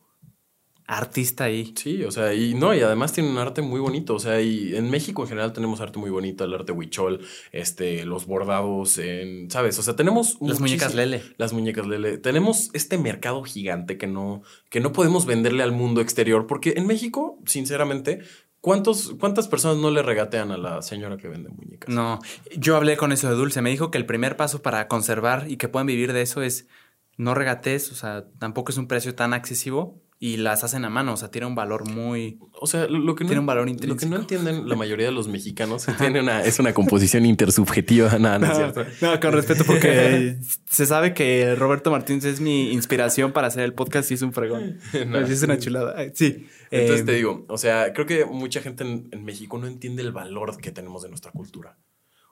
artista 0.98 1.46
ahí. 1.46 1.74
Sí, 1.76 2.04
o 2.04 2.12
sea, 2.12 2.34
y 2.34 2.54
no, 2.54 2.74
y 2.74 2.82
además 2.82 3.14
tienen 3.14 3.34
un 3.34 3.38
arte 3.38 3.62
muy 3.62 3.80
bonito. 3.80 4.16
O 4.16 4.20
sea, 4.20 4.42
y 4.42 4.76
en 4.76 4.90
México 4.90 5.24
en 5.24 5.30
general 5.30 5.54
tenemos 5.54 5.82
arte 5.82 6.00
muy 6.00 6.10
bonito, 6.10 6.44
el 6.44 6.54
arte 6.54 6.72
huichol, 6.72 7.22
este, 7.52 8.06
los 8.06 8.26
bordados, 8.26 8.98
en, 8.98 9.50
¿sabes? 9.50 9.78
O 9.80 9.84
sea, 9.84 9.96
tenemos 9.96 10.38
Las 10.42 10.60
muñecas 10.60 10.96
Lele. 10.96 11.24
Las 11.38 11.54
muñecas 11.54 11.88
Lele. 11.88 12.18
Tenemos 12.18 12.70
este 12.74 12.98
mercado 12.98 13.44
gigante 13.44 13.98
que 13.98 14.08
no, 14.08 14.44
que 14.70 14.80
no 14.80 14.92
podemos 14.92 15.26
venderle 15.26 15.64
al 15.64 15.72
mundo 15.72 16.02
exterior, 16.02 16.48
porque 16.48 16.74
en 16.78 16.88
México, 16.88 17.40
sinceramente, 17.46 18.22
¿cuántos, 18.62 19.14
¿cuántas 19.20 19.48
personas 19.48 19.78
no 19.78 19.92
le 19.92 20.04
regatean 20.04 20.52
a 20.52 20.58
la 20.58 20.82
señora 20.82 21.18
que 21.18 21.28
vende 21.28 21.50
muñecas? 21.50 21.94
No, 21.94 22.20
yo 22.58 22.76
hablé 22.76 22.98
con 22.98 23.12
eso 23.12 23.30
de 23.30 23.36
Dulce. 23.36 23.62
Me 23.62 23.70
dijo 23.70 23.92
que 23.92 23.98
el 23.98 24.06
primer 24.06 24.38
paso 24.38 24.62
para 24.62 24.88
conservar 24.88 25.46
y 25.50 25.58
que 25.58 25.70
puedan 25.70 25.88
vivir 25.88 26.14
de 26.14 26.22
eso 26.22 26.42
es 26.42 26.68
no 27.16 27.36
regates, 27.36 27.92
o 27.92 27.96
sea, 27.96 28.26
tampoco 28.40 28.72
es 28.72 28.78
un 28.78 28.88
precio 28.88 29.14
tan 29.14 29.34
excesivo 29.34 30.03
y 30.24 30.38
las 30.38 30.64
hacen 30.64 30.86
a 30.86 30.90
mano, 30.90 31.12
o 31.12 31.18
sea, 31.18 31.32
tiene 31.32 31.48
un 31.48 31.54
valor 31.54 31.86
muy... 31.92 32.40
O 32.54 32.66
sea, 32.66 32.88
lo, 32.88 33.14
que 33.14 33.26
no, 33.26 33.28
Tiene 33.28 33.42
un 33.42 33.46
valor 33.46 33.70
Lo 33.86 33.98
que 33.98 34.06
no 34.06 34.16
entienden 34.16 34.70
la 34.70 34.78
mayoría 34.78 35.08
de 35.08 35.12
los 35.12 35.28
mexicanos 35.28 35.86
tiene 35.98 36.22
una, 36.22 36.46
es 36.46 36.60
una 36.60 36.74
composición 36.74 37.26
intersubjetiva. 37.26 38.18
Nada, 38.20 38.40
no 38.40 38.46
es 38.50 38.56
cierto. 38.56 38.86
No, 39.02 39.20
con 39.20 39.34
respeto, 39.34 39.66
porque 39.66 40.38
se 40.70 40.86
sabe 40.86 41.14
que 41.14 41.56
Roberto 41.56 41.92
Martínez 41.92 42.24
es 42.24 42.40
mi 42.40 42.72
inspiración 42.72 43.34
para 43.34 43.48
hacer 43.48 43.66
el 43.66 43.74
podcast 43.74 44.12
y 44.12 44.14
es 44.14 44.22
un 44.22 44.32
fregón. 44.32 44.78
No. 45.08 45.20
Es 45.20 45.44
una 45.44 45.58
chulada. 45.58 45.94
Sí. 46.14 46.48
Entonces 46.72 47.02
Eh, 47.02 47.04
te 47.04 47.12
digo, 47.12 47.46
o 47.50 47.58
sea, 47.58 47.92
creo 47.92 48.06
que 48.06 48.24
mucha 48.24 48.62
gente 48.62 48.86
en, 48.86 49.10
en 49.12 49.26
México 49.26 49.58
no 49.58 49.68
entiende 49.68 50.04
el 50.04 50.14
valor 50.14 50.56
que 50.56 50.72
tenemos 50.72 51.04
de 51.04 51.10
nuestra 51.10 51.34
cultura. 51.34 51.78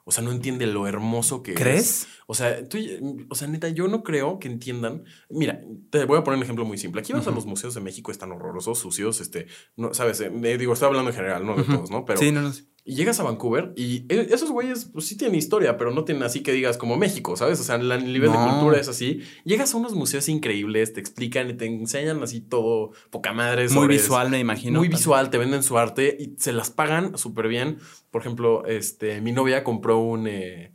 O 0.04 0.10
sea, 0.10 0.24
no 0.24 0.32
entiende 0.32 0.66
lo 0.66 0.86
hermoso 0.86 1.42
que 1.42 1.54
¿Crees? 1.54 2.02
es. 2.02 2.06
O 2.26 2.34
sea, 2.34 2.68
tú, 2.68 2.78
o 3.28 3.34
sea, 3.34 3.46
neta, 3.46 3.68
yo 3.68 3.86
no 3.86 4.02
creo 4.02 4.38
que 4.38 4.48
entiendan. 4.48 5.04
Mira, 5.30 5.60
te 5.90 6.04
voy 6.04 6.18
a 6.18 6.24
poner 6.24 6.38
un 6.38 6.42
ejemplo 6.42 6.64
muy 6.64 6.76
simple. 6.78 7.02
Aquí 7.02 7.12
vas 7.12 7.26
a 7.26 7.30
los 7.30 7.46
museos 7.46 7.74
de 7.74 7.80
México, 7.80 8.10
están 8.10 8.32
horrorosos, 8.32 8.78
sucios, 8.78 9.20
este, 9.20 9.46
no, 9.76 9.94
sabes, 9.94 10.20
Eh, 10.20 10.58
digo, 10.58 10.72
estoy 10.72 10.88
hablando 10.88 11.10
en 11.10 11.16
general, 11.16 11.46
no 11.46 11.56
de 11.56 11.64
todos, 11.64 11.90
¿no? 11.90 12.04
Pero 12.04 12.18
sí, 12.18 12.32
no, 12.32 12.42
no. 12.42 12.52
Y 12.84 12.94
llegas 12.96 13.20
a 13.20 13.22
Vancouver 13.22 13.72
y 13.76 14.06
e- 14.08 14.28
esos 14.32 14.50
güeyes 14.50 14.86
pues, 14.92 15.06
sí 15.06 15.16
tienen 15.16 15.36
historia, 15.36 15.76
pero 15.76 15.92
no 15.92 16.04
tienen 16.04 16.24
así 16.24 16.42
que 16.42 16.52
digas 16.52 16.76
como 16.78 16.96
México, 16.96 17.36
¿sabes? 17.36 17.60
O 17.60 17.64
sea, 17.64 17.76
el 17.76 17.88
nivel 18.12 18.32
de 18.32 18.38
cultura 18.38 18.80
es 18.80 18.88
así. 18.88 19.20
Llegas 19.44 19.72
a 19.72 19.76
unos 19.76 19.94
museos 19.94 20.28
increíbles, 20.28 20.92
te 20.92 21.00
explican 21.00 21.48
y 21.50 21.54
te 21.54 21.66
enseñan 21.66 22.22
así 22.22 22.40
todo 22.40 22.90
poca 23.10 23.32
madre. 23.32 23.68
Muy 23.68 23.86
visual, 23.86 24.30
me 24.30 24.40
imagino. 24.40 24.78
Muy 24.80 24.88
visual, 24.88 25.30
te 25.30 25.38
venden 25.38 25.62
su 25.62 25.78
arte 25.78 26.16
y 26.18 26.34
se 26.38 26.52
las 26.52 26.70
pagan 26.70 27.16
súper 27.16 27.48
bien. 27.48 27.78
Por 28.10 28.20
ejemplo, 28.20 28.66
este, 28.66 29.20
mi 29.20 29.32
novia 29.32 29.62
compró 29.64 29.98
un... 29.98 30.26
eh, 30.26 30.72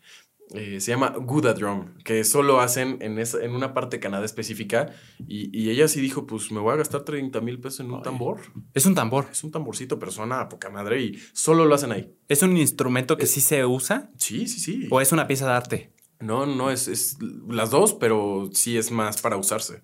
eh, 0.54 0.80
se 0.80 0.92
llama 0.92 1.14
Gouda 1.20 1.54
Drum, 1.54 1.94
que 2.04 2.24
solo 2.24 2.60
hacen 2.62 2.98
en, 3.02 3.20
esa- 3.20 3.44
en 3.44 3.52
una 3.52 3.74
parte 3.74 3.98
de 3.98 4.00
Canadá 4.02 4.26
específica. 4.26 4.92
Y, 5.28 5.50
y 5.58 5.70
ella 5.70 5.88
sí 5.88 6.00
dijo, 6.02 6.26
pues 6.26 6.52
me 6.52 6.60
voy 6.60 6.74
a 6.74 6.78
gastar 6.78 7.02
30 7.02 7.42
mil 7.42 7.60
pesos 7.60 7.82
en 7.82 7.88
un 7.92 7.98
Ay. 7.98 8.02
tambor. 8.04 8.40
Es 8.74 8.86
un 8.86 8.96
tambor. 8.96 9.28
Es 9.32 9.44
un 9.44 9.52
tamborcito, 9.52 10.00
pero 10.00 10.12
suena 10.12 10.40
a 10.42 10.50
poca 10.50 10.70
madre 10.70 11.02
y 11.02 11.20
solo 11.34 11.66
lo 11.66 11.76
hacen 11.76 11.92
ahí. 11.92 12.14
¿Es 12.28 12.42
un 12.44 12.56
instrumento 12.58 13.18
que 13.18 13.26
sí 13.26 13.42
se 13.42 13.66
usa 13.66 14.10
Sí, 14.18 14.48
sí, 14.48 14.60
sí. 14.60 14.88
o 14.90 15.02
es 15.02 15.12
una 15.12 15.28
pieza 15.28 15.46
de 15.46 15.52
arte? 15.54 15.94
No, 16.20 16.46
no, 16.46 16.72
es, 16.72 16.88
es 16.88 17.18
las 17.48 17.70
dos, 17.70 17.94
pero 17.94 18.50
sí 18.54 18.78
es 18.78 18.90
más 18.92 19.22
para 19.22 19.38
usarse. 19.38 19.84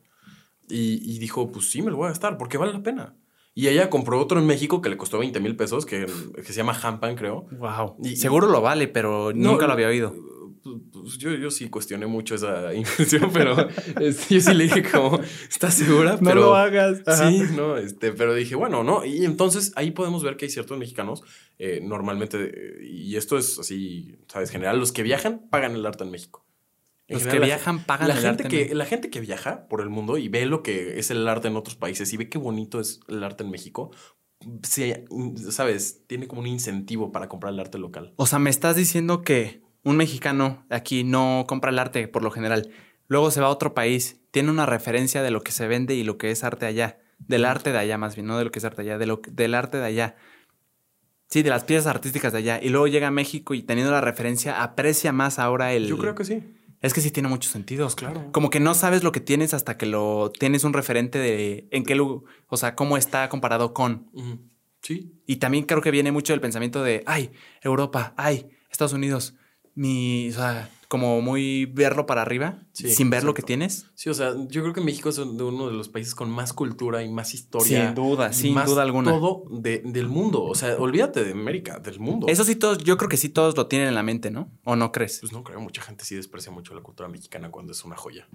Y, 0.69 0.99
y 1.13 1.19
dijo, 1.19 1.51
pues 1.51 1.69
sí, 1.69 1.81
me 1.81 1.91
lo 1.91 1.97
voy 1.97 2.05
a 2.05 2.09
gastar, 2.09 2.37
porque 2.37 2.57
vale 2.57 2.73
la 2.73 2.81
pena. 2.81 3.15
Y 3.53 3.67
ella 3.67 3.89
compró 3.91 4.19
otro 4.19 4.39
en 4.39 4.47
México 4.47 4.81
que 4.81 4.89
le 4.89 4.97
costó 4.97 5.19
20 5.19 5.39
mil 5.39 5.55
pesos, 5.55 5.85
que, 5.85 6.07
que 6.35 6.43
se 6.43 6.53
llama 6.53 6.75
Hampan, 6.81 7.15
creo. 7.15 7.45
Wow. 7.51 7.97
Y- 8.03 8.15
Seguro 8.15 8.47
lo 8.47 8.61
vale, 8.61 8.87
pero 8.87 9.31
nunca 9.33 9.67
lo 9.67 9.73
había 9.73 9.87
oído. 9.89 10.15
Pues, 10.63 10.77
pues, 10.93 11.17
yo, 11.17 11.33
yo 11.33 11.51
sí 11.51 11.69
cuestioné 11.69 12.07
mucho 12.07 12.35
esa 12.35 12.73
inversión, 12.73 13.29
pero 13.33 13.67
este, 13.99 14.35
yo 14.35 14.41
sí 14.41 14.53
le 14.53 14.63
dije 14.65 14.83
como, 14.89 15.19
¿estás 15.49 15.73
segura? 15.73 16.17
pero, 16.23 16.55
hagas. 16.55 17.01
Sí, 17.17 17.43
no, 17.55 17.77
este, 17.77 18.13
pero 18.13 18.33
dije, 18.33 18.55
bueno, 18.55 18.83
no. 18.83 19.03
Y 19.03 19.25
entonces 19.25 19.73
ahí 19.75 19.91
podemos 19.91 20.23
ver 20.23 20.37
que 20.37 20.45
hay 20.45 20.51
ciertos 20.51 20.77
mexicanos, 20.77 21.23
eh, 21.59 21.81
normalmente, 21.83 22.79
y 22.81 23.15
esto 23.17 23.37
es 23.37 23.59
así, 23.59 24.17
¿sabes? 24.27 24.51
General, 24.51 24.79
los 24.79 24.93
que 24.93 25.03
viajan 25.03 25.49
pagan 25.49 25.75
el 25.75 25.85
arte 25.85 26.05
en 26.05 26.11
México. 26.11 26.45
En 27.07 27.15
Los 27.15 27.23
que 27.23 27.31
general, 27.31 27.49
viajan 27.49 27.83
pagan 27.83 28.07
la 28.07 28.13
el 28.13 28.21
gente 28.21 28.43
arte. 28.43 28.67
que 28.67 28.73
La 28.75 28.85
gente 28.85 29.09
que 29.09 29.19
viaja 29.19 29.67
por 29.67 29.81
el 29.81 29.89
mundo 29.89 30.17
y 30.17 30.29
ve 30.29 30.45
lo 30.45 30.63
que 30.63 30.97
es 30.99 31.11
el 31.11 31.27
arte 31.27 31.49
en 31.49 31.57
otros 31.57 31.75
países 31.75 32.13
y 32.13 32.17
ve 32.17 32.29
qué 32.29 32.37
bonito 32.37 32.79
es 32.79 33.01
el 33.09 33.21
arte 33.23 33.43
en 33.43 33.51
México, 33.51 33.91
se, 34.61 35.05
¿sabes? 35.51 36.03
Tiene 36.07 36.27
como 36.27 36.41
un 36.41 36.47
incentivo 36.47 37.11
para 37.11 37.27
comprar 37.27 37.53
el 37.53 37.59
arte 37.59 37.77
local. 37.77 38.13
O 38.15 38.25
sea, 38.25 38.39
me 38.39 38.49
estás 38.49 38.77
diciendo 38.77 39.21
que 39.21 39.62
un 39.83 39.97
mexicano 39.97 40.65
aquí 40.69 41.03
no 41.03 41.45
compra 41.47 41.71
el 41.71 41.79
arte 41.79 42.07
por 42.07 42.23
lo 42.23 42.31
general. 42.31 42.69
Luego 43.07 43.31
se 43.31 43.41
va 43.41 43.47
a 43.47 43.51
otro 43.51 43.73
país, 43.73 44.21
tiene 44.31 44.49
una 44.49 44.65
referencia 44.65 45.21
de 45.21 45.31
lo 45.31 45.41
que 45.41 45.51
se 45.51 45.67
vende 45.67 45.93
y 45.95 46.03
lo 46.03 46.17
que 46.17 46.31
es 46.31 46.43
arte 46.43 46.65
allá. 46.65 46.99
Del 47.19 47.45
arte 47.45 47.71
de 47.71 47.77
allá, 47.77 47.97
más 47.97 48.15
bien, 48.15 48.27
no 48.27 48.37
de 48.37 48.45
lo 48.45 48.51
que 48.51 48.59
es 48.59 48.65
arte 48.65 48.81
allá, 48.81 48.97
de 48.97 49.05
lo, 49.05 49.21
del 49.29 49.53
arte 49.55 49.77
de 49.77 49.85
allá. 49.85 50.15
Sí, 51.29 51.41
de 51.41 51.49
las 51.49 51.63
piezas 51.63 51.87
artísticas 51.87 52.31
de 52.33 52.39
allá. 52.39 52.59
Y 52.61 52.69
luego 52.69 52.87
llega 52.87 53.07
a 53.07 53.11
México 53.11 53.53
y 53.53 53.63
teniendo 53.63 53.91
la 53.91 54.01
referencia, 54.01 54.61
aprecia 54.61 55.11
más 55.11 55.39
ahora 55.39 55.73
el. 55.73 55.87
Yo 55.87 55.97
creo 55.97 56.15
que 56.15 56.25
sí. 56.25 56.43
Es 56.81 56.93
que 56.93 56.99
sí 56.99 57.11
tiene 57.11 57.29
muchos 57.29 57.51
sentidos. 57.51 57.95
Claro. 57.95 58.29
Como 58.33 58.49
que 58.49 58.59
no 58.59 58.73
sabes 58.73 59.03
lo 59.03 59.13
que 59.13 59.21
tienes 59.21 59.53
hasta 59.53 59.77
que 59.77 59.85
lo 59.85 60.31
tienes 60.37 60.65
un 60.65 60.73
referente 60.73 61.17
de 61.17 61.67
en 61.71 61.85
qué 61.85 61.95
lugar, 61.95 62.29
o 62.47 62.57
sea, 62.57 62.75
cómo 62.75 62.97
está 62.97 63.29
comparado 63.29 63.73
con. 63.73 64.11
Sí. 64.81 65.13
Y 65.25 65.37
también 65.37 65.63
creo 65.63 65.81
que 65.81 65.91
viene 65.91 66.11
mucho 66.11 66.33
del 66.33 66.41
pensamiento 66.41 66.83
de, 66.83 67.03
ay, 67.05 67.31
Europa, 67.61 68.13
ay, 68.17 68.49
Estados 68.69 68.91
Unidos, 68.91 69.35
mi, 69.75 70.29
o 70.29 70.33
sea, 70.33 70.69
como 70.87 71.21
muy 71.21 71.65
verlo 71.65 72.05
para 72.05 72.21
arriba, 72.21 72.59
Sí, 72.71 72.93
sin 72.93 73.09
ver 73.09 73.23
lo 73.23 73.33
que 73.33 73.41
tienes. 73.41 73.87
Sí, 73.95 74.09
o 74.09 74.13
sea, 74.13 74.33
yo 74.47 74.61
creo 74.61 74.73
que 74.73 74.81
México 74.81 75.09
es 75.09 75.17
uno 75.17 75.67
de 75.67 75.73
los 75.73 75.89
países 75.89 76.13
con 76.13 76.29
más 76.29 76.53
cultura 76.53 77.01
y 77.03 77.09
más 77.11 77.33
historia. 77.33 77.85
Sin 77.87 77.95
duda, 77.95 78.31
sin 78.33 78.53
más 78.53 78.67
duda 78.69 78.83
alguna. 78.83 79.09
Todo 79.11 79.43
de- 79.49 79.81
del 79.85 80.07
mundo. 80.07 80.43
O 80.43 80.53
sea, 80.53 80.75
olvídate 80.77 81.23
de 81.23 81.31
América, 81.31 81.79
del 81.79 81.99
mundo. 81.99 82.27
Eso 82.27 82.43
sí, 82.43 82.55
todos, 82.55 82.77
yo 82.83 82.97
creo 82.97 83.09
que 83.09 83.17
sí 83.17 83.29
todos 83.29 83.57
lo 83.57 83.65
tienen 83.67 83.87
en 83.87 83.95
la 83.95 84.03
mente, 84.03 84.29
¿no? 84.29 84.51
¿O 84.65 84.75
no 84.75 84.91
crees? 84.91 85.19
Pues 85.21 85.31
no 85.33 85.43
creo, 85.43 85.59
mucha 85.59 85.81
gente 85.81 86.05
sí 86.05 86.13
desprecia 86.15 86.51
mucho 86.51 86.75
la 86.75 86.81
cultura 86.81 87.09
mexicana 87.09 87.49
cuando 87.49 87.71
es 87.71 87.83
una 87.83 87.95
joya. 87.95 88.27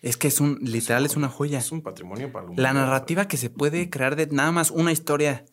Es 0.00 0.16
que 0.16 0.28
es 0.28 0.40
un, 0.40 0.58
literal, 0.62 1.04
es 1.04 1.16
una 1.16 1.28
joya. 1.28 1.58
Es 1.58 1.72
un 1.72 1.82
patrimonio 1.82 2.30
para 2.32 2.46
el 2.46 2.52
La 2.56 2.72
mundo. 2.72 2.86
narrativa 2.86 3.28
que 3.28 3.36
se 3.36 3.50
puede 3.50 3.90
crear 3.90 4.16
de 4.16 4.28
nada 4.28 4.52
más 4.52 4.70
una 4.70 4.92
historia 4.92 5.44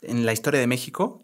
en 0.00 0.24
la 0.24 0.32
historia 0.32 0.60
de 0.60 0.66
México. 0.66 1.22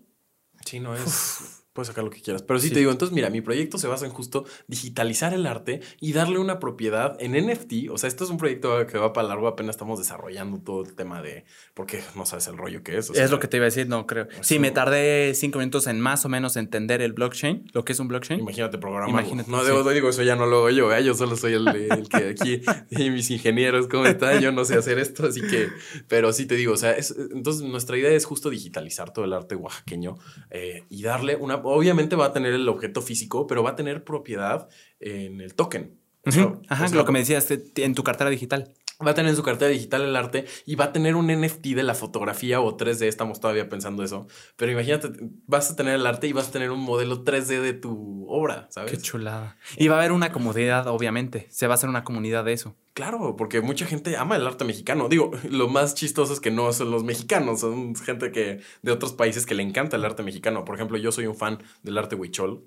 Sí, 0.66 0.80
no 0.80 0.94
es. 0.94 1.59
Puedes 1.72 1.86
sacar 1.88 2.02
lo 2.04 2.10
que 2.10 2.20
quieras. 2.20 2.42
Pero 2.42 2.58
sí, 2.58 2.68
Sí. 2.68 2.74
te 2.74 2.80
digo, 2.80 2.90
entonces 2.90 3.14
mira, 3.14 3.30
mi 3.30 3.40
proyecto 3.40 3.78
se 3.78 3.86
basa 3.86 4.04
en 4.04 4.10
justo 4.12 4.44
digitalizar 4.66 5.32
el 5.34 5.46
arte 5.46 5.80
y 6.00 6.12
darle 6.12 6.38
una 6.38 6.58
propiedad 6.58 7.16
en 7.20 7.32
NFT. 7.36 7.88
O 7.90 7.98
sea, 7.98 8.08
esto 8.08 8.24
es 8.24 8.30
un 8.30 8.38
proyecto 8.38 8.86
que 8.86 8.98
va 8.98 9.12
para 9.12 9.28
largo, 9.28 9.46
apenas 9.46 9.74
estamos 9.74 9.98
desarrollando 9.98 10.58
todo 10.58 10.82
el 10.82 10.94
tema 10.94 11.22
de. 11.22 11.44
Porque 11.74 12.02
no 12.16 12.26
sabes 12.26 12.46
el 12.48 12.56
rollo 12.56 12.82
que 12.82 12.98
es. 12.98 13.10
o 13.10 13.14
sea, 13.14 13.24
es 13.24 13.30
lo 13.30 13.38
que 13.38 13.46
te 13.48 13.56
iba 13.58 13.64
a 13.64 13.68
decir, 13.70 13.88
no 13.88 14.06
creo. 14.06 14.26
Sí, 14.40 14.58
me 14.58 14.70
tardé 14.70 15.32
cinco 15.34 15.58
minutos 15.60 15.86
en 15.86 16.00
más 16.00 16.24
o 16.24 16.28
menos 16.28 16.56
entender 16.56 17.02
el 17.02 17.12
blockchain, 17.12 17.70
lo 17.72 17.84
que 17.84 17.92
es 17.92 18.00
un 18.00 18.08
blockchain. 18.08 18.40
Imagínate 18.40 18.78
programar. 18.78 19.08
Imagínate, 19.10 19.50
No, 19.50 19.60
sí. 19.60 19.66
digo, 19.70 19.88
digo, 19.90 20.08
eso 20.10 20.22
ya 20.22 20.36
no 20.36 20.46
lo 20.46 20.58
hago 20.58 20.70
yo, 20.70 20.92
¿eh? 20.94 21.04
yo 21.04 21.14
solo 21.14 21.36
soy 21.36 21.54
el, 21.54 21.68
el 21.68 22.08
que 22.08 22.28
aquí, 22.30 22.60
y 22.90 23.10
mis 23.10 23.30
ingenieros, 23.30 23.86
¿cómo 23.88 24.06
están? 24.06 24.40
Yo 24.40 24.50
no 24.52 24.64
sé 24.64 24.74
hacer 24.76 24.98
esto, 24.98 25.26
así 25.26 25.40
que, 25.40 25.68
pero 26.08 26.32
sí 26.32 26.46
te 26.46 26.56
digo, 26.56 26.72
o 26.72 26.76
sea, 26.76 26.92
es- 26.92 27.14
entonces 27.32 27.62
nuestra 27.62 27.96
idea 27.96 28.10
es 28.10 28.24
justo 28.24 28.50
digitalizar 28.50 29.12
todo 29.12 29.24
el 29.24 29.32
arte 29.32 29.54
oaxaqueño 29.54 30.16
eh, 30.50 30.84
y 30.90 31.02
darle 31.02 31.36
una, 31.36 31.59
obviamente 31.64 32.16
va 32.16 32.26
a 32.26 32.32
tener 32.32 32.52
el 32.52 32.68
objeto 32.68 33.02
físico, 33.02 33.46
pero 33.46 33.62
va 33.62 33.70
a 33.70 33.76
tener 33.76 34.04
propiedad 34.04 34.68
en 34.98 35.40
el 35.40 35.54
token. 35.54 35.98
O 36.26 36.30
sea, 36.30 36.46
Ujú. 36.46 36.62
Ajá, 36.68 36.84
o 36.84 36.88
sea, 36.88 36.98
lo 36.98 37.04
que 37.04 37.12
me 37.12 37.20
decías 37.20 37.48
en 37.50 37.94
tu 37.94 38.04
cartera 38.04 38.30
digital. 38.30 38.72
Va 39.04 39.12
a 39.12 39.14
tener 39.14 39.30
en 39.30 39.36
su 39.36 39.42
cartera 39.42 39.70
digital 39.70 40.02
el 40.02 40.14
arte 40.14 40.44
y 40.66 40.74
va 40.74 40.86
a 40.86 40.92
tener 40.92 41.16
un 41.16 41.28
NFT 41.28 41.68
de 41.68 41.82
la 41.82 41.94
fotografía 41.94 42.60
o 42.60 42.76
3D, 42.76 43.06
estamos 43.06 43.40
todavía 43.40 43.68
pensando 43.68 44.02
eso. 44.02 44.26
Pero 44.56 44.72
imagínate, 44.72 45.08
vas 45.46 45.70
a 45.70 45.76
tener 45.76 45.94
el 45.94 46.06
arte 46.06 46.26
y 46.26 46.32
vas 46.32 46.48
a 46.48 46.52
tener 46.52 46.70
un 46.70 46.80
modelo 46.80 47.24
3D 47.24 47.60
de 47.60 47.72
tu 47.72 48.26
obra, 48.28 48.68
¿sabes? 48.70 48.90
Qué 48.90 48.98
chulada. 48.98 49.56
Y 49.76 49.88
va 49.88 49.96
a 49.96 49.98
haber 50.00 50.12
una 50.12 50.32
comunidad, 50.32 50.86
obviamente. 50.88 51.46
Se 51.50 51.66
va 51.66 51.74
a 51.74 51.76
hacer 51.76 51.88
una 51.88 52.04
comunidad 52.04 52.44
de 52.44 52.52
eso. 52.52 52.76
Claro, 52.92 53.36
porque 53.36 53.60
mucha 53.60 53.86
gente 53.86 54.16
ama 54.16 54.36
el 54.36 54.46
arte 54.46 54.64
mexicano. 54.64 55.08
Digo, 55.08 55.30
lo 55.48 55.68
más 55.68 55.94
chistoso 55.94 56.32
es 56.32 56.40
que 56.40 56.50
no 56.50 56.72
son 56.72 56.90
los 56.90 57.04
mexicanos, 57.04 57.60
son 57.60 57.94
gente 57.96 58.32
que 58.32 58.60
de 58.82 58.92
otros 58.92 59.12
países 59.12 59.46
que 59.46 59.54
le 59.54 59.62
encanta 59.62 59.96
el 59.96 60.04
arte 60.04 60.22
mexicano. 60.22 60.64
Por 60.64 60.74
ejemplo, 60.74 60.98
yo 60.98 61.12
soy 61.12 61.26
un 61.26 61.36
fan 61.36 61.62
del 61.82 61.96
arte 61.96 62.16
huichol. 62.16 62.64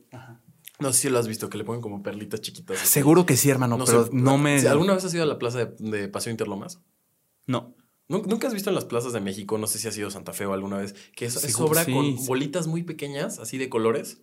No 0.80 0.92
sé 0.92 1.02
si 1.02 1.10
lo 1.10 1.19
has 1.19 1.27
visto, 1.27 1.50
que 1.50 1.58
le 1.58 1.64
ponen 1.64 1.82
como 1.82 2.02
perlitas 2.03 2.42
chiquitas. 2.42 2.77
así. 2.82 2.88
Seguro 2.88 3.26
que 3.26 3.38
sí, 3.38 3.50
hermano, 3.50 3.77
No 3.77 3.85
pero 3.85 4.06
sé, 4.06 4.10
no 4.14 4.38
me. 4.38 4.60
¿sí, 4.60 4.68
¿Alguna 4.68 4.93
vez 4.95 5.06
has 5.06 5.14
ido 5.14 5.24
a 5.24 5.27
la 5.27 5.38
plaza 5.40 5.66
de, 5.66 5.76
de 5.77 6.08
Paseo 6.08 6.32
Interlomas? 6.32 6.80
No. 7.48 7.76
¿Nu- 8.10 8.24
¿Nunca 8.27 8.48
has 8.48 8.53
visto 8.53 8.69
en 8.69 8.76
las 8.76 8.85
plazas 8.85 9.14
de 9.14 9.22
México, 9.22 9.58
no 9.58 9.68
sé 9.68 9.80
si 9.80 9.88
has 9.88 9.98
ido 9.98 10.08
a 10.08 10.11
Santa 10.11 10.34
Fe 10.34 10.45
o 10.45 10.53
alguna 10.53 10.77
vez, 10.77 10.93
que 11.16 11.26
es, 11.26 11.35
es 11.35 11.42
Seguro, 11.53 11.68
obra 11.72 11.85
sí. 11.85 11.93
con 11.93 12.26
bolitas 12.26 12.68
muy 12.68 12.84
pequeñas, 12.84 13.40
así 13.40 13.58
de 13.58 13.69
colores? 13.69 14.22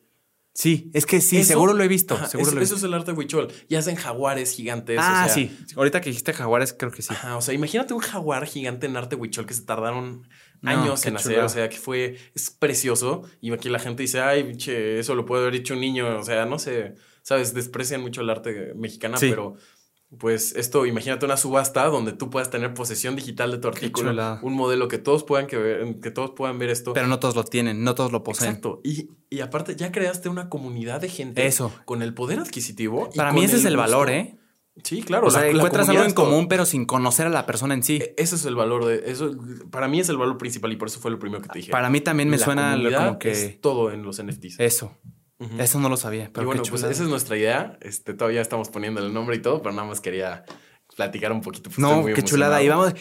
Sí, 0.53 0.91
es 0.95 1.07
que 1.07 1.21
sí, 1.21 1.39
Eso- 1.39 1.49
seguro 1.49 1.73
lo 1.73 1.83
he 1.85 1.89
visto. 1.89 2.15
Ajá, 2.15 2.27
seguro 2.27 2.49
eso, 2.49 2.55
lo 2.57 2.61
he 2.61 2.65
eso 2.65 2.75
es 2.77 2.83
el 2.83 2.93
arte 2.93 3.13
huichol. 3.13 3.49
Y 3.69 3.77
hacen 3.77 3.95
jaguares 3.97 4.53
gigantes. 4.53 4.99
o 4.99 5.03
ah, 5.03 5.25
sea, 5.27 5.35
sí. 5.35 5.57
Ahorita 5.77 6.01
que 6.01 6.11
dijiste 6.11 6.33
jaguares, 6.35 6.75
creo 6.77 6.91
que 6.91 7.03
sí. 7.03 7.15
Ajá, 7.15 7.37
o 7.37 7.41
sea, 7.41 7.55
imagínate 7.55 7.95
un 7.95 8.01
jaguar 8.01 8.47
gigante 8.47 8.87
en 8.87 8.97
arte 8.97 9.15
huichol 9.17 9.47
que 9.47 9.55
se 9.55 9.63
tardaron 9.63 10.29
años 10.63 11.07
en 11.07 11.17
hacer, 11.17 11.41
o 11.41 11.49
sea, 11.49 11.69
que 11.69 11.77
fue, 11.79 12.17
es 12.35 12.51
precioso. 12.51 13.23
Y 13.41 13.53
aquí 13.53 13.69
la 13.69 13.79
gente 13.79 14.03
dice, 14.03 14.21
ay, 14.21 14.45
pinche, 14.45 14.99
eso 14.99 15.15
lo 15.15 15.25
puede 15.27 15.43
haber 15.43 15.55
hecho 15.55 15.75
un 15.75 15.81
niño, 15.81 16.19
o 16.19 16.23
sea, 16.23 16.47
no 16.47 16.59
sé, 16.59 16.95
sabes, 17.23 17.55
desprecian 17.55 18.01
mucho 18.03 18.21
el 18.21 18.31
arte 18.31 18.73
mexicana, 18.75 19.17
Sí. 19.17 19.31
pero 19.31 19.57
pues 20.19 20.57
esto, 20.57 20.87
imagínate 20.87 21.25
una 21.25 21.37
subasta 21.37 21.85
donde 21.87 22.13
tú 22.13 22.31
puedas 22.31 22.51
tener 22.51 22.75
posesión 22.75 23.15
digital 23.15 23.53
de 23.53 23.59
tu 23.59 23.69
artículo, 23.69 24.11
un 24.43 24.55
modelo 24.55 24.89
que 24.89 24.99
todos 24.99 25.23
puedan 25.23 25.47
que, 25.47 25.57
ver- 25.57 26.01
que 26.01 26.11
todos 26.11 26.33
puedan 26.33 26.59
ver 26.59 26.69
esto. 26.71 26.93
Pero 26.95 27.07
no 27.07 27.21
todos 27.21 27.37
lo 27.37 27.45
tienen, 27.45 27.85
no 27.85 27.95
todos 27.95 28.11
lo 28.11 28.25
poseen. 28.25 28.49
Exacto. 28.51 28.81
Y, 28.83 29.09
y 29.31 29.39
aparte 29.41 29.77
ya 29.77 29.93
creaste 29.93 30.29
una 30.29 30.49
comunidad 30.49 31.01
de 31.01 31.09
gente 31.11 31.47
Eso. 31.47 31.73
con 31.85 32.03
el 32.03 32.13
poder 32.13 32.41
adquisitivo. 32.41 33.09
Para 33.15 33.33
mí 33.33 33.45
ese 33.45 33.55
es 33.59 33.65
el 33.65 33.77
gusto. 33.77 33.89
valor, 33.89 34.11
¿eh? 34.11 34.37
Sí, 34.83 35.03
claro. 35.03 35.27
O 35.27 35.31
sea, 35.31 35.41
la- 35.43 35.47
la 35.49 35.53
encuentras 35.55 35.89
algo 35.89 36.05
en 36.05 36.13
común, 36.13 36.49
pero 36.49 36.65
sin 36.67 36.85
conocer 36.87 37.27
a 37.27 37.31
la 37.31 37.47
persona 37.47 37.75
en 37.75 37.83
sí. 37.83 37.97
E- 37.97 38.15
Ese 38.17 38.35
es 38.37 38.45
el 38.45 38.55
valor 38.55 38.85
de 38.85 39.11
eso. 39.11 39.33
Para 39.71 39.89
mí 39.89 40.01
es 40.01 40.09
el 40.09 40.17
valor 40.17 40.39
principal 40.39 40.73
y 40.73 40.77
por 40.77 40.89
eso 40.89 41.01
fue 41.01 41.11
lo 41.11 41.19
primero 41.19 41.43
que 41.43 41.49
te 41.49 41.59
dije. 41.59 41.71
Para 41.73 41.91
mí 41.91 42.01
también 42.01 42.29
me 42.29 42.39
La 42.39 42.45
suena 42.45 42.79
como 42.97 43.19
que 43.19 43.31
es 43.33 43.61
todo 43.61 43.91
en 43.93 44.03
los 44.03 44.19
NFTs. 44.23 44.57
eso. 44.59 44.97
Eso 45.59 45.81
no 45.81 45.89
lo 45.89 45.97
sabía. 45.97 46.29
Pero 46.33 46.43
y 46.43 46.47
bueno, 46.47 46.63
pues 46.69 46.83
esa 46.83 47.03
es 47.03 47.09
nuestra 47.09 47.37
idea. 47.39 47.79
Este, 47.81 48.13
todavía 48.13 48.43
estamos 48.43 48.69
poniendo 48.69 49.01
el 49.05 49.13
nombre 49.15 49.37
y 49.37 49.39
todo, 49.41 49.63
pero 49.63 49.75
nada 49.75 49.89
más 49.89 50.01
quería 50.01 50.45
platicar 50.97 51.33
un 51.33 51.41
poquito. 51.41 51.71
pues, 51.71 51.79
No, 51.79 52.05
qué 52.05 52.23
chulada. 52.23 52.63
Y 52.63 52.69
vamos, 52.69 52.93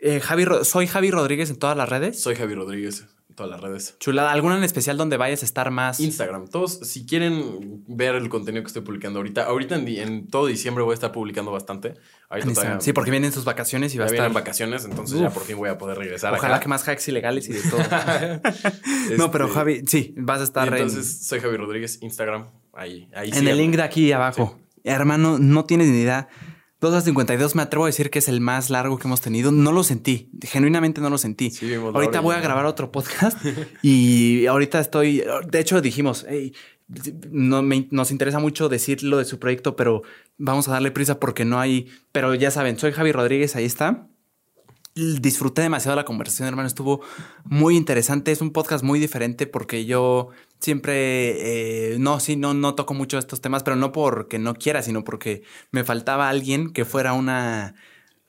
eh, 0.00 0.18
Javi, 0.20 0.44
soy 0.64 0.86
Javi 0.88 1.10
Rodríguez 1.12 1.50
en 1.50 1.56
todas 1.56 1.76
las 1.76 1.88
redes. 1.88 2.20
Soy 2.20 2.34
Javi 2.34 2.54
Rodríguez 2.54 3.06
todas 3.34 3.50
las 3.50 3.60
redes. 3.60 3.96
Chulada. 4.00 4.32
¿Alguna 4.32 4.56
en 4.56 4.64
especial 4.64 4.96
donde 4.96 5.16
vayas 5.16 5.42
a 5.42 5.44
estar 5.46 5.70
más? 5.70 6.00
Instagram. 6.00 6.48
Todos, 6.48 6.78
si 6.82 7.06
quieren 7.06 7.82
ver 7.86 8.14
el 8.14 8.28
contenido 8.28 8.62
que 8.62 8.68
estoy 8.68 8.82
publicando 8.82 9.18
ahorita, 9.18 9.44
ahorita 9.44 9.76
en, 9.76 9.88
en 9.88 10.26
todo 10.28 10.46
diciembre 10.46 10.82
voy 10.84 10.92
a 10.92 10.94
estar 10.94 11.12
publicando 11.12 11.50
bastante. 11.52 11.88
En 11.88 11.96
Ahorita 12.30 12.52
todavía- 12.54 12.80
Sí, 12.80 12.92
porque 12.92 13.10
vienen 13.10 13.32
sus 13.32 13.44
vacaciones 13.44 13.94
y 13.94 13.98
va 13.98 14.04
a 14.04 14.06
estar. 14.06 14.20
vienen 14.20 14.32
vacaciones, 14.34 14.84
entonces 14.84 15.20
ya 15.20 15.30
por 15.30 15.44
fin 15.44 15.56
voy 15.56 15.68
a 15.68 15.78
poder 15.78 15.98
regresar 15.98 16.32
Ojalá 16.34 16.56
acá. 16.56 16.62
que 16.62 16.68
más 16.68 16.88
hacks 16.88 17.06
ilegales 17.08 17.48
y 17.48 17.52
de 17.52 17.62
todo. 17.62 17.80
No, 19.18 19.30
pero 19.30 19.44
Este, 19.46 19.56
Javi, 19.58 19.82
sí, 19.86 20.14
vas 20.16 20.40
a 20.40 20.44
estar 20.44 20.68
en- 20.68 20.74
entonces 20.74 21.26
soy 21.26 21.40
Javi 21.40 21.56
Rodríguez, 21.56 21.98
Instagram. 22.02 22.48
Ahí, 22.72 23.08
ahí 23.14 23.30
en, 23.32 23.46
el 23.46 23.56
link 23.56 23.76
de 23.76 23.82
aquí 23.82 24.10
abajo. 24.12 24.58
Hermano, 24.82 25.38
no 25.38 25.64
tienes 25.64 25.88
ni 25.88 26.00
idea. 26.00 26.28
2 26.84 26.94
a 26.94 27.00
52 27.00 27.54
me 27.54 27.62
atrevo 27.62 27.84
a 27.84 27.88
decir 27.88 28.10
que 28.10 28.18
es 28.20 28.28
el 28.28 28.40
más 28.40 28.70
largo 28.70 28.98
que 28.98 29.08
hemos 29.08 29.20
tenido. 29.20 29.50
No 29.52 29.72
lo 29.72 29.82
sentí, 29.82 30.30
genuinamente 30.42 31.00
no 31.00 31.10
lo 31.10 31.18
sentí. 31.18 31.50
Sí, 31.50 31.74
ahorita 31.74 32.20
voy 32.20 32.34
a 32.36 32.40
grabar 32.40 32.66
otro 32.66 32.92
podcast 32.92 33.38
y 33.82 34.46
ahorita 34.46 34.80
estoy, 34.80 35.22
de 35.48 35.60
hecho 35.60 35.80
dijimos, 35.80 36.24
"Ey, 36.28 36.54
no 37.30 37.62
me- 37.62 37.88
nos 37.90 38.10
interesa 38.10 38.38
mucho 38.38 38.68
decir 38.68 39.02
lo 39.02 39.18
de 39.18 39.24
su 39.24 39.38
proyecto, 39.38 39.74
pero 39.74 40.02
vamos 40.38 40.68
a 40.68 40.72
darle 40.72 40.90
prisa 40.90 41.18
porque 41.18 41.44
no 41.44 41.58
hay, 41.58 41.88
pero 42.12 42.34
ya 42.34 42.50
saben, 42.50 42.78
soy 42.78 42.92
Javi 42.92 43.10
Rodríguez, 43.12 43.56
ahí 43.56 43.64
está. 43.64 44.06
Disfruté 44.94 45.62
demasiado 45.62 45.96
la 45.96 46.04
conversación, 46.04 46.46
hermano. 46.46 46.68
Estuvo 46.68 47.00
muy 47.44 47.76
interesante. 47.76 48.30
Es 48.30 48.40
un 48.40 48.52
podcast 48.52 48.84
muy 48.84 49.00
diferente 49.00 49.48
porque 49.48 49.86
yo 49.86 50.28
siempre, 50.60 51.92
eh, 51.92 51.98
no, 51.98 52.20
sí, 52.20 52.36
no, 52.36 52.54
no 52.54 52.74
toco 52.74 52.94
mucho 52.94 53.18
estos 53.18 53.40
temas, 53.40 53.62
pero 53.62 53.76
no 53.76 53.92
porque 53.92 54.38
no 54.38 54.54
quiera, 54.54 54.82
sino 54.82 55.04
porque 55.04 55.42
me 55.70 55.84
faltaba 55.84 56.28
alguien 56.28 56.72
que 56.72 56.84
fuera 56.84 57.12
una, 57.12 57.74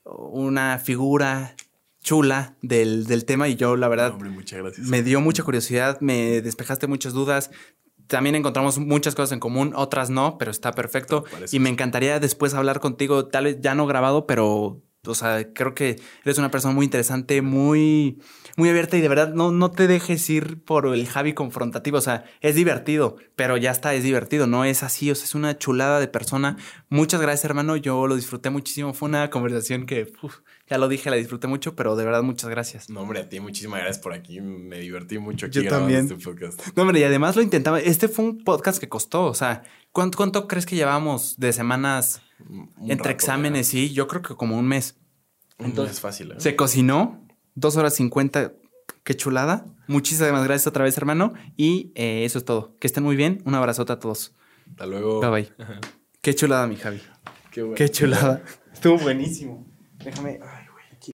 una 0.04 0.80
figura 0.80 1.56
chula 2.02 2.56
del, 2.62 3.06
del 3.06 3.26
tema 3.26 3.48
y 3.50 3.56
yo, 3.56 3.76
la 3.76 3.88
verdad, 3.88 4.12
Hombre, 4.12 4.30
muchas 4.30 4.60
gracias. 4.60 4.88
me 4.88 5.02
dio 5.02 5.22
mucha 5.22 5.44
curiosidad, 5.44 6.00
me 6.02 6.42
despejaste 6.42 6.88
muchas 6.88 7.14
dudas. 7.14 7.50
También 8.08 8.36
encontramos 8.36 8.78
muchas 8.78 9.16
cosas 9.16 9.32
en 9.32 9.40
común, 9.40 9.74
otras 9.76 10.12
no, 10.12 10.38
pero 10.38 10.52
está 10.52 10.74
perfecto. 10.74 11.26
Y 11.52 11.58
me 11.58 11.70
encantaría 11.72 12.20
después 12.20 12.54
hablar 12.54 12.80
contigo, 12.80 13.26
tal 13.30 13.45
vez 13.45 13.58
ya 13.62 13.74
no 13.74 13.88
grabado, 13.88 14.28
pero, 14.28 14.84
o 15.08 15.16
sea, 15.16 15.53
creo 15.53 15.74
que 15.74 16.00
eres 16.24 16.38
una 16.38 16.51
persona 16.51 16.74
muy 16.74 16.85
interesante, 16.85 17.42
muy, 17.42 18.19
muy 18.58 18.69
abierta 18.69 18.98
y 18.98 19.01
de 19.01 19.08
verdad 19.08 19.34
no, 19.34 19.51
no 19.51 19.72
te 19.72 19.88
dejes 19.88 20.30
ir 20.30 20.64
por 20.64 20.88
el 20.88 21.08
Javi 21.08 21.34
confrontativo. 21.34 21.98
O 21.98 22.01
sea, 22.01 22.25
es 22.42 22.56
divertido, 22.56 23.17
pero 23.35 23.58
ya 23.58 23.72
está, 23.72 23.93
es 23.93 24.03
divertido, 24.03 24.48
no 24.48 24.66
es 24.66 24.84
así, 24.84 25.11
o 25.11 25.16
sea, 25.16 25.25
es 25.25 25.35
una 25.35 25.58
chulada 25.58 26.00
de 26.00 26.08
persona. 26.08 26.58
Muchas 26.90 27.22
gracias, 27.22 27.45
hermano. 27.45 27.75
Yo 27.77 28.08
lo 28.08 28.16
disfruté 28.16 28.50
muchísimo. 28.50 28.93
Fue 28.93 29.09
una 29.09 29.30
conversación 29.30 29.85
que, 29.85 30.11
uf, 30.22 30.38
ya 30.67 30.77
lo 30.77 30.88
dije, 30.88 31.09
la 31.09 31.16
disfruté 31.16 31.48
mucho, 31.48 31.75
pero 31.75 31.95
de 31.95 32.06
verdad 32.06 32.24
muchas 32.24 32.50
gracias. 32.50 32.90
No, 32.90 33.01
hombre, 33.01 33.19
a 33.19 33.30
ti 33.30 33.40
muchísimas 33.40 33.80
gracias 33.82 34.01
por 34.01 34.14
aquí. 34.14 34.42
Me 34.42 34.80
divertí 34.80 35.19
mucho 35.19 35.45
aquí 35.45 35.61
Yo 35.61 35.69
también. 35.69 36.01
este 36.11 36.16
podcast. 36.16 36.61
No, 36.75 36.84
hombre, 36.84 37.00
y 37.00 37.03
además 37.03 37.35
lo 37.35 37.42
intentaba. 37.42 37.80
Este 37.80 38.08
fue 38.08 38.25
un 38.25 38.43
podcast 38.43 38.80
que 38.80 38.90
costó. 38.90 39.25
O 39.25 39.34
sea, 39.34 39.64
¿cuánto, 39.92 40.17
cuánto 40.17 40.48
crees 40.48 40.66
que 40.66 40.75
llevamos 40.75 41.38
de 41.38 41.53
semanas 41.53 42.22
Un 42.39 42.69
entre 42.81 42.97
rato, 42.97 43.09
exámenes? 43.09 43.67
Sí, 43.67 43.93
yo 43.93 44.07
creo 44.07 44.22
que 44.22 44.35
como 44.35 44.57
un 44.57 44.67
mes. 44.67 44.97
No 45.57 45.85
es 45.85 45.99
fácil, 45.99 46.31
¿eh? 46.31 46.35
Se 46.38 46.55
cocinó, 46.55 47.25
dos 47.55 47.77
horas 47.77 47.95
cincuenta. 47.95 48.53
Qué 49.03 49.15
chulada. 49.15 49.65
Muchísimas 49.88 50.43
gracias 50.43 50.67
otra 50.67 50.83
vez, 50.83 50.97
hermano. 50.97 51.33
Y 51.55 51.91
eh, 51.95 52.25
eso 52.25 52.38
es 52.38 52.45
todo. 52.45 52.75
Que 52.80 52.88
estén 52.88 53.03
muy 53.03 53.15
bien. 53.15 53.41
Un 53.45 53.55
abrazote 53.55 53.93
a 53.93 53.99
todos. 53.99 54.35
Hasta 54.72 54.85
luego. 54.85 55.22
Bye 55.22 55.30
bye. 55.30 55.51
Qué 56.22 56.33
chulada, 56.33 56.67
mi 56.67 56.75
Javi. 56.75 57.01
Qué 57.51 57.61
bueno. 57.61 57.75
Qué 57.75 57.89
chulada. 57.89 58.43
Estuvo 58.73 58.97
buenísimo. 58.97 59.65
Déjame. 60.03 60.39
ay. 60.41 60.55